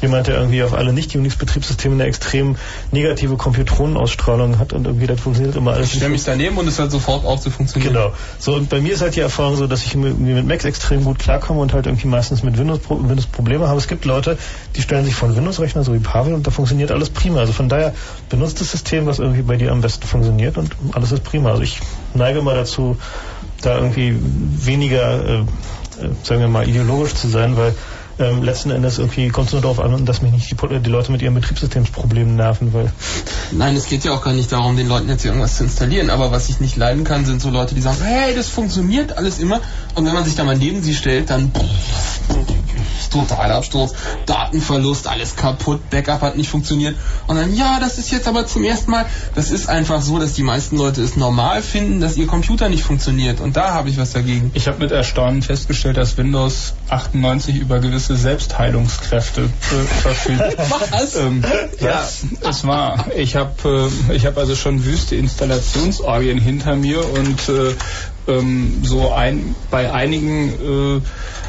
jemand, 0.02 0.28
der 0.28 0.38
irgendwie 0.38 0.64
auf 0.64 0.74
alle 0.74 0.94
Nicht-Unix-Betriebssysteme 0.94 1.96
eine 1.96 2.06
extrem 2.06 2.56
negative 2.92 3.38
Computronenausstrahlung 3.38 4.60
hat 4.60 4.74
und 4.74 4.86
irgendwie 4.86 5.08
das 5.08 5.20
funktioniert 5.20 5.56
immer 5.56 5.74
alles. 5.74 5.88
Ich 5.88 5.98
stelle 5.98 6.12
mich 6.12 6.24
daneben 6.24 6.58
und 6.58 6.68
es 6.68 6.78
hört 6.78 6.92
sofort 6.92 7.26
auf 7.26 7.42
zu 7.42 7.50
funktionieren. 7.50 7.94
Genau. 7.94 8.14
So 8.38 8.54
und 8.54 8.70
bei 8.70 8.80
mir 8.80 8.94
ist 8.94 9.02
halt 9.02 9.16
die 9.16 9.22
Erfahrung 9.22 9.56
so, 9.56 9.68
dass 9.68 9.84
ich 9.84 9.96
mir 9.96 10.14
mit 10.14 10.48
Macs 10.48 10.66
extrem 10.66 11.04
gut 11.04 11.20
klarkomme 11.20 11.62
und 11.62 11.74
halt 11.74 11.88
irgendwie 11.88 12.08
meistens 12.12 12.44
mit 12.44 12.58
Windows, 12.58 12.82
Windows 12.90 13.26
Probleme 13.26 13.68
habe. 13.68 13.80
Es 13.80 13.88
gibt 13.88 14.06
Leute, 14.06 14.38
die 14.76 14.82
stellen 14.82 15.06
sich 15.06 15.16
von 15.16 15.36
Windows-Rechner, 15.36 15.84
so 15.84 15.94
wie 15.94 16.00
Pavel, 16.00 16.34
und 16.34 16.46
da 16.46 16.52
funktioniert 16.52 16.92
alles 16.92 17.10
prima. 17.10 17.40
Also 17.40 17.54
von 17.54 17.70
daher 17.70 17.94
benutzt 18.30 18.62
das 18.62 18.72
System, 18.72 19.08
was 19.08 19.18
irgendwie 19.18 19.42
bei 19.42 19.56
dir 19.56 19.72
am 19.72 19.82
besten 19.82 20.06
funktioniert 20.06 20.58
und 20.58 20.76
alles 20.94 21.12
ist 21.12 21.24
prima. 21.24 21.50
Also 21.50 21.64
ich 21.64 21.80
neige 22.14 22.42
mal 22.44 22.56
dazu, 22.56 22.98
da 23.62 23.78
irgendwie 23.78 24.16
weniger, 24.20 25.26
äh, 25.26 25.40
äh 25.40 25.46
sagen 26.24 26.42
wir 26.42 26.48
mal, 26.48 26.68
ideologisch 26.68 27.16
zu 27.16 27.28
sein, 27.28 27.58
weil 27.58 27.74
ähm, 28.20 28.44
letzten 28.44 28.72
Endes 28.72 28.98
irgendwie 28.98 29.30
kommt 29.30 29.48
es 29.48 29.54
nur 29.54 29.62
darauf 29.62 29.80
an, 29.80 30.06
dass 30.06 30.22
mich 30.22 30.32
nicht 30.32 30.52
die, 30.52 30.80
die 30.80 30.90
Leute 30.90 31.12
mit 31.12 31.22
ihren 31.22 31.34
Betriebssystemsproblemen 31.34 32.36
nerven, 32.36 32.74
weil. 32.74 32.92
Nein, 33.52 33.76
es 33.76 33.88
geht 33.88 34.04
ja 34.04 34.14
auch 34.14 34.24
gar 34.24 34.34
nicht 34.34 34.52
darum, 34.52 34.78
den 34.78 34.88
Leuten 34.88 35.10
jetzt 35.10 35.22
hier 35.22 35.32
irgendwas 35.32 35.58
zu 35.58 35.64
installieren, 35.64 36.10
aber 36.10 36.32
was 36.32 36.50
ich 36.50 36.60
nicht 36.60 36.76
leiden 36.76 37.04
kann, 37.04 37.26
sind 37.26 37.42
so 37.42 37.50
Leute, 37.50 37.76
die 37.76 37.82
sagen, 37.82 37.98
hey, 38.04 38.36
das 38.36 38.48
funktioniert 38.48 39.18
alles 39.18 39.40
immer 39.40 39.60
und 39.96 40.06
wenn 40.06 40.14
man 40.14 40.24
sich 40.24 40.36
da 40.36 40.44
mal 40.44 40.58
neben 40.58 40.82
sie 40.82 40.94
stellt, 40.94 41.30
dann 41.30 41.52
totaler 43.12 43.56
Absturz, 43.56 43.94
Datenverlust, 44.26 45.08
alles 45.08 45.36
kaputt, 45.36 45.90
Backup 45.90 46.22
hat 46.22 46.38
nicht 46.38 46.50
funktioniert. 46.50 46.96
Und 47.28 47.36
dann, 47.36 47.54
ja, 47.56 47.80
das 47.80 47.98
ist 47.98 48.12
jetzt 48.12 48.28
aber 48.28 48.48
zum 48.48 48.64
ersten 48.64 48.90
Mal, 48.90 49.06
das 49.36 49.52
ist 49.52 49.70
einfach 49.70 50.02
so, 50.02 50.18
dass 50.18 50.34
die 50.34 50.44
meisten 50.44 50.78
Leute 50.78 51.02
es 51.02 51.16
normal 51.16 51.62
finden, 51.62 52.00
dass 52.00 52.18
ihr 52.18 52.28
Computer 52.28 52.70
nicht 52.70 52.84
funktioniert. 52.84 53.40
Und 53.40 53.58
da 53.58 53.74
habe 53.74 53.90
ich 53.90 53.98
was 53.98 54.14
dagegen. 54.14 54.52
Ich 54.54 54.68
habe 54.68 54.80
mit 54.80 54.92
Erstaunen 54.92 55.42
festgestellt, 55.42 55.98
dass 55.98 56.18
Windows 56.18 56.74
98 56.90 57.58
über 57.58 57.80
gewisse 57.80 58.11
Selbstheilungskräfte 58.16 59.42
äh, 59.42 60.02
verfügt. 60.02 60.58
was? 60.92 61.16
Ähm, 61.16 61.44
ja, 61.80 62.08
es 62.42 62.66
war. 62.66 63.06
Ich 63.16 63.36
habe 63.36 63.90
äh, 64.10 64.16
ich 64.16 64.26
hab 64.26 64.38
also 64.38 64.56
schon 64.56 64.86
wüste 64.86 65.16
Installationsorgien 65.16 66.38
hinter 66.38 66.76
mir 66.76 67.06
und 67.06 67.50
äh, 67.50 67.76
ähm, 68.28 68.82
so 68.84 69.12
ein, 69.12 69.56
bei 69.70 69.92
einigen 69.92 71.00
äh, 71.00 71.02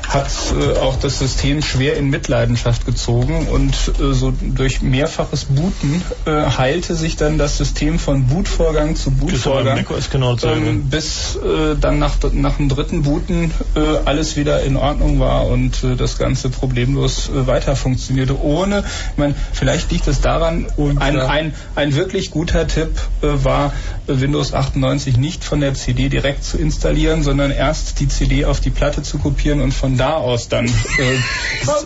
hat 0.09 0.31
äh, 0.53 0.79
auch 0.79 0.97
das 0.97 1.19
System 1.19 1.63
schwer 1.63 1.97
in 1.97 2.11
Mitleidenschaft 2.11 2.87
gezogen 2.87 3.49
und 3.49 3.75
äh, 4.01 4.13
so 4.13 4.33
durch 4.41 4.83
mehrfaches 4.83 5.47
Booten 5.47 6.03
äh, 6.27 6.31
heilte 6.31 6.95
sich 6.95 7.17
dann 7.17 7.39
das 7.39 7.57
System 7.57 7.99
von 7.99 8.27
Bootvorgang 8.27 8.97
zu 8.97 9.11
Bootvorgang, 9.11 9.85
genau 10.11 10.37
ähm, 10.45 10.89
bis 10.91 11.37
äh, 11.37 11.77
dann 11.81 11.99
nach, 11.99 12.17
nach 12.33 12.57
dem 12.57 12.69
dritten 12.69 13.03
Booten 13.03 13.53
äh, 13.75 13.81
alles 14.05 14.37
wieder 14.37 14.63
in 14.63 14.77
Ordnung 14.77 15.21
war 15.21 15.47
und 15.47 15.83
äh, 15.85 15.97
das 15.97 16.19
Ganze 16.19 16.51
problemlos 16.51 17.31
weiter 17.33 17.77
funktionierte. 17.77 18.41
Ohne, 18.43 18.85
ich 19.13 19.19
meine, 19.19 19.35
vielleicht 19.53 19.91
liegt 19.91 20.09
es 20.09 20.21
daran, 20.21 20.67
ein, 20.99 21.19
ein, 21.19 21.55
ein 21.75 21.95
wirklich 21.95 22.31
guter 22.31 22.67
Tipp 22.67 22.91
war, 23.21 23.73
Windows 24.07 24.53
98 24.53 25.17
nicht 25.17 25.45
von 25.45 25.61
der 25.61 25.75
CD 25.75 26.09
direkt 26.09 26.45
zu 26.45 26.59
installieren, 26.59 27.23
sondern 27.23 27.51
erst 27.51 28.01
die 28.01 28.09
CD 28.09 28.45
auf 28.45 28.61
die 28.61 28.71
Platte 28.71 29.03
zu 29.03 29.19
kopieren 29.19 29.61
und 29.61 29.73
von 29.73 29.92
da 29.97 30.15
aus 30.15 30.49
dann 30.49 30.67
äh, 30.67 30.71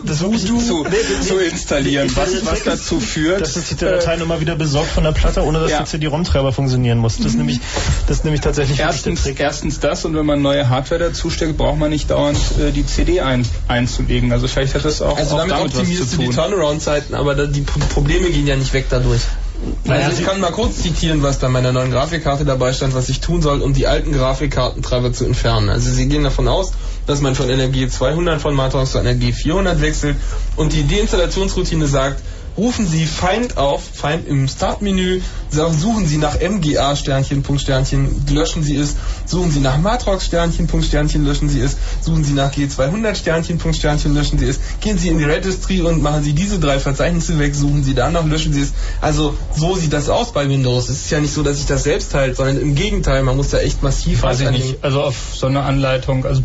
das 0.05 0.18
zu, 0.18 0.36
zu, 0.36 0.86
zu 1.26 1.39
installieren, 1.39 2.10
was, 2.15 2.44
was 2.44 2.65
dazu 2.65 3.01
führt, 3.01 3.41
dass 3.41 3.55
sich 3.55 3.76
der 3.76 3.93
Datei 3.93 4.17
nochmal 4.17 4.41
wieder 4.41 4.57
besorgt 4.57 4.91
von 4.91 5.05
der 5.05 5.12
Platte, 5.12 5.43
ohne 5.43 5.60
dass 5.60 5.70
ja. 5.70 5.78
der 5.78 5.86
CD-ROM-Treiber 5.86 6.52
funktionieren 6.52 6.99
muss. 6.99 7.17
Das 7.18 7.26
ist 7.26 7.36
nämlich, 7.36 7.60
das 8.07 8.18
ist 8.18 8.25
nämlich 8.25 8.41
tatsächlich 8.41 8.81
erstens, 8.81 9.26
erstens 9.26 9.81
das 9.81 10.05
und 10.05 10.15
wenn 10.15 10.26
man 10.26 10.43
neue 10.43 10.68
Hardware 10.68 11.01
dazu 11.01 11.31
steckt, 11.31 11.57
braucht 11.57 11.78
man 11.78 11.91
nicht 11.91 12.10
dauernd 12.10 12.39
äh, 12.59 12.73
die 12.73 12.86
CD 12.86 13.20
ein, 13.20 13.47
einzulegen. 13.68 14.33
Also 14.33 14.49
vielleicht 14.49 14.75
hat 14.75 14.85
das 14.85 15.02
auch, 15.02 15.17
also 15.17 15.35
auch 15.35 15.39
damit, 15.39 15.52
damit 15.52 15.75
optimierst 15.76 16.12
du 16.12 16.18
die 16.18 16.28
Turnaround-Zeiten, 16.31 17.15
aber 17.15 17.35
da, 17.35 17.47
die 17.47 17.62
Probleme 17.62 18.31
gehen 18.31 18.47
ja 18.47 18.57
nicht 18.57 18.73
weg 18.73 18.86
dadurch. 18.91 19.23
Also 19.89 20.20
ich 20.20 20.26
kann 20.26 20.41
mal 20.41 20.52
kurz 20.52 20.83
zitieren, 20.83 21.23
was 21.23 21.39
bei 21.39 21.49
meiner 21.49 21.73
neuen 21.73 21.91
Grafikkarte 21.91 22.44
dabei 22.44 22.73
stand, 22.73 22.94
was 22.94 23.09
ich 23.09 23.20
tun 23.20 23.41
soll, 23.41 23.62
um 23.62 23.73
die 23.73 23.86
alten 23.86 24.12
Grafikkartentreiber 24.12 25.12
zu 25.12 25.25
entfernen. 25.25 25.68
Also 25.68 25.91
sie 25.91 26.09
gehen 26.09 26.25
davon 26.25 26.49
aus, 26.49 26.73
dass 27.07 27.20
man 27.20 27.35
von 27.35 27.49
Energie 27.49 27.89
200 27.89 28.41
von 28.41 28.55
Matrox 28.55 28.93
zu 28.93 28.99
Energie 28.99 29.33
400 29.33 29.81
wechselt 29.81 30.17
und 30.57 30.73
die 30.73 30.86
Deinstallationsroutine 30.86 31.86
sagt, 31.86 32.20
rufen 32.57 32.86
Sie 32.86 33.07
Feind 33.07 33.59
auf, 33.59 33.83
Feind 33.93 34.26
im 34.26 34.49
Startmenü, 34.49 35.20
suchen 35.51 36.07
Sie 36.07 36.17
nach 36.17 36.36
MGA 36.41 36.97
Sternchen, 36.97 37.43
Punkt 37.43 37.62
Sternchen, 37.62 38.25
löschen 38.31 38.62
Sie 38.62 38.76
es, 38.76 38.97
suchen 39.26 39.51
Sie 39.51 39.60
nach 39.60 39.78
Matrox 39.78 40.26
Sternchen, 40.26 40.67
Punkt 40.67 40.86
Sternchen, 40.86 41.25
löschen 41.25 41.49
Sie 41.49 41.60
es, 41.60 41.76
suchen 42.01 42.25
Sie 42.25 42.33
nach 42.33 42.52
G200 42.52 43.15
Sternchen, 43.15 43.59
Punkt 43.59 43.76
Sternchen, 43.76 44.15
löschen 44.15 44.39
Sie 44.39 44.47
es, 44.47 44.59
gehen 44.81 44.99
Sie 44.99 45.09
in 45.09 45.18
die 45.18 45.25
Registry 45.25 45.83
und 45.83 46.02
machen 46.02 46.23
Sie 46.23 46.33
diese 46.33 46.59
drei 46.59 46.78
Verzeichnisse 46.78 47.39
weg, 47.39 47.55
suchen 47.55 47.85
Sie 47.85 47.94
da 47.94 48.10
noch, 48.10 48.26
löschen 48.26 48.52
Sie 48.52 48.62
es. 48.62 48.73
Also 49.01 49.35
so 49.55 49.76
sieht 49.76 49.93
das 49.93 50.09
aus 50.09 50.33
bei 50.33 50.49
Windows. 50.49 50.89
Es 50.89 51.02
ist 51.02 51.10
ja 51.10 51.20
nicht 51.20 51.33
so, 51.33 51.43
dass 51.43 51.59
ich 51.59 51.67
das 51.67 51.83
selbst 51.83 52.15
halte, 52.15 52.36
sondern 52.36 52.59
im 52.59 52.75
Gegenteil, 52.75 53.23
man 53.23 53.36
muss 53.36 53.51
da 53.51 53.59
echt 53.59 53.83
massiv 53.83 54.23
Weiß 54.23 54.41
ich 54.41 54.51
nicht. 54.51 54.76
Also 54.83 55.02
auf 55.02 55.17
so 55.35 55.47
eine 55.47 55.62
Anleitung, 55.62 56.25
also 56.25 56.43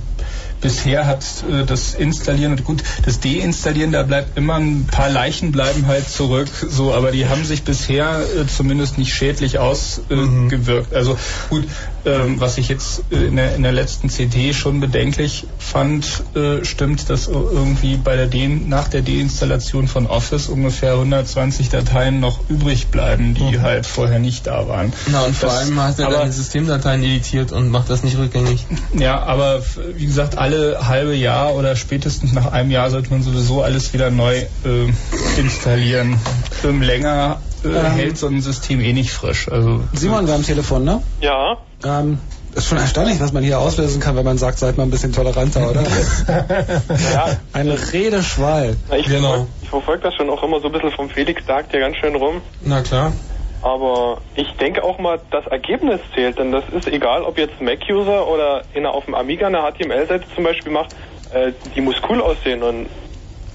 bisher 0.62 1.08
hat 1.08 1.26
äh, 1.52 1.66
das 1.66 1.96
Installieren 1.96 2.54
und 2.54 2.64
gut, 2.64 2.84
das 3.04 3.20
Deinstallieren, 3.20 3.92
da 3.92 4.04
bleibt 4.04 4.38
immer 4.38 4.56
ein 4.56 4.86
paar 4.86 5.10
Leichen 5.10 5.52
bleiben 5.52 5.88
halt 5.88 6.08
zurück, 6.08 6.48
so, 6.70 6.94
aber 6.94 7.12
die 7.12 7.28
haben 7.28 7.44
sich 7.44 7.64
bisher 7.64 8.22
äh, 8.22 8.48
zumindest 8.48 8.98
nicht 8.98 9.14
schädlich 9.14 9.60
ausgewirkt. 9.60 10.92
Äh, 10.92 10.96
mhm. 10.96 10.98
Also 10.98 11.18
gut, 11.50 11.66
ähm, 12.06 12.40
was 12.40 12.58
ich 12.58 12.70
jetzt 12.70 13.04
äh, 13.12 13.26
in 13.26 13.36
der, 13.36 13.56
in 13.56 13.64
der 13.64 13.72
letzten 13.72 14.10
CD 14.10 14.54
schon 14.54 14.80
bedenklich 14.80 15.46
fand, 15.58 16.24
äh, 16.36 16.64
stimmt, 16.64 17.10
dass 17.10 17.28
irgendwie 17.28 17.98
bei 17.98 18.16
der 18.16 18.28
De 18.28 18.48
nach 18.48 18.88
der 18.88 19.02
Deinstallation 19.02 19.88
von 19.88 20.08
Office 20.08 20.48
ungefähr 20.48 20.94
120 20.94 21.70
Dateien 21.70 22.20
noch 22.20 22.50
übrig 22.50 22.88
bleiben, 22.88 23.34
die 23.34 23.58
mhm. 23.58 23.62
halt 23.62 23.86
vorher 23.86 24.20
nicht 24.20 24.48
da 24.48 24.68
waren. 24.68 24.94
Na 25.08 25.22
und 25.22 25.36
vor 25.36 25.50
das, 25.50 25.60
allem 25.60 25.82
hat 25.82 26.00
er 26.00 26.10
dann 26.10 26.32
Systemdateien 26.32 27.04
editiert 27.04 27.52
und 27.52 27.70
macht 27.70 27.90
das 27.90 28.04
nicht 28.04 28.18
rückgängig. 28.18 28.66
Ja, 28.98 29.22
aber 29.24 29.62
wie 29.96 30.06
gesagt, 30.06 30.38
alle 30.38 30.88
halbe 30.88 31.16
Jahr 31.16 31.56
oder 31.56 31.76
spätestens 31.76 32.34
nach 32.34 32.52
einem 32.52 32.72
Jahr 32.72 32.90
sollte 32.90 33.10
man 33.12 33.24
sowieso 33.24 33.62
alles 33.62 33.94
wieder 33.94 34.10
neu 34.10 34.38
äh, 34.38 35.40
installieren. 35.40 36.18
Ähm, 36.64 36.82
länger 36.82 37.42
ähm, 37.64 37.86
hält 37.86 38.18
so 38.18 38.28
ein 38.28 38.42
System 38.42 38.82
eh 38.82 38.94
nicht 38.94 39.12
frisch. 39.12 39.50
Also 39.50 39.82
Simon 39.94 40.28
war 40.28 40.36
am 40.36 40.44
Telefon, 40.44 40.84
ne? 40.84 41.02
Ja. 41.22 41.58
Ähm, 41.84 42.20
ist 42.56 42.68
schon 42.68 42.78
erstaunlich, 42.78 43.20
was 43.20 43.32
man 43.32 43.44
hier 43.44 43.60
auslösen 43.60 44.02
kann, 44.02 44.16
wenn 44.16 44.26
man 44.26 44.38
sagt, 44.38 44.60
seid 44.60 44.78
mal 44.78 44.84
ein 44.84 44.92
bisschen 44.92 45.14
toleranter, 45.14 45.70
oder? 45.70 45.84
ja. 47.14 47.38
Eine 47.54 47.78
Redeschwall. 47.94 48.76
Na, 48.90 48.98
ich, 48.98 49.06
genau. 49.06 49.30
verfolge, 49.30 49.48
ich 49.62 49.70
verfolge 49.70 50.04
das 50.04 50.16
schon 50.16 50.30
auch 50.30 50.44
immer 50.44 50.60
so 50.60 50.68
ein 50.68 50.74
bisschen 50.74 50.92
vom 50.92 51.10
Felix 51.10 51.46
sagt 51.46 51.74
ja 51.74 51.80
ganz 51.80 51.98
schön 51.98 52.16
rum. 52.16 52.42
Na 52.62 52.82
klar. 52.82 53.14
Aber 53.62 54.18
ich 54.36 54.52
denke 54.60 54.84
auch 54.84 54.98
mal, 54.98 55.20
das 55.30 55.46
Ergebnis 55.48 56.02
zählt, 56.16 56.40
denn 56.40 56.52
das 56.52 56.64
ist 56.76 56.88
egal, 56.88 57.24
ob 57.24 57.38
jetzt 57.38 57.62
Mac-User 57.62 58.28
oder 58.28 58.64
einer 58.76 58.92
auf 58.92 59.06
dem 59.06 59.14
Amiga 59.14 59.48
eine 59.48 59.60
HTML-Seite 59.60 60.26
zum 60.36 60.44
Beispiel 60.44 60.72
macht, 60.72 60.90
äh, 61.32 61.52
die 61.76 61.82
muss 61.82 61.96
cool 62.10 62.22
aussehen 62.22 62.64
und 62.64 62.88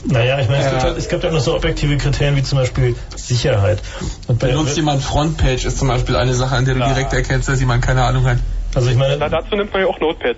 naja, 0.06 0.38
ich 0.38 0.48
meine, 0.48 0.64
es, 0.64 0.70
gibt 0.70 0.82
halt, 0.82 0.98
es 0.98 1.08
gibt 1.08 1.24
halt 1.24 1.32
noch 1.32 1.40
so 1.40 1.54
objektive 1.54 1.96
Kriterien 1.96 2.36
wie 2.36 2.42
zum 2.42 2.58
Beispiel 2.58 2.94
Sicherheit. 3.14 3.82
Und 4.28 4.38
Benutzt 4.38 4.76
jemand 4.76 5.02
Frontpage 5.02 5.64
ist 5.64 5.78
zum 5.78 5.88
Beispiel 5.88 6.16
eine 6.16 6.34
Sache, 6.34 6.54
an 6.54 6.64
der 6.64 6.74
du 6.74 6.80
ja. 6.80 6.88
direkt 6.88 7.12
erkennst, 7.12 7.48
dass 7.48 7.60
jemand 7.60 7.84
keine 7.84 8.04
Ahnung 8.04 8.24
hat. 8.24 8.38
Also 8.74 8.90
ich 8.90 8.96
meine. 8.96 9.16
Na, 9.18 9.28
dazu 9.28 9.56
nimmt 9.56 9.72
man 9.72 9.82
ja 9.82 9.88
auch 9.88 9.98
Notepad. 10.00 10.36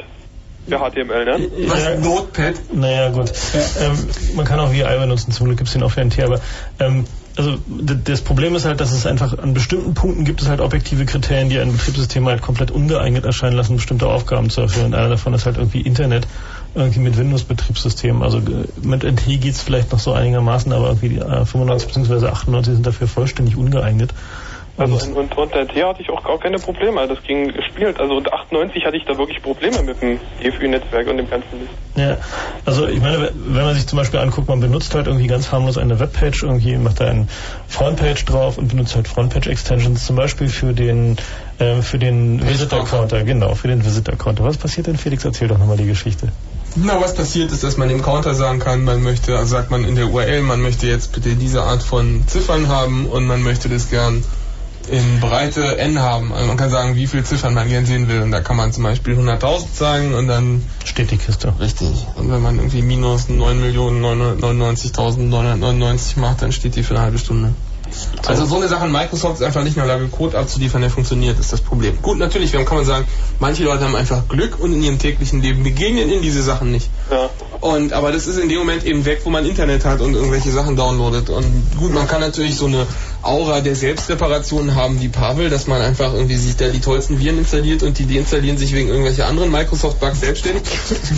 Für 0.69 0.79
HTML, 0.79 1.25
ne? 1.25 1.51
Was? 1.67 1.83
Ja, 1.83 1.97
Notepad? 1.97 2.55
Naja, 2.73 3.09
gut. 3.11 3.33
Ja. 3.55 3.87
Ähm, 3.87 4.09
man 4.37 4.45
kann 4.45 4.61
auch 4.61 4.71
VI 4.71 4.85
benutzen, 4.99 5.33
zum 5.33 5.47
Glück 5.47 5.59
gibt 5.59 5.69
es 5.69 5.73
den 5.73 5.83
auf 5.83 5.95
der 5.95 6.05
NT, 6.05 6.21
aber 6.21 6.41
ähm, 6.79 7.07
also 7.39 7.57
das 8.05 8.21
Problem 8.23 8.57
ist 8.57 8.65
halt, 8.65 8.81
dass 8.81 8.91
es 8.91 9.07
einfach 9.07 9.39
an 9.39 9.55
bestimmten 9.55 9.95
Punkten 9.95 10.25
gibt 10.25 10.43
es 10.43 10.49
halt 10.49 10.61
objektive 10.61 11.07
Kriterien, 11.07 11.49
die 11.49 11.59
ein 11.59 11.73
Betriebssystem 11.73 12.27
halt 12.27 12.43
komplett 12.43 12.73
ungeeignet 12.73 13.25
erscheinen 13.25 13.57
lassen, 13.57 13.77
bestimmte 13.77 14.09
Aufgaben 14.09 14.51
zu 14.51 14.61
erfüllen. 14.61 14.87
Und 14.87 14.95
einer 14.95 15.09
davon 15.09 15.35
ist 15.35 15.47
halt 15.47 15.57
irgendwie 15.57 15.81
Internet, 15.81 16.27
irgendwie 16.79 17.01
mit 17.01 17.19
Windows-Betriebssystemen. 17.19 18.23
Also 18.23 18.41
mit 18.83 19.05
NT 19.05 19.41
geht's 19.41 19.63
vielleicht 19.63 19.93
noch 19.93 19.99
so 19.99 20.13
einigermaßen, 20.13 20.73
aber 20.73 20.89
irgendwie 20.89 21.11
die 21.11 21.21
95 21.21 21.89
bzw. 21.89 22.27
98 22.29 22.75
sind 22.75 22.87
dafür 22.87 23.09
vollständig 23.09 23.57
ungeeignet. 23.57 24.15
Also 24.79 25.07
und, 25.07 25.17
und 25.17 25.37
unter 25.37 25.67
T 25.67 25.83
hatte 25.83 26.03
ich 26.03 26.09
auch 26.09 26.23
gar 26.23 26.39
keine 26.39 26.59
Probleme, 26.59 27.01
also 27.01 27.17
das 27.17 27.25
ging 27.25 27.53
gespielt. 27.53 27.99
Also 27.99 28.15
unter 28.15 28.33
98 28.33 28.85
hatte 28.85 28.97
ich 28.97 29.05
da 29.05 29.19
wirklich 29.19 29.43
Probleme 29.43 29.83
mit 29.83 30.01
dem 30.01 30.21
EFÜ-Netzwerk 30.41 31.09
und 31.09 31.17
dem 31.17 31.29
ganzen 31.29 31.59
Mist. 31.59 31.73
Ja, 31.97 32.17
also 32.65 32.87
ich 32.87 33.01
meine, 33.01 33.33
wenn 33.35 33.65
man 33.65 33.75
sich 33.75 33.89
zum 33.89 33.99
Beispiel 33.99 34.21
anguckt, 34.21 34.49
man 34.49 34.61
benutzt 34.61 34.95
halt 34.95 35.09
irgendwie 35.09 35.27
ganz 35.27 35.51
harmlos 35.51 35.79
eine 35.79 35.99
Webpage, 35.99 36.45
irgendwie 36.45 36.77
macht 36.77 37.01
da 37.01 37.09
eine 37.09 37.27
Frontpage 37.67 38.25
drauf 38.25 38.57
und 38.57 38.69
benutzt 38.69 38.95
halt 38.95 39.09
Frontpage-Extensions, 39.09 40.07
zum 40.07 40.15
Beispiel 40.15 40.49
für 40.49 40.73
den 40.73 41.17
äh, 41.59 41.83
für 41.83 41.99
den 41.99 42.49
Visitor-Counter, 42.49 43.25
genau, 43.25 43.55
für 43.57 43.67
den 43.67 43.85
Visitor-Counter. 43.85 44.45
Was 44.45 44.59
passiert 44.59 44.87
denn, 44.87 44.97
Felix? 44.97 45.25
Erzähl 45.25 45.49
doch 45.49 45.59
nochmal 45.59 45.77
die 45.77 45.87
Geschichte. 45.87 46.29
Na, 46.77 47.01
was 47.01 47.15
passiert 47.15 47.51
ist, 47.51 47.65
dass 47.65 47.77
man 47.77 47.91
im 47.91 48.03
Counter 48.03 48.35
sagen 48.35 48.61
kann, 48.61 48.85
man 48.85 49.03
möchte, 49.03 49.37
also 49.37 49.51
sagt 49.51 49.71
man 49.71 49.85
in 49.85 49.97
der 49.97 50.11
URL, 50.11 50.43
man 50.43 50.61
möchte 50.61 50.87
jetzt 50.87 51.13
bitte 51.13 51.35
diese 51.35 51.63
Art 51.63 51.83
von 51.83 52.25
Ziffern 52.27 52.69
haben 52.69 53.07
und 53.07 53.27
man 53.27 53.43
möchte 53.43 53.69
das 53.69 53.91
gern 53.91 54.23
in 54.91 55.21
Breite 55.21 55.79
N 55.79 56.01
haben. 56.01 56.33
Also 56.33 56.47
man 56.47 56.57
kann 56.57 56.71
sagen, 56.71 56.97
wie 56.97 57.07
viele 57.07 57.25
Ziffern 57.25 57.53
man 57.55 57.69
gern 57.69 57.85
sehen 57.87 58.09
will. 58.09 58.23
Und 58.23 58.31
da 58.31 58.41
kann 58.41 58.57
man 58.57 58.73
zum 58.73 58.85
Beispiel 58.85 59.19
100.000 59.19 59.67
sagen 59.75 60.15
und 60.15 60.29
dann 60.29 60.65
steht 60.85 61.11
die 61.11 61.19
Kiste. 61.19 61.53
Richtig. 61.61 62.07
Und 62.17 62.31
wenn 62.31 62.41
man 62.43 62.57
irgendwie 62.57 62.81
minus 62.83 63.29
9.999.999 63.29 66.19
macht, 66.19 66.43
dann 66.43 66.53
steht 66.53 66.77
die 66.77 66.83
für 66.83 66.95
eine 66.95 67.03
halbe 67.03 67.19
Stunde. 67.19 67.53
Also 68.27 68.47
so 68.47 68.57
eine 68.57 68.69
Sache 68.69 68.87
in 68.87 68.93
Microsoft 68.93 69.37
ist 69.37 69.43
einfach 69.43 69.63
nicht 69.63 69.77
in 69.77 69.83
der 69.83 69.97
Lage, 69.97 70.09
Code 70.09 70.39
abzuliefern, 70.39 70.81
der 70.81 70.91
funktioniert, 70.91 71.39
ist 71.39 71.53
das 71.53 71.61
Problem. 71.61 72.01
Gut, 72.03 72.19
natürlich, 72.19 72.53
kann 72.53 72.77
man 72.77 72.85
sagen, 72.85 73.07
manche 73.39 73.65
Leute 73.65 73.85
haben 73.85 73.97
einfach 73.97 74.29
Glück 74.29 74.59
und 74.59 74.73
in 74.73 74.83
ihrem 74.83 74.99
täglichen 74.99 75.43
Leben 75.43 75.63
begegnen 75.63 76.11
in 76.11 76.23
diese 76.23 76.43
Sachen 76.43 76.71
nicht. 76.71 76.91
Ja. 77.11 77.31
Und 77.61 77.93
aber 77.93 78.13
das 78.13 78.27
ist 78.27 78.39
in 78.39 78.49
dem 78.49 78.59
Moment 78.59 78.85
eben 78.85 79.05
weg, 79.05 79.23
wo 79.25 79.31
man 79.31 79.45
Internet 79.45 79.85
hat 79.85 80.01
und 80.01 80.15
irgendwelche 80.15 80.51
Sachen 80.53 80.77
downloadet. 80.77 81.31
Und 81.31 81.47
gut, 81.77 81.93
man 81.93 82.07
kann 82.07 82.21
natürlich 82.21 82.57
so 82.57 82.67
eine 82.67 82.87
Aura 83.29 83.61
der 83.61 83.77
Selbstreparation 83.77 84.75
haben 84.75 85.01
wie 85.03 85.09
Pavel, 85.09 85.51
dass 85.51 85.67
man 85.67 85.83
einfach 85.83 86.15
irgendwie 86.15 86.37
sich 86.37 86.57
da 86.57 86.69
die 86.69 86.81
tollsten 86.81 87.21
Viren 87.21 87.39
installiert 87.39 87.83
und 87.83 87.99
die 87.99 88.07
deinstallieren 88.07 88.57
sich 88.57 88.73
wegen 88.73 88.89
irgendwelcher 88.89 89.27
anderen 89.27 89.51
Microsoft-Bugs 89.51 90.21
selbstständig. 90.21 90.63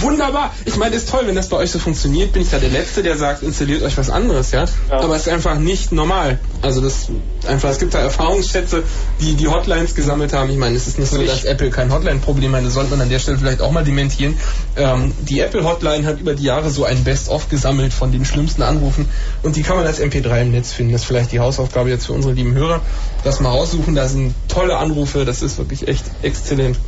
Wunderbar! 0.01 0.53
Ich 0.65 0.77
meine, 0.77 0.97
ist 0.97 1.09
toll, 1.09 1.23
wenn 1.27 1.37
das 1.37 1.49
bei 1.49 1.57
euch 1.59 1.71
so 1.71 1.79
funktioniert, 1.79 2.33
bin 2.33 2.43
ich 2.43 2.51
da 2.51 2.59
der 2.59 2.71
Letzte, 2.71 3.05
der 3.05 3.17
sagt, 3.17 3.45
installiert 3.45 3.83
euch 3.83 3.97
was 3.97 4.11
anderes, 4.11 4.51
ja? 4.51 4.65
Aber 4.91 5.15
es 5.15 5.29
ist 5.29 5.33
einfach 5.33 5.57
nicht 5.59 5.93
normal. 5.93 6.41
Also 6.63 6.81
das 6.81 7.09
einfach, 7.47 7.71
es 7.71 7.79
gibt 7.79 7.95
da 7.95 8.01
Erfahrungsschätze, 8.01 8.83
die 9.21 9.35
die 9.35 9.47
Hotlines 9.47 9.95
gesammelt 9.95 10.33
haben. 10.33 10.51
Ich 10.51 10.59
meine, 10.59 10.77
es 10.77 10.89
ist 10.89 10.99
nicht 10.99 11.11
so, 11.11 11.23
dass 11.23 11.45
Apple 11.45 11.71
kein 11.71 11.93
Hotline-Problem 11.93 12.55
hat, 12.57 12.65
das 12.65 12.75
sollte 12.75 12.91
man 12.91 13.03
an 13.03 13.09
der 13.09 13.21
Stelle 13.21 13.39
vielleicht 13.39 13.61
auch 13.61 13.71
mal 13.71 13.85
dementieren. 13.85 14.37
Ähm, 14.77 15.15
die 15.21 15.41
Apple-Hotline 15.41 16.07
hat 16.07 16.21
über 16.21 16.35
die 16.35 16.43
Jahre 16.43 16.71
so 16.71 16.85
ein 16.85 17.05
Best-of 17.05 17.49
gesammelt 17.49 17.93
von 17.93 18.11
den 18.11 18.25
schlimmsten 18.25 18.63
Anrufen 18.63 19.09
und 19.43 19.57
die 19.57 19.63
kann 19.63 19.77
man 19.77 19.87
als 19.87 20.01
MP3 20.01 20.43
im 20.43 20.51
Netz 20.51 20.73
finden. 20.73 20.93
Das 20.93 21.03
ist 21.03 21.07
vielleicht 21.07 21.33
die 21.33 21.41
Hausaufgabe 21.41 21.89
jetzt 21.89 22.00
für 22.07 22.13
unsere 22.13 22.35
lieben 22.35 22.55
Hörer. 22.55 22.81
Das 23.25 23.41
mal 23.41 23.51
raussuchen, 23.51 23.95
da 23.95 24.09
sind 24.09 24.35
tolle 24.49 24.77
Anrufe, 24.77 25.25
das 25.25 25.43
ist 25.43 25.59
wirklich 25.59 25.89
echt 25.89 26.05
exzellent. 26.23 26.79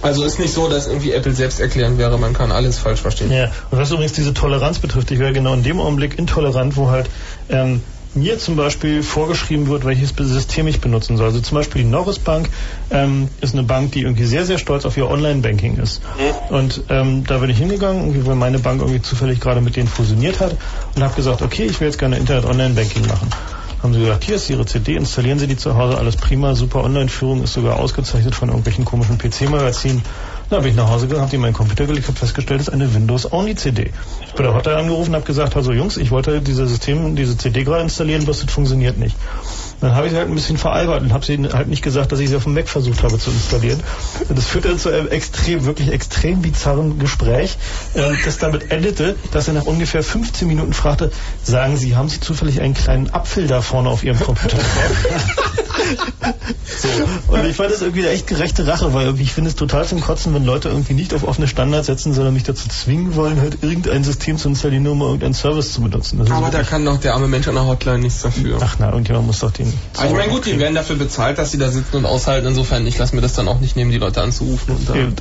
Also 0.00 0.24
ist 0.24 0.38
nicht 0.38 0.52
so, 0.52 0.68
dass 0.68 0.86
irgendwie 0.86 1.12
Apple 1.12 1.32
selbst 1.32 1.60
erklären 1.60 1.98
wäre, 1.98 2.18
man 2.18 2.32
kann 2.32 2.52
alles 2.52 2.78
falsch 2.78 3.00
verstehen. 3.00 3.32
Ja, 3.32 3.50
und 3.70 3.78
was 3.78 3.90
übrigens 3.90 4.12
diese 4.12 4.32
Toleranz 4.32 4.78
betrifft, 4.78 5.10
ich 5.10 5.18
wäre 5.18 5.32
genau 5.32 5.54
in 5.54 5.64
dem 5.64 5.80
Augenblick 5.80 6.18
intolerant, 6.18 6.76
wo 6.76 6.90
halt 6.90 7.10
ähm, 7.48 7.82
mir 8.14 8.38
zum 8.38 8.56
Beispiel 8.56 9.02
vorgeschrieben 9.02 9.68
wird, 9.68 9.84
welches 9.84 10.14
System 10.16 10.66
ich 10.66 10.80
benutzen 10.80 11.16
soll. 11.16 11.26
Also 11.26 11.40
zum 11.40 11.56
Beispiel 11.56 11.82
die 11.82 11.88
Norris 11.88 12.18
Bank 12.18 12.48
ähm, 12.90 13.28
ist 13.40 13.54
eine 13.54 13.64
Bank, 13.64 13.92
die 13.92 14.02
irgendwie 14.02 14.24
sehr, 14.24 14.46
sehr 14.46 14.58
stolz 14.58 14.84
auf 14.84 14.96
ihr 14.96 15.08
Online-Banking 15.08 15.78
ist. 15.78 16.00
Und 16.50 16.82
ähm, 16.88 17.24
da 17.26 17.38
bin 17.38 17.50
ich 17.50 17.58
hingegangen, 17.58 18.02
irgendwie, 18.02 18.26
weil 18.26 18.36
meine 18.36 18.58
Bank 18.58 18.80
irgendwie 18.80 19.02
zufällig 19.02 19.40
gerade 19.40 19.60
mit 19.60 19.76
denen 19.76 19.88
fusioniert 19.88 20.40
hat 20.40 20.56
und 20.94 21.02
habe 21.02 21.14
gesagt, 21.14 21.42
okay, 21.42 21.64
ich 21.64 21.80
will 21.80 21.88
jetzt 21.88 21.98
gerne 21.98 22.16
Internet-Online-Banking 22.16 23.06
machen. 23.06 23.28
Haben 23.82 23.94
sie 23.94 24.00
gesagt, 24.00 24.24
hier 24.24 24.34
ist 24.36 24.50
Ihre 24.50 24.66
CD, 24.66 24.96
installieren 24.96 25.38
Sie 25.38 25.46
die 25.46 25.56
zu 25.56 25.76
Hause, 25.76 25.98
alles 25.98 26.16
prima, 26.16 26.56
super 26.56 26.82
Online-Führung, 26.82 27.44
ist 27.44 27.52
sogar 27.52 27.78
ausgezeichnet 27.78 28.34
von 28.34 28.48
irgendwelchen 28.48 28.84
komischen 28.84 29.18
PC-Magazinen. 29.18 30.02
Da 30.50 30.58
bin 30.58 30.70
ich 30.70 30.76
nach 30.76 30.88
Hause 30.88 31.06
gegangen, 31.06 31.22
habe 31.22 31.30
die 31.30 31.36
in 31.36 31.42
meinen 31.42 31.52
Computer 31.52 31.86
gelegt, 31.86 32.08
habe 32.08 32.18
festgestellt, 32.18 32.60
das 32.60 32.68
ist 32.68 32.74
eine 32.74 32.92
Windows-Only-CD. 32.92 33.92
Ich 34.26 34.32
bin 34.32 34.44
der 34.44 34.54
Hotline 34.54 34.78
angerufen, 34.78 35.14
habe 35.14 35.24
gesagt, 35.24 35.54
also 35.54 35.72
Jungs, 35.72 35.96
ich 35.96 36.10
wollte 36.10 36.40
dieses 36.40 36.70
System, 36.70 37.14
diese 37.14 37.36
CD 37.36 37.62
gerade 37.62 37.82
installieren, 37.82 38.24
bloß 38.24 38.40
das 38.40 38.52
funktioniert 38.52 38.98
nicht. 38.98 39.14
Dann 39.80 39.94
habe 39.94 40.06
ich 40.06 40.12
sie 40.12 40.18
halt 40.18 40.28
ein 40.28 40.34
bisschen 40.34 40.58
veralbert 40.58 41.02
und 41.02 41.12
habe 41.12 41.24
sie 41.24 41.38
halt 41.52 41.68
nicht 41.68 41.82
gesagt, 41.82 42.10
dass 42.12 42.18
ich 42.20 42.28
sie 42.28 42.36
auf 42.36 42.44
dem 42.44 42.54
Mac 42.54 42.68
versucht 42.68 43.02
habe 43.02 43.18
zu 43.18 43.30
installieren. 43.30 43.80
Und 44.28 44.36
das 44.36 44.46
führte 44.46 44.76
zu 44.76 44.88
einem 44.90 45.08
extrem, 45.08 45.64
wirklich 45.64 45.90
extrem 45.90 46.42
bizarren 46.42 46.98
Gespräch, 46.98 47.56
äh, 47.94 48.12
das 48.24 48.38
damit 48.38 48.70
endete, 48.70 49.16
dass 49.32 49.48
er 49.48 49.54
nach 49.54 49.66
ungefähr 49.66 50.02
15 50.02 50.48
Minuten 50.48 50.72
fragte, 50.72 51.12
sagen 51.42 51.76
Sie, 51.76 51.96
haben 51.96 52.08
Sie 52.08 52.20
zufällig 52.20 52.60
einen 52.60 52.74
kleinen 52.74 53.10
Apfel 53.10 53.46
da 53.46 53.62
vorne 53.62 53.88
auf 53.88 54.02
Ihrem 54.02 54.18
Computer 54.18 54.58
so. 56.78 56.88
Und 57.32 57.44
ich 57.44 57.56
fand 57.56 57.70
das 57.70 57.82
irgendwie 57.82 58.00
eine 58.02 58.10
echt 58.10 58.26
gerechte 58.26 58.66
Rache, 58.66 58.94
weil 58.94 59.18
ich 59.20 59.32
finde 59.32 59.50
es 59.50 59.56
total 59.56 59.86
zum 59.86 60.00
Kotzen, 60.00 60.34
wenn 60.34 60.44
Leute 60.44 60.68
irgendwie 60.68 60.94
nicht 60.94 61.14
auf 61.14 61.24
offene 61.24 61.48
Standards 61.48 61.86
setzen, 61.86 62.12
sondern 62.12 62.34
mich 62.34 62.44
dazu 62.44 62.68
zwingen 62.68 63.14
wollen, 63.14 63.40
halt 63.40 63.62
irgendein 63.62 64.04
System 64.04 64.38
zu 64.38 64.48
installieren, 64.48 64.84
nur 64.84 64.92
um 64.92 65.00
irgendeinen 65.02 65.34
Service 65.34 65.72
zu 65.72 65.82
benutzen. 65.82 66.18
Das 66.18 66.30
Aber 66.30 66.50
da 66.50 66.62
kann 66.62 66.84
doch 66.84 66.98
der 66.98 67.14
arme 67.14 67.28
Mensch 67.28 67.48
an 67.48 67.54
der 67.54 67.66
Hotline 67.66 67.98
nichts 67.98 68.22
dafür. 68.22 68.58
Ach 68.60 68.76
na, 68.78 68.90
irgendjemand 68.90 69.26
muss 69.26 69.40
doch 69.40 69.50
den... 69.50 69.67
Also 69.96 70.14
ich 70.14 70.18
meine, 70.18 70.32
gut, 70.32 70.46
die 70.46 70.58
werden 70.58 70.74
dafür 70.74 70.96
bezahlt, 70.96 71.38
dass 71.38 71.50
sie 71.50 71.58
da 71.58 71.68
sitzen 71.70 71.96
und 71.96 72.06
aushalten. 72.06 72.46
Insofern, 72.48 72.86
ich 72.86 72.98
lasse 72.98 73.14
mir 73.14 73.20
das 73.22 73.34
dann 73.34 73.48
auch 73.48 73.60
nicht 73.60 73.76
nehmen, 73.76 73.90
die 73.90 73.98
Leute 73.98 74.22
anzurufen. 74.22 74.74
Und, 74.76 74.96
Eben. 74.96 75.14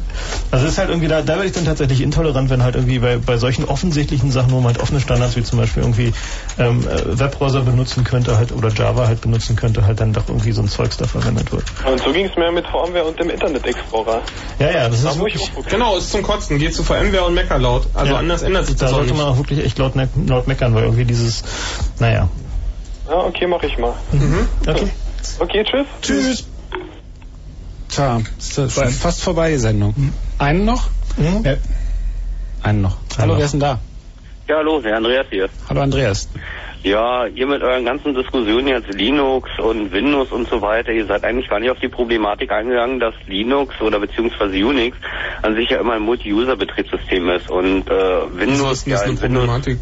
Also 0.52 0.66
es 0.66 0.74
ist 0.74 0.78
halt 0.78 0.90
irgendwie, 0.90 1.08
da, 1.08 1.22
da 1.22 1.34
werde 1.36 1.46
ich 1.46 1.52
dann 1.54 1.66
tatsächlich 1.66 2.02
intolerant, 2.02 2.50
wenn 2.50 2.64
halt 2.64 2.76
irgendwie 2.76 3.00
bei, 3.00 3.18
bei 3.18 3.38
solchen 3.38 3.66
offensichtlichen 3.66 4.32
Sachen, 4.32 4.52
wo 4.52 4.58
man 4.58 4.74
halt 4.74 4.80
offene 4.80 5.00
Standards 5.02 5.36
wie 5.36 5.44
zum 5.44 5.60
Beispiel 5.60 5.84
irgendwie 5.84 6.14
ähm, 6.58 6.86
äh, 6.88 7.20
Webbrowser 7.20 7.62
benutzen 7.62 8.04
könnte 8.04 8.38
halt 8.38 8.52
oder 8.52 8.70
Java 8.70 9.08
halt 9.08 9.22
benutzen 9.22 9.56
könnte, 9.56 9.86
halt 9.86 10.00
dann 10.00 10.14
doch 10.14 10.28
irgendwie 10.28 10.52
so 10.52 10.62
ein 10.62 10.68
Zeugs 10.68 10.98
da 10.98 11.06
verwendet 11.06 11.52
wird. 11.52 11.64
Und 11.90 12.02
so 12.04 12.12
ging 12.12 12.26
es 12.26 12.36
mir 12.38 12.52
mit 12.52 12.66
VMware 12.68 13.06
und 13.06 13.20
dem 13.20 13.30
Internet 13.30 13.66
Explorer. 13.66 14.22
Ja, 14.60 14.70
ja, 14.72 14.90
das 14.90 15.04
Da 15.04 15.12
ist 15.12 15.20
wirklich... 15.20 15.52
genau, 15.70 15.98
ist 15.98 16.12
zum 16.12 16.24
Kotzen. 16.24 16.58
Geht 16.60 16.74
zu 16.74 16.84
VMware 16.84 17.26
und 17.26 17.34
Mecker 17.34 17.58
laut. 17.60 17.88
Also 17.94 18.14
Ja. 18.14 18.20
anders 18.20 18.42
ändert 18.42 18.66
sich 18.68 18.76
Da 18.76 18.86
das 18.86 18.94
auch 18.94 18.98
sollte 18.98 19.14
nicht. 19.14 19.22
man 19.22 19.32
auch 19.34 19.38
wirklich 19.38 19.64
echt 19.66 19.78
laut, 19.78 19.96
me 19.96 20.08
laut 20.28 20.48
meckern, 20.48 20.74
weil 20.76 20.84
irgendwie 20.84 21.06
dieses, 21.06 21.44
naja. 22.00 22.30
Ja, 23.10 23.24
okay, 23.26 23.48
mach 23.48 23.64
ich 23.64 23.78
mal. 23.78 23.94
Mhm. 24.12 24.48
Okay. 24.68 24.90
Okay, 25.40 25.64
tschüss. 25.64 25.88
Tschüss. 26.02 26.48
Tja, 27.90 28.22
ist 28.38 28.58
das 28.58 28.74
schon 28.74 28.90
fast 28.90 29.24
vorbei, 29.24 29.52
die 29.52 29.58
Sendung. 29.58 30.14
Einen 30.38 30.66
noch? 30.66 30.90
Mhm. 31.16 31.44
Ja. 31.44 31.56
Einen 32.64 32.82
noch. 32.82 32.98
Hallo, 33.18 33.38
wer 33.38 33.46
ist 33.46 33.52
denn 33.52 33.60
da? 33.60 33.80
Ja, 34.48 34.58
hallo, 34.58 34.80
der 34.82 34.98
Andreas 34.98 35.26
hier. 35.30 35.50
Hallo, 35.70 35.82
Andreas. 35.82 36.30
Ja, 36.84 37.26
ihr 37.26 37.48
mit 37.48 37.62
euren 37.62 37.86
ganzen 37.86 38.14
Diskussionen 38.14 38.68
jetzt 38.68 38.94
Linux 38.94 39.50
und 39.60 39.92
Windows 39.92 40.32
und 40.32 40.48
so 40.48 40.62
weiter, 40.62 40.92
ihr 40.92 41.06
seid 41.06 41.24
eigentlich 41.24 41.50
gar 41.50 41.60
nicht 41.60 41.72
auf 41.72 41.80
die 41.80 41.90
Problematik 41.90 42.52
eingegangen, 42.52 43.00
dass 43.00 43.14
Linux 43.26 43.82
oder 43.82 44.00
beziehungsweise 44.00 44.56
Unix 44.56 44.96
an 45.42 45.56
sich 45.56 45.70
ja 45.70 45.80
immer 45.80 45.94
ein 45.94 46.04
Multi-User-Betriebssystem 46.04 47.30
ist 47.30 47.50
und 47.50 47.90
äh, 47.90 48.40
Windows 48.40 48.86
ist 48.86 48.92
das 48.92 49.06
ja 49.06 49.22
Windows. 49.22 49.78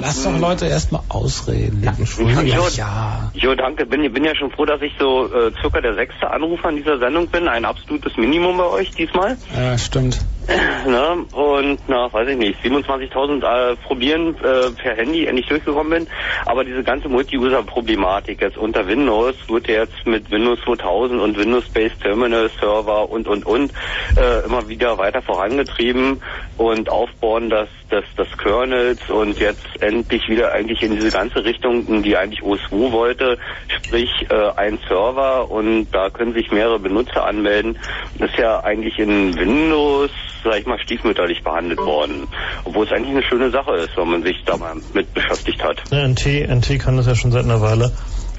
Lass 0.00 0.22
doch 0.22 0.38
Leute 0.38 0.66
erstmal 0.66 1.02
ausreden. 1.08 1.82
Ja, 1.82 2.42
jo, 2.42 2.68
ja. 2.74 3.30
jo, 3.34 3.54
danke. 3.54 3.86
Bin, 3.86 4.12
bin 4.12 4.24
ja 4.24 4.34
schon 4.34 4.50
froh, 4.50 4.64
dass 4.64 4.82
ich 4.82 4.92
so 4.98 5.26
äh, 5.32 5.52
circa 5.60 5.80
der 5.80 5.94
sechste 5.94 6.30
Anrufer 6.30 6.70
in 6.70 6.76
dieser 6.76 6.98
Sendung 6.98 7.28
bin. 7.28 7.48
Ein 7.48 7.64
absolutes 7.64 8.16
Minimum 8.16 8.56
bei 8.58 8.66
euch 8.66 8.90
diesmal. 8.92 9.36
Ja, 9.54 9.78
stimmt. 9.78 10.20
Na, 10.86 11.12
und 11.32 11.78
na, 11.88 12.12
weiß 12.12 12.28
ich 12.28 12.36
nicht, 12.36 12.62
27.000 12.62 13.42
äh, 13.72 13.76
probieren 13.76 14.34
äh, 14.36 14.70
per 14.70 14.94
Handy 14.94 15.26
endlich 15.26 15.46
durchgekommen 15.46 15.90
bin. 15.90 16.06
Aber 16.44 16.64
diese 16.64 16.82
ganze 16.82 17.08
Multi-User-Problematik 17.08 18.42
jetzt 18.42 18.58
unter 18.58 18.86
Windows 18.86 19.34
wird 19.48 19.68
jetzt 19.68 20.06
mit 20.06 20.30
Windows 20.30 20.58
2000 20.64 21.20
und 21.20 21.38
Windows-Based 21.38 22.00
Terminal 22.02 22.50
Server 22.60 23.08
und 23.10 23.26
und 23.26 23.46
und 23.46 23.72
äh, 24.16 24.44
immer 24.44 24.68
wieder 24.68 24.98
weiter 24.98 25.22
vorangetrieben 25.22 26.20
und 26.58 26.90
Aufbauen 26.90 27.48
des, 27.48 27.68
des, 27.90 28.04
des 28.16 28.38
Kernels 28.38 29.00
und 29.08 29.38
jetzt 29.38 29.66
endlich 29.80 30.28
wieder 30.28 30.52
eigentlich 30.52 30.82
in 30.82 30.94
diese 30.96 31.10
ganze 31.10 31.44
Richtung, 31.44 31.86
in 31.86 32.02
die 32.02 32.16
eigentlich 32.16 32.42
OS2 32.42 32.92
wollte, 32.92 33.38
sprich 33.68 34.10
äh, 34.28 34.50
ein 34.56 34.78
Server 34.88 35.50
und 35.50 35.88
da 35.92 36.10
können 36.10 36.34
sich 36.34 36.50
mehrere 36.50 36.78
Benutzer 36.78 37.26
anmelden. 37.26 37.78
Das 38.18 38.30
ist 38.30 38.38
ja 38.38 38.62
eigentlich 38.62 38.98
in 38.98 39.36
Windows, 39.36 40.10
sag 40.44 40.66
mal, 40.66 40.78
stiefmütterlich 40.78 41.42
behandelt 41.42 41.80
worden. 41.80 42.28
Obwohl 42.64 42.86
es 42.86 42.92
eigentlich 42.92 43.10
eine 43.10 43.22
schöne 43.22 43.50
Sache 43.50 43.74
ist, 43.76 43.96
wenn 43.96 44.08
man 44.08 44.22
sich 44.22 44.36
da 44.44 44.56
mal 44.56 44.74
mit 44.92 45.12
beschäftigt 45.14 45.62
hat. 45.62 45.82
Ja, 45.90 46.06
NT, 46.06 46.48
NT 46.48 46.78
kann 46.78 46.96
das 46.96 47.06
ja 47.06 47.14
schon 47.14 47.32
seit 47.32 47.44
einer 47.44 47.60
Weile. 47.60 47.92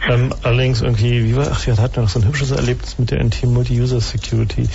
Ähm, 0.09 0.33
allerdings 0.43 0.81
irgendwie, 0.81 1.23
wie 1.25 1.35
war, 1.35 1.49
ach 1.51 1.65
ja, 1.67 1.75
da 1.75 1.83
hatten 1.83 1.95
wir 1.97 2.01
noch 2.03 2.09
so 2.09 2.19
ein 2.19 2.27
hübsches 2.27 2.51
Erlebnis 2.51 2.97
mit 2.99 3.11
der 3.11 3.23
NT 3.23 3.43
Multi-User 3.45 3.99
Security. 4.01 4.67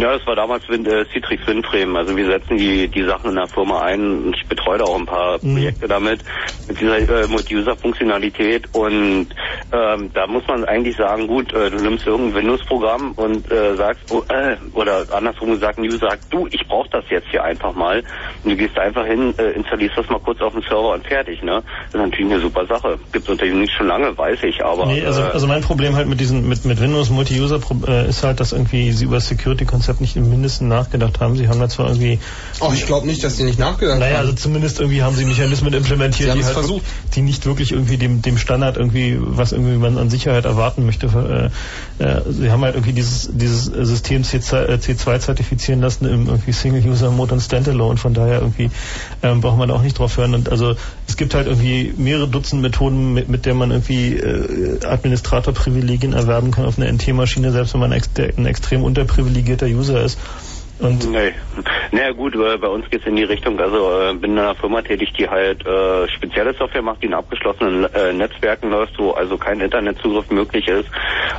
Ja, 0.00 0.16
das 0.16 0.26
war 0.26 0.36
damals 0.36 0.68
Win 0.68 0.86
äh, 0.86 1.04
Citrix 1.12 1.46
Winframe. 1.46 1.96
Also 1.96 2.16
wir 2.16 2.26
setzen 2.26 2.56
die, 2.56 2.88
die 2.88 3.04
Sachen 3.04 3.30
in 3.30 3.36
der 3.36 3.48
Firma 3.48 3.82
ein 3.82 4.24
und 4.24 4.36
ich 4.36 4.46
betreue 4.48 4.78
da 4.78 4.84
auch 4.84 4.98
ein 4.98 5.06
paar 5.06 5.38
Mhm. 5.42 5.54
Projekte 5.54 5.88
damit, 5.88 6.20
mit 6.68 6.80
dieser 6.80 6.98
äh, 6.98 7.26
Multi-User-Funktionalität 7.26 8.68
und 8.72 9.28
ähm, 9.72 10.10
da 10.12 10.26
muss 10.26 10.46
man 10.48 10.64
eigentlich 10.64 10.96
sagen, 10.96 11.26
gut, 11.26 11.52
äh, 11.52 11.70
du 11.70 11.78
nimmst 11.78 12.06
irgendein 12.06 12.42
Windows-Programm 12.42 13.12
und 13.12 13.50
äh, 13.50 13.76
sagst, 13.76 14.04
oh, 14.10 14.22
äh, 14.28 14.56
oder 14.72 15.06
andersrum 15.12 15.52
gesagt, 15.54 15.78
ein 15.78 15.84
User 15.84 16.08
sagt, 16.10 16.22
du, 16.30 16.46
ich 16.50 16.66
brauche 16.66 16.88
das 16.90 17.04
jetzt 17.10 17.28
hier 17.30 17.44
einfach 17.44 17.74
mal 17.74 18.02
und 18.44 18.50
du 18.50 18.56
gehst 18.56 18.78
einfach 18.78 19.06
hin, 19.06 19.34
äh, 19.38 19.52
installierst 19.52 19.96
das 19.96 20.08
mal 20.10 20.20
kurz 20.20 20.40
auf 20.40 20.52
den 20.52 20.62
Server 20.62 20.94
und 20.94 21.06
fertig, 21.06 21.42
ne? 21.42 21.62
Das 21.92 22.00
ist 22.00 22.06
natürlich 22.06 22.32
eine 22.32 22.40
super 22.40 22.66
Sache. 22.66 22.98
Gibt 23.12 23.28
unter 23.28 23.44
Unix 23.46 23.72
schon 23.72 23.86
lange, 23.88 24.16
weiß 24.16 24.42
ich, 24.42 24.64
aber 24.64 24.69
Nee, 24.86 25.04
also, 25.04 25.20
äh, 25.22 25.24
also 25.24 25.46
mein 25.46 25.62
Problem 25.62 25.96
halt 25.96 26.08
mit 26.08 26.20
diesen 26.20 26.48
mit, 26.48 26.64
mit 26.64 26.80
Windows 26.80 27.10
Multi-User 27.10 27.58
Pro- 27.58 27.76
äh, 27.86 28.08
ist 28.08 28.22
halt, 28.22 28.40
dass 28.40 28.52
irgendwie 28.52 28.92
sie 28.92 29.04
über 29.04 29.16
das 29.16 29.28
Security-Konzept 29.28 30.00
nicht 30.00 30.16
im 30.16 30.28
Mindesten 30.30 30.68
nachgedacht 30.68 31.20
haben. 31.20 31.36
Sie 31.36 31.48
haben 31.48 31.60
da 31.60 31.68
zwar 31.68 31.86
irgendwie 31.88 32.18
Oh, 32.60 32.70
ich 32.74 32.86
glaube 32.86 33.06
nicht, 33.06 33.22
dass 33.24 33.36
die 33.36 33.44
nicht 33.44 33.58
nachgedacht 33.58 33.98
Naja, 33.98 34.14
haben. 34.18 34.20
also 34.26 34.32
zumindest 34.34 34.80
irgendwie 34.80 35.02
haben 35.02 35.16
sie 35.16 35.24
Mechanismen 35.24 35.72
implementiert, 35.72 36.32
Sie 36.32 36.38
die 36.38 36.44
halt 36.44 36.54
versucht. 36.54 36.82
die 37.14 37.22
nicht 37.22 37.46
wirklich 37.46 37.72
irgendwie 37.72 37.96
dem, 37.96 38.22
dem 38.22 38.38
Standard 38.38 38.76
irgendwie, 38.76 39.16
was 39.20 39.52
irgendwie 39.52 39.76
man 39.76 39.98
an 39.98 40.10
Sicherheit 40.10 40.44
erwarten 40.44 40.86
möchte. 40.86 41.50
Äh, 41.98 42.04
äh, 42.04 42.20
sie 42.30 42.50
haben 42.50 42.62
halt 42.62 42.74
irgendwie 42.74 42.92
dieses, 42.92 43.28
dieses 43.32 43.64
System 43.66 44.22
C2, 44.22 44.64
äh, 44.66 44.74
C2 44.74 45.18
zertifizieren 45.20 45.80
lassen 45.80 46.06
im 46.06 46.26
irgendwie 46.26 46.52
Single-User-Mode 46.52 47.34
und 47.34 47.40
Standalone. 47.40 47.96
Von 47.98 48.14
daher 48.14 48.40
irgendwie 48.40 48.70
ähm, 49.22 49.40
braucht 49.40 49.58
man 49.58 49.68
da 49.68 49.74
auch 49.74 49.82
nicht 49.82 49.98
drauf 49.98 50.16
hören. 50.16 50.34
Und 50.34 50.48
also 50.50 50.74
es 51.08 51.16
gibt 51.16 51.34
halt 51.34 51.46
irgendwie 51.46 51.92
mehrere 51.96 52.28
Dutzend 52.28 52.62
Methoden, 52.62 53.14
mit, 53.14 53.28
mit 53.28 53.46
der 53.46 53.54
man 53.54 53.70
irgendwie 53.70 54.14
äh, 54.16 54.59
Administratorprivilegien 54.84 56.12
erwerben 56.12 56.50
kann 56.50 56.64
auf 56.64 56.78
einer 56.78 56.90
NT-Maschine, 56.92 57.52
selbst 57.52 57.74
wenn 57.74 57.80
man 57.80 57.92
ein 57.92 58.46
extrem 58.46 58.84
unterprivilegierter 58.84 59.66
User 59.66 60.02
ist. 60.02 60.18
Und 60.80 61.10
Nee. 61.10 61.32
Naja 61.92 62.12
gut, 62.12 62.34
bei 62.34 62.68
uns 62.68 62.88
geht's 62.88 63.06
in 63.06 63.16
die 63.16 63.24
Richtung, 63.24 63.58
also 63.58 63.90
äh, 64.00 64.14
bin 64.14 64.32
in 64.32 64.38
einer 64.38 64.54
Firma 64.54 64.80
tätig, 64.80 65.12
die 65.18 65.28
halt 65.28 65.66
äh, 65.66 66.08
spezielle 66.08 66.54
Software 66.54 66.82
macht, 66.82 67.02
die 67.02 67.06
in 67.06 67.14
abgeschlossenen 67.14 67.84
äh, 67.92 68.12
Netzwerken 68.12 68.70
läuft, 68.70 68.98
wo 68.98 69.10
also 69.10 69.36
kein 69.36 69.60
Internetzugriff 69.60 70.30
möglich 70.30 70.68
ist. 70.68 70.88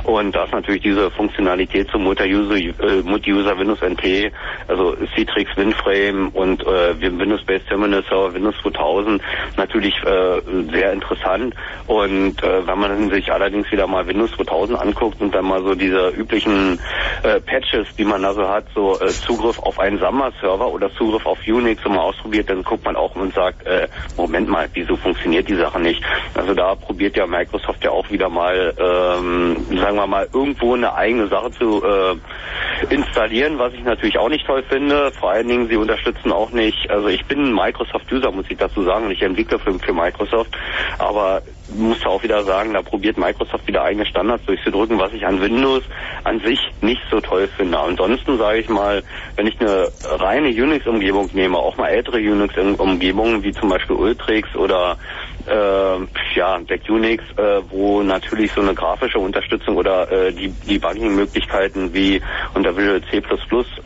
Und 0.04 0.34
da 0.34 0.44
ist 0.44 0.52
natürlich 0.52 0.82
diese 0.82 1.10
Funktionalität 1.10 1.88
zum 1.90 2.04
Multi-User 2.04 2.56
äh, 2.56 3.02
Multi-User 3.02 3.58
Windows 3.58 3.80
NT, 3.80 4.32
also 4.68 4.96
Citrix 5.14 5.50
WinFrame 5.56 6.28
und 6.28 6.62
äh, 6.66 7.00
Windows-Based 7.00 7.66
Terminal 7.68 8.04
Server 8.08 8.34
Windows 8.34 8.54
2000 8.62 9.22
natürlich 9.56 9.94
äh, 10.04 10.40
sehr 10.70 10.92
interessant. 10.92 11.54
Und 11.86 12.42
äh, 12.42 12.66
wenn 12.66 12.78
man 12.78 13.10
sich 13.10 13.32
allerdings 13.32 13.70
wieder 13.72 13.86
mal 13.86 14.06
Windows 14.06 14.30
2000 14.36 14.78
anguckt 14.78 15.20
und 15.20 15.34
dann 15.34 15.46
mal 15.46 15.62
so 15.62 15.74
diese 15.74 16.10
üblichen 16.10 16.78
äh, 17.22 17.40
Patches, 17.40 17.86
die 17.96 18.04
man 18.04 18.22
da 18.22 18.34
so 18.34 18.48
hat, 18.48 18.66
so 18.74 18.98
äh, 19.00 19.08
Zugriff 19.32 19.58
auf 19.60 19.78
einen 19.78 19.98
Samba-Server 19.98 20.70
oder 20.70 20.92
Zugriff 20.92 21.24
auf 21.24 21.38
Unix 21.46 21.82
mal 21.86 21.98
ausprobiert, 21.98 22.50
dann 22.50 22.62
guckt 22.62 22.84
man 22.84 22.96
auch 22.96 23.16
und 23.16 23.34
sagt, 23.34 23.66
äh, 23.66 23.88
Moment 24.16 24.46
mal, 24.46 24.68
wieso 24.74 24.96
funktioniert 24.98 25.48
die 25.48 25.56
Sache 25.56 25.80
nicht? 25.80 26.02
Also 26.34 26.52
da 26.52 26.74
probiert 26.74 27.16
ja 27.16 27.26
Microsoft 27.26 27.82
ja 27.82 27.90
auch 27.92 28.10
wieder 28.10 28.28
mal, 28.28 28.74
ähm, 28.76 29.78
sagen 29.78 29.96
wir 29.96 30.06
mal, 30.06 30.28
irgendwo 30.34 30.74
eine 30.74 30.94
eigene 30.94 31.28
Sache 31.28 31.50
zu 31.52 31.82
äh, 31.82 32.94
installieren, 32.94 33.58
was 33.58 33.72
ich 33.72 33.82
natürlich 33.84 34.18
auch 34.18 34.28
nicht 34.28 34.46
toll 34.46 34.62
finde. 34.68 35.12
Vor 35.18 35.30
allen 35.30 35.48
Dingen, 35.48 35.68
sie 35.68 35.76
unterstützen 35.76 36.30
auch 36.30 36.50
nicht, 36.50 36.90
also 36.90 37.08
ich 37.08 37.24
bin 37.24 37.54
Microsoft-User, 37.54 38.30
muss 38.32 38.50
ich 38.50 38.58
dazu 38.58 38.82
sagen, 38.84 39.06
und 39.06 39.12
ich 39.12 39.22
entwickle 39.22 39.58
für, 39.58 39.78
für 39.78 39.94
Microsoft, 39.94 40.54
aber 40.98 41.42
muss 41.74 42.04
auch 42.06 42.22
wieder 42.22 42.44
sagen, 42.44 42.72
da 42.72 42.82
probiert 42.82 43.18
Microsoft 43.18 43.66
wieder 43.66 43.82
eigene 43.82 44.06
Standards 44.06 44.44
durchzudrücken, 44.46 44.98
was 44.98 45.12
ich 45.12 45.26
an 45.26 45.40
Windows 45.40 45.82
an 46.24 46.40
sich 46.40 46.58
nicht 46.80 47.02
so 47.10 47.20
toll 47.20 47.48
finde. 47.56 47.78
Ansonsten 47.78 48.38
sage 48.38 48.60
ich 48.60 48.68
mal, 48.68 49.02
wenn 49.36 49.46
ich 49.46 49.60
eine 49.60 49.90
reine 50.02 50.48
Unix-Umgebung 50.48 51.30
nehme, 51.32 51.58
auch 51.58 51.76
mal 51.76 51.88
ältere 51.88 52.18
Unix-Umgebungen 52.18 53.42
wie 53.42 53.52
zum 53.54 53.68
Beispiel 53.68 53.96
Ultrix 53.96 54.54
oder 54.54 54.98
äh, 55.46 56.38
ja, 56.38 56.58
Black 56.58 56.82
Unix, 56.88 57.22
äh, 57.36 57.62
wo 57.70 58.02
natürlich 58.02 58.52
so 58.52 58.60
eine 58.60 58.74
grafische 58.74 59.18
Unterstützung 59.18 59.76
oder 59.76 60.10
äh, 60.10 60.32
die 60.32 60.48
Debugging-Möglichkeiten 60.50 61.92
wie 61.92 62.20
unter 62.54 62.76
Visual 62.76 63.02
C++ 63.10 63.22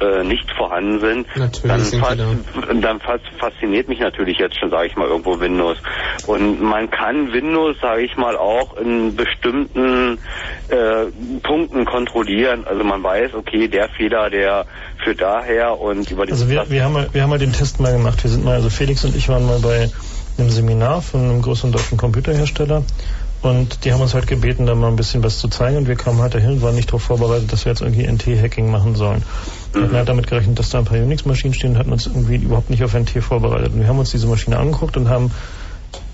äh, 0.01 0.25
nicht 0.25 0.51
vorhanden 0.53 1.01
sind, 1.01 1.27
Natürlich 1.37 1.63
dann, 1.63 1.81
sind 1.81 1.95
die 1.95 2.01
fas 2.01 2.17
da. 2.17 2.75
dann 2.75 3.01
fas 3.01 3.21
fasziniert 3.39 3.89
mich 3.89 4.01
natürlich 4.01 4.39
jetzt 4.39 4.59
schon, 4.59 4.71
sage 4.71 4.89
ich 4.89 4.97
mal, 4.97 5.09
irgendwo 5.09 5.39
Windows. 5.41 5.79
Und 6.27 6.63
man 6.63 6.91
kann 6.91 7.33
Windows, 7.33 7.77
sage 7.81 8.03
ich 8.03 8.17
mal, 8.17 8.37
auch 8.37 8.77
in 8.77 9.17
bestimmten 9.17 10.19
äh, 10.69 11.07
Punkten 11.43 11.85
kontrollieren. 11.85 12.65
Also 12.67 12.85
man 12.85 13.03
weiß, 13.03 13.35
okay, 13.35 13.69
der 13.69 13.89
Fehler, 13.89 14.31
der 14.31 14.67
führt 15.03 15.21
daher 15.21 15.79
und 15.79 16.11
über 16.11 16.27
die 16.27 16.33
Also 16.33 16.49
wir, 16.49 16.69
wir 16.69 16.85
haben 16.85 16.93
mal, 16.93 17.09
wir 17.13 17.23
haben 17.23 17.31
mal 17.31 17.39
den 17.39 17.53
Test 17.53 17.81
mal 17.81 17.93
gemacht. 17.93 18.23
Wir 18.23 18.31
sind 18.31 18.45
mal, 18.45 18.55
also 18.55 18.71
Felix 18.71 19.05
und 19.05 19.15
ich 19.17 19.29
waren 19.29 19.47
mal 19.47 19.61
bei 19.61 19.91
einem 20.39 20.51
Seminar 20.51 21.03
von 21.03 21.21
einem 21.21 21.43
größeren 21.43 21.73
deutschen 21.73 21.99
Computerhersteller 21.99 22.83
und 23.43 23.85
die 23.85 23.93
haben 23.93 24.01
uns 24.01 24.15
halt 24.15 24.27
gebeten, 24.27 24.67
da 24.67 24.75
mal 24.75 24.89
ein 24.89 24.97
bisschen 24.97 25.23
was 25.23 25.39
zu 25.39 25.49
zeigen 25.49 25.77
und 25.77 25.89
wir 25.89 25.95
kamen 25.97 26.21
halt 26.21 26.35
dahin 26.35 26.53
und 26.53 26.63
waren 26.63 26.75
nicht 26.75 26.89
darauf 26.89 27.03
vorbereitet, 27.03 27.53
dass 27.53 27.65
wir 27.65 27.73
jetzt 27.73 27.83
irgendwie 27.83 28.05
NT-Hacking 28.07 28.71
machen 28.71 28.97
sollen. 28.97 29.23
Wir 29.73 29.83
hatten 29.83 29.95
halt 29.97 30.09
damit 30.09 30.27
gerechnet, 30.27 30.59
dass 30.59 30.71
da 30.71 30.79
ein 30.79 30.85
paar 30.85 30.99
Unix-Maschinen 30.99 31.55
stehen 31.55 31.73
und 31.73 31.79
hatten 31.79 31.93
uns 31.93 32.07
irgendwie 32.07 32.37
überhaupt 32.37 32.71
nicht 32.71 32.83
auf 32.83 32.95
NT 32.95 33.11
vorbereitet. 33.23 33.75
Und 33.75 33.81
wir 33.81 33.89
haben 33.89 33.99
uns 33.99 34.11
diese 34.11 34.27
Maschine 34.27 34.59
angeguckt 34.59 34.97
und 34.97 35.09
haben 35.09 35.31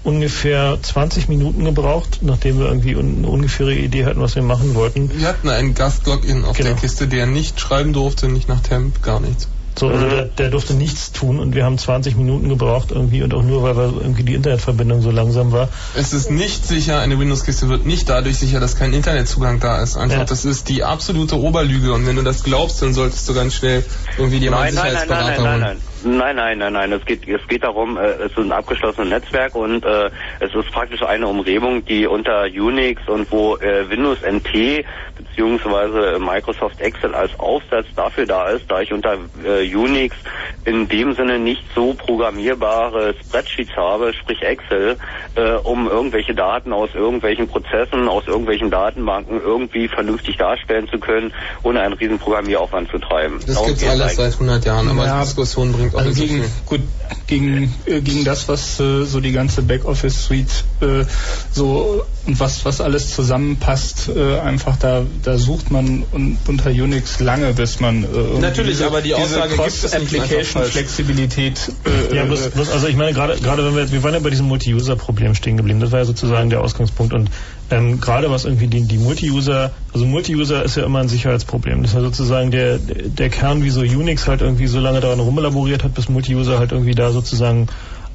ungefähr 0.04 0.78
20 0.82 1.28
Minuten 1.28 1.64
gebraucht, 1.64 2.18
nachdem 2.22 2.58
wir 2.58 2.66
irgendwie 2.66 2.96
eine 2.96 3.28
ungefähre 3.28 3.74
Idee 3.74 4.04
hatten, 4.04 4.20
was 4.20 4.34
wir 4.34 4.42
machen 4.42 4.74
wollten. 4.74 5.10
Wir 5.16 5.28
hatten 5.28 5.48
einen 5.48 5.74
Gast-Login 5.74 6.44
auf 6.44 6.56
Genau. 6.56 6.70
der 6.70 6.78
Kiste, 6.78 7.06
der 7.06 7.26
nicht 7.26 7.60
schreiben 7.60 7.92
durfte, 7.92 8.28
nicht 8.28 8.48
nach 8.48 8.60
Temp, 8.60 9.00
gar 9.02 9.20
nichts. 9.20 9.48
So, 9.78 9.88
also 9.88 10.06
der, 10.06 10.24
der 10.26 10.50
durfte 10.50 10.74
nichts 10.74 11.12
tun 11.12 11.38
und 11.38 11.54
wir 11.54 11.64
haben 11.64 11.78
20 11.78 12.16
Minuten 12.16 12.48
gebraucht 12.50 12.90
irgendwie 12.90 13.22
und 13.22 13.32
auch 13.32 13.42
nur, 13.42 13.62
weil 13.62 13.74
wir 13.76 13.84
irgendwie 14.02 14.22
die 14.22 14.34
Internetverbindung 14.34 15.00
so 15.00 15.10
langsam 15.10 15.50
war. 15.50 15.68
Es 15.94 16.12
ist 16.12 16.30
nicht 16.30 16.66
sicher, 16.66 17.00
eine 17.00 17.18
Windows-Kiste 17.18 17.68
wird 17.70 17.86
nicht 17.86 18.08
dadurch 18.08 18.36
sicher, 18.36 18.60
dass 18.60 18.76
kein 18.76 18.92
Internetzugang 18.92 19.60
da 19.60 19.82
ist. 19.82 19.96
Einfach, 19.96 20.18
Ja. 20.18 20.24
das 20.24 20.44
ist 20.44 20.68
die 20.68 20.84
absolute 20.84 21.38
Oberlüge 21.40 21.92
und 21.94 22.06
wenn 22.06 22.16
du 22.16 22.22
das 22.22 22.42
glaubst, 22.44 22.82
dann 22.82 22.92
solltest 22.92 23.26
du 23.28 23.34
ganz 23.34 23.54
schnell 23.54 23.82
irgendwie 24.18 24.48
mal 24.50 24.62
einen 24.62 24.74
Nein, 24.74 24.84
nein, 24.84 24.94
nein, 24.94 25.08
nein, 25.08 25.08
Sicherheitsberater 25.08 25.42
nein, 25.42 25.50
holen. 25.52 25.60
nein, 25.60 25.76
nein. 25.78 25.91
Nein, 26.04 26.36
nein, 26.36 26.58
nein, 26.58 26.72
nein. 26.72 26.92
Es 26.92 27.04
geht, 27.04 27.28
es 27.28 27.46
geht 27.48 27.64
darum, 27.64 27.96
äh, 27.96 28.12
es 28.12 28.32
ist 28.32 28.38
ein 28.38 28.52
abgeschlossenes 28.52 29.08
Netzwerk 29.08 29.54
und 29.54 29.84
äh, 29.84 30.10
es 30.40 30.54
ist 30.54 30.70
praktisch 30.72 31.02
eine 31.02 31.26
Umgebung, 31.26 31.84
die 31.84 32.06
unter 32.06 32.44
Unix 32.44 33.00
und 33.08 33.30
wo 33.30 33.56
äh, 33.56 33.88
Windows 33.88 34.18
NT 34.22 34.84
beziehungsweise 35.16 36.18
Microsoft 36.18 36.80
Excel 36.80 37.14
als 37.14 37.38
Aufsatz 37.38 37.86
dafür 37.96 38.26
da 38.26 38.48
ist, 38.48 38.70
da 38.70 38.80
ich 38.80 38.92
unter 38.92 39.18
äh, 39.44 39.74
Unix 39.74 40.16
in 40.64 40.88
dem 40.88 41.14
Sinne 41.14 41.38
nicht 41.38 41.62
so 41.74 41.94
programmierbare 41.94 43.14
Spreadsheets 43.20 43.76
habe, 43.76 44.12
sprich 44.14 44.42
Excel, 44.42 44.96
äh, 45.34 45.52
um 45.62 45.88
irgendwelche 45.88 46.34
Daten 46.34 46.72
aus 46.72 46.90
irgendwelchen 46.94 47.48
Prozessen, 47.48 48.08
aus 48.08 48.26
irgendwelchen 48.26 48.70
Datenbanken 48.70 49.40
irgendwie 49.40 49.88
vernünftig 49.88 50.36
darstellen 50.36 50.88
zu 50.88 50.98
können, 50.98 51.32
ohne 51.62 51.80
einen 51.80 51.94
riesen 51.94 52.18
Programmieraufwand 52.18 52.90
zu 52.90 52.98
treiben. 52.98 53.38
Das 53.46 53.64
gibt's 53.64 53.82
geht's 53.82 53.92
alles 53.92 54.16
seit 54.16 54.32
100 54.34 54.64
Jahren, 54.64 54.88
aber 54.88 55.06
Ja, 55.06 55.18
die 55.18 55.24
Diskussion 55.24 55.72
bringt 55.72 55.91
auch 55.94 56.00
Also 56.00 56.20
gegen, 56.20 56.44
gut, 56.66 56.80
gegen, 57.26 57.72
äh, 57.86 58.00
gegen 58.00 58.24
das, 58.24 58.48
was 58.48 58.78
äh, 58.80 59.04
so 59.04 59.20
die 59.20 59.32
ganze 59.32 59.62
Backoffice-Suite 59.62 60.64
äh, 60.80 61.04
so 61.52 62.04
und 62.26 62.38
was, 62.38 62.64
was 62.64 62.80
alles 62.80 63.14
zusammenpasst, 63.14 64.10
äh, 64.14 64.38
einfach 64.38 64.76
da, 64.76 65.04
da 65.24 65.38
sucht 65.38 65.70
man 65.70 66.04
un, 66.12 66.38
unter 66.46 66.70
Unix 66.70 67.18
lange, 67.20 67.52
bis 67.52 67.80
man 67.80 68.04
äh, 68.04 68.06
Natürlich, 68.40 68.72
diese, 68.72 68.86
aber 68.86 69.00
die 69.02 69.14
Aussage. 69.14 69.54
Cross-Application-Flexibilität 69.56 71.72
äh, 71.84 72.14
Ja, 72.14 72.24
bloß, 72.24 72.50
bloß, 72.50 72.70
also 72.70 72.86
ich 72.86 72.96
meine, 72.96 73.12
gerade 73.12 73.36
gerade 73.38 73.64
wenn 73.64 73.74
wir, 73.76 73.90
wir 73.90 74.02
waren 74.04 74.14
ja 74.14 74.20
bei 74.20 74.30
diesem 74.30 74.46
Multi-User-Problem 74.46 75.34
stehen 75.34 75.56
geblieben, 75.56 75.80
das 75.80 75.90
war 75.90 75.98
ja 76.00 76.04
sozusagen 76.04 76.50
der 76.50 76.60
Ausgangspunkt. 76.60 77.12
Und 77.12 77.28
ähm, 77.72 78.00
gerade 78.00 78.30
was 78.30 78.44
irgendwie 78.44 78.66
die, 78.66 78.82
die 78.82 78.98
Multi-User, 78.98 79.72
also 79.92 80.04
Multi-User 80.04 80.62
ist 80.62 80.76
ja 80.76 80.84
immer 80.84 81.00
ein 81.00 81.08
Sicherheitsproblem. 81.08 81.82
Das 81.82 81.92
ist 81.92 81.94
ja 81.96 82.02
sozusagen 82.02 82.50
der, 82.50 82.78
der 82.78 83.30
Kern, 83.30 83.64
wie 83.64 83.70
so 83.70 83.80
Unix 83.80 84.28
halt 84.28 84.42
irgendwie 84.42 84.66
so 84.66 84.78
lange 84.78 85.00
daran 85.00 85.20
rumelaboriert 85.20 85.82
hat, 85.82 85.94
bis 85.94 86.08
Multi-User 86.08 86.58
halt 86.58 86.72
irgendwie 86.72 86.94
da 86.94 87.10
sozusagen 87.12 87.68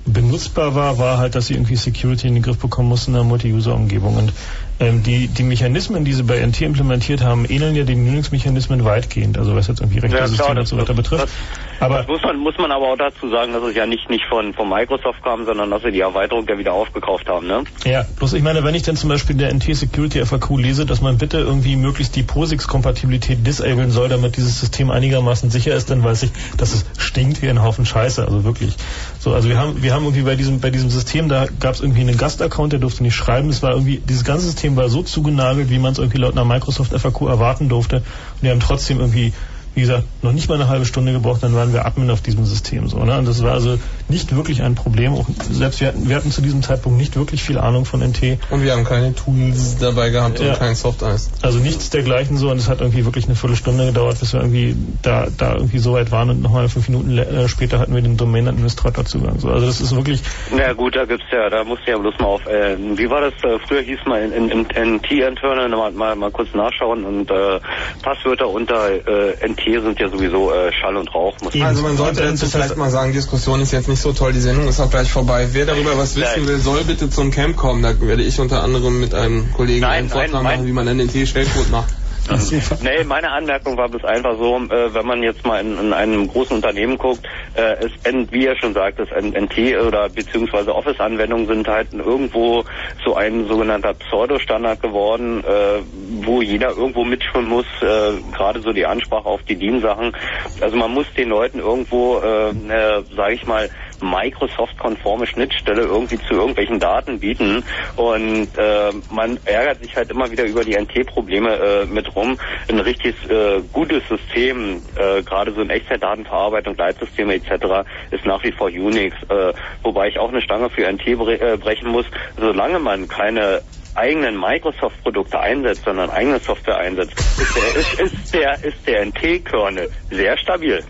benutzbar 0.05 0.75
war, 0.75 0.99
war 0.99 1.17
halt, 1.17 1.35
dass 1.35 1.47
sie 1.47 1.55
irgendwie 1.55 1.75
Security 1.75 2.27
in 2.27 2.35
den 2.35 2.43
Griff 2.43 2.59
bekommen 2.59 2.87
mussten 2.87 3.11
in 3.11 3.17
einer 3.17 3.25
Multi-User-Umgebung. 3.25 4.15
Und 4.15 4.31
ähm, 4.80 5.03
die, 5.03 5.27
die 5.27 5.43
Mechanismen, 5.43 6.06
die 6.06 6.14
sie 6.14 6.23
bei 6.23 6.39
NT 6.45 6.61
implementiert 6.61 7.22
haben, 7.23 7.45
ähneln 7.45 7.75
ja 7.75 7.83
den 7.83 8.07
Unix-Mechanismen 8.07 8.85
weitgehend, 8.85 9.38
also 9.38 9.56
was 9.56 9.67
jetzt 9.67 9.80
irgendwie 9.81 9.99
Ja, 9.99 10.07
klar, 10.07 10.22
Rechtesysteme 10.22 10.59
und 10.59 10.65
so 10.67 10.77
weiter 10.77 10.93
betrifft. 10.93 11.23
das- 11.23 11.31
Aber 11.80 11.97
Das 11.99 12.07
muss 12.07 12.22
man, 12.23 12.38
muss 12.38 12.57
man 12.57 12.72
aber 12.72 12.88
auch 12.91 12.97
dazu 12.97 13.30
sagen, 13.30 13.53
dass 13.53 13.64
es 13.64 13.75
ja 13.75 13.85
nicht, 13.85 14.09
nicht 14.09 14.25
von, 14.30 14.53
von 14.53 14.67
Microsoft 14.67 15.22
kam, 15.23 15.45
sondern 15.45 15.69
dass 15.69 15.83
sie 15.83 15.91
die 15.91 15.99
Erweiterung 15.99 16.45
ja 16.47 16.57
wieder 16.57 16.73
aufgekauft 16.73 17.27
haben, 17.30 17.45
ne? 17.47 17.64
Ja, 17.85 18.03
bloß 18.17 18.33
ich 18.33 18.41
meine, 18.43 18.64
wenn 18.64 18.73
ich 18.75 18.81
dann 18.83 18.95
zum 18.95 19.09
Beispiel 19.09 19.35
der 19.35 19.51
NT 19.53 19.75
Security 19.75 20.23
FAQ 20.25 20.57
lese, 20.57 20.85
dass 20.88 21.01
man 21.01 21.17
bitte 21.19 21.38
irgendwie 21.38 21.75
möglichst 21.75 22.15
die 22.15 22.23
POSIX-Kompatibilität 22.23 23.45
disablen 23.45 23.91
soll, 23.91 24.09
damit 24.09 24.38
dieses 24.38 24.59
System 24.59 24.89
einigermaßen 24.91 25.49
sicher 25.49 25.75
ist, 25.75 25.89
dann 25.89 26.03
weiß 26.03 26.23
ich, 26.23 26.31
dass 26.57 26.73
es 26.73 26.85
stinkt 26.97 27.41
wie 27.41 27.49
ein 27.49 27.61
Haufen 27.64 27.85
Scheiße, 27.85 28.25
also 28.25 28.43
wirklich. 28.43 28.75
So, 29.19 29.33
also 29.33 29.47
wir 29.49 29.57
haben, 29.57 29.81
wir 29.83 29.93
haben 29.93 30.03
irgendwie 30.03 30.23
bei 30.23 30.35
diesem, 30.35 30.59
bei 30.59 30.69
diesem 30.72 30.89
System, 30.89 31.30
da 31.30 31.45
gab 31.59 31.75
es 31.75 31.81
irgendwie 31.81 32.01
einen 32.01 32.17
Gastaccount, 32.17 32.73
der 32.73 32.80
durfte 32.80 33.03
nicht 33.03 33.15
schreiben, 33.15 33.49
es 33.49 33.61
war 33.64 33.72
irgendwie, 33.72 33.97
dieses 33.97 34.23
ganze 34.23 34.45
System 34.45 34.66
war 34.75 34.89
so 34.89 35.03
zugenagelt, 35.03 35.69
wie 35.69 35.79
man 35.79 35.93
es 35.93 35.99
irgendwie 35.99 36.17
laut 36.17 36.33
einer 36.33 36.45
Microsoft 36.45 36.91
FAQ 36.91 37.21
erwarten 37.21 37.69
durfte, 37.69 37.97
und 37.97 38.03
wir 38.41 38.51
haben 38.51 38.59
trotzdem 38.59 38.99
irgendwie 38.99 39.33
wie 39.77 39.81
gesagt, 39.81 40.05
noch 40.23 40.31
nicht 40.31 40.49
mal 40.49 40.55
eine 40.55 40.69
halbe 40.69 40.85
Stunde 40.85 41.13
gebraucht, 41.13 41.43
dann 41.43 41.53
waren 41.53 41.71
wir 41.71 41.85
Admin 41.85 42.09
auf 42.09 42.21
diesem 42.21 42.45
System 42.45 42.87
so. 42.89 42.97
Ne? 43.03 43.15
Und 43.15 43.27
das 43.27 43.43
war 43.43 43.53
also 43.53 43.77
nicht 44.09 44.35
wirklich 44.35 44.61
ein 44.61 44.75
Problem. 44.75 45.13
Auch 45.13 45.27
selbst 45.51 45.81
wir 45.81 45.89
hatten, 45.89 46.07
wir 46.07 46.15
hatten 46.15 46.31
zu 46.31 46.41
diesem 46.41 46.61
Zeitpunkt 46.63 46.97
nicht 46.97 47.15
wirklich 47.15 47.43
viel 47.43 47.57
Ahnung 47.57 47.85
von 47.85 48.01
NT. 48.01 48.39
Und 48.49 48.63
wir 48.63 48.71
haben 48.73 48.83
keine 48.83 49.13
Tools 49.13 49.77
dabei 49.79 50.09
gehabt 50.09 50.39
Ja. 50.39 50.51
und 50.51 50.59
kein 50.59 50.75
Softeis. 50.75 51.29
Also 51.41 51.59
nichts 51.59 51.89
dergleichen 51.89 52.37
so 52.37 52.49
und 52.51 52.57
es 52.57 52.69
hat 52.69 52.81
irgendwie 52.81 53.05
wirklich 53.05 53.25
eine 53.25 53.35
Viertelstunde 53.35 53.87
gedauert, 53.87 54.19
bis 54.19 54.33
wir 54.33 54.39
irgendwie 54.41 54.75
da, 55.01 55.27
da 55.37 55.55
irgendwie 55.55 55.79
so 55.79 55.93
weit 55.93 56.11
waren 56.11 56.29
und 56.29 56.41
nochmal 56.41 56.69
fünf 56.69 56.89
Minuten 56.89 57.17
äh, 57.17 57.47
später 57.49 57.79
hatten 57.79 57.93
wir 57.93 58.01
den 58.01 58.17
Domain-Administrator 58.17 59.05
Zugang. 59.05 59.39
So, 59.39 59.49
also 59.49 59.65
das 59.65 59.81
ist 59.81 59.95
wirklich, 59.95 60.21
Na 60.51 60.73
gut, 60.73 60.95
da 60.95 61.05
gibt's 61.05 61.25
ja, 61.31 61.49
da 61.49 61.63
musst 61.63 61.81
du 61.85 61.91
ja 61.91 61.97
bloß 61.97 62.13
mal 62.19 62.25
auf, 62.25 62.45
äh, 62.47 62.77
wie 62.95 63.09
war 63.09 63.21
das, 63.21 63.33
äh, 63.43 63.59
früher 63.67 63.81
hieß 63.81 63.99
mal 64.05 64.21
in, 64.21 64.31
in, 64.31 64.49
in, 64.49 64.65
in 64.69 65.01
T-Internal, 65.01 65.69
mal, 65.69 65.91
mal, 65.91 66.15
mal 66.15 66.31
kurz 66.31 66.49
nachschauen 66.53 67.03
und 67.03 67.29
äh, 67.29 67.59
Passwörter 68.01 68.47
unter 68.47 68.89
äh, 68.89 69.47
NT 69.47 69.61
sind 69.83 69.99
ja 69.99 70.09
sowieso 70.09 70.51
äh, 70.53 70.71
Schall 70.73 70.95
und 70.95 71.13
Rauch. 71.13 71.35
Muss 71.43 71.53
Also 71.61 71.83
man 71.83 71.97
sollte 71.97 72.21
dazu 72.21 72.45
vielleicht 72.47 72.77
mal 72.77 72.89
sagen, 72.89 73.13
Diskussion 73.13 73.61
ist 73.61 73.71
jetzt 73.71 73.87
nicht 73.87 73.97
so 74.01 74.14
toll, 74.14 74.34
die 74.34 74.40
Sendung 74.40 74.67
ist 74.67 74.80
auch 74.80 74.90
gleich 74.90 75.11
vorbei. 75.11 75.50
Wer 75.51 75.66
darüber 75.66 75.98
was 75.98 76.16
wissen 76.16 76.42
Nein. 76.42 76.48
will, 76.48 76.59
soll 76.59 76.84
bitte 76.84 77.09
zum 77.09 77.32
Camp 77.32 77.58
kommen. 77.58 77.84
Da 77.84 78.00
werde 78.01 78.24
ich 78.24 78.40
unter 78.40 78.64
anderem 78.64 79.00
mit 79.00 79.14
einem 79.14 79.51
Kollegen 79.53 79.82
Nein, 79.82 79.92
einen 79.92 80.09
Vortrag 80.09 80.32
nein, 80.32 80.43
machen, 80.43 80.67
wie 80.67 80.72
man 80.72 80.88
einen 80.88 81.08
NT-Shellcode 81.08 81.72
macht. 81.72 81.93
Nee, 82.82 83.03
meine 83.06 83.32
Anmerkung 83.32 83.77
war 83.77 83.90
bloß 83.90 84.03
einfach 84.03 84.38
so, 84.38 84.58
äh, 84.58 84.93
wenn 84.93 85.06
man 85.06 85.24
jetzt 85.24 85.45
mal 85.45 85.61
in, 85.61 85.77
in 85.77 85.93
einem 85.93 86.27
großen 86.27 86.56
Unternehmen 86.56 86.98
guckt, 86.98 87.26
äh, 87.56 87.85
es, 87.85 87.92
wie 88.32 88.45
er 88.45 88.58
schon 88.58 88.74
sagt, 88.74 89.00
das 89.00 89.09
NT 89.09 89.58
oder 89.85 90.09
beziehungsweise 90.09 90.76
Office-Anwendungen 90.76 91.48
sind 91.48 91.67
halt 91.67 91.93
irgendwo 91.93 92.64
so 93.06 93.16
ein 93.16 93.48
sogenannter 93.48 93.93
Pseudo-Standard 93.93 94.82
geworden, 94.82 95.43
äh, 95.43 95.82
wo 96.26 96.42
jeder 96.42 96.69
irgendwo 96.69 97.03
mitschwimmen 97.03 97.50
muss, 97.50 97.66
äh, 97.82 98.19
gerade 98.35 98.61
so 98.61 98.74
die 98.74 98.85
Ansprache 98.85 99.26
auf 99.26 99.42
die 99.43 99.56
DIN-Sachen. 99.56 100.16
Also 100.61 100.76
man 100.76 100.92
muss 100.92 101.06
den 101.16 101.30
Leuten 101.30 101.59
irgendwo, 101.59 102.19
äh, 102.19 102.50
äh, 102.50 103.03
sage 103.16 103.34
ich 103.34 103.45
mal, 103.48 103.69
Microsoft-konforme 104.01 105.27
Schnittstelle 105.27 105.84
irgendwie 105.84 106.19
zu 106.19 106.35
irgendwelchen 106.35 106.80
Daten 106.80 107.19
bieten 107.19 107.64
und 107.95 108.50
äh, 108.58 108.92
man 109.09 109.40
ärgert 109.45 109.80
sich 109.80 109.95
halt 109.95 110.09
immer 110.11 110.32
wieder 110.32 110.45
über 110.45 110.64
die 110.64 110.76
NT-Probleme 110.76 111.56
äh, 111.56 111.85
mit 111.85 112.16
rum. 112.16 112.38
Ein 112.69 112.80
richtig 112.80 113.16
äh, 113.30 113.61
gutes 113.74 114.03
System, 114.08 114.82
äh, 114.95 115.24
gerade 115.24 115.53
so 115.53 115.61
in 115.61 115.69
Echtzeitdatenverarbeitung, 115.69 116.76
Leitsysteme 116.76 117.35
etc. 117.35 117.88
ist 118.11 118.26
nach 118.26 118.43
wie 118.43 118.51
vor 118.51 118.67
Unix, 118.67 119.16
äh, 119.30 119.53
wobei 119.84 120.09
ich 120.09 120.19
auch 120.19 120.30
eine 120.30 120.42
Stange 120.42 120.69
für 120.69 120.92
NT 120.92 121.17
bre 121.17 121.40
äh, 121.40 121.58
brechen 121.58 121.90
muss. 121.90 122.06
Solange 122.38 122.80
man 122.80 123.08
keine 123.08 123.61
eigenen 123.98 124.40
Microsoft-Produkte 124.40 125.40
einsetzt, 125.40 125.84
sondern 125.84 126.09
eigene 126.09 126.40
Software 126.40 126.77
einsetzt, 126.77 127.14
ist 127.17 127.56
der, 127.56 127.76
ist, 127.76 128.00
ist 128.00 128.34
der, 128.34 128.64
ist 128.64 128.88
der 128.88 129.06
NT-Kernel 129.06 129.90
sehr 130.11 130.38
stabil. 130.38 130.84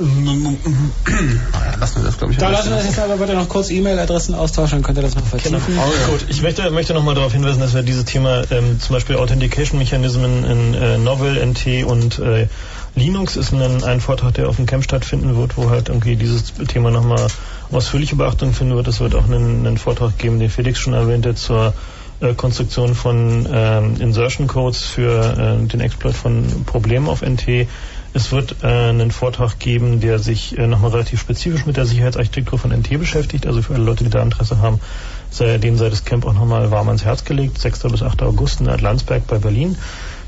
Lassen 0.00 1.96
wir 1.96 2.04
das, 2.04 2.16
glaube 2.18 2.32
ich, 2.32 2.38
Da 2.38 2.48
lassen 2.48 2.70
wir 2.70 2.76
das 2.76 2.86
jetzt 2.86 2.98
aber 2.98 3.16
bitte 3.16 3.34
noch 3.34 3.48
kurz 3.48 3.70
E-Mail-Adressen 3.70 4.34
austauschen, 4.34 4.78
dann 4.78 4.82
könnt 4.82 4.98
ihr 4.98 5.02
das 5.02 5.14
noch 5.14 5.26
vertiefen. 5.26 5.60
Gut, 6.08 6.26
ich 6.28 6.40
möchte, 6.40 6.70
möchte 6.70 6.94
nochmal 6.94 7.14
darauf 7.14 7.32
hinweisen, 7.32 7.60
dass 7.60 7.74
wir 7.74 7.82
dieses 7.82 8.06
Thema 8.06 8.42
ähm, 8.50 8.80
zum 8.80 8.94
Beispiel 8.94 9.16
Authentication-Mechanismen 9.16 10.44
in 10.44 10.74
äh, 10.74 10.98
Novel, 10.98 11.36
NT 11.44 11.84
und 11.84 12.18
äh, 12.18 12.46
Linux 12.94 13.36
ist 13.36 13.52
ein, 13.52 13.84
ein 13.84 14.00
Vortrag, 14.00 14.34
der 14.34 14.48
auf 14.48 14.56
dem 14.56 14.66
Camp 14.66 14.84
stattfinden 14.84 15.36
wird, 15.36 15.56
wo 15.56 15.70
halt 15.70 15.88
irgendwie 15.88 16.16
dieses 16.16 16.54
Thema 16.54 16.90
nochmal 16.90 17.26
ausführliche 17.70 18.16
Beachtung 18.16 18.52
finden 18.52 18.74
wird. 18.76 18.88
Es 18.88 19.00
wird 19.00 19.14
auch 19.14 19.24
einen, 19.24 19.66
einen 19.66 19.78
Vortrag 19.78 20.18
geben, 20.18 20.40
den 20.40 20.50
Felix 20.50 20.78
schon 20.78 20.94
erwähnte, 20.94 21.34
zur 21.34 21.74
äh, 22.20 22.34
Konstruktion 22.34 22.94
von 22.94 23.46
ähm, 23.52 23.96
Insertion 24.00 24.46
Codes 24.46 24.82
für 24.82 25.58
äh, 25.60 25.66
den 25.66 25.80
Exploit 25.80 26.14
von 26.14 26.64
Problemen 26.66 27.08
auf 27.08 27.22
NT. 27.22 27.68
Es 28.12 28.32
wird 28.32 28.56
äh, 28.62 28.66
einen 28.66 29.12
Vortrag 29.12 29.58
geben, 29.58 30.00
der 30.00 30.18
sich 30.18 30.58
äh, 30.58 30.66
nochmal 30.66 30.90
relativ 30.90 31.20
spezifisch 31.20 31.64
mit 31.64 31.76
der 31.76 31.86
Sicherheitsarchitektur 31.86 32.58
von 32.58 32.72
NT 32.72 32.98
beschäftigt. 32.98 33.46
Also 33.46 33.62
für 33.62 33.74
alle 33.74 33.84
Leute, 33.84 34.04
die 34.04 34.10
da 34.10 34.22
Interesse 34.22 34.58
haben, 34.58 34.80
sei, 35.30 35.58
denen 35.58 35.78
sei 35.78 35.90
das 35.90 36.04
Camp 36.04 36.26
auch 36.26 36.34
nochmal 36.34 36.70
warm 36.70 36.88
ans 36.88 37.04
Herz 37.04 37.24
gelegt. 37.24 37.58
6. 37.58 37.82
bis 37.84 38.02
8. 38.02 38.22
August 38.22 38.60
in 38.60 38.66
Landsberg 38.66 39.26
bei 39.28 39.38
Berlin. 39.38 39.76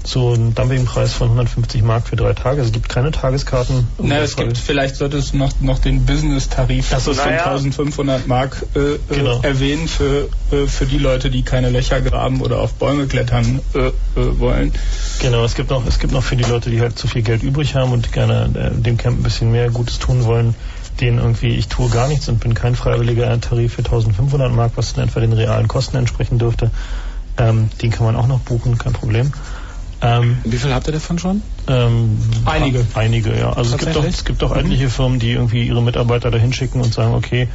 Zu 0.04 0.32
einem 0.32 0.54
Dumpingpreis 0.54 1.12
von 1.14 1.28
150 1.28 1.82
Mark 1.82 2.08
für 2.08 2.16
drei 2.16 2.32
Tage. 2.32 2.60
Es 2.60 2.72
gibt 2.72 2.88
keine 2.88 3.12
Tageskarten. 3.12 3.86
Na, 3.98 4.16
es 4.18 4.34
gibt, 4.34 4.58
vielleicht 4.58 4.96
solltest 4.96 5.32
du 5.32 5.36
noch, 5.36 5.52
noch 5.60 5.78
den 5.78 6.04
Business-Tarif 6.04 6.88
so, 6.98 7.14
von 7.14 7.24
naja. 7.24 7.44
1500 7.44 8.26
Mark 8.26 8.64
äh, 8.74 8.98
Genau. 9.14 9.40
äh, 9.40 9.46
erwähnen 9.46 9.86
für, 9.86 10.28
äh, 10.50 10.66
für 10.66 10.86
die 10.86 10.98
Leute, 10.98 11.30
die 11.30 11.42
keine 11.44 11.70
Löcher 11.70 12.00
graben 12.00 12.40
oder 12.40 12.58
auf 12.58 12.74
Bäume 12.74 13.06
klettern 13.06 13.60
äh, 13.74 13.78
äh, 13.88 13.92
wollen. 14.40 14.72
Genau, 15.20 15.44
es 15.44 15.54
gibt 15.54 15.70
noch, 15.70 15.86
es 15.86 16.00
gibt 16.00 16.12
noch 16.12 16.24
für 16.24 16.34
die 16.36 16.44
Leute, 16.44 16.70
die 16.70 16.80
halt 16.80 16.98
zu 16.98 17.06
viel 17.06 17.22
Geld 17.22 17.44
übrig 17.44 17.76
haben 17.76 17.92
und 17.92 18.12
gerne 18.12 18.50
äh, 18.54 18.82
dem 18.82 18.96
Camp 18.96 19.20
ein 19.20 19.22
bisschen 19.22 19.52
mehr 19.52 19.70
Gutes 19.70 20.00
tun 20.00 20.24
wollen, 20.24 20.56
denen 21.00 21.18
irgendwie, 21.18 21.54
ich 21.54 21.68
tue 21.68 21.88
gar 21.88 22.08
nichts 22.08 22.28
und 22.28 22.40
bin 22.40 22.54
kein 22.54 22.74
freiwilliger 22.74 23.40
Tarif 23.40 23.74
für 23.74 23.84
1500 23.84 24.52
Mark, 24.52 24.72
was 24.74 24.94
dann 24.94 25.08
etwa 25.08 25.20
den 25.20 25.32
realen 25.32 25.68
Kosten 25.68 25.96
entsprechen 25.96 26.38
dürfte. 26.38 26.70
Ähm, 27.38 27.70
den 27.80 27.90
kann 27.90 28.04
man 28.04 28.16
auch 28.16 28.26
noch 28.26 28.40
buchen, 28.40 28.76
kein 28.76 28.92
Problem. 28.92 29.32
Ähm, 30.02 30.38
Wie 30.44 30.56
viel 30.56 30.74
habt 30.74 30.88
ihr 30.88 30.92
davon 30.92 31.18
schon? 31.18 31.42
ähm, 31.68 32.18
Einige. 32.44 32.84
Einige, 32.94 33.38
ja. 33.38 33.52
Also 33.52 33.76
es 33.76 33.80
gibt 33.80 33.94
doch, 33.94 34.04
es 34.04 34.24
gibt 34.24 34.42
doch 34.42 34.54
etliche 34.56 34.88
Firmen, 34.88 35.20
die 35.20 35.30
irgendwie 35.30 35.66
ihre 35.66 35.80
Mitarbeiter 35.80 36.30
dahin 36.30 36.52
schicken 36.52 36.80
und 36.80 36.92
sagen, 36.92 37.14
okay, 37.14 37.48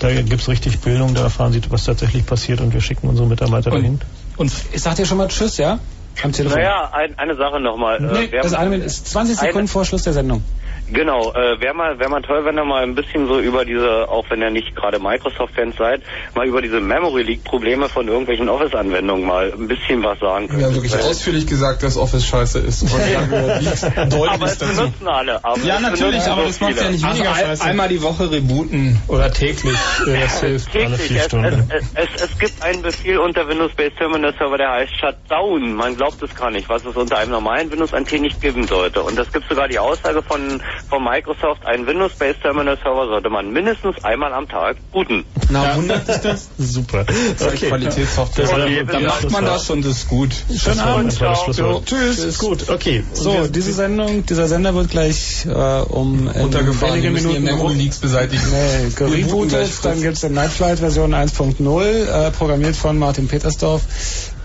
da 0.00 0.12
gibt's 0.12 0.48
richtig 0.48 0.80
Bildung, 0.80 1.14
da 1.14 1.22
erfahren 1.22 1.52
sie, 1.52 1.62
was 1.70 1.84
tatsächlich 1.84 2.26
passiert 2.26 2.60
und 2.60 2.74
wir 2.74 2.80
schicken 2.80 3.08
unsere 3.08 3.26
Mitarbeiter 3.26 3.70
dahin. 3.70 4.00
Und 4.36 4.52
ich 4.72 4.82
sag 4.82 4.96
dir 4.96 5.06
schon 5.06 5.18
mal 5.18 5.28
Tschüss, 5.28 5.56
ja? 5.56 5.78
Am 6.22 6.32
Telefon. 6.32 6.58
Naja, 6.58 6.90
ein, 6.92 7.18
eine 7.18 7.36
Sache 7.36 7.58
nochmal. 7.60 8.00
Nee, 8.00 8.30
das 8.30 8.54
eine 8.54 8.76
ist 8.76 9.08
20 9.08 9.38
Sekunden 9.38 9.68
vor 9.68 9.84
Schluss 9.84 10.02
der 10.02 10.12
Sendung. 10.12 10.44
Genau, 10.92 11.32
äh, 11.32 11.60
wäre 11.60 11.72
mal, 11.74 11.98
wär 11.98 12.08
mal 12.10 12.20
toll, 12.20 12.44
wenn 12.44 12.58
ihr 12.58 12.64
mal 12.64 12.82
ein 12.82 12.94
bisschen 12.94 13.26
so 13.26 13.40
über 13.40 13.64
diese, 13.64 14.06
auch 14.08 14.24
wenn 14.28 14.42
ihr 14.42 14.50
nicht 14.50 14.76
gerade 14.76 14.98
Microsoft-Fans 14.98 15.76
seid, 15.76 16.02
mal 16.34 16.46
über 16.46 16.60
diese 16.60 16.78
Memory 16.80 17.22
Leak-Probleme 17.22 17.88
von 17.88 18.06
irgendwelchen 18.06 18.48
Office-Anwendungen 18.50 19.26
mal 19.26 19.50
ein 19.52 19.66
bisschen 19.66 20.02
was 20.04 20.18
sagen 20.20 20.46
könnt. 20.48 20.58
Wir 20.60 20.66
haben 20.66 20.74
wirklich 20.74 20.92
Weil- 20.92 21.00
ausführlich 21.02 21.46
gesagt, 21.46 21.82
dass 21.82 21.96
Office 21.96 22.26
scheiße 22.26 22.58
ist. 22.58 22.82
Und 22.82 22.90
gehört, 23.30 23.62
Leaks 23.62 23.84
aber 23.84 24.44
es 24.46 24.56
benutzen 24.58 25.08
alle. 25.08 25.42
Aber 25.42 25.58
Ja, 25.64 25.80
natürlich, 25.80 26.22
aber 26.24 26.42
das 26.42 26.60
macht 26.60 26.76
ja 26.76 26.90
nicht 26.90 27.04
Also 27.04 27.16
weniger 27.18 27.34
ein- 27.34 27.44
scheiße. 27.46 27.64
Einmal 27.64 27.88
die 27.88 28.02
Woche 28.02 28.30
rebooten 28.30 29.00
oder 29.08 29.32
täglich, 29.32 29.78
äh, 30.06 30.20
das 30.20 30.40
hilft. 30.40 30.70
Täglich. 30.72 31.10
Es, 31.12 31.32
es, 31.32 31.84
es, 31.94 32.22
es 32.30 32.38
gibt 32.38 32.62
einen 32.62 32.82
Befehl 32.82 33.18
unter 33.18 33.48
Windows-Based 33.48 33.96
Terminal 33.96 34.34
Server, 34.38 34.58
der 34.58 34.70
heißt 34.72 34.92
Shutdown. 35.00 35.74
Man 35.74 35.96
glaubt 35.96 36.22
es 36.22 36.34
gar 36.34 36.50
nicht, 36.50 36.68
was 36.68 36.84
es 36.84 36.94
unter 36.94 37.16
einem 37.18 37.30
normalen 37.30 37.70
Windows 37.70 37.92
NT 37.92 38.20
nicht 38.20 38.40
geben 38.40 38.66
sollte. 38.66 39.02
Und 39.02 39.18
es 39.18 39.32
gibt 39.32 39.48
sogar 39.48 39.66
die 39.68 39.78
Aussage 39.78 40.22
von, 40.22 40.60
von 40.88 41.02
Microsoft, 41.04 41.64
einen 41.66 41.86
Windows-Based 41.86 42.40
Terminal 42.42 42.78
Server 42.82 43.06
sollte 43.06 43.30
man 43.30 43.52
mindestens 43.52 44.02
einmal 44.04 44.32
am 44.32 44.48
Tag 44.48 44.76
booten. 44.92 45.24
Na, 45.50 45.76
wundert 45.76 46.06
dich 46.08 46.16
das? 46.18 46.48
Super. 46.58 47.04
Okay. 47.40 47.68
Qualitätssoftware. 47.68 48.44
Das 48.46 48.52
war 48.52 48.64
Okay, 48.64 48.84
Dann 48.90 49.04
macht 49.04 49.30
man 49.30 49.44
das 49.44 49.70
und 49.70 49.84
das 49.84 49.92
ist 49.98 50.08
gut. 50.08 50.30
Schönen 50.56 50.80
Abend. 50.80 51.20
Das 51.20 51.44
das. 51.46 51.84
Tschüss. 51.84 52.18
Ist 52.18 52.38
gut, 52.38 52.68
okay. 52.70 53.04
So, 53.12 53.32
wir- 53.32 53.48
diese 53.48 53.72
Sendung, 53.72 54.24
dieser 54.26 54.48
Sender 54.48 54.74
wird 54.74 54.90
gleich 54.90 55.44
äh, 55.46 55.50
um 55.50 56.28
Runtergefahren, 56.28 57.02
wenige 57.02 57.10
Minuten 57.10 57.78
Leaks 57.78 57.98
beseitigen. 57.98 58.42
Nee, 58.50 58.90
gerebootet, 58.94 59.70
dann 59.82 60.00
gibt's 60.00 60.20
den 60.20 60.34
Nightflight 60.34 60.78
Version 60.78 61.14
1.0, 61.14 61.82
äh, 62.26 62.30
programmiert 62.30 62.76
von 62.76 62.98
Martin 62.98 63.28
Petersdorf. 63.28 63.82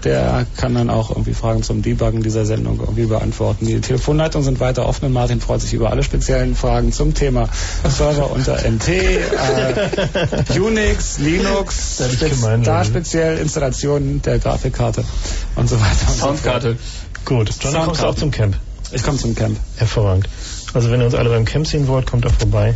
Der 0.03 0.45
kann 0.57 0.75
dann 0.75 0.89
auch 0.89 1.09
irgendwie 1.09 1.33
Fragen 1.33 1.63
zum 1.63 1.81
Debuggen 1.81 2.23
dieser 2.23 2.45
Sendung 2.45 2.79
irgendwie 2.79 3.05
beantworten. 3.05 3.65
Die 3.65 3.81
Telefonleitungen 3.81 4.45
sind 4.45 4.59
weiter 4.59 4.87
offen 4.87 5.05
und 5.05 5.13
Martin 5.13 5.41
freut 5.41 5.61
sich 5.61 5.73
über 5.73 5.91
alle 5.91 6.03
speziellen 6.03 6.55
Fragen 6.55 6.91
zum 6.91 7.13
Thema 7.13 7.49
Server 7.87 8.31
unter 8.35 8.57
NT, 8.57 8.87
äh, 8.87 10.59
Unix, 10.59 11.19
Linux, 11.19 12.01
gemein, 12.19 12.63
da 12.63 12.83
speziell 12.83 13.37
Installation 13.39 14.21
der 14.21 14.39
Grafikkarte 14.39 15.03
und 15.55 15.67
so 15.69 15.79
weiter. 15.79 15.89
und 15.89 15.97
so 15.99 16.05
fort. 16.05 16.37
Soundkarte. 16.37 16.77
Gut, 17.25 17.49
John, 17.59 17.73
dann 17.73 17.85
kommst 17.85 18.01
du 18.01 18.07
auch 18.07 18.15
zum 18.15 18.31
Camp. 18.31 18.55
Ich 18.91 19.03
komme 19.03 19.17
zum 19.17 19.35
Camp. 19.35 19.57
Hervorragend. 19.77 20.27
Also 20.73 20.91
wenn 20.91 20.99
ihr 20.99 21.05
uns 21.05 21.15
alle 21.15 21.29
beim 21.29 21.45
Camp 21.45 21.67
sehen 21.67 21.87
wollt, 21.87 22.07
kommt 22.07 22.25
da 22.25 22.29
vorbei. 22.29 22.75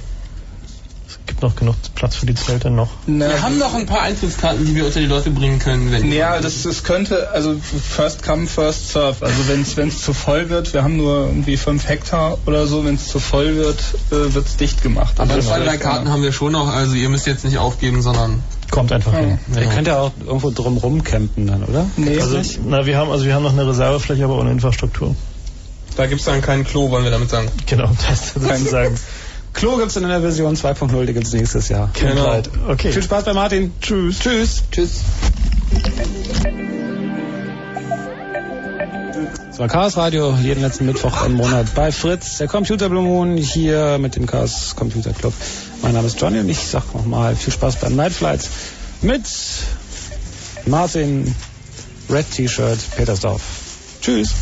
Es 1.23 1.27
gibt 1.27 1.41
noch 1.41 1.55
genug 1.55 1.75
Platz 1.95 2.17
für 2.17 2.25
die 2.25 2.35
Zelte 2.35 2.69
noch. 2.69 2.89
Wir 3.05 3.41
haben 3.41 3.57
noch 3.57 3.73
ein 3.73 3.85
paar 3.85 4.01
Eintrittskarten, 4.01 4.65
die 4.65 4.75
wir 4.75 4.85
unter 4.85 4.99
die 4.99 5.05
Leute 5.05 5.31
bringen 5.31 5.57
können. 5.57 5.89
Wenn 5.89 6.11
Ja, 6.11 6.41
das, 6.41 6.63
das 6.63 6.83
könnte, 6.83 7.31
also 7.31 7.55
first 7.61 8.23
come, 8.23 8.45
first 8.45 8.89
serve. 8.89 9.25
Also 9.25 9.47
wenn 9.47 9.87
es 9.87 10.01
zu 10.01 10.13
voll 10.13 10.49
wird, 10.49 10.73
wir 10.73 10.83
haben 10.83 10.97
nur 10.97 11.27
irgendwie 11.27 11.55
5 11.55 11.87
Hektar 11.87 12.37
oder 12.45 12.67
so, 12.67 12.83
wenn 12.83 12.95
es 12.95 13.07
zu 13.07 13.19
voll 13.19 13.55
wird, 13.55 13.79
äh, 14.11 14.33
wird 14.33 14.47
es 14.47 14.57
dicht 14.57 14.83
gemacht. 14.83 15.17
Aber 15.21 15.33
Also 15.33 15.47
zwei, 15.47 15.59
drei 15.59 15.77
Karten 15.77 16.09
haben 16.09 16.23
wir 16.23 16.33
schon 16.33 16.51
noch, 16.51 16.67
also 16.67 16.93
ihr 16.93 17.07
müsst 17.07 17.25
jetzt 17.25 17.45
nicht 17.45 17.57
aufgeben, 17.57 18.01
sondern 18.01 18.43
Kommt 18.69 18.91
einfach 18.91 19.13
hin. 19.13 19.37
Ihr 19.55 19.67
könnt 19.67 19.87
ja 19.87 19.99
auch 20.01 20.11
irgendwo 20.25 20.49
drumrum 20.49 21.03
campen 21.03 21.47
dann, 21.47 21.63
oder? 21.63 21.85
Nee, 21.95 22.19
Also, 22.19 22.39
na, 22.65 22.85
wir 22.85 22.97
haben, 22.97 23.11
also 23.11 23.23
wir 23.23 23.33
haben 23.33 23.43
noch 23.43 23.53
eine 23.53 23.67
Reservefläche, 23.67 24.25
aber 24.25 24.39
ohne 24.39 24.51
Infrastruktur. 24.51 25.15
da 25.95 26.05
gibt's 26.07 26.25
dann 26.25 26.41
kein 26.41 26.65
Klo, 26.65 26.89
wollen 26.89 27.03
wir 27.03 27.11
damit 27.11 27.29
sagen. 27.29 27.49
Genau, 27.67 27.91
das 28.09 28.33
sozusagen. 28.33 28.97
Klo 29.53 29.77
gibt's 29.77 29.95
in 29.95 30.07
der 30.07 30.21
Version 30.21 30.55
2.0, 30.55 31.05
die 31.05 31.13
gibt's 31.13 31.33
nächstes 31.33 31.69
Jahr. 31.69 31.89
Genau. 31.93 32.41
Okay. 32.67 32.91
Viel 32.91 33.03
Spaß 33.03 33.23
bei 33.23 33.33
Martin. 33.33 33.73
Tschüss. 33.81 34.19
Tschüss. 34.19 34.63
Tschüss. 34.71 35.01
Das 39.53 39.59
war 39.59 39.67
Chaos 39.67 39.97
Radio, 39.97 40.35
jeden 40.41 40.61
letzten 40.61 40.87
Mittwoch 40.87 41.25
im 41.27 41.33
Monat 41.33 41.75
bei 41.75 41.91
Fritz, 41.91 42.39
der 42.39 42.47
Computer 42.47 42.89
Blue 42.89 43.03
Moon 43.03 43.37
hier 43.37 43.99
mit 43.99 44.15
dem 44.15 44.25
Chaos 44.25 44.73
Computer 44.75 45.13
Club. 45.13 45.33
Mein 45.83 45.93
Name 45.93 46.07
ist 46.07 46.19
Johnny 46.19 46.39
und 46.39 46.49
ich 46.49 46.57
sag 46.57 46.91
nochmal 46.95 47.35
viel 47.35 47.53
Spaß 47.53 47.75
beim 47.75 47.95
Night 47.95 48.13
Flights 48.13 48.49
mit 49.03 49.21
Martin, 50.65 51.35
Red 52.09 52.31
T-Shirt, 52.31 52.79
Petersdorf. 52.95 53.41
Tschüss. 54.01 54.33